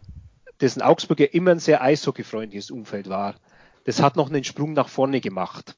dessen 0.60 0.82
Augsburg 0.82 1.20
ja 1.20 1.28
immer 1.28 1.52
ein 1.52 1.60
sehr 1.60 1.82
eishockeyfreundliches 1.82 2.72
Umfeld 2.72 3.10
war, 3.10 3.36
das 3.86 4.02
hat 4.02 4.16
noch 4.16 4.30
einen 4.30 4.44
Sprung 4.44 4.74
nach 4.74 4.90
vorne 4.90 5.22
gemacht. 5.22 5.78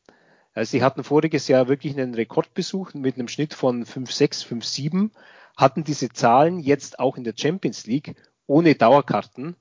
Also 0.53 0.72
sie 0.72 0.84
hatten 0.84 1.03
voriges 1.03 1.48
Jahr 1.48 1.68
wirklich 1.68 1.98
einen 1.98 2.14
Rekordbesuch 2.14 2.94
mit 2.94 3.15
einem 3.15 3.28
Schnitt 3.28 3.53
von 3.53 3.86
5,6, 3.86 4.45
5,7, 4.45 5.10
hatten 5.57 5.84
diese 5.84 6.10
Zahlen 6.10 6.60
jetzt 6.60 6.99
auch 6.99 7.18
in 7.18 7.24
der 7.24 7.34
Champions 7.36 7.86
League 7.86 8.15
ohne 8.45 8.76
Dauerkarten. 8.76 9.56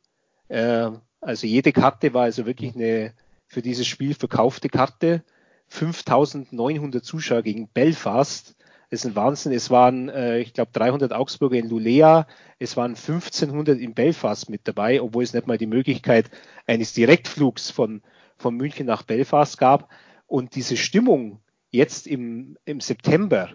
Äh, 0.49 0.91
also 1.21 1.47
jede 1.47 1.73
Karte 1.73 2.15
war 2.15 2.25
also 2.25 2.47
wirklich 2.47 2.75
eine 2.75 3.15
für 3.53 3.61
dieses 3.61 3.87
Spiel 3.87 4.15
verkaufte 4.15 4.71
Karte. 4.71 5.23
5900 5.69 7.05
Zuschauer 7.05 7.43
gegen 7.43 7.69
Belfast. 7.69 8.57
Das 8.89 9.01
ist 9.01 9.07
ein 9.07 9.15
Wahnsinn. 9.15 9.53
Es 9.53 9.71
waren, 9.71 10.09
äh, 10.09 10.39
ich 10.39 10.55
glaube, 10.55 10.71
300 10.73 11.13
Augsburger 11.13 11.59
in 11.59 11.69
Lulea. 11.69 12.27
Es 12.59 12.79
waren 12.79 12.95
1500 12.95 13.79
in 13.79 13.93
Belfast 13.93 14.49
mit 14.49 14.67
dabei, 14.67 15.03
obwohl 15.03 15.23
es 15.23 15.35
nicht 15.35 15.47
mal 15.47 15.59
die 15.59 15.67
Möglichkeit 15.67 16.31
eines 16.67 16.95
Direktflugs 16.95 17.71
von, 17.71 18.01
von 18.39 18.57
München 18.57 18.87
nach 18.87 19.03
Belfast 19.03 19.59
gab. 19.59 19.91
Und 20.27 20.55
diese 20.55 20.79
Stimmung 20.79 21.43
jetzt 21.71 22.07
im, 22.07 22.57
im 22.65 22.81
September 22.81 23.51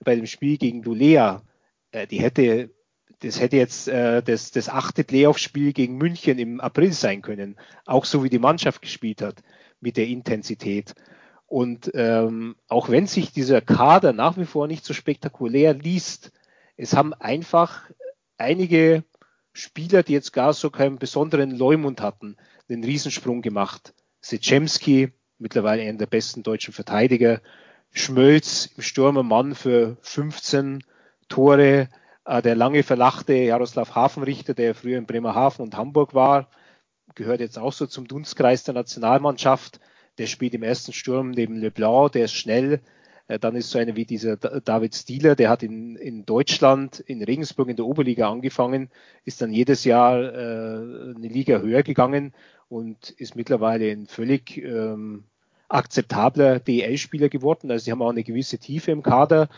bei 0.00 0.16
dem 0.16 0.26
Spiel 0.26 0.58
gegen 0.58 0.82
Lulea, 0.82 1.42
äh, 1.92 2.06
die 2.06 2.20
hätte 2.20 2.70
das 3.20 3.40
hätte 3.40 3.56
jetzt 3.56 3.88
äh, 3.88 4.22
das, 4.22 4.50
das 4.50 4.68
achte 4.68 5.04
Playoff-Spiel 5.04 5.72
gegen 5.72 5.96
München 5.96 6.38
im 6.38 6.60
April 6.60 6.92
sein 6.92 7.22
können. 7.22 7.56
Auch 7.86 8.04
so 8.04 8.24
wie 8.24 8.30
die 8.30 8.38
Mannschaft 8.38 8.82
gespielt 8.82 9.22
hat 9.22 9.42
mit 9.80 9.96
der 9.96 10.06
Intensität. 10.06 10.94
Und 11.46 11.90
ähm, 11.94 12.56
auch 12.68 12.88
wenn 12.88 13.06
sich 13.06 13.32
dieser 13.32 13.60
Kader 13.60 14.12
nach 14.12 14.36
wie 14.36 14.44
vor 14.44 14.66
nicht 14.66 14.84
so 14.84 14.94
spektakulär 14.94 15.74
liest, 15.74 16.32
es 16.76 16.94
haben 16.94 17.12
einfach 17.14 17.90
einige 18.38 19.04
Spieler, 19.52 20.02
die 20.02 20.12
jetzt 20.12 20.32
gar 20.32 20.52
so 20.52 20.70
keinen 20.70 20.98
besonderen 20.98 21.50
Leumund 21.50 22.00
hatten, 22.00 22.36
einen 22.68 22.84
Riesensprung 22.84 23.42
gemacht. 23.42 23.94
Sechemski, 24.20 25.12
mittlerweile 25.38 25.82
einer 25.82 25.98
der 25.98 26.06
besten 26.06 26.42
deutschen 26.42 26.72
Verteidiger, 26.72 27.40
Schmölz 27.92 28.70
im 28.76 28.82
Sturm 28.82 29.26
Mann 29.26 29.54
für 29.54 29.96
15 30.02 30.84
Tore, 31.28 31.88
der 32.26 32.54
lange 32.54 32.82
verlachte 32.82 33.34
Jaroslav 33.34 33.94
Hafenrichter, 33.94 34.54
der 34.54 34.74
früher 34.74 34.98
in 34.98 35.06
Bremerhaven 35.06 35.62
und 35.62 35.76
Hamburg 35.76 36.14
war, 36.14 36.48
gehört 37.14 37.40
jetzt 37.40 37.58
auch 37.58 37.72
so 37.72 37.86
zum 37.86 38.06
Dunstkreis 38.06 38.64
der 38.64 38.74
Nationalmannschaft. 38.74 39.80
Der 40.18 40.26
spielt 40.26 40.54
im 40.54 40.62
ersten 40.62 40.92
Sturm 40.92 41.30
neben 41.30 41.56
Leblanc, 41.56 42.12
der 42.12 42.26
ist 42.26 42.34
schnell. 42.34 42.80
Äh, 43.28 43.38
dann 43.38 43.56
ist 43.56 43.70
so 43.70 43.78
einer 43.78 43.96
wie 43.96 44.04
dieser 44.04 44.36
David 44.36 44.94
Stieler, 44.94 45.36
der 45.36 45.50
hat 45.50 45.62
in, 45.62 45.96
in 45.96 46.26
Deutschland, 46.26 47.00
in 47.00 47.22
Regensburg 47.22 47.68
in 47.68 47.76
der 47.76 47.86
Oberliga 47.86 48.30
angefangen, 48.30 48.90
ist 49.24 49.40
dann 49.40 49.52
jedes 49.52 49.84
Jahr 49.84 50.20
äh, 50.20 51.14
eine 51.16 51.28
Liga 51.28 51.60
höher 51.60 51.82
gegangen 51.82 52.34
und 52.68 53.10
ist 53.10 53.36
mittlerweile 53.36 53.90
ein 53.90 54.06
völlig 54.06 54.58
ähm, 54.58 55.24
akzeptabler 55.68 56.58
DL-Spieler 56.58 57.28
geworden. 57.28 57.70
Also 57.70 57.84
sie 57.84 57.92
haben 57.92 58.02
auch 58.02 58.10
eine 58.10 58.24
gewisse 58.24 58.58
Tiefe 58.58 58.90
im 58.90 59.02
Kader 59.02 59.48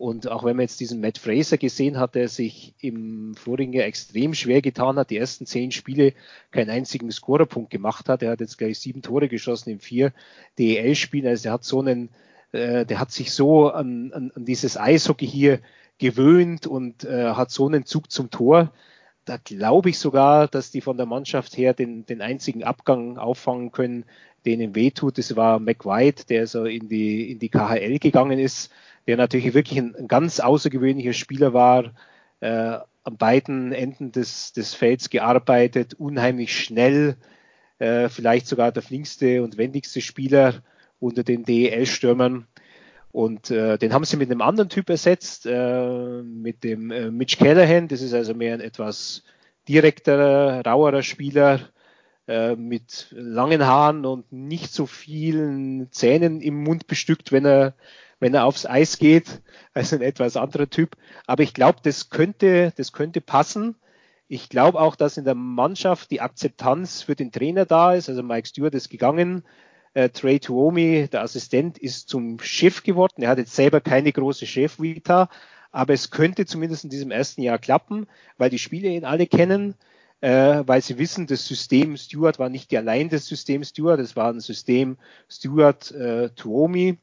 und 0.00 0.30
auch 0.30 0.44
wenn 0.44 0.56
man 0.56 0.62
jetzt 0.62 0.80
diesen 0.80 1.02
Matt 1.02 1.18
Fraser 1.18 1.58
gesehen 1.58 1.98
hat, 1.98 2.14
der 2.14 2.28
sich 2.28 2.72
im 2.80 3.34
vorigen 3.34 3.74
Jahr 3.74 3.84
extrem 3.84 4.32
schwer 4.32 4.62
getan 4.62 4.96
hat, 4.96 5.10
die 5.10 5.18
ersten 5.18 5.44
zehn 5.44 5.72
Spiele 5.72 6.14
keinen 6.52 6.70
einzigen 6.70 7.12
Scorerpunkt 7.12 7.70
gemacht 7.70 8.08
hat. 8.08 8.22
Er 8.22 8.30
hat 8.30 8.40
jetzt 8.40 8.56
gleich 8.56 8.78
sieben 8.78 9.02
Tore 9.02 9.28
geschossen 9.28 9.68
in 9.68 9.78
vier 9.78 10.14
DEL-Spielen. 10.58 11.26
Also 11.26 11.50
er 11.50 11.52
hat 11.52 11.64
so 11.64 11.80
einen, 11.80 12.08
äh, 12.52 12.86
der 12.86 12.98
hat 12.98 13.12
sich 13.12 13.34
so 13.34 13.68
an, 13.68 14.10
an, 14.14 14.32
an 14.34 14.46
dieses 14.46 14.78
Eishockey 14.78 15.26
hier 15.26 15.60
gewöhnt 15.98 16.66
und 16.66 17.04
äh, 17.04 17.32
hat 17.32 17.50
so 17.50 17.66
einen 17.66 17.84
Zug 17.84 18.10
zum 18.10 18.30
Tor. 18.30 18.72
Da 19.26 19.36
glaube 19.36 19.90
ich 19.90 19.98
sogar, 19.98 20.48
dass 20.48 20.70
die 20.70 20.80
von 20.80 20.96
der 20.96 21.04
Mannschaft 21.04 21.58
her 21.58 21.74
den, 21.74 22.06
den 22.06 22.22
einzigen 22.22 22.64
Abgang 22.64 23.18
auffangen 23.18 23.70
können, 23.70 24.06
den 24.46 24.62
ihm 24.62 24.74
wehtut. 24.74 25.18
Das 25.18 25.36
war 25.36 25.58
McWhite, 25.58 26.24
der 26.26 26.46
so 26.46 26.64
in 26.64 26.88
die, 26.88 27.30
in 27.30 27.38
die 27.38 27.50
KHL 27.50 27.98
gegangen 27.98 28.38
ist 28.38 28.72
der 29.06 29.16
natürlich 29.16 29.54
wirklich 29.54 29.78
ein, 29.78 29.94
ein 29.94 30.08
ganz 30.08 30.40
außergewöhnlicher 30.40 31.12
Spieler 31.12 31.52
war, 31.52 31.92
äh, 32.40 32.78
an 33.02 33.16
beiden 33.16 33.72
Enden 33.72 34.12
des, 34.12 34.52
des 34.52 34.74
Felds 34.74 35.10
gearbeitet, 35.10 35.94
unheimlich 35.94 36.56
schnell, 36.56 37.16
äh, 37.78 38.08
vielleicht 38.08 38.46
sogar 38.46 38.72
der 38.72 38.82
flinkste 38.82 39.42
und 39.42 39.56
wendigste 39.56 40.00
Spieler 40.00 40.62
unter 40.98 41.24
den 41.24 41.44
DEL-Stürmern. 41.44 42.46
Und 43.12 43.50
äh, 43.50 43.76
den 43.78 43.92
haben 43.92 44.04
sie 44.04 44.16
mit 44.16 44.30
einem 44.30 44.42
anderen 44.42 44.68
Typ 44.68 44.88
ersetzt, 44.88 45.46
äh, 45.46 46.22
mit 46.22 46.62
dem 46.62 46.90
äh, 46.90 47.10
Mitch 47.10 47.36
Callahan. 47.38 47.88
Das 47.88 48.02
ist 48.02 48.14
also 48.14 48.34
mehr 48.34 48.54
ein 48.54 48.60
etwas 48.60 49.24
direkterer, 49.68 50.64
rauerer 50.64 51.02
Spieler 51.02 51.60
äh, 52.28 52.54
mit 52.54 53.08
langen 53.10 53.66
Haaren 53.66 54.06
und 54.06 54.30
nicht 54.30 54.72
so 54.72 54.86
vielen 54.86 55.90
Zähnen 55.90 56.40
im 56.40 56.62
Mund 56.62 56.86
bestückt, 56.86 57.32
wenn 57.32 57.44
er 57.44 57.74
wenn 58.20 58.34
er 58.34 58.44
aufs 58.44 58.66
Eis 58.66 58.98
geht, 58.98 59.42
also 59.74 59.96
ein 59.96 60.02
etwas 60.02 60.36
anderer 60.36 60.70
Typ. 60.70 60.96
Aber 61.26 61.42
ich 61.42 61.54
glaube, 61.54 61.80
das 61.82 62.10
könnte, 62.10 62.72
das 62.76 62.92
könnte 62.92 63.20
passen. 63.20 63.76
Ich 64.28 64.48
glaube 64.48 64.80
auch, 64.80 64.94
dass 64.94 65.16
in 65.16 65.24
der 65.24 65.34
Mannschaft 65.34 66.10
die 66.10 66.20
Akzeptanz 66.20 67.02
für 67.02 67.16
den 67.16 67.32
Trainer 67.32 67.66
da 67.66 67.94
ist. 67.94 68.08
Also 68.08 68.22
Mike 68.22 68.46
Stewart 68.46 68.74
ist 68.74 68.90
gegangen. 68.90 69.42
Äh, 69.94 70.10
Trey 70.10 70.38
Tuomi, 70.38 71.08
der 71.10 71.22
Assistent, 71.22 71.78
ist 71.78 72.08
zum 72.08 72.38
Chef 72.38 72.84
geworden. 72.84 73.22
Er 73.22 73.30
hat 73.30 73.38
jetzt 73.38 73.56
selber 73.56 73.80
keine 73.80 74.12
große 74.12 74.46
Chef-Vita, 74.46 75.28
aber 75.72 75.94
es 75.94 76.10
könnte 76.10 76.46
zumindest 76.46 76.84
in 76.84 76.90
diesem 76.90 77.10
ersten 77.10 77.42
Jahr 77.42 77.58
klappen, 77.58 78.06
weil 78.38 78.50
die 78.50 78.58
Spieler 78.58 78.90
ihn 78.90 79.04
alle 79.04 79.26
kennen, 79.26 79.74
äh, 80.20 80.62
weil 80.66 80.82
sie 80.82 80.98
wissen, 80.98 81.26
das 81.26 81.46
System 81.46 81.96
Stewart 81.96 82.38
war 82.38 82.50
nicht 82.50 82.72
allein 82.74 83.08
das 83.08 83.26
System 83.26 83.64
Stewart, 83.64 83.98
es 83.98 84.14
war 84.14 84.32
ein 84.32 84.40
System 84.40 84.96
Stewart 85.28 85.90
äh, 85.90 86.30
Tuomi. 86.30 86.98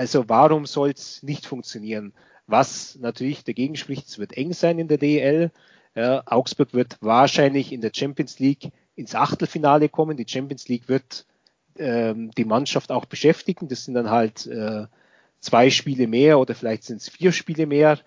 Also 0.00 0.30
warum 0.30 0.64
soll 0.64 0.92
es 0.92 1.22
nicht 1.22 1.44
funktionieren? 1.44 2.14
Was 2.46 2.96
natürlich 2.98 3.44
dagegen 3.44 3.76
spricht, 3.76 4.08
es 4.08 4.18
wird 4.18 4.34
eng 4.34 4.54
sein 4.54 4.78
in 4.78 4.88
der 4.88 4.96
DEL. 4.96 5.52
Ja, 5.94 6.22
Augsburg 6.24 6.72
wird 6.72 6.96
wahrscheinlich 7.02 7.70
in 7.70 7.82
der 7.82 7.92
Champions 7.94 8.38
League 8.38 8.70
ins 8.94 9.14
Achtelfinale 9.14 9.90
kommen. 9.90 10.16
Die 10.16 10.24
Champions 10.26 10.68
League 10.68 10.88
wird 10.88 11.26
ähm, 11.76 12.30
die 12.30 12.46
Mannschaft 12.46 12.92
auch 12.92 13.04
beschäftigen. 13.04 13.68
Das 13.68 13.84
sind 13.84 13.92
dann 13.92 14.08
halt 14.08 14.46
äh, 14.46 14.86
zwei 15.38 15.68
Spiele 15.68 16.06
mehr 16.06 16.38
oder 16.38 16.54
vielleicht 16.54 16.84
sind 16.84 17.02
es 17.02 17.10
vier 17.10 17.30
Spiele 17.30 17.66
mehr, 17.66 17.98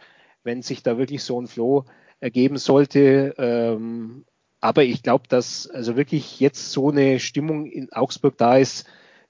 wenn 0.43 0.63
sich 0.63 0.81
da 0.81 0.97
wirklich 0.97 1.23
so 1.23 1.39
ein 1.39 1.45
Flow 1.45 1.85
ergeben 2.19 2.57
sollte. 2.57 3.35
Ähm, 3.37 4.25
aber 4.61 4.83
ich 4.83 5.03
glaube, 5.03 5.27
dass 5.27 5.67
also 5.69 5.95
wirklich 5.95 6.39
jetzt 6.39 6.71
so 6.71 6.89
eine 6.89 7.19
Stimmung 7.19 7.67
in 7.67 7.93
Augsburg 7.93 8.35
da 8.39 8.57
ist, 8.57 8.87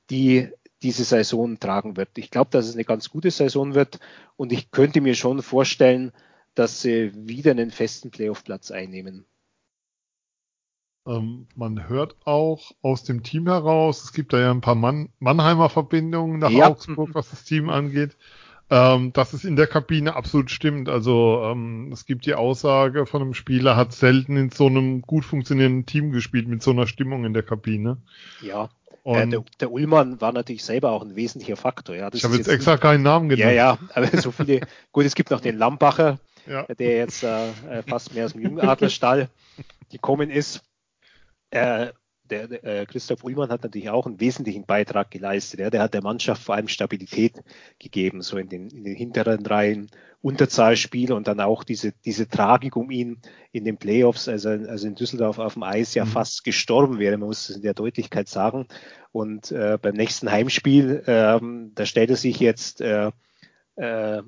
die 0.10 0.50
diese 0.84 1.06
Saison 1.06 1.60
tragen 1.60 1.98
wird. 1.98 2.10
Ich 2.18 2.30
glaube, 2.30 2.52
dass 2.52 2.68
es 2.68 2.76
eine 2.76 2.84
ganz 2.84 3.10
gute 3.10 3.32
Saison 3.32 3.74
wird 3.74 4.00
und 4.36 4.52
ich 4.52 4.70
könnte 4.70 5.02
mir 5.02 5.16
schon 5.16 5.42
vorstellen, 5.42 6.12
dass 6.56 6.82
sie 6.82 7.12
wieder 7.16 7.52
einen 7.52 7.72
festen 7.72 8.12
Playoff-Platz 8.12 8.70
einnehmen. 8.70 9.26
Ähm, 11.08 11.48
man 11.56 11.90
hört 11.90 12.16
auch 12.26 12.72
aus 12.82 13.04
dem 13.04 13.24
Team 13.24 13.48
heraus, 13.48 14.04
es 14.04 14.14
gibt 14.14 14.34
da 14.34 14.40
ja 14.40 14.52
ein 14.52 14.62
paar 14.62 14.76
Mann 14.76 15.10
Mannheimer 15.20 15.70
Verbindungen 15.70 16.40
nach 16.40 16.52
ja. 16.52 16.70
Augsburg, 16.70 17.10
was 17.14 17.30
das 17.30 17.44
Team 17.44 17.70
angeht, 17.70 18.16
ähm, 18.70 19.12
dass 19.12 19.34
es 19.34 19.44
in 19.44 19.56
der 19.56 19.68
Kabine 19.68 20.16
absolut 20.16 20.50
stimmt. 20.50 20.88
Also 20.88 21.42
ähm, 21.44 21.92
es 21.92 22.06
gibt 22.06 22.26
die 22.26 22.36
Aussage 22.36 23.06
von 23.06 23.22
einem 23.22 23.34
Spieler, 23.34 23.76
hat 23.76 23.92
selten 23.94 24.38
in 24.38 24.50
so 24.50 24.68
einem 24.68 25.02
gut 25.02 25.26
funktionierenden 25.26 25.86
Team 25.86 26.12
gespielt, 26.12 26.48
mit 26.48 26.64
so 26.64 26.72
einer 26.72 26.88
Stimmung 26.88 27.26
in 27.26 27.34
der 27.34 27.44
Kabine. 27.44 27.98
Ja, 28.42 28.70
äh, 29.06 29.28
der, 29.28 29.44
der, 29.60 29.72
Ullmann 29.72 30.22
war 30.22 30.32
natürlich 30.32 30.64
selber 30.64 30.92
auch 30.92 31.04
ein 31.04 31.16
wesentlicher 31.16 31.58
Faktor. 31.58 31.96
Ja. 31.96 32.10
Ich 32.14 32.24
habe 32.24 32.36
jetzt, 32.36 32.48
jetzt 32.48 32.56
extra 32.56 32.78
keinen 32.78 33.04
Namen 33.04 33.30
genannt. 33.30 33.52
Ja, 33.54 33.74
ja, 33.74 33.78
aber 33.94 34.08
so 34.20 34.32
viele. 34.32 34.62
Gut, 34.92 35.06
es 35.06 35.16
gibt 35.16 35.32
noch 35.32 35.42
den 35.42 35.58
Lambacher, 35.58 36.20
ja. 36.48 36.64
der 36.64 36.98
jetzt 36.98 37.24
äh, 37.24 37.50
äh 37.50 37.84
fast 37.88 38.14
mehr 38.14 38.26
aus 38.26 38.34
dem 38.34 38.42
Jungadlerstall 38.42 39.30
gekommen 39.92 40.30
ist. 40.30 40.62
Äh, 41.50 41.88
der, 42.34 42.48
der 42.48 42.64
äh, 42.64 42.86
Christoph 42.86 43.24
Ullmann 43.24 43.50
hat 43.50 43.64
natürlich 43.64 43.90
auch 43.90 44.06
einen 44.06 44.20
wesentlichen 44.20 44.66
Beitrag 44.66 45.12
geleistet. 45.12 45.60
Ja. 45.60 45.70
Der 45.70 45.82
hat 45.82 45.94
der 45.94 46.04
Mannschaft 46.04 46.42
vor 46.42 46.56
allem 46.56 46.68
Stabilität 46.68 47.44
gegeben, 47.80 48.22
so 48.22 48.38
in 48.38 48.50
den, 48.50 48.70
in 48.70 48.84
den 48.84 48.96
hinteren 48.96 49.46
Reihen, 49.46 49.90
Unterzahlspiel 50.22 51.12
und 51.12 51.28
dann 51.28 51.42
auch 51.42 51.66
diese, 51.66 51.92
diese 52.06 52.30
Tragik 52.30 52.78
um 52.78 52.90
ihn 52.92 53.18
in 53.52 53.66
den 53.66 53.76
Playoffs, 53.76 54.30
also, 54.30 54.50
also 54.50 54.88
in 54.88 54.96
Düsseldorf 54.96 55.38
auf 55.38 55.56
dem 55.56 55.64
Eis 55.64 55.96
ja 55.96 56.06
mhm. 56.06 56.10
fast 56.10 56.46
gestorben 56.46 56.98
wäre, 56.98 57.18
man 57.18 57.28
muss 57.28 57.50
es 57.50 57.58
in 57.58 57.62
der 57.62 57.74
Deutlichkeit 57.74 58.30
sagen. 58.30 58.68
Und 59.12 59.52
äh, 59.52 59.78
beim 59.82 59.96
nächsten 59.96 60.32
Heimspiel, 60.32 61.04
ähm, 61.08 61.74
da 61.76 61.86
stellt 61.86 62.10
er 62.10 62.16
sich 62.16 62.40
jetzt 62.40 62.80
äh, 62.80 63.12
äh, 63.76 64.22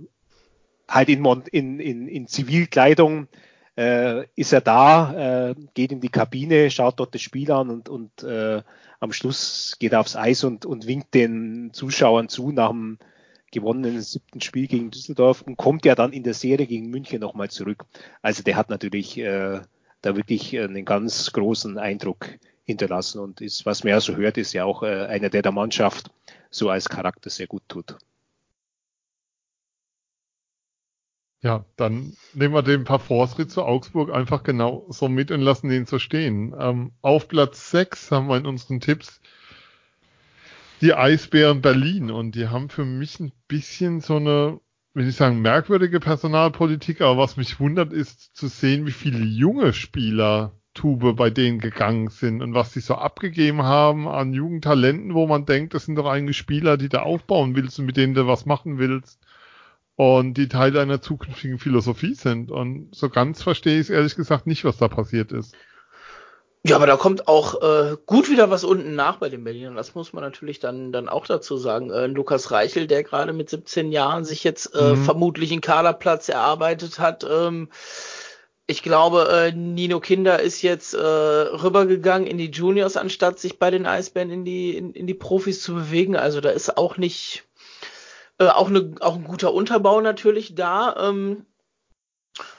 halt 0.89 1.09
in, 1.09 1.25
in, 1.51 1.79
in, 1.79 2.07
in 2.09 2.27
Zivilkleidung 2.27 3.29
äh, 3.77 4.25
ist 4.35 4.53
er 4.53 4.61
da, 4.61 5.49
äh, 5.49 5.55
geht 5.73 5.91
in 5.91 6.01
die 6.01 6.09
Kabine, 6.09 6.71
schaut 6.71 6.99
dort 6.99 7.13
das 7.13 7.21
Spiel 7.21 7.51
an 7.51 7.69
und, 7.69 7.89
und 7.89 8.23
äh, 8.23 8.61
am 8.99 9.11
Schluss 9.11 9.75
geht 9.79 9.93
er 9.93 9.99
aufs 9.99 10.15
Eis 10.15 10.43
und, 10.43 10.65
und 10.65 10.87
winkt 10.87 11.13
den 11.13 11.71
Zuschauern 11.73 12.29
zu 12.29 12.51
nach 12.51 12.69
dem 12.69 12.97
gewonnenen 13.51 14.01
siebten 14.01 14.41
Spiel 14.41 14.67
gegen 14.67 14.91
Düsseldorf 14.91 15.41
und 15.41 15.57
kommt 15.57 15.85
ja 15.85 15.95
dann 15.95 16.13
in 16.13 16.23
der 16.23 16.33
Serie 16.33 16.67
gegen 16.67 16.89
München 16.89 17.21
nochmal 17.21 17.49
zurück. 17.49 17.85
Also 18.21 18.43
der 18.43 18.55
hat 18.55 18.69
natürlich 18.69 19.17
äh, 19.17 19.61
da 20.01 20.15
wirklich 20.15 20.57
einen 20.57 20.85
ganz 20.85 21.31
großen 21.31 21.77
Eindruck 21.77 22.29
hinterlassen 22.65 23.19
und 23.19 23.41
ist, 23.41 23.65
was 23.65 23.83
man 23.83 23.91
ja 23.91 23.99
so 23.99 24.15
hört, 24.15 24.37
ist 24.37 24.53
ja 24.53 24.65
auch 24.65 24.83
äh, 24.83 25.05
einer, 25.05 25.29
der 25.29 25.41
der 25.41 25.51
Mannschaft 25.51 26.09
so 26.49 26.69
als 26.69 26.89
Charakter 26.89 27.29
sehr 27.29 27.47
gut 27.47 27.63
tut. 27.67 27.97
Ja, 31.45 31.63
dann 31.75 32.13
nehmen 32.33 32.55
wir 32.55 32.63
den 32.63 32.85
Parforce 32.85 33.47
zu 33.49 33.61
Augsburg 33.61 34.11
einfach 34.11 34.41
genau 34.41 34.87
so 34.89 35.07
mit 35.07 35.29
und 35.29 35.41
lassen 35.41 35.69
den 35.69 35.85
so 35.85 35.99
stehen. 35.99 36.55
Ähm, 36.59 36.93
auf 37.03 37.27
Platz 37.27 37.69
6 37.69 38.09
haben 38.09 38.29
wir 38.29 38.37
in 38.37 38.47
unseren 38.47 38.79
Tipps 38.79 39.21
die 40.81 40.95
Eisbären 40.95 41.61
Berlin. 41.61 42.09
Und 42.09 42.33
die 42.33 42.47
haben 42.47 42.69
für 42.69 42.83
mich 42.83 43.19
ein 43.19 43.31
bisschen 43.47 44.01
so 44.01 44.15
eine, 44.15 44.59
will 44.95 45.07
ich 45.07 45.17
sagen, 45.17 45.39
merkwürdige 45.43 45.99
Personalpolitik, 45.99 47.01
aber 47.01 47.19
was 47.19 47.37
mich 47.37 47.59
wundert 47.59 47.93
ist 47.93 48.35
zu 48.35 48.47
sehen, 48.47 48.87
wie 48.87 48.91
viele 48.91 49.23
junge 49.23 49.71
Spieler 49.73 50.51
Tube 50.73 51.15
bei 51.15 51.29
denen 51.29 51.59
gegangen 51.59 52.09
sind 52.09 52.41
und 52.41 52.55
was 52.55 52.73
sie 52.73 52.81
so 52.81 52.95
abgegeben 52.95 53.61
haben 53.61 54.07
an 54.07 54.33
Jugendtalenten, 54.33 55.13
wo 55.13 55.27
man 55.27 55.45
denkt, 55.45 55.75
das 55.75 55.85
sind 55.85 55.95
doch 55.95 56.07
eigentlich 56.07 56.37
Spieler, 56.37 56.77
die 56.77 56.89
du 56.89 57.03
aufbauen 57.03 57.55
willst 57.55 57.77
und 57.77 57.85
mit 57.85 57.97
denen 57.97 58.15
du 58.15 58.25
was 58.25 58.47
machen 58.47 58.79
willst 58.79 59.19
und 59.95 60.33
die 60.35 60.47
Teil 60.47 60.71
deiner 60.71 61.01
zukünftigen 61.01 61.59
Philosophie 61.59 62.13
sind. 62.13 62.51
Und 62.51 62.93
so 62.93 63.09
ganz 63.09 63.41
verstehe 63.41 63.75
ich 63.75 63.81
es 63.81 63.89
ehrlich 63.89 64.15
gesagt 64.15 64.47
nicht, 64.47 64.65
was 64.65 64.77
da 64.77 64.87
passiert 64.87 65.31
ist. 65.31 65.55
Ja, 66.67 66.77
aber 66.77 66.87
da 66.87 66.97
kommt 66.97 67.27
auch 67.27 67.61
äh, 67.61 67.95
gut 68.07 68.27
wieder 68.27 68.49
was 68.49 68.63
unten 68.63 68.95
nach 68.95 69.17
bei 69.17 69.29
den 69.29 69.43
Berlinern. 69.43 69.75
Das 69.75 69.93
muss 69.93 70.13
man 70.13 70.23
natürlich 70.23 70.59
dann, 70.59 70.91
dann 70.91 71.09
auch 71.09 71.27
dazu 71.27 71.57
sagen. 71.57 71.91
Äh, 71.91 72.07
Lukas 72.07 72.49
Reichel, 72.49 72.87
der 72.87 73.03
gerade 73.03 73.33
mit 73.33 73.51
17 73.51 73.91
Jahren 73.91 74.25
sich 74.25 74.43
jetzt 74.43 74.73
äh, 74.73 74.95
mhm. 74.95 75.03
vermutlich 75.03 75.51
einen 75.51 75.61
Kaderplatz 75.61 76.27
erarbeitet 76.27 76.97
hat. 76.97 77.23
Ähm, 77.29 77.69
ich 78.65 78.81
glaube, 78.81 79.29
äh, 79.31 79.51
Nino 79.51 79.99
Kinder 79.99 80.41
ist 80.41 80.63
jetzt 80.63 80.95
äh, 80.95 80.97
rübergegangen 80.97 82.27
in 82.27 82.39
die 82.39 82.49
Juniors, 82.49 82.97
anstatt 82.97 83.37
sich 83.37 83.59
bei 83.59 83.69
den 83.69 83.85
Eisbären 83.85 84.31
in 84.31 84.43
die, 84.43 84.75
in, 84.75 84.91
in 84.93 85.05
die 85.05 85.13
Profis 85.13 85.61
zu 85.61 85.75
bewegen. 85.75 86.15
Also 86.15 86.41
da 86.41 86.49
ist 86.49 86.77
auch 86.79 86.97
nicht, 86.97 87.43
äh, 88.37 88.47
auch, 88.47 88.69
ne, 88.69 88.95
auch 88.99 89.15
ein 89.15 89.23
guter 89.23 89.53
Unterbau 89.53 90.01
natürlich 90.01 90.55
da. 90.55 91.09
Ähm, 91.09 91.45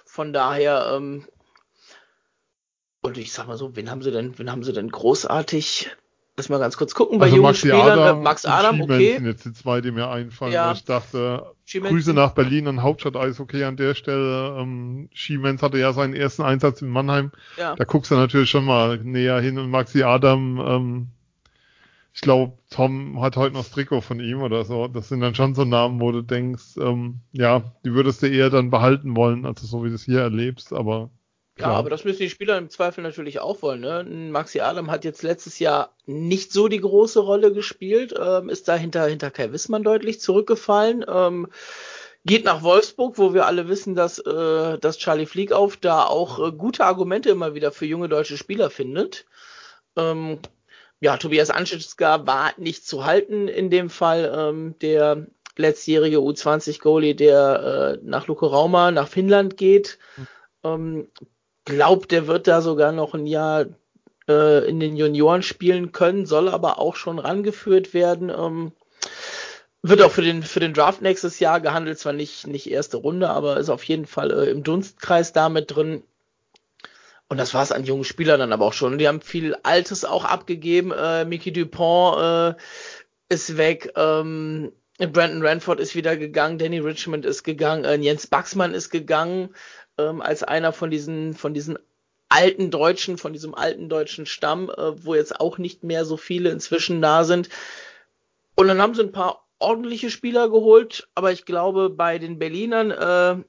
von 0.04 0.32
daher, 0.32 0.94
ähm, 0.94 1.26
und 3.02 3.18
ich 3.18 3.32
sag 3.32 3.46
mal 3.46 3.58
so, 3.58 3.76
wen 3.76 3.90
haben 3.90 4.02
sie 4.02 4.10
denn, 4.10 4.38
wen 4.38 4.50
haben 4.50 4.64
sie 4.64 4.72
denn 4.72 4.90
großartig? 4.90 5.90
Lass 6.38 6.50
mal 6.50 6.58
ganz 6.58 6.76
kurz 6.76 6.94
gucken. 6.94 7.18
Bei 7.18 7.26
also 7.26 7.36
jungen 7.36 7.54
Spielern, 7.54 7.98
Adam, 7.98 8.18
äh, 8.18 8.22
Max 8.22 8.44
Adam, 8.44 8.80
okay. 8.82 9.14
sind 9.14 9.26
jetzt 9.26 9.46
die 9.46 9.54
zwei, 9.54 9.80
die 9.80 9.90
mir 9.90 10.08
einfallen. 10.08 10.52
Ja. 10.52 10.72
Ich 10.72 10.84
dachte, 10.84 11.54
Grüße 11.70 12.12
nach 12.12 12.32
Berlin 12.32 12.68
an 12.68 12.82
Hauptstadt 12.82 13.16
Eishockey 13.16 13.64
an 13.64 13.76
der 13.76 13.94
Stelle. 13.94 14.56
Ähm, 14.58 15.08
Schiemens 15.14 15.62
hatte 15.62 15.78
ja 15.78 15.94
seinen 15.94 16.14
ersten 16.14 16.42
Einsatz 16.42 16.82
in 16.82 16.88
Mannheim. 16.88 17.32
Ja. 17.56 17.74
Da 17.74 17.84
guckst 17.84 18.10
du 18.10 18.16
natürlich 18.16 18.50
schon 18.50 18.66
mal 18.66 18.98
näher 18.98 19.40
hin 19.40 19.58
und 19.58 19.70
Maxi 19.70 20.02
Adam, 20.02 20.60
ähm, 20.60 21.08
ich 22.16 22.22
glaube, 22.22 22.56
Tom 22.70 23.20
hat 23.20 23.36
heute 23.36 23.52
noch 23.52 23.60
das 23.60 23.72
Trikot 23.72 24.00
von 24.00 24.20
ihm 24.20 24.40
oder 24.40 24.64
so. 24.64 24.88
Das 24.88 25.10
sind 25.10 25.20
dann 25.20 25.34
schon 25.34 25.54
so 25.54 25.66
Namen, 25.66 26.00
wo 26.00 26.12
du 26.12 26.22
denkst, 26.22 26.78
ähm, 26.78 27.20
ja, 27.32 27.62
die 27.84 27.92
würdest 27.92 28.22
du 28.22 28.26
eher 28.26 28.48
dann 28.48 28.70
behalten 28.70 29.14
wollen, 29.14 29.44
also 29.44 29.66
so 29.66 29.84
wie 29.84 29.90
du 29.90 29.96
es 29.96 30.04
hier 30.06 30.20
erlebst, 30.20 30.72
aber. 30.72 31.10
Klar. 31.56 31.72
Ja, 31.72 31.78
aber 31.78 31.90
das 31.90 32.04
müssen 32.04 32.20
die 32.20 32.30
Spieler 32.30 32.56
im 32.56 32.70
Zweifel 32.70 33.02
natürlich 33.02 33.40
auch 33.40 33.60
wollen. 33.60 33.82
Ne? 33.82 34.30
Maxi 34.30 34.60
Adam 34.60 34.90
hat 34.90 35.04
jetzt 35.04 35.22
letztes 35.22 35.58
Jahr 35.58 35.94
nicht 36.06 36.52
so 36.52 36.68
die 36.68 36.80
große 36.80 37.20
Rolle 37.20 37.52
gespielt, 37.52 38.14
ähm, 38.18 38.48
ist 38.48 38.66
da 38.66 38.76
hinter, 38.76 39.06
hinter 39.06 39.30
Kai 39.30 39.52
Wissmann 39.52 39.82
deutlich 39.82 40.18
zurückgefallen. 40.18 41.04
Ähm, 41.06 41.48
geht 42.24 42.46
nach 42.46 42.62
Wolfsburg, 42.62 43.18
wo 43.18 43.34
wir 43.34 43.44
alle 43.44 43.68
wissen, 43.68 43.94
dass, 43.94 44.18
äh, 44.20 44.78
dass 44.78 44.96
Charlie 44.96 45.26
Fliegauf 45.26 45.76
da 45.76 46.04
auch 46.04 46.38
äh, 46.38 46.52
gute 46.52 46.86
Argumente 46.86 47.28
immer 47.28 47.54
wieder 47.54 47.72
für 47.72 47.84
junge 47.84 48.08
deutsche 48.08 48.38
Spieler 48.38 48.70
findet. 48.70 49.26
Ähm, 49.96 50.38
ja, 51.00 51.16
Tobias 51.16 51.50
Anschitzka 51.50 52.26
war 52.26 52.52
nicht 52.56 52.86
zu 52.86 53.04
halten 53.04 53.48
in 53.48 53.70
dem 53.70 53.90
Fall. 53.90 54.32
Ähm, 54.34 54.74
der 54.80 55.26
letztjährige 55.56 56.18
U20-Goalie, 56.18 57.14
der 57.14 57.98
äh, 58.02 58.06
nach 58.06 58.26
Luko 58.26 58.46
Rauma 58.46 58.90
nach 58.90 59.08
Finnland 59.08 59.56
geht. 59.56 59.98
Mhm. 60.16 60.26
Ähm, 60.64 61.08
glaubt, 61.64 62.12
der 62.12 62.26
wird 62.26 62.46
da 62.46 62.60
sogar 62.62 62.92
noch 62.92 63.14
ein 63.14 63.26
Jahr 63.26 63.66
äh, 64.28 64.68
in 64.68 64.80
den 64.80 64.96
Junioren 64.96 65.42
spielen 65.42 65.92
können, 65.92 66.26
soll 66.26 66.48
aber 66.48 66.78
auch 66.78 66.96
schon 66.96 67.18
rangeführt 67.18 67.94
werden. 67.94 68.30
Ähm, 68.30 68.72
Wird 69.82 70.02
auch 70.02 70.10
für 70.10 70.22
den, 70.22 70.42
für 70.42 70.60
den 70.60 70.74
Draft 70.74 71.02
nächstes 71.02 71.38
Jahr 71.38 71.60
gehandelt, 71.60 71.98
zwar 71.98 72.12
nicht, 72.12 72.46
nicht 72.46 72.70
erste 72.70 72.96
Runde, 72.96 73.30
aber 73.30 73.58
ist 73.58 73.70
auf 73.70 73.84
jeden 73.84 74.06
Fall 74.06 74.30
äh, 74.30 74.50
im 74.50 74.62
Dunstkreis 74.62 75.32
damit 75.32 75.74
drin. 75.74 76.02
Und 77.28 77.38
das 77.38 77.54
war 77.54 77.62
es 77.62 77.72
an 77.72 77.84
jungen 77.84 78.04
Spielern 78.04 78.40
dann 78.40 78.52
aber 78.52 78.66
auch 78.66 78.72
schon. 78.72 78.98
Die 78.98 79.08
haben 79.08 79.20
viel 79.20 79.56
Altes 79.62 80.04
auch 80.04 80.24
abgegeben. 80.24 80.92
Äh, 80.92 81.24
Mickey 81.24 81.52
Dupont 81.52 82.56
äh, 82.56 83.34
ist 83.34 83.56
weg. 83.56 83.92
Ähm, 83.96 84.72
Brandon 84.98 85.44
Ranford 85.44 85.80
ist 85.80 85.94
wieder 85.94 86.16
gegangen. 86.16 86.58
Danny 86.58 86.78
Richmond 86.78 87.24
ist 87.26 87.42
gegangen. 87.42 87.84
Äh, 87.84 87.96
Jens 87.96 88.28
Baxmann 88.28 88.74
ist 88.74 88.90
gegangen 88.90 89.54
ähm, 89.98 90.22
als 90.22 90.42
einer 90.42 90.72
von 90.72 90.90
diesen, 90.90 91.34
von 91.34 91.52
diesen 91.52 91.78
alten 92.28 92.70
Deutschen, 92.70 93.18
von 93.18 93.32
diesem 93.32 93.54
alten 93.54 93.88
deutschen 93.88 94.26
Stamm, 94.26 94.70
äh, 94.70 95.04
wo 95.04 95.14
jetzt 95.14 95.40
auch 95.40 95.58
nicht 95.58 95.84
mehr 95.84 96.04
so 96.04 96.16
viele 96.16 96.50
inzwischen 96.50 97.02
da 97.02 97.24
sind. 97.24 97.48
Und 98.54 98.68
dann 98.68 98.80
haben 98.80 98.94
sie 98.94 99.02
ein 99.02 99.12
paar 99.12 99.46
ordentliche 99.58 100.10
Spieler 100.10 100.48
geholt, 100.48 101.08
aber 101.14 101.32
ich 101.32 101.44
glaube, 101.44 101.90
bei 101.90 102.18
den 102.18 102.38
Berlinern, 102.38 102.90
äh, 102.90 103.44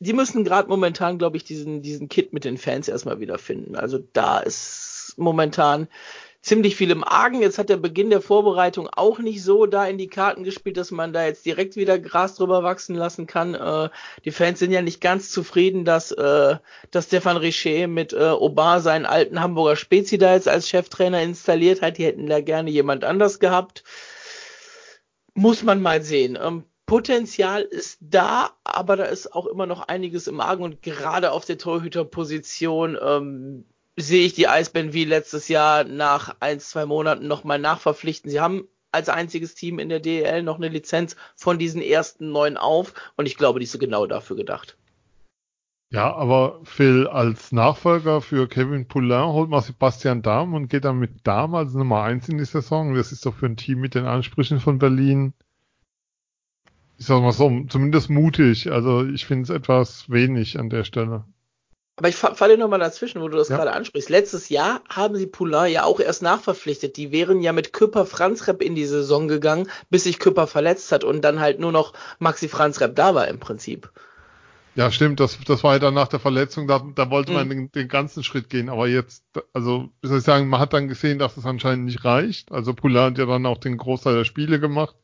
die 0.00 0.12
müssen 0.12 0.44
gerade 0.44 0.68
momentan, 0.68 1.18
glaube 1.18 1.36
ich, 1.36 1.44
diesen, 1.44 1.82
diesen 1.82 2.08
Kit 2.08 2.32
mit 2.32 2.44
den 2.44 2.58
Fans 2.58 2.88
erstmal 2.88 3.20
wiederfinden. 3.20 3.74
Also 3.74 3.98
da 4.12 4.38
ist 4.38 5.14
momentan 5.16 5.88
ziemlich 6.40 6.76
viel 6.76 6.90
im 6.90 7.02
Argen. 7.02 7.42
Jetzt 7.42 7.58
hat 7.58 7.68
der 7.68 7.76
Beginn 7.76 8.10
der 8.10 8.20
Vorbereitung 8.20 8.88
auch 8.90 9.18
nicht 9.18 9.42
so 9.42 9.66
da 9.66 9.86
in 9.86 9.98
die 9.98 10.06
Karten 10.08 10.44
gespielt, 10.44 10.76
dass 10.76 10.90
man 10.90 11.12
da 11.12 11.26
jetzt 11.26 11.44
direkt 11.44 11.76
wieder 11.76 11.98
Gras 11.98 12.36
drüber 12.36 12.62
wachsen 12.62 12.94
lassen 12.94 13.26
kann. 13.26 13.54
Äh, 13.54 13.90
die 14.24 14.30
Fans 14.30 14.60
sind 14.60 14.70
ja 14.70 14.82
nicht 14.82 15.00
ganz 15.00 15.30
zufrieden, 15.30 15.84
dass, 15.84 16.12
äh, 16.12 16.56
dass 16.90 17.06
Stefan 17.06 17.36
Richer 17.36 17.88
mit 17.88 18.12
äh, 18.12 18.30
Obar 18.30 18.80
seinen 18.80 19.04
alten 19.06 19.40
Hamburger 19.40 19.76
Spezi 19.76 20.16
da 20.16 20.34
jetzt 20.34 20.48
als 20.48 20.68
Cheftrainer 20.68 21.22
installiert 21.22 21.82
hat. 21.82 21.98
Die 21.98 22.04
hätten 22.04 22.26
da 22.26 22.40
gerne 22.40 22.70
jemand 22.70 23.04
anders 23.04 23.40
gehabt. 23.40 23.82
Muss 25.34 25.62
man 25.62 25.82
mal 25.82 26.02
sehen. 26.02 26.38
Ähm, 26.40 26.64
Potenzial 26.88 27.60
ist 27.60 27.98
da, 28.00 28.50
aber 28.64 28.96
da 28.96 29.04
ist 29.04 29.34
auch 29.34 29.46
immer 29.46 29.66
noch 29.66 29.88
einiges 29.88 30.26
im 30.26 30.40
Argen 30.40 30.62
und 30.62 30.82
gerade 30.82 31.32
auf 31.32 31.44
der 31.44 31.58
Torhüterposition 31.58 32.96
ähm, 33.00 33.66
sehe 33.96 34.24
ich 34.24 34.32
die 34.32 34.48
Eisbären 34.48 34.94
wie 34.94 35.04
letztes 35.04 35.48
Jahr 35.48 35.84
nach 35.84 36.36
ein, 36.40 36.60
zwei 36.60 36.86
Monaten 36.86 37.28
nochmal 37.28 37.58
nachverpflichten. 37.58 38.30
Sie 38.30 38.40
haben 38.40 38.66
als 38.90 39.10
einziges 39.10 39.54
Team 39.54 39.78
in 39.78 39.90
der 39.90 40.00
DEL 40.00 40.42
noch 40.42 40.56
eine 40.56 40.68
Lizenz 40.68 41.14
von 41.36 41.58
diesen 41.58 41.82
ersten 41.82 42.32
neun 42.32 42.56
auf 42.56 42.94
und 43.16 43.26
ich 43.26 43.36
glaube, 43.36 43.60
die 43.60 43.64
ist 43.64 43.78
genau 43.78 44.06
dafür 44.06 44.36
gedacht. 44.36 44.78
Ja, 45.90 46.14
aber 46.14 46.60
Phil, 46.64 47.06
als 47.06 47.52
Nachfolger 47.52 48.22
für 48.22 48.48
Kevin 48.48 48.88
Poulain 48.88 49.26
holt 49.34 49.50
man 49.50 49.60
Sebastian 49.60 50.22
Dahm 50.22 50.54
und 50.54 50.68
geht 50.68 50.86
dann 50.86 50.98
mit 50.98 51.26
Dahm 51.26 51.54
als 51.54 51.74
Nummer 51.74 52.02
eins 52.04 52.30
in 52.30 52.38
die 52.38 52.46
Saison. 52.46 52.94
Das 52.94 53.12
ist 53.12 53.26
doch 53.26 53.34
für 53.34 53.46
ein 53.46 53.58
Team 53.58 53.80
mit 53.80 53.94
den 53.94 54.06
Ansprüchen 54.06 54.58
von 54.58 54.78
Berlin, 54.78 55.34
ich 56.98 57.06
sag 57.06 57.22
mal 57.22 57.32
so, 57.32 57.64
zumindest 57.68 58.10
mutig. 58.10 58.70
Also 58.70 59.04
ich 59.04 59.24
finde 59.24 59.44
es 59.44 59.50
etwas 59.50 60.10
wenig 60.10 60.58
an 60.58 60.68
der 60.68 60.84
Stelle. 60.84 61.24
Aber 61.96 62.08
ich 62.08 62.16
falle 62.16 62.56
nochmal 62.56 62.78
dazwischen, 62.78 63.20
wo 63.20 63.28
du 63.28 63.36
das 63.36 63.48
ja. 63.48 63.56
gerade 63.56 63.72
ansprichst. 63.72 64.08
Letztes 64.08 64.48
Jahr 64.50 64.82
haben 64.88 65.16
sie 65.16 65.26
Poulain 65.26 65.72
ja 65.72 65.82
auch 65.82 65.98
erst 65.98 66.22
nachverpflichtet. 66.22 66.96
Die 66.96 67.10
wären 67.10 67.40
ja 67.40 67.52
mit 67.52 67.72
Küpper 67.72 68.06
Franzrep 68.06 68.62
in 68.62 68.76
die 68.76 68.84
Saison 68.84 69.26
gegangen, 69.26 69.68
bis 69.90 70.04
sich 70.04 70.20
Küpper 70.20 70.46
verletzt 70.46 70.92
hat 70.92 71.02
und 71.02 71.22
dann 71.22 71.40
halt 71.40 71.58
nur 71.58 71.72
noch 71.72 71.94
Maxi 72.20 72.48
Franzrep 72.48 72.94
da 72.94 73.16
war 73.16 73.26
im 73.26 73.40
Prinzip. 73.40 73.90
Ja, 74.76 74.92
stimmt. 74.92 75.18
Das, 75.18 75.38
das 75.44 75.64
war 75.64 75.72
ja 75.72 75.78
dann 75.80 75.94
nach 75.94 76.06
der 76.06 76.20
Verletzung, 76.20 76.68
da, 76.68 76.84
da 76.94 77.10
wollte 77.10 77.32
man 77.32 77.46
mhm. 77.46 77.50
den, 77.50 77.72
den, 77.72 77.88
ganzen 77.88 78.22
Schritt 78.22 78.48
gehen. 78.48 78.68
Aber 78.68 78.86
jetzt, 78.86 79.24
also, 79.52 79.88
wie 80.00 80.06
soll 80.06 80.18
ich 80.18 80.24
sagen, 80.24 80.48
man 80.48 80.60
hat 80.60 80.72
dann 80.72 80.86
gesehen, 80.86 81.18
dass 81.18 81.36
es 81.36 81.46
anscheinend 81.46 81.86
nicht 81.86 82.04
reicht. 82.04 82.52
Also 82.52 82.74
Poulain 82.74 83.10
hat 83.10 83.18
ja 83.18 83.26
dann 83.26 83.46
auch 83.46 83.58
den 83.58 83.76
Großteil 83.76 84.14
der 84.14 84.24
Spiele 84.24 84.60
gemacht. 84.60 84.94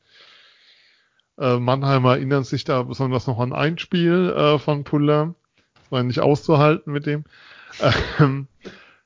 Äh, 1.39 1.59
Mannheimer 1.59 2.12
erinnern 2.12 2.44
sich 2.44 2.65
da 2.65 2.82
besonders 2.82 3.27
noch 3.27 3.39
an 3.40 3.52
ein 3.52 3.78
Spiel 3.78 4.31
äh, 4.36 4.59
von 4.59 4.85
Poulain 4.85 5.35
war 5.94 6.02
nicht 6.02 6.20
auszuhalten 6.20 6.93
mit 6.93 7.06
dem. 7.06 7.24
Ähm, 8.20 8.47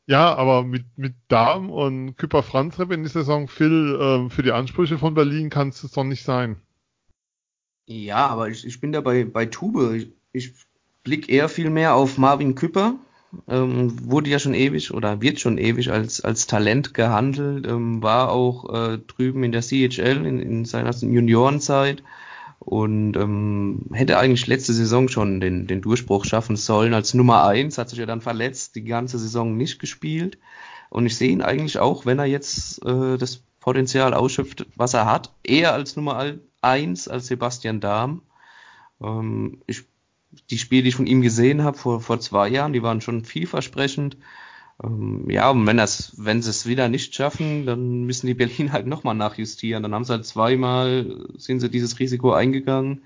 ja, 0.07 0.35
aber 0.35 0.65
mit, 0.65 0.85
mit 0.97 1.15
Darm 1.29 1.71
und 1.71 2.17
Küpper 2.17 2.43
Franzrep 2.43 2.91
in 2.91 3.03
die 3.03 3.09
Saison, 3.09 3.47
Phil, 3.49 3.99
äh, 4.01 4.31
für 4.31 4.43
die 4.43 4.53
Ansprüche 4.53 4.99
von 4.99 5.15
Berlin 5.15 5.51
kann 5.51 5.69
es 5.69 5.83
doch 5.83 6.05
nicht 6.05 6.25
sein. 6.25 6.57
Ja, 7.87 8.27
aber 8.27 8.49
ich, 8.49 8.67
ich 8.67 8.81
bin 8.81 8.93
da 8.93 9.01
bei, 9.01 9.25
bei 9.25 9.47
Tube. 9.47 9.95
Ich, 9.95 10.13
ich 10.33 10.55
blick 11.05 11.29
eher 11.29 11.49
viel 11.49 11.71
mehr 11.71 11.95
auf 11.95 12.19
Marvin 12.19 12.55
Küpper. 12.55 12.99
Ähm, 13.47 14.09
wurde 14.09 14.31
ja 14.31 14.39
schon 14.39 14.55
ewig 14.55 14.93
oder 14.93 15.21
wird 15.21 15.39
schon 15.39 15.59
ewig 15.59 15.91
als, 15.91 16.23
als 16.23 16.47
Talent 16.47 16.95
gehandelt, 16.95 17.67
ähm, 17.67 18.03
war 18.03 18.31
auch 18.31 18.73
äh, 18.73 18.99
drüben 18.99 19.45
in 19.45 19.53
der 19.53 19.61
CHL 19.61 20.25
in, 20.25 20.41
in 20.41 20.65
seiner 20.65 20.95
Juniorenzeit 20.95 22.03
und 22.59 23.17
ähm, 23.17 23.87
hätte 23.93 24.19
eigentlich 24.19 24.47
letzte 24.47 24.73
Saison 24.73 25.09
schon 25.09 25.41
den, 25.41 25.67
den 25.67 25.83
Durchbruch 25.83 26.25
schaffen 26.25 26.57
sollen 26.57 26.95
als 26.95 27.15
Nummer 27.15 27.45
eins, 27.45 27.79
hat 27.79 27.91
sich 27.91 27.99
ja 27.99 28.07
dann 28.07 28.21
verletzt, 28.21 28.75
die 28.77 28.85
ganze 28.85 29.19
Saison 29.19 29.57
nicht 29.57 29.79
gespielt. 29.79 30.39
Und 30.91 31.07
ich 31.07 31.17
sehe 31.17 31.31
ihn 31.31 31.43
eigentlich 31.43 31.79
auch, 31.79 32.07
wenn 32.07 32.19
er 32.19 32.25
jetzt 32.25 32.85
äh, 32.85 33.19
das 33.19 33.43
Potenzial 33.61 34.15
ausschöpft, 34.15 34.67
was 34.77 34.95
er 34.95 35.07
hat, 35.07 35.33
eher 35.45 35.75
als 35.75 35.97
Nummer 35.97 36.35
eins 36.63 37.09
als 37.09 37.27
Sebastian 37.27 37.81
Dahm. 37.81 38.23
Ähm, 39.03 39.61
ich, 39.67 39.85
die 40.51 40.59
Spiele, 40.59 40.83
die 40.83 40.89
ich 40.91 40.97
von 40.97 41.07
ihm 41.07 41.23
gesehen 41.23 41.63
habe 41.63 41.77
vor, 41.79 42.01
vor 42.01 42.21
zwei 42.21 42.49
Jahren, 42.49 42.73
die 42.73 42.83
waren 42.83 43.01
schon 43.01 43.25
vielversprechend. 43.25 44.17
Ähm, 44.83 45.29
ja, 45.29 45.51
und 45.51 45.67
wenn 45.67 45.77
das, 45.77 46.15
wenn 46.19 46.43
sie 46.43 46.51
es 46.51 46.67
wieder 46.67 46.89
nicht 46.89 47.15
schaffen, 47.15 47.67
dann 47.67 48.05
müssen 48.05 48.27
die 48.27 48.35
Berlin 48.35 48.73
halt 48.73 48.87
nochmal 48.87 49.15
nachjustieren. 49.15 49.83
Dann 49.83 49.95
haben 49.95 50.05
sie 50.05 50.13
halt 50.13 50.27
zweimal, 50.27 51.29
sind 51.37 51.61
sie 51.61 51.71
dieses 51.71 51.99
Risiko 51.99 52.33
eingegangen. 52.33 53.03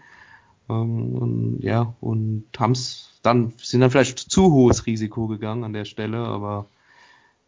Ähm, 0.69 1.15
und, 1.15 1.59
ja, 1.63 1.95
und 2.01 2.45
haben 2.59 2.73
es 2.73 3.11
dann, 3.23 3.53
sind 3.63 3.81
dann 3.81 3.91
vielleicht 3.91 4.19
zu 4.19 4.53
hohes 4.53 4.87
Risiko 4.87 5.29
gegangen 5.29 5.65
an 5.65 5.73
der 5.73 5.85
Stelle, 5.85 6.19
aber 6.19 6.67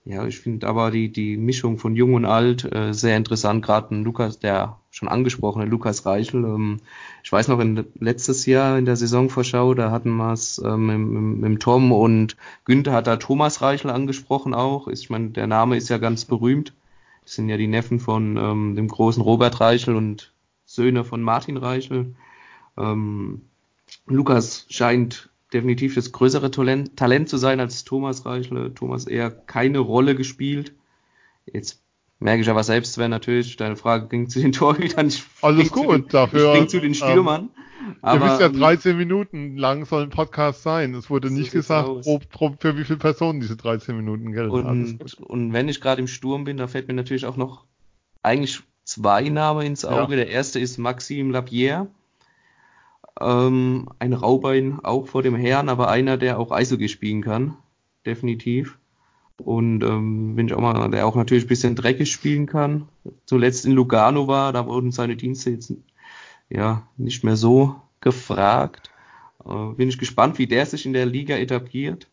ja, 0.07 0.27
ich 0.27 0.39
finde 0.39 0.67
aber 0.67 0.91
die, 0.91 1.11
die 1.11 1.39
Mischung 1.39 1.79
von 1.79 1.97
Jung 1.97 2.13
und 2.13 2.27
Alt 2.27 2.71
äh, 2.71 2.93
sehr 2.93 3.17
interessant. 3.17 3.65
Gerade 3.65 3.95
ein 3.95 4.05
Lukas, 4.05 4.39
der 4.39 4.79
schon 4.91 5.09
angesprochene 5.09 5.65
Lukas 5.65 6.05
Reichel. 6.05 6.45
Ähm, 6.45 6.81
ich 7.23 7.33
weiß 7.33 7.49
noch, 7.49 7.59
in, 7.59 7.87
letztes 7.99 8.45
Jahr 8.45 8.77
in 8.77 8.85
der 8.85 8.97
Saisonvorschau, 8.97 9.73
da 9.73 9.91
hatten 9.91 10.15
wir 10.15 10.33
es 10.33 10.61
ähm, 10.63 11.41
mit, 11.41 11.63
Tom 11.63 11.91
und 11.91 12.37
Günther 12.67 12.93
hat 12.93 13.07
da 13.07 13.17
Thomas 13.17 13.63
Reichel 13.63 13.91
angesprochen 13.91 14.53
auch. 14.53 14.89
Ich 14.89 15.09
meine, 15.09 15.31
der 15.31 15.47
Name 15.47 15.79
ist 15.79 15.89
ja 15.89 15.97
ganz 15.97 16.27
berühmt. 16.27 16.75
Das 17.23 17.37
sind 17.37 17.49
ja 17.49 17.57
die 17.57 17.67
Neffen 17.67 17.99
von 17.99 18.37
ähm, 18.37 18.77
dem 18.77 18.89
großen 18.89 19.23
Robert 19.23 19.59
Reichel 19.59 19.97
und 19.97 20.33
Söhne 20.67 21.05
von 21.05 21.23
Martin 21.23 21.57
Reichel. 21.57 22.15
Ähm, 22.77 23.41
Lukas 24.07 24.67
scheint 24.69 25.31
definitiv 25.55 25.95
das 25.95 26.13
größere 26.13 26.51
Talent, 26.51 26.97
Talent 26.97 27.29
zu 27.29 27.37
sein 27.37 27.61
als 27.61 27.85
Thomas 27.85 28.27
Reichle. 28.27 28.75
Thomas 28.75 29.07
eher 29.07 29.31
keine 29.31 29.79
Rolle 29.79 30.15
gespielt. 30.15 30.75
Jetzt 31.47 31.83
merke 32.19 32.43
ich 32.43 32.51
aber 32.51 32.65
selbst, 32.65 32.99
wenn 32.99 33.11
natürlich 33.11 33.57
deine 33.57 33.77
Frage 33.77 34.09
ging 34.09 34.29
zu 34.29 34.41
den 34.41 34.53
Torhütern. 34.53 35.09
Ich 35.09 35.25
Alles 35.41 35.71
gut, 35.71 35.95
den, 35.95 36.09
dafür. 36.09 36.55
Ich 36.57 36.69
zu 36.69 36.81
den 36.81 36.95
Stürmern. 36.95 37.43
Ähm, 37.43 37.99
aber, 38.03 38.25
ihr 38.25 38.31
wisst 38.31 38.41
ja, 38.41 38.49
13 38.49 38.93
ähm, 38.93 38.99
Minuten 38.99 39.57
lang 39.57 39.85
soll 39.85 40.03
ein 40.03 40.11
Podcast 40.11 40.63
sein. 40.63 40.95
Es 40.95 41.11
wurde 41.11 41.29
so 41.29 41.35
nicht 41.35 41.53
gesagt, 41.53 41.87
pro, 42.03 42.19
pro, 42.31 42.55
für 42.59 42.77
wie 42.77 42.85
viele 42.85 42.99
Personen 42.99 43.41
diese 43.41 43.57
13 43.57 43.97
Minuten 43.97 44.33
gelten. 44.33 44.51
Und, 44.51 45.21
und 45.21 45.53
wenn 45.53 45.69
ich 45.69 45.81
gerade 45.81 46.01
im 46.01 46.09
Sturm 46.09 46.45
bin, 46.45 46.57
da 46.57 46.67
fällt 46.67 46.89
mir 46.89 46.95
natürlich 46.95 47.27
auch 47.27 47.37
noch 47.37 47.65
eigentlich 48.23 48.61
zwei 48.85 49.29
Namen 49.29 49.67
ins 49.67 49.85
Auge. 49.85 50.13
Ja. 50.13 50.25
Der 50.25 50.29
erste 50.29 50.59
ist 50.61 50.79
Maxime 50.79 51.33
Lapierre 51.33 51.89
ähm, 53.21 53.89
ein 53.99 54.13
Raubein 54.13 54.81
auch 54.83 55.07
vor 55.07 55.23
dem 55.23 55.35
Herrn, 55.35 55.69
aber 55.69 55.89
einer, 55.89 56.17
der 56.17 56.39
auch 56.39 56.51
Eishockey 56.51 56.89
spielen 56.89 57.23
kann. 57.23 57.57
Definitiv. 58.07 58.79
Und 59.37 59.83
ähm, 59.83 60.37
bin 60.37 60.47
ich 60.47 60.55
auch 60.55 60.61
mal, 60.61 60.89
der 60.91 61.07
auch 61.07 61.17
natürlich 61.17 61.45
ein 61.45 61.49
bisschen 61.49 61.75
dreckig 61.75 62.13
spielen 62.13 62.47
kann. 62.47 62.89
Zuletzt 63.27 63.67
in 63.67 63.73
Lugano 63.73 64.29
war, 64.29 64.53
da 64.53 64.67
wurden 64.67 64.93
seine 64.93 65.17
Dienste 65.17 65.51
jetzt 65.51 65.73
ja 66.49 66.87
nicht 66.97 67.25
mehr 67.25 67.37
so 67.37 67.77
gefragt. 68.01 68.91
Äh, 69.45 69.75
bin 69.77 69.89
ich 69.89 69.99
gespannt, 69.99 70.39
wie 70.39 70.47
der 70.47 70.67
sich 70.67 70.87
in 70.87 70.93
der 70.93 71.07
Liga 71.07 71.37
etabliert. 71.37 72.09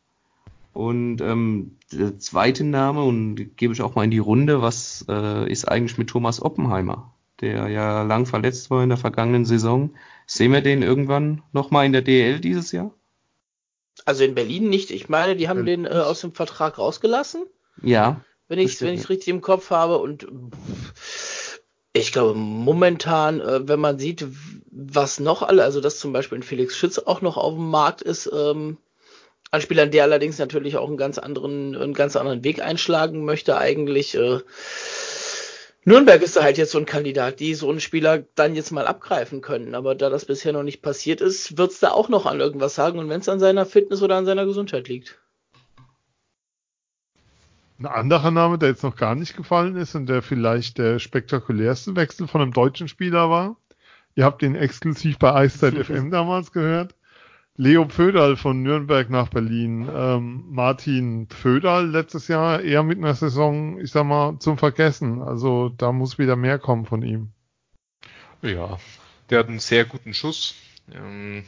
Und 0.73 1.21
ähm, 1.21 1.77
der 1.91 2.17
zweite 2.19 2.63
Name, 2.63 3.03
und 3.03 3.57
gebe 3.57 3.73
ich 3.73 3.81
auch 3.81 3.95
mal 3.95 4.05
in 4.05 4.11
die 4.11 4.19
Runde, 4.19 4.61
was 4.61 5.05
äh, 5.09 5.51
ist 5.51 5.65
eigentlich 5.65 5.97
mit 5.97 6.09
Thomas 6.09 6.41
Oppenheimer, 6.41 7.13
der 7.41 7.67
ja 7.67 8.03
lang 8.03 8.25
verletzt 8.25 8.69
war 8.69 8.83
in 8.83 8.89
der 8.89 8.97
vergangenen 8.97 9.45
Saison. 9.45 9.95
Sehen 10.25 10.53
wir 10.53 10.61
den 10.61 10.83
irgendwann 10.83 11.43
nochmal 11.51 11.85
in 11.85 11.91
der 11.91 12.01
DL 12.01 12.39
dieses 12.39 12.71
Jahr? 12.71 12.93
Also 14.05 14.23
in 14.23 14.35
Berlin 14.35 14.69
nicht. 14.69 14.91
Ich 14.91 15.09
meine, 15.09 15.35
die 15.35 15.49
haben 15.49 15.65
den 15.65 15.85
äh, 15.85 15.89
aus 15.89 16.21
dem 16.21 16.33
Vertrag 16.33 16.77
rausgelassen. 16.77 17.45
Ja. 17.81 18.21
Wenn 18.47 18.59
ich 18.59 18.81
es 18.81 19.09
richtig 19.09 19.27
im 19.27 19.41
Kopf 19.41 19.69
habe. 19.69 19.97
Und 19.97 20.27
ich 21.93 22.11
glaube, 22.11 22.37
momentan, 22.37 23.41
äh, 23.41 23.67
wenn 23.67 23.79
man 23.79 23.99
sieht, 23.99 24.25
was 24.71 25.19
noch 25.19 25.41
alle, 25.41 25.63
also 25.63 25.81
dass 25.81 25.99
zum 25.99 26.13
Beispiel 26.13 26.39
ein 26.39 26.43
Felix 26.43 26.77
Schütz 26.77 26.99
auch 26.99 27.21
noch 27.21 27.37
auf 27.37 27.53
dem 27.55 27.69
Markt 27.69 28.01
ist, 28.01 28.29
ähm, 28.33 28.77
ein 29.51 29.61
Spieler, 29.61 29.85
der 29.85 30.03
allerdings 30.03 30.39
natürlich 30.39 30.77
auch 30.77 30.87
einen 30.87 30.97
ganz 30.97 31.17
anderen, 31.17 31.75
einen 31.75 31.93
ganz 31.93 32.15
anderen 32.15 32.43
Weg 32.43 32.61
einschlagen 32.61 33.25
möchte, 33.25 33.57
eigentlich. 33.57 34.15
Äh, 34.15 34.39
Nürnberg 35.83 36.21
ist 36.21 36.35
da 36.35 36.43
halt 36.43 36.59
jetzt 36.59 36.71
so 36.71 36.77
ein 36.77 36.85
Kandidat, 36.85 37.39
die 37.39 37.55
so 37.55 37.69
einen 37.69 37.79
Spieler 37.79 38.23
dann 38.35 38.53
jetzt 38.53 38.71
mal 38.71 38.85
abgreifen 38.85 39.41
können. 39.41 39.73
Aber 39.73 39.95
da 39.95 40.09
das 40.11 40.25
bisher 40.25 40.53
noch 40.53 40.61
nicht 40.61 40.83
passiert 40.83 41.21
ist, 41.21 41.57
wird 41.57 41.71
es 41.71 41.79
da 41.79 41.91
auch 41.91 42.07
noch 42.07 42.27
an 42.27 42.39
irgendwas 42.39 42.75
sagen 42.75 42.99
und 42.99 43.09
wenn 43.09 43.21
es 43.21 43.29
an 43.29 43.39
seiner 43.39 43.65
Fitness 43.65 44.03
oder 44.03 44.15
an 44.15 44.25
seiner 44.25 44.45
Gesundheit 44.45 44.87
liegt. 44.87 45.19
Ein 47.79 47.87
anderer 47.87 48.29
Name, 48.29 48.59
der 48.59 48.69
jetzt 48.69 48.83
noch 48.83 48.95
gar 48.95 49.15
nicht 49.15 49.35
gefallen 49.35 49.75
ist 49.75 49.95
und 49.95 50.05
der 50.05 50.21
vielleicht 50.21 50.77
der 50.77 50.99
spektakulärste 50.99 51.95
Wechsel 51.95 52.27
von 52.27 52.41
einem 52.41 52.53
deutschen 52.53 52.87
Spieler 52.87 53.31
war. 53.31 53.57
Ihr 54.13 54.25
habt 54.25 54.43
ihn 54.43 54.53
exklusiv 54.53 55.17
bei 55.17 55.33
Eiszeit 55.33 55.73
FM 55.85 56.11
damals 56.11 56.51
gehört. 56.51 56.93
Leo 57.57 57.85
Pföderl 57.85 58.37
von 58.37 58.63
Nürnberg 58.63 59.09
nach 59.09 59.27
Berlin. 59.27 59.87
Ähm, 59.93 60.45
Martin 60.49 61.27
Pföderl 61.27 61.89
letztes 61.89 62.27
Jahr 62.27 62.61
eher 62.61 62.81
mit 62.81 62.97
einer 62.97 63.13
Saison, 63.13 63.79
ich 63.79 63.91
sag 63.91 64.05
mal, 64.05 64.39
zum 64.39 64.57
Vergessen. 64.57 65.21
Also 65.21 65.69
da 65.69 65.91
muss 65.91 66.17
wieder 66.17 66.35
mehr 66.35 66.59
kommen 66.59 66.85
von 66.85 67.01
ihm. 67.01 67.31
Ja, 68.41 68.79
der 69.29 69.39
hat 69.39 69.49
einen 69.49 69.59
sehr 69.59 69.85
guten 69.85 70.13
Schuss. 70.13 70.55
Ähm, 70.93 71.43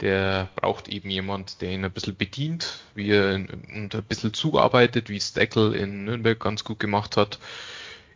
der 0.00 0.48
braucht 0.56 0.88
eben 0.88 1.10
jemand, 1.10 1.60
der 1.60 1.70
ihn 1.72 1.84
ein 1.84 1.92
bisschen 1.92 2.16
bedient, 2.16 2.80
wie 2.94 3.10
er 3.10 3.34
und 3.34 3.94
ein 3.94 4.04
bisschen 4.04 4.34
zuarbeitet, 4.34 5.08
wie 5.08 5.20
Steckel 5.20 5.74
in 5.74 6.04
Nürnberg 6.04 6.38
ganz 6.38 6.64
gut 6.64 6.80
gemacht 6.80 7.16
hat. 7.16 7.38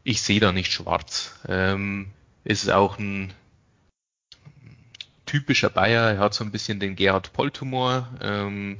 Ich 0.03 0.23
sehe 0.23 0.41
da 0.41 0.53
nicht 0.53 0.73
schwarz. 0.73 1.39
Ähm, 1.49 2.09
ist 2.45 2.71
auch 2.71 2.99
ein 2.99 3.33
typischer 5.31 5.71
Bayer. 5.71 6.11
Er 6.11 6.19
hat 6.19 6.35
so 6.35 6.43
ein 6.43 6.51
bisschen 6.51 6.81
den 6.81 6.97
Gerhard 6.97 7.33
Poll-Tumor, 7.33 8.09
ähm, 8.21 8.79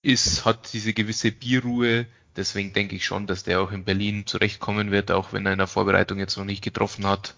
ist, 0.00 0.46
hat 0.46 0.72
diese 0.72 0.94
gewisse 0.94 1.30
Bierruhe. 1.30 2.06
Deswegen 2.36 2.72
denke 2.72 2.96
ich 2.96 3.04
schon, 3.04 3.26
dass 3.26 3.44
der 3.44 3.60
auch 3.60 3.70
in 3.70 3.84
Berlin 3.84 4.24
zurechtkommen 4.24 4.90
wird, 4.90 5.10
auch 5.10 5.34
wenn 5.34 5.44
er 5.44 5.52
in 5.52 5.58
der 5.58 5.66
Vorbereitung 5.66 6.18
jetzt 6.18 6.38
noch 6.38 6.46
nicht 6.46 6.64
getroffen 6.64 7.06
hat. 7.06 7.34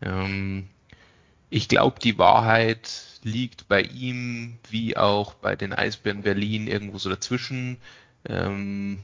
Ähm, 0.00 0.68
ich 1.50 1.68
glaube, 1.68 1.98
die 1.98 2.16
Wahrheit 2.16 2.90
liegt 3.24 3.66
bei 3.66 3.82
ihm 3.82 4.58
wie 4.70 4.96
auch 4.96 5.34
bei 5.34 5.56
den 5.56 5.72
Eisbären 5.72 6.22
Berlin 6.22 6.68
irgendwo 6.68 6.98
so 6.98 7.10
dazwischen. 7.10 7.78
Ähm, 8.24 9.00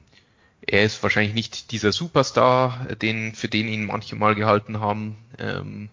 er 0.64 0.85
ist 0.85 1.02
wahrscheinlich 1.02 1.35
nicht 1.35 1.72
dieser 1.72 1.90
Superstar, 1.90 2.86
den, 3.02 3.35
für 3.35 3.48
den 3.48 3.66
ihn 3.66 3.86
manche 3.86 4.14
mal 4.14 4.36
gehalten 4.36 4.78
haben. 4.78 5.16
Ähm, 5.39 5.89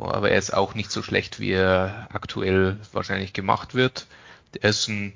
aber 0.00 0.30
er 0.30 0.38
ist 0.38 0.52
auch 0.52 0.74
nicht 0.74 0.90
so 0.90 1.02
schlecht, 1.02 1.40
wie 1.40 1.50
er 1.50 2.08
aktuell 2.12 2.78
wahrscheinlich 2.92 3.32
gemacht 3.32 3.74
wird. 3.74 4.06
Er 4.60 4.70
ist 4.70 4.88
ein 4.88 5.12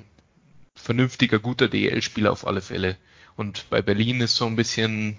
vernünftiger, 0.74 1.38
guter 1.38 1.68
DL-Spieler 1.68 2.32
auf 2.32 2.46
alle 2.46 2.60
Fälle. 2.60 2.96
Und 3.36 3.68
bei 3.70 3.82
Berlin 3.82 4.20
ist 4.20 4.36
so 4.36 4.46
ein 4.46 4.56
bisschen, 4.56 5.16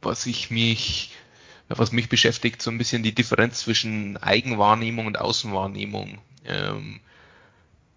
was 0.00 0.26
ich 0.26 0.50
mich, 0.50 1.10
was 1.68 1.92
mich 1.92 2.08
beschäftigt, 2.08 2.62
so 2.62 2.70
ein 2.70 2.78
bisschen 2.78 3.02
die 3.02 3.14
Differenz 3.14 3.60
zwischen 3.60 4.16
Eigenwahrnehmung 4.16 5.06
und 5.06 5.18
Außenwahrnehmung. 5.18 6.18
Ähm, 6.44 7.00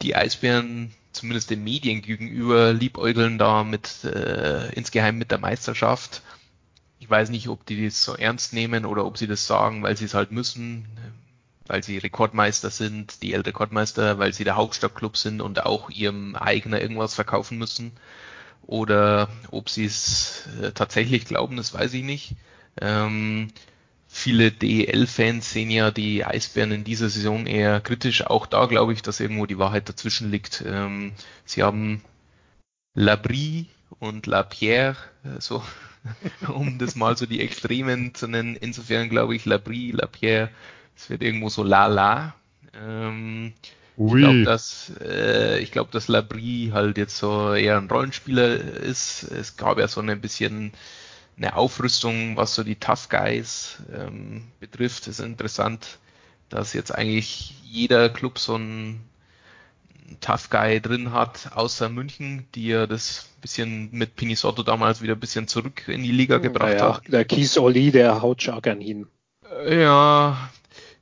die 0.01 0.15
Eisbären, 0.15 0.93
zumindest 1.11 1.49
den 1.49 1.63
Medien 1.63 2.01
gegenüber, 2.01 2.73
liebäugeln 2.73 3.37
da 3.37 3.63
mit 3.63 4.03
äh, 4.03 4.73
insgeheim 4.73 5.17
mit 5.17 5.31
der 5.31 5.39
Meisterschaft 5.39 6.21
ich 7.05 7.11
weiß 7.11 7.29
nicht, 7.29 7.49
ob 7.49 7.67
die 7.67 7.85
das 7.85 8.03
so 8.03 8.15
ernst 8.15 8.51
nehmen 8.51 8.83
oder 8.83 9.05
ob 9.05 9.19
sie 9.19 9.27
das 9.27 9.45
sagen, 9.45 9.83
weil 9.83 9.95
sie 9.95 10.05
es 10.05 10.15
halt 10.15 10.31
müssen, 10.31 10.87
weil 11.67 11.83
sie 11.83 11.99
Rekordmeister 11.99 12.71
sind, 12.71 13.21
die 13.21 13.35
Rekordmeister, 13.35 14.17
weil 14.17 14.33
sie 14.33 14.43
der 14.43 14.55
Hauptstadtclub 14.55 15.15
sind 15.15 15.39
und 15.39 15.63
auch 15.67 15.91
ihrem 15.91 16.35
Eigner 16.35 16.81
irgendwas 16.81 17.13
verkaufen 17.13 17.59
müssen. 17.59 17.91
Oder 18.63 19.29
ob 19.51 19.69
sie 19.69 19.85
es 19.85 20.49
äh, 20.63 20.71
tatsächlich 20.71 21.25
glauben, 21.25 21.57
das 21.57 21.75
weiß 21.75 21.93
ich 21.93 22.03
nicht. 22.03 22.33
Ähm, 22.81 23.49
viele 24.07 24.51
DEL-Fans 24.51 25.51
sehen 25.51 25.69
ja 25.69 25.91
die 25.91 26.25
Eisbären 26.25 26.71
in 26.71 26.83
dieser 26.83 27.09
Saison 27.09 27.45
eher 27.45 27.81
kritisch. 27.81 28.25
Auch 28.25 28.47
da 28.47 28.65
glaube 28.65 28.93
ich, 28.93 29.03
dass 29.03 29.19
irgendwo 29.19 29.45
die 29.45 29.59
Wahrheit 29.59 29.87
dazwischen 29.89 30.31
liegt. 30.31 30.63
Ähm, 30.65 31.11
sie 31.45 31.61
haben 31.61 32.01
Labrie 32.95 33.67
und 33.99 34.25
Lapierre, 34.25 34.97
äh, 35.23 35.39
so 35.39 35.61
um 36.47 36.77
das 36.77 36.95
mal 36.95 37.17
so 37.17 37.25
die 37.25 37.41
Extremen 37.41 38.13
zu 38.13 38.27
nennen. 38.27 38.55
Insofern 38.55 39.09
glaube 39.09 39.35
ich, 39.35 39.45
Labrie, 39.45 39.91
Lapierre, 39.91 40.49
es 40.95 41.09
wird 41.09 41.23
irgendwo 41.23 41.49
so 41.49 41.63
la-la. 41.63 42.35
Ähm, 42.73 43.53
ich 43.97 44.13
glaube, 44.13 44.43
dass, 44.43 44.91
äh, 45.01 45.59
ich 45.59 45.71
glaube, 45.71 45.91
dass 45.91 46.07
Labrie 46.07 46.71
halt 46.73 46.97
jetzt 46.97 47.17
so 47.17 47.53
eher 47.53 47.77
ein 47.77 47.89
Rollenspieler 47.89 48.55
ist. 48.55 49.23
Es 49.23 49.55
gab 49.55 49.77
ja 49.77 49.87
so 49.87 50.01
ein 50.01 50.21
bisschen 50.21 50.73
eine 51.37 51.55
Aufrüstung, 51.55 52.35
was 52.37 52.55
so 52.55 52.63
die 52.63 52.75
Tough 52.75 53.09
Guys 53.09 53.77
ähm, 53.93 54.45
betrifft. 54.59 55.07
Es 55.07 55.19
ist 55.19 55.25
interessant, 55.25 55.99
dass 56.49 56.73
jetzt 56.73 56.93
eigentlich 56.93 57.53
jeder 57.63 58.09
Club 58.09 58.37
so 58.37 58.55
ein 58.55 59.01
Tough 60.21 60.49
Guy 60.49 60.79
drin 60.81 61.11
hat, 61.11 61.51
außer 61.55 61.89
München, 61.89 62.47
die 62.55 62.67
ja 62.67 62.87
das 62.87 63.29
bisschen 63.41 63.89
mit 63.91 64.15
Pinisotto 64.15 64.63
damals 64.63 65.01
wieder 65.01 65.13
ein 65.13 65.19
bisschen 65.19 65.47
zurück 65.47 65.87
in 65.87 66.01
die 66.01 66.11
Liga 66.11 66.39
gebracht 66.39 66.73
naja, 66.73 66.95
hat. 66.95 67.03
Der 67.07 67.25
Kies 67.25 67.57
Oli, 67.57 67.91
der 67.91 68.21
haut 68.21 68.41
stark 68.41 68.67
an 68.67 68.81
hin. 68.81 69.07
Äh, 69.65 69.83
ja, 69.83 70.49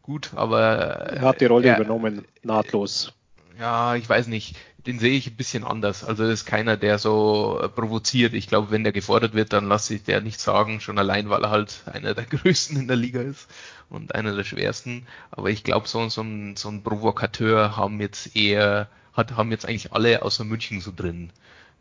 gut, 0.01 0.31
aber 0.35 0.61
er 0.61 1.21
hat 1.21 1.41
die 1.41 1.45
Rolle 1.45 1.69
er, 1.69 1.75
übernommen, 1.77 2.25
nahtlos. 2.43 3.13
Ja, 3.57 3.95
ich 3.95 4.07
weiß 4.09 4.27
nicht. 4.27 4.55
Den 4.85 4.99
sehe 4.99 5.13
ich 5.17 5.27
ein 5.27 5.35
bisschen 5.37 5.63
anders. 5.63 6.03
Also 6.03 6.25
ist 6.25 6.45
keiner, 6.45 6.75
der 6.75 6.97
so 6.99 7.59
äh, 7.61 7.69
provoziert. 7.69 8.33
Ich 8.33 8.47
glaube, 8.47 8.69
wenn 8.71 8.83
der 8.83 8.91
gefordert 8.91 9.33
wird, 9.33 9.53
dann 9.53 9.67
lasse 9.69 9.95
ich 9.95 10.03
der 10.03 10.19
nicht 10.21 10.39
sagen, 10.41 10.81
schon 10.81 10.97
allein, 10.99 11.29
weil 11.29 11.43
er 11.43 11.51
halt 11.51 11.83
einer 11.85 12.13
der 12.13 12.25
größten 12.29 12.77
in 12.77 12.87
der 12.87 12.97
Liga 12.97 13.21
ist 13.21 13.49
und 13.89 14.13
einer 14.15 14.35
der 14.35 14.43
schwersten. 14.43 15.07
Aber 15.31 15.49
ich 15.49 15.63
glaube, 15.63 15.87
so, 15.87 16.09
so, 16.09 16.21
ein, 16.21 16.55
so 16.57 16.69
ein 16.69 16.83
Provokateur 16.83 17.77
haben 17.77 18.01
jetzt 18.01 18.35
eher, 18.35 18.89
hat, 19.13 19.37
haben 19.37 19.51
jetzt 19.51 19.65
eigentlich 19.65 19.93
alle 19.93 20.21
außer 20.23 20.43
München 20.43 20.81
so 20.81 20.91
drin. 20.95 21.31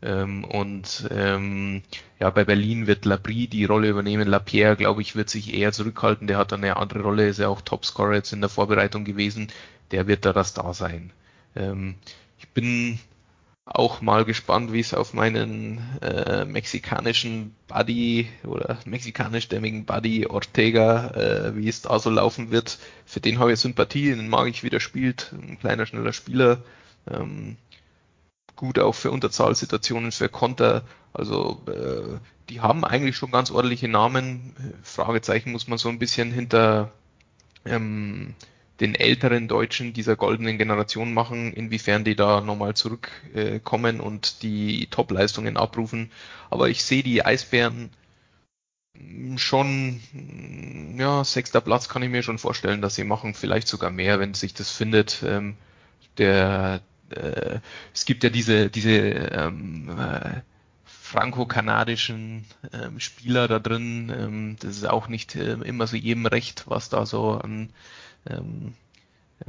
Ähm, 0.01 0.43
und 0.45 1.07
ähm, 1.11 1.81
ja, 2.19 2.29
bei 2.29 2.45
Berlin 2.45 2.87
wird 2.87 3.03
Labrie 3.05 3.47
die 3.47 3.65
Rolle 3.65 3.89
übernehmen. 3.89 4.27
Lapierre, 4.27 4.75
glaube 4.77 5.01
ich, 5.01 5.15
wird 5.15 5.29
sich 5.29 5.53
eher 5.53 5.71
zurückhalten. 5.73 6.27
Der 6.27 6.37
hat 6.37 6.51
dann 6.51 6.63
eine 6.63 6.77
andere 6.77 7.01
Rolle, 7.01 7.27
ist 7.27 7.39
ja 7.39 7.47
auch 7.49 7.61
Topscorer 7.61 8.13
jetzt 8.15 8.31
in 8.33 8.41
der 8.41 8.49
Vorbereitung 8.49 9.03
gewesen. 9.05 9.47
Der 9.91 10.07
wird 10.07 10.25
da 10.25 10.33
das 10.33 10.53
da 10.53 10.73
sein. 10.73 11.11
Ähm, 11.55 11.95
ich 12.37 12.49
bin 12.49 12.99
auch 13.65 14.01
mal 14.01 14.25
gespannt, 14.25 14.73
wie 14.73 14.81
es 14.81 14.93
auf 14.93 15.13
meinen 15.13 15.79
äh, 16.01 16.43
mexikanischen 16.45 17.55
Buddy 17.67 18.27
oder 18.43 18.77
mexikanischstämmigen 18.85 19.85
Buddy 19.85 20.27
Ortega, 20.27 21.11
äh, 21.11 21.55
wie 21.55 21.69
es 21.69 21.81
da 21.81 21.97
so 21.99 22.09
laufen 22.09 22.51
wird. 22.51 22.77
Für 23.05 23.21
den 23.21 23.39
habe 23.39 23.53
ich 23.53 23.59
Sympathie, 23.59 24.09
den 24.09 24.27
mag 24.27 24.47
ich, 24.47 24.63
wie 24.63 24.69
der 24.69 24.81
spielt. 24.81 25.33
Ein 25.33 25.59
kleiner, 25.59 25.85
schneller 25.85 26.11
Spieler. 26.11 26.61
Ähm, 27.09 27.55
gut 28.55 28.79
auch 28.79 28.95
für 28.95 29.11
Unterzahlsituationen, 29.11 30.11
für 30.11 30.29
Konter. 30.29 30.83
Also 31.13 31.61
äh, 31.67 32.19
die 32.49 32.59
haben 32.59 32.83
eigentlich 32.83 33.15
schon 33.15 33.31
ganz 33.31 33.49
ordentliche 33.49 33.87
Namen. 33.87 34.53
Fragezeichen 34.83 35.51
muss 35.53 35.69
man 35.69 35.77
so 35.77 35.87
ein 35.87 35.99
bisschen 35.99 36.31
hinter 36.31 36.91
ähm, 37.65 38.35
den 38.83 38.95
älteren 38.95 39.47
Deutschen 39.47 39.93
dieser 39.93 40.17
goldenen 40.17 40.57
Generation 40.57 41.13
machen, 41.13 41.53
inwiefern 41.53 42.03
die 42.03 42.15
da 42.17 42.41
nochmal 42.41 42.73
zurückkommen 42.75 43.99
äh, 43.99 44.03
und 44.03 44.43
die 44.43 44.87
Top-Leistungen 44.87 45.55
abrufen. 45.55 46.11
Aber 46.49 46.67
ich 46.67 46.83
sehe 46.83 47.01
die 47.01 47.25
Eisbären 47.25 47.91
schon, 49.37 50.01
ja, 50.97 51.23
sechster 51.23 51.61
Platz 51.61 51.87
kann 51.87 52.03
ich 52.03 52.09
mir 52.09 52.23
schon 52.23 52.37
vorstellen, 52.37 52.81
dass 52.81 52.95
sie 52.95 53.05
machen, 53.05 53.33
vielleicht 53.33 53.69
sogar 53.69 53.89
mehr, 53.89 54.19
wenn 54.19 54.33
sich 54.33 54.53
das 54.53 54.69
findet. 54.69 55.23
Ähm, 55.25 55.55
der, 56.17 56.81
äh, 57.09 57.59
es 57.93 58.03
gibt 58.05 58.23
ja 58.25 58.29
diese, 58.29 58.69
diese 58.69 58.91
ähm, 58.91 59.89
äh, 59.97 60.41
franco-kanadischen 60.83 62.43
ähm, 62.73 62.99
Spieler 62.99 63.47
da 63.47 63.59
drin. 63.59 64.11
Ähm, 64.15 64.57
das 64.59 64.75
ist 64.75 64.89
auch 64.89 65.07
nicht 65.07 65.35
äh, 65.35 65.53
immer 65.53 65.87
so 65.87 65.95
jedem 65.95 66.25
recht, 66.25 66.65
was 66.67 66.89
da 66.89 67.05
so 67.05 67.31
an 67.31 67.69
ähm, 68.29 68.73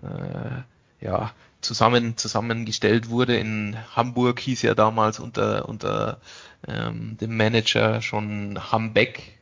äh, 0.03 1.05
ja, 1.05 1.33
zusammen, 1.61 2.17
zusammengestellt 2.17 3.09
wurde. 3.09 3.37
In 3.37 3.77
Hamburg 3.95 4.41
hieß 4.41 4.63
ja 4.63 4.75
damals 4.75 5.19
unter, 5.19 5.69
unter 5.69 6.21
ähm, 6.67 7.17
dem 7.19 7.37
Manager 7.37 8.03
schon 8.03 8.59
Hambeck, 8.73 9.39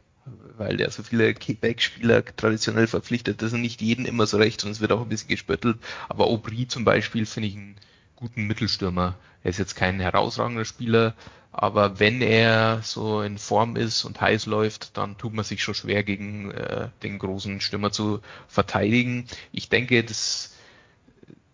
weil 0.56 0.76
der 0.76 0.90
so 0.90 1.02
viele 1.02 1.34
Quebec-Spieler 1.34 2.24
traditionell 2.24 2.86
verpflichtet. 2.86 3.42
Das 3.42 3.52
ist 3.52 3.58
nicht 3.58 3.80
jeden 3.80 4.06
immer 4.06 4.26
so 4.26 4.36
recht 4.36 4.64
und 4.64 4.70
es 4.70 4.80
wird 4.80 4.92
auch 4.92 5.02
ein 5.02 5.08
bisschen 5.08 5.28
gespöttelt. 5.28 5.78
Aber 6.08 6.26
Aubry 6.26 6.66
zum 6.68 6.84
Beispiel 6.84 7.26
finde 7.26 7.48
ich 7.48 7.56
einen 7.56 7.76
guten 8.22 8.46
Mittelstürmer. 8.46 9.16
Er 9.42 9.50
ist 9.50 9.58
jetzt 9.58 9.74
kein 9.74 9.98
herausragender 9.98 10.64
Spieler, 10.64 11.14
aber 11.50 11.98
wenn 11.98 12.22
er 12.22 12.80
so 12.82 13.20
in 13.20 13.36
Form 13.36 13.74
ist 13.74 14.04
und 14.04 14.20
heiß 14.20 14.46
läuft, 14.46 14.96
dann 14.96 15.18
tut 15.18 15.34
man 15.34 15.44
sich 15.44 15.62
schon 15.62 15.74
schwer 15.74 16.04
gegen 16.04 16.52
äh, 16.52 16.88
den 17.02 17.18
großen 17.18 17.60
Stürmer 17.60 17.90
zu 17.90 18.20
verteidigen. 18.46 19.26
Ich 19.50 19.68
denke, 19.68 20.04
dass 20.04 20.54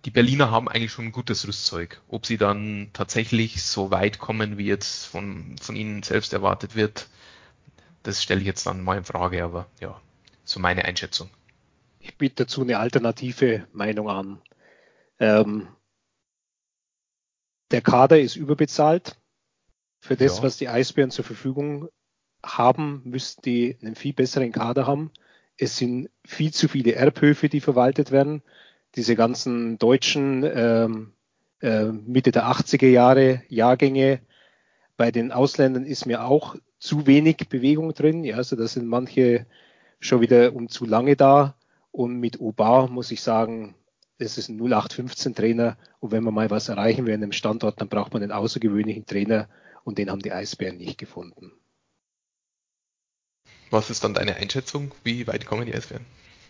die 0.05 0.11
Berliner 0.11 0.51
haben 0.51 0.69
eigentlich 0.69 0.93
schon 0.93 1.07
ein 1.07 1.13
gutes 1.13 1.49
Rüstzeug. 1.49 2.01
Ob 2.07 2.27
sie 2.27 2.37
dann 2.37 2.91
tatsächlich 2.93 3.63
so 3.63 3.91
weit 3.91 4.19
kommen, 4.19 4.59
wie 4.59 4.67
jetzt 4.67 5.07
von, 5.07 5.57
von 5.59 5.75
ihnen 5.75 6.03
selbst 6.03 6.35
erwartet 6.35 6.77
wird, 6.77 7.09
das 8.03 8.23
stelle 8.23 8.41
ich 8.41 8.47
jetzt 8.47 8.67
dann 8.67 8.85
mal 8.85 8.99
in 8.99 9.05
Frage, 9.05 9.43
aber 9.43 9.67
ja, 9.81 9.99
so 10.45 10.61
meine 10.61 10.85
Einschätzung. 10.85 11.31
Ich 11.99 12.15
biete 12.17 12.45
dazu 12.45 12.61
eine 12.61 12.79
alternative 12.79 13.67
Meinung 13.73 14.09
an. 14.11 14.43
Ähm, 15.19 15.69
der 17.71 17.81
Kader 17.81 18.21
ist 18.21 18.37
überbezahlt. 18.37 19.17
Für 20.01 20.17
das, 20.17 20.39
ja. 20.39 20.43
was 20.45 20.57
die 20.57 20.69
Eisbären 20.69 21.11
zur 21.11 21.25
Verfügung 21.25 21.89
haben, 22.45 23.03
müssten 23.05 23.43
die 23.43 23.77
einen 23.83 23.97
viel 23.97 24.13
besseren 24.13 24.53
Kader 24.53 24.87
haben. 24.87 25.11
Es 25.57 25.77
sind 25.77 26.09
viel 26.25 26.53
zu 26.53 26.69
viele 26.69 26.95
Erbhöfe, 26.95 27.49
die 27.49 27.61
verwaltet 27.61 28.13
werden. 28.13 28.43
Diese 28.95 29.17
ganzen 29.17 29.79
deutschen 29.79 30.45
ähm, 30.45 31.13
äh, 31.61 31.87
Mitte 31.87 32.31
der 32.31 32.47
80er 32.47 32.87
Jahre 32.87 33.43
Jahrgänge. 33.49 34.21
Bei 34.97 35.11
den 35.11 35.33
Ausländern 35.33 35.85
ist 35.85 36.07
mir 36.07 36.25
auch 36.25 36.57
zu 36.79 37.07
wenig 37.07 37.49
Bewegung 37.49 37.93
drin. 37.93 38.25
Ja, 38.25 38.37
also 38.37 38.55
da 38.55 38.69
sind 38.69 38.87
manche 38.87 39.47
schon 40.01 40.21
wieder 40.21 40.55
um 40.55 40.69
zu 40.69 40.87
lange 40.87 41.17
da. 41.17 41.57
Und 41.91 42.21
mit 42.21 42.41
Obar 42.41 42.89
muss 42.89 43.11
ich 43.11 43.21
sagen, 43.21 43.75
das 44.19 44.37
ist 44.37 44.49
ein 44.49 44.59
0815 44.61 45.35
Trainer. 45.35 45.77
Und 46.01 46.13
wenn 46.13 46.25
man 46.25 46.35
mal 46.35 46.51
was 46.51 46.69
erreichen 46.69 47.07
will 47.07 47.15
in 47.15 47.23
einem 47.23 47.33
Standort, 47.33 47.81
dann 47.81 47.89
braucht 47.89 48.13
man 48.13 48.23
einen 48.23 48.33
außergewöhnlichen 48.33 49.07
Trainer. 49.07 49.49
Und 49.85 49.99
den 49.99 50.11
haben 50.11 50.21
die 50.21 50.33
Eisbären 50.33 50.77
nicht 50.77 50.99
gefunden. 50.99 51.53
Was 53.71 53.91
ist 53.91 54.05
dann 54.05 54.15
deine 54.15 54.37
Einschätzung? 54.37 54.93
Wie 55.05 55.27
weit 55.27 55.47
kommen 55.47 55.67
die 55.67 55.75
Eisbären? 55.75 56.05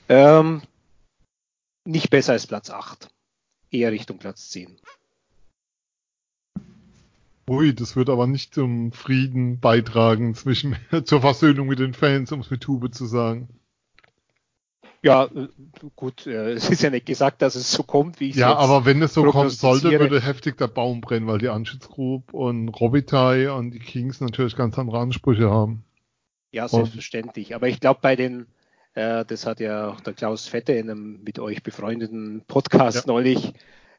Ähm, 0.09 0.63
nicht 1.85 2.11
besser 2.11 2.33
als 2.33 2.47
Platz 2.47 2.71
8. 2.71 3.09
Eher 3.71 3.93
Richtung 3.93 4.19
Platz 4.19 4.49
10. 4.51 4.81
Ui, 7.49 7.75
das 7.75 7.97
wird 7.97 8.11
aber 8.11 8.27
nicht 8.27 8.55
zum 8.55 8.93
Frieden 8.93 9.59
beitragen 9.59 10.35
zwischen, 10.35 10.77
zur 11.05 11.21
Versöhnung 11.21 11.69
mit 11.69 11.79
den 11.79 11.95
Fans, 11.95 12.31
um 12.33 12.41
es 12.41 12.51
mit 12.51 12.63
Tube 12.63 12.93
zu 12.93 13.07
sagen. 13.07 13.49
Ja, 15.03 15.25
äh, 15.25 15.49
gut, 15.95 16.27
äh, 16.27 16.53
es 16.53 16.71
ist 16.71 16.83
ja 16.83 16.91
nicht 16.91 17.07
gesagt, 17.07 17.43
dass 17.43 17.55
es 17.55 17.71
so 17.71 17.83
kommt, 17.83 18.21
wie 18.21 18.31
ich 18.31 18.37
Ja, 18.37 18.57
aber 18.57 18.85
wenn 18.85 19.01
es 19.03 19.15
so 19.15 19.25
kommen 19.25 19.51
sollte, 19.51 19.91
würde 19.91 20.21
heftig 20.21 20.57
der 20.59 20.67
Baum 20.67 21.01
brennen, 21.01 21.27
weil 21.27 21.39
die 21.39 21.49
Anschützgruppe 21.49 22.37
und 22.37 22.69
Robitaille 22.69 23.55
und 23.55 23.71
die 23.71 23.79
Kings 23.79 24.21
natürlich 24.21 24.57
ganz 24.57 24.79
andere 24.79 24.99
Ansprüche 24.99 25.51
haben. 25.51 25.85
Ja, 26.51 26.67
selbstverständlich. 26.67 27.55
Aber 27.55 27.69
ich 27.69 27.79
glaube, 27.79 28.01
bei 28.03 28.17
den, 28.17 28.47
äh, 28.95 29.25
das 29.25 29.47
hat 29.47 29.61
ja 29.61 29.91
auch 29.91 30.01
der 30.01 30.15
Klaus 30.15 30.49
Fette 30.49 30.73
in 30.73 30.91
einem 30.91 31.23
mit 31.23 31.39
euch 31.39 31.63
befreundeten 31.63 32.43
Podcast 32.47 33.07
ja. 33.07 33.13
neulich 33.13 33.53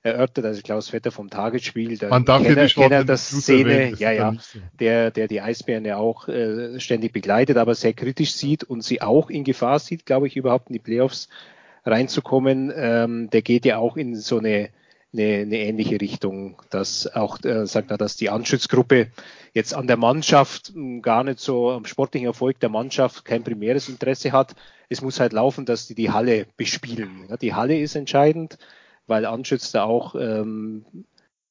erörtert, 0.03 0.45
also 0.45 0.61
Klaus 0.61 0.89
Vetter 0.89 1.11
vom 1.11 1.29
Tagesspiel, 1.29 1.97
der 1.97 2.09
Man 2.09 2.25
darf 2.25 2.43
Kenner, 2.43 2.67
Kenner 2.67 3.03
der 3.03 3.17
Szene, 3.17 3.93
ja, 3.97 4.11
ja, 4.11 4.33
so. 4.39 4.59
der, 4.79 5.11
der 5.11 5.27
die 5.27 5.41
Eisbären 5.41 5.85
ja 5.85 5.97
auch 5.97 6.27
äh, 6.27 6.79
ständig 6.79 7.11
begleitet, 7.11 7.57
aber 7.57 7.75
sehr 7.75 7.93
kritisch 7.93 8.33
sieht 8.33 8.63
und 8.63 8.83
sie 8.83 9.01
auch 9.01 9.29
in 9.29 9.43
Gefahr 9.43 9.79
sieht, 9.79 10.05
glaube 10.05 10.27
ich, 10.27 10.37
überhaupt 10.37 10.69
in 10.69 10.73
die 10.73 10.79
Playoffs 10.79 11.27
reinzukommen. 11.85 12.71
Ähm, 12.75 13.29
der 13.29 13.41
geht 13.41 13.65
ja 13.65 13.77
auch 13.77 13.97
in 13.97 14.15
so 14.15 14.37
eine 14.37 14.69
eine, 15.13 15.41
eine 15.41 15.57
ähnliche 15.57 15.99
Richtung, 15.99 16.61
dass 16.69 17.07
auch, 17.07 17.43
äh, 17.43 17.65
sagt 17.65 17.91
er, 17.91 17.97
dass 17.97 18.15
die 18.15 18.29
Anschützgruppe 18.29 19.07
jetzt 19.53 19.73
an 19.73 19.87
der 19.87 19.97
Mannschaft 19.97 20.71
hm, 20.73 21.01
gar 21.01 21.23
nicht 21.23 21.39
so 21.39 21.71
am 21.71 21.85
sportlichen 21.85 22.27
Erfolg 22.27 22.59
der 22.59 22.69
Mannschaft 22.69 23.25
kein 23.25 23.43
primäres 23.43 23.89
Interesse 23.89 24.31
hat. 24.31 24.55
Es 24.87 25.01
muss 25.01 25.19
halt 25.19 25.33
laufen, 25.33 25.65
dass 25.65 25.87
die 25.87 25.95
die 25.95 26.11
Halle 26.11 26.45
bespielen. 26.57 27.25
Ja, 27.29 27.37
die 27.37 27.53
Halle 27.53 27.79
ist 27.79 27.95
entscheidend, 27.95 28.57
weil 29.09 29.25
Anschütz 29.25 29.71
da 29.71 29.83
auch 29.83 30.15
ähm, 30.15 30.85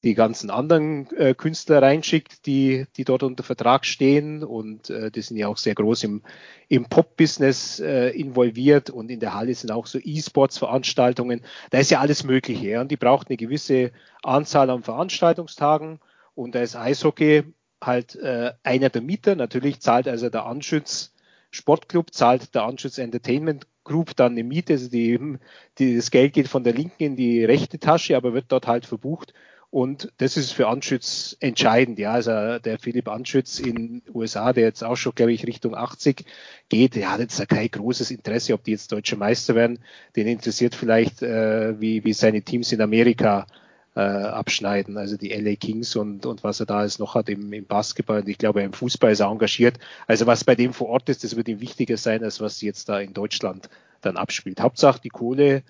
die 0.03 0.13
ganzen 0.13 0.49
anderen 0.49 1.11
äh, 1.17 1.33
Künstler 1.33 1.81
reinschickt, 1.81 2.45
die, 2.45 2.85
die 2.95 3.03
dort 3.03 3.21
unter 3.21 3.43
Vertrag 3.43 3.85
stehen 3.85 4.43
und 4.43 4.89
äh, 4.89 5.11
die 5.11 5.21
sind 5.21 5.35
ja 5.35 5.49
auch 5.49 5.57
sehr 5.57 5.75
groß 5.75 6.05
im, 6.05 6.21
im 6.69 6.85
Pop-Business 6.85 7.81
äh, 7.81 8.09
involviert 8.09 8.89
und 8.89 9.11
in 9.11 9.19
der 9.19 9.33
Halle 9.33 9.53
sind 9.53 9.71
auch 9.71 9.87
so 9.87 9.99
E-Sports-Veranstaltungen. 10.01 11.41
Da 11.71 11.79
ist 11.79 11.91
ja 11.91 11.99
alles 11.99 12.23
Mögliche 12.23 12.69
ja? 12.69 12.81
und 12.81 12.91
die 12.91 12.97
braucht 12.97 13.27
eine 13.27 13.35
gewisse 13.35 13.91
Anzahl 14.23 14.69
an 14.69 14.83
Veranstaltungstagen 14.83 15.99
und 16.33 16.55
da 16.55 16.61
ist 16.61 16.77
Eishockey 16.77 17.43
halt 17.83 18.15
äh, 18.15 18.53
einer 18.63 18.89
der 18.89 19.01
Mieter. 19.01 19.35
Natürlich 19.35 19.81
zahlt 19.81 20.07
also 20.07 20.29
der 20.29 20.45
Anschütz 20.45 21.13
Sportclub, 21.51 22.13
zahlt 22.13 22.55
der 22.55 22.63
Anschütz 22.63 22.99
Entertainment 22.99 23.67
Group 23.83 24.15
dann 24.15 24.33
eine 24.33 24.43
Miete, 24.43 24.73
also 24.73 24.89
die, 24.89 25.37
die, 25.77 25.95
das 25.95 26.11
Geld 26.11 26.33
geht 26.33 26.47
von 26.47 26.63
der 26.63 26.73
linken 26.73 27.03
in 27.03 27.15
die 27.15 27.43
rechte 27.43 27.79
Tasche, 27.79 28.15
aber 28.15 28.33
wird 28.33 28.45
dort 28.49 28.67
halt 28.67 28.85
verbucht 28.85 29.33
und 29.71 30.11
das 30.17 30.35
ist 30.35 30.51
für 30.51 30.67
Anschütz 30.67 31.37
entscheidend. 31.39 31.99
Ja, 31.99 32.13
also 32.13 32.57
der 32.57 32.79
Philipp 32.79 33.07
Anschütz 33.07 33.59
in 33.59 34.01
USA, 34.11 34.51
der 34.51 34.63
jetzt 34.63 34.83
auch 34.83 34.95
schon, 34.95 35.13
glaube 35.13 35.31
ich, 35.31 35.45
Richtung 35.45 35.75
80 35.75 36.25
geht, 36.69 36.95
der 36.95 37.11
hat 37.11 37.19
jetzt 37.19 37.47
kein 37.47 37.69
großes 37.69 38.09
Interesse, 38.09 38.53
ob 38.55 38.63
die 38.63 38.71
jetzt 38.71 38.91
deutsche 38.91 39.15
Meister 39.15 39.53
werden. 39.53 39.79
Den 40.15 40.27
interessiert 40.27 40.73
vielleicht, 40.73 41.21
äh, 41.21 41.79
wie, 41.79 42.03
wie 42.03 42.13
seine 42.13 42.41
Teams 42.41 42.71
in 42.71 42.81
Amerika 42.81 43.45
äh, 43.95 44.01
abschneiden, 44.01 44.97
also 44.97 45.17
die 45.17 45.29
LA 45.29 45.55
Kings 45.55 45.95
und, 45.95 46.25
und 46.25 46.43
was 46.43 46.59
er 46.59 46.65
da 46.65 46.83
jetzt 46.83 46.99
noch 46.99 47.15
hat 47.15 47.29
im, 47.29 47.51
im 47.53 47.65
Basketball. 47.65 48.21
Und 48.21 48.29
ich 48.29 48.37
glaube, 48.37 48.61
im 48.61 48.73
Fußball 48.73 49.11
ist 49.11 49.19
er 49.19 49.27
engagiert. 49.27 49.79
Also 50.07 50.27
was 50.27 50.43
bei 50.43 50.55
dem 50.55 50.73
vor 50.73 50.89
Ort 50.89 51.09
ist, 51.09 51.23
das 51.23 51.35
wird 51.35 51.47
ihm 51.47 51.61
wichtiger 51.61 51.97
sein, 51.97 52.23
als 52.23 52.39
was 52.41 52.61
jetzt 52.61 52.89
da 52.89 52.99
in 52.99 53.13
Deutschland 53.13 53.69
dann 54.01 54.17
abspielt. 54.17 54.61
Hauptsache 54.61 55.01
die 55.01 55.09
Kohle 55.09 55.63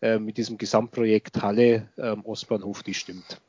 äh, 0.00 0.18
mit 0.18 0.36
diesem 0.36 0.58
Gesamtprojekt 0.58 1.42
Halle 1.42 1.88
ähm, 1.98 2.24
Ostbahnhof, 2.24 2.82
die 2.82 2.94
stimmt. 2.94 3.40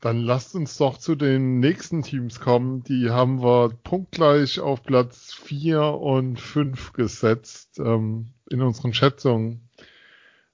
Dann 0.00 0.22
lasst 0.22 0.54
uns 0.54 0.78
doch 0.78 0.96
zu 0.96 1.14
den 1.14 1.60
nächsten 1.60 2.02
Teams 2.02 2.40
kommen. 2.40 2.82
Die 2.84 3.10
haben 3.10 3.42
wir 3.42 3.68
punktgleich 3.68 4.58
auf 4.58 4.82
Platz 4.82 5.34
4 5.34 5.82
und 5.82 6.40
5 6.40 6.94
gesetzt 6.94 7.78
ähm, 7.78 8.30
in 8.48 8.62
unseren 8.62 8.94
Schätzungen. 8.94 9.68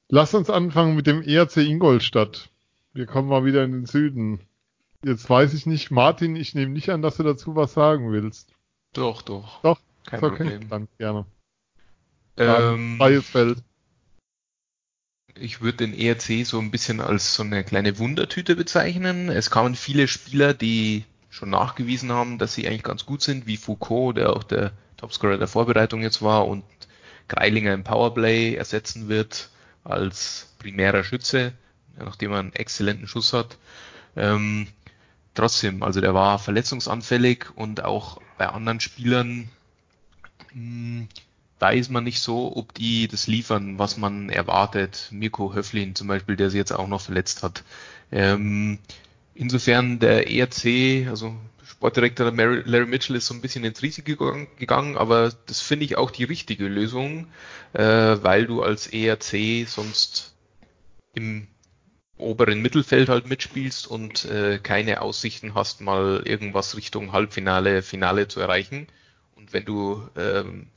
Lasst 0.08 0.34
uns 0.34 0.50
anfangen 0.50 0.94
mit 0.94 1.06
dem 1.06 1.22
ERC 1.22 1.56
Ingolstadt. 1.58 2.48
Wir 2.92 3.06
kommen 3.06 3.28
mal 3.28 3.44
wieder 3.44 3.64
in 3.64 3.72
den 3.72 3.86
Süden. 3.86 4.40
Jetzt 5.04 5.28
weiß 5.28 5.52
ich 5.52 5.66
nicht, 5.66 5.90
Martin, 5.90 6.36
ich 6.36 6.54
nehme 6.54 6.72
nicht 6.72 6.90
an, 6.90 7.02
dass 7.02 7.16
du 7.16 7.24
dazu 7.24 7.56
was 7.56 7.74
sagen 7.74 8.12
willst. 8.12 8.52
Doch, 8.92 9.22
doch. 9.22 9.60
Doch, 9.62 9.80
kein 10.06 10.22
okay. 10.22 10.36
Problem. 10.36 10.68
Dann 10.68 10.88
gerne. 10.98 11.26
Ähm, 12.36 12.96
freies 12.98 13.28
Feld. 13.28 13.62
Ich 15.34 15.60
würde 15.60 15.78
den 15.78 15.92
ERC 15.92 16.46
so 16.46 16.58
ein 16.60 16.70
bisschen 16.70 17.00
als 17.00 17.34
so 17.34 17.42
eine 17.42 17.64
kleine 17.64 17.98
Wundertüte 17.98 18.54
bezeichnen. 18.56 19.28
Es 19.28 19.50
kamen 19.50 19.74
viele 19.74 20.08
Spieler, 20.08 20.54
die 20.54 21.04
schon 21.30 21.50
nachgewiesen 21.50 22.12
haben, 22.12 22.38
dass 22.38 22.54
sie 22.54 22.66
eigentlich 22.66 22.84
ganz 22.84 23.04
gut 23.06 23.22
sind, 23.22 23.46
wie 23.46 23.56
Foucault, 23.56 24.16
der 24.16 24.34
auch 24.34 24.44
der 24.44 24.72
Topscorer 24.96 25.36
der 25.36 25.48
Vorbereitung 25.48 26.00
jetzt 26.00 26.22
war 26.22 26.46
und 26.46 26.64
Greilinger 27.28 27.74
im 27.74 27.84
Powerplay 27.84 28.54
ersetzen 28.54 29.08
wird 29.08 29.50
als 29.88 30.54
primärer 30.58 31.04
Schütze, 31.04 31.52
nachdem 31.98 32.32
er 32.32 32.38
einen 32.40 32.54
exzellenten 32.54 33.06
Schuss 33.06 33.32
hat. 33.32 33.56
Ähm, 34.16 34.66
trotzdem, 35.34 35.82
also 35.82 36.00
der 36.00 36.14
war 36.14 36.38
verletzungsanfällig 36.38 37.46
und 37.54 37.84
auch 37.84 38.20
bei 38.38 38.48
anderen 38.48 38.80
Spielern 38.80 39.48
mh, 40.52 40.52
hm, 40.52 41.08
weiß 41.58 41.88
man 41.88 42.04
nicht 42.04 42.20
so, 42.20 42.54
ob 42.54 42.74
die 42.74 43.08
das 43.08 43.26
liefern, 43.26 43.78
was 43.78 43.96
man 43.96 44.28
erwartet. 44.28 45.08
Mirko 45.10 45.54
Höflin 45.54 45.94
zum 45.94 46.08
Beispiel, 46.08 46.36
der 46.36 46.50
sich 46.50 46.58
jetzt 46.58 46.72
auch 46.72 46.88
noch 46.88 47.00
verletzt 47.00 47.42
hat. 47.42 47.64
Ähm, 48.12 48.78
insofern 49.34 49.98
der 49.98 50.30
ERC, 50.30 51.08
also 51.08 51.34
Sportdirektor 51.77 52.32
Larry 52.32 52.86
Mitchell 52.86 53.16
ist 53.16 53.27
so 53.27 53.35
ein 53.35 53.43
bisschen 53.43 53.65
ins 53.65 53.82
Risiko 53.82 54.32
gegangen, 54.59 54.97
aber 54.97 55.32
das 55.47 55.61
finde 55.61 55.85
ich 55.85 55.98
auch 55.98 56.11
die 56.11 56.24
richtige 56.24 56.69
Lösung, 56.69 57.28
äh, 57.74 57.82
weil 57.82 58.47
du 58.47 58.62
als 58.62 58.86
ERC 58.86 59.69
sonst 59.69 60.35
im 61.15 61.48
oberen 62.19 62.62
Mittelfeld 62.62 63.11
halt 63.11 63.28
mitspielst 63.28 63.86
und 63.86 64.24
äh, 64.24 64.59
keine 64.59 65.03
Aussichten 65.03 65.55
hast, 65.55 65.82
mal 65.82 66.23
irgendwas 66.24 66.77
Richtung 66.77 67.12
Halbfinale, 67.12 67.82
Finale 67.82 68.27
zu 68.27 68.40
erreichen. 68.40 68.86
Und 69.35 69.53
wenn 69.53 69.66
du 69.66 70.09
ähm, 70.16 70.69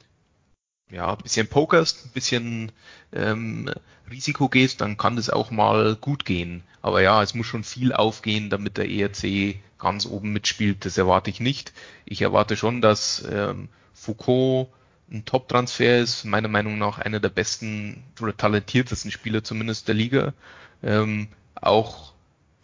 ja, 0.91 1.11
ein 1.14 1.24
bisschen 1.24 1.48
pokerst, 1.48 2.06
ein 2.06 2.11
bisschen 2.11 2.72
ähm, 3.14 3.70
Risiko 4.10 4.49
gehst, 4.49 4.82
dann 4.82 4.98
kann 4.98 5.16
das 5.16 5.30
auch 5.30 5.52
mal 5.52 5.95
gut 5.95 6.26
gehen. 6.26 6.64
Aber 6.82 7.02
ja, 7.02 7.22
es 7.22 7.36
muss 7.36 7.45
schon 7.45 7.64
viel 7.64 7.94
aufgehen, 7.94 8.49
damit 8.49 8.78
der 8.78 8.90
ERC 8.90 9.56
ganz 9.78 10.06
oben 10.06 10.34
mitspielt. 10.34 10.86
Das 10.86 10.98
erwarte 10.98 11.30
ich 11.30 11.40
nicht. 11.40 11.74
Ich 12.06 12.22
erwarte 12.22 12.57
schon, 12.57 12.82
dass 12.82 13.24
ähm, 13.32 13.70
Foucault 13.94 14.70
ein 15.11 15.26
Top-Transfer 15.26 15.99
ist, 15.99 16.26
meiner 16.26 16.48
Meinung 16.48 16.78
nach 16.78 16.99
einer 16.99 17.20
der 17.20 17.30
besten 17.30 18.03
oder 18.22 18.36
talentiertesten 18.36 19.11
Spieler 19.11 19.44
zumindest 19.44 19.88
der 19.88 19.95
Liga. 19.95 20.34
Ähm, 20.84 21.28
auch 21.56 22.14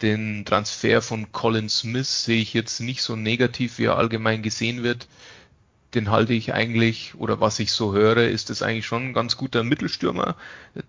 den 0.02 0.45
Transfer 0.45 1.02
von 1.02 1.31
Colin 1.31 1.69
Smith 1.69 2.26
sehe 2.26 2.41
ich 2.41 2.53
jetzt 2.53 2.80
nicht 2.80 3.02
so 3.02 3.15
negativ, 3.15 3.77
wie 3.77 3.85
er 3.85 3.97
allgemein 3.97 4.43
gesehen 4.43 4.84
wird 4.84 5.07
den 5.94 6.12
halte 6.12 6.34
ich 6.34 6.53
eigentlich, 6.53 7.16
oder 7.16 7.40
was 7.40 7.60
ich 7.60 7.72
so 7.72 7.94
höre, 7.94 8.28
ist 8.28 8.49
es 8.49 8.62
eigentlich 8.62 8.86
schon 8.86 9.10
ein 9.10 9.14
ganz 9.14 9.38
guter 9.38 9.64
Mittelstürmer, 9.64 10.36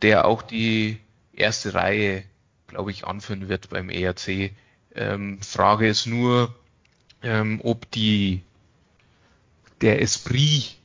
der 0.02 0.24
auch 0.24 0.43
die 0.43 0.98
erste 1.32 1.74
Reihe, 1.74 2.24
glaube 2.66 2.90
ich, 2.90 3.06
anführen 3.06 3.48
wird 3.48 3.70
beim 3.70 3.89
ERC. 3.89 4.52
Ähm, 4.94 5.40
Frage 5.43 5.89
ist 5.89 6.06
nur, 6.06 6.55
ähm, 7.23 7.60
ob 7.62 7.90
die 7.90 8.43
der 9.81 10.01
Esprit 10.01 10.77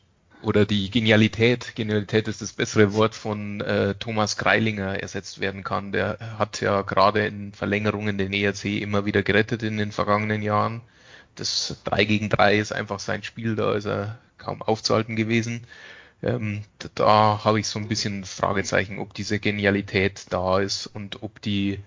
oder 0.42 0.66
die 0.66 0.90
Genialität, 0.90 1.76
Genialität 1.76 2.28
ist 2.28 2.42
das 2.42 2.54
bessere 2.54 2.94
Wort 2.94 3.16
von 3.16 3.62
äh, 3.62 3.96
Thomas 3.96 4.38
Greilinger 4.38 5.00
ersetzt 5.00 5.40
werden 5.40 5.64
kann. 5.64 5.92
Der 5.92 6.18
hat 6.38 6.62
ja 6.62 6.82
gerade 6.82 7.26
in 7.28 7.54
Verlängerungen 7.54 8.18
den 8.18 8.34
ERC 8.34 8.66
immer 8.66 9.06
wieder 9.06 9.24
gerettet 9.24 9.64
in 9.64 9.78
den 9.78 9.92
vergangenen 9.92 10.42
Jahren. 10.42 10.82
Das 11.42 11.76
3 11.86 12.06
gegen 12.06 12.30
3 12.30 12.60
ist 12.60 12.72
einfach 12.72 13.00
sein 13.00 13.24
Spiel, 13.24 13.56
da 13.56 13.74
ist 13.74 13.88
er 13.88 14.20
kaum 14.38 14.62
aufzuhalten 14.62 15.16
gewesen. 15.16 15.66
Ähm, 16.22 16.62
da 16.94 17.44
habe 17.44 17.60
ich 17.60 17.68
so 17.68 17.80
ein 17.80 17.88
bisschen 17.88 18.26
Fragezeichen, 18.26 19.00
ob 19.00 19.16
diese 19.16 19.40
Genialität 19.40 20.28
da 20.30 20.60
ist 20.60 20.86
und 20.86 21.24
ob 21.24 21.42
die 21.42 21.80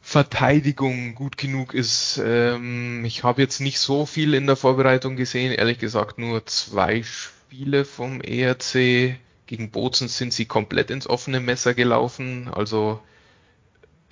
Verteidigung 0.00 1.14
gut 1.14 1.36
genug 1.36 1.72
ist. 1.72 2.20
Ähm, 2.20 3.04
ich 3.04 3.22
habe 3.22 3.42
jetzt 3.42 3.60
nicht 3.60 3.78
so 3.78 4.06
viel 4.06 4.34
in 4.34 4.48
der 4.48 4.56
Vorbereitung 4.56 5.14
gesehen, 5.14 5.52
ehrlich 5.52 5.78
gesagt 5.78 6.18
nur 6.18 6.44
zwei 6.46 7.04
Spiele 7.04 7.84
vom 7.84 8.20
ERC. 8.20 9.18
Gegen 9.46 9.70
Bozen 9.70 10.08
sind 10.08 10.32
sie 10.32 10.46
komplett 10.46 10.90
ins 10.90 11.06
offene 11.06 11.38
Messer 11.38 11.74
gelaufen. 11.74 12.50
Also 12.52 13.00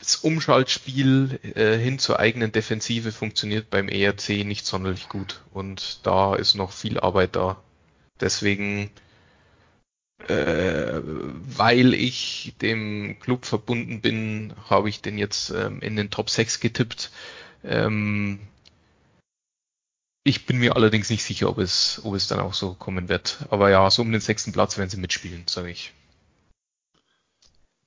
das 0.00 0.16
Umschaltspiel 0.16 1.38
äh, 1.54 1.76
hin 1.76 1.98
zur 1.98 2.18
eigenen 2.18 2.52
Defensive 2.52 3.12
funktioniert 3.12 3.70
beim 3.70 3.88
ERC 3.88 4.44
nicht 4.44 4.66
sonderlich 4.66 5.08
gut 5.08 5.42
und 5.52 6.00
da 6.04 6.34
ist 6.34 6.54
noch 6.54 6.72
viel 6.72 6.98
Arbeit 6.98 7.36
da. 7.36 7.62
Deswegen 8.20 8.90
äh, 10.28 11.00
weil 11.02 11.94
ich 11.94 12.54
dem 12.60 13.18
Club 13.20 13.46
verbunden 13.46 14.00
bin, 14.00 14.52
habe 14.68 14.88
ich 14.88 15.00
den 15.00 15.18
jetzt 15.18 15.50
ähm, 15.50 15.80
in 15.80 15.96
den 15.96 16.10
Top 16.10 16.28
6 16.28 16.60
getippt. 16.60 17.10
Ähm, 17.64 18.40
ich 20.22 20.44
bin 20.44 20.58
mir 20.58 20.76
allerdings 20.76 21.08
nicht 21.08 21.24
sicher, 21.24 21.48
ob 21.48 21.58
es, 21.58 22.02
ob 22.04 22.14
es 22.14 22.28
dann 22.28 22.40
auch 22.40 22.54
so 22.54 22.74
kommen 22.74 23.08
wird. 23.08 23.38
Aber 23.50 23.70
ja, 23.70 23.90
so 23.90 24.02
um 24.02 24.12
den 24.12 24.20
sechsten 24.20 24.52
Platz 24.52 24.76
werden 24.76 24.90
sie 24.90 24.98
mitspielen, 24.98 25.44
sage 25.46 25.70
ich. 25.70 25.94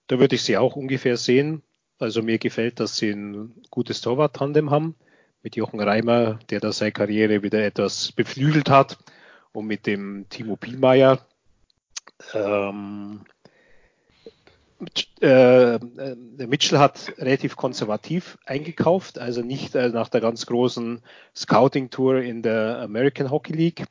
Da 0.07 0.19
würde 0.19 0.35
ich 0.35 0.43
sie 0.43 0.57
auch 0.57 0.75
ungefähr 0.75 1.17
sehen. 1.17 1.61
Also 2.03 2.21
mir 2.21 2.37
gefällt, 2.37 2.81
dass 2.81 2.97
sie 2.97 3.11
ein 3.11 3.53
gutes 3.71 4.01
Torwart-Tandem 4.01 4.71
haben 4.71 4.95
mit 5.41 5.55
Jochen 5.55 5.79
Reimer, 5.79 6.37
der 6.49 6.59
da 6.59 6.73
seine 6.73 6.91
Karriere 6.91 7.43
wieder 7.43 7.63
etwas 7.63 8.11
beflügelt 8.11 8.69
hat 8.69 8.97
und 9.53 9.67
mit 9.67 9.87
dem 9.87 10.25
Timo 10.29 10.57
Pielmeier, 10.57 11.19
ähm, 12.33 13.21
äh, 15.21 15.79
der 15.79 16.47
Mitchell 16.47 16.79
hat 16.79 17.13
relativ 17.17 17.55
konservativ 17.55 18.37
eingekauft, 18.45 19.17
also 19.17 19.41
nicht 19.41 19.73
äh, 19.75 19.87
nach 19.87 20.09
der 20.09 20.19
ganz 20.19 20.45
großen 20.45 21.01
Scouting-Tour 21.33 22.21
in 22.21 22.41
der 22.41 22.79
American 22.81 23.31
Hockey 23.31 23.53
League, 23.53 23.85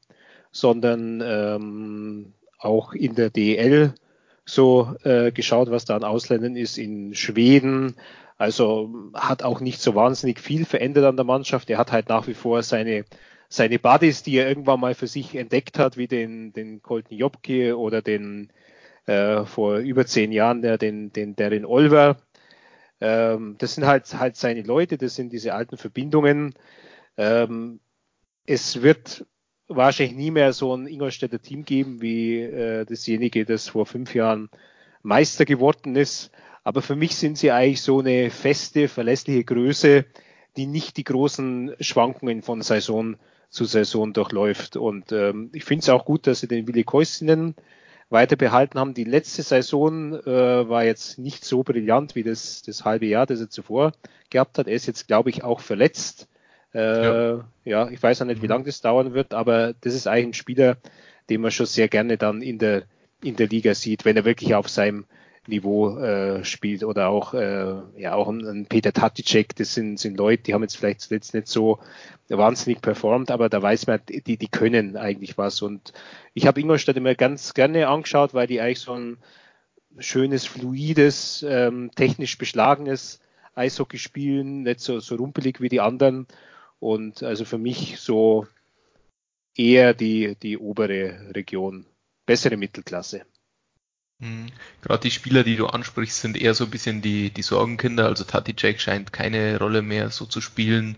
sondern 0.51 1.23
ähm, 1.25 2.35
auch 2.59 2.93
in 2.93 3.15
der 3.15 3.31
DL 3.31 3.95
so 4.45 4.95
äh, 5.05 5.33
geschaut, 5.33 5.71
was 5.71 5.85
da 5.85 5.97
an 5.97 6.05
Ausländern 6.05 6.57
ist 6.57 6.79
in 6.79 7.15
Schweden. 7.15 7.97
Also 8.39 8.93
hat 9.15 9.43
auch 9.43 9.61
nicht 9.61 9.81
so 9.81 9.95
wahnsinnig 9.95 10.41
viel 10.41 10.65
verändert 10.65 11.05
an 11.05 11.17
der 11.17 11.25
Mannschaft. 11.25 11.71
Er 11.71 11.79
hat 11.79 11.93
halt 11.93 12.09
nach 12.09 12.27
wie 12.27 12.35
vor 12.35 12.63
seine 12.63 13.05
seine 13.53 13.79
Buddies, 13.79 14.23
die 14.23 14.37
er 14.37 14.49
irgendwann 14.49 14.81
mal 14.81 14.95
für 14.95 15.07
sich 15.07 15.35
entdeckt 15.35 15.79
hat, 15.79 15.99
wie 15.99 16.09
den, 16.09 16.55
den 16.55 16.81
Colton 16.81 17.19
Jobke 17.19 17.79
oder 17.79 18.01
den 18.01 18.51
äh, 19.05 19.45
vor 19.45 19.77
über 19.77 20.07
zehn 20.07 20.33
Jahren 20.33 20.63
der, 20.63 20.79
den, 20.79 21.13
den 21.13 21.37
Darren 21.37 21.67
Olver. 21.67 22.17
Ähm, 23.01 23.57
das 23.59 23.75
sind 23.75 23.85
halt, 23.87 24.19
halt 24.19 24.37
seine 24.37 24.63
Leute, 24.63 24.97
das 24.97 25.17
sind 25.17 25.35
diese 25.35 25.53
alten 25.53 25.77
Verbindungen. 25.77 26.55
Ähm, 27.19 27.81
es 28.47 28.81
wird 28.81 29.27
wahrscheinlich 29.77 30.17
nie 30.17 30.31
mehr 30.31 30.53
so 30.53 30.75
ein 30.75 30.87
Ingolstädter 30.87 31.41
Team 31.41 31.65
geben 31.65 32.01
wie 32.01 32.41
äh, 32.41 32.85
dasjenige, 32.85 33.45
das 33.45 33.69
vor 33.69 33.87
fünf 33.87 34.15
Jahren 34.15 34.51
Meister 35.03 35.45
geworden 35.45 35.97
ist. 35.97 36.31
Aber 36.65 36.83
für 36.83 36.97
mich 36.97 37.17
sind 37.17 37.39
sie 37.39 37.51
eigentlich 37.51 37.83
so 37.83 38.01
eine 38.01 38.31
feste, 38.31 38.89
verlässliche 38.89 39.45
Größe, 39.45 40.05
die 40.57 40.67
nicht 40.67 40.97
die 40.97 41.05
großen 41.05 41.75
Schwankungen 41.81 42.43
von 42.43 42.63
Saison 42.63 43.17
zu 43.51 43.65
Saison 43.65 44.13
durchläuft. 44.13 44.77
Und 44.77 45.13
ähm, 45.13 45.51
ich 45.53 45.65
finde 45.65 45.83
es 45.83 45.89
auch 45.89 46.05
gut, 46.05 46.27
dass 46.27 46.41
sie 46.41 46.49
den 46.49 46.67
Willi 46.67 46.85
Koistinen 46.85 47.55
weiter 48.09 48.37
behalten 48.37 48.79
haben. 48.79 48.95
Die 48.95 49.05
letzte 49.05 49.43
Saison 49.43 50.15
äh, 50.15 50.69
war 50.69 50.85
jetzt 50.85 51.19
nicht 51.19 51.45
so 51.45 51.63
brillant 51.63 52.15
wie 52.15 52.23
das, 52.23 52.63
das 52.63 52.85
halbe 52.85 53.07
Jahr, 53.07 53.27
das 53.27 53.41
er 53.41 53.51
zuvor 53.51 53.93
gehabt 54.31 54.59
hat. 54.59 54.69
Er 54.69 54.75
ist 54.75 54.87
jetzt, 54.87 55.07
glaube 55.07 55.31
ich, 55.31 55.45
auch 55.45 55.61
verletzt. 55.61 56.29
Äh, 56.75 57.05
ja. 57.05 57.45
ja. 57.65 57.89
ich 57.91 58.03
weiß 58.03 58.23
auch 58.23 58.27
nicht, 58.27 58.43
wie 58.43 58.47
mhm. 58.47 58.53
lange 58.53 58.65
das 58.65 58.81
dauern 58.81 59.15
wird, 59.15 59.35
aber 59.35 59.75
das 59.81 59.95
ist 59.95 60.07
eigentlich 60.07 60.27
ein 60.27 60.35
Spieler, 60.35 60.77
den 61.31 61.41
man 61.41 61.51
schon 61.51 61.67
sehr 61.67 61.89
gerne 61.89 62.17
dann 62.17 62.43
in 62.43 62.59
der, 62.59 62.85
in 63.23 63.37
der 63.37 63.49
Liga 63.49 63.75
sieht, 63.75 64.05
wenn 64.05 64.17
er 64.17 64.25
wirklich 64.25 64.55
auf 64.55 64.69
seinem 64.69 65.05
Niveau 65.49 65.99
äh, 65.99 66.45
spielt 66.45 66.85
oder 66.85 67.09
auch 67.09 67.35
äh, 67.35 67.75
ja 67.97 68.15
auch 68.15 68.29
ein, 68.29 68.47
ein 68.47 68.67
Peter 68.67 68.93
Taticek, 68.93 69.57
das 69.57 69.75
sind, 69.75 69.99
sind 69.99 70.17
Leute, 70.17 70.45
die 70.45 70.55
haben 70.55 70.63
jetzt 70.63 70.77
vielleicht 70.77 71.01
zuletzt 71.01 71.35
nicht 71.35 71.49
so 71.49 71.81
wahnsinnig 72.29 72.81
performt, 72.81 73.31
aber 73.31 73.49
da 73.49 73.61
weiß 73.61 73.89
man, 73.89 74.01
die, 74.09 74.37
die 74.37 74.49
können 74.49 74.97
eigentlich 74.97 75.37
was. 75.39 75.61
Und 75.61 75.93
ich 76.33 76.47
habe 76.47 76.61
Ingolstadt 76.61 76.97
immer 76.97 77.17
ganz 77.17 77.55
gerne 77.55 77.89
angeschaut, 77.89 78.35
weil 78.35 78.47
die 78.47 78.61
eigentlich 78.61 78.81
so 78.81 78.93
ein 78.93 79.19
schönes, 79.99 80.47
fluides, 80.47 81.45
ähm, 81.49 81.91
technisch 81.95 82.39
beschlagenes 82.39 83.21
Eishockey 83.55 83.99
spielen, 83.99 84.63
nicht 84.63 84.81
so, 84.81 85.01
so 85.01 85.17
rumpelig 85.17 85.61
wie 85.61 85.69
die 85.69 85.81
anderen. 85.81 86.27
Und 86.83 87.23
also 87.23 87.45
für 87.45 87.59
mich 87.59 88.01
so 88.01 88.49
eher 89.55 89.95
die, 89.95 90.35
die 90.43 90.59
obere 90.59 91.33
Region, 91.33 91.87
bessere 92.27 92.57
Mittelklasse. 92.57 93.25
Mhm. 94.19 94.49
Gerade 94.81 95.03
die 95.03 95.13
Spieler, 95.13 95.45
die 95.45 95.55
du 95.55 95.69
ansprichst, 95.69 96.21
sind 96.21 96.37
eher 96.37 96.55
so 96.55 96.65
ein 96.65 96.73
bisschen 96.73 97.01
die, 97.01 97.31
die 97.31 97.43
Sorgenkinder. 97.43 98.07
Also 98.07 98.25
Tati 98.25 98.53
Jack 98.59 98.81
scheint 98.81 99.13
keine 99.13 99.61
Rolle 99.61 99.81
mehr 99.83 100.11
so 100.11 100.27
zu 100.27 100.41
spielen, 100.41 100.97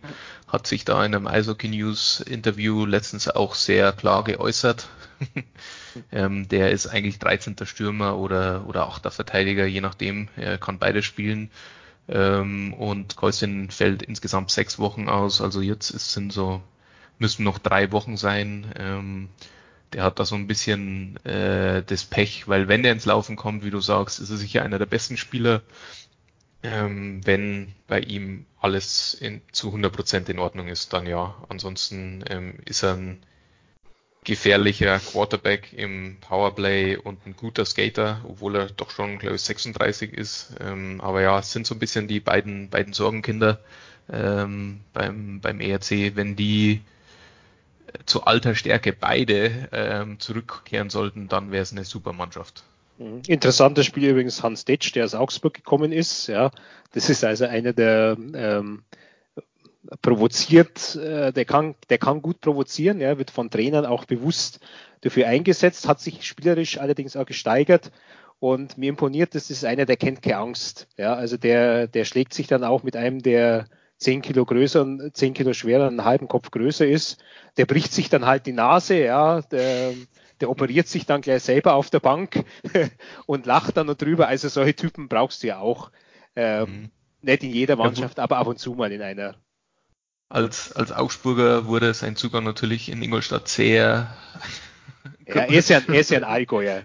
hat 0.49 0.67
sich 0.67 0.87
da 0.87 1.05
in 1.05 1.15
einem 1.15 1.27
Eishockey 1.27 1.69
News 1.69 2.21
Interview 2.21 2.87
letztens 2.87 3.29
auch 3.29 3.55
sehr 3.55 3.93
klar 3.93 4.25
geäußert. 4.25 4.89
ähm, 6.13 6.49
der 6.49 6.71
ist 6.71 6.87
eigentlich 6.87 7.19
13. 7.19 7.57
Stürmer 7.65 8.17
oder, 8.17 8.67
oder 8.67 8.87
8. 8.89 9.13
Verteidiger, 9.13 9.67
je 9.67 9.83
nachdem. 9.83 10.29
Er 10.35 10.57
kann 10.57 10.79
beide 10.79 11.03
spielen. 11.03 11.51
Ähm, 12.09 12.75
und 12.75 13.17
Keusin 13.17 13.71
fällt 13.71 14.03
insgesamt 14.03 14.51
sechs 14.51 14.79
Wochen 14.79 15.09
aus. 15.09 15.41
Also 15.41 15.61
jetzt 15.61 15.91
ist, 15.91 16.13
sind 16.13 16.33
so, 16.33 16.63
müssen 17.19 17.45
noch 17.45 17.59
drei 17.59 17.93
Wochen 17.93 18.17
sein. 18.17 18.73
Ähm, 18.79 19.29
der 19.93 20.05
hat 20.05 20.19
da 20.19 20.25
so 20.25 20.35
ein 20.35 20.47
bisschen 20.47 21.25
äh, 21.25 21.83
das 21.85 22.05
Pech, 22.05 22.49
weil 22.49 22.69
wenn 22.69 22.83
der 22.83 22.93
ins 22.93 23.07
Laufen 23.07 23.37
kommt, 23.37 23.65
wie 23.65 23.71
du 23.71 23.81
sagst, 23.81 24.21
ist 24.21 24.31
er 24.31 24.37
sicher 24.37 24.63
einer 24.63 24.79
der 24.79 24.87
besten 24.87 25.17
Spieler. 25.17 25.63
Ähm, 26.63 27.21
wenn 27.27 27.75
bei 27.87 28.01
ihm 28.01 28.47
alles 28.59 29.15
in, 29.15 29.43
zu 29.53 29.73
100% 29.75 30.29
in 30.31 30.39
Ordnung 30.39 30.69
ist, 30.69 30.93
dann 30.93 31.07
ja. 31.07 31.35
Ansonsten 31.49 32.25
ähm, 32.29 32.59
ist 32.65 32.83
er 32.83 32.95
ein 32.95 33.23
gefährlicher 34.25 34.99
Quarterback 34.99 35.73
im 35.75 36.17
Powerplay 36.21 36.97
und 36.97 37.27
ein 37.27 37.37
guter 37.37 37.65
Skater, 37.65 38.21
obwohl 38.27 38.57
er 38.57 38.67
doch 38.67 38.91
schon, 38.91 39.19
glaube 39.19 39.37
ich, 39.37 39.43
36 39.43 40.13
ist. 40.13 40.55
Ähm, 40.61 41.01
aber 41.01 41.23
ja, 41.23 41.39
es 41.39 41.53
sind 41.53 41.67
so 41.67 41.75
ein 41.75 41.79
bisschen 41.79 42.09
die 42.09 42.21
beiden, 42.21 42.71
beiden 42.71 42.93
Sorgenkinder 42.95 43.61
ähm, 44.11 44.81
beim, 44.93 45.41
beim 45.41 45.61
ERC. 45.61 46.17
Wenn 46.17 46.37
die 46.37 46.81
zu 48.07 48.25
alter 48.25 48.55
Stärke 48.55 48.93
beide 48.93 49.69
ähm, 49.73 50.19
zurückkehren 50.19 50.91
sollten, 50.91 51.29
dann 51.29 51.53
wäre 51.53 51.63
es 51.63 51.73
eine 51.73 51.85
super 51.85 52.13
Mannschaft. 52.13 52.65
Mhm. 52.99 53.23
Interessantes 53.27 53.87
Spiel 53.87 54.11
übrigens 54.11 54.43
Hans 54.43 54.65
Detsch, 54.65 54.95
der 54.95 55.05
aus 55.05 55.15
Augsburg 55.15 55.55
gekommen 55.55 55.93
ist. 55.93 56.27
Ja, 56.27 56.51
das 56.93 57.11
ist 57.11 57.25
also 57.25 57.45
einer, 57.45 57.73
der 57.73 58.17
ähm, 58.35 58.83
provoziert, 60.03 60.97
äh, 60.97 61.33
der 61.33 61.45
kann, 61.45 61.75
der 61.89 61.99
kann 61.99 62.23
gut 62.23 62.41
provozieren, 62.41 63.01
ja, 63.01 63.19
wird 63.19 63.31
von 63.31 63.51
Trainern 63.51 63.87
auch 63.87 64.05
bewusst 64.05 64.61
dafür 65.01 65.29
eingesetzt, 65.29 65.87
hat 65.87 66.01
sich 66.01 66.25
spielerisch 66.25 66.79
allerdings 66.79 67.17
auch 67.17 67.27
gesteigert. 67.27 67.91
Und 68.41 68.77
mir 68.77 68.91
imponiert, 68.91 69.35
das 69.35 69.51
ist 69.51 69.65
einer, 69.65 69.87
der 69.87 69.97
kennt 69.97 70.23
keine 70.23 70.37
Angst. 70.37 70.89
Ja, 70.99 71.15
also 71.15 71.37
der, 71.37 71.87
der 71.87 72.05
schlägt 72.05 72.35
sich 72.35 72.47
dann 72.47 72.65
auch 72.65 72.83
mit 72.83 72.97
einem, 72.97 73.23
der 73.23 73.67
10 73.99 74.23
Kilo 74.23 74.45
größer 74.45 74.83
und 74.83 75.17
10 75.17 75.35
Kilo 75.35 75.53
schwerer, 75.53 75.87
einen 75.87 76.05
halben 76.05 76.29
Kopf 76.29 76.51
größer 76.51 76.87
ist, 76.87 77.23
der 77.57 77.67
bricht 77.67 77.93
sich 77.93 78.11
dann 78.11 78.27
halt 78.27 78.47
die 78.47 78.53
Nase, 78.53 79.03
ja, 79.03 79.41
der, 79.41 79.95
der 80.41 80.51
operiert 80.51 80.89
sich 80.89 81.07
dann 81.07 81.21
gleich 81.21 81.43
selber 81.43 81.75
auf 81.75 81.91
der 81.91 82.01
Bank 82.01 82.45
und 83.27 83.47
lacht 83.47 83.77
dann 83.77 83.87
noch 83.87 83.95
drüber. 83.95 84.29
Also 84.29 84.49
solche 84.49 84.75
Typen 84.75 85.09
brauchst 85.09 85.43
du 85.43 85.49
ja 85.49 85.59
auch. 85.59 85.91
Ähm, 86.37 86.69
mhm. 86.69 86.91
Nicht 87.23 87.45
in 87.45 87.51
jeder 87.51 87.77
Mannschaft, 87.77 88.19
ja, 88.19 88.25
aber 88.25 88.37
ab 88.37 88.49
und 88.49 88.59
zu 88.59 88.75
mal 88.75 88.93
in 88.93 89.01
einer. 89.01 89.37
Als, 90.29 90.73
als 90.73 90.91
Augsburger 90.91 91.67
wurde 91.67 91.95
sein 91.95 92.17
Zugang 92.17 92.45
natürlich 92.45 92.89
in 92.89 93.03
Ingolstadt 93.03 93.49
sehr. 93.49 94.17
ja, 95.27 95.35
er 95.35 95.49
ist 95.49 95.69
ja, 95.69 95.81
er 95.87 96.01
ist 96.01 96.11
ja 96.11 96.19
ein 96.19 96.25
Allgäuer. 96.25 96.83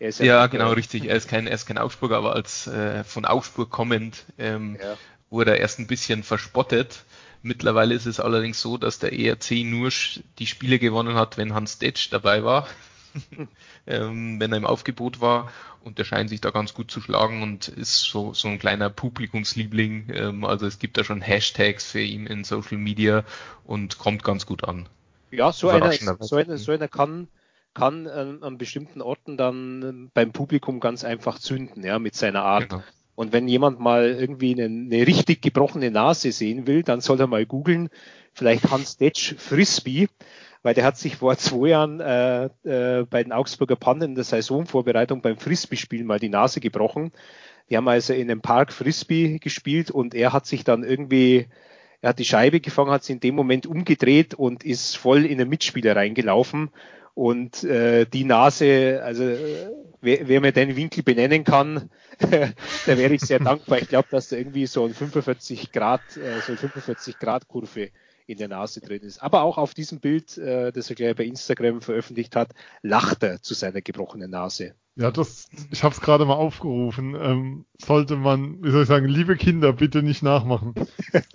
Ja, 0.00 0.08
ja 0.24 0.46
genau, 0.46 0.72
richtig. 0.72 1.04
Er 1.04 1.16
ist 1.16 1.28
kein, 1.28 1.46
er 1.46 1.54
ist 1.54 1.66
kein 1.66 1.78
Augsburger, 1.78 2.16
aber 2.16 2.34
als 2.34 2.66
äh, 2.66 3.04
von 3.04 3.24
Augsburg 3.24 3.70
kommend 3.70 4.24
ähm, 4.38 4.78
ja 4.80 4.96
wurde 5.30 5.52
er 5.52 5.60
erst 5.60 5.78
ein 5.78 5.86
bisschen 5.86 6.22
verspottet. 6.22 7.04
Mittlerweile 7.42 7.94
ist 7.94 8.06
es 8.06 8.20
allerdings 8.20 8.60
so, 8.60 8.78
dass 8.78 8.98
der 8.98 9.12
ERC 9.12 9.64
nur 9.64 9.90
die 10.38 10.46
Spiele 10.46 10.78
gewonnen 10.78 11.14
hat, 11.14 11.36
wenn 11.36 11.54
Hans 11.54 11.78
Detsch 11.78 12.08
dabei 12.10 12.42
war, 12.42 12.66
ähm, 13.86 14.40
wenn 14.40 14.52
er 14.52 14.58
im 14.58 14.66
Aufgebot 14.66 15.20
war 15.20 15.50
und 15.82 15.98
der 15.98 16.04
scheint 16.04 16.30
sich 16.30 16.40
da 16.40 16.50
ganz 16.50 16.74
gut 16.74 16.90
zu 16.90 17.00
schlagen 17.00 17.42
und 17.42 17.68
ist 17.68 18.02
so, 18.02 18.34
so 18.34 18.48
ein 18.48 18.58
kleiner 18.58 18.90
Publikumsliebling. 18.90 20.10
Ähm, 20.14 20.44
also 20.44 20.66
es 20.66 20.78
gibt 20.78 20.96
da 20.96 21.04
schon 21.04 21.20
Hashtags 21.20 21.90
für 21.90 22.00
ihn 22.00 22.26
in 22.26 22.44
Social 22.44 22.78
Media 22.78 23.24
und 23.64 23.98
kommt 23.98 24.24
ganz 24.24 24.46
gut 24.46 24.64
an. 24.64 24.88
Ja, 25.30 25.52
so 25.52 25.68
einer, 25.68 25.92
so 26.20 26.36
einer, 26.36 26.56
so 26.56 26.72
einer 26.72 26.88
kann, 26.88 27.28
kann 27.74 28.06
äh, 28.06 28.36
an 28.40 28.58
bestimmten 28.58 29.02
Orten 29.02 29.36
dann 29.36 30.10
beim 30.14 30.32
Publikum 30.32 30.80
ganz 30.80 31.04
einfach 31.04 31.38
zünden, 31.38 31.84
ja, 31.84 31.98
mit 31.98 32.14
seiner 32.14 32.42
Art. 32.42 32.70
Genau. 32.70 32.82
Und 33.14 33.32
wenn 33.32 33.48
jemand 33.48 33.80
mal 33.80 34.10
irgendwie 34.10 34.52
eine, 34.52 34.66
eine, 34.66 35.06
richtig 35.06 35.42
gebrochene 35.42 35.90
Nase 35.90 36.30
sehen 36.30 36.68
will, 36.68 36.84
dann 36.84 37.00
soll 37.00 37.20
er 37.20 37.26
mal 37.26 37.46
googeln, 37.46 37.88
vielleicht 38.32 38.70
Hans 38.70 38.96
Detsch 38.96 39.34
Frisbee, 39.36 40.08
weil 40.62 40.74
der 40.74 40.84
hat 40.84 40.96
sich 40.96 41.16
vor 41.16 41.36
zwei 41.36 41.68
Jahren 41.68 42.00
äh, 42.00 42.46
äh, 42.64 43.04
bei 43.08 43.22
den 43.22 43.32
Augsburger 43.32 43.76
Pannen 43.76 44.10
in 44.10 44.14
der 44.14 44.24
Saisonvorbereitung 44.24 45.22
beim 45.22 45.38
Frisbee-Spielen 45.38 46.06
mal 46.06 46.18
die 46.18 46.28
Nase 46.28 46.60
gebrochen. 46.60 47.12
Die 47.70 47.76
haben 47.76 47.88
also 47.88 48.12
in 48.12 48.30
einem 48.30 48.40
Park 48.40 48.72
Frisbee 48.72 49.38
gespielt 49.38 49.90
und 49.90 50.14
er 50.14 50.32
hat 50.32 50.46
sich 50.46 50.64
dann 50.64 50.84
irgendwie, 50.84 51.46
er 52.00 52.10
hat 52.10 52.18
die 52.18 52.24
Scheibe 52.24 52.60
gefangen, 52.60 52.90
hat 52.90 53.04
sie 53.04 53.12
in 53.12 53.20
dem 53.20 53.34
Moment 53.34 53.66
umgedreht 53.66 54.34
und 54.34 54.64
ist 54.64 54.96
voll 54.96 55.26
in 55.26 55.38
den 55.38 55.48
Mitspieler 55.48 55.94
reingelaufen. 55.94 56.70
Und 57.14 57.64
äh, 57.64 58.06
die 58.06 58.24
Nase, 58.24 59.02
also 59.04 59.24
wer, 60.00 60.28
wer 60.28 60.40
mir 60.40 60.52
den 60.52 60.76
Winkel 60.76 61.02
benennen 61.02 61.44
kann, 61.44 61.90
da 62.18 62.98
wäre 62.98 63.14
ich 63.14 63.22
sehr 63.22 63.40
dankbar. 63.40 63.78
Ich 63.78 63.88
glaube, 63.88 64.08
dass 64.10 64.28
da 64.28 64.36
irgendwie 64.36 64.66
so 64.66 64.84
ein 64.84 64.94
45 64.94 65.72
Grad, 65.72 66.00
äh, 66.16 66.40
so 66.40 66.52
eine 66.52 66.58
45 66.58 67.18
Grad 67.18 67.48
Kurve 67.48 67.90
in 68.28 68.36
der 68.36 68.48
Nase 68.48 68.80
drin 68.80 69.00
ist. 69.00 69.22
Aber 69.22 69.42
auch 69.42 69.56
auf 69.56 69.72
diesem 69.72 70.00
Bild, 70.00 70.36
äh, 70.36 70.70
das 70.70 70.90
er 70.90 70.96
gleich 70.96 71.16
bei 71.16 71.24
Instagram 71.24 71.80
veröffentlicht 71.80 72.36
hat, 72.36 72.50
lacht 72.82 73.22
er 73.22 73.40
zu 73.40 73.54
seiner 73.54 73.80
gebrochenen 73.80 74.30
Nase. 74.30 74.74
Ja, 74.96 75.10
das, 75.10 75.48
ich 75.70 75.82
habe 75.82 75.94
es 75.94 76.00
gerade 76.00 76.26
mal 76.26 76.34
aufgerufen. 76.34 77.14
Ähm, 77.14 77.64
sollte 77.80 78.16
man, 78.16 78.62
wie 78.62 78.70
soll 78.70 78.82
ich 78.82 78.88
sagen, 78.88 79.06
liebe 79.06 79.36
Kinder, 79.36 79.72
bitte 79.72 80.02
nicht 80.02 80.22
nachmachen. 80.22 80.74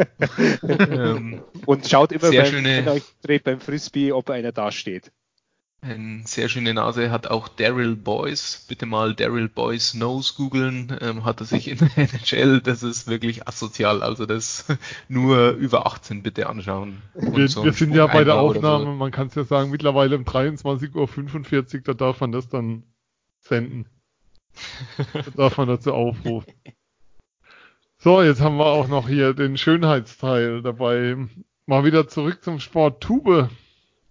ähm, 0.68 1.42
Und 1.66 1.88
schaut 1.88 2.12
immer, 2.12 2.30
beim, 2.30 2.46
schöne... 2.46 2.78
wenn 2.78 2.90
euch 2.90 3.04
dreht 3.22 3.44
beim 3.44 3.60
Frisbee, 3.60 4.12
ob 4.12 4.30
einer 4.30 4.52
da 4.52 4.72
steht. 4.72 5.12
Eine 5.84 6.22
sehr 6.26 6.48
schöne 6.48 6.74
Nase 6.74 7.12
hat 7.12 7.28
auch 7.28 7.50
Daryl 7.50 7.98
Boyce. 7.98 8.66
Bitte 8.70 8.86
mal 8.86 9.14
Daryl 9.14 9.50
Boyce 9.50 9.96
Nose 9.96 10.34
googeln. 10.38 10.98
Ähm, 11.02 11.26
hat 11.26 11.42
er 11.42 11.46
sich 11.46 11.68
in 11.68 11.78
der 11.80 11.90
NHL. 11.98 12.62
Das 12.62 12.84
ist 12.84 13.08
wirklich 13.08 13.50
asozial. 13.50 14.02
Also 14.02 14.26
das 14.26 14.66
nur 15.10 15.52
über 15.52 15.86
18 15.86 16.24
bitte 16.24 16.48
anschauen. 16.48 17.02
Wir, 17.16 17.50
so 17.50 17.66
wir 17.66 17.74
sind 17.74 17.94
ja 17.94 18.08
bei 18.08 18.24
der 18.24 18.36
Aufnahme, 18.36 18.86
so. 18.86 18.92
man 18.92 19.12
kann 19.12 19.28
es 19.28 19.36
ja 19.36 19.44
sagen, 19.44 19.72
mittlerweile 19.72 20.16
um 20.16 20.24
23.45 20.24 21.76
Uhr, 21.76 21.82
da 21.84 21.94
darf 21.94 22.22
man 22.22 22.32
das 22.32 22.48
dann 22.48 22.84
senden. 23.42 23.86
da 25.12 25.22
darf 25.36 25.58
man 25.58 25.68
dazu 25.68 25.94
aufrufen. 25.94 26.54
So, 27.98 28.22
jetzt 28.22 28.40
haben 28.40 28.56
wir 28.56 28.68
auch 28.68 28.88
noch 28.88 29.10
hier 29.10 29.34
den 29.34 29.58
Schönheitsteil 29.58 30.62
dabei. 30.62 31.18
Mal 31.66 31.84
wieder 31.84 32.08
zurück 32.08 32.42
zum 32.42 32.62
Sport 32.62 33.02
Tube 33.02 33.50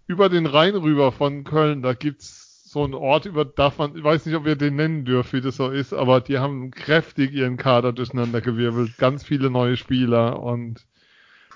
über 0.06 0.28
den 0.28 0.46
Rhein 0.46 0.74
rüber 0.74 1.12
von 1.12 1.44
Köln, 1.44 1.82
da 1.82 1.94
gibt's 1.94 2.64
so 2.64 2.84
einen 2.84 2.94
Ort, 2.94 3.26
über 3.26 3.44
darf 3.44 3.78
man, 3.78 3.96
ich 3.96 4.02
weiß 4.02 4.24
nicht, 4.24 4.34
ob 4.34 4.44
wir 4.44 4.56
den 4.56 4.76
nennen 4.76 5.04
dürfen, 5.04 5.38
wie 5.38 5.42
das 5.42 5.56
so 5.56 5.68
ist, 5.68 5.92
aber 5.92 6.20
die 6.20 6.38
haben 6.38 6.70
kräftig 6.70 7.32
ihren 7.32 7.58
Kader 7.58 7.92
durcheinander 7.92 8.40
gewirbelt, 8.40 8.96
ganz 8.96 9.24
viele 9.24 9.50
neue 9.50 9.76
Spieler 9.76 10.42
und 10.42 10.86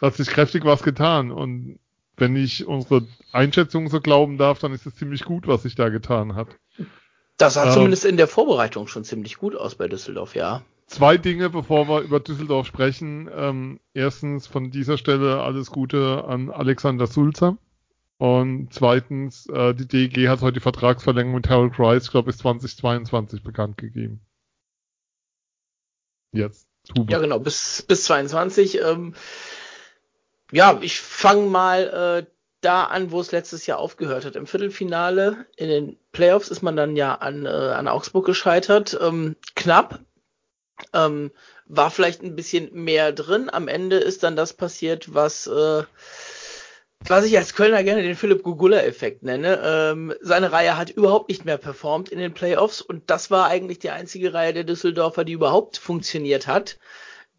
da 0.01 0.09
hat 0.09 0.15
sich 0.15 0.29
kräftig 0.29 0.65
was 0.65 0.83
getan 0.83 1.31
und 1.31 1.79
wenn 2.19 2.37
ich 2.37 2.67
unsere 2.67 3.07
Einschätzung 3.33 3.89
so 3.89 4.01
glauben 4.01 4.39
darf, 4.39 4.59
dann 4.59 4.73
ist 4.73 4.87
es 4.87 4.95
ziemlich 4.95 5.25
gut, 5.25 5.47
was 5.47 5.63
sich 5.63 5.75
da 5.75 5.89
getan 5.89 6.35
hat. 6.35 6.49
Das 7.37 7.55
sah 7.55 7.67
ähm, 7.67 7.73
zumindest 7.73 8.05
in 8.05 8.17
der 8.17 8.29
Vorbereitung 8.29 8.87
schon 8.87 9.05
ziemlich 9.05 9.37
gut 9.37 9.55
aus 9.55 9.75
bei 9.75 9.89
Düsseldorf, 9.89 10.35
ja. 10.35 10.63
Zwei 10.87 11.17
Dinge, 11.17 11.51
bevor 11.51 11.89
wir 11.89 12.01
über 12.01 12.21
Düsseldorf 12.21 12.67
sprechen. 12.67 13.29
Ähm, 13.35 13.81
erstens 13.93 14.47
von 14.47 14.71
dieser 14.71 14.97
Stelle 14.97 15.43
alles 15.43 15.71
Gute 15.71 16.25
an 16.27 16.51
Alexander 16.51 17.07
Sulzer. 17.07 17.59
Und 18.19 18.73
zweitens, 18.73 19.47
äh, 19.47 19.75
die 19.75 19.87
DEG 19.87 20.29
hat 20.29 20.41
heute 20.41 20.55
die 20.55 20.61
Vertragsverlängerung 20.61 21.37
mit 21.37 21.51
Harold 21.51 21.79
Rice, 21.79 22.11
glaube 22.11 22.31
ich, 22.31 22.37
bis 22.37 22.43
2022 22.43 23.43
bekannt 23.43 23.77
gegeben. 23.77 24.21
Jetzt. 26.33 26.67
Tube. 26.87 27.11
Ja, 27.11 27.19
genau, 27.19 27.39
bis, 27.39 27.83
bis 27.83 28.05
22. 28.05 28.81
Ähm, 28.81 29.15
ja, 30.53 30.79
ich 30.81 31.01
fange 31.01 31.47
mal 31.49 32.25
äh, 32.25 32.31
da 32.61 32.85
an, 32.85 33.11
wo 33.11 33.21
es 33.21 33.33
letztes 33.33 33.67
Jahr 33.67 33.79
aufgehört 33.79 34.25
hat. 34.25 34.37
Im 34.37 34.47
Viertelfinale 34.47 35.47
in 35.57 35.69
den 35.69 35.99
Playoffs 36.13 36.49
ist 36.49 36.63
man 36.63 36.77
dann 36.77 36.97
ja 36.97 37.15
an, 37.17 37.45
äh, 37.45 37.49
an 37.49 37.89
Augsburg 37.89 38.25
gescheitert. 38.25 38.97
Ähm, 39.01 39.37
knapp. 39.55 40.01
Ähm, 40.93 41.33
war 41.67 41.91
vielleicht 41.91 42.23
ein 42.23 42.37
bisschen 42.37 42.73
mehr 42.73 43.13
drin. 43.13 43.51
Am 43.51 43.67
Ende 43.67 43.97
ist 43.97 44.23
dann 44.23 44.37
das 44.37 44.53
passiert, 44.53 45.15
was 45.15 45.47
äh, 45.47 45.83
was 47.09 47.25
ich 47.25 47.37
als 47.37 47.55
Kölner 47.55 47.85
gerne 47.85 48.03
den 48.03 48.17
Philipp 48.17 48.43
Gugula-Effekt 48.43 49.23
nenne. 49.23 49.61
Ähm, 49.65 50.15
seine 50.21 50.53
Reihe 50.53 50.77
hat 50.77 50.91
überhaupt 50.91 51.29
nicht 51.29 51.45
mehr 51.45 51.59
performt 51.59 52.09
in 52.09 52.19
den 52.19 52.35
Playoffs 52.35 52.81
und 52.81 53.11
das 53.11 53.31
war 53.31 53.47
eigentlich 53.47 53.79
die 53.79 53.91
einzige 53.91 54.35
Reihe 54.35 54.53
der 54.53 54.65
Düsseldorfer, 54.65 55.25
die 55.25 55.33
überhaupt 55.33 55.77
funktioniert 55.79 56.47
hat. 56.47 56.79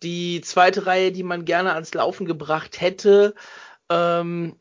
Die 0.04 0.42
zweite 0.42 0.86
Reihe, 0.86 1.12
die 1.12 1.24
man 1.24 1.46
gerne 1.46 1.74
ans 1.74 1.94
Laufen 1.94 2.26
gebracht 2.26 2.80
hätte, 2.80 3.36
ähm, 3.90 4.56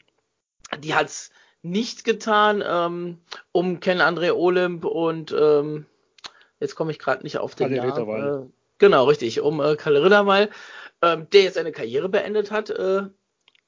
die 0.80 0.94
hat's 0.94 1.30
nicht 1.62 2.04
getan, 2.04 2.62
ähm, 2.66 3.18
um 3.52 3.80
Ken 3.80 4.00
André 4.00 4.32
Olymp 4.32 4.84
und 4.84 5.34
ähm, 5.38 5.86
jetzt 6.58 6.74
komme 6.74 6.90
ich 6.90 6.98
gerade 6.98 7.22
nicht 7.22 7.38
auf 7.38 7.54
den 7.54 7.74
Kalle 7.74 7.88
Namen. 7.88 8.46
Äh, 8.46 8.50
genau, 8.78 9.04
richtig, 9.04 9.40
um 9.40 9.60
äh, 9.60 9.76
Kalle 9.76 10.02
Ritterwall, 10.02 10.50
äh, 11.00 11.18
der 11.32 11.42
jetzt 11.42 11.58
eine 11.58 11.72
Karriere 11.72 12.08
beendet 12.08 12.50
hat, 12.50 12.70
äh, 12.70 13.02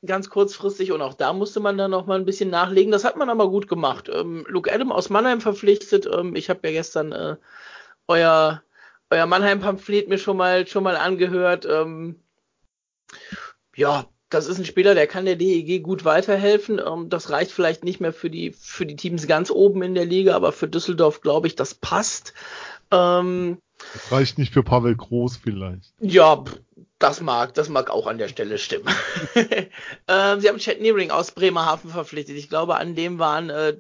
ganz 0.07 0.31
kurzfristig 0.31 0.93
und 0.93 1.03
auch 1.03 1.15
da 1.15 1.33
musste 1.33 1.61
man 1.61 1.77
dann 1.77 1.91
noch 1.91 2.07
mal 2.07 2.19
ein 2.19 2.25
bisschen 2.25 2.51
nachlegen. 2.51 2.93
Das 2.93 3.05
hat 3.05 3.17
man 3.17 3.31
aber 3.31 3.51
gut 3.51 3.69
gemacht. 3.69 4.09
Ähm, 4.13 4.45
Luke 4.49 4.73
Adam 4.73 4.93
aus 4.93 5.11
Mannheim 5.11 5.41
verpflichtet. 5.41 6.09
Ähm, 6.13 6.37
ich 6.37 6.51
habe 6.51 6.61
ja 6.65 6.73
gestern 6.73 7.13
äh, 7.13 7.37
euer 8.07 8.63
euer 9.11 9.27
Mannheim-Pamphlet 9.27 10.09
mir 10.09 10.19
schon 10.19 10.37
mal 10.37 10.67
schon 10.67 10.85
mal 10.85 10.97
angehört. 10.97 11.67
Ähm, 11.67 12.17
ja, 13.75 14.07
das 14.31 14.47
ist 14.47 14.59
ein 14.59 14.67
Spieler, 14.67 14.95
der 14.95 15.07
kann 15.07 15.25
der 15.25 15.37
DEG 15.37 15.83
gut 15.83 16.05
weiterhelfen. 16.05 16.81
Ähm, 16.85 17.09
das 17.09 17.31
reicht 17.31 17.51
vielleicht 17.51 17.85
nicht 17.85 18.01
mehr 18.01 18.13
für 18.13 18.31
die 18.31 18.53
für 18.53 18.87
die 18.87 18.97
Teams 18.97 19.27
ganz 19.27 19.51
oben 19.51 19.83
in 19.83 19.95
der 19.95 20.05
Liga, 20.05 20.35
aber 20.37 20.53
für 20.53 20.69
Düsseldorf 20.69 21.23
glaube 21.23 21.47
ich, 21.47 21.57
das 21.57 21.75
passt. 21.75 22.35
Ähm, 22.91 23.59
das 23.93 24.13
reicht 24.13 24.39
nicht 24.39 24.53
für 24.53 24.63
Pavel 24.63 24.97
Groß 24.97 25.37
vielleicht. 25.37 25.95
Ja, 26.01 26.45
das 26.99 27.21
mag, 27.21 27.55
das 27.55 27.69
mag 27.69 27.91
auch 27.91 28.07
an 28.07 28.19
der 28.19 28.29
Stelle 28.29 28.59
stimmen. 28.59 28.93
ähm, 30.09 30.41
sie 30.41 30.49
haben 30.49 30.59
Chad 30.59 30.81
Nearing 30.81 31.11
aus 31.11 31.31
Bremerhaven 31.31 31.91
verpflichtet. 31.91 32.37
Ich 32.37 32.49
glaube, 32.49 32.77
an 32.77 32.95
dem 32.95 33.19
waren 33.19 33.51
äh, 33.51 33.77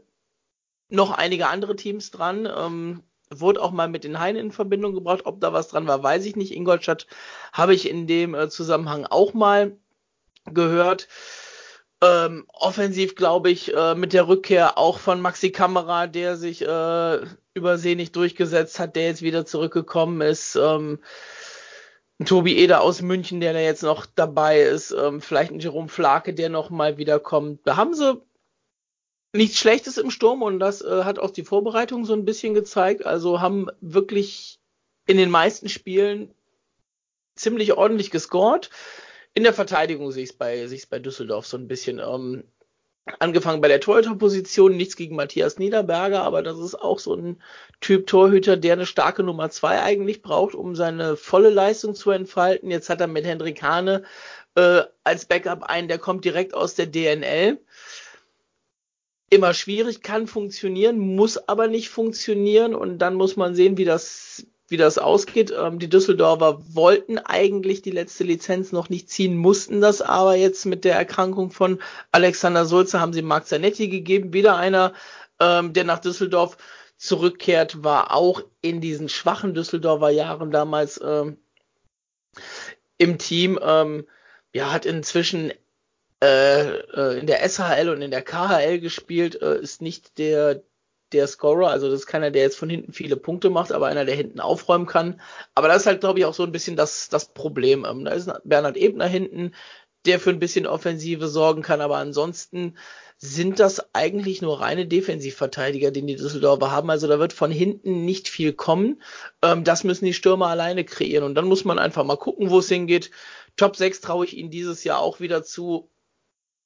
noch 0.88 1.10
einige 1.10 1.48
andere 1.48 1.76
Teams 1.76 2.10
dran. 2.10 2.46
Ähm, 2.46 3.02
wurde 3.30 3.60
auch 3.60 3.72
mal 3.72 3.88
mit 3.88 4.04
den 4.04 4.20
Haien 4.20 4.36
in 4.36 4.52
Verbindung 4.52 4.94
gebracht. 4.94 5.22
Ob 5.24 5.40
da 5.40 5.52
was 5.52 5.68
dran 5.68 5.86
war, 5.86 6.02
weiß 6.02 6.24
ich 6.26 6.36
nicht. 6.36 6.54
Ingolstadt 6.54 7.06
habe 7.52 7.74
ich 7.74 7.88
in 7.88 8.06
dem 8.06 8.34
äh, 8.34 8.48
Zusammenhang 8.48 9.04
auch 9.06 9.34
mal 9.34 9.76
gehört. 10.46 11.08
Ähm, 12.00 12.46
offensiv 12.52 13.16
glaube 13.16 13.50
ich 13.50 13.74
äh, 13.74 13.96
mit 13.96 14.12
der 14.12 14.28
Rückkehr 14.28 14.78
auch 14.78 15.00
von 15.00 15.20
Maxi 15.20 15.50
Kamera, 15.50 16.06
der 16.06 16.36
sich 16.36 16.62
äh, 16.62 17.18
übersehnig 17.54 18.12
durchgesetzt 18.12 18.78
hat, 18.78 18.94
der 18.94 19.06
jetzt 19.06 19.22
wieder 19.22 19.44
zurückgekommen 19.44 20.20
ist. 20.20 20.54
Ähm, 20.54 21.00
Tobi 22.24 22.56
Eder 22.58 22.80
aus 22.80 23.00
München, 23.00 23.40
der 23.40 23.52
da 23.52 23.60
jetzt 23.60 23.82
noch 23.82 24.04
dabei 24.06 24.62
ist, 24.62 24.90
ähm, 24.90 25.20
vielleicht 25.20 25.52
ein 25.52 25.60
Jerome 25.60 25.88
Flake, 25.88 26.34
der 26.34 26.48
noch 26.48 26.68
mal 26.70 26.98
wiederkommt. 26.98 27.60
Da 27.64 27.76
haben 27.76 27.94
sie 27.94 28.20
nichts 29.32 29.58
Schlechtes 29.58 29.98
im 29.98 30.10
Sturm 30.10 30.42
und 30.42 30.58
das 30.58 30.82
äh, 30.82 31.04
hat 31.04 31.18
auch 31.18 31.30
die 31.30 31.44
Vorbereitung 31.44 32.04
so 32.04 32.14
ein 32.14 32.24
bisschen 32.24 32.54
gezeigt. 32.54 33.06
Also 33.06 33.40
haben 33.40 33.68
wirklich 33.80 34.58
in 35.06 35.16
den 35.16 35.30
meisten 35.30 35.68
Spielen 35.68 36.34
ziemlich 37.36 37.72
ordentlich 37.74 38.10
gescored. 38.10 38.70
In 39.34 39.44
der 39.44 39.54
Verteidigung 39.54 40.10
sehe 40.10 40.24
ich 40.24 40.30
es 40.30 40.36
bei, 40.36 40.68
bei 40.90 40.98
Düsseldorf 40.98 41.46
so 41.46 41.56
ein 41.56 41.68
bisschen. 41.68 42.00
Ähm, 42.00 42.44
angefangen 43.18 43.60
bei 43.60 43.68
der 43.68 43.80
Torhüterposition, 43.80 44.76
nichts 44.76 44.96
gegen 44.96 45.16
Matthias 45.16 45.58
Niederberger, 45.58 46.22
aber 46.22 46.42
das 46.42 46.58
ist 46.58 46.74
auch 46.74 46.98
so 46.98 47.14
ein 47.14 47.42
Typ 47.80 48.06
Torhüter, 48.06 48.56
der 48.56 48.74
eine 48.74 48.86
starke 48.86 49.22
Nummer 49.22 49.50
zwei 49.50 49.82
eigentlich 49.82 50.22
braucht, 50.22 50.54
um 50.54 50.74
seine 50.74 51.16
volle 51.16 51.50
Leistung 51.50 51.94
zu 51.94 52.10
entfalten. 52.10 52.70
Jetzt 52.70 52.90
hat 52.90 53.00
er 53.00 53.06
mit 53.06 53.24
Hendrik 53.24 53.62
Hane 53.62 54.04
äh, 54.54 54.82
als 55.04 55.26
Backup 55.26 55.62
einen, 55.64 55.88
der 55.88 55.98
kommt 55.98 56.24
direkt 56.24 56.54
aus 56.54 56.74
der 56.74 56.86
DNL. 56.86 57.58
Immer 59.30 59.52
schwierig, 59.52 60.02
kann 60.02 60.26
funktionieren, 60.26 60.98
muss 60.98 61.36
aber 61.48 61.68
nicht 61.68 61.90
funktionieren 61.90 62.74
und 62.74 62.98
dann 62.98 63.14
muss 63.14 63.36
man 63.36 63.54
sehen, 63.54 63.76
wie 63.76 63.84
das 63.84 64.46
wie 64.68 64.76
das 64.76 64.98
ausgeht. 64.98 65.52
Ähm, 65.56 65.78
die 65.78 65.88
Düsseldorfer 65.88 66.60
wollten 66.74 67.18
eigentlich 67.18 67.82
die 67.82 67.90
letzte 67.90 68.24
Lizenz 68.24 68.72
noch 68.72 68.88
nicht 68.88 69.10
ziehen, 69.10 69.36
mussten 69.36 69.80
das 69.80 70.02
aber 70.02 70.36
jetzt 70.36 70.66
mit 70.66 70.84
der 70.84 70.94
Erkrankung 70.94 71.50
von 71.50 71.80
Alexander 72.12 72.66
Sulze 72.66 73.00
haben 73.00 73.12
sie 73.12 73.22
Marc 73.22 73.46
Zanetti 73.46 73.88
gegeben. 73.88 74.32
Wieder 74.32 74.56
einer, 74.56 74.92
ähm, 75.40 75.72
der 75.72 75.84
nach 75.84 75.98
Düsseldorf 75.98 76.56
zurückkehrt, 76.96 77.82
war 77.84 78.14
auch 78.14 78.42
in 78.60 78.80
diesen 78.80 79.08
schwachen 79.08 79.54
Düsseldorfer 79.54 80.10
Jahren 80.10 80.50
damals 80.50 81.00
ähm, 81.02 81.38
im 82.98 83.18
Team. 83.18 83.58
Ähm, 83.62 84.06
ja, 84.52 84.72
hat 84.72 84.86
inzwischen 84.86 85.52
äh, 86.22 86.78
äh, 86.78 87.18
in 87.20 87.26
der 87.26 87.48
SHL 87.48 87.88
und 87.90 88.02
in 88.02 88.10
der 88.10 88.22
KHL 88.22 88.80
gespielt, 88.80 89.40
äh, 89.40 89.60
ist 89.60 89.82
nicht 89.82 90.18
der 90.18 90.62
der 91.12 91.26
Scorer, 91.26 91.70
also 91.70 91.90
das 91.90 92.00
ist 92.00 92.06
keiner, 92.06 92.30
der 92.30 92.42
jetzt 92.42 92.58
von 92.58 92.70
hinten 92.70 92.92
viele 92.92 93.16
Punkte 93.16 93.50
macht, 93.50 93.72
aber 93.72 93.86
einer, 93.86 94.04
der 94.04 94.14
hinten 94.14 94.40
aufräumen 94.40 94.86
kann. 94.86 95.20
Aber 95.54 95.68
das 95.68 95.78
ist 95.82 95.86
halt, 95.86 96.00
glaube 96.00 96.18
ich, 96.18 96.24
auch 96.24 96.34
so 96.34 96.42
ein 96.42 96.52
bisschen 96.52 96.76
das, 96.76 97.08
das 97.08 97.32
Problem. 97.32 97.86
Ähm, 97.88 98.04
da 98.04 98.12
ist 98.12 98.30
Bernhard 98.44 98.76
Ebner 98.76 99.06
hinten, 99.06 99.52
der 100.06 100.20
für 100.20 100.30
ein 100.30 100.38
bisschen 100.38 100.66
Offensive 100.66 101.28
sorgen 101.28 101.62
kann, 101.62 101.80
aber 101.80 101.96
ansonsten 101.96 102.76
sind 103.20 103.58
das 103.58 103.94
eigentlich 103.94 104.42
nur 104.42 104.60
reine 104.60 104.86
Defensivverteidiger, 104.86 105.90
den 105.90 106.06
die 106.06 106.14
Düsseldorfer 106.14 106.70
haben. 106.70 106.88
Also 106.88 107.08
da 107.08 107.18
wird 107.18 107.32
von 107.32 107.50
hinten 107.50 108.04
nicht 108.04 108.28
viel 108.28 108.52
kommen. 108.52 109.02
Ähm, 109.42 109.64
das 109.64 109.82
müssen 109.82 110.04
die 110.04 110.14
Stürmer 110.14 110.46
alleine 110.46 110.84
kreieren. 110.84 111.24
Und 111.24 111.34
dann 111.34 111.46
muss 111.46 111.64
man 111.64 111.80
einfach 111.80 112.04
mal 112.04 112.16
gucken, 112.16 112.50
wo 112.50 112.60
es 112.60 112.68
hingeht. 112.68 113.10
Top 113.56 113.74
6 113.74 114.00
traue 114.00 114.24
ich 114.24 114.36
ihnen 114.36 114.50
dieses 114.50 114.84
Jahr 114.84 115.00
auch 115.00 115.18
wieder 115.18 115.42
zu. 115.42 115.90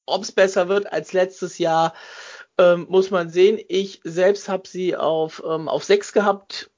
Ob 0.05 0.25
es 0.25 0.33
besser 0.33 0.69
wird 0.69 0.93
als 0.93 1.13
letztes 1.15 1.59
Jahr, 1.59 1.95
ähm, 2.59 2.87
muss 2.89 3.11
man 3.11 3.31
sehen. 3.31 3.59
Ich 3.69 4.01
selbst 4.05 4.49
habe 4.49 4.69
sie 4.69 4.97
auf, 4.97 5.43
ähm, 5.47 5.69
auf 5.69 5.85
6 5.85 6.13
gehabt 6.13 6.71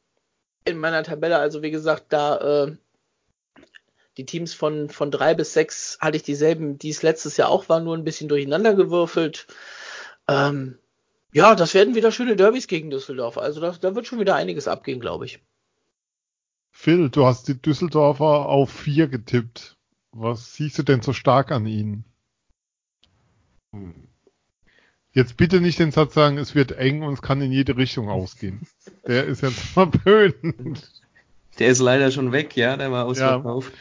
in 0.65 0.79
meiner 0.79 1.03
Tabelle. 1.03 1.39
Also 1.39 1.63
wie 1.63 1.71
gesagt, 1.71 2.07
da 2.09 2.67
äh, 2.67 2.77
die 4.17 4.27
Teams 4.27 4.55
von, 4.55 4.89
von 4.91 5.11
drei 5.11 5.35
bis 5.35 5.53
sechs 5.53 5.99
hatte 6.01 6.17
ich 6.17 6.23
dieselben, 6.23 6.79
die 6.79 6.91
es 6.91 7.03
letztes 7.03 7.37
Jahr 7.37 7.49
auch 7.49 7.69
war, 7.69 7.81
nur 7.81 7.97
ein 7.97 8.05
bisschen 8.05 8.29
durcheinander 8.29 8.75
gewürfelt. 8.75 9.47
Ähm, 10.29 10.79
ja, 11.33 11.55
das 11.55 11.75
werden 11.75 11.97
wieder 11.97 12.13
schöne 12.13 12.37
Derbys 12.37 12.69
gegen 12.69 12.91
Düsseldorf. 12.91 13.39
Also 13.39 13.61
da, 13.61 13.73
da 13.73 13.95
wird 13.95 14.07
schon 14.07 14.21
wieder 14.21 14.37
einiges 14.37 14.69
abgehen, 14.69 15.01
glaube 15.01 15.27
ich. 15.27 15.41
Phil, 16.71 17.11
du 17.11 17.25
hast 17.25 17.49
die 17.49 17.61
Düsseldorfer 17.61 18.47
auf 18.47 18.71
vier 18.71 19.09
getippt. 19.09 19.77
Was 20.13 20.55
siehst 20.55 20.79
du 20.79 20.85
denn 20.85 21.03
so 21.03 21.13
stark 21.13 21.51
an 21.51 21.67
ihnen? 21.67 22.05
Jetzt 25.15 25.37
bitte 25.37 25.61
nicht 25.61 25.79
den 25.79 25.93
Satz 25.93 26.15
sagen, 26.15 26.39
es 26.39 26.57
wird 26.57 26.73
eng 26.73 27.03
und 27.03 27.15
es 27.15 27.23
kann 27.23 27.41
in 27.41 27.53
jede 27.53 27.77
Richtung 27.77 28.09
ausgehen. 28.09 28.67
Der 29.07 29.25
ist 29.25 29.43
jetzt 29.43 29.61
verpönt. 29.75 30.91
Der 31.61 31.69
ist 31.69 31.79
leider 31.79 32.11
schon 32.11 32.33
weg, 32.33 32.57
ja, 32.57 32.77
der 32.77 32.91
war 32.91 33.07
ausverkauft. 33.07 33.73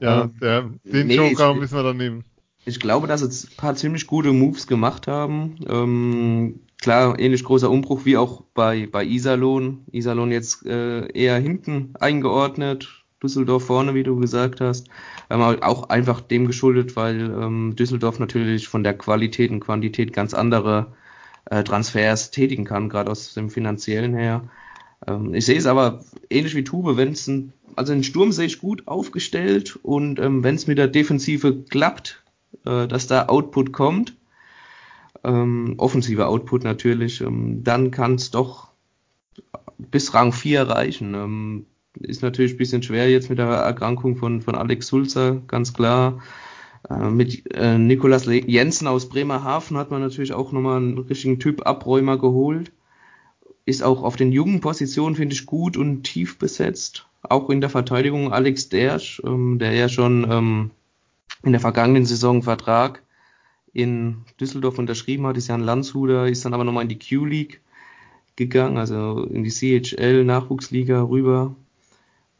Ja, 0.00 0.22
ja 0.22 0.30
der, 0.40 0.70
den 0.84 1.06
nee, 1.08 1.16
Joker 1.16 1.54
müssen 1.54 1.76
wir 1.76 1.82
dann 1.82 1.98
nehmen. 1.98 2.24
Ich 2.64 2.80
glaube, 2.80 3.06
dass 3.06 3.20
sie 3.20 3.48
ein 3.48 3.56
paar 3.56 3.76
ziemlich 3.76 4.06
gute 4.06 4.32
Moves 4.32 4.66
gemacht 4.66 5.06
haben. 5.06 5.56
Ähm, 5.68 6.60
klar, 6.80 7.18
ähnlich 7.18 7.44
großer 7.44 7.70
Umbruch 7.70 8.06
wie 8.06 8.16
auch 8.16 8.42
bei, 8.54 8.86
bei 8.90 9.04
Iserlohn. 9.04 9.84
Iserlohn 9.92 10.32
jetzt 10.32 10.64
äh, 10.64 11.06
eher 11.12 11.38
hinten 11.38 11.92
eingeordnet, 12.00 12.97
Düsseldorf 13.22 13.64
vorne, 13.66 13.94
wie 13.94 14.02
du 14.02 14.16
gesagt 14.16 14.60
hast. 14.60 14.88
Ähm, 15.30 15.40
auch 15.40 15.88
einfach 15.88 16.20
dem 16.20 16.46
geschuldet, 16.46 16.96
weil 16.96 17.20
ähm, 17.20 17.74
Düsseldorf 17.76 18.18
natürlich 18.18 18.68
von 18.68 18.84
der 18.84 18.96
Qualität 18.96 19.50
und 19.50 19.60
Quantität 19.60 20.12
ganz 20.12 20.34
andere 20.34 20.92
äh, 21.46 21.64
Transfers 21.64 22.30
tätigen 22.30 22.64
kann, 22.64 22.88
gerade 22.88 23.10
aus 23.10 23.34
dem 23.34 23.50
finanziellen 23.50 24.14
her. 24.14 24.48
Ähm, 25.06 25.34
ich 25.34 25.46
sehe 25.46 25.58
es 25.58 25.66
aber 25.66 26.04
ähnlich 26.30 26.54
wie 26.54 26.64
Tube, 26.64 26.96
wenn 26.96 27.12
es 27.12 27.26
ein, 27.26 27.52
also 27.76 27.92
den 27.92 28.04
Sturm 28.04 28.32
sehe 28.32 28.46
ich 28.46 28.60
gut 28.60 28.86
aufgestellt 28.86 29.78
und 29.82 30.18
ähm, 30.18 30.42
wenn 30.44 30.54
es 30.54 30.66
mit 30.66 30.78
der 30.78 30.88
Defensive 30.88 31.64
klappt, 31.68 32.22
äh, 32.64 32.86
dass 32.86 33.06
da 33.06 33.26
Output 33.26 33.72
kommt, 33.72 34.16
ähm, 35.24 35.74
offensive 35.78 36.26
Output 36.26 36.64
natürlich, 36.64 37.20
ähm, 37.20 37.64
dann 37.64 37.90
kann 37.90 38.14
es 38.14 38.30
doch 38.30 38.68
bis 39.78 40.14
Rang 40.14 40.32
4 40.32 40.62
reichen. 40.62 41.14
Ähm, 41.14 41.66
ist 42.00 42.22
natürlich 42.22 42.54
ein 42.54 42.58
bisschen 42.58 42.82
schwer 42.82 43.10
jetzt 43.10 43.30
mit 43.30 43.38
der 43.38 43.46
Erkrankung 43.46 44.16
von, 44.16 44.42
von 44.42 44.54
Alex 44.54 44.86
Sulzer, 44.86 45.42
ganz 45.46 45.72
klar. 45.72 46.20
Äh, 46.88 47.10
mit 47.10 47.52
äh, 47.54 47.78
Nikolas 47.78 48.26
Jensen 48.26 48.86
aus 48.86 49.08
Bremerhaven 49.08 49.76
hat 49.76 49.90
man 49.90 50.00
natürlich 50.00 50.32
auch 50.32 50.52
nochmal 50.52 50.78
einen 50.78 50.98
richtigen 50.98 51.38
Typ 51.38 51.66
Abräumer 51.66 52.18
geholt 52.18 52.72
ist 53.68 53.82
auch 53.82 54.02
auf 54.02 54.16
den 54.16 54.32
jungen 54.32 54.60
Positionen, 54.60 55.14
finde 55.14 55.34
ich, 55.34 55.44
gut 55.44 55.76
und 55.76 56.02
tief 56.02 56.38
besetzt. 56.38 57.06
Auch 57.22 57.50
in 57.50 57.60
der 57.60 57.68
Verteidigung 57.68 58.32
Alex 58.32 58.70
Dersch, 58.70 59.20
ähm, 59.26 59.58
der 59.58 59.72
ja 59.72 59.90
schon 59.90 60.26
ähm, 60.30 60.70
in 61.42 61.52
der 61.52 61.60
vergangenen 61.60 62.06
Saison 62.06 62.36
einen 62.36 62.42
Vertrag 62.44 63.02
in 63.74 64.24
Düsseldorf 64.40 64.78
unterschrieben 64.78 65.26
hat, 65.26 65.36
ist 65.36 65.48
ja 65.48 65.54
ein 65.54 65.60
Landshuter, 65.60 66.26
ist 66.26 66.46
dann 66.46 66.54
aber 66.54 66.64
nochmal 66.64 66.84
in 66.84 66.88
die 66.88 66.98
Q-League 66.98 67.60
gegangen, 68.36 68.78
also 68.78 69.24
in 69.24 69.44
die 69.44 69.50
CHL 69.50 70.24
Nachwuchsliga 70.24 71.02
rüber, 71.02 71.54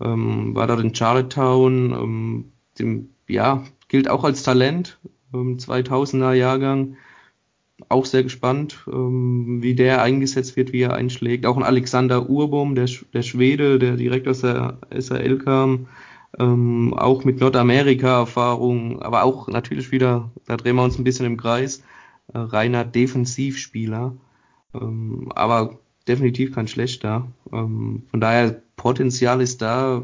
ähm, 0.00 0.54
war 0.54 0.66
dort 0.66 0.80
in 0.80 0.94
Charlottetown, 0.94 1.92
ähm, 1.92 2.52
dem, 2.78 3.10
ja, 3.26 3.64
gilt 3.88 4.08
auch 4.08 4.24
als 4.24 4.42
Talent, 4.42 4.98
ähm, 5.34 5.58
2000er 5.58 6.32
Jahrgang, 6.32 6.96
auch 7.88 8.04
sehr 8.04 8.22
gespannt, 8.22 8.84
ähm, 8.92 9.62
wie 9.62 9.74
der 9.74 10.02
eingesetzt 10.02 10.56
wird, 10.56 10.72
wie 10.72 10.82
er 10.82 10.94
einschlägt. 10.94 11.46
Auch 11.46 11.56
ein 11.56 11.62
Alexander 11.62 12.28
Urbum, 12.28 12.74
der, 12.74 12.88
der 13.12 13.22
Schwede, 13.22 13.78
der 13.78 13.96
direkt 13.96 14.26
aus 14.26 14.40
der 14.40 14.78
SRL 14.90 15.38
kam, 15.38 15.86
ähm, 16.38 16.92
auch 16.94 17.24
mit 17.24 17.40
Nordamerika-Erfahrung, 17.40 19.00
aber 19.00 19.22
auch 19.24 19.48
natürlich 19.48 19.92
wieder, 19.92 20.30
da 20.46 20.56
drehen 20.56 20.76
wir 20.76 20.82
uns 20.82 20.98
ein 20.98 21.04
bisschen 21.04 21.26
im 21.26 21.36
Kreis, 21.36 21.82
äh, 22.34 22.38
reiner 22.38 22.84
Defensivspieler, 22.84 24.16
ähm, 24.74 25.32
aber 25.34 25.78
definitiv 26.08 26.54
kein 26.54 26.68
schlechter. 26.68 27.28
Ähm, 27.52 28.04
von 28.10 28.20
daher 28.20 28.62
Potenzial 28.76 29.40
ist 29.40 29.62
da, 29.62 30.02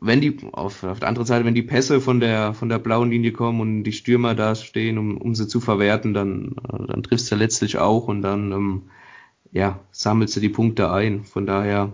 wenn 0.00 0.20
die, 0.20 0.36
auf, 0.52 0.84
auf 0.84 1.00
der 1.00 1.08
anderen 1.08 1.26
Seite, 1.26 1.44
wenn 1.44 1.54
die 1.54 1.62
Pässe 1.62 2.00
von 2.00 2.20
der, 2.20 2.54
von 2.54 2.68
der 2.68 2.78
blauen 2.78 3.10
Linie 3.10 3.32
kommen 3.32 3.60
und 3.60 3.84
die 3.84 3.92
Stürmer 3.92 4.34
da 4.34 4.54
stehen, 4.54 4.98
um, 4.98 5.16
um 5.16 5.34
sie 5.34 5.48
zu 5.48 5.60
verwerten, 5.60 6.14
dann, 6.14 6.56
äh, 6.68 6.86
dann 6.86 7.02
triffst 7.02 7.30
du 7.32 7.36
letztlich 7.36 7.78
auch 7.78 8.08
und 8.08 8.22
dann, 8.22 8.52
ähm, 8.52 8.82
ja, 9.52 9.80
sammelst 9.92 10.36
du 10.36 10.40
die 10.40 10.48
Punkte 10.48 10.90
ein. 10.90 11.24
Von 11.24 11.46
daher, 11.46 11.92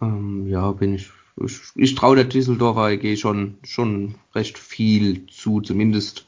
ähm, 0.00 0.46
ja, 0.46 0.70
bin 0.72 0.94
ich, 0.94 1.10
ich, 1.42 1.60
ich 1.74 1.94
traue 1.94 2.16
der 2.16 2.26
Düsseldorfer 2.26 2.82
AG 2.82 3.16
schon, 3.16 3.58
schon 3.64 4.14
recht 4.34 4.58
viel 4.58 5.26
zu, 5.26 5.60
zumindest 5.60 6.25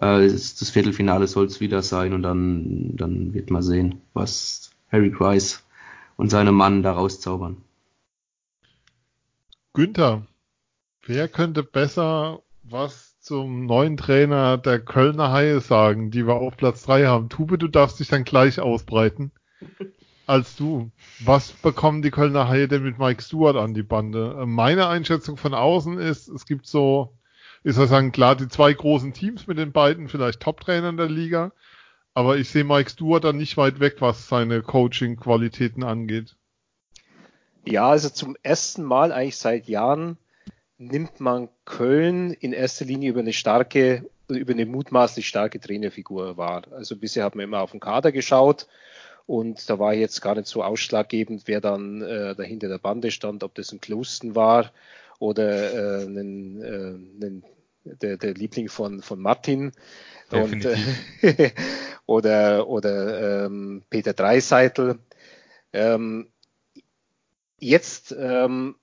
äh, 0.00 0.28
das, 0.28 0.70
Viertelfinale 0.70 1.26
soll 1.26 1.46
es 1.46 1.60
wieder 1.60 1.82
sein 1.82 2.12
und 2.12 2.22
dann, 2.22 2.96
dann 2.96 3.34
wird 3.34 3.50
man 3.50 3.62
sehen, 3.62 4.00
was 4.12 4.70
Harry 4.90 5.10
Price 5.10 5.64
und 6.16 6.30
seine 6.30 6.52
Mann 6.52 6.82
daraus 6.82 7.20
zaubern. 7.20 7.58
Günther, 9.72 10.26
wer 11.06 11.28
könnte 11.28 11.62
besser 11.62 12.42
was 12.62 13.18
zum 13.20 13.66
neuen 13.66 13.96
Trainer 13.96 14.58
der 14.58 14.80
Kölner 14.80 15.32
Haie 15.32 15.60
sagen, 15.60 16.10
die 16.10 16.26
wir 16.26 16.34
auf 16.34 16.56
Platz 16.56 16.82
3 16.82 17.06
haben? 17.06 17.28
Tube, 17.28 17.58
du 17.58 17.68
darfst 17.68 18.00
dich 18.00 18.08
dann 18.08 18.24
gleich 18.24 18.60
ausbreiten 18.60 19.32
als 20.30 20.54
du. 20.54 20.90
Was 21.24 21.52
bekommen 21.52 22.02
die 22.02 22.12
Kölner 22.12 22.48
Haie 22.48 22.68
denn 22.68 22.84
mit 22.84 22.98
Mike 22.98 23.20
Stewart 23.20 23.56
an 23.56 23.74
die 23.74 23.82
Bande? 23.82 24.44
Meine 24.46 24.86
Einschätzung 24.86 25.36
von 25.36 25.54
außen 25.54 25.98
ist, 25.98 26.28
es 26.28 26.46
gibt 26.46 26.66
so, 26.66 27.12
ist 27.62 27.76
sagen 27.76 28.12
klar, 28.12 28.36
die 28.36 28.48
zwei 28.48 28.72
großen 28.72 29.12
Teams 29.12 29.46
mit 29.46 29.58
den 29.58 29.72
beiden 29.72 30.08
vielleicht 30.08 30.40
Top-Trainern 30.40 30.96
der 30.96 31.08
Liga, 31.08 31.52
aber 32.14 32.36
ich 32.36 32.48
sehe 32.48 32.64
Mike 32.64 32.90
Stewart 32.90 33.24
dann 33.24 33.36
nicht 33.36 33.56
weit 33.56 33.80
weg, 33.80 33.96
was 34.00 34.28
seine 34.28 34.62
Coaching-Qualitäten 34.62 35.84
angeht. 35.84 36.36
Ja, 37.66 37.90
also 37.90 38.08
zum 38.08 38.36
ersten 38.42 38.82
Mal 38.82 39.12
eigentlich 39.12 39.36
seit 39.36 39.68
Jahren 39.68 40.16
nimmt 40.78 41.20
man 41.20 41.48
Köln 41.66 42.32
in 42.32 42.52
erster 42.52 42.86
Linie 42.86 43.10
über 43.10 43.20
eine 43.20 43.34
starke, 43.34 44.08
über 44.28 44.52
eine 44.52 44.64
mutmaßlich 44.64 45.28
starke 45.28 45.60
Trainerfigur 45.60 46.38
wahr. 46.38 46.62
Also 46.70 46.96
bisher 46.96 47.24
hat 47.24 47.34
man 47.34 47.44
immer 47.44 47.60
auf 47.60 47.72
den 47.72 47.80
Kader 47.80 48.12
geschaut 48.12 48.66
und 49.26 49.68
da 49.68 49.78
war 49.78 49.92
jetzt 49.92 50.22
gar 50.22 50.34
nicht 50.34 50.46
so 50.46 50.64
ausschlaggebend, 50.64 51.42
wer 51.44 51.60
dann 51.60 52.00
äh, 52.00 52.34
dahinter 52.34 52.68
der 52.68 52.78
Bande 52.78 53.10
stand, 53.10 53.44
ob 53.44 53.54
das 53.54 53.72
ein 53.72 53.82
Klosten 53.82 54.34
war 54.34 54.72
oder 55.20 56.00
äh, 56.00 56.04
ein, 56.06 56.62
äh, 56.62 57.26
ein, 57.26 57.44
der, 57.84 58.16
der 58.16 58.34
Liebling 58.34 58.68
von, 58.68 59.02
von 59.02 59.20
Martin 59.20 59.72
und, 60.32 60.64
äh, 60.64 61.52
oder, 62.06 62.66
oder 62.66 63.46
ähm, 63.46 63.84
Peter 63.90 64.14
Dreiseitel. 64.14 64.98
Ähm, 65.72 66.32
jetzt 67.58 68.14
ähm, 68.18 68.76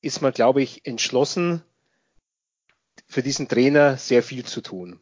ist 0.00 0.22
man, 0.22 0.32
glaube 0.32 0.62
ich, 0.62 0.86
entschlossen, 0.86 1.62
für 3.06 3.22
diesen 3.22 3.48
Trainer 3.48 3.96
sehr 3.96 4.22
viel 4.22 4.44
zu 4.44 4.60
tun. 4.60 5.00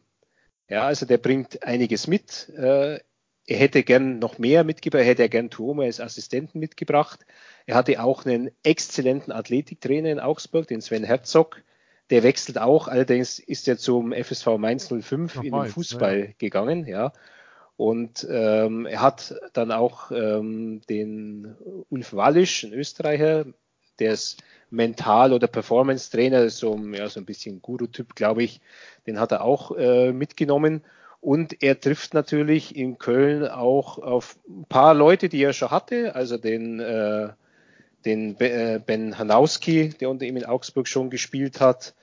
Ja, 0.67 0.83
also 0.83 1.05
der 1.05 1.17
bringt 1.17 1.63
einiges 1.63 2.07
mit. 2.07 2.49
Äh, 2.49 2.99
er 3.47 3.57
hätte 3.57 3.83
gern 3.83 4.19
noch 4.19 4.37
mehr 4.37 4.63
mitgebracht, 4.63 5.01
er 5.01 5.07
hätte 5.07 5.29
gern 5.29 5.49
Tuomo 5.49 5.83
als 5.83 5.99
Assistenten 5.99 6.59
mitgebracht. 6.59 7.25
Er 7.65 7.75
hatte 7.75 8.01
auch 8.03 8.25
einen 8.25 8.51
exzellenten 8.63 9.31
Athletiktrainer 9.31 10.09
in 10.09 10.19
Augsburg, 10.19 10.67
den 10.67 10.81
Sven 10.81 11.03
Herzog. 11.03 11.61
Der 12.09 12.23
wechselt 12.23 12.59
auch, 12.59 12.87
allerdings 12.87 13.39
ist 13.39 13.67
er 13.67 13.77
zum 13.77 14.11
FSV 14.11 14.57
Mainz 14.57 14.87
05 14.87 15.37
Ach, 15.37 15.43
in 15.43 15.53
den 15.53 15.65
Fußball 15.65 16.19
ja. 16.19 16.27
gegangen, 16.37 16.85
ja. 16.85 17.13
Und 17.77 18.27
ähm, 18.29 18.85
er 18.85 19.01
hat 19.01 19.33
dann 19.53 19.71
auch 19.71 20.11
ähm, 20.11 20.81
den 20.89 21.55
Ulf 21.89 22.13
Wallisch, 22.13 22.63
ein 22.63 22.73
Österreicher, 22.73 23.45
der 23.99 24.13
ist 24.13 24.43
Mental- 24.69 25.33
oder 25.33 25.47
Performance-Trainer, 25.47 26.49
so, 26.49 26.77
ja, 26.93 27.09
so 27.09 27.19
ein 27.19 27.25
bisschen 27.25 27.61
Guru-Typ, 27.61 28.15
glaube 28.15 28.43
ich, 28.43 28.61
den 29.07 29.19
hat 29.19 29.31
er 29.31 29.43
auch 29.43 29.75
äh, 29.77 30.11
mitgenommen. 30.11 30.83
Und 31.19 31.61
er 31.61 31.79
trifft 31.79 32.13
natürlich 32.13 32.75
in 32.75 32.97
Köln 32.97 33.47
auch 33.47 33.99
auf 33.99 34.39
ein 34.47 34.65
paar 34.65 34.95
Leute, 34.95 35.29
die 35.29 35.43
er 35.43 35.53
schon 35.53 35.69
hatte, 35.69 36.15
also 36.15 36.37
den, 36.37 36.79
äh, 36.79 37.29
den 38.05 38.39
äh, 38.39 38.79
Ben 38.85 39.17
Hanowski, 39.17 39.89
der 39.89 40.09
unter 40.09 40.25
ihm 40.25 40.37
in 40.37 40.45
Augsburg 40.45 40.87
schon 40.87 41.09
gespielt 41.09 41.59
hat. 41.59 41.93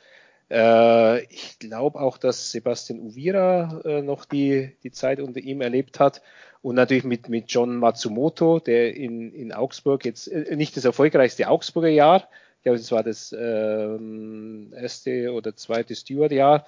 Äh, 0.51 1.25
ich 1.25 1.59
glaube 1.59 2.01
auch, 2.01 2.19
dass 2.19 2.51
Sebastian 2.51 3.01
Uvira 3.01 3.81
äh, 3.85 4.03
noch 4.03 4.25
die, 4.25 4.77
die 4.83 4.91
Zeit 4.91 5.21
unter 5.21 5.41
ihm 5.41 5.61
erlebt 5.61 6.01
hat. 6.01 6.23
Und 6.61 6.75
natürlich 6.75 7.05
mit, 7.05 7.29
mit 7.29 7.45
John 7.53 7.77
Matsumoto, 7.77 8.59
der 8.59 8.97
in, 8.97 9.33
in 9.33 9.53
Augsburg 9.53 10.05
jetzt 10.05 10.31
nicht 10.33 10.77
das 10.77 10.85
erfolgreichste 10.85 11.49
Augsburger 11.49 11.89
Jahr, 11.89 12.29
ich 12.57 12.65
glaube, 12.65 12.79
das 12.79 12.91
war 12.91 13.05
das 13.05 13.37
ähm, 13.39 14.73
erste 14.77 15.33
oder 15.33 15.55
zweite 15.55 15.95
Steward-Jahr, 15.95 16.67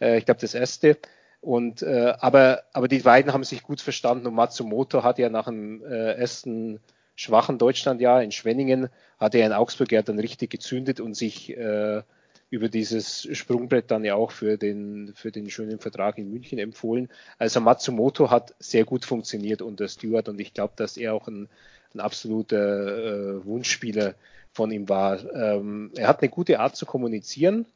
äh, 0.00 0.18
ich 0.18 0.26
glaube 0.26 0.40
das 0.40 0.54
erste, 0.54 0.98
und 1.40 1.82
äh, 1.82 2.14
aber, 2.20 2.62
aber 2.72 2.86
die 2.86 3.00
beiden 3.00 3.32
haben 3.32 3.42
sich 3.42 3.62
gut 3.62 3.80
verstanden 3.80 4.26
und 4.26 4.34
Matsumoto 4.34 5.02
hat 5.02 5.18
ja 5.18 5.28
nach 5.28 5.46
dem 5.46 5.82
äh, 5.84 6.12
ersten 6.12 6.80
schwachen 7.22 7.58
Deutschlandjahr 7.58 8.22
in 8.22 8.32
Schwenningen, 8.32 8.88
hat 9.18 9.34
er 9.34 9.46
in 9.46 9.52
Augsburg 9.52 9.92
ja 9.92 10.02
dann 10.02 10.18
richtig 10.18 10.50
gezündet 10.50 10.98
und 11.00 11.14
sich 11.14 11.56
äh, 11.56 12.02
über 12.50 12.68
dieses 12.68 13.28
Sprungbrett 13.32 13.90
dann 13.90 14.04
ja 14.04 14.14
auch 14.14 14.32
für 14.32 14.58
den, 14.58 15.12
für 15.14 15.30
den 15.30 15.48
schönen 15.48 15.78
Vertrag 15.78 16.18
in 16.18 16.30
München 16.30 16.58
empfohlen. 16.58 17.08
Also 17.38 17.60
Matsumoto 17.60 18.30
hat 18.30 18.54
sehr 18.58 18.84
gut 18.84 19.04
funktioniert 19.04 19.62
unter 19.62 19.88
Stewart 19.88 20.28
und 20.28 20.40
ich 20.40 20.52
glaube, 20.52 20.74
dass 20.76 20.96
er 20.96 21.14
auch 21.14 21.28
ein, 21.28 21.48
ein 21.94 22.00
absoluter 22.00 23.36
äh, 23.38 23.44
Wunschspieler 23.44 24.14
von 24.52 24.70
ihm 24.70 24.88
war. 24.88 25.24
Ähm, 25.34 25.92
er 25.96 26.08
hat 26.08 26.20
eine 26.20 26.28
gute 26.28 26.60
Art 26.60 26.76
zu 26.76 26.84
kommunizieren. 26.84 27.66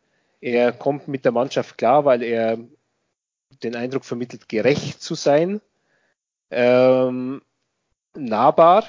Er 0.40 0.72
kommt 0.72 1.08
mit 1.08 1.24
der 1.24 1.32
Mannschaft 1.32 1.78
klar, 1.78 2.04
weil 2.04 2.22
er 2.22 2.58
den 3.62 3.76
Eindruck 3.76 4.04
vermittelt, 4.04 4.48
gerecht 4.48 5.00
zu 5.00 5.14
sein, 5.14 5.60
ähm, 6.50 7.40
nahbar, 8.14 8.84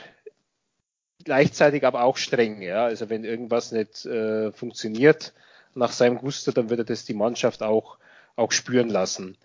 gleichzeitig 1.24 1.86
aber 1.86 2.04
auch 2.04 2.18
streng. 2.18 2.62
Ja? 2.62 2.86
Also 2.86 3.10
wenn 3.10 3.24
irgendwas 3.24 3.72
nicht 3.72 4.06
äh, 4.06 4.52
funktioniert 4.52 5.34
nach 5.76 5.92
seinem 5.92 6.18
Gusto, 6.18 6.52
dann 6.52 6.70
wird 6.70 6.80
er 6.80 6.86
das 6.86 7.06
die 7.06 7.14
Mannschaft 7.14 7.64
auch, 7.64 7.98
auch 8.36 8.52
spüren 8.52 8.90
lassen. 8.90 9.38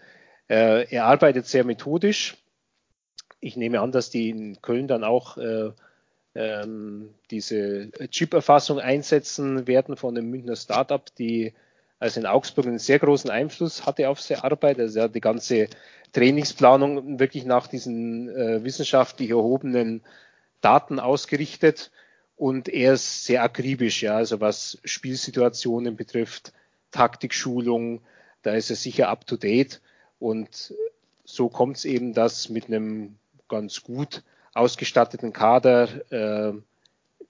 Äh, 0.49 0.87
er 0.91 1.05
arbeitet 1.07 1.47
sehr 1.47 1.65
methodisch. 1.65 2.37
Ich 3.41 3.57
nehme 3.57 3.81
an, 3.81 3.93
dass 3.93 4.11
die 4.11 4.31
in 4.31 4.63
Köln 4.63 4.87
dann 4.87 5.05
auch 5.05 5.37
äh, 5.37 5.71
ähm, 6.35 7.15
diese 7.31 7.91
Chip-Erfassung 8.09 8.79
einsetzen 8.79 9.67
werden 9.67 9.97
von 9.97 10.17
einem 10.17 10.31
Münchner 10.31 10.57
Startup, 10.57 11.05
die 11.17 11.53
also 11.99 12.21
in 12.21 12.27
Augsburg 12.27 12.67
einen 12.67 12.79
sehr 12.79 12.99
großen 12.99 13.31
Einfluss 13.31 13.87
hatte 13.87 14.09
auf 14.09 14.21
seine 14.21 14.43
Arbeit. 14.43 14.79
Also 14.81 14.99
er 14.99 15.05
hat 15.05 15.15
die 15.15 15.21
ganze 15.21 15.69
Trainingsplanung 16.13 17.21
wirklich 17.21 17.45
nach 17.45 17.67
diesen 17.69 18.29
äh, 18.29 18.65
wissenschaftlich 18.65 19.31
erhobenen 19.31 20.03
Daten 20.63 20.99
ausgerichtet 20.99 21.91
und 22.37 22.69
er 22.69 22.95
ist 22.95 23.25
sehr 23.25 23.43
akribisch, 23.43 24.03
ja, 24.03 24.17
also 24.17 24.41
was 24.41 24.79
Spielsituationen 24.85 25.97
betrifft, 25.97 26.53
Taktikschulung, 26.91 28.01
da 28.43 28.55
ist 28.55 28.71
er 28.71 28.77
sicher 28.77 29.09
up 29.09 29.27
to 29.27 29.37
date 29.37 29.81
und 30.19 30.75
so 31.25 31.49
kommt 31.49 31.77
es 31.77 31.85
eben, 31.85 32.15
dass 32.15 32.49
mit 32.49 32.67
einem 32.67 33.17
ganz 33.49 33.83
gut 33.83 34.23
ausgestatteten 34.55 35.33
Kader 35.33 36.11
äh, 36.11 36.55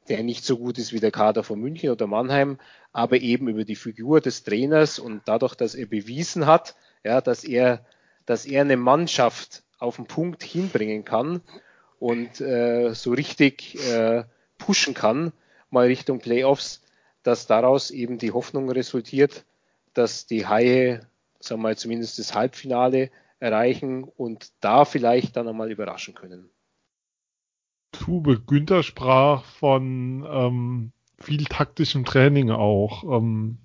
der 0.08 0.22
nicht 0.22 0.44
so 0.44 0.58
gut 0.58 0.78
ist 0.78 0.92
wie 0.92 1.00
der 1.00 1.10
Kader 1.10 1.44
von 1.44 1.60
München 1.60 1.90
oder 1.90 2.06
Mannheim, 2.06 2.58
aber 2.92 3.20
eben 3.20 3.48
über 3.48 3.64
die 3.64 3.76
Figur 3.76 4.20
des 4.20 4.42
Trainers 4.42 4.98
und 4.98 5.22
dadurch, 5.26 5.54
dass 5.54 5.74
er 5.74 5.86
bewiesen 5.86 6.46
hat, 6.46 6.74
ja, 7.04 7.20
dass 7.20 7.44
er, 7.44 7.84
dass 8.26 8.44
er 8.44 8.62
eine 8.62 8.76
Mannschaft 8.76 9.62
auf 9.78 9.96
den 9.96 10.06
Punkt 10.06 10.42
hinbringen 10.42 11.04
kann 11.04 11.40
und 12.02 12.40
äh, 12.40 12.94
so 12.94 13.12
richtig 13.12 13.78
äh, 13.88 14.24
pushen 14.58 14.92
kann, 14.92 15.32
mal 15.70 15.86
Richtung 15.86 16.18
Playoffs, 16.18 16.82
dass 17.22 17.46
daraus 17.46 17.92
eben 17.92 18.18
die 18.18 18.32
Hoffnung 18.32 18.68
resultiert, 18.68 19.44
dass 19.94 20.26
die 20.26 20.48
Haie, 20.48 21.06
sagen 21.38 21.60
wir 21.60 21.68
mal, 21.68 21.76
zumindest 21.76 22.18
das 22.18 22.34
Halbfinale 22.34 23.12
erreichen 23.38 24.02
und 24.02 24.50
da 24.58 24.84
vielleicht 24.84 25.36
dann 25.36 25.46
einmal 25.46 25.70
überraschen 25.70 26.14
können. 26.14 26.50
Tube 27.92 28.48
Günther 28.48 28.82
sprach 28.82 29.44
von 29.44 30.26
ähm, 30.28 30.92
viel 31.20 31.44
taktischem 31.44 32.04
Training 32.04 32.50
auch. 32.50 33.04
Ähm, 33.04 33.58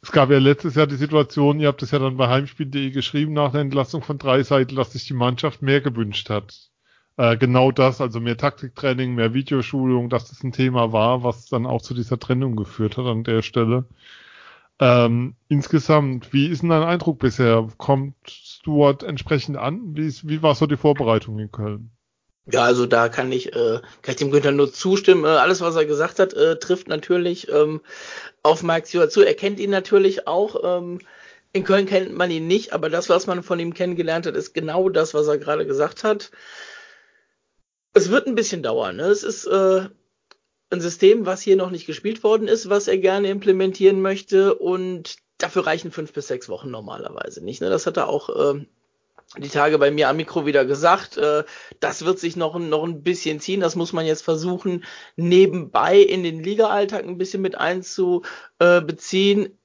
es 0.00 0.12
gab 0.12 0.30
ja 0.30 0.38
letztes 0.38 0.76
Jahr 0.76 0.86
die 0.86 0.96
Situation, 0.96 1.60
ihr 1.60 1.68
habt 1.68 1.82
es 1.82 1.90
ja 1.90 1.98
dann 1.98 2.16
bei 2.16 2.28
Heimspiel.de 2.28 2.90
geschrieben 2.90 3.34
nach 3.34 3.52
der 3.52 3.60
Entlassung 3.60 4.00
von 4.00 4.16
drei 4.16 4.42
Seiten, 4.44 4.76
dass 4.76 4.94
sich 4.94 5.04
die 5.04 5.12
Mannschaft 5.12 5.60
mehr 5.60 5.82
gewünscht 5.82 6.30
hat. 6.30 6.70
Äh, 7.18 7.36
genau 7.36 7.72
das, 7.72 8.00
also 8.00 8.20
mehr 8.20 8.36
Taktiktraining, 8.36 9.16
mehr 9.16 9.34
Videoschulung, 9.34 10.08
dass 10.08 10.28
das 10.28 10.44
ein 10.44 10.52
Thema 10.52 10.92
war, 10.92 11.24
was 11.24 11.46
dann 11.46 11.66
auch 11.66 11.82
zu 11.82 11.92
dieser 11.92 12.18
Trennung 12.20 12.54
geführt 12.54 12.96
hat 12.96 13.06
an 13.06 13.24
der 13.24 13.42
Stelle. 13.42 13.86
Ähm, 14.78 15.34
insgesamt, 15.48 16.32
wie 16.32 16.46
ist 16.46 16.62
denn 16.62 16.68
dein 16.68 16.84
Eindruck 16.84 17.18
bisher? 17.18 17.66
Kommt 17.76 18.14
Stuart 18.28 19.02
entsprechend 19.02 19.56
an? 19.56 19.96
Wie, 19.96 20.06
ist, 20.06 20.28
wie 20.28 20.44
war 20.44 20.54
so 20.54 20.66
die 20.66 20.76
Vorbereitung 20.76 21.40
in 21.40 21.50
Köln? 21.50 21.90
Ja, 22.52 22.62
also 22.62 22.86
da 22.86 23.08
kann 23.08 23.32
ich, 23.32 23.48
äh, 23.48 23.80
kann 24.02 24.12
ich 24.12 24.16
dem 24.16 24.30
Günther 24.30 24.52
nur 24.52 24.72
zustimmen. 24.72 25.24
Äh, 25.24 25.28
alles, 25.28 25.60
was 25.60 25.74
er 25.74 25.86
gesagt 25.86 26.20
hat, 26.20 26.34
äh, 26.34 26.56
trifft 26.60 26.86
natürlich 26.86 27.50
ähm, 27.50 27.80
auf 28.44 28.62
Mike 28.62 28.86
Stewart 28.86 29.10
zu. 29.10 29.22
Er 29.22 29.34
kennt 29.34 29.58
ihn 29.58 29.70
natürlich 29.70 30.28
auch. 30.28 30.78
Ähm, 30.78 31.00
in 31.52 31.64
Köln 31.64 31.86
kennt 31.86 32.16
man 32.16 32.30
ihn 32.30 32.46
nicht, 32.46 32.72
aber 32.72 32.88
das, 32.90 33.08
was 33.08 33.26
man 33.26 33.42
von 33.42 33.58
ihm 33.58 33.74
kennengelernt 33.74 34.26
hat, 34.26 34.36
ist 34.36 34.54
genau 34.54 34.88
das, 34.88 35.14
was 35.14 35.26
er 35.26 35.38
gerade 35.38 35.66
gesagt 35.66 36.04
hat. 36.04 36.30
Es 37.98 38.10
wird 38.10 38.28
ein 38.28 38.36
bisschen 38.36 38.62
dauern. 38.62 38.96
Ne? 38.96 39.06
Es 39.06 39.24
ist 39.24 39.44
äh, 39.46 39.88
ein 40.70 40.80
System, 40.80 41.26
was 41.26 41.42
hier 41.42 41.56
noch 41.56 41.70
nicht 41.70 41.84
gespielt 41.84 42.22
worden 42.22 42.46
ist, 42.46 42.70
was 42.70 42.86
er 42.86 42.98
gerne 42.98 43.28
implementieren 43.28 44.00
möchte 44.00 44.54
und 44.54 45.16
dafür 45.36 45.66
reichen 45.66 45.90
fünf 45.90 46.12
bis 46.12 46.28
sechs 46.28 46.48
Wochen 46.48 46.70
normalerweise 46.70 47.44
nicht. 47.44 47.60
Ne? 47.60 47.70
Das 47.70 47.86
hat 47.86 47.96
er 47.96 48.08
auch 48.08 48.54
äh, 48.54 48.64
die 49.36 49.48
Tage 49.48 49.78
bei 49.78 49.90
mir 49.90 50.08
am 50.08 50.16
Mikro 50.16 50.46
wieder 50.46 50.64
gesagt. 50.64 51.16
Äh, 51.16 51.42
das 51.80 52.04
wird 52.04 52.20
sich 52.20 52.36
noch, 52.36 52.56
noch 52.56 52.84
ein 52.84 53.02
bisschen 53.02 53.40
ziehen. 53.40 53.60
Das 53.60 53.74
muss 53.74 53.92
man 53.92 54.06
jetzt 54.06 54.22
versuchen, 54.22 54.84
nebenbei 55.16 55.98
in 55.98 56.22
den 56.22 56.40
Liga-Alltag 56.40 57.04
ein 57.04 57.18
bisschen 57.18 57.42
mit 57.42 57.56
einzubeziehen. 57.56 59.58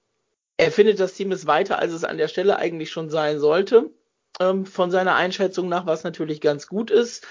Er 0.57 0.71
findet, 0.71 0.99
das 0.99 1.13
Team 1.13 1.31
ist 1.31 1.45
weiter, 1.45 1.77
als 1.77 1.93
es 1.93 2.03
an 2.03 2.17
der 2.17 2.29
Stelle 2.29 2.57
eigentlich 2.57 2.89
schon 2.89 3.11
sein 3.11 3.39
sollte. 3.39 3.91
Ähm, 4.39 4.65
von 4.65 4.89
seiner 4.89 5.13
Einschätzung 5.13 5.69
nach, 5.69 5.85
was 5.85 6.03
natürlich 6.03 6.41
ganz 6.41 6.67
gut 6.67 6.89
ist. 6.89 7.27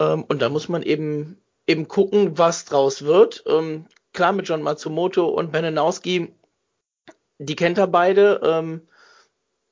Ähm, 0.00 0.24
und 0.24 0.42
da 0.42 0.48
muss 0.48 0.68
man 0.68 0.82
eben, 0.82 1.40
eben 1.66 1.88
gucken, 1.88 2.38
was 2.38 2.64
draus 2.64 3.04
wird. 3.04 3.44
Ähm, 3.46 3.86
klar, 4.12 4.32
mit 4.32 4.48
John 4.48 4.62
Matsumoto 4.62 5.26
und 5.26 5.52
Benenowski, 5.52 6.34
die 7.38 7.56
kennt 7.56 7.78
er 7.78 7.86
beide. 7.86 8.40
Ähm, 8.42 8.88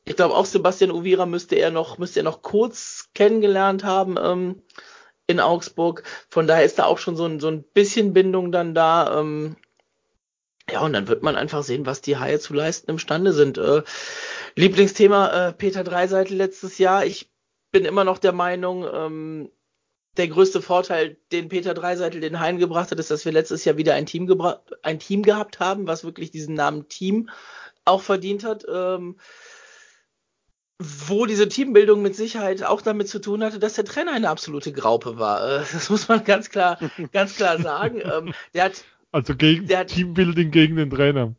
ich 0.04 0.16
glaube 0.16 0.34
auch 0.34 0.46
Sebastian 0.46 0.92
Uvira 0.92 1.26
müsste 1.26 1.56
er 1.56 1.70
noch, 1.70 1.98
müsste 1.98 2.20
er 2.20 2.24
noch 2.24 2.42
kurz 2.42 3.10
kennengelernt 3.14 3.82
haben 3.82 4.16
ähm, 4.22 4.62
in 5.26 5.40
Augsburg. 5.40 6.04
Von 6.28 6.46
daher 6.46 6.64
ist 6.64 6.78
da 6.78 6.84
auch 6.84 6.98
schon 6.98 7.16
so 7.16 7.26
ein, 7.26 7.40
so 7.40 7.48
ein 7.48 7.64
bisschen 7.64 8.12
Bindung 8.12 8.52
dann 8.52 8.74
da. 8.74 9.18
Ähm, 9.20 9.56
ja, 10.70 10.80
und 10.80 10.92
dann 10.92 11.08
wird 11.08 11.22
man 11.22 11.36
einfach 11.36 11.62
sehen, 11.62 11.86
was 11.86 12.02
die 12.02 12.16
Haie 12.16 12.38
zu 12.38 12.54
leisten 12.54 12.90
imstande 12.90 13.32
sind. 13.32 13.58
Äh, 13.58 13.82
Lieblingsthema 14.54 15.48
äh, 15.48 15.52
Peter 15.52 15.84
Dreiseitel 15.84 16.36
letztes 16.36 16.78
Jahr. 16.78 17.04
Ich 17.04 17.30
bin 17.72 17.84
immer 17.84 18.04
noch 18.04 18.18
der 18.18 18.32
Meinung, 18.32 18.86
ähm, 18.92 19.50
der 20.16 20.28
größte 20.28 20.62
Vorteil, 20.62 21.16
den 21.32 21.48
Peter 21.48 21.74
Dreiseitel 21.74 22.20
den 22.20 22.40
Haien 22.40 22.58
gebracht 22.58 22.90
hat, 22.90 22.98
ist, 22.98 23.10
dass 23.10 23.24
wir 23.24 23.32
letztes 23.32 23.64
Jahr 23.64 23.76
wieder 23.76 23.94
ein 23.94 24.06
Team, 24.06 24.30
ein 24.82 24.98
Team 24.98 25.22
gehabt 25.22 25.60
haben, 25.60 25.86
was 25.86 26.04
wirklich 26.04 26.30
diesen 26.30 26.54
Namen 26.54 26.88
Team 26.88 27.30
auch 27.84 28.02
verdient 28.02 28.44
hat. 28.44 28.64
Ähm, 28.68 29.16
wo 30.78 31.24
diese 31.24 31.48
Teambildung 31.48 32.02
mit 32.02 32.14
Sicherheit 32.14 32.62
auch 32.62 32.82
damit 32.82 33.08
zu 33.08 33.18
tun 33.18 33.42
hatte, 33.42 33.58
dass 33.58 33.74
der 33.74 33.86
Trainer 33.86 34.12
eine 34.12 34.28
absolute 34.28 34.72
Graupe 34.72 35.18
war. 35.18 35.60
Äh, 35.60 35.64
das 35.72 35.88
muss 35.90 36.08
man 36.08 36.24
ganz 36.24 36.50
klar, 36.50 36.78
ganz 37.12 37.36
klar 37.36 37.60
sagen. 37.60 38.00
Ähm, 38.00 38.34
der 38.54 38.64
hat, 38.64 38.84
also 39.12 39.34
gegen 39.34 39.66
der 39.66 39.80
hat, 39.80 39.88
Teambuilding 39.88 40.50
gegen 40.50 40.76
den 40.76 40.90
Trainer. 40.90 41.34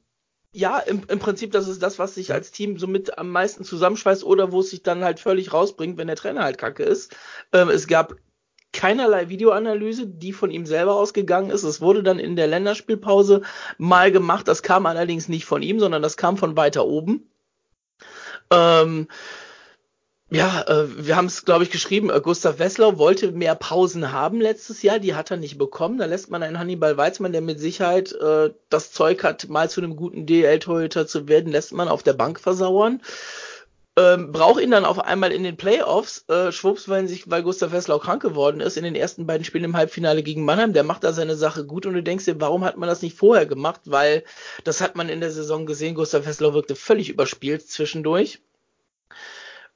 Ja, 0.54 0.80
im, 0.80 1.04
im 1.08 1.20
Prinzip, 1.20 1.52
das 1.52 1.68
ist 1.68 1.84
das, 1.84 2.00
was 2.00 2.16
sich 2.16 2.34
als 2.34 2.52
Team 2.52 2.80
somit 2.80 3.20
am 3.20 3.30
meisten 3.30 3.64
zusammenschweißt 3.64 4.24
oder 4.24 4.52
wo 4.52 4.62
es 4.62 4.72
sich 4.72 4.82
dann 4.82 5.04
halt 5.04 5.20
völlig 5.20 5.54
rausbringt, 5.54 5.98
wenn 5.98 6.08
der 6.08 6.16
Trainer 6.16 6.44
halt 6.44 6.58
kacke 6.58 6.84
ist. 6.84 7.16
Ähm, 7.54 7.70
es 7.70 7.86
gab 7.86 8.16
keinerlei 8.78 9.28
Videoanalyse, 9.28 10.06
die 10.06 10.34
von 10.34 10.52
ihm 10.52 10.68
selber 10.68 10.96
ausgegangen 10.96 11.50
ist. 11.50 11.64
Es 11.64 11.82
wurde 11.82 12.04
dann 12.04 12.20
in 12.20 12.36
der 12.36 12.46
Länderspielpause 12.46 13.42
mal 13.80 14.12
gemacht. 14.12 14.48
Das 14.48 14.62
kam 14.62 14.86
allerdings 14.86 15.28
nicht 15.28 15.46
von 15.46 15.64
ihm, 15.64 15.80
sondern 15.80 16.04
das 16.04 16.16
kam 16.16 16.38
von 16.38 16.56
weiter 16.56 16.86
oben. 16.86 17.28
Ähm, 18.52 19.08
ja, 20.30 20.62
äh, 20.68 21.08
wir 21.08 21.16
haben 21.16 21.26
es, 21.26 21.44
glaube 21.44 21.64
ich, 21.64 21.72
geschrieben. 21.72 22.12
Äh, 22.12 22.22
Gustav 22.22 22.60
Wessler 22.60 23.00
wollte 23.00 23.32
mehr 23.32 23.56
Pausen 23.56 24.12
haben 24.12 24.42
letztes 24.42 24.84
Jahr, 24.84 25.00
die 25.00 25.16
hat 25.16 25.32
er 25.32 25.38
nicht 25.38 25.58
bekommen. 25.58 25.98
Da 25.98 26.06
lässt 26.06 26.30
man 26.30 26.44
einen 26.44 26.60
Hannibal 26.60 26.98
Weizmann, 26.98 27.32
der 27.32 27.42
mit 27.42 27.60
Sicherheit 27.60 28.12
äh, 28.12 28.52
das 28.70 28.92
Zeug 28.92 29.24
hat, 29.24 29.50
mal 29.50 29.72
zu 29.72 29.82
einem 29.82 29.96
guten 29.96 30.28
DL-Torhüter 30.28 31.08
zu 31.08 31.28
werden, 31.28 31.52
lässt 31.52 31.74
man 31.74 31.88
auf 31.88 32.04
der 32.04 32.14
Bank 32.14 32.40
versauern. 32.40 33.02
Ähm, 33.98 34.32
braucht 34.32 34.62
ihn 34.62 34.70
dann 34.70 34.86
auf 34.86 35.00
einmal 35.00 35.32
in 35.32 35.42
den 35.42 35.58
Playoffs, 35.58 36.24
äh, 36.30 36.52
schwupps, 36.52 36.88
weil, 36.88 37.08
sich, 37.08 37.32
weil 37.32 37.42
Gustav 37.42 37.72
Wessler 37.72 38.00
krank 38.00 38.22
geworden 38.22 38.62
ist, 38.62 38.78
in 38.78 38.84
den 38.84 38.94
ersten 38.94 39.26
beiden 39.26 39.44
Spielen 39.44 39.64
im 39.64 39.76
Halbfinale 39.76 40.22
gegen 40.22 40.46
Mannheim. 40.46 40.74
Der 40.74 40.84
macht 40.84 41.04
da 41.04 41.14
seine 41.14 41.36
Sache 41.36 41.66
gut 41.66 41.88
und 41.88 41.96
du 41.96 42.04
denkst 42.04 42.26
dir, 42.26 42.40
warum 42.40 42.64
hat 42.64 42.78
man 42.78 42.88
das 42.88 43.02
nicht 43.02 43.18
vorher 43.18 43.48
gemacht? 43.48 43.82
Weil 43.86 44.24
das 44.64 44.82
hat 44.82 44.96
man 44.96 45.10
in 45.10 45.20
der 45.20 45.32
Saison 45.32 45.66
gesehen. 45.66 45.96
Gustav 45.96 46.28
Wessler 46.28 46.54
wirkte 46.54 46.76
völlig 46.76 47.10
überspielt 47.10 47.68
zwischendurch. 47.68 48.40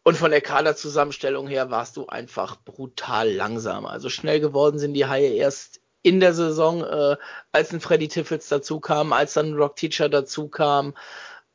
Und 0.04 0.18
von 0.18 0.30
der 0.30 0.42
Kaderzusammenstellung 0.42 1.48
her 1.48 1.72
warst 1.72 1.98
du 1.98 2.06
einfach 2.06 2.58
brutal 2.58 3.32
langsam. 3.32 3.88
Also 3.88 4.10
schnell 4.10 4.40
geworden 4.40 4.78
sind 4.78 4.94
die 4.94 5.08
Haie 5.08 5.34
erst 5.34 5.82
in 6.04 6.20
der 6.20 6.34
Saison, 6.34 6.84
äh, 6.84 7.18
als 7.52 7.74
ein 7.74 7.82
Freddy 7.82 8.08
Tiffels 8.08 8.50
dazu 8.50 8.80
kam, 8.80 9.14
als 9.14 9.34
dann 9.34 9.52
ein 9.52 9.56
Rock 9.56 9.76
Teacher 9.76 10.10
dazu 10.10 10.48
kam. 10.48 10.94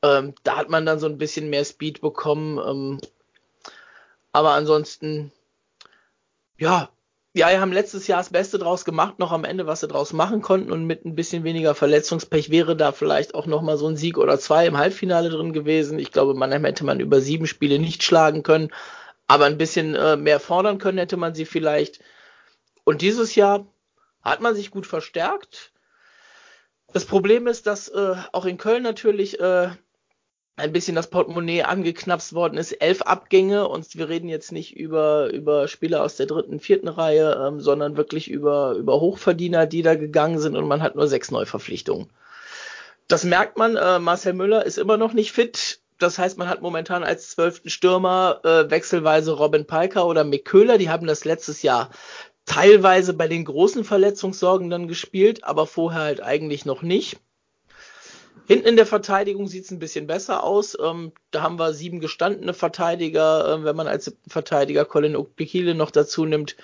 Ähm, 0.06 0.34
da 0.42 0.56
hat 0.56 0.68
man 0.70 0.86
dann 0.86 0.98
so 0.98 1.06
ein 1.06 1.18
bisschen 1.18 1.50
mehr 1.50 1.64
Speed 1.64 2.00
bekommen. 2.00 2.58
Ähm, 2.58 3.00
aber 4.32 4.50
ansonsten, 4.50 5.32
ja, 6.58 6.90
ja, 7.36 7.50
wir 7.50 7.60
haben 7.60 7.72
letztes 7.72 8.06
Jahr 8.06 8.20
das 8.20 8.30
Beste 8.30 8.58
draus 8.58 8.86
gemacht, 8.86 9.18
noch 9.18 9.30
am 9.30 9.44
Ende, 9.44 9.66
was 9.66 9.80
sie 9.80 9.88
draus 9.88 10.14
machen 10.14 10.40
konnten 10.40 10.72
und 10.72 10.86
mit 10.86 11.04
ein 11.04 11.14
bisschen 11.14 11.44
weniger 11.44 11.74
Verletzungspech 11.74 12.50
wäre 12.50 12.76
da 12.76 12.92
vielleicht 12.92 13.34
auch 13.34 13.44
noch 13.44 13.60
mal 13.60 13.76
so 13.76 13.86
ein 13.86 13.98
Sieg 13.98 14.16
oder 14.16 14.38
zwei 14.38 14.66
im 14.66 14.78
Halbfinale 14.78 15.28
drin 15.28 15.52
gewesen. 15.52 15.98
Ich 15.98 16.12
glaube, 16.12 16.32
man 16.32 16.50
hätte 16.50 16.86
man 16.86 16.98
über 16.98 17.20
sieben 17.20 17.46
Spiele 17.46 17.78
nicht 17.78 18.02
schlagen 18.02 18.42
können, 18.42 18.70
aber 19.26 19.44
ein 19.44 19.58
bisschen 19.58 19.94
äh, 19.94 20.16
mehr 20.16 20.40
fordern 20.40 20.78
können 20.78 20.96
hätte 20.96 21.18
man 21.18 21.34
sie 21.34 21.44
vielleicht. 21.44 22.00
Und 22.84 23.02
dieses 23.02 23.34
Jahr 23.34 23.66
hat 24.22 24.40
man 24.40 24.54
sich 24.54 24.70
gut 24.70 24.86
verstärkt. 24.86 25.72
Das 26.94 27.04
Problem 27.04 27.46
ist, 27.46 27.66
dass 27.66 27.88
äh, 27.88 28.14
auch 28.32 28.46
in 28.46 28.56
Köln 28.56 28.82
natürlich 28.82 29.38
äh, 29.40 29.68
ein 30.56 30.72
bisschen 30.72 30.96
das 30.96 31.10
Portemonnaie 31.10 31.62
angeknapst 31.62 32.32
worden 32.32 32.56
ist. 32.56 32.72
Elf 32.72 33.02
Abgänge 33.02 33.68
und 33.68 33.94
wir 33.94 34.08
reden 34.08 34.28
jetzt 34.28 34.52
nicht 34.52 34.74
über, 34.74 35.30
über 35.30 35.68
Spieler 35.68 36.02
aus 36.02 36.16
der 36.16 36.26
dritten, 36.26 36.60
vierten 36.60 36.88
Reihe, 36.88 37.46
ähm, 37.46 37.60
sondern 37.60 37.96
wirklich 37.98 38.30
über, 38.30 38.72
über 38.72 38.98
Hochverdiener, 39.00 39.66
die 39.66 39.82
da 39.82 39.94
gegangen 39.94 40.38
sind 40.38 40.56
und 40.56 40.66
man 40.66 40.82
hat 40.82 40.96
nur 40.96 41.08
sechs 41.08 41.30
Neuverpflichtungen. 41.30 42.08
Das 43.06 43.22
merkt 43.24 43.58
man, 43.58 43.76
äh, 43.76 43.98
Marcel 43.98 44.32
Müller 44.32 44.64
ist 44.64 44.78
immer 44.78 44.96
noch 44.96 45.12
nicht 45.12 45.32
fit. 45.32 45.80
Das 45.98 46.18
heißt, 46.18 46.38
man 46.38 46.48
hat 46.48 46.62
momentan 46.62 47.04
als 47.04 47.30
zwölften 47.30 47.70
Stürmer 47.70 48.40
äh, 48.42 48.70
wechselweise 48.70 49.32
Robin 49.32 49.66
Piker 49.66 50.06
oder 50.06 50.24
Mick 50.24 50.46
Köhler. 50.46 50.78
Die 50.78 50.90
haben 50.90 51.06
das 51.06 51.24
letztes 51.24 51.62
Jahr 51.62 51.90
teilweise 52.46 53.12
bei 53.12 53.28
den 53.28 53.44
großen 53.44 53.84
Verletzungssorgen 53.84 54.70
dann 54.70 54.88
gespielt, 54.88 55.44
aber 55.44 55.66
vorher 55.66 56.00
halt 56.00 56.22
eigentlich 56.22 56.64
noch 56.64 56.82
nicht. 56.82 57.18
Hinten 58.46 58.68
in 58.68 58.76
der 58.76 58.86
Verteidigung 58.86 59.48
sieht 59.48 59.64
es 59.64 59.70
ein 59.70 59.78
bisschen 59.78 60.06
besser 60.06 60.44
aus. 60.44 60.76
Ähm, 60.80 61.12
da 61.30 61.42
haben 61.42 61.58
wir 61.58 61.72
sieben 61.72 62.00
gestandene 62.00 62.54
Verteidiger, 62.54 63.48
äh, 63.48 63.64
wenn 63.64 63.76
man 63.76 63.88
als 63.88 64.16
Verteidiger 64.28 64.84
Colin 64.84 65.16
Okpekile 65.16 65.74
noch 65.74 65.90
dazu 65.90 66.24
nimmt, 66.24 66.56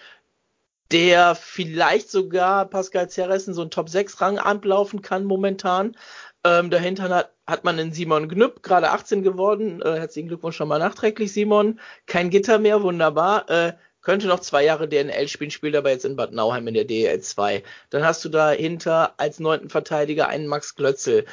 der 0.93 1.35
vielleicht 1.35 2.11
sogar 2.11 2.67
Pascal 2.67 3.09
Zerressen 3.09 3.55
so 3.55 3.63
einen 3.63 3.71
Top-6-Rang 3.71 4.39
ablaufen 4.39 5.03
kann 5.03 5.25
momentan. 5.25 5.97
Ähm, 6.45 6.71
dahinter 6.71 7.09
hat, 7.09 7.33
hat 7.47 7.65
man 7.65 7.79
einen 7.79 7.93
Simon 7.93 8.29
Gnüpp, 8.29 8.63
gerade 8.63 8.91
18 8.91 9.23
geworden. 9.23 9.81
Äh, 9.81 9.99
herzlichen 9.99 10.29
Glückwunsch 10.29 10.57
schon 10.57 10.69
mal 10.69 10.79
nachträglich, 10.79 11.33
Simon. 11.33 11.81
Kein 12.07 12.31
Gitter 12.31 12.59
mehr, 12.59 12.83
wunderbar. 12.83 13.49
Äh, 13.49 13.73
könnte 14.03 14.27
noch 14.27 14.41
zwei 14.41 14.65
Jahre 14.65 14.89
DNL 14.89 15.29
spielen, 15.29 15.51
spielt 15.51 15.77
aber 15.77 15.91
jetzt 15.91 16.05
in 16.05 16.17
Bad 16.17 16.33
Nauheim 16.33 16.67
in 16.69 16.75
der 16.75 16.85
DL 16.85 17.21
2. 17.21 17.63
Dann 17.91 18.05
hast 18.05 18.25
du 18.25 18.29
dahinter 18.29 19.15
als 19.17 19.41
neunten 19.41 19.71
Verteidiger 19.71 20.29
einen 20.29 20.49
Max 20.49 20.75
Glötzel. 20.75 21.25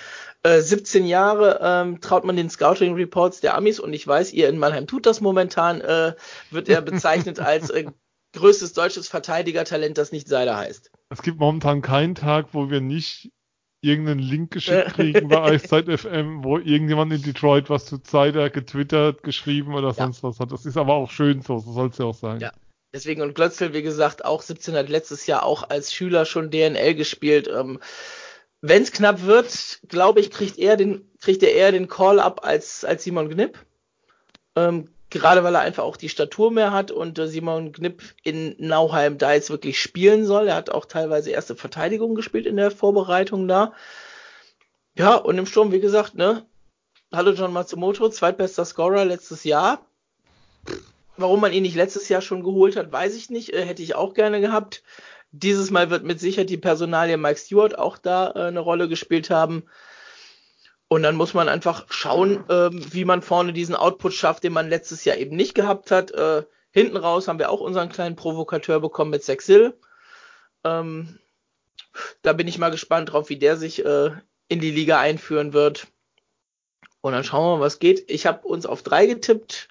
Äh, 0.43 0.61
17 0.61 1.05
Jahre 1.05 1.59
ähm, 1.61 1.99
traut 1.99 2.23
man 2.23 2.37
den 2.37 2.49
Scouting 2.49 2.93
Reports 2.93 3.41
der 3.41 3.55
Amis 3.55 3.79
und 3.79 3.91
ich 3.93 4.07
weiß, 4.07 4.31
ihr 4.33 4.47
in 4.47 4.59
Mannheim 4.59 4.87
tut 4.87 5.05
das 5.05 5.19
momentan, 5.19 5.81
äh, 5.81 6.13
wird 6.51 6.69
er 6.69 6.81
bezeichnet 6.81 7.39
als 7.39 7.69
äh, 7.71 7.85
größtes 8.33 8.73
deutsches 8.73 9.07
Verteidigertalent, 9.07 9.97
das 9.97 10.11
nicht 10.11 10.27
Seiler 10.27 10.57
heißt. 10.57 10.91
Es 11.09 11.21
gibt 11.23 11.39
momentan 11.39 11.81
keinen 11.81 12.13
Tag, 12.13 12.49
wo 12.53 12.69
wir 12.69 12.81
nicht 12.81 13.31
irgendeinen 13.81 14.19
Link 14.19 14.51
geschickt 14.51 14.93
kriegen 14.93 15.27
bei 15.29 15.41
Eiszeit 15.41 15.87
FM, 15.87 16.43
wo 16.43 16.57
irgendjemand 16.57 17.13
in 17.13 17.21
Detroit 17.21 17.69
was 17.69 17.85
zu 17.85 17.97
Zeider 17.99 18.49
getwittert, 18.49 19.23
geschrieben 19.23 19.73
oder 19.73 19.93
sonst 19.93 20.23
ja. 20.23 20.29
was 20.29 20.39
hat. 20.39 20.51
Das 20.51 20.65
ist 20.65 20.77
aber 20.77 20.95
auch 20.95 21.09
schön 21.09 21.41
so, 21.41 21.59
so 21.59 21.71
soll 21.71 21.89
es 21.89 21.97
ja 21.97 22.05
auch 22.05 22.15
sein. 22.15 22.39
Ja. 22.39 22.51
Deswegen 22.93 23.21
und 23.21 23.35
Glötzel, 23.35 23.73
wie 23.73 23.83
gesagt, 23.83 24.25
auch 24.25 24.41
17 24.41 24.75
hat 24.75 24.89
letztes 24.89 25.27
Jahr 25.27 25.43
auch 25.43 25.69
als 25.69 25.93
Schüler 25.93 26.25
schon 26.25 26.49
DNL 26.49 26.95
gespielt. 26.95 27.47
Ähm, 27.47 27.79
Wenn 28.61 28.81
es 28.81 28.91
knapp 28.91 29.23
wird, 29.23 29.79
glaube 29.87 30.19
ich, 30.19 30.31
kriegt 30.31 30.57
er 30.57 30.75
den, 30.75 31.07
kriegt 31.21 31.43
er 31.43 31.53
eher 31.53 31.71
den 31.71 31.87
Call 31.87 32.19
up 32.19 32.43
als, 32.43 32.83
als 32.83 33.03
Simon 33.03 33.29
Gnipp. 33.29 33.59
Ähm, 34.55 34.89
gerade 35.09 35.43
weil 35.43 35.55
er 35.55 35.61
einfach 35.61 35.83
auch 35.83 35.97
die 35.97 36.09
Statur 36.09 36.51
mehr 36.51 36.71
hat 36.71 36.91
und 36.91 37.17
äh, 37.17 37.27
Simon 37.27 37.71
Gnipp 37.71 38.03
in 38.23 38.55
Nauheim 38.59 39.17
da 39.17 39.33
jetzt 39.33 39.49
wirklich 39.49 39.79
spielen 39.79 40.25
soll. 40.25 40.47
Er 40.47 40.55
hat 40.55 40.69
auch 40.69 40.85
teilweise 40.85 41.31
erste 41.31 41.55
Verteidigung 41.55 42.15
gespielt 42.15 42.45
in 42.45 42.57
der 42.57 42.71
Vorbereitung 42.71 43.47
da. 43.47 43.73
Ja, 44.95 45.15
und 45.15 45.37
im 45.37 45.45
Sturm, 45.45 45.71
wie 45.71 45.79
gesagt, 45.79 46.15
ne? 46.15 46.45
Hallo 47.11 47.31
John 47.31 47.53
Matsumoto, 47.53 48.09
zweitbester 48.09 48.65
Scorer 48.65 49.05
letztes 49.05 49.43
Jahr. 49.43 49.85
Warum 51.17 51.41
man 51.41 51.53
ihn 51.53 51.63
nicht 51.63 51.75
letztes 51.75 52.07
Jahr 52.07 52.21
schon 52.21 52.43
geholt 52.43 52.75
hat, 52.75 52.91
weiß 52.91 53.15
ich 53.15 53.29
nicht. 53.29 53.53
Äh, 53.53 53.65
hätte 53.65 53.81
ich 53.81 53.95
auch 53.95 54.13
gerne 54.13 54.41
gehabt. 54.41 54.83
Dieses 55.31 55.71
Mal 55.71 55.89
wird 55.89 56.03
mit 56.03 56.19
Sicherheit 56.19 56.49
die 56.49 56.57
Personalie 56.57 57.17
Mike 57.17 57.39
Stewart 57.39 57.77
auch 57.77 57.97
da 57.97 58.31
äh, 58.31 58.47
eine 58.47 58.59
Rolle 58.59 58.87
gespielt 58.87 59.29
haben. 59.29 59.63
Und 60.89 61.03
dann 61.03 61.15
muss 61.15 61.35
man 61.35 61.47
einfach 61.47 61.85
schauen, 61.91 62.43
ähm, 62.49 62.83
wie 62.91 63.05
man 63.05 63.21
vorne 63.21 63.53
diesen 63.53 63.75
Output 63.75 64.13
schafft, 64.13 64.43
den 64.43 64.53
man 64.53 64.69
letztes 64.69 65.05
Jahr 65.05 65.17
eben 65.17 65.35
nicht 65.35 65.53
gehabt 65.53 65.91
hat. 65.91 66.11
Äh, 66.11 66.43
hinten 66.71 66.97
raus 66.97 67.27
haben 67.27 67.37
wir 67.37 67.51
auch 67.51 67.61
unseren 67.61 67.89
kleinen 67.89 68.15
Provokateur 68.15 68.79
bekommen 68.79 69.11
mit 69.11 69.23
Sexil. 69.23 69.79
Ähm, 70.63 71.19
da 72.23 72.33
bin 72.33 72.47
ich 72.47 72.57
mal 72.57 72.71
gespannt 72.71 73.13
drauf, 73.13 73.29
wie 73.29 73.37
der 73.37 73.55
sich 73.55 73.85
äh, 73.85 74.11
in 74.47 74.59
die 74.59 74.71
Liga 74.71 74.99
einführen 74.99 75.53
wird. 75.53 75.87
Und 77.01 77.13
dann 77.13 77.23
schauen 77.23 77.45
wir 77.45 77.57
mal, 77.57 77.65
was 77.65 77.77
geht. 77.77 78.09
Ich 78.09 78.25
habe 78.25 78.47
uns 78.47 78.65
auf 78.65 78.81
drei 78.81 79.05
getippt. 79.05 79.69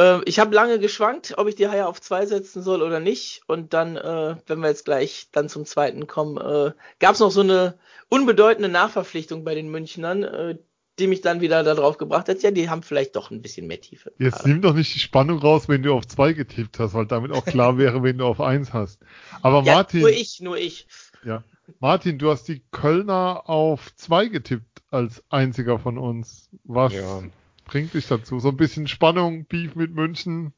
Äh, 0.00 0.20
ich 0.24 0.38
habe 0.38 0.54
lange 0.54 0.78
geschwankt, 0.78 1.34
ob 1.36 1.48
ich 1.48 1.54
die 1.54 1.68
Haie 1.68 1.86
auf 1.86 2.00
zwei 2.00 2.26
setzen 2.26 2.62
soll 2.62 2.82
oder 2.82 3.00
nicht. 3.00 3.42
Und 3.46 3.74
dann, 3.74 3.96
äh, 3.96 4.36
wenn 4.46 4.60
wir 4.60 4.68
jetzt 4.68 4.84
gleich 4.84 5.28
dann 5.32 5.48
zum 5.48 5.66
zweiten 5.66 6.06
kommen, 6.06 6.38
äh, 6.38 6.72
gab 6.98 7.14
es 7.14 7.20
noch 7.20 7.30
so 7.30 7.40
eine 7.40 7.78
unbedeutende 8.08 8.68
Nachverpflichtung 8.68 9.44
bei 9.44 9.54
den 9.54 9.70
Münchnern, 9.70 10.22
äh, 10.22 10.58
die 10.98 11.06
mich 11.06 11.20
dann 11.20 11.40
wieder 11.40 11.62
darauf 11.62 11.96
gebracht 11.96 12.28
hat, 12.28 12.42
ja, 12.42 12.50
die 12.50 12.68
haben 12.68 12.82
vielleicht 12.82 13.14
doch 13.14 13.30
ein 13.30 13.40
bisschen 13.40 13.68
mehr 13.68 13.80
Tiefe. 13.80 14.12
Jetzt 14.18 14.44
nimm 14.44 14.60
doch 14.62 14.74
nicht 14.74 14.92
die 14.94 14.98
Spannung 14.98 15.38
raus, 15.38 15.68
wenn 15.68 15.82
du 15.82 15.94
auf 15.94 16.06
zwei 16.08 16.32
getippt 16.32 16.80
hast, 16.80 16.94
weil 16.94 17.06
damit 17.06 17.30
auch 17.30 17.44
klar 17.44 17.78
wäre, 17.78 18.02
wenn 18.02 18.18
du 18.18 18.24
auf 18.24 18.40
eins 18.40 18.72
hast. 18.72 19.00
Aber 19.42 19.62
ja, 19.62 19.74
Martin. 19.74 20.00
Nur 20.00 20.10
ich, 20.10 20.40
nur 20.40 20.56
ich. 20.58 20.88
Ja. 21.24 21.44
Martin, 21.78 22.18
du 22.18 22.30
hast 22.30 22.48
die 22.48 22.62
Kölner 22.72 23.48
auf 23.48 23.94
zwei 23.94 24.26
getippt 24.26 24.82
als 24.90 25.22
einziger 25.28 25.78
von 25.78 25.98
uns. 25.98 26.48
Was 26.64 26.94
ja 26.94 27.22
bringt 27.68 27.94
dich 27.94 28.08
dazu? 28.08 28.40
So 28.40 28.48
ein 28.48 28.56
bisschen 28.56 28.88
Spannung, 28.88 29.44
Beef 29.44 29.76
mit 29.76 29.94
München? 29.94 30.52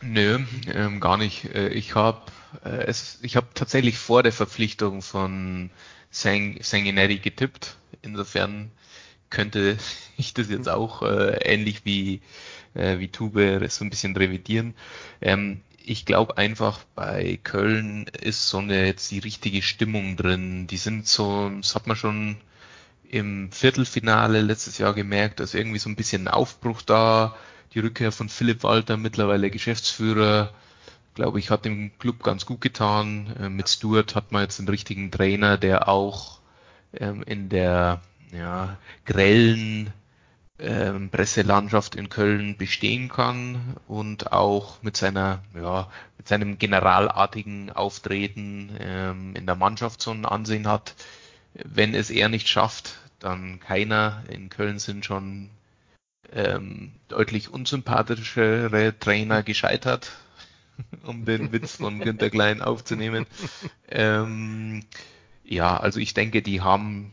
Nö, 0.00 0.38
ähm, 0.72 1.00
gar 1.00 1.18
nicht. 1.18 1.44
Äh, 1.54 1.68
ich 1.68 1.94
habe 1.94 2.22
äh, 2.64 2.84
es, 2.86 3.18
tatsächlich 3.54 3.98
vor 3.98 4.22
der 4.22 4.32
Verpflichtung 4.32 5.02
von 5.02 5.70
Sang, 6.10 6.58
getippt. 7.18 7.76
Insofern 8.00 8.70
könnte 9.28 9.76
ich 10.16 10.32
das 10.32 10.48
jetzt 10.48 10.68
auch 10.68 11.02
äh, 11.02 11.38
ähnlich 11.44 11.84
wie 11.84 12.22
äh, 12.74 12.98
wie 12.98 13.08
Tube 13.08 13.60
so 13.68 13.84
ein 13.84 13.90
bisschen 13.90 14.16
revidieren. 14.16 14.74
Ähm, 15.20 15.60
ich 15.84 16.06
glaube 16.06 16.38
einfach 16.38 16.84
bei 16.94 17.38
Köln 17.42 18.06
ist 18.20 18.48
so 18.48 18.58
eine 18.58 18.86
jetzt 18.86 19.10
die 19.10 19.18
richtige 19.18 19.62
Stimmung 19.62 20.16
drin. 20.16 20.66
Die 20.68 20.76
sind 20.76 21.06
so, 21.08 21.50
das 21.60 21.74
hat 21.74 21.86
man 21.86 21.96
schon 21.96 22.36
im 23.12 23.52
Viertelfinale 23.52 24.40
letztes 24.40 24.78
Jahr 24.78 24.94
gemerkt, 24.94 25.38
dass 25.38 25.52
irgendwie 25.52 25.78
so 25.78 25.90
ein 25.90 25.96
bisschen 25.96 26.26
ein 26.26 26.32
Aufbruch 26.32 26.80
da, 26.80 27.36
die 27.74 27.80
Rückkehr 27.80 28.10
von 28.10 28.30
Philipp 28.30 28.62
Walter, 28.62 28.96
mittlerweile 28.96 29.50
Geschäftsführer, 29.50 30.50
glaube 31.14 31.38
ich, 31.38 31.50
hat 31.50 31.66
dem 31.66 31.96
Club 31.98 32.22
ganz 32.22 32.46
gut 32.46 32.62
getan. 32.62 33.36
Äh, 33.38 33.48
mit 33.50 33.68
Stuart 33.68 34.14
hat 34.14 34.32
man 34.32 34.42
jetzt 34.42 34.58
einen 34.58 34.68
richtigen 34.68 35.10
Trainer, 35.10 35.58
der 35.58 35.88
auch 35.88 36.40
ähm, 36.94 37.22
in 37.24 37.50
der 37.50 38.00
ja, 38.32 38.78
grellen 39.04 39.92
ähm, 40.58 41.10
Presselandschaft 41.10 41.94
in 41.94 42.08
Köln 42.08 42.56
bestehen 42.56 43.10
kann 43.10 43.76
und 43.88 44.32
auch 44.32 44.82
mit 44.82 44.96
seiner, 44.96 45.42
ja, 45.54 45.90
mit 46.16 46.28
seinem 46.28 46.58
generalartigen 46.58 47.70
Auftreten 47.70 48.70
ähm, 48.80 49.34
in 49.36 49.44
der 49.44 49.56
Mannschaft 49.56 50.00
so 50.00 50.12
ein 50.12 50.24
Ansehen 50.24 50.66
hat. 50.66 50.94
Wenn 51.52 51.94
es 51.94 52.08
er 52.08 52.30
nicht 52.30 52.48
schafft, 52.48 53.01
dann 53.22 53.60
keiner. 53.60 54.22
In 54.28 54.48
Köln 54.48 54.78
sind 54.78 55.04
schon 55.04 55.50
ähm, 56.32 56.92
deutlich 57.08 57.50
unsympathischere 57.50 58.94
Trainer 58.98 59.42
gescheitert, 59.42 60.12
um 61.04 61.24
den 61.24 61.52
Witz 61.52 61.76
von 61.76 62.00
Günter 62.00 62.30
Klein 62.30 62.62
aufzunehmen. 62.62 63.26
Ähm, 63.88 64.84
ja, 65.44 65.76
also 65.76 66.00
ich 66.00 66.14
denke, 66.14 66.42
die 66.42 66.60
haben 66.60 67.12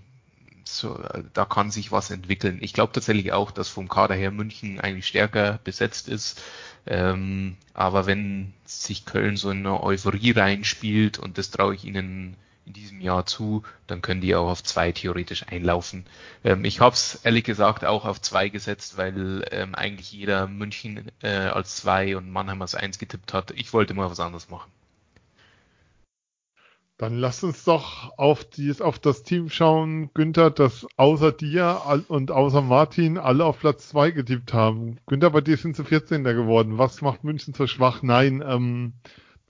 so, 0.63 1.01
da 1.33 1.45
kann 1.45 1.71
sich 1.71 1.91
was 1.91 2.11
entwickeln. 2.11 2.59
Ich 2.61 2.73
glaube 2.73 2.93
tatsächlich 2.93 3.33
auch, 3.33 3.51
dass 3.51 3.69
vom 3.69 3.89
Kader 3.89 4.15
her 4.15 4.31
München 4.31 4.79
eigentlich 4.79 5.07
stärker 5.07 5.59
besetzt 5.63 6.07
ist. 6.07 6.41
Ähm, 6.85 7.57
aber 7.73 8.05
wenn 8.05 8.53
sich 8.65 9.05
Köln 9.05 9.35
so 9.35 9.49
in 9.49 9.59
eine 9.59 9.83
Euphorie 9.83 10.31
reinspielt 10.31 11.19
und 11.19 11.37
das 11.37 11.51
traue 11.51 11.75
ich 11.75 11.85
ihnen 11.85 12.37
in 12.69 12.73
diesem 12.73 13.01
Jahr 13.01 13.25
zu, 13.25 13.63
dann 13.87 14.03
können 14.03 14.21
die 14.21 14.35
auch 14.35 14.47
auf 14.47 14.63
zwei 14.63 14.91
theoretisch 14.91 15.47
einlaufen. 15.47 16.05
Ähm, 16.43 16.63
ich 16.65 16.79
habe 16.79 16.93
es 16.93 17.15
ehrlich 17.23 17.43
gesagt 17.43 17.83
auch 17.83 18.05
auf 18.05 18.21
zwei 18.21 18.49
gesetzt, 18.49 18.95
weil 18.95 19.43
ähm, 19.51 19.73
eigentlich 19.73 20.11
jeder 20.11 20.47
München 20.47 21.11
äh, 21.23 21.29
als 21.29 21.77
zwei 21.77 22.15
und 22.15 22.31
Mannheim 22.31 22.61
als 22.61 22.75
eins 22.75 22.99
getippt 22.99 23.33
hat. 23.33 23.51
Ich 23.51 23.73
wollte 23.73 23.95
mal 23.95 24.11
was 24.11 24.19
anderes 24.19 24.49
machen. 24.49 24.71
Dann 26.97 27.17
lass 27.17 27.43
uns 27.43 27.63
doch 27.63 28.15
auf, 28.19 28.43
dies, 28.43 28.81
auf 28.81 28.99
das 28.99 29.23
Team 29.23 29.49
schauen, 29.49 30.13
Günther, 30.13 30.51
das 30.51 30.85
außer 30.95 31.31
dir 31.31 32.03
und 32.07 32.29
außer 32.29 32.61
Martin 32.61 33.17
alle 33.17 33.45
auf 33.45 33.59
Platz 33.59 33.89
2 33.89 34.11
getippt 34.11 34.53
haben. 34.53 34.99
Günther, 35.07 35.31
bei 35.31 35.41
dir 35.41 35.57
sind 35.57 35.75
sie 35.75 35.85
14. 35.85 36.23
geworden. 36.23 36.77
Was 36.77 37.01
macht 37.01 37.23
München 37.23 37.55
so 37.55 37.65
schwach? 37.65 38.03
Nein, 38.03 38.43
ähm, 38.45 38.93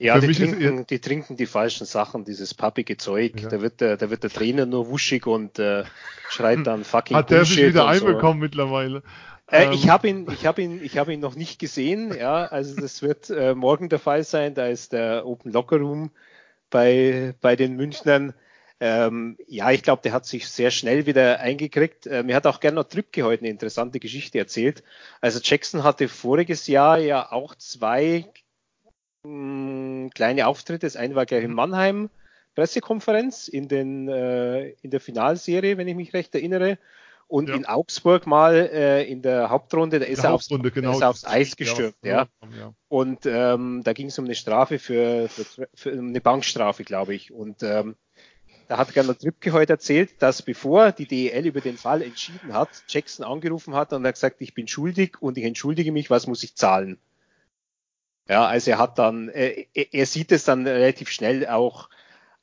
ja, 0.00 0.18
die 0.18 0.32
trinken, 0.32 0.86
die 0.86 0.98
trinken 0.98 1.36
die 1.36 1.46
falschen 1.46 1.86
Sachen, 1.86 2.24
dieses 2.24 2.54
pappige 2.54 2.96
Zeug. 2.96 3.40
Ja. 3.40 3.48
Da, 3.48 3.60
wird 3.60 3.80
der, 3.80 3.96
da 3.96 4.08
wird 4.08 4.22
der 4.22 4.30
Trainer 4.30 4.64
nur 4.64 4.88
wuschig 4.88 5.26
und 5.26 5.58
äh, 5.58 5.84
schreit 6.30 6.66
dann 6.66 6.84
fucking 6.84 7.16
Hat 7.16 7.30
der 7.30 7.44
sich 7.44 7.58
wieder 7.58 7.86
einbekommen 7.86 8.40
so. 8.40 8.44
mittlerweile? 8.44 9.02
Äh, 9.50 9.74
ich 9.74 9.84
ähm. 9.84 9.90
habe 9.90 10.08
ihn, 10.08 10.26
ich 10.32 10.46
habe 10.46 10.62
ihn, 10.62 10.80
ich 10.82 10.96
habe 10.96 11.12
ihn 11.12 11.20
noch 11.20 11.34
nicht 11.34 11.58
gesehen. 11.58 12.14
Ja, 12.16 12.46
also 12.46 12.80
das 12.80 13.02
wird 13.02 13.28
äh, 13.30 13.54
morgen 13.54 13.88
der 13.90 13.98
Fall 13.98 14.24
sein. 14.24 14.54
Da 14.54 14.66
ist 14.68 14.92
der 14.92 15.26
Open 15.26 15.52
Locker 15.52 15.76
Room 15.76 16.10
bei 16.70 17.34
bei 17.42 17.54
den 17.56 17.76
Münchnern. 17.76 18.32
Ähm, 18.82 19.36
ja, 19.46 19.70
ich 19.70 19.82
glaube, 19.82 20.00
der 20.02 20.12
hat 20.12 20.24
sich 20.24 20.48
sehr 20.48 20.70
schnell 20.70 21.04
wieder 21.04 21.40
eingekriegt. 21.40 22.06
Äh, 22.06 22.22
mir 22.22 22.34
hat 22.34 22.46
auch 22.46 22.60
Gernot 22.60 22.90
Trübke 22.90 23.24
heute 23.24 23.42
eine 23.42 23.50
interessante 23.50 24.00
Geschichte 24.00 24.38
erzählt. 24.38 24.82
Also 25.20 25.40
Jackson 25.42 25.84
hatte 25.84 26.08
voriges 26.08 26.66
Jahr 26.66 26.98
ja 26.98 27.30
auch 27.30 27.54
zwei 27.56 28.24
mh, 29.24 30.10
kleine 30.14 30.46
Auftritte. 30.46 30.86
Das 30.86 30.96
eine 30.96 31.14
war 31.14 31.26
gleich 31.26 31.44
in 31.44 31.54
Mannheim, 31.54 32.10
Pressekonferenz 32.54 33.48
in, 33.48 33.68
den, 33.68 34.08
äh, 34.08 34.70
in 34.82 34.90
der 34.90 35.00
Finalserie, 35.00 35.76
wenn 35.78 35.88
ich 35.88 35.96
mich 35.96 36.12
recht 36.12 36.34
erinnere. 36.34 36.78
Und 37.28 37.48
ja. 37.48 37.54
in 37.54 37.64
Augsburg 37.64 38.26
mal 38.26 38.56
äh, 38.56 39.04
in 39.04 39.22
der 39.22 39.50
Hauptrunde, 39.50 40.00
da 40.00 40.04
ist, 40.04 40.24
er 40.24 40.32
aufs, 40.32 40.48
genau. 40.48 40.90
ist 40.92 41.00
er 41.00 41.10
aufs 41.10 41.24
Eis 41.24 41.54
gestürmt. 41.54 41.94
Ja, 42.02 42.26
ja. 42.58 42.74
Und 42.88 43.24
ähm, 43.24 43.82
da 43.84 43.92
ging 43.92 44.08
es 44.08 44.18
um 44.18 44.24
eine 44.24 44.34
Strafe 44.34 44.80
für, 44.80 45.28
für, 45.28 45.68
für 45.72 45.92
eine 45.92 46.20
Bankstrafe, 46.20 46.82
glaube 46.82 47.14
ich. 47.14 47.30
Und 47.32 47.62
ähm, 47.62 47.94
da 48.66 48.78
hat 48.78 48.92
Gernot 48.94 49.20
Trippke 49.20 49.52
heute 49.52 49.74
erzählt, 49.74 50.20
dass 50.20 50.42
bevor 50.42 50.90
die 50.90 51.06
DEL 51.06 51.46
über 51.46 51.60
den 51.60 51.76
Fall 51.76 52.02
entschieden 52.02 52.52
hat, 52.52 52.68
Jackson 52.88 53.24
angerufen 53.24 53.76
hat 53.76 53.92
und 53.92 54.04
hat 54.04 54.14
gesagt, 54.14 54.40
ich 54.40 54.52
bin 54.52 54.66
schuldig 54.66 55.20
und 55.20 55.38
ich 55.38 55.44
entschuldige 55.44 55.92
mich, 55.92 56.10
was 56.10 56.26
muss 56.26 56.42
ich 56.42 56.56
zahlen? 56.56 56.98
Ja, 58.30 58.46
also 58.46 58.70
er 58.70 58.78
hat 58.78 58.96
dann, 59.00 59.28
äh, 59.28 59.66
er 59.74 60.06
sieht 60.06 60.30
es 60.30 60.44
dann 60.44 60.64
relativ 60.64 61.08
schnell 61.10 61.48
auch, 61.48 61.88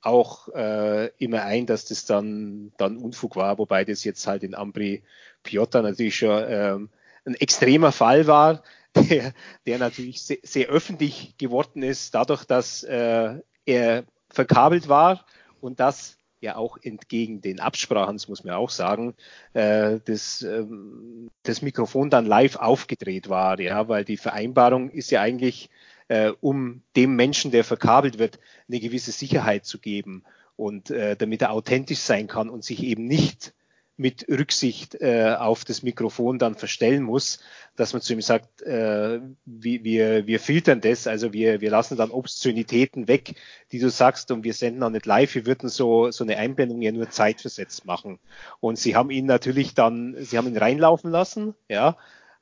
auch 0.02 0.50
äh, 0.50 1.08
immer 1.18 1.44
ein, 1.44 1.66
dass 1.66 1.86
das 1.86 2.06
dann, 2.06 2.74
dann 2.78 2.98
Unfug 2.98 3.38
war, 3.38 3.58
wobei 3.58 3.86
das 3.86 4.04
jetzt 4.04 4.28
halt 4.28 4.44
in 4.44 4.54
Ambri 4.54 5.04
Piotta 5.44 5.82
natürlich 5.82 6.18
schon 6.18 6.44
ähm, 6.50 6.90
ein 7.26 7.36
extremer 7.36 7.94
Fall 7.94 8.28
war, 8.28 8.64
der, 8.98 9.34
der 9.66 9.78
natürlich 9.78 10.22
sehr, 10.22 10.40
sehr 10.44 10.68
öffentlich 10.68 11.38
geworden 11.38 11.82
ist, 11.84 12.14
dadurch, 12.14 12.44
dass 12.44 12.84
äh, 12.84 13.36
er 13.66 14.04
verkabelt 14.30 14.90
war 14.90 15.26
und 15.62 15.80
das 15.80 16.17
ja 16.40 16.56
auch 16.56 16.78
entgegen 16.82 17.42
den 17.42 17.60
Absprachen, 17.60 18.16
das 18.16 18.28
muss 18.28 18.44
man 18.44 18.54
auch 18.54 18.70
sagen, 18.70 19.16
äh, 19.54 20.00
das, 20.06 20.42
ähm, 20.44 21.30
das 21.44 21.62
Mikrofon 21.62 22.10
dann 22.10 22.26
live 22.26 22.58
aufgedreht 22.58 23.30
war, 23.30 23.60
ja, 23.60 23.88
weil 23.88 24.06
die 24.06 24.18
Vereinbarung 24.18 24.90
ist 24.90 25.12
ja 25.12 25.22
eigentlich 25.22 25.70
äh, 26.08 26.32
um 26.40 26.84
dem 26.96 27.16
Menschen, 27.16 27.52
der 27.52 27.64
verkabelt 27.64 28.20
wird, 28.20 28.40
eine 28.68 28.80
gewisse 28.80 29.12
Sicherheit 29.12 29.66
zu 29.66 29.80
geben 29.80 30.24
und 30.56 30.90
äh, 30.92 31.16
damit 31.16 31.42
er 31.42 31.52
authentisch 31.52 32.00
sein 32.00 32.28
kann 32.28 32.50
und 32.50 32.64
sich 32.64 32.84
eben 32.84 33.06
nicht 33.06 33.54
mit 33.98 34.28
Rücksicht 34.30 34.96
äh, 35.02 35.36
auf 35.38 35.66
das 35.66 35.82
Mikrofon 35.82 36.38
dann 36.38 36.56
verstellen 36.56 37.04
muss, 37.04 37.40
dass 37.76 37.94
man 37.94 38.02
zu 38.02 38.14
ihm 38.14 38.22
sagt, 38.22 38.62
äh, 38.62 39.20
wir, 39.46 39.84
wir, 39.84 40.28
wir 40.28 40.40
filtern 40.40 40.82
das, 40.82 41.08
also 41.08 41.34
wir, 41.34 41.62
wir 41.62 41.72
lassen 41.72 41.98
dann 41.98 42.12
Obszönitäten 42.12 43.08
weg, 43.08 43.36
die 43.72 43.80
du 43.80 43.90
sagst 43.90 44.32
und 44.32 44.44
wir 44.44 44.54
senden 44.54 44.84
auch 44.84 44.92
nicht 44.92 45.08
live, 45.08 45.34
wir 45.34 45.46
würden 45.48 45.68
so, 45.68 46.12
so 46.12 46.24
eine 46.24 46.38
Einblendung 46.38 46.82
ja 46.82 46.92
nur 46.92 47.10
zeitversetzt 47.10 47.86
machen. 47.86 48.20
Und 48.60 48.78
sie 48.78 48.96
haben 48.96 49.10
ihn 49.10 49.26
natürlich 49.26 49.74
dann, 49.74 50.16
sie 50.20 50.38
haben 50.38 50.48
ihn 50.48 50.58
reinlaufen 50.58 51.12
lassen, 51.12 51.56
ja, 51.68 51.98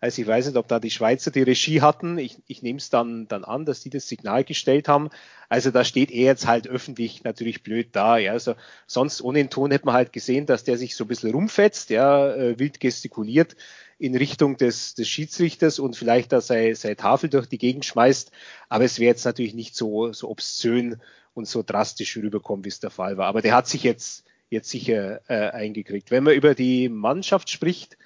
also 0.05 0.21
ich 0.21 0.27
weiß 0.27 0.45
nicht, 0.45 0.55
ob 0.55 0.67
da 0.67 0.79
die 0.79 0.91
Schweizer 0.91 1.31
die 1.31 1.41
Regie 1.41 1.81
hatten. 1.81 2.19
Ich, 2.19 2.37
ich 2.45 2.61
nehme 2.61 2.77
es 2.77 2.91
dann, 2.91 3.27
dann 3.27 3.43
an, 3.43 3.65
dass 3.65 3.81
die 3.81 3.89
das 3.89 4.07
Signal 4.07 4.43
gestellt 4.43 4.87
haben. 4.87 5.09
Also 5.49 5.71
da 5.71 5.83
steht 5.83 6.11
er 6.11 6.25
jetzt 6.25 6.45
halt 6.45 6.67
öffentlich 6.67 7.23
natürlich 7.23 7.63
blöd 7.63 7.89
da. 7.93 8.19
Ja. 8.19 8.33
Also 8.33 8.53
sonst 8.85 9.23
ohne 9.23 9.39
den 9.39 9.49
Ton 9.49 9.71
hätte 9.71 9.87
man 9.87 9.95
halt 9.95 10.13
gesehen, 10.13 10.45
dass 10.45 10.63
der 10.63 10.77
sich 10.77 10.95
so 10.95 11.05
ein 11.05 11.07
bisschen 11.07 11.31
rumfetzt, 11.31 11.89
ja, 11.89 12.35
äh, 12.35 12.59
wild 12.59 12.79
gestikuliert 12.79 13.55
in 13.97 14.15
Richtung 14.15 14.57
des, 14.57 14.93
des 14.93 15.09
Schiedsrichters 15.09 15.79
und 15.79 15.97
vielleicht 15.97 16.31
da 16.31 16.39
seine, 16.39 16.75
seine 16.75 16.97
Tafel 16.97 17.31
durch 17.31 17.47
die 17.47 17.57
Gegend 17.57 17.83
schmeißt. 17.83 18.31
Aber 18.69 18.83
es 18.83 18.99
wäre 18.99 19.09
jetzt 19.09 19.25
natürlich 19.25 19.55
nicht 19.55 19.75
so, 19.75 20.13
so 20.13 20.29
obszön 20.29 21.01
und 21.33 21.47
so 21.47 21.63
drastisch 21.63 22.15
rüberkommen, 22.15 22.63
wie 22.63 22.69
es 22.69 22.79
der 22.79 22.91
Fall 22.91 23.17
war. 23.17 23.25
Aber 23.25 23.41
der 23.41 23.55
hat 23.55 23.67
sich 23.67 23.81
jetzt, 23.81 24.23
jetzt 24.51 24.69
sicher 24.69 25.21
äh, 25.27 25.49
eingekriegt. 25.49 26.11
Wenn 26.11 26.23
man 26.23 26.35
über 26.35 26.53
die 26.53 26.89
Mannschaft 26.89 27.49
spricht, 27.49 27.97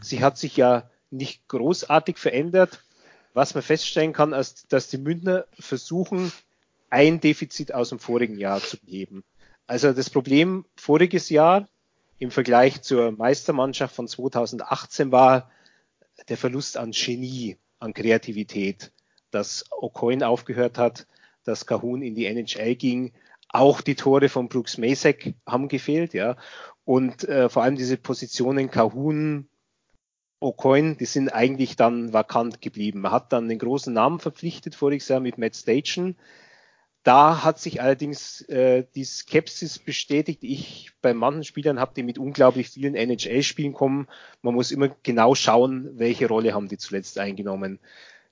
sie 0.00 0.22
hat 0.22 0.38
sich 0.38 0.56
ja 0.56 0.88
nicht 1.10 1.46
großartig 1.48 2.18
verändert. 2.18 2.82
Was 3.34 3.54
man 3.54 3.62
feststellen 3.62 4.12
kann, 4.12 4.32
ist, 4.32 4.72
dass 4.72 4.88
die 4.88 4.98
Münchner 4.98 5.46
versuchen, 5.58 6.32
ein 6.90 7.20
Defizit 7.20 7.74
aus 7.74 7.90
dem 7.90 7.98
vorigen 7.98 8.38
Jahr 8.38 8.60
zu 8.60 8.78
beheben. 8.78 9.24
Also 9.66 9.92
das 9.92 10.10
Problem 10.10 10.64
voriges 10.76 11.28
Jahr 11.28 11.68
im 12.18 12.30
Vergleich 12.30 12.82
zur 12.82 13.12
Meistermannschaft 13.12 13.94
von 13.94 14.08
2018 14.08 15.12
war 15.12 15.50
der 16.28 16.36
Verlust 16.36 16.76
an 16.76 16.90
Genie, 16.90 17.58
an 17.78 17.94
Kreativität, 17.94 18.92
dass 19.30 19.70
O'Coin 19.70 20.24
aufgehört 20.24 20.78
hat, 20.78 21.06
dass 21.44 21.66
Kahun 21.66 22.02
in 22.02 22.14
die 22.14 22.26
NHL 22.26 22.74
ging. 22.74 23.12
Auch 23.50 23.80
die 23.80 23.94
Tore 23.94 24.28
von 24.28 24.48
Brooks 24.48 24.78
Masek 24.78 25.34
haben 25.46 25.68
gefehlt, 25.68 26.12
ja. 26.12 26.36
Und 26.84 27.28
äh, 27.28 27.48
vor 27.48 27.62
allem 27.62 27.76
diese 27.76 27.96
Positionen 27.96 28.70
Kahun, 28.70 29.48
O'Coin, 30.40 30.96
die 30.96 31.04
sind 31.04 31.30
eigentlich 31.30 31.76
dann 31.76 32.12
vakant 32.12 32.60
geblieben. 32.60 33.00
Man 33.00 33.12
hat 33.12 33.32
dann 33.32 33.48
den 33.48 33.58
großen 33.58 33.92
Namen 33.92 34.20
verpflichtet 34.20 34.74
voriges 34.74 35.08
Jahr 35.08 35.20
mit 35.20 35.38
Matt 35.38 35.56
Station. 35.56 36.16
Da 37.02 37.42
hat 37.42 37.58
sich 37.58 37.80
allerdings 37.80 38.42
äh, 38.42 38.84
die 38.94 39.04
Skepsis 39.04 39.78
bestätigt. 39.78 40.44
Ich 40.44 40.90
bei 41.00 41.14
manchen 41.14 41.44
Spielern 41.44 41.80
habe 41.80 41.94
die 41.94 42.02
mit 42.02 42.18
unglaublich 42.18 42.68
vielen 42.68 42.94
NHL-Spielen 42.94 43.72
kommen. 43.72 44.08
Man 44.42 44.54
muss 44.54 44.70
immer 44.70 44.94
genau 45.02 45.34
schauen, 45.34 45.98
welche 45.98 46.28
Rolle 46.28 46.54
haben 46.54 46.68
die 46.68 46.78
zuletzt 46.78 47.18
eingenommen. 47.18 47.78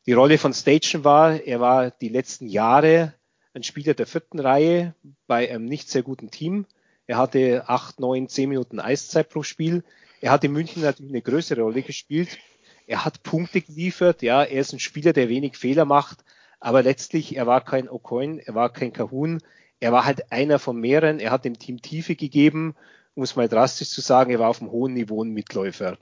Die 0.06 0.12
Rolle 0.12 0.38
von 0.38 0.52
Station 0.52 1.04
war, 1.04 1.40
er 1.40 1.60
war 1.60 1.90
die 1.90 2.08
letzten 2.08 2.46
Jahre 2.46 3.14
ein 3.54 3.62
Spieler 3.62 3.94
der 3.94 4.06
vierten 4.06 4.38
Reihe 4.38 4.94
bei 5.26 5.50
einem 5.50 5.64
nicht 5.64 5.88
sehr 5.88 6.02
guten 6.02 6.30
Team. 6.30 6.66
Er 7.06 7.16
hatte 7.16 7.68
acht, 7.68 7.98
neun, 7.98 8.28
zehn 8.28 8.48
Minuten 8.48 8.78
Eiszeit 8.78 9.30
pro 9.30 9.42
Spiel. 9.42 9.84
Er 10.20 10.30
hat 10.30 10.44
in 10.44 10.52
München 10.52 10.82
natürlich 10.82 11.12
eine 11.12 11.22
größere 11.22 11.60
Rolle 11.60 11.82
gespielt. 11.82 12.38
Er 12.86 13.04
hat 13.04 13.22
Punkte 13.22 13.60
geliefert. 13.60 14.22
Ja, 14.22 14.42
er 14.42 14.60
ist 14.60 14.72
ein 14.72 14.80
Spieler, 14.80 15.12
der 15.12 15.28
wenig 15.28 15.56
Fehler 15.56 15.84
macht. 15.84 16.24
Aber 16.60 16.82
letztlich, 16.82 17.36
er 17.36 17.46
war 17.46 17.64
kein 17.64 17.88
O'Coin, 17.88 18.38
er 18.38 18.54
war 18.54 18.72
kein 18.72 18.92
Kahun. 18.92 19.42
Er 19.78 19.92
war 19.92 20.04
halt 20.04 20.32
einer 20.32 20.58
von 20.58 20.80
mehreren. 20.80 21.20
Er 21.20 21.30
hat 21.30 21.44
dem 21.44 21.58
Team 21.58 21.82
Tiefe 21.82 22.16
gegeben, 22.16 22.74
um 23.14 23.22
es 23.22 23.36
mal 23.36 23.48
drastisch 23.48 23.90
zu 23.90 24.00
sagen. 24.00 24.30
Er 24.30 24.38
war 24.38 24.48
auf 24.48 24.62
einem 24.62 24.70
hohen 24.70 24.94
Niveau 24.94 25.22
ein 25.22 25.32
Mitläufer. 25.32 25.98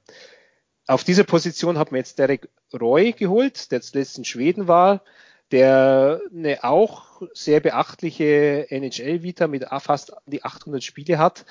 Auf 0.86 1.02
dieser 1.02 1.24
Position 1.24 1.78
hat 1.78 1.90
man 1.90 1.98
jetzt 1.98 2.18
Derek 2.18 2.48
Roy 2.72 3.12
geholt, 3.12 3.72
der 3.72 3.80
zuletzt 3.80 4.18
in 4.18 4.24
Schweden 4.24 4.68
war, 4.68 5.02
der 5.50 6.20
eine 6.32 6.62
auch 6.62 7.22
sehr 7.32 7.60
beachtliche 7.60 8.70
NHL-Vita 8.70 9.46
mit 9.46 9.64
fast 9.80 10.12
die 10.26 10.44
800 10.44 10.84
Spiele 10.84 11.18
hat. 11.18 11.46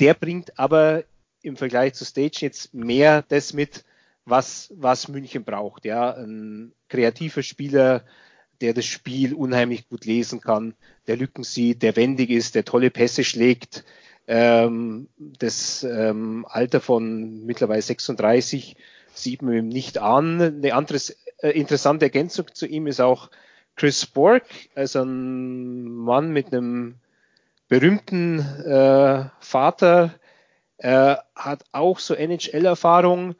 Der 0.00 0.14
bringt 0.14 0.58
aber 0.58 1.04
im 1.42 1.56
Vergleich 1.56 1.94
zu 1.94 2.04
Stage 2.04 2.38
jetzt 2.40 2.74
mehr 2.74 3.22
das 3.28 3.52
mit, 3.52 3.84
was, 4.24 4.72
was 4.76 5.08
München 5.08 5.44
braucht. 5.44 5.84
Ja, 5.84 6.12
ein 6.14 6.72
kreativer 6.88 7.42
Spieler, 7.42 8.04
der 8.60 8.74
das 8.74 8.86
Spiel 8.86 9.34
unheimlich 9.34 9.88
gut 9.88 10.04
lesen 10.04 10.40
kann, 10.40 10.74
der 11.06 11.16
Lücken 11.16 11.44
sieht, 11.44 11.82
der 11.82 11.96
wendig 11.96 12.30
ist, 12.30 12.54
der 12.54 12.64
tolle 12.64 12.90
Pässe 12.90 13.24
schlägt. 13.24 13.84
Ähm, 14.28 15.08
das 15.16 15.82
ähm, 15.82 16.46
Alter 16.48 16.80
von 16.80 17.44
mittlerweile 17.44 17.82
36 17.82 18.76
sieht 19.12 19.42
man 19.42 19.54
ihm 19.54 19.68
nicht 19.68 19.98
an. 19.98 20.40
Eine 20.40 20.74
andere 20.74 20.98
äh, 21.38 21.50
interessante 21.50 22.06
Ergänzung 22.06 22.46
zu 22.54 22.66
ihm 22.66 22.86
ist 22.86 23.00
auch 23.00 23.30
Chris 23.74 24.06
Borg, 24.06 24.44
also 24.74 25.02
ein 25.02 25.84
Mann 25.84 26.30
mit 26.32 26.52
einem 26.52 26.96
berühmten 27.68 28.38
äh, 28.38 29.24
Vater, 29.40 30.14
äh, 30.82 31.16
hat 31.36 31.64
auch 31.70 32.00
so 32.00 32.14
NHL-Erfahrung. 32.14 33.36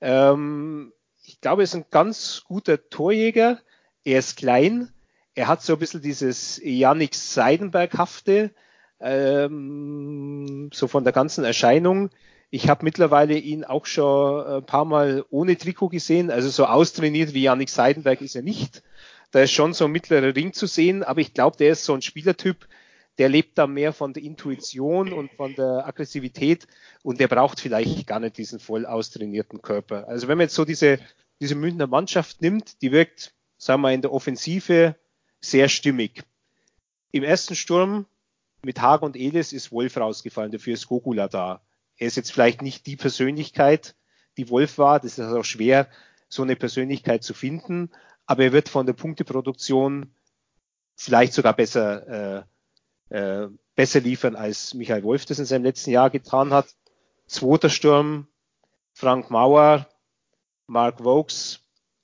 Ähm, 0.00 0.92
ich 1.24 1.40
glaube, 1.40 1.62
er 1.62 1.64
ist 1.64 1.74
ein 1.74 1.86
ganz 1.90 2.42
guter 2.46 2.88
Torjäger. 2.88 3.58
Er 4.04 4.20
ist 4.20 4.36
klein. 4.36 4.92
Er 5.34 5.48
hat 5.48 5.62
so 5.62 5.72
ein 5.72 5.78
bisschen 5.80 6.02
dieses 6.02 6.60
Yannick 6.62 7.16
Seidenberg-hafte, 7.16 8.52
ähm, 9.00 10.70
so 10.72 10.86
von 10.86 11.02
der 11.02 11.12
ganzen 11.12 11.44
Erscheinung. 11.44 12.10
Ich 12.50 12.68
habe 12.68 12.84
mittlerweile 12.84 13.36
ihn 13.36 13.64
auch 13.64 13.86
schon 13.86 14.46
ein 14.46 14.64
paar 14.64 14.84
Mal 14.84 15.24
ohne 15.30 15.58
Trikot 15.58 15.88
gesehen, 15.88 16.30
also 16.30 16.48
so 16.48 16.66
austrainiert 16.66 17.34
wie 17.34 17.42
Yannick 17.42 17.70
Seidenberg 17.70 18.20
ist 18.20 18.36
er 18.36 18.42
nicht. 18.42 18.84
Da 19.32 19.40
ist 19.40 19.50
schon 19.50 19.72
so 19.72 19.86
ein 19.86 19.90
mittlerer 19.90 20.36
Ring 20.36 20.52
zu 20.52 20.66
sehen, 20.66 21.02
aber 21.02 21.20
ich 21.20 21.34
glaube, 21.34 21.56
der 21.56 21.72
ist 21.72 21.84
so 21.84 21.92
ein 21.92 22.02
Spielertyp, 22.02 22.68
der 23.18 23.28
lebt 23.28 23.58
da 23.58 23.66
mehr 23.66 23.92
von 23.92 24.12
der 24.12 24.22
Intuition 24.22 25.12
und 25.12 25.32
von 25.32 25.54
der 25.54 25.86
Aggressivität 25.86 26.66
und 27.02 27.20
der 27.20 27.28
braucht 27.28 27.60
vielleicht 27.60 28.06
gar 28.06 28.20
nicht 28.20 28.38
diesen 28.38 28.58
voll 28.58 28.86
austrainierten 28.86 29.62
Körper. 29.62 30.08
Also 30.08 30.26
wenn 30.26 30.38
man 30.38 30.46
jetzt 30.46 30.54
so 30.54 30.64
diese, 30.64 30.98
diese 31.40 31.54
Münchner 31.54 31.86
Mannschaft 31.86 32.42
nimmt, 32.42 32.82
die 32.82 32.92
wirkt, 32.92 33.32
sagen 33.56 33.82
wir, 33.82 33.92
in 33.92 34.02
der 34.02 34.12
Offensive 34.12 34.96
sehr 35.40 35.68
stimmig. 35.68 36.24
Im 37.12 37.22
ersten 37.22 37.54
Sturm 37.54 38.06
mit 38.64 38.80
Haag 38.80 39.02
und 39.02 39.16
Elis 39.16 39.52
ist 39.52 39.70
Wolf 39.70 39.96
rausgefallen, 39.96 40.50
dafür 40.50 40.74
ist 40.74 40.88
Gogula 40.88 41.28
da. 41.28 41.60
Er 41.96 42.08
ist 42.08 42.16
jetzt 42.16 42.32
vielleicht 42.32 42.62
nicht 42.62 42.86
die 42.86 42.96
Persönlichkeit, 42.96 43.94
die 44.36 44.50
Wolf 44.50 44.78
war. 44.78 44.98
Das 44.98 45.18
ist 45.18 45.20
auch 45.20 45.44
schwer, 45.44 45.88
so 46.28 46.42
eine 46.42 46.56
Persönlichkeit 46.56 47.22
zu 47.22 47.34
finden. 47.34 47.90
Aber 48.26 48.44
er 48.44 48.52
wird 48.52 48.68
von 48.68 48.86
der 48.86 48.94
Punkteproduktion 48.94 50.12
vielleicht 50.96 51.34
sogar 51.34 51.54
besser, 51.54 52.38
äh, 52.38 52.42
äh, 53.10 53.48
besser 53.74 54.00
liefern, 54.00 54.36
als 54.36 54.74
Michael 54.74 55.02
Wolf 55.02 55.24
das 55.26 55.38
in 55.38 55.44
seinem 55.44 55.64
letzten 55.64 55.90
Jahr 55.90 56.10
getan 56.10 56.52
hat. 56.52 56.66
Zweiter 57.26 57.70
Sturm, 57.70 58.28
Frank 58.92 59.30
Mauer, 59.30 59.88
Mark 60.66 61.02
Vokes, 61.02 61.60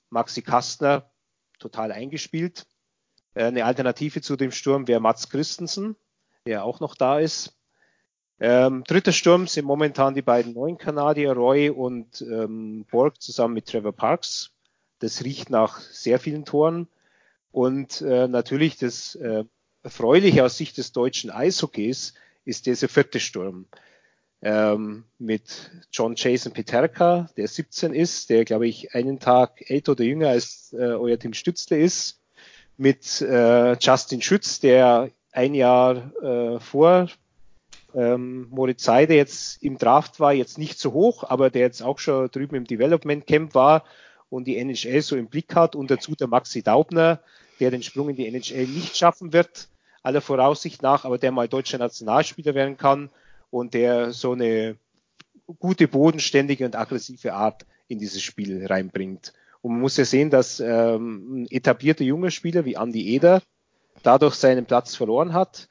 Maxi 0.09 0.41
Kastner, 0.41 1.09
total 1.59 1.91
eingespielt. 1.91 2.65
Äh, 3.33 3.45
eine 3.45 3.65
Alternative 3.65 4.21
zu 4.21 4.35
dem 4.35 4.51
Sturm 4.51 4.87
wäre 4.87 4.99
Mats 4.99 5.29
Christensen, 5.29 5.95
der 6.45 6.63
auch 6.63 6.79
noch 6.79 6.95
da 6.95 7.19
ist. 7.19 7.57
Ähm, 8.39 8.83
dritter 8.85 9.11
Sturm 9.11 9.45
sind 9.45 9.65
momentan 9.65 10.15
die 10.15 10.23
beiden 10.23 10.53
neuen 10.53 10.79
Kanadier, 10.79 11.33
Roy 11.33 11.69
und 11.69 12.21
ähm, 12.23 12.85
Borg 12.89 13.21
zusammen 13.21 13.53
mit 13.53 13.67
Trevor 13.67 13.93
Parks. 13.93 14.51
Das 14.97 15.23
riecht 15.23 15.51
nach 15.51 15.79
sehr 15.79 16.19
vielen 16.19 16.43
Toren. 16.43 16.87
Und 17.51 18.01
äh, 18.01 18.27
natürlich 18.27 18.77
das 18.77 19.15
äh, 19.15 19.43
Erfreuliche 19.83 20.43
aus 20.45 20.57
Sicht 20.57 20.77
des 20.77 20.91
deutschen 20.91 21.31
Eishockeys 21.31 22.13
ist 22.45 22.65
dieser 22.65 22.87
vierte 22.87 23.19
Sturm 23.19 23.65
ähm, 24.41 25.05
mit 25.19 25.71
John 25.91 26.15
Jason 26.15 26.51
Peterka, 26.51 27.29
der 27.37 27.47
17 27.47 27.93
ist, 27.93 28.29
der 28.29 28.45
glaube 28.45 28.67
ich 28.67 28.95
einen 28.95 29.19
Tag 29.19 29.69
älter 29.69 29.93
oder 29.93 30.03
jünger 30.03 30.29
als 30.29 30.73
äh, 30.73 30.77
euer 30.77 31.17
Tim 31.19 31.33
Stützle 31.33 31.77
ist, 31.77 32.19
mit 32.77 33.21
äh, 33.21 33.73
Justin 33.79 34.21
Schütz, 34.21 34.59
der 34.59 35.09
ein 35.31 35.53
Jahr 35.53 36.11
äh, 36.21 36.59
vor 36.59 37.09
ähm, 37.93 38.47
Moritz 38.49 38.83
Seide 38.83 39.15
jetzt 39.15 39.61
im 39.61 39.77
Draft 39.77 40.19
war, 40.19 40.33
jetzt 40.33 40.57
nicht 40.57 40.79
so 40.79 40.93
hoch, 40.93 41.23
aber 41.23 41.49
der 41.49 41.63
jetzt 41.63 41.83
auch 41.83 41.99
schon 41.99 42.29
drüben 42.29 42.55
im 42.55 42.65
Development 42.65 43.27
Camp 43.27 43.53
war 43.53 43.83
und 44.29 44.45
die 44.45 44.57
NHL 44.57 45.01
so 45.01 45.15
im 45.15 45.27
Blick 45.27 45.55
hat 45.55 45.75
und 45.75 45.91
dazu 45.91 46.15
der 46.15 46.27
Maxi 46.27 46.63
Daubner, 46.63 47.19
der 47.59 47.69
den 47.69 47.83
Sprung 47.83 48.09
in 48.09 48.15
die 48.15 48.27
NHL 48.27 48.65
nicht 48.65 48.97
schaffen 48.97 49.33
wird, 49.33 49.67
aller 50.03 50.21
Voraussicht 50.21 50.81
nach, 50.81 51.05
aber 51.05 51.17
der 51.17 51.31
mal 51.31 51.47
deutscher 51.47 51.77
Nationalspieler 51.77 52.55
werden 52.55 52.77
kann 52.77 53.09
und 53.49 53.73
der 53.73 54.11
so 54.11 54.31
eine 54.33 54.77
gute, 55.59 55.87
bodenständige 55.87 56.65
und 56.65 56.75
aggressive 56.75 57.33
Art 57.33 57.65
in 57.87 57.99
dieses 57.99 58.21
Spiel 58.21 58.65
reinbringt. 58.65 59.33
Und 59.61 59.73
man 59.73 59.81
muss 59.81 59.97
ja 59.97 60.05
sehen, 60.05 60.29
dass 60.29 60.59
ähm, 60.59 61.43
ein 61.43 61.47
etablierter 61.51 62.03
junger 62.03 62.31
Spieler 62.31 62.65
wie 62.65 62.75
Andy 62.75 63.13
Eder 63.13 63.41
dadurch 64.01 64.35
seinen 64.35 64.65
Platz 64.65 64.95
verloren 64.95 65.33
hat 65.33 65.67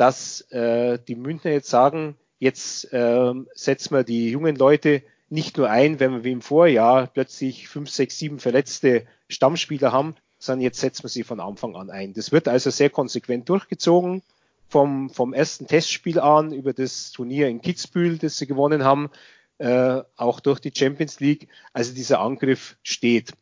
dass 0.00 0.40
äh, 0.50 0.98
die 1.08 1.14
Münchner 1.14 1.50
jetzt 1.50 1.68
sagen, 1.68 2.16
jetzt 2.38 2.90
äh, 2.90 3.34
setzen 3.52 3.94
wir 3.94 4.02
die 4.02 4.30
jungen 4.30 4.56
Leute 4.56 5.02
nicht 5.28 5.58
nur 5.58 5.68
ein, 5.68 6.00
wenn 6.00 6.12
wir 6.12 6.24
wie 6.24 6.32
im 6.32 6.40
Vorjahr 6.40 7.06
plötzlich 7.06 7.68
fünf, 7.68 7.90
sechs, 7.90 8.18
sieben 8.18 8.38
verletzte 8.38 9.04
Stammspieler 9.28 9.92
haben, 9.92 10.14
sondern 10.40 10.62
jetzt 10.62 10.80
setzen 10.80 11.04
wir 11.04 11.10
sie 11.10 11.22
von 11.22 11.38
Anfang 11.38 11.76
an 11.76 11.90
ein. 11.90 12.14
Das 12.14 12.32
wird 12.32 12.48
also 12.48 12.70
sehr 12.70 12.90
konsequent 12.90 13.48
durchgezogen, 13.48 14.22
vom, 14.66 15.10
vom 15.10 15.34
ersten 15.34 15.66
Testspiel 15.66 16.18
an 16.18 16.52
über 16.52 16.72
das 16.72 17.12
Turnier 17.12 17.48
in 17.48 17.60
Kitzbühel, 17.60 18.18
das 18.18 18.38
sie 18.38 18.46
gewonnen 18.46 18.82
haben, 18.82 19.10
äh, 19.58 20.00
auch 20.16 20.40
durch 20.40 20.58
die 20.58 20.72
Champions 20.74 21.20
League. 21.20 21.48
Also 21.72 21.92
dieser 21.92 22.20
Angriff 22.20 22.76
steht. 22.82 23.32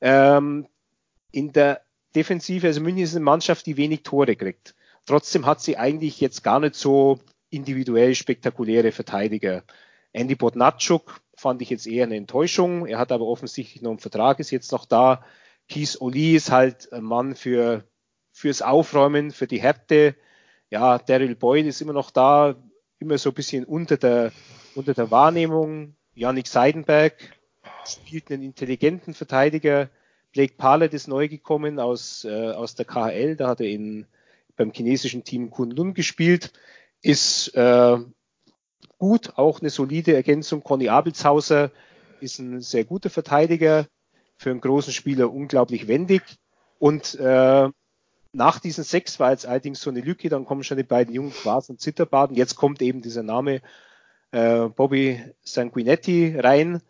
Ähm, 0.00 0.66
in 1.30 1.52
der 1.52 1.82
Defensive, 2.14 2.66
also 2.66 2.80
München 2.80 3.04
ist 3.04 3.14
eine 3.14 3.24
Mannschaft, 3.24 3.66
die 3.66 3.76
wenig 3.76 4.02
Tore 4.02 4.34
kriegt. 4.34 4.74
Trotzdem 5.04 5.44
hat 5.46 5.60
sie 5.60 5.76
eigentlich 5.76 6.20
jetzt 6.20 6.42
gar 6.42 6.60
nicht 6.60 6.76
so 6.76 7.18
individuell 7.50 8.14
spektakuläre 8.14 8.92
Verteidiger. 8.92 9.64
Andy 10.12 10.34
Bodnatschuk 10.34 11.20
fand 11.34 11.60
ich 11.60 11.70
jetzt 11.70 11.86
eher 11.86 12.04
eine 12.04 12.16
Enttäuschung. 12.16 12.86
Er 12.86 12.98
hat 12.98 13.12
aber 13.12 13.26
offensichtlich 13.26 13.82
noch 13.82 13.90
einen 13.90 13.98
Vertrag, 13.98 14.40
ist 14.40 14.50
jetzt 14.50 14.72
noch 14.72 14.86
da. 14.86 15.24
Keith 15.72 15.96
Oli 16.00 16.36
ist 16.36 16.50
halt 16.50 16.92
ein 16.92 17.02
Mann 17.02 17.34
für, 17.34 17.84
fürs 18.30 18.60
Aufräumen, 18.60 19.30
für 19.30 19.46
die 19.46 19.62
Härte. 19.62 20.14
Ja, 20.68 20.98
Daryl 20.98 21.34
Boyd 21.34 21.64
ist 21.64 21.80
immer 21.80 21.94
noch 21.94 22.10
da, 22.10 22.56
immer 22.98 23.16
so 23.16 23.30
ein 23.30 23.34
bisschen 23.34 23.64
unter 23.64 23.96
der, 23.96 24.32
unter 24.74 24.92
der 24.92 25.10
Wahrnehmung. 25.10 25.96
Yannick 26.14 26.46
Seidenberg 26.46 27.14
spielt 27.86 28.30
einen 28.30 28.42
intelligenten 28.42 29.14
Verteidiger. 29.14 29.88
Blake 30.32 30.56
Pallet 30.58 30.92
ist 30.92 31.08
neu 31.08 31.26
gekommen 31.28 31.78
aus, 31.80 32.26
äh, 32.26 32.50
aus 32.50 32.74
der 32.74 32.84
KHL, 32.84 33.36
da 33.36 33.48
hat 33.48 33.62
er 33.62 33.68
in 33.68 34.04
beim 34.56 34.72
chinesischen 34.72 35.24
Team 35.24 35.50
Kunlun 35.50 35.94
gespielt, 35.94 36.52
ist 37.00 37.48
äh, 37.54 37.96
gut, 38.98 39.38
auch 39.38 39.60
eine 39.60 39.70
solide 39.70 40.14
Ergänzung. 40.14 40.62
Conny 40.62 40.90
Abelshauser 40.90 41.70
ist 42.20 42.40
ein 42.40 42.60
sehr 42.60 42.84
guter 42.84 43.08
Verteidiger, 43.08 43.86
für 44.42 44.50
einen 44.50 44.60
großen 44.60 44.92
Spieler 44.92 45.32
unglaublich 45.32 45.88
wendig. 45.88 46.22
Und 46.78 47.14
äh, 47.14 47.68
nach 48.32 48.58
diesen 48.58 48.84
sechs 48.84 49.20
war 49.20 49.30
jetzt 49.30 49.46
allerdings 49.46 49.80
so 49.80 49.90
eine 49.90 50.00
Lücke, 50.00 50.28
dann 50.28 50.44
kommen 50.44 50.64
schon 50.64 50.78
die 50.78 50.82
beiden 50.82 51.14
jungen 51.14 51.32
Quas 51.32 51.70
und 51.70 51.80
Zitterbaden. 51.80 52.36
Jetzt 52.36 52.56
kommt 52.56 52.82
eben 52.82 53.02
dieser 53.02 53.22
Name 53.22 53.60
äh, 54.32 54.68
Bobby 54.68 55.22
Sanguinetti 55.42 56.38
rein, 56.38 56.80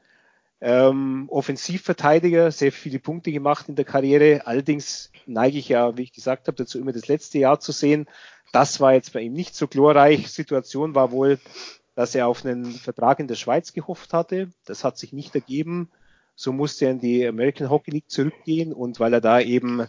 ähm, 0.60 1.26
Offensivverteidiger, 1.28 2.52
sehr 2.52 2.70
viele 2.70 3.00
Punkte 3.00 3.32
gemacht 3.32 3.68
in 3.68 3.74
der 3.74 3.84
Karriere. 3.84 4.46
Allerdings 4.46 5.10
neige 5.26 5.58
ich 5.58 5.68
ja, 5.68 5.96
wie 5.96 6.02
ich 6.02 6.12
gesagt 6.12 6.46
habe, 6.46 6.56
dazu 6.56 6.78
immer 6.78 6.92
das 6.92 7.08
letzte 7.08 7.38
Jahr 7.38 7.58
zu 7.58 7.72
sehen. 7.72 8.06
Das 8.52 8.80
war 8.80 8.94
jetzt 8.94 9.12
bei 9.12 9.20
ihm 9.20 9.32
nicht 9.32 9.56
so 9.56 9.66
glorreich. 9.66 10.30
Situation 10.30 10.94
war 10.94 11.10
wohl, 11.10 11.40
dass 11.96 12.14
er 12.14 12.28
auf 12.28 12.44
einen 12.44 12.66
Vertrag 12.66 13.18
in 13.18 13.28
der 13.28 13.34
Schweiz 13.34 13.72
gehofft 13.72 14.12
hatte. 14.12 14.50
Das 14.64 14.84
hat 14.84 14.98
sich 14.98 15.12
nicht 15.12 15.34
ergeben. 15.34 15.90
So 16.34 16.52
musste 16.52 16.86
er 16.86 16.92
in 16.92 17.00
die 17.00 17.26
American 17.26 17.70
Hockey 17.70 17.90
League 17.90 18.10
zurückgehen 18.10 18.72
und 18.72 19.00
weil 19.00 19.12
er 19.12 19.20
da 19.20 19.40
eben 19.40 19.86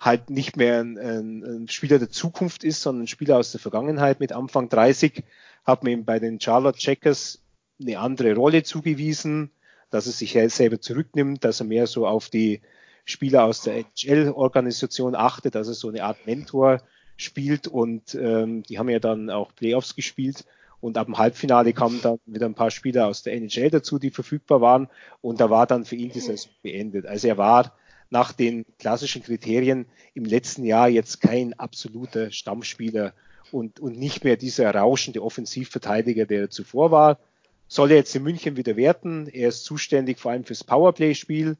halt 0.00 0.30
nicht 0.30 0.56
mehr 0.56 0.80
ein, 0.80 0.98
ein, 0.98 1.42
ein 1.44 1.68
Spieler 1.68 1.98
der 1.98 2.10
Zukunft 2.10 2.64
ist, 2.64 2.82
sondern 2.82 3.04
ein 3.04 3.08
Spieler 3.08 3.38
aus 3.38 3.52
der 3.52 3.60
Vergangenheit 3.60 4.20
mit 4.20 4.32
Anfang 4.32 4.68
30, 4.68 5.24
hat 5.64 5.82
man 5.82 5.92
ihm 5.92 6.04
bei 6.04 6.18
den 6.18 6.40
Charlotte 6.40 6.78
Checkers 6.78 7.42
eine 7.80 7.98
andere 7.98 8.34
Rolle 8.34 8.62
zugewiesen 8.62 9.50
dass 9.94 10.06
er 10.06 10.12
sich 10.12 10.32
selber 10.52 10.80
zurücknimmt, 10.80 11.44
dass 11.44 11.60
er 11.60 11.66
mehr 11.66 11.86
so 11.86 12.04
auf 12.04 12.28
die 12.28 12.62
Spieler 13.04 13.44
aus 13.44 13.62
der 13.62 13.76
NHL-Organisation 13.76 15.14
achtet, 15.14 15.54
dass 15.54 15.68
er 15.68 15.74
so 15.74 15.88
eine 15.88 16.02
Art 16.02 16.26
Mentor 16.26 16.82
spielt 17.16 17.68
und 17.68 18.12
ähm, 18.16 18.64
die 18.64 18.80
haben 18.80 18.88
ja 18.88 18.98
dann 18.98 19.30
auch 19.30 19.54
Playoffs 19.54 19.94
gespielt 19.94 20.46
und 20.84 20.98
ab 20.98 21.06
dem 21.06 21.16
Halbfinale 21.16 21.72
kamen 21.72 22.02
dann 22.02 22.18
wieder 22.26 22.44
ein 22.44 22.54
paar 22.54 22.70
Spieler 22.70 23.06
aus 23.06 23.22
der 23.22 23.32
NHL 23.32 23.70
dazu, 23.70 23.98
die 23.98 24.10
verfügbar 24.10 24.60
waren 24.60 24.88
und 25.22 25.40
da 25.40 25.48
war 25.48 25.66
dann 25.66 25.86
für 25.86 25.96
ihn 25.96 26.10
die 26.10 26.20
Saison 26.20 26.52
beendet. 26.62 27.06
Also 27.06 27.26
er 27.26 27.38
war 27.38 27.72
nach 28.10 28.32
den 28.32 28.66
klassischen 28.78 29.22
Kriterien 29.22 29.86
im 30.12 30.26
letzten 30.26 30.62
Jahr 30.62 30.90
jetzt 30.90 31.22
kein 31.22 31.58
absoluter 31.58 32.30
Stammspieler 32.30 33.14
und, 33.50 33.80
und 33.80 33.98
nicht 33.98 34.24
mehr 34.24 34.36
dieser 34.36 34.74
rauschende 34.74 35.22
Offensivverteidiger, 35.22 36.26
der 36.26 36.40
er 36.42 36.50
zuvor 36.50 36.90
war, 36.90 37.18
soll 37.66 37.90
er 37.90 37.96
jetzt 37.96 38.14
in 38.14 38.22
München 38.22 38.58
wieder 38.58 38.76
werten. 38.76 39.26
Er 39.28 39.48
ist 39.48 39.64
zuständig 39.64 40.18
vor 40.18 40.32
allem 40.32 40.44
fürs 40.44 40.64
Powerplay-Spiel 40.64 41.56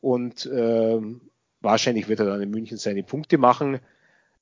und 0.00 0.46
äh, 0.46 0.98
wahrscheinlich 1.60 2.08
wird 2.08 2.20
er 2.20 2.26
dann 2.26 2.40
in 2.40 2.50
München 2.50 2.78
seine 2.78 3.02
Punkte 3.02 3.36
machen. 3.36 3.80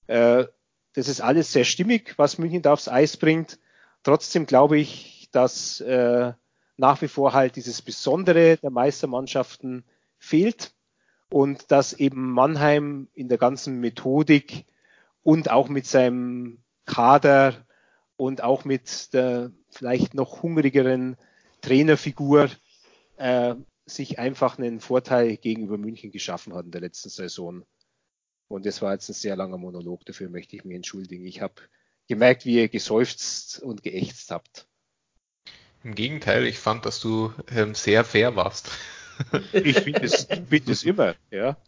Äh, 0.06 0.44
das 0.92 1.08
ist 1.08 1.20
alles 1.20 1.52
sehr 1.52 1.64
stimmig, 1.64 2.14
was 2.16 2.38
München 2.38 2.62
da 2.62 2.74
aufs 2.74 2.86
Eis 2.88 3.16
bringt. 3.16 3.58
Trotzdem 4.02 4.46
glaube 4.46 4.78
ich, 4.78 5.28
dass 5.32 5.80
äh, 5.80 6.32
nach 6.76 7.02
wie 7.02 7.08
vor 7.08 7.32
halt 7.32 7.56
dieses 7.56 7.82
Besondere 7.82 8.56
der 8.56 8.70
Meistermannschaften 8.70 9.84
fehlt 10.18 10.74
und 11.30 11.70
dass 11.70 11.92
eben 11.92 12.32
Mannheim 12.32 13.08
in 13.14 13.28
der 13.28 13.38
ganzen 13.38 13.80
Methodik 13.80 14.64
und 15.22 15.50
auch 15.50 15.68
mit 15.68 15.86
seinem 15.86 16.62
Kader 16.86 17.66
und 18.16 18.42
auch 18.42 18.64
mit 18.64 19.12
der 19.12 19.52
vielleicht 19.70 20.14
noch 20.14 20.42
hungrigeren 20.42 21.16
Trainerfigur 21.60 22.48
äh, 23.16 23.54
sich 23.86 24.18
einfach 24.18 24.58
einen 24.58 24.80
Vorteil 24.80 25.36
gegenüber 25.36 25.78
München 25.78 26.10
geschaffen 26.10 26.54
hat 26.54 26.64
in 26.64 26.70
der 26.70 26.80
letzten 26.80 27.10
Saison. 27.10 27.64
Und 28.48 28.66
das 28.66 28.82
war 28.82 28.92
jetzt 28.92 29.08
ein 29.08 29.14
sehr 29.14 29.36
langer 29.36 29.58
Monolog, 29.58 30.04
dafür 30.06 30.28
möchte 30.28 30.56
ich 30.56 30.64
mich 30.64 30.76
entschuldigen. 30.76 31.26
Ich 31.26 31.40
habe 31.40 31.54
gemerkt, 32.10 32.44
wie 32.44 32.56
ihr 32.56 32.68
geseufzt 32.68 33.62
und 33.62 33.82
geächtzt 33.84 34.32
habt. 34.32 34.66
Im 35.84 35.94
Gegenteil, 35.94 36.44
ich 36.44 36.58
fand, 36.58 36.84
dass 36.84 37.00
du 37.00 37.32
ähm, 37.54 37.74
sehr 37.74 38.04
fair 38.04 38.36
warst. 38.36 38.70
Ich 39.52 39.78
finde 39.78 40.00
es, 40.00 40.26
find 40.48 40.66
es 40.70 40.82
immer, 40.82 41.14
ja. 41.30 41.58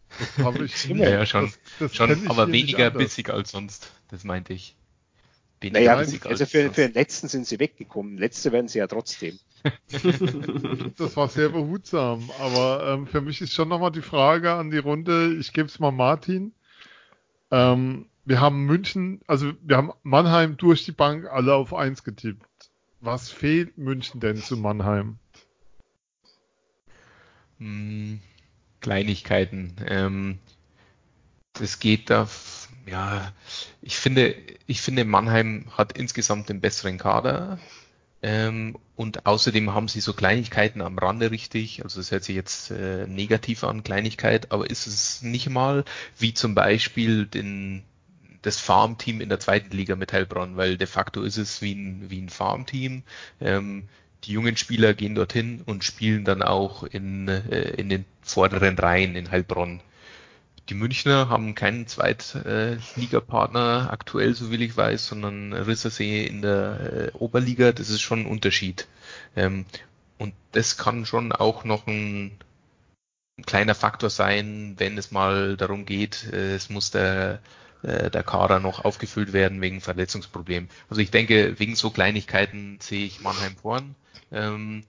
Aber 0.43 0.61
ich 0.61 0.89
immer. 0.89 1.07
Ja, 1.07 1.23
schon, 1.23 1.45
das, 1.45 1.59
das 1.77 1.95
schon 1.95 2.27
aber 2.27 2.47
weniger 2.51 2.89
bissig 2.89 3.29
als 3.29 3.51
sonst. 3.51 3.91
Das 4.09 4.23
meinte 4.23 4.53
ich. 4.53 4.75
Weniger 5.61 5.79
naja, 5.79 5.95
bissig 5.97 6.25
also 6.25 6.47
für, 6.47 6.73
für 6.73 6.81
den 6.81 6.93
letzten 6.93 7.27
sind 7.27 7.45
sie 7.45 7.59
weggekommen. 7.59 8.17
Letzte 8.17 8.51
werden 8.51 8.69
sie 8.69 8.79
ja 8.79 8.87
trotzdem. 8.87 9.37
das 10.97 11.15
war 11.15 11.29
sehr 11.29 11.49
behutsam. 11.49 12.31
Aber 12.39 12.87
ähm, 12.87 13.05
für 13.05 13.21
mich 13.21 13.39
ist 13.39 13.53
schon 13.53 13.69
nochmal 13.69 13.91
die 13.91 14.01
Frage 14.01 14.53
an 14.53 14.71
die 14.71 14.79
Runde. 14.79 15.35
Ich 15.39 15.53
gebe 15.53 15.67
es 15.67 15.79
mal 15.79 15.91
Martin. 15.91 16.55
Ähm, 17.51 18.07
wir 18.25 18.39
haben 18.39 18.65
München, 18.65 19.21
also 19.27 19.53
wir 19.61 19.77
haben 19.77 19.91
Mannheim 20.03 20.57
durch 20.57 20.85
die 20.85 20.91
Bank 20.91 21.27
alle 21.29 21.53
auf 21.53 21.73
eins 21.73 22.03
getippt. 22.03 22.47
Was 22.99 23.29
fehlt 23.29 23.77
München 23.77 24.19
denn 24.21 24.37
zu 24.37 24.55
Mannheim? 24.55 25.17
Hm, 27.57 28.21
Kleinigkeiten. 28.79 29.75
Ähm, 29.85 30.39
es 31.59 31.79
geht 31.79 32.09
da, 32.09 32.29
ja, 32.85 33.31
ich 33.81 33.97
finde, 33.97 34.35
ich 34.67 34.81
finde, 34.81 35.05
Mannheim 35.05 35.65
hat 35.77 35.97
insgesamt 35.97 36.49
den 36.49 36.61
besseren 36.61 36.97
Kader. 36.97 37.59
Ähm, 38.21 38.77
und 38.95 39.25
außerdem 39.25 39.73
haben 39.73 39.89
sie 39.89 39.99
so 39.99 40.13
Kleinigkeiten 40.13 40.81
am 40.81 40.97
Rande 40.97 41.29
richtig. 41.29 41.83
Also 41.83 41.99
es 41.99 42.11
hört 42.11 42.23
sich 42.23 42.37
jetzt 42.37 42.71
äh, 42.71 43.05
negativ 43.05 43.65
an, 43.65 43.83
Kleinigkeit, 43.83 44.53
aber 44.53 44.69
ist 44.69 44.87
es 44.87 45.21
nicht 45.21 45.49
mal 45.49 45.83
wie 46.17 46.33
zum 46.33 46.55
Beispiel 46.55 47.25
den, 47.25 47.83
das 48.43 48.59
Farmteam 48.59 49.21
in 49.21 49.29
der 49.29 49.39
zweiten 49.39 49.75
Liga 49.75 49.95
mit 49.95 50.13
Heilbronn, 50.13 50.57
weil 50.57 50.77
de 50.77 50.85
facto 50.85 51.23
ist 51.23 51.37
es 51.37 51.61
wie 51.61 51.73
ein, 51.73 52.09
wie 52.09 52.21
ein 52.21 52.29
Farmteam. 52.29 53.01
Ähm, 53.41 53.89
die 54.25 54.33
jungen 54.33 54.57
Spieler 54.57 54.93
gehen 54.93 55.15
dorthin 55.15 55.61
und 55.65 55.83
spielen 55.83 56.23
dann 56.23 56.43
auch 56.43 56.83
in, 56.83 57.27
äh, 57.27 57.71
in 57.71 57.89
den 57.89 58.05
vorderen 58.21 58.77
Reihen 58.77 59.15
in 59.15 59.31
Heilbronn. 59.31 59.81
Die 60.69 60.75
Münchner 60.75 61.29
haben 61.29 61.55
keinen 61.55 61.87
Zweitligapartner 61.87 63.89
aktuell, 63.91 64.33
so 64.33 64.49
will 64.49 64.61
ich 64.61 64.77
weiß, 64.77 65.07
sondern 65.07 65.51
Rissersee 65.51 66.25
in 66.25 66.41
der 66.41 67.11
äh, 67.13 67.17
Oberliga. 67.17 67.73
Das 67.73 67.89
ist 67.89 68.01
schon 68.01 68.21
ein 68.21 68.27
Unterschied. 68.27 68.87
Ähm, 69.35 69.65
und 70.17 70.33
das 70.53 70.77
kann 70.77 71.05
schon 71.05 71.33
auch 71.33 71.65
noch 71.65 71.85
ein, 71.87 72.31
ein 73.37 73.45
kleiner 73.45 73.75
Faktor 73.75 74.09
sein, 74.09 74.75
wenn 74.77 74.97
es 74.97 75.11
mal 75.11 75.57
darum 75.57 75.85
geht, 75.85 76.31
äh, 76.31 76.55
es 76.55 76.69
muss 76.69 76.91
der 76.91 77.41
äh, 77.83 78.09
der 78.09 78.23
Kader 78.23 78.59
noch 78.59 78.83
aufgefüllt 78.83 79.33
werden 79.33 79.61
wegen 79.61 79.81
Verletzungsproblemen. 79.81 80.69
Also 80.89 81.01
ich 81.01 81.11
denke, 81.11 81.59
wegen 81.59 81.75
so 81.75 81.89
Kleinigkeiten 81.89 82.79
sehe 82.81 83.05
ich 83.05 83.21
Mannheim 83.21 83.55
vorn. 83.55 83.95
Ähm, 84.31 84.83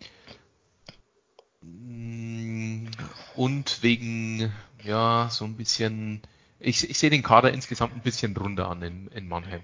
und 3.36 3.82
wegen, 3.82 4.52
ja, 4.82 5.28
so 5.30 5.44
ein 5.44 5.56
bisschen, 5.56 6.22
ich, 6.58 6.88
ich 6.88 6.98
sehe 6.98 7.10
den 7.10 7.22
Kader 7.22 7.52
insgesamt 7.52 7.94
ein 7.94 8.02
bisschen 8.02 8.36
runder 8.36 8.70
an 8.70 8.82
in, 8.82 9.08
in 9.08 9.28
Mannheim. 9.28 9.62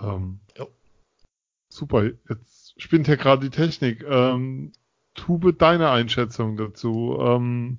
Ähm, 0.00 0.40
ja. 0.56 0.66
Super, 1.68 2.04
jetzt 2.04 2.80
spinnt 2.80 3.08
ja 3.08 3.16
gerade 3.16 3.48
die 3.48 3.56
Technik. 3.56 4.02
Ähm, 4.02 4.72
Tube, 5.14 5.56
deine 5.56 5.90
Einschätzung 5.90 6.56
dazu. 6.56 7.18
Ähm, 7.20 7.78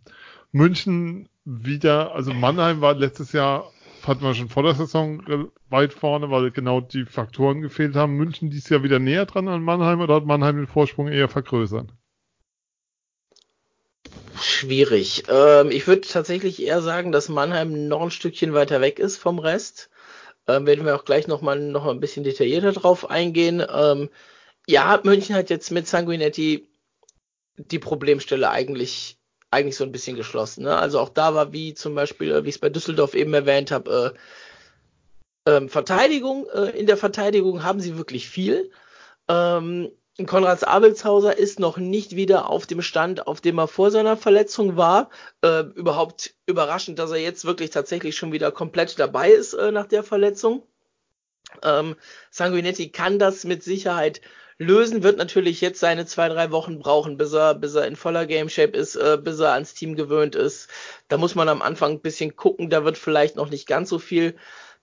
München 0.52 1.28
wieder, 1.46 2.14
also 2.14 2.34
Mannheim 2.34 2.82
war 2.82 2.94
letztes 2.94 3.32
Jahr, 3.32 3.72
hatten 4.04 4.22
wir 4.22 4.34
schon 4.34 4.50
vor 4.50 4.64
der 4.64 4.76
Saison 4.76 5.50
weit 5.70 5.94
vorne, 5.94 6.30
weil 6.32 6.52
genau 6.52 6.82
die 6.82 7.06
Faktoren 7.06 7.62
gefehlt 7.62 7.96
haben. 7.96 8.16
München 8.16 8.50
dieses 8.50 8.70
Jahr 8.70 8.84
wieder 8.84 9.00
näher 9.00 9.26
dran 9.26 9.48
an 9.48 9.64
Mannheim 9.64 10.02
oder 10.02 10.16
hat 10.16 10.26
Mannheim 10.26 10.58
den 10.58 10.68
Vorsprung 10.68 11.08
eher 11.08 11.30
vergrößert? 11.30 11.90
Schwierig. 14.40 15.24
Ähm, 15.30 15.70
ich 15.70 15.86
würde 15.88 16.02
tatsächlich 16.02 16.62
eher 16.62 16.82
sagen, 16.82 17.12
dass 17.12 17.30
Mannheim 17.30 17.88
noch 17.88 18.02
ein 18.02 18.12
Stückchen 18.12 18.54
weiter 18.54 18.82
weg 18.82 18.98
ist 18.98 19.18
vom 19.18 19.38
Rest. 19.38 19.90
Ähm, 20.48 20.66
werden 20.66 20.86
wir 20.86 20.96
auch 20.96 21.06
gleich 21.06 21.28
nochmal 21.28 21.60
noch 21.60 21.86
ein 21.86 22.00
bisschen 22.00 22.24
detaillierter 22.24 22.72
drauf 22.72 23.10
eingehen. 23.10 23.64
Ähm, 23.72 24.10
ja, 24.68 25.00
München 25.04 25.36
hat 25.36 25.50
jetzt 25.52 25.72
mit 25.72 25.88
Sanguinetti 25.88 26.68
die 27.58 27.80
Problemstelle 27.80 28.50
eigentlich 28.50 29.21
eigentlich 29.52 29.76
so 29.76 29.84
ein 29.84 29.92
bisschen 29.92 30.16
geschlossen. 30.16 30.64
Ne? 30.64 30.76
Also 30.76 31.00
auch 31.00 31.10
da 31.10 31.36
war, 31.36 31.54
wie 31.54 31.74
zum 31.74 31.94
Beispiel, 31.94 32.32
äh, 32.32 32.44
wie 32.44 32.50
ich 32.50 32.56
es 32.56 32.62
bei 32.62 32.70
Düsseldorf 32.70 33.14
eben 33.14 33.34
erwähnt 33.34 33.72
habe, 33.72 34.16
äh, 35.46 35.52
ähm, 35.52 35.70
Verteidigung. 35.70 36.48
Äh, 36.54 36.78
in 36.78 36.88
der 36.88 36.98
Verteidigung 36.98 37.64
haben 37.64 37.80
sie 37.80 37.98
wirklich 37.98 38.30
viel. 38.30 38.72
Ähm, 39.28 39.92
Konrads 40.26 40.64
Abelshauser 40.64 41.38
ist 41.38 41.60
noch 41.60 41.78
nicht 41.78 42.16
wieder 42.16 42.50
auf 42.50 42.68
dem 42.68 42.82
Stand, 42.82 43.28
auf 43.28 43.42
dem 43.42 43.58
er 43.58 43.68
vor 43.68 43.92
seiner 43.92 44.18
Verletzung 44.18 44.78
war. 44.78 45.10
Äh, 45.42 45.62
überhaupt 45.76 46.36
überraschend, 46.46 47.00
dass 47.00 47.12
er 47.12 47.18
jetzt 47.18 47.46
wirklich 47.46 47.72
tatsächlich 47.72 48.16
schon 48.16 48.32
wieder 48.32 48.52
komplett 48.52 49.00
dabei 49.00 49.32
ist 49.32 49.54
äh, 49.54 49.72
nach 49.72 49.88
der 49.88 50.04
Verletzung. 50.04 50.64
Ähm, 51.64 51.96
Sanguinetti 52.30 52.90
kann 52.90 53.20
das 53.20 53.44
mit 53.44 53.64
Sicherheit 53.64 54.22
lösen, 54.62 55.02
wird 55.02 55.18
natürlich 55.18 55.60
jetzt 55.60 55.80
seine 55.80 56.06
zwei, 56.06 56.30
drei 56.30 56.52
Wochen 56.52 56.80
brauchen, 56.80 57.18
bis 57.18 57.34
er, 57.34 57.56
bis 57.56 57.74
er 57.74 57.88
in 57.88 57.96
voller 57.96 58.28
Game 58.28 58.48
Shape 58.48 58.78
ist, 58.78 58.96
äh, 58.96 59.18
bis 59.22 59.40
er 59.40 59.54
ans 59.54 59.74
Team 59.74 59.96
gewöhnt 59.96 60.36
ist. 60.36 60.70
Da 61.08 61.18
muss 61.18 61.36
man 61.36 61.50
am 61.50 61.62
Anfang 61.62 61.94
ein 61.94 62.02
bisschen 62.02 62.36
gucken, 62.36 62.70
da 62.70 62.86
wird 62.86 62.98
vielleicht 62.98 63.36
noch 63.36 63.50
nicht 63.50 63.68
ganz 63.68 63.90
so 63.90 63.98
viel 63.98 64.36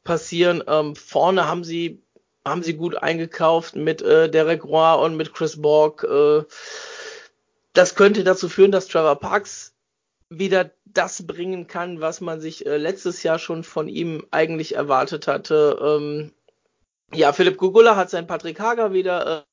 passieren. 0.02 0.64
Ähm, 0.66 0.96
vorne 0.96 1.46
haben 1.46 1.62
sie, 1.62 2.02
haben 2.44 2.64
sie 2.64 2.74
gut 2.74 2.96
eingekauft 2.96 3.76
mit 3.76 4.02
äh, 4.02 4.28
Derek 4.28 4.64
Roy 4.64 5.04
und 5.04 5.16
mit 5.16 5.32
Chris 5.32 5.62
Borg. 5.62 6.02
Äh, 6.02 6.42
das 7.72 7.94
könnte 7.94 8.24
dazu 8.24 8.48
führen, 8.48 8.72
dass 8.72 8.88
Trevor 8.88 9.20
Parks 9.20 9.74
wieder 10.28 10.72
das 10.86 11.24
bringen 11.24 11.68
kann, 11.68 12.00
was 12.00 12.20
man 12.20 12.40
sich 12.40 12.66
äh, 12.66 12.78
letztes 12.78 13.22
Jahr 13.22 13.38
schon 13.38 13.62
von 13.62 13.88
ihm 13.88 14.26
eigentlich 14.32 14.74
erwartet 14.74 15.28
hatte. 15.28 15.78
Ähm, 15.80 16.32
ja, 17.14 17.32
Philipp 17.32 17.56
Gugula 17.56 17.94
hat 17.94 18.10
sein 18.10 18.26
Patrick 18.26 18.58
Hager 18.58 18.92
wieder 18.92 19.46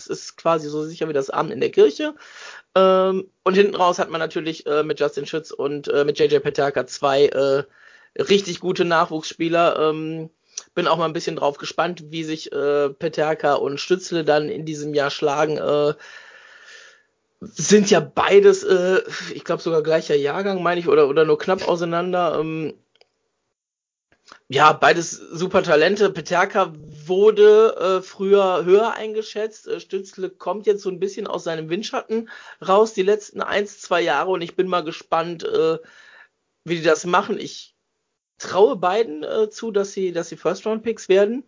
Das 0.00 0.06
ist 0.06 0.36
quasi 0.36 0.68
so 0.68 0.84
sicher 0.84 1.08
wie 1.08 1.12
das 1.12 1.28
Abend 1.30 1.52
in 1.52 1.60
der 1.60 1.70
Kirche. 1.70 2.14
Ähm, 2.74 3.30
und 3.42 3.54
hinten 3.54 3.74
raus 3.74 3.98
hat 3.98 4.10
man 4.10 4.18
natürlich 4.20 4.66
äh, 4.66 4.82
mit 4.82 4.98
Justin 4.98 5.26
Schütz 5.26 5.50
und 5.50 5.88
äh, 5.88 6.04
mit 6.04 6.18
JJ 6.18 6.38
Peterka 6.38 6.86
zwei 6.86 7.26
äh, 7.26 7.64
richtig 8.22 8.60
gute 8.60 8.84
Nachwuchsspieler. 8.84 9.90
Ähm, 9.90 10.30
bin 10.74 10.86
auch 10.86 10.96
mal 10.96 11.04
ein 11.04 11.12
bisschen 11.12 11.36
drauf 11.36 11.58
gespannt, 11.58 12.04
wie 12.10 12.24
sich 12.24 12.50
äh, 12.52 12.88
Peterka 12.90 13.54
und 13.54 13.78
Stützle 13.78 14.24
dann 14.24 14.48
in 14.48 14.64
diesem 14.64 14.94
Jahr 14.94 15.10
schlagen. 15.10 15.58
Äh, 15.58 15.94
sind 17.40 17.90
ja 17.90 18.00
beides, 18.00 18.64
äh, 18.64 19.00
ich 19.34 19.44
glaube 19.44 19.62
sogar 19.62 19.82
gleicher 19.82 20.14
Jahrgang, 20.14 20.62
meine 20.62 20.80
ich, 20.80 20.88
oder, 20.88 21.08
oder 21.08 21.24
nur 21.24 21.38
knapp 21.38 21.66
auseinander. 21.68 22.38
Ähm, 22.38 22.74
ja, 24.52 24.72
beides 24.72 25.12
super 25.12 25.62
Talente. 25.62 26.10
Peterka 26.10 26.72
wurde 27.06 27.76
äh, 27.76 28.02
früher 28.02 28.64
höher 28.64 28.94
eingeschätzt. 28.94 29.68
Äh, 29.68 29.78
Stützle 29.78 30.28
kommt 30.28 30.66
jetzt 30.66 30.82
so 30.82 30.90
ein 30.90 30.98
bisschen 30.98 31.28
aus 31.28 31.44
seinem 31.44 31.70
Windschatten 31.70 32.28
raus, 32.66 32.92
die 32.92 33.02
letzten 33.04 33.42
eins, 33.42 33.80
zwei 33.80 34.00
Jahre. 34.00 34.32
Und 34.32 34.42
ich 34.42 34.56
bin 34.56 34.66
mal 34.66 34.82
gespannt, 34.82 35.44
äh, 35.44 35.78
wie 36.64 36.74
die 36.74 36.82
das 36.82 37.06
machen. 37.06 37.38
Ich 37.38 37.76
traue 38.38 38.74
beiden 38.74 39.22
äh, 39.22 39.50
zu, 39.50 39.70
dass 39.70 39.92
sie, 39.92 40.10
dass 40.10 40.30
sie 40.30 40.36
First-Round-Picks 40.36 41.08
werden. 41.08 41.44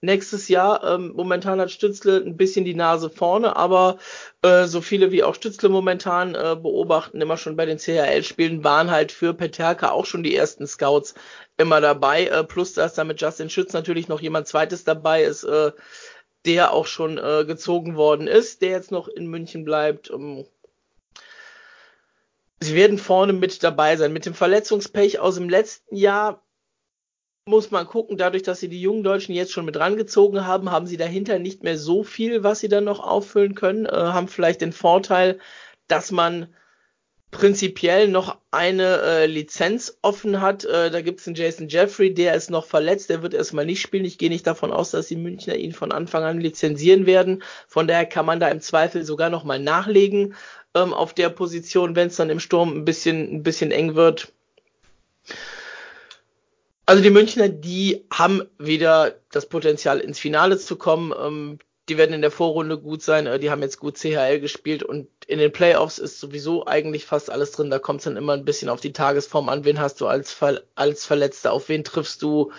Nächstes 0.00 0.48
Jahr. 0.48 0.84
Ähm, 0.84 1.12
momentan 1.14 1.60
hat 1.60 1.70
Stützle 1.70 2.22
ein 2.24 2.36
bisschen 2.36 2.64
die 2.64 2.74
Nase 2.74 3.10
vorne, 3.10 3.56
aber 3.56 3.98
äh, 4.42 4.66
so 4.66 4.80
viele 4.80 5.10
wie 5.10 5.24
auch 5.24 5.34
Stützle 5.34 5.68
momentan 5.68 6.34
äh, 6.34 6.56
beobachten, 6.60 7.20
immer 7.20 7.36
schon 7.36 7.56
bei 7.56 7.66
den 7.66 7.78
CHL-Spielen, 7.78 8.64
waren 8.64 8.90
halt 8.90 9.12
für 9.12 9.34
Peterka 9.34 9.90
auch 9.90 10.06
schon 10.06 10.22
die 10.22 10.36
ersten 10.36 10.66
Scouts 10.66 11.14
immer 11.56 11.80
dabei. 11.80 12.26
Äh, 12.26 12.44
plus, 12.44 12.74
dass 12.74 12.94
da 12.94 13.04
mit 13.04 13.20
Justin 13.20 13.50
Schütz 13.50 13.72
natürlich 13.72 14.08
noch 14.08 14.20
jemand 14.20 14.46
zweites 14.46 14.84
dabei 14.84 15.24
ist, 15.24 15.44
äh, 15.44 15.72
der 16.44 16.72
auch 16.72 16.86
schon 16.86 17.18
äh, 17.18 17.44
gezogen 17.44 17.96
worden 17.96 18.28
ist, 18.28 18.62
der 18.62 18.70
jetzt 18.70 18.92
noch 18.92 19.08
in 19.08 19.26
München 19.26 19.64
bleibt. 19.64 20.10
Ähm, 20.10 20.46
sie 22.60 22.74
werden 22.74 22.98
vorne 22.98 23.32
mit 23.32 23.62
dabei 23.62 23.96
sein. 23.96 24.12
Mit 24.12 24.26
dem 24.26 24.34
Verletzungspech 24.34 25.18
aus 25.18 25.34
dem 25.34 25.48
letzten 25.48 25.96
Jahr 25.96 26.45
muss 27.48 27.70
man 27.70 27.86
gucken, 27.86 28.16
dadurch, 28.16 28.42
dass 28.42 28.58
sie 28.58 28.68
die 28.68 28.80
jungen 28.80 29.04
Deutschen 29.04 29.32
jetzt 29.32 29.52
schon 29.52 29.64
mit 29.64 29.78
rangezogen 29.78 30.46
haben, 30.46 30.72
haben 30.72 30.88
sie 30.88 30.96
dahinter 30.96 31.38
nicht 31.38 31.62
mehr 31.62 31.78
so 31.78 32.02
viel, 32.02 32.42
was 32.42 32.58
sie 32.58 32.68
dann 32.68 32.82
noch 32.82 32.98
auffüllen 32.98 33.54
können, 33.54 33.86
äh, 33.86 33.90
haben 33.92 34.26
vielleicht 34.26 34.62
den 34.62 34.72
Vorteil, 34.72 35.38
dass 35.86 36.10
man 36.10 36.48
prinzipiell 37.30 38.08
noch 38.08 38.38
eine 38.50 39.00
äh, 39.02 39.26
Lizenz 39.26 39.96
offen 40.02 40.40
hat. 40.40 40.64
Äh, 40.64 40.90
da 40.90 41.00
gibt 41.02 41.20
es 41.20 41.28
einen 41.28 41.36
Jason 41.36 41.68
Jeffrey, 41.68 42.12
der 42.12 42.34
ist 42.34 42.50
noch 42.50 42.66
verletzt, 42.66 43.10
der 43.10 43.22
wird 43.22 43.32
erstmal 43.32 43.66
nicht 43.66 43.80
spielen. 43.80 44.04
Ich 44.04 44.18
gehe 44.18 44.30
nicht 44.30 44.46
davon 44.46 44.72
aus, 44.72 44.90
dass 44.90 45.06
die 45.06 45.16
Münchner 45.16 45.54
ihn 45.54 45.72
von 45.72 45.92
Anfang 45.92 46.24
an 46.24 46.40
lizenzieren 46.40 47.06
werden. 47.06 47.44
Von 47.68 47.86
daher 47.86 48.06
kann 48.06 48.26
man 48.26 48.40
da 48.40 48.48
im 48.48 48.60
Zweifel 48.60 49.04
sogar 49.04 49.30
noch 49.30 49.44
mal 49.44 49.60
nachlegen 49.60 50.34
ähm, 50.74 50.92
auf 50.92 51.14
der 51.14 51.28
Position, 51.28 51.94
wenn 51.94 52.08
es 52.08 52.16
dann 52.16 52.30
im 52.30 52.40
Sturm 52.40 52.76
ein 52.76 52.84
bisschen, 52.84 53.36
ein 53.36 53.42
bisschen 53.44 53.70
eng 53.70 53.94
wird. 53.94 54.32
Also 56.86 57.02
die 57.02 57.10
Münchner, 57.10 57.48
die 57.48 58.04
haben 58.12 58.42
wieder 58.58 59.16
das 59.32 59.48
Potenzial 59.48 59.98
ins 59.98 60.20
Finale 60.20 60.56
zu 60.56 60.76
kommen. 60.76 61.12
Ähm, 61.20 61.58
die 61.88 61.98
werden 61.98 62.14
in 62.14 62.20
der 62.20 62.30
Vorrunde 62.30 62.78
gut 62.78 63.02
sein. 63.02 63.26
Äh, 63.26 63.40
die 63.40 63.50
haben 63.50 63.62
jetzt 63.62 63.80
gut 63.80 63.98
CHL 63.98 64.38
gespielt 64.40 64.84
und 64.84 65.08
in 65.26 65.40
den 65.40 65.52
Playoffs 65.52 65.98
ist 65.98 66.20
sowieso 66.20 66.66
eigentlich 66.66 67.04
fast 67.04 67.28
alles 67.30 67.50
drin. 67.52 67.70
Da 67.70 67.80
kommt 67.80 68.00
es 68.00 68.04
dann 68.04 68.16
immer 68.16 68.34
ein 68.34 68.44
bisschen 68.44 68.68
auf 68.68 68.80
die 68.80 68.92
Tagesform 68.92 69.48
an. 69.48 69.64
Wen 69.64 69.80
hast 69.80 70.00
du 70.00 70.06
als, 70.06 70.32
Ver 70.32 70.62
als 70.76 71.04
Verletzter? 71.04 71.52
Auf 71.52 71.68
wen 71.68 71.82
triffst 71.82 72.22
du? 72.22 72.52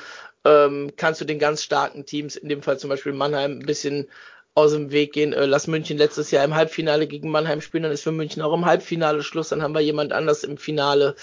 Ähm, 0.45 0.91
kannst 0.97 1.22
du 1.22 1.25
den 1.25 1.39
ganz 1.39 1.64
starken 1.64 2.06
Teams, 2.06 2.35
in 2.35 2.49
dem 2.49 2.61
Fall 2.61 2.77
zum 2.80 2.89
Beispiel 2.89 3.14
Mannheim, 3.14 3.59
ein 3.59 3.65
bisschen 3.65 4.07
aus 4.56 4.73
dem 4.73 4.91
Weg 4.91 5.14
gehen. 5.14 5.31
Äh, 5.33 5.45
lass 5.45 5.67
München 5.67 5.97
letztes 5.97 6.31
Jahr 6.31 6.43
im 6.43 6.56
Halbfinale 6.56 7.07
gegen 7.07 7.31
Mannheim 7.31 7.61
spielen, 7.61 7.83
dann 7.83 7.91
ist 7.93 8.03
für 8.03 8.11
München 8.11 8.41
auch 8.41 8.53
im 8.53 8.65
Halbfinale 8.65 9.23
Schluss, 9.23 9.49
dann 9.49 9.61
haben 9.61 9.73
wir 9.73 9.81
jemand 9.81 10.14
anders 10.14 10.43
im 10.43 10.57
Finale. 10.57 11.15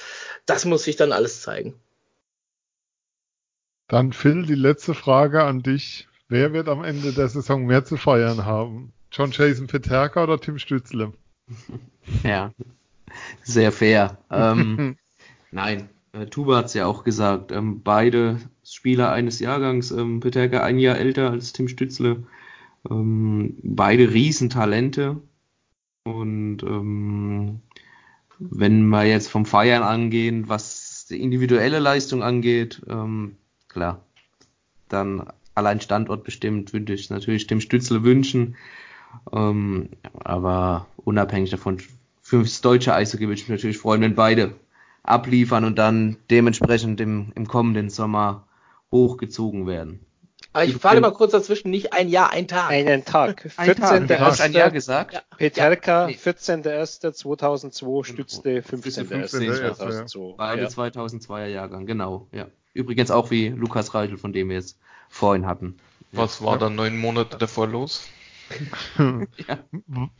Das 0.46 0.64
muss 0.64 0.84
sich 0.84 0.96
dann 0.96 1.12
alles 1.12 1.42
zeigen. 1.42 1.74
Dann 3.94 4.12
Phil, 4.12 4.44
die 4.44 4.56
letzte 4.56 4.92
Frage 4.92 5.44
an 5.44 5.62
dich. 5.62 6.08
Wer 6.28 6.52
wird 6.52 6.68
am 6.68 6.82
Ende 6.82 7.12
der 7.12 7.28
Saison 7.28 7.64
mehr 7.64 7.84
zu 7.84 7.96
feiern 7.96 8.44
haben? 8.44 8.92
John 9.12 9.30
Jason 9.30 9.68
Peterka 9.68 10.24
oder 10.24 10.40
Tim 10.40 10.58
Stützle? 10.58 11.12
Ja, 12.24 12.52
sehr 13.44 13.70
fair. 13.70 14.18
ähm, 14.32 14.96
nein, 15.52 15.90
äh, 16.10 16.26
Tuba 16.26 16.56
hat 16.56 16.64
es 16.64 16.74
ja 16.74 16.86
auch 16.86 17.04
gesagt. 17.04 17.52
Ähm, 17.52 17.84
beide 17.84 18.40
Spieler 18.64 19.12
eines 19.12 19.38
Jahrgangs. 19.38 19.92
Ähm, 19.92 20.18
Peterka 20.18 20.64
ein 20.64 20.80
Jahr 20.80 20.98
älter 20.98 21.30
als 21.30 21.52
Tim 21.52 21.68
Stützle. 21.68 22.24
Ähm, 22.90 23.58
beide 23.62 24.12
Riesentalente. 24.12 25.20
Und 26.02 26.64
ähm, 26.64 27.60
wenn 28.40 28.88
wir 28.88 29.04
jetzt 29.04 29.28
vom 29.28 29.46
Feiern 29.46 29.84
angehen, 29.84 30.48
was 30.48 31.06
die 31.08 31.22
individuelle 31.22 31.78
Leistung 31.78 32.24
angeht, 32.24 32.82
ähm, 32.88 33.36
klar. 33.74 34.00
Dann 34.88 35.26
allein 35.54 35.80
Standort 35.80 36.24
bestimmt 36.24 36.72
würde 36.72 36.94
ich 36.94 37.10
natürlich 37.10 37.46
dem 37.46 37.60
Stützle 37.60 38.02
wünschen. 38.02 38.56
Ähm, 39.32 39.90
aber 40.14 40.86
unabhängig 40.96 41.50
davon, 41.50 41.78
fürs 42.22 42.60
deutsche 42.62 42.94
Eishockey 42.94 43.24
würde 43.24 43.34
ich 43.34 43.42
mich 43.42 43.58
natürlich 43.58 43.78
freuen, 43.78 44.00
wenn 44.00 44.14
beide 44.14 44.54
abliefern 45.02 45.64
und 45.64 45.78
dann 45.78 46.16
dementsprechend 46.30 47.00
im, 47.00 47.32
im 47.34 47.46
kommenden 47.46 47.90
Sommer 47.90 48.46
hochgezogen 48.90 49.66
werden. 49.66 50.00
Aber 50.54 50.64
ich 50.64 50.76
frage 50.76 51.00
mal 51.00 51.10
kurz 51.10 51.32
dazwischen, 51.32 51.70
nicht 51.70 51.92
ein 51.92 52.08
Jahr, 52.08 52.30
ein 52.30 52.46
Tag. 52.46 52.70
Einen 52.70 53.04
Tag. 53.04 53.42
14. 53.58 54.06
Du 54.06 54.20
hast 54.20 54.40
ein 54.40 54.52
Jahr 54.52 54.70
gesagt? 54.70 55.14
Ja. 55.14 55.22
Peterka, 55.36 56.08
ja. 56.08 56.16
14.01.2002, 56.16 58.04
Stützte 58.04 58.60
15.01.2002. 58.60 60.36
Beide 60.36 60.62
ja. 60.62 60.68
2002er 60.68 61.46
Jahrgang, 61.46 61.86
genau, 61.86 62.28
ja. 62.30 62.46
Übrigens 62.74 63.10
auch 63.10 63.30
wie 63.30 63.48
Lukas 63.48 63.94
Reichel, 63.94 64.18
von 64.18 64.32
dem 64.32 64.48
wir 64.48 64.56
jetzt 64.56 64.78
vorhin 65.08 65.46
hatten. 65.46 65.76
Was 66.12 66.42
war 66.42 66.58
dann 66.58 66.74
neun 66.74 66.98
Monate 66.98 67.38
davor 67.38 67.66
los? 67.66 68.08
ja. 69.48 69.58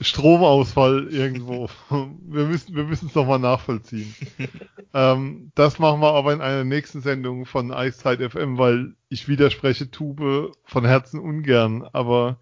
Stromausfall 0.00 1.08
irgendwo. 1.08 1.68
Wir 1.91 2.47
müssen 2.47 2.74
wir 2.74 2.84
müssen 2.84 3.08
es 3.08 3.15
nochmal 3.15 3.39
nachvollziehen. 3.39 4.15
ähm, 4.94 5.52
das 5.55 5.78
machen 5.78 6.00
wir 6.00 6.12
aber 6.12 6.33
in 6.33 6.41
einer 6.41 6.65
nächsten 6.65 7.02
Sendung 7.02 7.44
von 7.44 7.70
Eiszeit 7.70 8.20
FM, 8.20 8.57
weil 8.57 8.94
ich 9.08 9.28
widerspreche 9.28 9.91
Tube 9.91 10.52
von 10.65 10.84
Herzen 10.84 11.20
ungern, 11.20 11.86
aber 11.92 12.39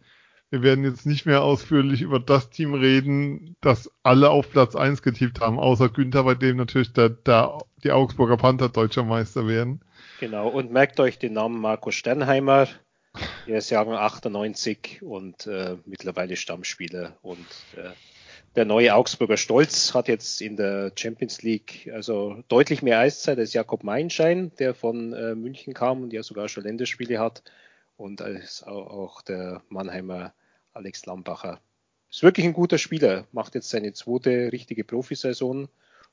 wir 0.50 0.62
werden 0.62 0.84
jetzt 0.84 1.06
nicht 1.06 1.24
mehr 1.24 1.42
ausführlich 1.42 2.02
über 2.02 2.20
das 2.20 2.50
Team 2.50 2.74
reden, 2.74 3.56
das 3.62 3.90
alle 4.02 4.28
auf 4.28 4.50
Platz 4.50 4.76
1 4.76 5.02
getippt 5.02 5.40
haben, 5.40 5.58
außer 5.58 5.88
Günther, 5.88 6.24
bei 6.24 6.34
dem 6.34 6.58
natürlich 6.58 6.92
der, 6.92 7.08
der, 7.08 7.58
die 7.82 7.90
Augsburger 7.90 8.36
Panther 8.36 8.68
deutscher 8.68 9.02
Meister 9.02 9.46
werden. 9.48 9.80
Genau, 10.20 10.48
und 10.48 10.70
merkt 10.70 11.00
euch 11.00 11.18
den 11.18 11.32
Namen 11.32 11.60
Marco 11.60 11.90
Sternheimer. 11.90 12.68
Er 13.46 13.58
ist 13.58 13.70
Jahrgang 13.70 13.96
98 13.96 15.02
und 15.02 15.46
äh, 15.46 15.76
mittlerweile 15.84 16.36
Stammspieler. 16.36 17.18
Und 17.22 17.46
äh, 17.76 17.90
der 18.54 18.64
neue 18.64 18.94
Augsburger 18.94 19.36
Stolz 19.36 19.94
hat 19.94 20.08
jetzt 20.08 20.40
in 20.40 20.56
der 20.56 20.92
Champions 20.96 21.42
League 21.42 21.90
also 21.92 22.42
deutlich 22.48 22.82
mehr 22.82 22.98
Eiszeit 23.00 23.38
als 23.38 23.52
Jakob 23.52 23.82
Meinschein, 23.82 24.52
der 24.58 24.74
von 24.74 25.12
äh, 25.12 25.34
München 25.34 25.74
kam 25.74 26.02
und 26.02 26.12
ja 26.12 26.22
sogar 26.22 26.48
schon 26.48 26.64
Länderspiele 26.64 27.18
hat. 27.18 27.42
Und 27.96 28.22
als 28.22 28.62
auch 28.62 29.22
der 29.22 29.62
Mannheimer 29.68 30.34
Alex 30.72 31.04
Lambacher. 31.06 31.60
Ist 32.10 32.22
wirklich 32.22 32.46
ein 32.46 32.52
guter 32.52 32.78
Spieler, 32.78 33.26
macht 33.32 33.54
jetzt 33.54 33.70
seine 33.70 33.92
zweite 33.92 34.52
richtige 34.52 34.84
Profisaison 34.84 35.68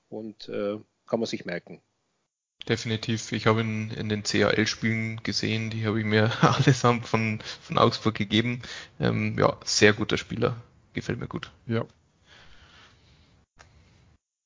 und 0.09 0.49
äh, 0.49 0.77
kann 1.05 1.19
man 1.19 1.27
sich 1.27 1.45
merken 1.45 1.81
definitiv. 2.69 3.31
Ich 3.31 3.47
habe 3.47 3.61
ihn 3.61 3.91
in 3.91 4.07
den 4.07 4.23
CAL-Spielen 4.23 5.21
gesehen, 5.23 5.69
die 5.69 5.85
habe 5.85 5.99
ich 5.99 6.05
mir 6.05 6.31
allesamt 6.41 7.07
von, 7.07 7.39
von 7.61 7.77
Augsburg 7.77 8.15
gegeben. 8.15 8.61
Ähm, 8.99 9.35
ja, 9.37 9.57
sehr 9.65 9.93
guter 9.93 10.17
Spieler. 10.17 10.55
Gefällt 10.93 11.19
mir 11.19 11.27
gut. 11.27 11.51
Ja. 11.67 11.85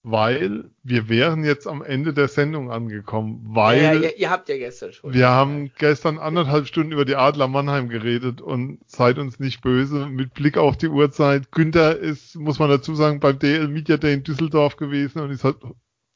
Weil 0.06 0.66
wir 0.84 1.08
wären 1.08 1.46
jetzt 1.46 1.66
am 1.66 1.82
Ende 1.82 2.14
der 2.14 2.28
Sendung 2.28 2.70
angekommen, 2.70 3.42
weil 3.48 3.82
ja, 3.82 3.94
ja, 3.94 4.02
ihr, 4.02 4.18
ihr, 4.18 4.30
habt 4.30 4.50
ja 4.50 4.58
gestern 4.58 4.92
schon. 4.92 5.14
Wir 5.14 5.30
haben 5.30 5.72
gestern 5.78 6.20
anderthalb 6.20 6.68
Stunden 6.68 6.92
über 6.92 7.06
die 7.06 7.16
Adler 7.16 7.48
Mannheim 7.48 7.88
geredet 7.88 8.42
und 8.42 8.80
seid 8.86 9.18
uns 9.18 9.40
nicht 9.40 9.62
böse. 9.62 10.08
Mit 10.08 10.34
Blick 10.34 10.58
auf 10.58 10.76
die 10.76 10.90
Uhrzeit. 10.90 11.54
Günther 11.54 11.98
ist, 11.98 12.36
muss 12.36 12.60
man 12.60 12.70
dazu 12.70 12.96
sagen, 12.96 13.22
beim 13.22 13.40
DL 13.40 13.70
Media 13.70 13.96
Day 13.96 14.14
in 14.14 14.24
Düsseldorf 14.24 14.76
gewesen 14.76 15.22
und 15.22 15.32
ist 15.32 15.46
halt 15.46 15.58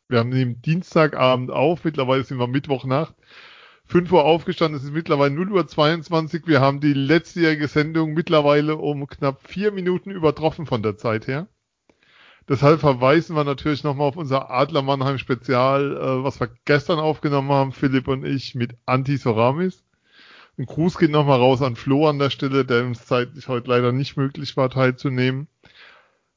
wir 0.10 0.20
haben 0.20 0.30
nehmen 0.30 0.62
Dienstagabend 0.62 1.52
auf, 1.52 1.84
mittlerweile 1.84 2.24
sind 2.24 2.40
wir 2.40 2.48
Mittwochnacht. 2.48 3.16
5 3.86 4.12
Uhr 4.12 4.26
aufgestanden, 4.26 4.78
es 4.78 4.84
ist 4.84 4.94
mittlerweile 4.94 5.34
0 5.34 5.52
Uhr 5.52 5.68
22. 5.68 6.46
Wir 6.46 6.60
haben 6.60 6.82
die 6.82 6.94
letztjährige 6.94 7.68
Sendung 7.68 8.14
mittlerweile 8.14 8.76
um 8.76 9.08
knapp 9.08 9.48
vier 9.48 9.72
Minuten 9.72 10.12
übertroffen 10.12 10.66
von 10.66 10.84
der 10.84 10.98
Zeit 10.98 11.28
her. 11.28 11.48
Deshalb 12.50 12.80
verweisen 12.80 13.36
wir 13.36 13.44
natürlich 13.44 13.84
nochmal 13.84 14.08
auf 14.08 14.16
unser 14.16 14.50
Adler 14.50 14.82
Mannheim 14.82 15.18
Spezial, 15.18 15.98
äh, 15.98 16.24
was 16.24 16.40
wir 16.40 16.50
gestern 16.66 17.00
aufgenommen 17.00 17.50
haben, 17.52 17.72
Philipp 17.74 18.08
und 18.08 18.26
ich, 18.26 18.56
mit 18.56 18.76
Anti 18.86 19.18
Soramis. 19.18 19.84
Ein 20.58 20.66
Gruß 20.66 20.98
geht 20.98 21.12
nochmal 21.12 21.40
raus 21.40 21.62
an 21.62 21.76
Flo 21.76 22.08
an 22.08 22.20
der 22.20 22.30
Stelle, 22.30 22.66
der 22.66 22.86
uns 22.86 23.06
zeitlich 23.06 23.48
heute 23.48 23.70
leider 23.70 23.92
nicht 23.92 24.18
möglich 24.18 24.58
war, 24.58 24.70
teilzunehmen. 24.70 25.48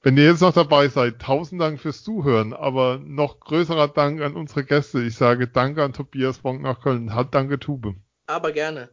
Wenn 0.02 0.16
ihr 0.16 0.24
jetzt 0.24 0.40
noch 0.40 0.54
dabei 0.54 0.88
seid, 0.88 1.20
tausend 1.20 1.60
Dank 1.60 1.78
fürs 1.78 2.02
Zuhören, 2.02 2.54
aber 2.54 2.98
noch 2.98 3.38
größerer 3.40 3.88
Dank 3.88 4.22
an 4.22 4.34
unsere 4.34 4.64
Gäste. 4.64 5.02
Ich 5.02 5.16
sage 5.16 5.46
Danke 5.46 5.84
an 5.84 5.92
Tobias 5.92 6.38
Bonk 6.38 6.62
nach 6.62 6.80
Köln. 6.80 7.14
Hat 7.14 7.34
Danke 7.34 7.58
Tube. 7.58 7.94
Aber 8.26 8.52
gerne. 8.52 8.88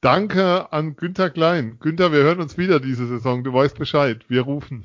Danke 0.00 0.72
an 0.72 0.96
Günther 0.96 1.30
Klein. 1.30 1.78
Günther, 1.78 2.12
wir 2.12 2.20
hören 2.20 2.40
uns 2.40 2.56
wieder 2.56 2.80
diese 2.80 3.06
Saison. 3.06 3.44
Du 3.44 3.52
weißt 3.52 3.78
Bescheid. 3.78 4.24
Wir 4.28 4.42
rufen. 4.42 4.84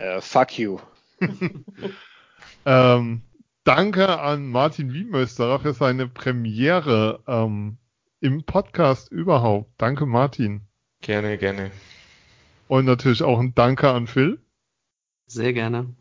Uh, 0.00 0.20
fuck 0.20 0.58
you. 0.58 0.78
ähm, 2.66 3.22
danke 3.64 4.18
an 4.20 4.48
Martin 4.48 4.92
Wiemösterer 4.92 5.60
für 5.60 5.72
seine 5.72 6.06
Premiere 6.06 7.22
ähm, 7.26 7.78
im 8.20 8.44
Podcast 8.44 9.10
überhaupt. 9.10 9.70
Danke, 9.78 10.06
Martin. 10.06 10.62
Gerne, 11.00 11.38
gerne. 11.38 11.70
Und 12.70 12.84
natürlich 12.84 13.24
auch 13.24 13.40
ein 13.40 13.52
Danke 13.52 13.90
an 13.90 14.06
Phil. 14.06 14.40
Sehr 15.26 15.52
gerne. 15.52 15.92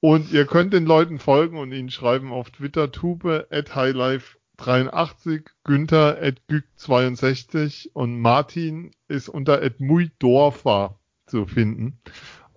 Und 0.00 0.32
ihr 0.32 0.44
könnt 0.44 0.72
den 0.72 0.84
Leuten 0.84 1.20
folgen 1.20 1.58
und 1.58 1.70
ihnen 1.70 1.90
schreiben 1.90 2.32
auf 2.32 2.50
Twitter 2.50 2.90
tube 2.90 3.46
at 3.52 3.76
highlife 3.76 4.36
83, 4.56 5.48
Günther 5.62 6.18
at 6.20 6.42
Güg62 6.50 7.90
und 7.92 8.18
Martin 8.18 8.96
ist 9.06 9.28
unter 9.28 9.62
at 9.62 9.78
Muidorfer 9.78 10.98
zu 11.26 11.46
finden. 11.46 12.00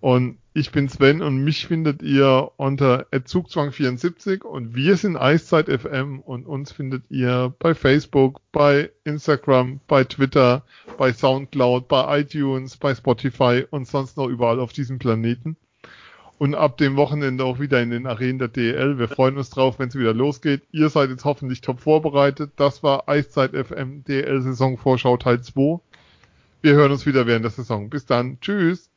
Und 0.02 0.38
ich 0.54 0.72
bin 0.72 0.88
Sven 0.88 1.22
und 1.22 1.44
mich 1.44 1.68
findet 1.68 2.02
ihr 2.02 2.52
unter 2.58 3.06
Zugzwang74 3.12 4.44
und 4.44 4.74
wir 4.74 4.96
sind 4.96 5.18
Eiszeit 5.18 5.68
FM 5.68 6.20
und 6.22 6.48
uns 6.48 6.72
findet 6.72 7.04
ihr 7.10 7.54
bei 7.60 7.76
Facebook, 7.76 8.42
bei 8.52 8.92
Instagram, 9.04 9.82
bei 9.88 10.06
Twitter, 10.06 10.64
bei 10.98 11.12
Soundcloud, 11.12 11.88
bei 11.88 12.22
iTunes, 12.22 12.78
bei 12.78 12.96
Spotify 12.96 13.66
und 13.70 13.88
sonst 13.88 14.18
noch 14.18 14.28
überall 14.28 14.60
auf 14.60 14.74
diesem 14.74 15.00
Planeten. 15.00 15.58
Und 16.38 16.56
ab 16.56 16.78
dem 16.78 16.96
Wochenende 16.96 17.44
auch 17.44 17.60
wieder 17.60 17.82
in 17.82 17.90
den 17.90 18.08
Arenen 18.08 18.40
der 18.40 18.48
DL. 18.48 18.98
Wir 18.98 19.10
freuen 19.10 19.38
uns 19.38 19.50
drauf, 19.50 19.78
wenn 19.78 19.90
es 19.90 19.96
wieder 19.96 20.14
losgeht. 20.14 20.62
Ihr 20.72 20.90
seid 20.90 21.10
jetzt 21.10 21.26
hoffentlich 21.26 21.60
top 21.60 21.82
vorbereitet. 21.82 22.54
Das 22.56 22.82
war 22.82 23.10
Eiszeit 23.10 23.52
FM 23.52 24.06
DL 24.06 24.42
Saison 24.42 24.78
Vorschau 24.78 25.18
Teil 25.18 25.42
2. 25.42 25.82
Wir 26.62 26.74
hören 26.76 26.94
uns 26.94 27.06
wieder 27.06 27.28
während 27.28 27.44
der 27.44 27.52
Saison. 27.52 27.90
Bis 27.90 28.06
dann. 28.06 28.40
Tschüss. 28.40 28.90